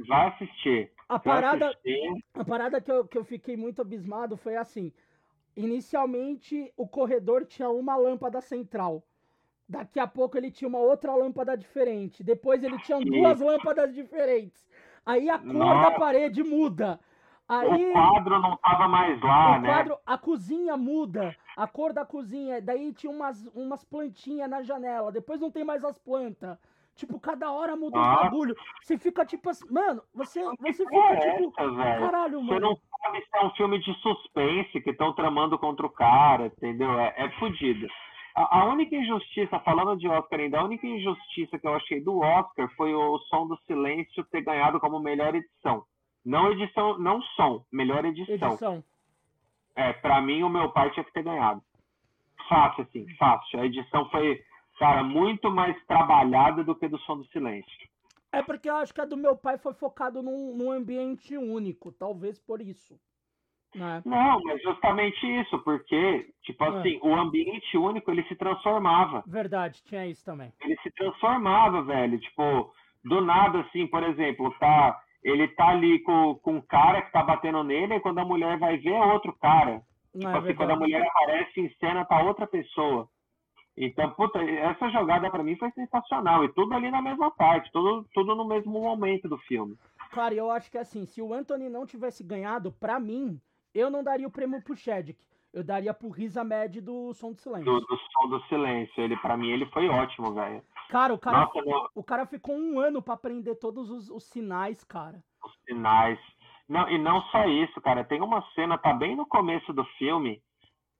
Vai 0.06 0.28
assistir. 0.28 0.92
A 1.08 1.18
parada, 1.18 1.70
assistir. 1.70 2.24
a 2.34 2.44
parada 2.44 2.80
que 2.80 2.90
eu, 2.90 3.04
que 3.06 3.18
eu 3.18 3.24
fiquei 3.24 3.56
muito 3.56 3.82
abismado 3.82 4.36
foi 4.36 4.54
assim: 4.56 4.92
inicialmente 5.56 6.72
o 6.76 6.86
corredor 6.86 7.44
tinha 7.44 7.68
uma 7.68 7.96
lâmpada 7.96 8.40
central. 8.40 9.02
Daqui 9.68 9.98
a 9.98 10.06
pouco 10.06 10.38
ele 10.38 10.50
tinha 10.50 10.68
uma 10.68 10.78
outra 10.78 11.14
lâmpada 11.14 11.56
diferente. 11.56 12.22
Depois 12.22 12.62
ele 12.62 12.78
tinha 12.78 12.98
duas 13.00 13.40
lâmpadas 13.40 13.92
diferentes. 13.92 14.66
Aí 15.04 15.28
a 15.28 15.38
cor 15.38 15.52
da 15.52 15.52
Nossa. 15.52 15.98
parede 15.98 16.42
muda. 16.44 17.00
Aí 17.48 17.90
O 17.90 17.92
quadro 17.92 18.38
não 18.40 18.56
tava 18.58 18.86
mais 18.88 19.20
lá, 19.22 19.56
o 19.56 19.60
né? 19.60 19.68
quadro, 19.68 19.98
a 20.04 20.18
cozinha 20.18 20.76
muda, 20.76 21.34
a 21.56 21.66
cor 21.66 21.92
da 21.94 22.04
cozinha. 22.04 22.60
Daí 22.60 22.92
tinha 22.92 23.10
umas, 23.10 23.46
umas 23.54 23.82
plantinhas 23.84 24.50
na 24.50 24.62
janela. 24.62 25.10
Depois 25.10 25.40
não 25.40 25.50
tem 25.50 25.64
mais 25.64 25.82
as 25.82 25.98
plantas. 25.98 26.58
Tipo, 26.94 27.18
cada 27.20 27.50
hora 27.52 27.76
muda 27.76 27.96
um 27.96 28.02
Nossa. 28.02 28.24
bagulho. 28.24 28.56
Você 28.82 28.98
fica 28.98 29.24
tipo 29.24 29.48
assim, 29.48 29.64
mano, 29.72 30.02
você, 30.12 30.42
você 30.60 30.84
fica 30.84 30.96
é 30.96 31.36
tipo, 31.36 31.52
essa, 31.56 32.00
caralho, 32.00 32.40
Você 32.40 32.54
mano. 32.54 32.60
não 32.60 32.76
sabe 33.02 33.20
se 33.24 33.28
é 33.38 33.46
um 33.46 33.50
filme 33.50 33.78
de 33.78 33.94
suspense 34.02 34.80
que 34.80 34.90
estão 34.90 35.12
tramando 35.14 35.56
contra 35.58 35.86
o 35.86 35.90
cara, 35.90 36.46
entendeu? 36.46 36.98
É, 36.98 37.14
é 37.16 37.30
fudido. 37.38 37.86
A, 38.34 38.60
a 38.60 38.64
única 38.66 38.96
injustiça, 38.96 39.60
falando 39.60 39.96
de 39.96 40.08
Oscar 40.08 40.40
ainda, 40.40 40.58
a 40.58 40.64
única 40.64 40.86
injustiça 40.88 41.56
que 41.58 41.66
eu 41.68 41.74
achei 41.74 42.00
do 42.02 42.18
Oscar 42.18 42.68
foi 42.76 42.92
o 42.92 43.18
Som 43.30 43.46
do 43.46 43.56
Silêncio 43.66 44.24
ter 44.24 44.42
ganhado 44.42 44.80
como 44.80 44.98
melhor 44.98 45.34
edição. 45.36 45.84
Não 46.28 46.52
edição, 46.52 46.98
não 46.98 47.22
som, 47.22 47.64
melhor 47.72 48.04
edição. 48.04 48.34
Edição. 48.50 48.84
É, 49.74 49.94
pra 49.94 50.20
mim 50.20 50.42
o 50.42 50.50
meu 50.50 50.70
pai 50.70 50.90
tinha 50.90 51.02
que 51.02 51.12
ter 51.14 51.22
ganhado. 51.22 51.62
Fácil, 52.50 52.82
assim, 52.84 53.06
fácil. 53.16 53.60
A 53.60 53.64
edição 53.64 54.10
foi, 54.10 54.38
cara, 54.78 55.02
muito 55.02 55.50
mais 55.50 55.74
trabalhada 55.86 56.62
do 56.62 56.74
que 56.74 56.86
do 56.86 56.98
Som 56.98 57.16
do 57.16 57.24
Silêncio. 57.28 57.88
É 58.30 58.42
porque 58.42 58.68
eu 58.68 58.76
acho 58.76 58.92
que 58.92 59.00
a 59.00 59.06
do 59.06 59.16
meu 59.16 59.34
pai 59.38 59.56
foi 59.56 59.72
focado 59.72 60.22
num, 60.22 60.54
num 60.54 60.70
ambiente 60.70 61.34
único, 61.34 61.90
talvez 61.92 62.38
por 62.38 62.60
isso. 62.60 63.00
Né? 63.74 64.02
Não, 64.04 64.38
mas 64.42 64.62
justamente 64.62 65.24
isso, 65.40 65.58
porque, 65.60 66.30
tipo 66.42 66.62
Ah. 66.62 66.78
assim, 66.78 66.98
o 67.02 67.14
ambiente 67.14 67.74
único, 67.78 68.10
ele 68.10 68.22
se 68.24 68.36
transformava. 68.36 69.24
Verdade, 69.26 69.82
tinha 69.82 70.06
isso 70.06 70.22
também. 70.26 70.52
Ele 70.60 70.76
se 70.82 70.90
transformava, 70.90 71.82
velho. 71.82 72.20
Tipo, 72.20 72.70
do 73.02 73.22
nada, 73.22 73.60
assim, 73.60 73.86
por 73.86 74.02
exemplo, 74.02 74.54
tá, 74.58 74.98
ele 75.22 75.48
tá 75.48 75.68
ali 75.68 76.00
com, 76.00 76.34
com 76.36 76.54
um 76.56 76.60
cara 76.60 77.02
que 77.02 77.12
tá 77.12 77.22
batendo 77.22 77.62
nele, 77.64 77.94
e 77.94 78.00
quando 78.00 78.18
a 78.18 78.24
mulher 78.24 78.58
vai 78.58 78.78
ver, 78.78 78.92
é 78.92 79.12
outro 79.12 79.32
cara. 79.40 79.82
Tipo 80.12 80.28
é 80.28 80.38
assim, 80.38 80.54
quando 80.54 80.70
a 80.70 80.76
mulher 80.76 81.06
aparece 81.06 81.60
em 81.60 81.70
cena, 81.78 82.04
tá 82.04 82.22
outra 82.22 82.46
pessoa. 82.46 83.08
Então, 83.76 84.10
puta, 84.10 84.42
essa 84.42 84.90
jogada 84.90 85.30
pra 85.30 85.42
mim 85.42 85.56
foi 85.56 85.70
sensacional. 85.70 86.44
E 86.44 86.52
tudo 86.52 86.74
ali 86.74 86.90
na 86.90 87.00
mesma 87.00 87.30
parte, 87.30 87.70
tudo, 87.70 88.04
tudo 88.12 88.34
no 88.34 88.44
mesmo 88.44 88.72
momento 88.72 89.28
do 89.28 89.38
filme. 89.38 89.76
Cara, 90.10 90.34
eu 90.34 90.50
acho 90.50 90.70
que 90.70 90.78
assim, 90.78 91.06
se 91.06 91.22
o 91.22 91.32
Anthony 91.32 91.68
não 91.68 91.86
tivesse 91.86 92.24
ganhado, 92.24 92.72
pra 92.72 92.98
mim, 92.98 93.40
eu 93.72 93.88
não 93.88 94.02
daria 94.02 94.26
o 94.26 94.30
prêmio 94.30 94.60
pro 94.62 94.76
Chadwick. 94.76 95.22
Eu 95.52 95.62
daria 95.62 95.94
pro 95.94 96.10
Riz 96.10 96.36
Ahmed 96.36 96.80
do 96.80 97.14
Som 97.14 97.32
do 97.32 97.40
Silêncio. 97.40 97.64
Do, 97.64 97.80
do 97.80 97.96
som 97.96 98.28
do 98.28 98.40
silêncio. 98.48 99.02
Ele, 99.02 99.16
pra 99.16 99.36
mim, 99.36 99.50
ele 99.50 99.66
foi 99.66 99.88
ótimo, 99.88 100.34
velho. 100.34 100.62
Cara, 100.88 101.12
o 101.14 101.18
cara, 101.18 101.40
Nossa, 101.40 101.62
no- 101.62 101.90
o 101.94 102.02
cara 102.04 102.26
ficou 102.26 102.56
um 102.56 102.78
ano 102.80 103.02
pra 103.02 103.14
aprender 103.14 103.54
todos 103.56 103.90
os, 103.90 104.10
os 104.10 104.24
sinais, 104.30 104.82
cara. 104.84 105.22
os 105.44 105.52
sinais. 105.66 106.18
Não, 106.68 106.88
e 106.90 106.98
não 106.98 107.22
só 107.30 107.44
isso, 107.46 107.80
cara. 107.80 108.04
Tem 108.04 108.20
uma 108.20 108.42
cena, 108.54 108.76
tá 108.78 108.92
bem 108.92 109.16
no 109.16 109.26
começo 109.26 109.72
do 109.72 109.84
filme. 109.98 110.40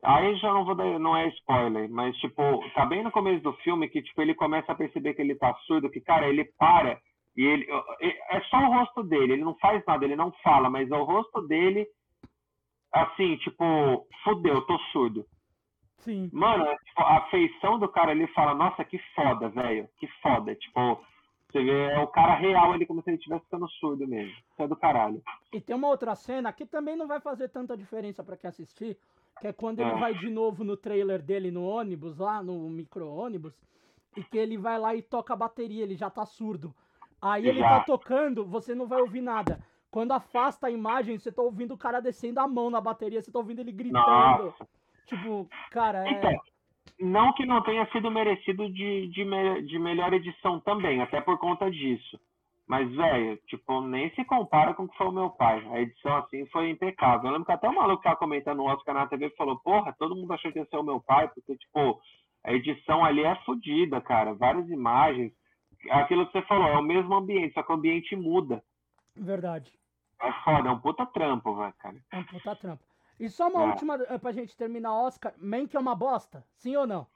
Aí 0.03 0.37
já 0.37 0.53
não 0.53 0.65
vou 0.65 0.75
dar, 0.75 0.99
não 0.99 1.17
é 1.17 1.27
spoiler, 1.29 1.91
mas 1.91 2.17
tipo, 2.19 2.41
tá 2.73 2.87
bem 2.87 3.03
no 3.03 3.11
começo 3.11 3.43
do 3.43 3.53
filme 3.55 3.89
que 3.89 4.01
tipo 4.01 4.23
ele 4.23 4.33
começa 4.35 4.71
a 4.71 4.75
perceber 4.75 5.15
que 5.15 5.21
ele 5.23 5.35
tá 5.35 5.53
surdo, 5.67 5.91
que 5.91 6.01
cara, 6.01 6.29
ele 6.29 6.45
para 6.57 7.01
e 7.37 7.43
ele 7.45 7.67
é 8.31 8.41
só 8.43 8.59
o 8.59 8.73
rosto 8.79 9.03
dele, 9.03 9.33
ele 9.35 9.45
não 9.45 9.57
faz 9.59 9.85
nada, 9.87 10.05
ele 10.05 10.15
não 10.15 10.31
fala, 10.43 10.71
mas 10.71 10.89
é 10.89 10.97
o 10.97 11.03
rosto 11.03 11.43
dele 11.49 11.85
assim, 12.93 13.37
tipo, 13.39 14.07
fudeu, 14.25 14.65
tô 14.67 14.79
surdo. 14.93 15.27
Sim. 15.99 16.31
Mano, 16.33 16.65
é, 16.65 16.77
tipo, 16.77 17.03
a 17.03 17.21
feição 17.31 17.79
do 17.79 17.89
cara 17.89 18.13
ali 18.13 18.27
fala, 18.29 18.55
nossa, 18.55 18.85
que 18.85 18.99
foda, 19.15 19.49
velho, 19.49 19.89
que 19.99 20.07
foda, 20.23 20.55
tipo, 20.55 21.01
você 21.51 21.63
vê, 21.63 21.91
é 21.91 21.99
o 21.99 22.07
cara 22.07 22.35
real 22.35 22.73
ali 22.73 22.87
como 22.87 23.03
se 23.03 23.11
ele 23.11 23.17
estivesse 23.17 23.45
ficando 23.45 23.69
surdo 23.69 24.07
mesmo. 24.07 24.31
Isso 24.33 24.63
é 24.63 24.69
do 24.69 24.77
caralho. 24.77 25.23
E 25.53 25.61
tem 25.61 25.75
uma 25.75 25.89
outra 25.89 26.15
cena 26.15 26.53
que 26.53 26.67
também 26.67 26.97
não 26.97 27.07
vai 27.09 27.21
fazer 27.21 27.49
tanta 27.49 27.77
diferença 27.77 28.23
pra 28.23 28.37
quem 28.37 28.49
assistir, 28.49 28.97
que 29.41 29.47
é 29.47 29.53
quando 29.53 29.81
ele 29.81 29.91
É. 29.91 29.99
vai 29.99 30.15
de 30.15 30.31
novo 30.31 30.63
no 30.63 30.77
trailer 30.77 31.21
dele 31.23 31.51
no 31.51 31.65
ônibus, 31.65 32.17
lá 32.19 32.43
no 32.43 32.69
micro-ônibus, 32.71 33.61
e 34.17 34.23
que 34.23 34.39
ele 34.39 34.57
vai 34.57 34.79
lá 34.79 34.95
e 34.95 35.03
toca 35.03 35.33
a 35.33 35.37
bateria, 35.37 35.83
ele 35.83 35.97
já 35.97 36.11
tá 36.11 36.25
surdo. 36.25 36.75
Aí 37.21 37.49
ele 37.49 37.61
tá 37.61 37.81
tocando, 37.81 38.45
você 38.47 38.75
não 38.75 38.87
vai 38.87 39.01
ouvir 39.01 39.21
nada. 39.21 39.59
Quando 39.91 40.13
afasta 40.13 40.67
a 40.69 40.71
imagem, 40.71 41.19
você 41.19 41.33
tá 41.33 41.43
ouvindo 41.43 41.75
o 41.75 41.79
cara 41.79 41.99
descendo 42.01 42.39
a 42.41 42.47
mão 42.47 42.71
na 42.71 42.81
bateria, 42.81 43.21
você 43.21 43.33
tá 43.33 43.39
ouvindo 43.39 43.61
ele 43.61 43.73
gritando. 43.73 44.45
Nossa. 44.45 44.69
Tipo, 45.09 45.49
cara, 45.71 46.07
é. 46.07 46.11
Então, 46.13 46.33
não 47.01 47.33
que 47.33 47.45
não 47.47 47.63
tenha 47.63 47.87
sido 47.93 48.11
merecido 48.11 48.69
de, 48.73 49.09
de, 49.09 49.25
me- 49.25 49.63
de 49.63 49.79
melhor 49.79 50.13
edição 50.13 50.61
também, 50.61 51.01
até 51.03 51.21
por 51.21 51.39
conta 51.39 51.71
disso. 51.71 52.19
Mas, 52.67 52.91
velho, 52.95 53.39
tipo, 53.47 53.81
nem 53.81 54.11
se 54.11 54.23
compara 54.27 54.75
com 54.75 54.83
o 54.83 54.89
que 54.89 54.97
foi 54.99 55.07
o 55.09 55.13
meu 55.13 55.31
pai. 55.31 55.67
A 55.73 55.81
edição, 55.81 56.17
assim, 56.19 56.45
foi 56.49 56.69
impecável. 56.69 57.27
Eu 57.27 57.33
lembro 57.33 57.47
que 57.47 57.53
até 57.53 57.67
o 57.69 57.75
maluco 57.75 57.99
que 57.99 58.05
tava 58.05 58.17
comentando 58.17 58.59
no 58.59 58.65
Oscar 58.67 58.95
na 58.95 59.07
TV 59.07 59.31
falou, 59.31 59.59
porra, 59.61 59.95
todo 59.99 60.15
mundo 60.15 60.31
achou 60.35 60.53
que 60.53 60.59
ia 60.59 60.67
ser 60.67 60.77
o 60.77 60.83
meu 60.83 61.01
pai, 61.01 61.29
porque, 61.29 61.57
tipo, 61.57 61.99
A 62.45 62.53
edição 62.53 63.05
ali 63.05 63.25
é 63.25 63.35
fodida, 63.45 64.01
cara. 64.03 64.35
Várias 64.35 64.69
imagens. 64.69 65.33
Aquilo 65.91 66.27
que 66.27 66.33
você 66.33 66.43
falou, 66.43 66.69
é 66.69 66.79
o 66.79 66.83
mesmo 66.83 67.15
ambiente, 67.15 67.55
só 67.55 67.63
que 67.63 67.73
o 67.73 67.75
ambiente 67.75 68.15
muda. 68.17 68.63
Verdade. 69.17 69.71
É 70.21 70.33
foda, 70.45 70.69
é 70.69 70.73
um 70.73 70.79
puta 70.81 71.07
trampo, 71.07 71.55
velho, 71.57 71.73
cara. 71.79 71.97
É 72.13 72.19
um 72.19 72.25
puta 72.25 72.55
trampo. 72.57 72.83
E 73.19 73.29
só 73.29 73.49
uma 73.49 73.63
É. 73.63 73.67
última 73.67 73.95
eh, 74.09 74.19
pra 74.19 74.33
gente 74.33 74.57
terminar, 74.57 74.95
Oscar. 74.95 75.35
Mank 75.39 75.75
é 75.77 75.81
uma 75.81 75.95
bosta? 75.95 76.45
Sim 76.55 76.77
ou 76.77 76.87
não? 76.87 77.07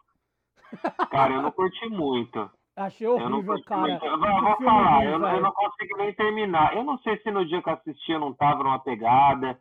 Cara, 1.11 1.35
eu 1.35 1.43
não 1.43 1.53
curti 1.53 1.89
muito. 1.89 2.51
Achei 2.75 3.07
Eu 3.07 3.13
horrível, 3.15 3.45
curti 3.55 3.65
cara. 3.67 3.81
muito. 3.81 4.05
Eu 4.05 4.19
vou, 4.19 4.29
eu 4.29 4.43
vou 4.43 4.57
falar, 4.63 5.05
eu, 5.05 5.19
não- 5.19 5.35
eu 5.35 5.41
não 5.43 5.53
consegui 5.53 5.95
nem 5.95 6.15
terminar. 6.15 6.75
Eu 6.77 6.83
não 6.85 6.99
sei 6.99 7.19
se 7.19 7.31
no 7.31 7.45
dia 7.45 7.63
que 7.63 7.69
eu 7.69 7.75
assisti 7.75 8.13
eu 8.13 8.21
não 8.21 8.33
tava 8.33 8.65
numa 8.65 8.79
pegada. 8.79 9.61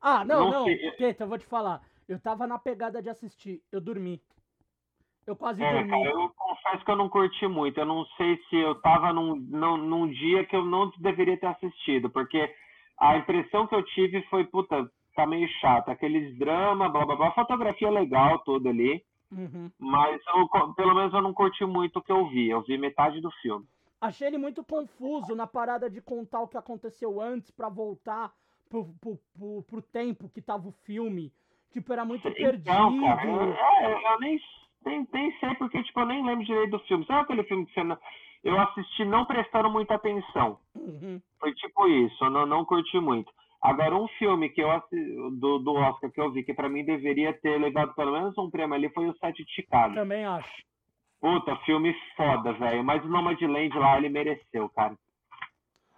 Ah, 0.00 0.24
não, 0.24 0.40
Não 0.40 0.50
não. 0.50 0.64
Teta, 0.96 1.24
eu 1.24 1.28
vou 1.28 1.38
te 1.38 1.46
falar. 1.46 1.82
Eu 2.08 2.20
tava 2.20 2.46
na 2.46 2.58
pegada 2.58 3.02
de 3.02 3.08
assistir. 3.10 3.62
Eu 3.72 3.80
dormi. 3.80 4.22
Eu 5.26 5.34
quase 5.34 5.62
É, 5.62 5.72
dormi. 5.72 5.90
cara, 5.90 6.10
eu 6.10 6.28
confesso 6.36 6.84
que 6.84 6.90
eu 6.90 6.96
não 6.96 7.08
curti 7.08 7.46
muito. 7.48 7.78
Eu 7.78 7.86
não 7.86 8.04
sei 8.16 8.38
se 8.48 8.56
eu 8.56 8.74
tava 8.82 9.12
num, 9.12 9.34
num, 9.36 9.76
num 9.78 10.10
dia 10.10 10.44
que 10.44 10.54
eu 10.54 10.64
não 10.64 10.90
deveria 10.98 11.38
ter 11.38 11.46
assistido, 11.46 12.10
porque 12.10 12.54
a 12.98 13.16
impressão 13.16 13.66
que 13.66 13.74
eu 13.74 13.82
tive 13.82 14.22
foi, 14.24 14.44
puta, 14.44 14.88
tá 15.14 15.26
meio 15.26 15.48
chato. 15.60 15.88
Aqueles 15.90 16.36
drama, 16.38 16.88
blá 16.88 17.04
blá 17.06 17.16
blá. 17.16 17.30
Fotografia 17.32 17.90
legal 17.90 18.38
toda 18.40 18.68
ali, 18.70 19.02
Uhum. 19.32 19.70
mas 19.78 20.20
eu, 20.34 20.74
pelo 20.74 20.94
menos 20.94 21.12
eu 21.12 21.22
não 21.22 21.32
curti 21.34 21.64
muito 21.64 21.98
o 21.98 22.02
que 22.02 22.12
eu 22.12 22.28
vi. 22.28 22.48
Eu 22.50 22.62
vi 22.62 22.76
metade 22.78 23.20
do 23.20 23.30
filme. 23.42 23.66
Achei 24.00 24.26
ele 24.28 24.38
muito 24.38 24.62
confuso 24.64 25.34
na 25.34 25.46
parada 25.46 25.88
de 25.88 26.00
contar 26.00 26.40
o 26.40 26.48
que 26.48 26.56
aconteceu 26.58 27.20
antes 27.20 27.50
pra 27.50 27.68
voltar 27.68 28.32
pro, 28.68 28.84
pro, 29.00 29.18
pro, 29.36 29.62
pro 29.62 29.82
tempo 29.82 30.28
que 30.28 30.42
tava 30.42 30.68
o 30.68 30.72
filme. 30.84 31.32
Tipo, 31.72 31.92
era 31.92 32.04
muito 32.04 32.22
perdido. 32.30 32.70
Então, 32.70 33.00
cara, 33.00 33.24
eu, 33.26 33.52
é, 33.52 34.12
eu 34.14 34.20
nem, 34.20 34.40
nem, 34.84 35.08
nem 35.12 35.32
sei 35.38 35.54
porque, 35.54 35.82
tipo, 35.82 35.98
eu 36.00 36.06
nem 36.06 36.24
lembro 36.24 36.44
direito 36.44 36.70
do 36.72 36.78
filme. 36.80 37.04
Sabe 37.06 37.22
aquele 37.22 37.42
filme 37.44 37.66
que 37.66 37.72
você 37.74 37.82
não, 37.82 37.98
eu 38.44 38.60
assisti 38.60 39.04
não 39.04 39.24
prestando 39.24 39.70
muita 39.70 39.94
atenção? 39.94 40.58
Uhum. 40.74 41.20
Foi 41.40 41.52
tipo 41.54 41.88
isso, 41.88 42.24
eu 42.24 42.30
não, 42.30 42.46
não 42.46 42.64
curti 42.64 43.00
muito. 43.00 43.32
Agora, 43.64 43.96
um 43.96 44.06
filme 44.18 44.50
que 44.50 44.60
eu 44.60 44.68
do, 45.40 45.58
do 45.58 45.72
Oscar 45.72 46.10
que 46.10 46.20
eu 46.20 46.30
vi, 46.30 46.44
que 46.44 46.52
pra 46.52 46.68
mim 46.68 46.84
deveria 46.84 47.32
ter 47.32 47.58
levado 47.58 47.94
pelo 47.94 48.12
menos 48.12 48.36
um 48.36 48.50
prêmio 48.50 48.74
ali, 48.74 48.90
foi 48.90 49.08
o 49.08 49.16
Sete 49.16 49.42
de 49.42 49.50
Chicago. 49.54 49.94
Também 49.94 50.22
acho. 50.26 50.62
Puta, 51.18 51.56
filme 51.64 51.96
foda, 52.14 52.52
velho. 52.52 52.84
Mas 52.84 53.02
o 53.02 53.08
Nomadland 53.08 53.78
lá, 53.78 53.96
ele 53.96 54.10
mereceu, 54.10 54.68
cara. 54.68 54.94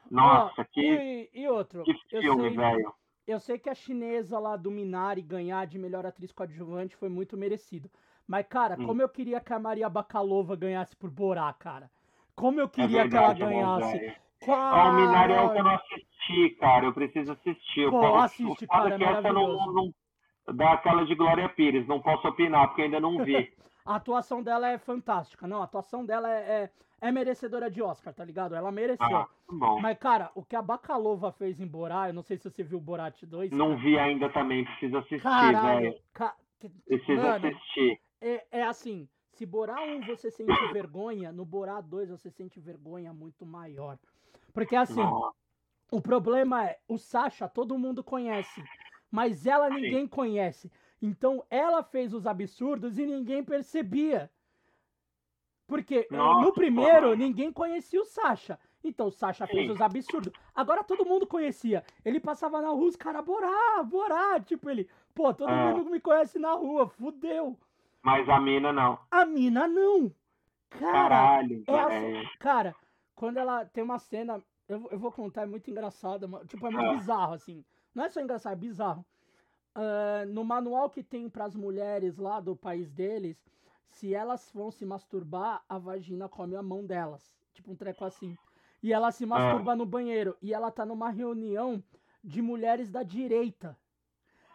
Nossa, 0.09 0.63
Ó, 0.63 0.65
que, 0.73 0.81
e, 0.81 1.31
e 1.35 1.49
outro, 1.49 1.83
que 1.83 1.93
eu 2.13 2.23
filme, 2.23 2.49
sei, 2.49 2.57
velho. 2.57 2.95
eu 3.27 3.41
sei 3.41 3.59
que 3.59 3.69
a 3.69 3.75
chinesa 3.75 4.39
lá 4.39 4.57
do 4.57 4.71
Minari 4.71 5.21
ganhar 5.21 5.67
de 5.67 5.77
melhor 5.77 6.07
atriz 6.07 6.31
coadjuvante 6.31 6.95
foi 6.95 7.09
muito 7.09 7.37
merecido. 7.37 7.91
Mas, 8.29 8.47
cara, 8.49 8.77
Hum. 8.79 8.87
como 8.87 9.03
eu 9.03 9.09
queria 9.09 9.41
que 9.41 9.53
a 9.53 9.59
Maria 9.59 9.89
Bakalova 9.89 10.55
ganhasse 10.55 10.95
por 10.95 11.11
Borá, 11.11 11.53
cara. 11.53 11.91
Como 12.37 12.61
eu 12.61 12.67
É 12.67 12.69
queria 12.69 13.09
que 13.09 13.17
ela 13.17 13.33
verdade, 13.33 13.41
né, 13.45 13.51
ganhasse. 13.51 13.99
velho? 13.99 14.26
Ó, 14.47 14.89
o 14.89 14.93
Minari 14.95 15.33
é 15.33 15.41
o 15.41 15.51
que 15.53 15.59
eu 15.59 15.65
não 15.65 15.75
assisti, 15.75 16.51
cara. 16.61 16.87
Eu 16.87 16.93
preciso 16.93 17.33
assistir. 17.33 17.91
Pô, 17.91 18.01
o, 18.01 18.13
o 18.13 18.17
assiste, 18.17 18.67
foda 18.67 18.83
cara, 18.83 18.95
é 18.95 18.99
que 18.99 19.05
essa 19.05 19.33
não, 19.33 19.73
não 19.73 19.95
dá 20.55 20.73
aquela 20.73 21.05
de 21.05 21.15
Glória 21.15 21.49
Pires. 21.49 21.87
Não 21.87 22.01
posso 22.01 22.29
opinar, 22.29 22.69
porque 22.69 22.83
ainda 22.83 23.01
não 23.01 23.25
vi. 23.25 23.53
A 23.87 23.95
atuação 23.95 24.43
dela 24.43 24.69
é 24.69 24.79
fantástica. 24.79 25.47
Não, 25.47 25.61
a 25.61 25.65
atuação 25.65 26.05
dela 26.05 26.29
é, 26.29 26.41
é, 27.01 27.07
é 27.07 27.13
merecedora 27.13 27.71
de 27.71 27.81
Oscar, 27.81 28.13
tá 28.13 28.25
ligado? 28.25 28.57
Ela 28.57 28.73
mereceu. 28.73 29.17
Ah, 29.17 29.29
bom. 29.49 29.79
Mas, 29.81 29.97
cara, 29.97 30.33
o 30.35 30.45
que 30.45 30.57
a 30.57 30.61
Bakalova 30.61 31.31
fez 31.31 31.61
em 31.61 31.67
Borá, 31.69 32.09
eu 32.09 32.13
não 32.13 32.25
sei 32.25 32.37
se 32.37 32.51
você 32.51 32.65
viu 32.65 32.79
o 32.79 32.81
Borat 32.81 33.23
2. 33.23 33.53
Não 33.53 33.69
cara. 33.69 33.81
vi 33.81 33.97
ainda 33.97 34.29
também. 34.31 34.65
Preciso 34.65 34.99
assistir, 34.99 35.23
Caralho. 35.23 35.81
velho. 35.83 35.95
ca- 36.13 36.35
Preciso 36.85 37.23
Mano, 37.23 37.47
assistir. 37.47 38.01
É, 38.21 38.45
é 38.51 38.63
assim, 38.65 39.09
se 39.31 39.47
Borá 39.47 39.81
1 39.81 40.01
você 40.05 40.33
sente 40.33 40.73
vergonha, 40.73 41.31
no 41.31 41.45
Borá 41.45 41.81
2 41.81 42.11
você 42.11 42.29
sente 42.29 42.59
vergonha 42.59 43.13
muito 43.15 43.47
maior. 43.47 43.97
Porque 44.57 44.75
assim, 44.75 45.03
o 45.93 46.01
problema 46.01 46.65
é, 46.65 46.79
o 46.89 46.97
Sasha 46.97 47.47
todo 47.47 47.79
mundo 47.79 48.03
conhece, 48.03 48.65
mas 49.11 49.47
ela 49.47 49.69
ninguém 49.69 50.09
conhece. 50.09 50.73
Então 51.03 51.45
ela 51.51 51.83
fez 51.83 52.15
os 52.15 52.27
absurdos 52.27 52.97
e 52.97 53.05
ninguém 53.05 53.45
percebia. 53.45 54.31
Porque 55.67 56.09
Nossa, 56.11 56.41
no 56.47 56.55
primeiro 56.55 57.09
mano. 57.09 57.17
ninguém 57.17 57.53
conhecia 57.53 58.01
o 58.01 58.05
Sasha. 58.07 58.59
Então 58.83 59.09
o 59.09 59.13
Sasha 59.13 59.47
fez 59.47 59.67
Sim. 59.67 59.73
os 59.73 59.81
absurdos. 59.83 60.33
Agora 60.55 60.83
todo 60.83 61.05
mundo 61.05 61.27
conhecia. 61.27 61.85
Ele 62.03 62.19
passava 62.19 62.63
na 62.63 62.71
rua, 62.71 62.89
os 62.89 62.97
caras, 62.97 63.23
Borá, 63.23 63.83
Borá. 63.83 64.41
Tipo, 64.41 64.71
ele, 64.71 64.89
pô, 65.15 65.35
todo 65.35 65.51
É. 65.51 65.75
mundo 65.75 65.91
me 65.91 66.01
conhece 66.01 66.39
na 66.39 66.53
rua, 66.53 66.89
fudeu. 66.89 67.59
Mas 68.01 68.27
a 68.27 68.41
mina 68.41 68.73
não. 68.73 68.99
A 69.11 69.27
mina 69.27 69.69
não. 69.69 70.11
Cara, 70.71 70.93
Caralho, 70.93 71.63
é 71.67 71.79
assim, 71.81 72.13
velho. 72.13 72.31
cara, 72.39 72.75
quando 73.17 73.39
ela 73.39 73.65
tem 73.65 73.83
uma 73.83 73.99
cena, 73.99 74.41
eu, 74.69 74.79
vou- 74.79 74.91
eu 74.93 74.99
vou 74.99 75.11
contar, 75.11 75.43
é 75.43 75.47
muito 75.47 75.69
engraçada, 75.71 76.29
mano, 76.29 76.45
tipo, 76.47 76.65
é 76.67 76.71
muito 76.71 76.91
Ah. 76.91 76.95
bizarro, 76.95 77.33
assim. 77.35 77.65
Não 77.95 78.05
é 78.05 78.09
só 78.11 78.21
engraçado, 78.21 78.53
é 78.53 78.57
bizarro. 78.57 79.05
Ah, 79.75 80.25
no 80.29 80.45
manual 80.45 80.89
que 80.89 81.03
tem 81.03 81.29
pras 81.29 81.55
mulheres 81.57 82.17
lá 82.19 82.39
do 82.41 82.55
país 82.55 82.91
deles, 82.93 83.45
se 83.89 84.15
elas 84.15 84.51
vão 84.55 84.71
se 84.71 84.85
masturbar, 84.87 85.63
a 85.69 85.79
vagina 85.79 86.29
come 86.29 86.55
a 86.55 86.63
mão 86.63 86.85
delas. 86.87 87.35
Tipo 87.55 87.73
um 87.73 87.77
treco 87.77 88.05
assim. 88.05 88.37
E 88.83 88.93
ela 88.93 89.11
se 89.11 89.25
masturba 89.27 89.75
no 89.75 89.87
banheiro. 89.87 90.37
E 90.43 90.53
ela 90.53 90.71
tá 90.71 90.85
numa 90.85 91.09
reunião 91.11 91.83
de 92.23 92.43
mulheres 92.43 92.91
da 92.91 93.03
direita. 93.03 93.77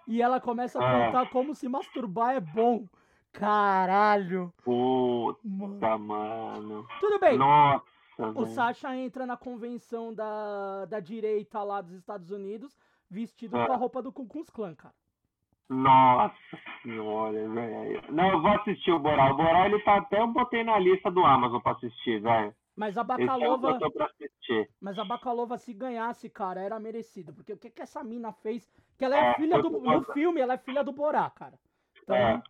E 0.08 0.22
ela 0.22 0.40
começa 0.40 0.80
a 0.80 0.84
Ah. 0.84 1.06
contar 1.08 1.30
como 1.32 1.56
se 1.56 1.68
masturbar 1.68 2.36
é 2.36 2.40
bom. 2.40 2.88
Caralho. 3.32 4.54
Mano. 4.66 5.34
Puta, 5.34 5.98
mano. 5.98 6.88
Tudo 7.00 7.20
bem. 7.20 7.38
Nossa, 7.38 7.86
O. 8.30 8.46
Sasha 8.46 8.96
entra 8.96 9.26
na 9.26 9.36
convenção 9.38 10.14
da, 10.14 10.86
da 10.86 11.00
direita 11.00 11.64
lá 11.64 11.82
dos 11.82 11.94
Estados 11.94 12.32
Unidos 12.32 12.78
vestido 13.10 13.58
Ah. 13.58 13.66
com 13.68 13.74
a 13.74 13.78
roupa 13.78 14.02
do 14.02 14.12
Ku 14.12 14.26
Klux 14.28 14.50
Klan, 14.50 14.76
cara. 14.76 14.94
Nossa 15.70 16.36
senhora, 16.84 17.48
velho. 17.50 18.04
Não, 18.12 18.30
eu 18.32 18.42
vou 18.42 18.52
assistir 18.52 18.92
o 18.92 19.00
Boral. 19.00 19.34
O 19.34 19.38
Boral, 19.38 19.66
ele 19.68 19.80
tá 19.84 19.98
até, 19.98 20.20
eu 20.20 20.28
botei 20.28 20.64
na 20.64 20.78
lista 20.78 21.10
do 21.10 21.24
Amazon 21.26 21.62
pra 21.62 21.72
assistir, 21.72 22.22
velho. 22.22 22.54
Mas 22.76 22.98
a 22.98 23.02
é 23.02 23.04
Bacalova, 23.04 23.78
assistir. 24.06 24.70
mas 24.82 24.98
a 25.00 25.06
Bacalova 25.06 25.58
se 25.58 25.74
ganhasse, 25.74 26.30
cara, 26.30 26.62
era 26.62 26.80
merecido, 26.80 27.34
porque 27.34 27.54
o 27.54 27.58
que 27.58 27.70
que 27.70 27.82
essa 27.82 28.04
mina 28.04 28.32
fez? 28.32 28.70
Que 28.98 29.06
ela 29.06 29.16
é, 29.16 29.32
É, 29.32 29.34
filha 29.36 29.62
do 29.62 29.70
no 29.70 30.04
filme, 30.14 30.40
ela 30.42 30.54
é 30.54 30.58
filha 30.58 30.84
do 30.84 30.92
Borá, 30.92 31.30
cara. 31.30 31.58
Então, 32.04 32.16
É. 32.16 32.42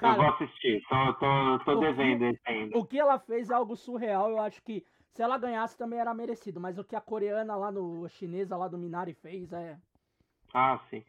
Eu 0.00 0.08
vou 0.08 0.16
cara, 0.18 0.34
assistir. 0.34 0.82
Tô, 0.88 1.14
tô, 1.14 1.58
tô 1.64 1.76
devendo 1.80 2.24
esse 2.26 2.40
ainda. 2.44 2.78
o 2.78 2.84
que 2.84 2.98
ela 2.98 3.18
fez 3.18 3.48
é 3.50 3.54
algo 3.54 3.74
surreal, 3.76 4.30
eu 4.30 4.38
acho 4.40 4.62
que 4.62 4.84
se 5.12 5.22
ela 5.22 5.38
ganhasse 5.38 5.76
também 5.78 5.98
era 5.98 6.12
merecido, 6.12 6.60
mas 6.60 6.78
o 6.78 6.84
que 6.84 6.94
a 6.94 7.00
coreana 7.00 7.56
lá 7.56 7.70
no 7.72 8.04
a 8.04 8.08
chinesa 8.08 8.56
lá 8.56 8.68
do 8.68 8.76
Minari 8.76 9.14
fez 9.14 9.50
é 9.52 9.78
Ah, 10.52 10.78
sim. 10.90 11.02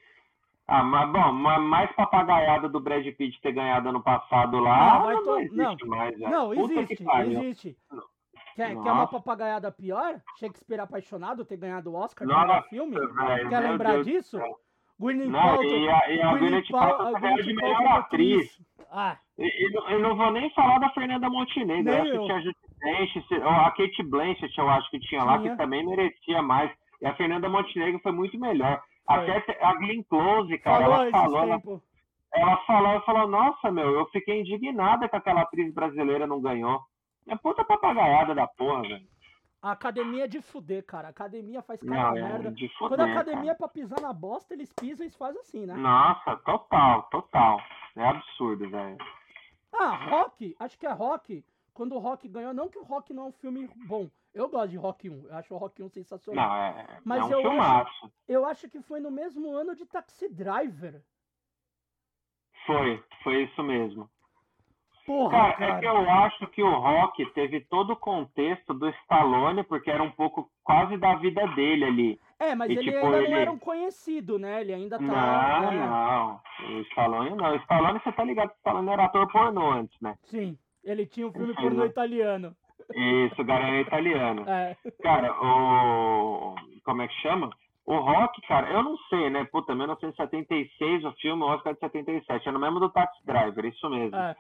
Ah, 0.66 0.84
mas 0.84 1.10
bom, 1.12 1.32
ma- 1.34 1.60
mais 1.60 1.94
papagaiada 1.96 2.68
do 2.70 2.80
Brad 2.80 3.06
Pitt 3.16 3.40
ter 3.42 3.54
ganhado 3.54 3.88
ano 3.90 4.02
passado 4.04 4.60
lá, 4.60 4.96
Ah, 4.96 5.00
não, 5.14 5.24
to- 5.24 5.40
existe 5.40 5.84
não. 5.84 5.90
mais. 5.90 6.18
já. 6.20 6.30
Não, 6.30 6.54
Puta 6.54 6.86
que 6.86 6.94
existe, 6.94 7.04
existe. 7.22 7.78
Quer, 8.56 8.82
quer 8.82 8.92
uma 8.92 9.08
papagaiada 9.08 9.72
pior? 9.72 10.22
Shakespeare 10.40 10.80
apaixonado 10.80 11.46
ter 11.46 11.58
ganhado 11.58 11.92
o 11.92 11.96
Oscar 11.96 12.28
melhor 12.28 12.64
filme? 12.70 12.98
velho, 12.98 13.50
Quer 13.50 13.60
lembrar 13.60 13.94
Deus 13.94 14.06
disso? 14.08 14.38
céu. 14.38 14.60
Gwyneth 15.00 15.28
Não, 15.30 15.40
Paltrow. 15.40 15.66
e 15.66 15.90
a, 15.90 16.12
e 16.12 16.22
a 16.22 16.30
Gwyneth 16.32 16.40
Gwyneth 16.40 16.68
Pal- 16.72 16.98
Paltrow 16.98 17.22
tá 17.22 17.36
de 17.36 17.54
melhor 17.54 17.78
Paltrow 17.78 17.98
atriz. 18.00 18.68
Ah, 18.92 19.18
E, 19.38 19.44
e 19.68 19.72
não- 19.72 19.90
eu 19.90 20.00
não 20.00 20.16
vou 20.16 20.32
nem 20.32 20.50
falar 20.52 20.80
da 20.80 20.90
Fernanda 20.92 21.30
Montenegro. 21.30 21.84
Nem 21.84 21.94
eu 21.96 22.02
acho 22.02 22.14
eu. 22.14 22.22
que 22.22 23.22
tinha 23.28 23.46
a 23.46 23.72
Kate 23.72 24.04
Blanchett, 24.04 24.58
eu 24.58 24.70
acho 24.70 24.90
que 24.90 25.00
tinha 25.02 25.24
lá, 25.24 25.38
Tinha. 25.40 25.52
que 25.52 25.58
também 25.58 25.86
merecia 25.86 26.42
mais. 26.42 26.72
E 27.02 27.06
a 27.06 27.14
Fernanda 27.16 27.48
Montenegro 27.50 28.00
foi 28.02 28.12
muito 28.12 28.40
melhor. 28.40 28.82
Foi. 29.06 29.16
Até 29.32 29.58
a 29.64 29.74
Glenn 29.76 30.04
Close, 30.10 30.58
cara, 30.60 30.84
falou 30.86 31.02
ela 31.04 31.12
falou, 31.12 31.40
ela, 31.44 31.62
ela 32.34 32.58
falou, 32.66 32.90
ela 32.92 33.02
falou, 33.02 33.28
nossa, 33.28 33.72
meu, 33.72 33.92
eu 33.92 34.06
fiquei 34.08 34.40
indignada 34.42 35.08
que 35.08 35.16
aquela 35.16 35.42
atriz 35.42 35.74
brasileira 35.74 36.26
não 36.26 36.42
ganhou. 36.42 36.80
É 37.30 37.36
puta 37.36 37.64
papagaiada 37.64 38.34
da 38.34 38.48
porra, 38.48 38.82
velho. 38.84 39.02
A 39.62 39.72
academia 39.72 40.26
é 40.26 40.28
de 40.28 40.42
fuder, 40.42 40.86
cara. 40.86 41.08
A 41.08 41.12
academia 41.12 41.62
faz 41.62 41.82
cada 41.82 41.96
Não, 41.96 42.18
é 42.18 42.22
merda. 42.22 42.52
de 42.52 42.70
Quando 42.78 43.00
a 43.00 43.06
academia 43.12 43.42
cara. 43.42 43.52
é 43.52 43.56
pra 43.56 43.68
pisar 43.68 44.00
na 44.00 44.14
bosta, 44.14 44.54
eles 44.54 44.72
pisam 44.72 45.06
e 45.06 45.10
fazem 45.10 45.42
assim, 45.42 45.66
né? 45.66 45.74
Nossa, 45.74 46.36
total, 46.38 47.04
total. 47.10 47.60
É 47.96 48.08
absurdo, 48.08 48.70
velho. 48.70 48.98
Ah, 49.74 49.96
Rock, 50.10 50.56
acho 50.60 50.78
que 50.78 50.86
é 50.86 50.92
Rock. 50.92 51.44
Quando 51.74 51.96
o 51.96 52.00
Rock 52.00 52.28
ganhou, 52.28 52.54
não 52.54 52.70
que 52.70 52.78
o 52.80 52.84
Rock 52.84 53.14
não 53.14 53.24
é 53.24 53.28
um 53.28 53.32
filme 53.32 53.70
bom. 53.88 54.10
Eu 54.34 54.48
gosto 54.50 54.70
de 54.70 54.78
Rock 54.78 55.10
1, 55.10 55.26
eu 55.28 55.36
acho 55.36 55.54
o 55.54 55.58
Rock 55.58 55.82
1 55.82 55.90
sensacional. 55.90 56.48
Não, 56.48 56.56
é, 56.56 57.00
Mas 57.04 57.32
é 57.32 57.38
um 57.38 57.42
eu 57.42 57.62
acho-. 57.62 58.12
Eu 58.28 58.46
acho 58.46 58.70
que 58.70 58.82
foi 58.82 59.00
no 59.00 59.10
mesmo 59.10 59.52
ano 59.56 59.76
de 59.76 59.86
Taxi 59.86 60.30
Driver. 60.30 61.02
Foi, 62.66 63.04
foi 63.24 63.44
isso 63.44 63.64
mesmo. 63.64 64.10
Porra, 65.08 65.32
Cara, 65.32 65.54
cara. 65.54 65.72
é 65.74 65.80
que 65.80 65.86
eu 65.88 66.10
acho 66.10 66.48
que 66.48 66.62
o 66.62 66.70
Rock 66.80 67.26
teve 67.34 67.62
todo 67.62 67.94
o 67.94 67.96
contexto 67.96 68.74
do 68.74 68.90
Stallone, 68.90 69.64
porque 69.64 69.90
era 69.90 70.04
um 70.04 70.12
pouco 70.12 70.50
quase 70.64 70.98
da 70.98 71.16
vida 71.16 71.48
dele 71.56 71.86
ali. 71.86 72.20
É, 72.40 72.54
mas 72.54 72.70
E, 72.70 72.74
ele 72.74 72.92
tipo, 72.92 73.06
ainda 73.06 73.18
ele- 73.20 73.30
não 73.32 73.38
era 73.38 73.52
um 73.52 73.58
conhecido, 73.58 74.38
né? 74.38 74.60
Ele 74.62 74.74
ainda 74.74 75.00
tá. 75.00 75.04
Não, 75.04 75.72
é, 75.72 75.76
não. 75.78 76.40
O 76.78 76.82
Stallone 76.82 77.30
não. 77.36 77.52
O 77.54 77.56
Stallone, 77.56 78.00
você 78.04 78.12
tá 78.12 78.24
ligado 78.24 78.50
que 78.50 78.56
o 78.56 78.58
Stallone 78.58 78.90
era 78.90 79.06
ator 79.06 79.32
pornô 79.32 79.72
antes, 79.72 80.00
né? 80.02 80.16
Sim. 80.26 80.58
Ele 80.84 81.06
tinha 81.06 81.26
um 81.26 81.32
filme 81.32 81.56
Sim, 81.56 81.62
pornô 81.62 81.80
né? 81.80 81.86
italiano. 81.88 82.54
Isso, 82.94 83.44
Garanhão 83.44 83.80
italiano. 83.82 84.44
É. 84.48 84.76
Cara, 85.02 85.32
o. 85.42 86.56
Como 86.84 87.02
é 87.02 87.08
que 87.08 87.14
chama? 87.22 87.50
O 87.86 87.96
Rock, 87.98 88.42
cara, 88.48 88.70
eu 88.72 88.84
não 88.84 88.98
sei, 89.10 89.30
né? 89.30 89.46
Puta, 89.52 89.74
1976 89.74 91.06
o 91.06 91.12
filme, 91.14 91.44
o 91.44 91.48
Oscar 91.48 91.74
de 91.74 91.80
77. 91.80 92.48
É 92.48 92.52
no 92.52 92.60
mesmo 92.60 92.80
do 92.80 92.90
Taxi 92.90 93.26
Driver, 93.26 93.66
isso 93.66 93.90
mesmo. 93.90 94.16
É. 94.16 94.36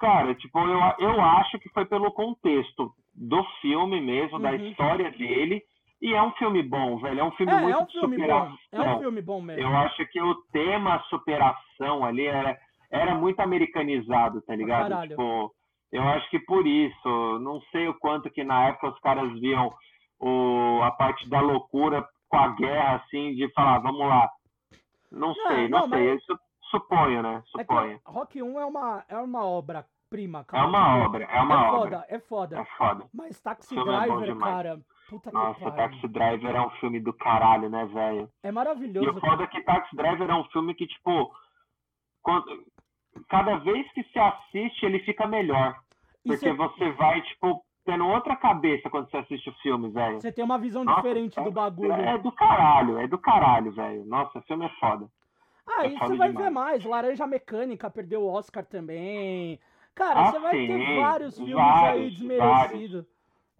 Cara, 0.00 0.34
tipo, 0.34 0.58
eu, 0.58 0.80
eu 0.98 1.20
acho 1.20 1.58
que 1.58 1.68
foi 1.70 1.84
pelo 1.84 2.10
contexto 2.12 2.90
do 3.14 3.44
filme 3.60 4.00
mesmo, 4.00 4.38
da 4.38 4.50
Uhum. 4.50 4.56
história 4.56 5.10
dele. 5.10 5.62
E 6.02 6.14
é 6.14 6.22
um 6.22 6.30
filme 6.32 6.62
bom, 6.62 6.96
velho. 6.98 7.20
É 7.20 7.24
um 7.24 7.32
filme 7.32 7.52
É, 7.52 7.60
muito 7.60 7.78
é 7.78 7.82
um 7.82 7.86
filme 7.86 8.16
bom. 8.16 8.22
superação. 8.22 8.58
É 8.72 8.80
um 8.94 8.98
filme 9.00 9.20
bom 9.22 9.42
mesmo. 9.42 9.62
Eu 9.62 9.76
acho 9.76 10.06
que 10.06 10.20
o 10.22 10.34
tema 10.50 10.98
superação 11.10 12.02
ali 12.02 12.24
era, 12.26 12.56
era 12.90 13.14
muito 13.14 13.38
americanizado, 13.40 14.40
tá 14.42 14.56
ligado? 14.56 14.88
caralho. 14.88 15.10
Tipo, 15.10 15.52
eu 15.92 16.02
acho 16.02 16.30
que 16.30 16.38
por 16.38 16.66
isso, 16.66 17.38
não 17.40 17.60
sei 17.70 17.86
o 17.88 17.94
quanto 17.98 18.30
que 18.30 18.42
na 18.42 18.68
época 18.68 18.88
os 18.88 18.98
caras 19.00 19.30
viam 19.38 19.70
o, 20.18 20.80
a 20.82 20.90
parte 20.92 21.28
da 21.28 21.40
loucura 21.40 22.02
com 22.30 22.38
a 22.38 22.48
guerra, 22.48 22.96
assim, 23.04 23.34
de 23.34 23.52
falar, 23.52 23.80
vamos 23.80 24.06
lá. 24.06 24.26
Não 25.12 25.34
sei, 25.34 25.68
não, 25.68 25.80
não, 25.80 25.88
sei. 25.90 26.12
mas- 26.14 26.24
su- 26.24 26.38
suponho, 26.70 27.22
né? 27.22 27.36
É 27.36 27.40
que 27.40 27.50
Suponho. 27.50 28.00
Rock 28.06 28.42
1 28.42 28.60
é 28.60 28.64
uma, 28.64 29.04
é 29.08 29.18
uma 29.18 29.44
obra-prima, 29.44 30.44
cara. 30.44 30.62
É 30.62 30.66
uma 30.66 30.96
obra, 31.04 31.24
é 31.24 31.40
uma 31.40 31.54
é 31.54 31.58
obra. 31.70 31.78
foda, 31.80 32.06
é 32.08 32.18
foda. 32.20 32.58
É 32.60 32.64
foda. 32.76 33.04
Mas 33.14 33.40
Taxi 33.40 33.78
é 33.78 33.82
Driver, 33.84 34.22
demais. 34.24 34.54
cara, 34.54 34.80
puta 35.08 35.30
que 35.30 35.34
Nossa, 35.36 35.60
pariu. 35.60 35.76
Taxi 35.76 36.08
Driver 36.08 36.54
é 36.56 36.60
um 36.60 36.70
filme 36.70 37.00
do 37.00 37.12
caralho, 37.12 37.68
né, 37.68 37.84
velho? 37.86 38.28
É 38.42 38.48
E 38.48 38.52
maravilhoso. 38.52 39.10
o 39.16 39.20
foda 39.20 39.44
é 39.44 39.46
que 39.46 39.62
Taxi 39.62 39.94
Driver 39.96 40.30
é 40.30 40.34
um 40.34 40.44
filme 40.44 40.74
que, 40.74 40.86
tipo, 40.86 41.30
cada 43.28 43.56
vez 43.58 43.90
que 43.92 44.02
se 44.04 44.18
assiste, 44.18 44.84
ele 44.84 45.00
fica 45.00 45.26
melhor. 45.26 45.76
E 46.24 46.28
Porque 46.30 46.38
cê- 46.38 46.52
você 46.52 46.90
vai, 46.92 47.20
tipo, 47.22 47.64
tendo 47.84 48.06
outra 48.06 48.36
cabeça 48.36 48.90
quando 48.90 49.10
você 49.10 49.16
assiste 49.16 49.48
o 49.48 49.54
filme, 49.54 49.88
velho. 49.90 50.20
você 50.20 50.30
tem 50.30 50.44
uma 50.44 50.58
visão 50.58 50.84
Nossa, 50.84 51.00
diferente 51.02 51.34
do 51.40 51.48
é- 51.48 51.50
bagulho. 51.50 51.92
É 51.92 52.18
do 52.18 52.30
caralho, 52.32 52.98
é 52.98 53.06
do 53.08 53.18
caralho, 53.18 53.72
velho. 53.72 54.04
Nossa, 54.04 54.38
o 54.38 54.42
filme 54.42 54.66
é 54.66 54.68
foda. 54.80 55.08
Ah, 55.78 55.86
e 55.86 55.96
você 55.98 56.16
vai 56.16 56.28
demais. 56.30 56.34
ver 56.36 56.50
mais. 56.50 56.84
Laranja 56.84 57.26
Mecânica 57.26 57.90
perdeu 57.90 58.22
o 58.22 58.32
Oscar 58.32 58.64
também. 58.64 59.58
Cara, 59.94 60.20
Ah, 60.20 60.32
você 60.32 60.38
vai 60.38 60.52
ter 60.66 60.96
vários 61.00 61.36
filmes 61.36 61.56
aí 61.56 61.62
vários, 61.82 62.14
desmerecidos. 62.18 63.06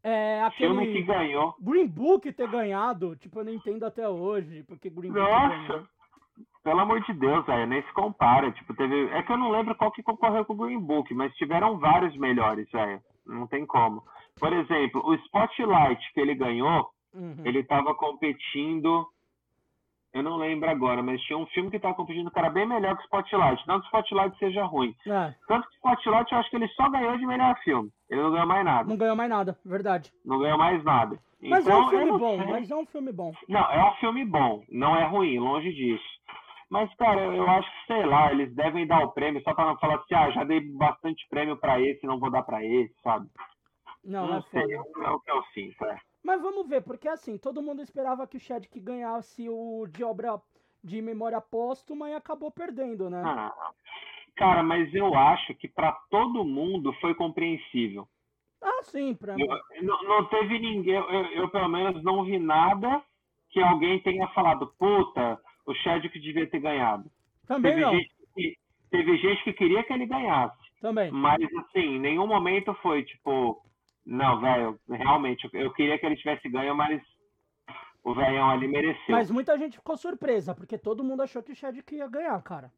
É, 0.03 0.49
Filme 0.57 0.87
que 0.87 0.91
aquele 0.99 1.03
ganhou. 1.05 1.55
Green 1.61 1.87
Book 1.87 2.33
ter 2.33 2.49
ganhado, 2.49 3.15
tipo, 3.17 3.39
eu 3.41 3.45
não 3.45 3.53
entendo 3.53 3.85
até 3.85 4.09
hoje, 4.09 4.63
porque 4.63 4.89
Green 4.89 5.13
Book 5.13 5.23
ganhou. 5.25 5.49
Nossa, 5.49 5.89
pelo 6.65 6.81
amor 6.81 7.03
de 7.03 7.13
Deus, 7.13 7.45
velho, 7.45 7.67
nem 7.67 7.83
se 7.83 7.93
compara. 7.93 8.51
Tipo, 8.53 8.75
teve. 8.75 9.09
É 9.11 9.23
que 9.23 9.31
eu 9.31 9.37
não 9.37 9.51
lembro 9.51 9.75
qual 9.75 9.93
que 9.93 10.03
concorreu 10.03 10.45
com 10.45 10.55
o 10.55 10.57
Green 10.57 10.81
Book, 10.81 11.13
mas 11.13 11.35
tiveram 11.37 11.79
vários 11.79 12.17
melhores, 12.17 12.71
velho. 12.71 13.01
Não 13.27 13.47
tem 13.47 13.67
como. 13.67 14.03
Por 14.39 14.53
exemplo, 14.55 15.03
o 15.05 15.15
Spotlight 15.17 16.13
que 16.15 16.21
ele 16.21 16.35
ganhou, 16.35 16.89
Uhum. 17.13 17.43
ele 17.45 17.63
tava 17.63 17.95
competindo. 17.95 19.07
Eu 20.13 20.23
não 20.25 20.37
lembro 20.37 20.69
agora, 20.69 21.03
mas 21.03 21.21
tinha 21.23 21.39
um 21.39 21.47
filme 21.47 21.71
que 21.71 21.79
tava 21.79 21.95
competindo 21.95 22.31
que 22.31 22.39
era 22.39 22.51
bem 22.51 22.67
melhor 22.67 22.97
que 22.97 23.03
o 23.03 23.05
Spotlight. 23.05 23.67
Não 23.69 23.79
que 23.81 23.87
o 23.87 23.89
Spotlight 23.89 24.37
seja 24.39 24.65
ruim. 24.65 24.93
É, 25.07 25.33
Tanto 25.47 25.69
que 25.69 25.75
o 25.75 25.77
Spotlight 25.77 26.33
eu 26.33 26.39
acho 26.39 26.51
que 26.51 26.57
ele 26.57 26.69
só 26.69 26.89
ganhou 26.91 27.17
de 27.17 27.27
melhor 27.27 27.57
filme. 27.61 27.91
Ele 28.11 28.21
não 28.21 28.33
ganhou 28.33 28.47
mais 28.47 28.65
nada. 28.65 28.89
não 28.89 28.97
ganhou 28.97 29.15
mais 29.17 29.31
nada, 29.31 29.57
verdade. 29.65 30.11
Não 30.25 30.39
ganhou 30.41 30.59
mais 30.59 30.83
nada. 30.83 31.17
Mas 31.43 31.65
então, 31.65 31.77
é 31.77 31.81
um 31.81 31.85
eu 31.85 31.89
filme 31.91 32.07
não 32.11 32.19
bom, 32.19 32.37
sei. 32.39 32.47
mas 32.53 32.71
é 32.71 32.77
um 32.77 32.87
filme 32.87 33.13
bom. 33.13 33.33
Não, 33.49 33.61
é 33.73 33.85
um 33.91 33.95
filme 33.95 34.25
bom, 34.25 34.63
não 34.69 34.97
é 34.97 35.05
ruim, 35.07 35.39
longe 35.39 35.73
disso. 35.73 36.05
Mas, 36.71 36.93
cara, 36.97 37.21
eu 37.21 37.49
acho 37.49 37.69
que, 37.71 37.87
sei 37.87 38.05
lá, 38.07 38.31
eles 38.31 38.55
devem 38.55 38.87
dar 38.87 39.01
o 39.05 39.13
prêmio 39.13 39.43
só 39.43 39.55
pra 39.55 39.65
não 39.67 39.77
falar 39.79 39.97
assim, 39.97 40.15
ah, 40.15 40.31
já 40.31 40.45
dei 40.45 40.61
bastante 40.77 41.27
prêmio 41.29 41.57
pra 41.57 41.81
esse, 41.81 42.07
não 42.07 42.19
vou 42.21 42.31
dar 42.31 42.43
pra 42.43 42.65
esse, 42.65 42.95
sabe? 43.03 43.27
Não, 44.05 44.37
é 44.37 44.43
sei, 44.51 44.77
foda. 44.77 45.07
é 45.07 45.11
o 45.11 45.21
que 45.21 45.31
eu 45.31 45.43
sinto, 45.55 45.85
é. 45.85 45.99
Mas 46.23 46.41
vamos 46.43 46.69
ver, 46.69 46.83
porque 46.83 47.09
assim, 47.09 47.39
todo 47.39 47.63
mundo 47.63 47.83
esperava 47.83 48.27
que 48.27 48.37
o 48.37 48.41
Chadwick 48.41 48.79
ganhasse 48.81 49.49
o 49.49 49.87
de 49.87 50.05
obra 50.05 50.41
de 50.83 51.01
memória 51.03 51.41
póstuma 51.41 52.09
e 52.11 52.15
acabou 52.15 52.51
perdendo, 52.51 53.09
né? 53.11 53.23
Ah, 53.25 53.73
cara, 54.37 54.63
mas 54.63 54.95
eu 54.95 55.15
acho 55.15 55.55
que 55.55 55.69
pra 55.69 55.93
todo 56.11 56.45
mundo 56.45 56.93
foi 57.01 57.15
compreensível. 57.15 58.07
Ah, 58.63 58.83
sim, 58.83 59.15
pra 59.15 59.35
Eu- 59.39 59.83
não, 59.83 60.03
não 60.03 60.25
teve 60.27 60.59
ninguém, 60.59 60.95
eu, 60.95 61.05
eu, 61.33 61.49
pelo 61.51 61.69
menos 61.69 62.03
não 62.03 62.25
vi 62.25 62.39
nada 62.39 63.03
que 63.51 63.61
alguém 63.61 63.99
tenha 64.01 64.29
falado, 64.29 64.67
puta, 64.79 65.41
o 65.67 65.75
Chadwick 65.75 66.19
devia 66.21 66.47
ter 66.49 66.61
ganhado. 66.61 67.11
Também 67.47 67.73
Teve 67.73 67.85
não, 67.85 67.93
gente, 67.95 68.13
que, 68.35 68.59
teve 68.91 69.17
gente 69.17 69.43
que 69.45 69.53
queria 69.55 69.83
que 69.83 69.93
ele 69.93 70.07
ganhasse. 70.07 70.57
também. 70.81 71.11
Mas, 71.11 71.43
assim, 71.57 71.81
em 71.97 71.99
nenhum 71.99 72.27
momento 72.27 72.73
foi 72.75 73.03
tipo, 73.03 73.63
não, 74.05 74.41
velho, 74.41 74.79
realmente, 74.89 75.49
eu- 75.53 75.73
queria 75.73 75.99
que 75.99 76.07
ele 76.07 76.17
tivesse 76.17 76.49
ganho, 76.49 76.75
mas 76.75 77.01
o 78.03 78.15
velhão 78.15 78.51
ali 78.51 78.67
mereceu. 78.67 79.15
Mas 79.15 79.31
muita 79.31 79.57
gente 79.59 79.77
ficou 79.77 79.97
surpresa, 79.97 80.55
porque 80.55 80.79
todo 80.79 81.05
mundo 81.05 81.23
achou 81.23 81.43
que 81.43 81.53
o 81.53 81.57
Chadwick 81.57 81.95
ia 81.95 82.09
ganhar, 82.09 82.41
cara. 82.43 82.71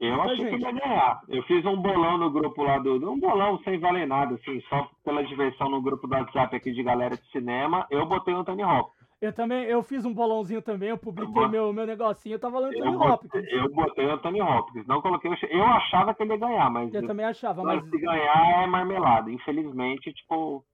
eu 0.00 0.16
muita 0.16 0.32
achei 0.32 0.44
que 0.44 0.50
gente. 0.50 0.54
ele 0.54 0.64
ia 0.64 0.80
ganhar. 0.88 1.20
Eu 1.28 1.42
fiz 1.44 1.64
um 1.64 1.76
bolão 1.76 2.18
no 2.18 2.30
grupo 2.30 2.62
lá 2.62 2.78
do. 2.78 2.94
Um 3.10 3.18
bolão 3.20 3.58
sem 3.62 3.78
valer 3.78 4.06
nada, 4.06 4.34
assim, 4.34 4.60
só 4.68 4.90
pela 5.04 5.22
diversão 5.24 5.68
no 5.70 5.80
grupo 5.80 6.06
do 6.06 6.14
WhatsApp 6.14 6.54
aqui 6.56 6.72
de 6.72 6.82
galera 6.82 7.16
de 7.16 7.30
cinema. 7.30 7.86
Eu 7.90 8.04
botei 8.06 8.34
o 8.34 8.38
Anthony 8.38 8.64
Hopkins. 8.64 9.01
Eu 9.22 9.32
também, 9.32 9.64
eu 9.66 9.84
fiz 9.84 10.04
um 10.04 10.12
bolãozinho 10.12 10.60
também, 10.60 10.88
eu 10.88 10.98
publiquei 10.98 11.46
meu, 11.46 11.72
meu 11.72 11.86
negocinho, 11.86 12.34
eu 12.34 12.40
tava 12.40 12.54
falando 12.54 12.74
Eu 12.74 12.92
botei, 12.98 13.08
Hopkins. 13.08 13.52
eu 13.52 13.72
botei 13.72 14.06
o 14.06 14.10
Anthony 14.14 14.42
Hopkins. 14.42 14.86
Não 14.88 15.00
coloquei 15.00 15.30
o. 15.30 15.36
Eu 15.48 15.64
achava 15.64 16.12
que 16.12 16.24
ele 16.24 16.32
ia 16.32 16.38
ganhar, 16.40 16.68
mas. 16.68 16.92
Eu 16.92 17.06
também 17.06 17.24
achava, 17.24 17.62
mas 17.62 17.88
Se 17.88 17.98
ganhar 17.98 18.62
é 18.64 18.66
marmelada. 18.66 19.30
Infelizmente, 19.30 20.12
tipo. 20.12 20.64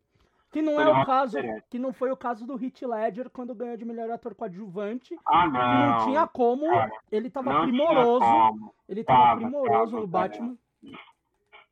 que 0.50 0.62
não 0.62 0.80
é 0.80 0.88
o 0.88 1.04
caso, 1.04 1.36
merece. 1.36 1.66
que 1.68 1.78
não 1.78 1.92
foi 1.92 2.10
o 2.10 2.16
caso 2.16 2.46
do 2.46 2.54
Heath 2.54 2.80
Ledger 2.80 3.28
quando 3.28 3.54
ganhou 3.54 3.76
de 3.76 3.84
melhor 3.84 4.10
ator 4.10 4.34
coadjuvante, 4.34 5.14
Ah, 5.26 5.46
não, 5.46 5.86
não. 5.98 6.04
tinha 6.06 6.26
como, 6.26 6.70
cara, 6.70 6.90
ele 7.12 7.28
tava 7.28 7.60
primoroso, 7.60 8.72
ele 8.88 9.04
tava 9.04 9.18
Tava, 9.24 9.40
primoroso 9.42 9.90
tava, 9.90 10.00
no 10.00 10.06
Batman. 10.06 10.56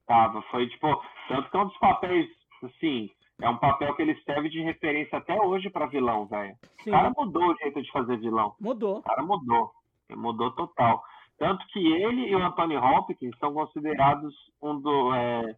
Tava, 0.06 0.42
foi 0.50 0.68
tipo, 0.68 1.02
tanto 1.28 1.50
que 1.50 1.56
é 1.56 1.60
um 1.60 1.66
dos 1.68 1.78
papéis, 1.78 2.28
assim, 2.62 3.10
é 3.40 3.48
um 3.48 3.58
papel 3.58 3.94
que 3.94 4.02
ele 4.02 4.14
serve 4.22 4.48
de 4.48 4.60
referência 4.62 5.18
até 5.18 5.40
hoje 5.40 5.68
pra 5.68 5.86
vilão, 5.86 6.26
velho. 6.26 6.54
O 6.86 6.90
cara 6.90 7.12
mudou 7.16 7.50
o 7.50 7.56
jeito 7.56 7.82
de 7.82 7.90
fazer 7.92 8.16
vilão. 8.18 8.54
mudou. 8.60 8.98
O 8.98 9.02
cara 9.02 9.22
mudou. 9.22 9.70
Ele 10.08 10.18
mudou 10.18 10.50
total. 10.52 11.02
Tanto 11.38 11.66
que 11.68 11.78
ele 11.78 12.28
e 12.28 12.34
o 12.34 12.42
Anthony 12.42 12.76
Hopkins 12.76 13.36
são 13.38 13.52
considerados 13.52 14.34
um 14.62 14.80
do, 14.80 15.14
é, 15.14 15.54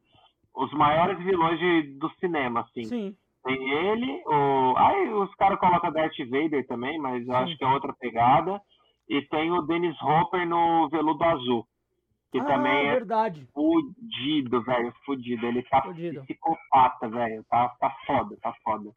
os 0.54 0.72
maiores 0.72 1.18
vilões 1.18 1.58
de, 1.58 1.82
do 1.98 2.10
cinema, 2.18 2.60
assim. 2.60 2.84
Sim, 2.84 3.16
Tem 3.44 3.70
ele, 3.70 4.22
o. 4.26 4.74
Aí 4.76 5.08
os 5.14 5.32
caras 5.36 5.58
colocam 5.60 5.92
Darth 5.92 6.18
Vader 6.28 6.66
também, 6.66 6.98
mas 6.98 7.26
eu 7.26 7.32
Sim. 7.32 7.40
acho 7.42 7.56
que 7.56 7.64
é 7.64 7.68
outra 7.68 7.92
pegada. 7.92 8.60
E 9.08 9.22
tem 9.22 9.50
o 9.52 9.62
Dennis 9.62 9.96
Hopper 10.02 10.46
no 10.46 10.88
Veludo 10.88 11.24
Azul. 11.24 11.66
Que 12.30 12.38
ah, 12.40 12.44
também 12.44 12.88
é 12.88 12.92
verdade. 12.92 13.46
fudido, 13.54 14.62
velho. 14.62 14.92
Fudido. 15.04 15.46
Ele 15.46 15.62
tá 15.62 15.82
Fudido. 15.82 16.20
psicopata, 16.22 17.08
velho. 17.08 17.44
Tá, 17.48 17.68
tá 17.80 17.90
foda, 18.06 18.36
tá 18.42 18.54
foda. 18.62 18.90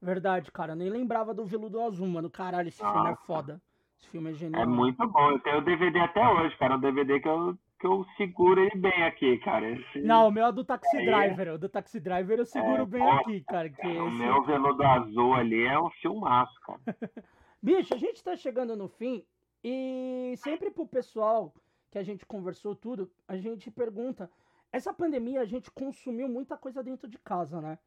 Verdade, 0.00 0.50
cara. 0.52 0.74
Nem 0.74 0.88
lembrava 0.88 1.34
do 1.34 1.44
Veludo 1.44 1.80
Azul, 1.82 2.06
mano. 2.06 2.30
Caralho, 2.30 2.68
esse 2.68 2.78
filme 2.78 2.96
é 3.08 3.10
Nossa. 3.10 3.22
foda. 3.26 3.60
Esse 4.00 4.08
filme 4.10 4.30
é 4.30 4.34
genial. 4.34 4.62
É 4.62 4.66
muito 4.66 5.06
bom. 5.06 5.30
Eu 5.32 5.38
tenho 5.40 5.58
o 5.58 5.62
DVD 5.64 5.98
até 6.00 6.26
hoje, 6.28 6.56
cara. 6.56 6.76
Um 6.76 6.80
DVD 6.80 7.20
que 7.20 7.28
eu, 7.28 7.54
que 7.80 7.86
eu 7.86 8.06
seguro 8.16 8.60
ele 8.60 8.76
bem 8.80 9.02
aqui, 9.04 9.36
cara. 9.38 9.68
Esse- 9.70 10.00
Não, 10.02 10.28
o 10.28 10.30
meu 10.30 10.46
é 10.46 10.52
do 10.52 10.64
Taxi 10.64 10.96
Aí- 10.96 11.04
Driver. 11.06 11.54
O 11.54 11.58
do 11.58 11.68
Taxi 11.68 12.00
Driver 12.00 12.38
eu 12.38 12.46
seguro 12.46 12.82
É, 12.82 12.86
bem 12.86 13.02
aqui, 13.10 13.40
cara. 13.42 13.68
Que 13.68 13.86
O 13.86 14.08
esse... 14.08 14.16
meu 14.16 14.42
Veludo 14.44 14.82
Azul 14.82 15.34
ali 15.34 15.62
é 15.64 15.78
um 15.78 15.90
filmaço, 15.90 16.54
cara. 16.60 16.80
Bicho, 17.62 17.94
a 17.94 17.98
gente 17.98 18.22
tá 18.22 18.36
chegando 18.36 18.76
no 18.76 18.88
fim 18.88 19.24
e 19.64 20.34
sempre 20.36 20.70
pro 20.70 20.86
pessoal 20.86 21.52
que 21.96 22.00
a 22.00 22.02
gente 22.02 22.26
conversou 22.26 22.76
tudo, 22.76 23.10
a 23.26 23.38
gente 23.38 23.70
pergunta. 23.70 24.30
Essa 24.70 24.92
pandemia 24.92 25.40
a 25.40 25.46
gente 25.46 25.70
consumiu 25.70 26.28
muita 26.28 26.54
coisa 26.54 26.82
dentro 26.82 27.08
de 27.08 27.18
casa, 27.18 27.58
né? 27.58 27.78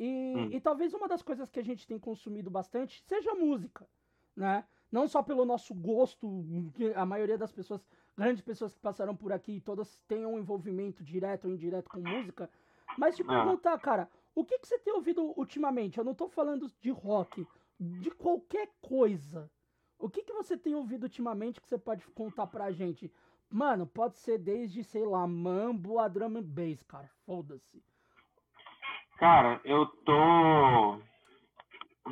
E, 0.00 0.08
Hum. 0.34 0.56
e 0.56 0.60
talvez 0.60 0.92
uma 0.92 1.06
das 1.06 1.22
coisas 1.22 1.48
que 1.48 1.60
a 1.60 1.62
gente 1.62 1.86
tem 1.86 1.96
consumido 1.96 2.50
bastante 2.50 3.04
seja 3.06 3.32
música, 3.34 3.88
né? 4.34 4.64
Não 4.90 5.06
só 5.06 5.22
pelo 5.22 5.44
nosso 5.44 5.72
gosto, 5.74 6.44
que 6.74 6.92
a 6.92 7.06
maioria 7.06 7.38
das 7.38 7.52
pessoas, 7.52 7.86
grandes 8.16 8.42
pessoas 8.42 8.74
que 8.74 8.80
passaram 8.80 9.14
por 9.14 9.32
aqui, 9.32 9.60
todas 9.60 9.96
têm 10.08 10.26
um 10.26 10.40
envolvimento 10.40 11.04
direto 11.04 11.44
ou 11.44 11.52
indireto 11.54 11.88
com 11.88 12.00
música, 12.00 12.50
mas 12.96 13.14
te 13.14 13.22
Ah. 13.22 13.28
perguntar, 13.28 13.78
cara, 13.78 14.10
o 14.34 14.44
que, 14.44 14.58
que 14.58 14.66
você 14.66 14.76
tem 14.76 14.92
ouvido 14.92 15.32
ultimamente? 15.38 15.98
Eu 15.98 16.04
não 16.04 16.16
tô 16.16 16.28
falando 16.28 16.68
de 16.80 16.90
rock, 16.90 17.46
de 18.00 18.10
qualquer 18.10 18.70
coisa. 18.80 19.48
O 19.98 20.10
que, 20.10 20.24
que 20.24 20.32
você 20.32 20.56
tem 20.56 20.74
ouvido 20.74 21.04
ultimamente 21.04 21.60
que 21.60 21.68
você 21.68 21.78
pode 21.78 22.04
contar 22.08 22.48
pra 22.48 22.72
gente? 22.72 23.12
Mano, 23.52 23.86
pode 23.86 24.16
ser 24.18 24.38
desde, 24.38 24.82
sei 24.84 25.04
lá, 25.04 25.26
mambo 25.26 25.98
a 25.98 26.08
drum 26.08 26.38
and 26.38 26.42
bass, 26.44 26.82
cara. 26.84 27.08
Foda-se. 27.26 27.82
Cara, 29.18 29.60
eu 29.64 29.86
tô. 29.86 30.98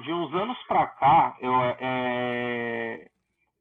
De 0.03 0.13
uns 0.13 0.33
anos 0.35 0.57
pra 0.65 0.87
cá, 0.87 1.37
eu. 1.41 1.53
É... 1.81 3.11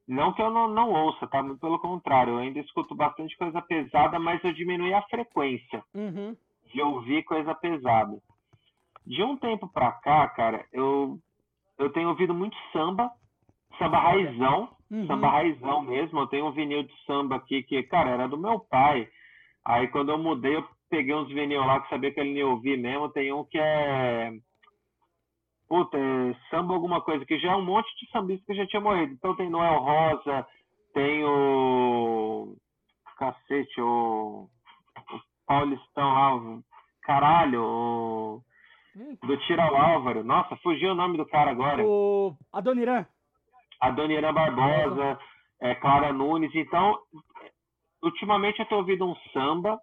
Não 0.06 0.32
que 0.32 0.42
eu 0.42 0.50
não, 0.50 0.68
não 0.68 0.90
ouça, 0.92 1.26
tá? 1.28 1.42
Pelo 1.60 1.78
contrário, 1.78 2.34
eu 2.34 2.38
ainda 2.38 2.58
escuto 2.58 2.94
bastante 2.94 3.36
coisa 3.36 3.62
pesada, 3.62 4.18
mas 4.18 4.42
eu 4.44 4.52
diminui 4.52 4.92
a 4.92 5.02
frequência 5.02 5.84
Uhum. 5.94 6.36
de 6.72 6.82
ouvir 6.82 7.22
coisa 7.24 7.54
pesada. 7.54 8.20
De 9.06 9.22
um 9.22 9.36
tempo 9.36 9.68
pra 9.68 9.92
cá, 9.92 10.28
cara, 10.30 10.66
eu, 10.72 11.18
eu 11.78 11.92
tenho 11.92 12.08
ouvido 12.08 12.34
muito 12.34 12.56
samba, 12.72 13.10
samba 13.80 13.98
raizão, 13.98 14.68
Uhum. 14.90 15.06
samba 15.06 15.28
raizão 15.30 15.80
mesmo. 15.82 16.20
Eu 16.20 16.26
tenho 16.28 16.46
um 16.46 16.52
vinil 16.52 16.82
de 16.84 16.92
samba 17.04 17.36
aqui 17.36 17.62
que, 17.64 17.82
cara, 17.84 18.10
era 18.10 18.28
do 18.28 18.38
meu 18.38 18.60
pai. 18.60 19.08
Aí 19.64 19.88
quando 19.88 20.10
eu 20.10 20.18
mudei, 20.18 20.54
eu 20.56 20.64
peguei 20.88 21.14
uns 21.14 21.28
vinil 21.28 21.60
lá 21.64 21.80
que 21.80 21.88
sabia 21.88 22.12
que 22.12 22.20
ele 22.20 22.34
nem 22.34 22.42
ouvia 22.44 22.76
mesmo. 22.76 23.08
Tem 23.10 23.32
um 23.32 23.44
que 23.44 23.58
é. 23.58 24.32
Puta, 25.68 25.96
é 25.96 26.34
samba 26.50 26.74
alguma 26.74 27.00
coisa, 27.00 27.24
que 27.24 27.38
já 27.38 27.52
é 27.52 27.56
um 27.56 27.64
monte 27.64 27.86
de 28.00 28.10
sambista 28.10 28.44
que 28.46 28.54
já 28.54 28.66
tinha 28.66 28.80
morrido. 28.80 29.12
Então 29.12 29.36
tem 29.36 29.48
Noel 29.48 29.78
Rosa, 29.80 30.46
tem 30.94 31.24
o. 31.24 32.56
Cacete, 33.18 33.80
o. 33.80 34.48
o 35.12 35.20
Paulistão 35.46 36.12
lá, 36.12 36.34
o- 36.36 36.62
caralho, 37.02 37.62
o. 37.62 38.42
Hum. 38.96 39.16
Do 39.24 39.36
Tira 39.46 39.62
Álvaro. 39.64 40.24
Nossa, 40.24 40.56
fugiu 40.56 40.90
o 40.92 40.94
nome 40.96 41.16
do 41.16 41.24
cara 41.26 41.52
agora. 41.52 41.84
O 41.86 42.34
Adoniran. 42.52 43.06
A 43.80 43.90
Dona 43.90 44.12
Irã 44.12 44.32
Barbosa, 44.32 45.18
é, 45.60 45.74
Clara 45.76 46.12
Nunes. 46.12 46.54
Então, 46.54 46.98
ultimamente 48.02 48.60
eu 48.60 48.66
tenho 48.66 48.80
ouvido 48.80 49.06
um 49.06 49.16
samba, 49.32 49.80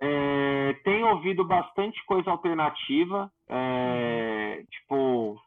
é, 0.00 0.74
tenho 0.84 1.08
ouvido 1.08 1.44
bastante 1.44 2.02
coisa 2.06 2.30
alternativa, 2.30 3.30
é, 3.48 4.64
tipo, 4.70 5.40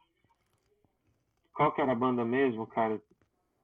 qual 1.54 1.72
que 1.72 1.82
era 1.82 1.92
a 1.92 1.96
banda 1.96 2.24
mesmo, 2.26 2.68
cara? 2.68 3.00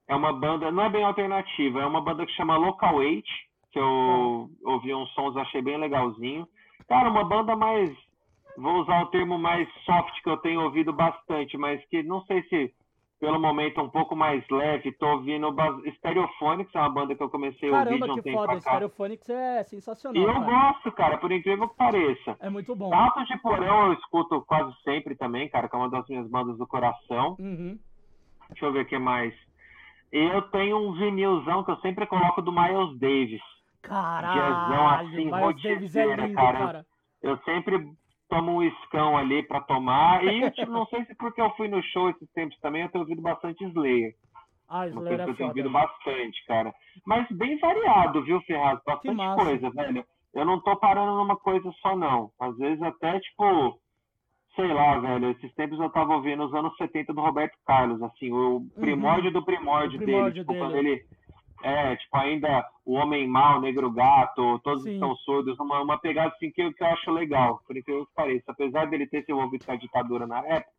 É 0.08 0.14
uma 0.14 0.32
banda, 0.32 0.70
não 0.72 0.84
é 0.84 0.88
bem 0.88 1.04
alternativa, 1.04 1.80
é 1.80 1.86
uma 1.86 2.00
banda 2.00 2.26
que 2.26 2.32
chama 2.32 2.56
Local 2.56 2.96
8, 2.96 3.24
que 3.72 3.78
eu 3.78 4.50
ouvi 4.64 4.92
uns 4.92 5.08
sons, 5.12 5.36
achei 5.36 5.62
bem 5.62 5.76
legalzinho. 5.76 6.48
Cara, 6.88 7.08
uma 7.08 7.22
banda 7.22 7.54
mais, 7.54 7.96
vou 8.56 8.80
usar 8.80 9.02
o 9.02 9.06
termo 9.06 9.38
mais 9.38 9.68
soft 9.84 10.20
que 10.22 10.28
eu 10.28 10.36
tenho 10.38 10.62
ouvido 10.62 10.92
bastante, 10.92 11.56
mas 11.56 11.84
que 11.86 12.02
não 12.02 12.22
sei 12.22 12.42
se 12.48 12.74
pelo 13.20 13.38
momento 13.38 13.82
um 13.82 13.88
pouco 13.90 14.16
mais 14.16 14.42
leve, 14.50 14.90
tô 14.92 15.06
ouvindo 15.06 15.54
Stereophonics, 15.98 16.74
é 16.74 16.78
uma 16.80 16.88
banda 16.88 17.14
que 17.14 17.22
eu 17.22 17.28
comecei 17.28 17.68
a 17.68 17.72
ouvir 17.72 17.84
Caramba, 17.84 18.06
de 18.06 18.12
um 18.12 18.14
que 18.16 18.22
tempo 18.22 18.38
foda. 18.38 18.60
Stereophonics 18.60 19.28
é 19.28 19.60
E 19.60 19.64
sensacional, 19.64 20.22
eu 20.22 20.32
cara. 20.32 20.46
gosto, 20.46 20.92
cara, 20.92 21.18
por 21.18 21.30
incrível 21.30 21.68
que 21.68 21.76
pareça. 21.76 22.36
É 22.40 22.48
muito 22.48 22.74
bom. 22.74 22.88
Ratos 22.88 23.28
de 23.28 23.36
Porão 23.38 23.88
eu 23.88 23.92
escuto 23.92 24.40
quase 24.46 24.74
sempre 24.82 25.14
também, 25.14 25.50
cara, 25.50 25.68
que 25.68 25.76
é 25.76 25.78
uma 25.78 25.90
das 25.90 26.08
minhas 26.08 26.26
bandas 26.28 26.56
do 26.56 26.66
coração. 26.66 27.36
Uhum. 27.38 27.78
Deixa 28.48 28.64
eu 28.64 28.72
ver 28.72 28.80
o 28.80 28.86
que 28.86 28.98
mais. 28.98 29.34
E 30.12 30.18
eu 30.18 30.42
tenho 30.50 30.78
um 30.78 30.92
vinilzão 30.94 31.62
que 31.62 31.70
eu 31.70 31.76
sempre 31.80 32.06
coloco 32.06 32.40
do 32.40 32.50
Miles 32.50 32.98
Davis. 32.98 33.42
Caralho, 33.82 35.08
assim, 35.08 35.30
Miles 35.30 35.62
Davis 35.62 35.94
é 35.94 36.06
lindo, 36.06 36.34
cara. 36.34 36.58
cara. 36.58 36.86
Eu 37.22 37.36
sempre 37.44 37.86
tomo 38.30 38.52
um 38.52 38.62
escão 38.62 39.18
ali 39.18 39.42
pra 39.42 39.60
tomar. 39.60 40.24
E 40.24 40.50
tipo, 40.52 40.70
não 40.70 40.86
sei 40.86 41.04
se 41.04 41.14
porque 41.16 41.40
eu 41.40 41.50
fui 41.50 41.68
no 41.68 41.82
show 41.82 42.08
esses 42.08 42.30
tempos 42.32 42.58
também, 42.60 42.82
eu 42.82 42.88
tenho 42.88 43.02
ouvido 43.02 43.20
bastante 43.20 43.62
Slayer. 43.64 44.14
Ah, 44.68 44.86
Slayer 44.86 45.20
é 45.20 45.28
eu 45.28 45.34
tenho 45.34 45.48
ouvido 45.48 45.70
bastante, 45.70 46.46
cara. 46.46 46.72
Mas 47.04 47.26
bem 47.32 47.58
variado, 47.58 48.22
viu, 48.22 48.40
Ferraz? 48.42 48.80
Bastante 48.86 49.34
coisa, 49.36 49.70
velho. 49.70 50.04
Eu 50.32 50.44
não 50.44 50.60
tô 50.60 50.76
parando 50.76 51.16
numa 51.16 51.36
coisa 51.36 51.70
só, 51.82 51.96
não. 51.96 52.30
Às 52.40 52.56
vezes 52.56 52.80
até, 52.82 53.18
tipo, 53.18 53.78
sei 54.54 54.72
lá, 54.72 54.98
velho, 54.98 55.30
esses 55.30 55.52
tempos 55.54 55.80
eu 55.80 55.90
tava 55.90 56.14
ouvindo 56.14 56.44
os 56.44 56.54
anos 56.54 56.76
70 56.76 57.12
do 57.12 57.20
Roberto 57.20 57.56
Carlos, 57.66 58.00
assim, 58.02 58.32
o 58.32 58.64
primórdio 58.78 59.32
do 59.32 59.44
primórdio, 59.44 59.98
Uhum. 59.98 60.02
O 60.02 60.06
primórdio 60.06 60.44
dele. 60.44 60.44
Tipo, 60.44 60.52
dele. 60.52 60.64
quando 60.64 60.76
ele. 60.76 61.04
É, 61.62 61.94
tipo, 61.96 62.16
ainda 62.16 62.66
o 62.86 62.94
Homem 62.94 63.28
Mal, 63.28 63.60
Negro 63.60 63.90
Gato, 63.90 64.58
todos 64.60 64.82
Sim. 64.82 64.94
estão 64.94 65.14
surdos, 65.16 65.58
uma, 65.60 65.80
uma 65.82 65.98
pegada 65.98 66.32
assim 66.34 66.50
que, 66.50 66.62
eu- 66.62 66.72
que 66.72 66.82
eu 66.82 66.88
acho 66.88 67.10
legal, 67.10 67.60
por 67.66 67.76
incrível 67.76 68.06
que 68.06 68.14
pareça. 68.14 68.50
Apesar 68.52 68.86
dele 68.86 69.06
ter 69.06 69.24
se 69.24 69.32
envolvido 69.32 69.64
com 69.66 69.72
a 69.72 69.76
ditadura 69.76 70.26
na 70.26 70.38
época, 70.46 70.72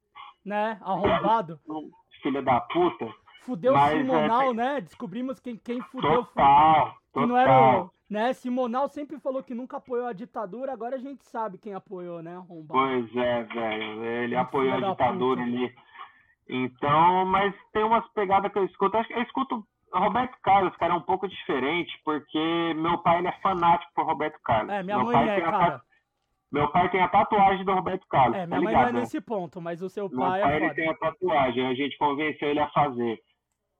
Né? 0.43 0.79
Arrombado. 0.81 1.59
filho 2.23 2.41
da 2.43 2.59
puta, 2.61 3.07
Fudeu 3.41 3.73
Mas, 3.73 3.97
Simonal, 3.97 4.51
é, 4.51 4.53
né? 4.53 4.81
Descobrimos 4.81 5.39
quem, 5.39 5.55
quem 5.57 5.81
fudeu. 5.81 6.23
total, 6.25 6.95
total. 7.11 7.27
não 7.27 7.35
era 7.37 7.81
o. 7.83 7.89
Né? 8.07 8.33
Simonal 8.33 8.87
sempre 8.89 9.17
falou 9.19 9.41
que 9.41 9.55
nunca 9.55 9.77
apoiou 9.77 10.05
a 10.05 10.13
ditadura, 10.13 10.71
agora 10.73 10.95
a 10.97 10.99
gente 10.99 11.23
sabe 11.25 11.57
quem 11.57 11.73
apoiou, 11.73 12.21
né? 12.21 12.35
Arrombado. 12.35 12.67
Pois 12.79 13.15
é, 13.15 13.43
velho. 13.43 14.03
Ele 14.03 14.35
Muito 14.35 14.47
apoiou 14.47 14.73
a 14.73 14.89
ditadura 14.91 15.41
puta. 15.41 15.55
ali. 15.55 15.73
Então, 16.49 17.25
mas 17.25 17.53
tem 17.71 17.83
umas 17.83 18.07
pegadas 18.09 18.51
que 18.51 18.59
eu 18.59 18.65
escuto. 18.65 18.97
Acho 18.97 19.07
que 19.07 19.13
eu 19.15 19.21
escuto 19.23 19.65
Roberto 19.93 20.37
Carlos, 20.43 20.75
cara, 20.77 20.93
é 20.93 20.97
um 20.97 21.01
pouco 21.01 21.27
diferente, 21.27 21.91
porque 22.05 22.73
meu 22.75 22.97
pai 22.99 23.19
ele 23.19 23.27
é 23.27 23.31
fanático 23.41 23.91
por 23.93 24.05
Roberto 24.05 24.39
Carlos. 24.43 24.71
É, 24.73 24.83
minha 24.83 24.97
meu 24.97 25.05
mãe 25.05 25.13
pai 25.13 25.29
é, 25.29 25.35
tem 25.35 25.43
a 25.45 25.51
cara. 25.51 25.81
Meu 26.51 26.67
pai 26.69 26.89
tem 26.89 27.01
a 27.01 27.07
tatuagem 27.07 27.63
do 27.63 27.73
Roberto 27.73 28.05
Carlos. 28.07 28.37
É, 28.37 28.41
tá 28.41 28.47
minha 28.47 28.61
mãe 28.61 28.67
ligado, 28.73 28.83
não 28.83 28.89
é 28.89 28.93
né? 28.93 28.99
nesse 29.01 29.21
ponto, 29.21 29.61
mas 29.61 29.81
o 29.81 29.89
seu 29.89 30.09
Meu 30.09 30.19
pai 30.19 30.41
pai 30.41 30.53
é 30.53 30.55
ele 30.65 30.73
tem 30.73 30.89
a 30.89 30.97
tatuagem, 30.97 31.65
a 31.67 31.73
gente 31.73 31.97
convenceu 31.97 32.49
ele 32.49 32.59
a 32.59 32.69
fazer. 32.69 33.19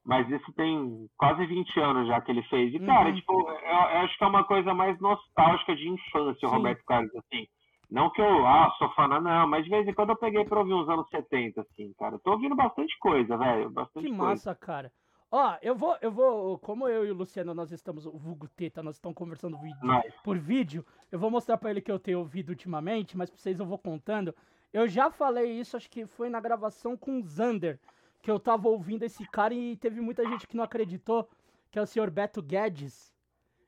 Mas 0.04 0.28
isso 0.30 0.52
tem 0.54 1.08
quase 1.18 1.46
20 1.46 1.80
anos 1.80 2.08
já 2.08 2.20
que 2.22 2.32
ele 2.32 2.42
fez. 2.44 2.74
E, 2.74 2.80
cara, 2.80 3.10
Uhum. 3.10 3.16
tipo, 3.16 3.34
eu, 3.34 3.56
eu 3.58 4.00
acho 4.00 4.18
que 4.18 4.24
é 4.24 4.28
uma 4.28 4.44
coisa 4.44 4.74
mais 4.74 5.00
nostálgica 5.00 5.76
de 5.76 5.88
infância, 5.90 6.48
o 6.48 6.50
Sim. 6.50 6.56
Roberto 6.56 6.84
Carlos, 6.86 7.16
assim. 7.18 7.46
Não 7.90 8.10
que 8.10 8.22
eu, 8.22 8.48
ah, 8.48 8.74
sou 8.78 8.90
fã, 8.94 9.06
não, 9.08 9.48
mas 9.48 9.66
de 9.66 9.70
vez 9.70 9.86
em 9.86 9.94
quando 9.94 10.12
eu 10.12 10.16
peguei 10.18 10.46
pra 10.46 10.60
ouvir 10.60 10.74
uns 10.74 10.88
anos 10.90 11.08
70, 11.10 11.62
assim, 11.62 11.94
cara. 12.00 12.16
Eu 12.16 12.20
tô 12.20 12.32
ouvindo 12.32 12.56
bastante 12.56 12.98
coisa, 13.00 13.38
velho. 13.38 13.70
Bastante 13.70 14.06
Que 14.06 14.10
coisa. 14.16 14.24
massa, 14.24 14.56
cara. 14.56 14.92
Ó, 15.34 15.58
eu 15.62 15.74
vou, 15.74 15.98
eu 16.02 16.12
vou, 16.12 16.60
como 16.60 16.90
eu 16.90 17.06
e 17.06 17.12
o 17.12 17.14
Luciano, 17.14 17.54
nós 17.54 17.72
estamos, 17.72 18.06
o 18.06 18.12
Vulgo 18.12 18.50
Teta, 18.50 18.84
nós 18.84 18.96
estamos 18.96 19.18
conversando 19.18 19.58
vídeo, 19.58 19.80
por 20.26 20.38
vídeo, 20.38 20.86
eu 21.10 21.18
vou 21.18 21.32
mostrar 21.32 21.58
pra 21.58 21.72
ele 21.72 21.80
que 21.80 21.90
eu 21.90 21.98
tenho 21.98 22.20
ouvido 22.20 22.50
ultimamente, 22.50 23.16
mas 23.16 23.30
pra 23.30 23.40
vocês 23.40 23.58
eu 23.58 23.66
vou 23.66 23.78
contando. 23.78 24.36
Eu 24.74 24.90
já 24.90 25.10
falei 25.10 25.50
isso, 25.50 25.78
acho 25.78 25.90
que 25.90 26.06
foi 26.06 26.28
na 26.28 26.42
gravação 26.42 26.98
com 26.98 27.18
o 27.18 27.24
Zander, 27.24 27.80
que 28.22 28.30
eu 28.30 28.42
tava 28.42 28.68
ouvindo 28.68 29.04
esse 29.04 29.26
cara 29.26 29.54
e 29.54 29.78
teve 29.78 30.02
muita 30.02 30.28
gente 30.28 30.46
que 30.46 30.58
não 30.58 30.66
acreditou, 30.66 31.30
que 31.72 31.80
é 31.80 31.82
o 31.82 31.88
senhor 31.88 32.10
Beto 32.10 32.42
Guedes. 32.42 33.14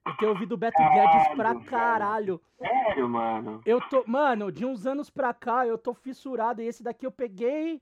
Eu 0.06 0.18
tenho 0.18 0.31
ouvido 0.31 0.56
o 0.56 0.57
Beto 0.57 0.77
Guedes 0.77 1.30
pra 1.30 1.56
Caralho, 1.56 1.61
caralho. 1.64 2.41
Sério, 2.57 3.07
mano. 3.07 3.61
Eu 3.65 3.80
tô, 3.88 4.03
mano, 4.06 4.52
de 4.52 4.65
uns 4.65 4.85
anos 4.85 5.10
pra 5.10 5.34
cá 5.34 5.65
eu 5.65 5.77
tô 5.77 5.94
fissurado 5.94 6.61
e 6.61 6.65
esse 6.65 6.84
daqui 6.84 7.06
eu 7.06 7.11
peguei 7.11 7.80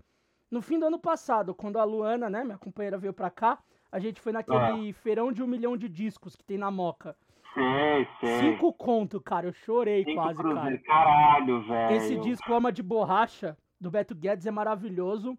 no 0.51 0.61
fim 0.61 0.77
do 0.77 0.85
ano 0.85 0.99
passado, 0.99 1.55
quando 1.55 1.79
a 1.79 1.83
Luana, 1.83 2.29
né, 2.29 2.43
minha 2.43 2.57
companheira 2.57 2.97
veio 2.97 3.13
pra 3.13 3.29
cá, 3.31 3.57
a 3.91 3.97
gente 3.99 4.19
foi 4.21 4.31
naquele 4.33 4.91
feirão 4.93 5.31
de 5.31 5.41
um 5.41 5.47
milhão 5.47 5.75
de 5.77 5.87
discos 5.89 6.35
que 6.35 6.43
tem 6.43 6.57
na 6.57 6.69
Moca. 6.69 7.15
Sei, 7.53 8.07
sei. 8.19 8.39
Cinco 8.39 8.71
conto, 8.73 9.19
cara, 9.19 9.47
eu 9.47 9.53
chorei 9.53 10.03
Cinco 10.03 10.21
quase, 10.21 10.41
cara. 10.43 10.77
Caralho, 10.79 11.65
velho. 11.67 11.95
Esse 11.95 12.17
disco 12.19 12.53
Ama 12.53 12.71
de 12.71 12.83
Borracha, 12.83 13.57
do 13.79 13.89
Beto 13.89 14.13
Guedes, 14.15 14.45
é 14.45 14.51
maravilhoso. 14.51 15.37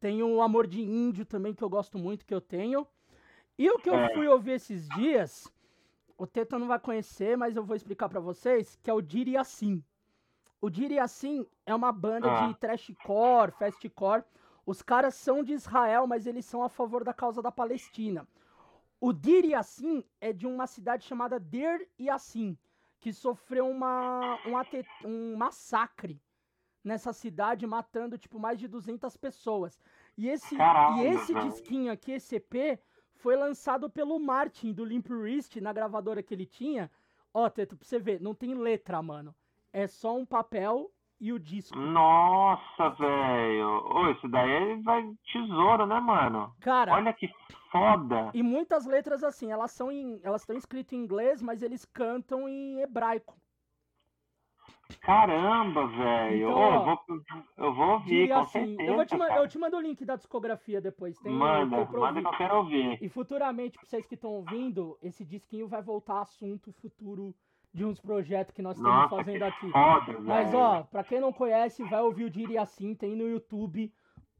Tem 0.00 0.22
o 0.22 0.42
Amor 0.42 0.66
de 0.66 0.82
Índio 0.82 1.24
também, 1.24 1.54
que 1.54 1.62
eu 1.64 1.70
gosto 1.70 1.98
muito, 1.98 2.26
que 2.26 2.34
eu 2.34 2.40
tenho. 2.40 2.86
E 3.58 3.70
o 3.70 3.78
que 3.78 3.88
eu 3.88 3.94
É. 3.94 4.12
fui 4.12 4.28
ouvir 4.28 4.52
esses 4.52 4.86
dias, 4.90 5.50
o 6.18 6.26
Teta 6.26 6.58
não 6.58 6.66
vai 6.66 6.78
conhecer, 6.78 7.36
mas 7.36 7.56
eu 7.56 7.64
vou 7.64 7.74
explicar 7.74 8.08
pra 8.10 8.20
vocês, 8.20 8.78
que 8.82 8.90
é 8.90 8.92
o 8.92 9.00
Diri 9.00 9.38
Assim. 9.38 9.82
O 10.66 10.70
Diri 10.70 10.98
Assim 10.98 11.46
é 11.64 11.72
uma 11.72 11.92
banda 11.92 12.28
Ah. 12.28 12.48
de 12.48 12.54
trashcore, 12.58 13.52
fastcore. 13.52 14.24
Os 14.66 14.82
caras 14.82 15.14
são 15.14 15.44
de 15.44 15.52
Israel, 15.52 16.08
mas 16.08 16.26
eles 16.26 16.44
são 16.44 16.60
a 16.60 16.68
favor 16.68 17.04
da 17.04 17.14
causa 17.14 17.40
da 17.40 17.52
Palestina. 17.52 18.26
O 19.00 19.12
Dir 19.12 19.44
Yassin 19.44 20.02
é 20.20 20.32
de 20.32 20.44
uma 20.44 20.66
cidade 20.66 21.04
chamada 21.04 21.38
Der 21.38 21.86
Yassin, 22.00 22.58
que 22.98 23.12
sofreu 23.12 23.68
uma, 23.68 24.40
um, 24.44 24.56
ate- 24.58 24.84
um 25.04 25.36
massacre 25.36 26.20
nessa 26.82 27.12
cidade, 27.12 27.64
matando 27.64 28.18
tipo 28.18 28.40
mais 28.40 28.58
de 28.58 28.66
200 28.66 29.16
pessoas. 29.16 29.78
E 30.18 30.28
esse, 30.28 30.56
Caralho, 30.56 30.96
e 30.96 31.06
esse 31.06 31.32
disquinho 31.32 31.92
aqui, 31.92 32.10
esse 32.10 32.34
EP, 32.36 32.80
foi 33.14 33.36
lançado 33.36 33.88
pelo 33.88 34.18
Martin, 34.18 34.72
do 34.72 34.84
Limp 34.84 35.08
Wrist, 35.10 35.60
na 35.60 35.72
gravadora 35.72 36.24
que 36.24 36.34
ele 36.34 36.44
tinha. 36.46 36.90
Ó, 37.32 37.48
Teto, 37.48 37.76
pra 37.76 37.86
você 37.86 38.00
ver, 38.00 38.20
não 38.20 38.34
tem 38.34 38.52
letra, 38.54 39.00
mano. 39.00 39.32
É 39.76 39.86
só 39.86 40.16
um 40.16 40.24
papel 40.24 40.90
e 41.20 41.34
o 41.34 41.38
disco. 41.38 41.76
Nossa, 41.78 42.88
velho. 42.98 43.68
Ô, 43.94 44.10
isso 44.10 44.26
daí 44.26 44.80
vai 44.82 45.06
tesouro, 45.30 45.84
né, 45.84 46.00
mano? 46.00 46.50
Cara, 46.62 46.94
Olha 46.94 47.12
que 47.12 47.28
foda. 47.70 48.30
E 48.32 48.42
muitas 48.42 48.86
letras 48.86 49.22
assim, 49.22 49.52
elas 49.52 49.72
são 49.72 49.92
em, 49.92 50.18
elas 50.22 50.40
estão 50.40 50.56
escritas 50.56 50.94
em 50.94 51.02
inglês, 51.02 51.42
mas 51.42 51.60
eles 51.60 51.84
cantam 51.84 52.48
em 52.48 52.80
hebraico. 52.80 53.36
Caramba, 55.02 55.86
velho. 55.88 56.48
Então, 56.48 56.58
Ô, 56.58 56.74
eu, 56.74 56.84
vou, 56.84 56.98
eu 57.58 57.74
vou 57.74 57.88
ouvir, 57.90 58.28
com 58.28 58.34
assim, 58.38 58.52
certeza. 58.52 58.82
eu, 58.82 58.94
vou 58.94 59.04
te, 59.04 59.14
eu 59.14 59.48
te 59.48 59.58
mando 59.58 59.76
o 59.76 59.80
link 59.80 60.04
da 60.06 60.16
discografia 60.16 60.80
depois. 60.80 61.18
Tem, 61.18 61.34
Manda, 61.34 61.84
pra 61.84 62.00
manda 62.00 62.22
que 62.22 62.26
eu 62.26 62.38
quero 62.38 62.56
ouvir. 62.56 63.02
E 63.02 63.10
futuramente, 63.10 63.76
pra 63.78 63.86
vocês 63.86 64.06
que 64.06 64.14
estão 64.14 64.30
ouvindo, 64.30 64.96
esse 65.02 65.22
disquinho 65.22 65.68
vai 65.68 65.82
voltar 65.82 66.22
assunto 66.22 66.72
futuro 66.72 67.34
de 67.76 67.84
uns 67.84 68.00
projetos 68.00 68.54
que 68.54 68.62
nós 68.62 68.74
estamos 68.78 68.96
Nossa, 69.02 69.16
fazendo 69.16 69.42
aqui. 69.42 69.70
foda, 69.70 70.06
velho. 70.06 70.22
Mas 70.22 70.54
ó, 70.54 70.82
pra 70.84 71.04
quem 71.04 71.20
não 71.20 71.30
conhece, 71.30 71.84
vai 71.84 72.00
ouvir 72.00 72.24
o 72.24 72.30
Diria 72.30 72.62
Assim, 72.62 72.94
tem 72.94 73.14
no 73.14 73.28
YouTube. 73.28 73.92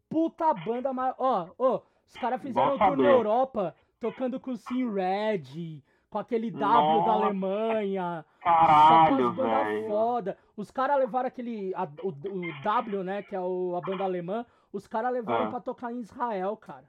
Puta 0.09 0.55
banda, 0.55 0.91
ma- 0.93 1.15
ó, 1.19 1.49
ó, 1.59 1.81
os 2.07 2.15
caras 2.15 2.41
fizeram 2.41 2.75
um 2.77 2.79
Bom 2.79 2.87
tour 2.87 2.97
na. 2.97 3.11
Europa, 3.11 3.75
tocando 4.01 4.41
com 4.41 4.53
o 4.53 4.57
Sim 4.57 4.91
Red, 4.91 5.83
com 6.09 6.19
aquele 6.19 6.51
W 6.51 6.63
da 6.63 6.67
Nossa, 6.81 7.11
Alemanha, 7.11 8.25
só 8.43 8.49
com 8.51 8.57
Caralho, 8.57 9.29
as 9.29 9.37
bandas 9.37 9.87
foda. 9.87 10.39
Os 10.57 10.71
caras 10.71 10.97
levaram 10.99 11.27
aquele, 11.29 11.75
a- 11.75 11.89
o, 12.03 12.09
o 12.09 12.63
W, 12.63 13.05
né, 13.05 13.23
que 13.23 13.37
é 13.37 13.41
o- 13.41 13.77
a 13.77 13.81
banda 13.87 14.03
alemã, 14.05 14.47
os 14.73 14.87
caras 14.87 15.13
levaram 15.13 15.49
Ah. 15.49 15.51
pra 15.51 15.61
tocar 15.61 15.93
em 15.93 16.01
Israel, 16.01 16.57
cara. 16.57 16.85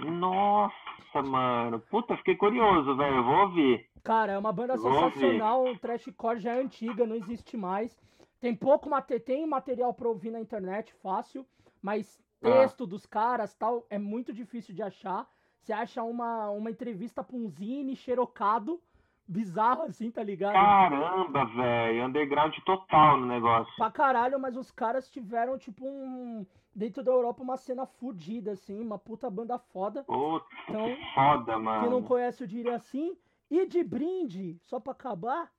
Nossa, 0.00 1.22
mano. 1.22 1.80
Puta, 1.90 2.16
fiquei 2.16 2.36
curioso, 2.36 2.96
velho. 2.96 3.16
Eu 3.16 3.24
vou 3.24 3.36
ouvir. 3.42 3.86
Cara, 4.02 4.32
é 4.32 4.38
uma 4.38 4.52
banda 4.52 4.76
Vou 4.76 4.92
ouvir. 4.92 5.14
sensacional, 5.14 5.64
o 5.66 5.78
trashcore 5.78 6.38
já 6.40 6.52
é 6.54 6.60
antiga, 6.60 7.06
não 7.06 7.16
existe 7.16 7.56
mais. 7.56 7.96
Tem 8.40 8.54
pouco 8.54 8.90
mate... 8.90 9.18
tem 9.20 9.46
material 9.46 9.94
pra 9.94 10.08
ouvir 10.08 10.30
na 10.30 10.40
internet, 10.40 10.92
fácil, 11.02 11.46
mas 11.80 12.20
Ah. 12.42 12.50
texto 12.50 12.86
dos 12.86 13.06
caras 13.06 13.54
tal 13.54 13.86
é 13.88 13.98
muito 13.98 14.32
difícil 14.32 14.74
de 14.74 14.82
achar. 14.82 15.26
Você 15.62 15.72
acha 15.72 16.02
uma, 16.02 16.50
uma 16.50 16.70
entrevista 16.70 17.24
pra 17.24 17.34
um 17.36 17.48
zine 17.48 17.96
xerocado, 17.96 18.78
bizarro 19.26 19.84
assim, 19.84 20.10
tá 20.10 20.22
ligado? 20.22 20.52
Caramba, 20.52 21.46
velho. 21.46 22.04
Underground 22.04 22.54
total 22.66 23.16
no 23.16 23.26
negócio. 23.26 23.72
Pra 23.78 23.90
caralho, 23.90 24.38
mas 24.38 24.54
os 24.58 24.70
caras 24.70 25.08
tiveram, 25.08 25.56
tipo, 25.56 25.86
um. 25.86 26.44
Dentro 26.74 27.02
da 27.04 27.12
Europa, 27.12 27.42
uma 27.42 27.56
cena 27.56 27.86
fodida, 27.86 28.52
assim, 28.52 28.80
uma 28.80 28.98
puta 28.98 29.30
banda 29.30 29.58
foda. 29.58 30.02
Puta, 30.04 30.44
Então, 30.68 30.86
que 30.86 31.14
foda, 31.14 31.44
Quem 31.54 31.62
não 31.62 31.62
mano. 31.62 32.02
conhece, 32.02 32.42
eu 32.42 32.48
diria 32.48 32.74
assim. 32.74 33.16
E 33.50 33.64
de 33.66 33.84
brinde, 33.84 34.58
só 34.62 34.80
pra 34.80 34.92
acabar, 34.92 35.52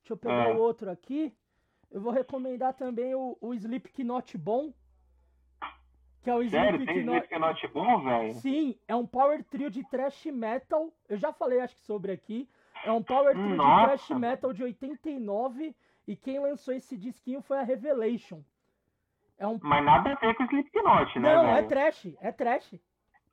deixa 0.00 0.12
eu 0.12 0.16
pegar 0.16 0.50
É. 0.50 0.54
o 0.54 0.58
outro 0.58 0.88
aqui. 0.90 1.34
Eu 1.90 2.00
vou 2.00 2.12
recomendar 2.12 2.74
também 2.74 3.14
o, 3.16 3.36
o 3.40 3.52
Slipknot 3.52 4.38
Bom. 4.38 4.72
Que 6.22 6.30
é 6.30 6.34
o 6.36 6.48
Sério, 6.48 6.78
tem 6.86 6.98
Slipknot. 6.98 7.16
Slipknot 7.26 7.66
bom, 7.68 8.04
velho? 8.04 8.34
Sim, 8.34 8.78
é 8.86 8.94
um 8.94 9.06
power 9.06 9.42
trio 9.44 9.70
de 9.70 9.82
thrash 9.88 10.26
metal. 10.26 10.92
Eu 11.08 11.16
já 11.16 11.32
falei, 11.32 11.60
acho 11.60 11.74
que 11.74 11.80
sobre 11.80 12.12
aqui. 12.12 12.48
É 12.84 12.92
um 12.92 13.02
power 13.02 13.32
trio 13.34 13.48
de 13.48 13.56
Nossa. 13.56 13.86
thrash 13.86 14.10
metal 14.10 14.52
de 14.52 14.62
89. 14.62 15.74
E 16.06 16.14
quem 16.14 16.38
lançou 16.38 16.74
esse 16.74 16.96
disquinho 16.96 17.40
foi 17.42 17.58
a 17.58 17.62
Revelation. 17.62 18.42
É 19.40 19.46
um. 19.46 19.58
Mas 19.62 19.84
nada 19.84 20.12
a 20.12 20.14
ver 20.14 20.34
com 20.36 20.44
Slipknot, 20.44 21.18
né, 21.18 21.34
Não, 21.34 21.48
é 21.48 21.54
velho? 21.56 21.68
trash, 21.68 22.14
é 22.20 22.30
trash. 22.30 22.74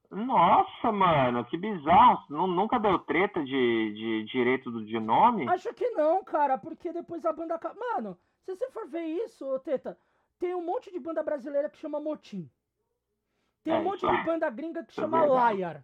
Nossa, 0.10 0.90
mano, 0.90 1.44
que 1.46 1.58
bizarro. 1.58 2.24
Nu- 2.30 2.48
Nunca 2.48 2.80
deu 2.80 2.98
treta 3.00 3.44
de, 3.44 3.94
de 3.94 4.24
direito 4.24 4.72
de 4.86 5.00
nome? 5.02 5.48
Acho 5.50 5.74
que 5.74 5.90
não, 5.92 6.24
cara, 6.24 6.58
porque 6.58 6.94
depois 6.94 7.26
a 7.26 7.34
banda. 7.34 7.60
Mano, 7.78 8.18
se 8.46 8.56
você 8.56 8.72
for 8.72 8.88
ver 8.88 9.04
isso, 9.04 9.46
ô, 9.46 9.60
Teta, 9.60 9.98
tem 10.40 10.56
um 10.56 10.64
monte 10.66 10.90
de 10.92 10.98
banda 11.00 11.22
brasileira 11.22 11.70
que 11.70 11.78
chama 11.78 12.00
Motim. 12.00 12.50
Tem 13.66 13.74
um 13.74 13.78
É, 13.80 13.84
monte 13.84 14.00
de 14.00 14.16
é- 14.16 14.24
banda 14.24 14.50
gringa 14.50 14.82
que 14.86 14.92
é 14.92 15.02
chama 15.04 15.20
verdade. 15.20 15.58
Liar. 15.58 15.84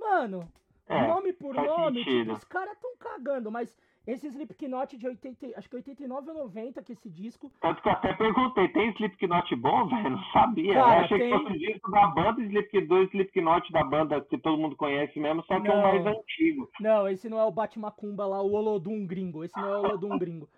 Mano, 0.00 0.50
É, 0.88 1.06
nome 1.06 1.34
por 1.34 1.54
nome, 1.54 2.02
tipo, 2.02 2.32
os 2.32 2.44
caras 2.44 2.76
tão 2.78 2.96
cagando, 2.96 3.50
mas 3.52 3.78
esse 4.06 4.26
Slipknot 4.26 4.96
de 4.96 5.06
80, 5.06 5.46
acho 5.56 5.68
que 5.68 5.76
89 5.76 6.30
ou 6.30 6.36
90 6.38 6.82
que 6.82 6.92
esse 6.92 7.08
disco. 7.08 7.50
Tanto 7.60 7.80
que 7.82 7.88
eu 7.88 7.92
até 7.92 8.12
perguntei, 8.14 8.68
tem 8.68 8.90
Slipknot 8.90 9.54
bom, 9.56 9.86
velho? 9.88 10.10
Não 10.10 10.24
sabia. 10.32 10.74
Cara, 10.74 10.98
eu 11.00 11.04
achei 11.04 11.18
tem. 11.18 11.30
que 11.30 11.38
fosse 11.38 11.52
o 11.56 11.58
disco 11.58 11.90
da 11.90 12.06
banda 12.08 12.42
Slipknot, 12.42 12.86
do 12.86 13.02
Slipknot 13.04 13.72
da 13.72 13.84
banda 13.84 14.20
que 14.20 14.38
todo 14.38 14.58
mundo 14.58 14.76
conhece 14.76 15.18
mesmo, 15.20 15.42
só 15.44 15.60
que 15.60 15.68
é 15.68 15.70
Não. 15.70 15.78
o 15.78 15.82
mais 15.82 16.06
antigo. 16.06 16.68
Não, 16.80 17.08
esse 17.08 17.28
não 17.28 17.38
é 17.38 17.44
o 17.44 17.50
Batmacumba 17.52 18.26
lá, 18.26 18.42
o 18.42 18.52
Olodum 18.52 19.06
gringo. 19.06 19.44
Esse 19.44 19.56
não 19.56 19.68
é 19.68 19.76
o 19.78 19.82
Olodum 19.82 20.18
gringo. 20.18 20.48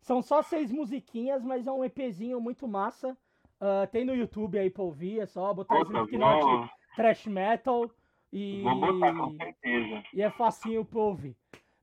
São 0.00 0.20
só 0.20 0.42
seis 0.42 0.70
musiquinhas, 0.70 1.42
mas 1.44 1.66
é 1.66 1.72
um 1.72 1.84
EPzinho 1.84 2.40
muito 2.40 2.68
massa. 2.68 3.16
Ah, 3.60 3.86
tem 3.86 4.04
no 4.04 4.14
YouTube 4.14 4.58
aí 4.58 4.68
pra 4.68 4.82
ouvir, 4.82 5.20
é 5.20 5.26
só 5.26 5.54
botar 5.54 5.76
Puta, 5.76 5.90
Slipknot 5.92 6.42
vou, 6.42 6.68
Trash 6.96 7.26
Metal 7.26 7.90
e, 8.32 8.60
vou 8.62 8.74
botar 8.78 9.14
com 9.14 9.34
certeza. 9.36 10.02
e 10.12 10.20
é 10.22 10.28
facinho 10.30 10.84
pra 10.84 11.00
ouvir. 11.00 11.34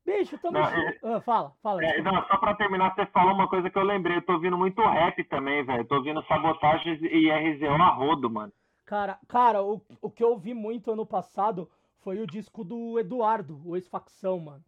Bicho, 0.06 0.38
tamo... 0.40 0.58
Não, 0.60 0.66
chu- 0.66 1.00
Ah, 1.04 1.22
fala, 1.22 1.52
fala. 1.62 1.84
É, 1.86 2.02
não, 2.02 2.26
só 2.26 2.38
pra 2.38 2.56
terminar, 2.56 2.94
você 2.96 3.06
falou 3.08 3.34
uma 3.36 3.48
coisa 3.48 3.70
que 3.70 3.78
eu 3.78 3.84
lembrei. 3.84 4.18
Eu 4.18 4.22
tô 4.26 4.34
ouvindo 4.34 4.58
muito 4.58 4.82
rap 4.82 5.24
também, 5.26 5.64
velho. 5.64 5.86
Tô 5.86 5.96
ouvindo 5.96 6.24
Sabotagem 6.26 6.94
e 7.04 7.30
RZO 7.32 7.68
a 7.82 7.90
rodo, 7.90 8.30
mano. 8.30 8.52
Cara, 8.86 9.20
cara 9.28 9.62
o, 9.64 9.82
o 10.02 10.10
que 10.10 10.24
eu 10.24 10.30
ouvi 10.32 10.54
muito 10.54 10.92
ano 10.92 11.06
passado 11.06 11.70
foi 12.00 12.20
o 12.20 12.26
disco 12.28 12.64
do 12.64 13.00
Eduardo, 13.00 13.62
o 13.64 13.76
ex-facção, 13.76 14.40
mano. 14.40 14.64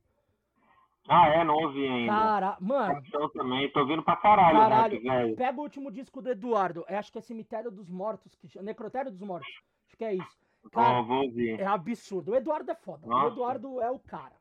Ah, 1.10 1.28
é? 1.28 1.44
Não 1.44 1.56
ouvi 1.56 1.86
ainda. 1.86 2.14
Cara, 2.14 2.58
mano, 2.62 2.96
Facção 2.96 3.30
também. 3.32 3.70
Tô 3.72 3.82
ouvindo 3.82 4.04
pra 4.04 4.16
caralho, 4.16 4.58
Caralho. 4.58 4.94
rap, 4.94 5.04
velho. 5.04 5.36
pega 5.36 5.60
o 5.60 5.64
último 5.64 5.92
disco 5.92 6.22
do 6.22 6.30
Eduardo, 6.30 6.86
é, 6.88 6.96
acho 6.98 7.12
que 7.12 7.18
é 7.18 7.22
Cemitério 7.22 7.70
dos 7.72 7.90
Mortos, 7.90 8.34
que 8.36 8.62
Necrotério 8.62 9.12
dos 9.12 9.20
Mortos, 9.20 9.50
acho 9.88 9.98
que 9.98 10.06
é 10.06 10.14
isso. 10.14 10.44
Cara, 10.72 11.00
Ó, 11.00 11.04
vou 11.04 11.24
ouvir. 11.24 11.60
é 11.60 11.66
absurdo. 11.66 12.32
O 12.32 12.36
Eduardo 12.36 12.72
é 12.72 12.76
foda. 12.76 13.06
O 13.06 13.10
Nossa. 13.10 13.28
Eduardo 13.34 13.82
é 13.82 13.92
o 13.92 14.00
cara. 14.00 14.32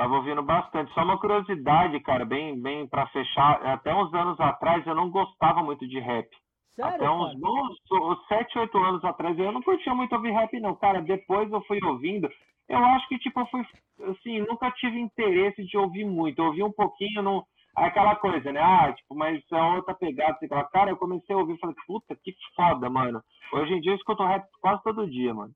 Tava 0.00 0.16
ouvindo 0.16 0.42
bastante. 0.42 0.90
Só 0.94 1.02
uma 1.02 1.20
curiosidade, 1.20 2.00
cara, 2.00 2.24
bem, 2.24 2.58
bem 2.58 2.86
pra 2.88 3.06
fechar. 3.08 3.62
Até 3.66 3.94
uns 3.94 4.14
anos 4.14 4.40
atrás 4.40 4.86
eu 4.86 4.94
não 4.94 5.10
gostava 5.10 5.62
muito 5.62 5.86
de 5.86 6.00
rap. 6.00 6.26
sério, 6.74 6.94
Até 6.94 7.10
uns 7.10 7.38
bons 7.38 7.76
uns 7.92 8.26
7, 8.26 8.60
8 8.60 8.78
anos 8.78 9.04
atrás 9.04 9.38
eu 9.38 9.52
não 9.52 9.60
curtia 9.60 9.94
muito 9.94 10.14
ouvir 10.14 10.30
rap, 10.30 10.58
não. 10.58 10.74
Cara, 10.74 11.02
depois 11.02 11.52
eu 11.52 11.60
fui 11.64 11.78
ouvindo. 11.84 12.30
Eu 12.66 12.78
acho 12.78 13.06
que, 13.08 13.18
tipo, 13.18 13.40
eu 13.40 13.46
fui, 13.48 13.62
assim, 14.08 14.40
nunca 14.40 14.70
tive 14.70 14.98
interesse 14.98 15.62
de 15.66 15.76
ouvir 15.76 16.06
muito. 16.06 16.38
Eu 16.38 16.46
ouvi 16.46 16.62
um 16.62 16.72
pouquinho, 16.72 17.20
não. 17.20 17.44
Aquela 17.76 18.16
coisa, 18.16 18.50
né? 18.50 18.58
Ah, 18.58 18.90
tipo, 18.94 19.14
mas 19.14 19.44
é 19.52 19.62
outra 19.62 19.92
pegada. 19.92 20.34
Sei 20.38 20.48
lá. 20.50 20.64
Cara, 20.64 20.88
eu 20.88 20.96
comecei 20.96 21.36
a 21.36 21.38
ouvir 21.38 21.56
e 21.56 21.58
falei, 21.58 21.76
puta, 21.86 22.16
que 22.16 22.34
foda, 22.56 22.88
mano. 22.88 23.22
Hoje 23.52 23.74
em 23.74 23.82
dia 23.82 23.92
eu 23.92 23.96
escuto 23.96 24.24
rap 24.24 24.48
quase 24.62 24.82
todo 24.82 25.10
dia, 25.10 25.34
mano. 25.34 25.52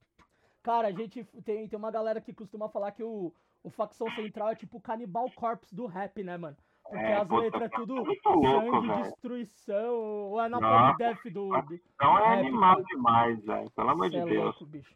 Cara, 0.63 0.89
a 0.89 0.93
gente 0.93 1.25
tem, 1.47 1.67
tem 1.67 1.79
uma 1.79 1.91
galera 1.91 2.21
que 2.21 2.35
costuma 2.35 2.69
falar 2.69 2.93
que 2.93 3.03
o, 3.03 3.33
o 3.65 3.71
facção 3.71 4.09
central 4.11 4.51
é 4.51 4.55
tipo 4.55 4.77
o 4.77 4.81
Cannibal 4.81 5.29
Corpse 5.35 5.75
do 5.75 5.87
rap, 5.87 6.23
né, 6.23 6.37
mano? 6.37 6.57
Porque 6.85 6.99
É, 6.99 7.17
as 7.17 7.29
letras 7.31 7.63
é 7.63 7.69
cara, 7.71 7.81
tudo 7.81 7.95
louco, 7.95 8.13
sangue, 8.23 9.03
destruição, 9.05 10.31
o 10.33 10.39
Anatomy. 10.39 10.97
Death 10.99 11.25
do. 11.33 11.49
Então 11.95 12.19
é 12.19 12.29
Rap, 12.29 12.39
animal 12.41 12.75
cara. 12.77 12.87
demais, 12.87 13.45
velho. 13.45 13.71
Pelo 13.71 13.89
amor 13.91 14.11
de 14.11 14.17
é 14.19 14.25
Deus. 14.25 14.45
louco, 14.45 14.67
bicho. 14.67 14.95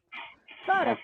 Cara, 0.66 0.92
É 0.92 0.98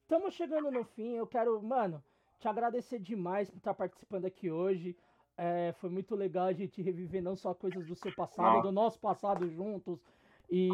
estamos 0.00 0.34
chegando 0.34 0.70
no 0.70 0.84
fim. 0.84 1.16
Eu 1.16 1.26
quero, 1.26 1.60
mano, 1.60 2.02
te 2.38 2.46
agradecer 2.46 3.00
demais 3.00 3.50
por 3.50 3.56
estar 3.58 3.74
participando 3.74 4.26
aqui 4.26 4.48
hoje. 4.48 4.96
É, 5.36 5.72
foi 5.80 5.90
muito 5.90 6.14
legal 6.14 6.46
a 6.46 6.52
gente 6.52 6.80
reviver 6.82 7.20
não 7.22 7.34
só 7.36 7.52
coisas 7.52 7.84
do 7.86 7.96
seu 7.96 8.14
passado, 8.14 8.44
Nossa. 8.54 8.62
do 8.62 8.72
nosso 8.72 9.00
passado 9.00 9.48
juntos. 9.50 9.98
E, 10.50 10.70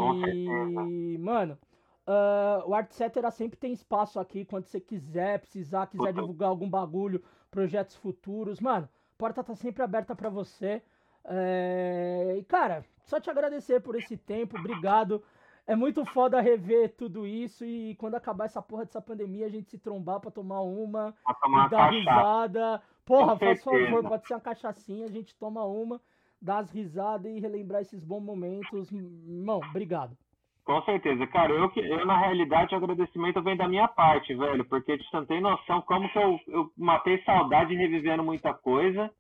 mano, 1.18 1.58
ah, 2.07 2.62
o 2.66 2.74
Art 2.74 2.91
Cetera 2.92 3.31
sempre 3.31 3.58
tem 3.58 3.73
espaço 3.73 4.20
aqui 4.20 4.44
quando 4.44 4.66
você 4.66 4.81
quiser, 4.81 5.41
precisar, 5.41 5.86
quiser 5.86 6.12
divulgar 6.12 6.49
algum 6.49 6.68
bagulho, 6.68 7.23
projetos 7.50 7.97
futuros. 7.97 8.60
Mano, 8.60 8.86
a 8.86 9.18
porta 9.18 9.42
tá 9.42 9.55
sempre 9.55 9.83
aberta 9.83 10.15
pra 10.15 10.28
você. 10.28 10.83
É, 11.24 12.36
e, 12.39 12.44
cara, 12.44 12.84
só 13.05 13.18
te 13.18 13.31
agradecer 13.31 13.81
por 13.81 13.97
esse 13.97 14.16
tempo, 14.16 14.58
obrigado. 14.58 15.23
É 15.66 15.74
muito 15.74 16.05
foda 16.05 16.42
rever 16.42 16.94
tudo 16.94 17.26
isso 17.26 17.65
e 17.65 17.94
quando 17.94 18.16
acabar 18.16 18.44
essa 18.44 18.60
porra 18.60 18.84
dessa 18.84 19.00
pandemia, 19.00 19.47
a 19.47 19.50
gente 19.50 19.70
se 19.70 19.78
trombar 19.78 20.20
pra 20.20 20.31
tomar 20.31 20.60
uma 20.60 21.15
Pra 21.24 21.34
tomar 21.34 21.66
e 21.66 21.70
dar 21.70 21.91
risada. 21.91 22.83
Porra, 23.07 23.39
faz 23.39 23.65
favor, 23.65 24.02
pode 24.02 24.26
ser 24.26 24.34
uma 24.34 24.41
cachaçinha, 24.41 25.07
a 25.07 25.10
gente 25.10 25.34
toma 25.36 25.65
uma, 25.65 26.00
dá 26.41 26.58
as 26.58 26.70
risadas 26.70 27.33
e 27.33 27.41
relembrar 27.41 27.81
esses 27.81 28.05
bons 28.05 28.20
momentos. 28.23 28.92
Irmão, 28.92 29.60
obrigado. 29.70 30.15
Com 30.65 30.83
certeza. 30.83 31.26
Cara, 31.26 31.52
eu, 31.52 31.68
que- 31.70 31.81
eu 31.81 32.07
na 32.07 32.17
realidade, 32.18 32.75
o 32.75 32.78
agradecimento 32.78 33.43
vem 33.43 33.57
da 33.57 33.68
minha 33.68 33.86
parte, 33.86 34.34
velho, 34.34 34.65
porque 34.65 34.97
você 34.97 35.17
não 35.17 35.26
tem 35.26 35.41
noção 35.41 35.83
como 35.83 36.09
que 36.09 36.18
eu, 36.18 36.41
eu 36.49 36.70
matei 36.76 37.23
saudade 37.23 37.75
revivendo 37.75 38.25
muita 38.25 38.55
coisa. 38.55 39.10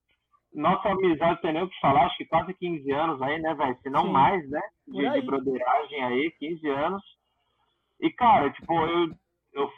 Nossa 0.54 0.88
amizade 0.88 1.40
tem 1.42 1.52
nem 1.52 1.62
o 1.64 1.68
que 1.68 1.78
falar, 1.80 2.06
acho 2.06 2.16
que 2.16 2.24
quase 2.26 2.54
15 2.54 2.90
anos 2.92 3.20
aí, 3.20 3.38
né, 3.40 3.54
velho? 3.54 3.76
Se 3.82 3.90
não 3.90 4.04
Sim. 4.04 4.12
mais, 4.12 4.50
né? 4.50 4.60
De, 4.86 5.10
de 5.10 5.22
broderagem 5.22 6.02
aí, 6.04 6.30
15 6.38 6.68
anos. 6.68 7.02
E, 8.00 8.10
cara, 8.10 8.50
tipo, 8.50 8.72
eu, 8.72 9.08
eu 9.52 9.70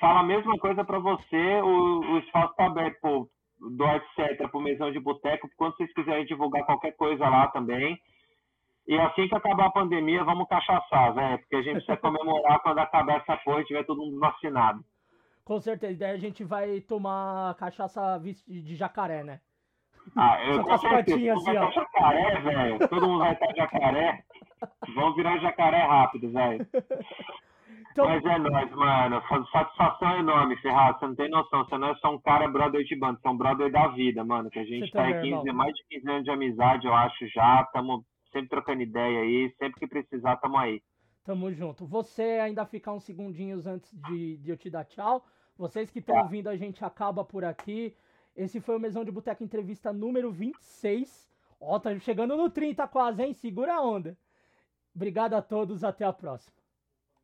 falo 0.00 0.18
a 0.18 0.22
mesma 0.22 0.58
coisa 0.58 0.84
pra 0.84 0.98
você, 0.98 1.60
o, 1.62 2.00
o 2.00 2.18
espaço 2.18 2.54
tá 2.56 2.66
aberto, 2.66 3.00
pô, 3.00 3.28
do 3.58 3.84
etc, 3.86 4.50
pro 4.50 4.60
mesão 4.60 4.92
de 4.92 5.00
boteco, 5.00 5.48
quando 5.56 5.76
vocês 5.76 5.92
quiserem 5.94 6.26
divulgar 6.26 6.64
qualquer 6.66 6.92
coisa 6.96 7.26
lá 7.28 7.48
também. 7.48 7.98
E 8.88 8.98
assim 8.98 9.28
que 9.28 9.34
acabar 9.34 9.66
a 9.66 9.70
pandemia, 9.70 10.22
vamos 10.22 10.48
cachaçar, 10.48 11.14
velho. 11.14 11.38
Porque 11.38 11.56
a 11.56 11.62
gente 11.62 11.74
precisa 11.74 11.96
comemorar 11.96 12.60
quando 12.60 12.78
acabar 12.78 13.16
essa 13.16 13.36
porra 13.38 13.60
e 13.60 13.64
tiver 13.64 13.84
todo 13.84 14.00
mundo 14.00 14.20
vacinado. 14.20 14.84
Com 15.44 15.60
certeza, 15.60 15.98
daí 15.98 16.12
a 16.12 16.18
gente 16.18 16.44
vai 16.44 16.80
tomar 16.80 17.54
cachaça 17.54 18.20
de 18.46 18.76
jacaré, 18.76 19.22
né? 19.24 19.40
Ah, 20.16 20.38
eu 20.44 20.64
tô 20.64 20.78
certeza. 20.78 21.32
Assim, 21.32 21.56
ó. 21.56 21.70
jacaré, 21.70 22.40
velho. 22.40 22.88
Todo 22.88 23.06
mundo 23.08 23.18
vai 23.18 23.32
estar 23.32 23.54
jacaré. 23.54 24.24
Vamos 24.94 25.16
virar 25.16 25.38
jacaré 25.38 25.78
rápido, 25.78 26.30
velho. 26.30 26.66
Então... 27.90 28.06
Mas 28.06 28.24
é 28.24 28.38
nóis, 28.38 28.70
mano. 28.72 29.22
Satisfação 29.50 30.18
enorme, 30.18 30.56
Ferraz. 30.58 30.98
Você 30.98 31.06
não 31.06 31.14
tem 31.14 31.30
noção. 31.30 31.64
Você 31.64 31.78
não 31.78 31.88
é 31.88 31.94
só 31.96 32.14
um 32.14 32.20
cara 32.20 32.46
brother 32.48 32.84
de 32.84 32.94
banda, 32.94 33.18
você 33.20 33.26
é 33.26 33.30
um 33.30 33.36
brother 33.36 33.72
da 33.72 33.88
vida, 33.88 34.24
mano. 34.24 34.50
Que 34.50 34.58
a 34.58 34.64
gente 34.64 34.92
tá 34.92 35.02
aí 35.04 35.20
15, 35.22 35.50
mais 35.52 35.74
de 35.74 35.84
15 35.88 36.10
anos 36.10 36.24
de 36.24 36.30
amizade, 36.30 36.86
eu 36.86 36.94
acho 36.94 37.26
já. 37.28 37.64
Tamo 37.72 38.04
sempre 38.32 38.48
trocando 38.48 38.82
ideia 38.82 39.20
aí. 39.20 39.54
Sempre 39.58 39.80
que 39.80 39.86
precisar, 39.86 40.36
tamo 40.36 40.56
aí. 40.58 40.82
Tamo 41.24 41.52
junto. 41.52 41.86
Você 41.86 42.22
ainda 42.40 42.64
ficar 42.64 42.92
uns 42.92 43.04
segundinhos 43.04 43.66
antes 43.66 43.92
de, 43.92 44.36
de 44.38 44.50
eu 44.50 44.56
te 44.56 44.70
dar 44.70 44.84
tchau. 44.84 45.26
Vocês 45.56 45.90
que 45.90 45.98
estão 45.98 46.14
tá. 46.14 46.22
ouvindo, 46.22 46.48
a 46.48 46.56
gente 46.56 46.84
acaba 46.84 47.24
por 47.24 47.44
aqui. 47.44 47.96
Esse 48.36 48.60
foi 48.60 48.76
o 48.76 48.80
Mesão 48.80 49.04
de 49.04 49.10
Boteca 49.10 49.42
Entrevista 49.42 49.92
número 49.92 50.30
26. 50.30 51.30
Ó, 51.60 51.78
tá 51.78 51.98
chegando 51.98 52.36
no 52.36 52.50
30 52.50 52.86
quase, 52.88 53.22
hein? 53.22 53.32
Segura 53.32 53.74
a 53.74 53.80
onda. 53.80 54.16
Obrigado 54.94 55.34
a 55.34 55.42
todos, 55.42 55.82
até 55.82 56.04
a 56.04 56.12
próxima. 56.12 56.55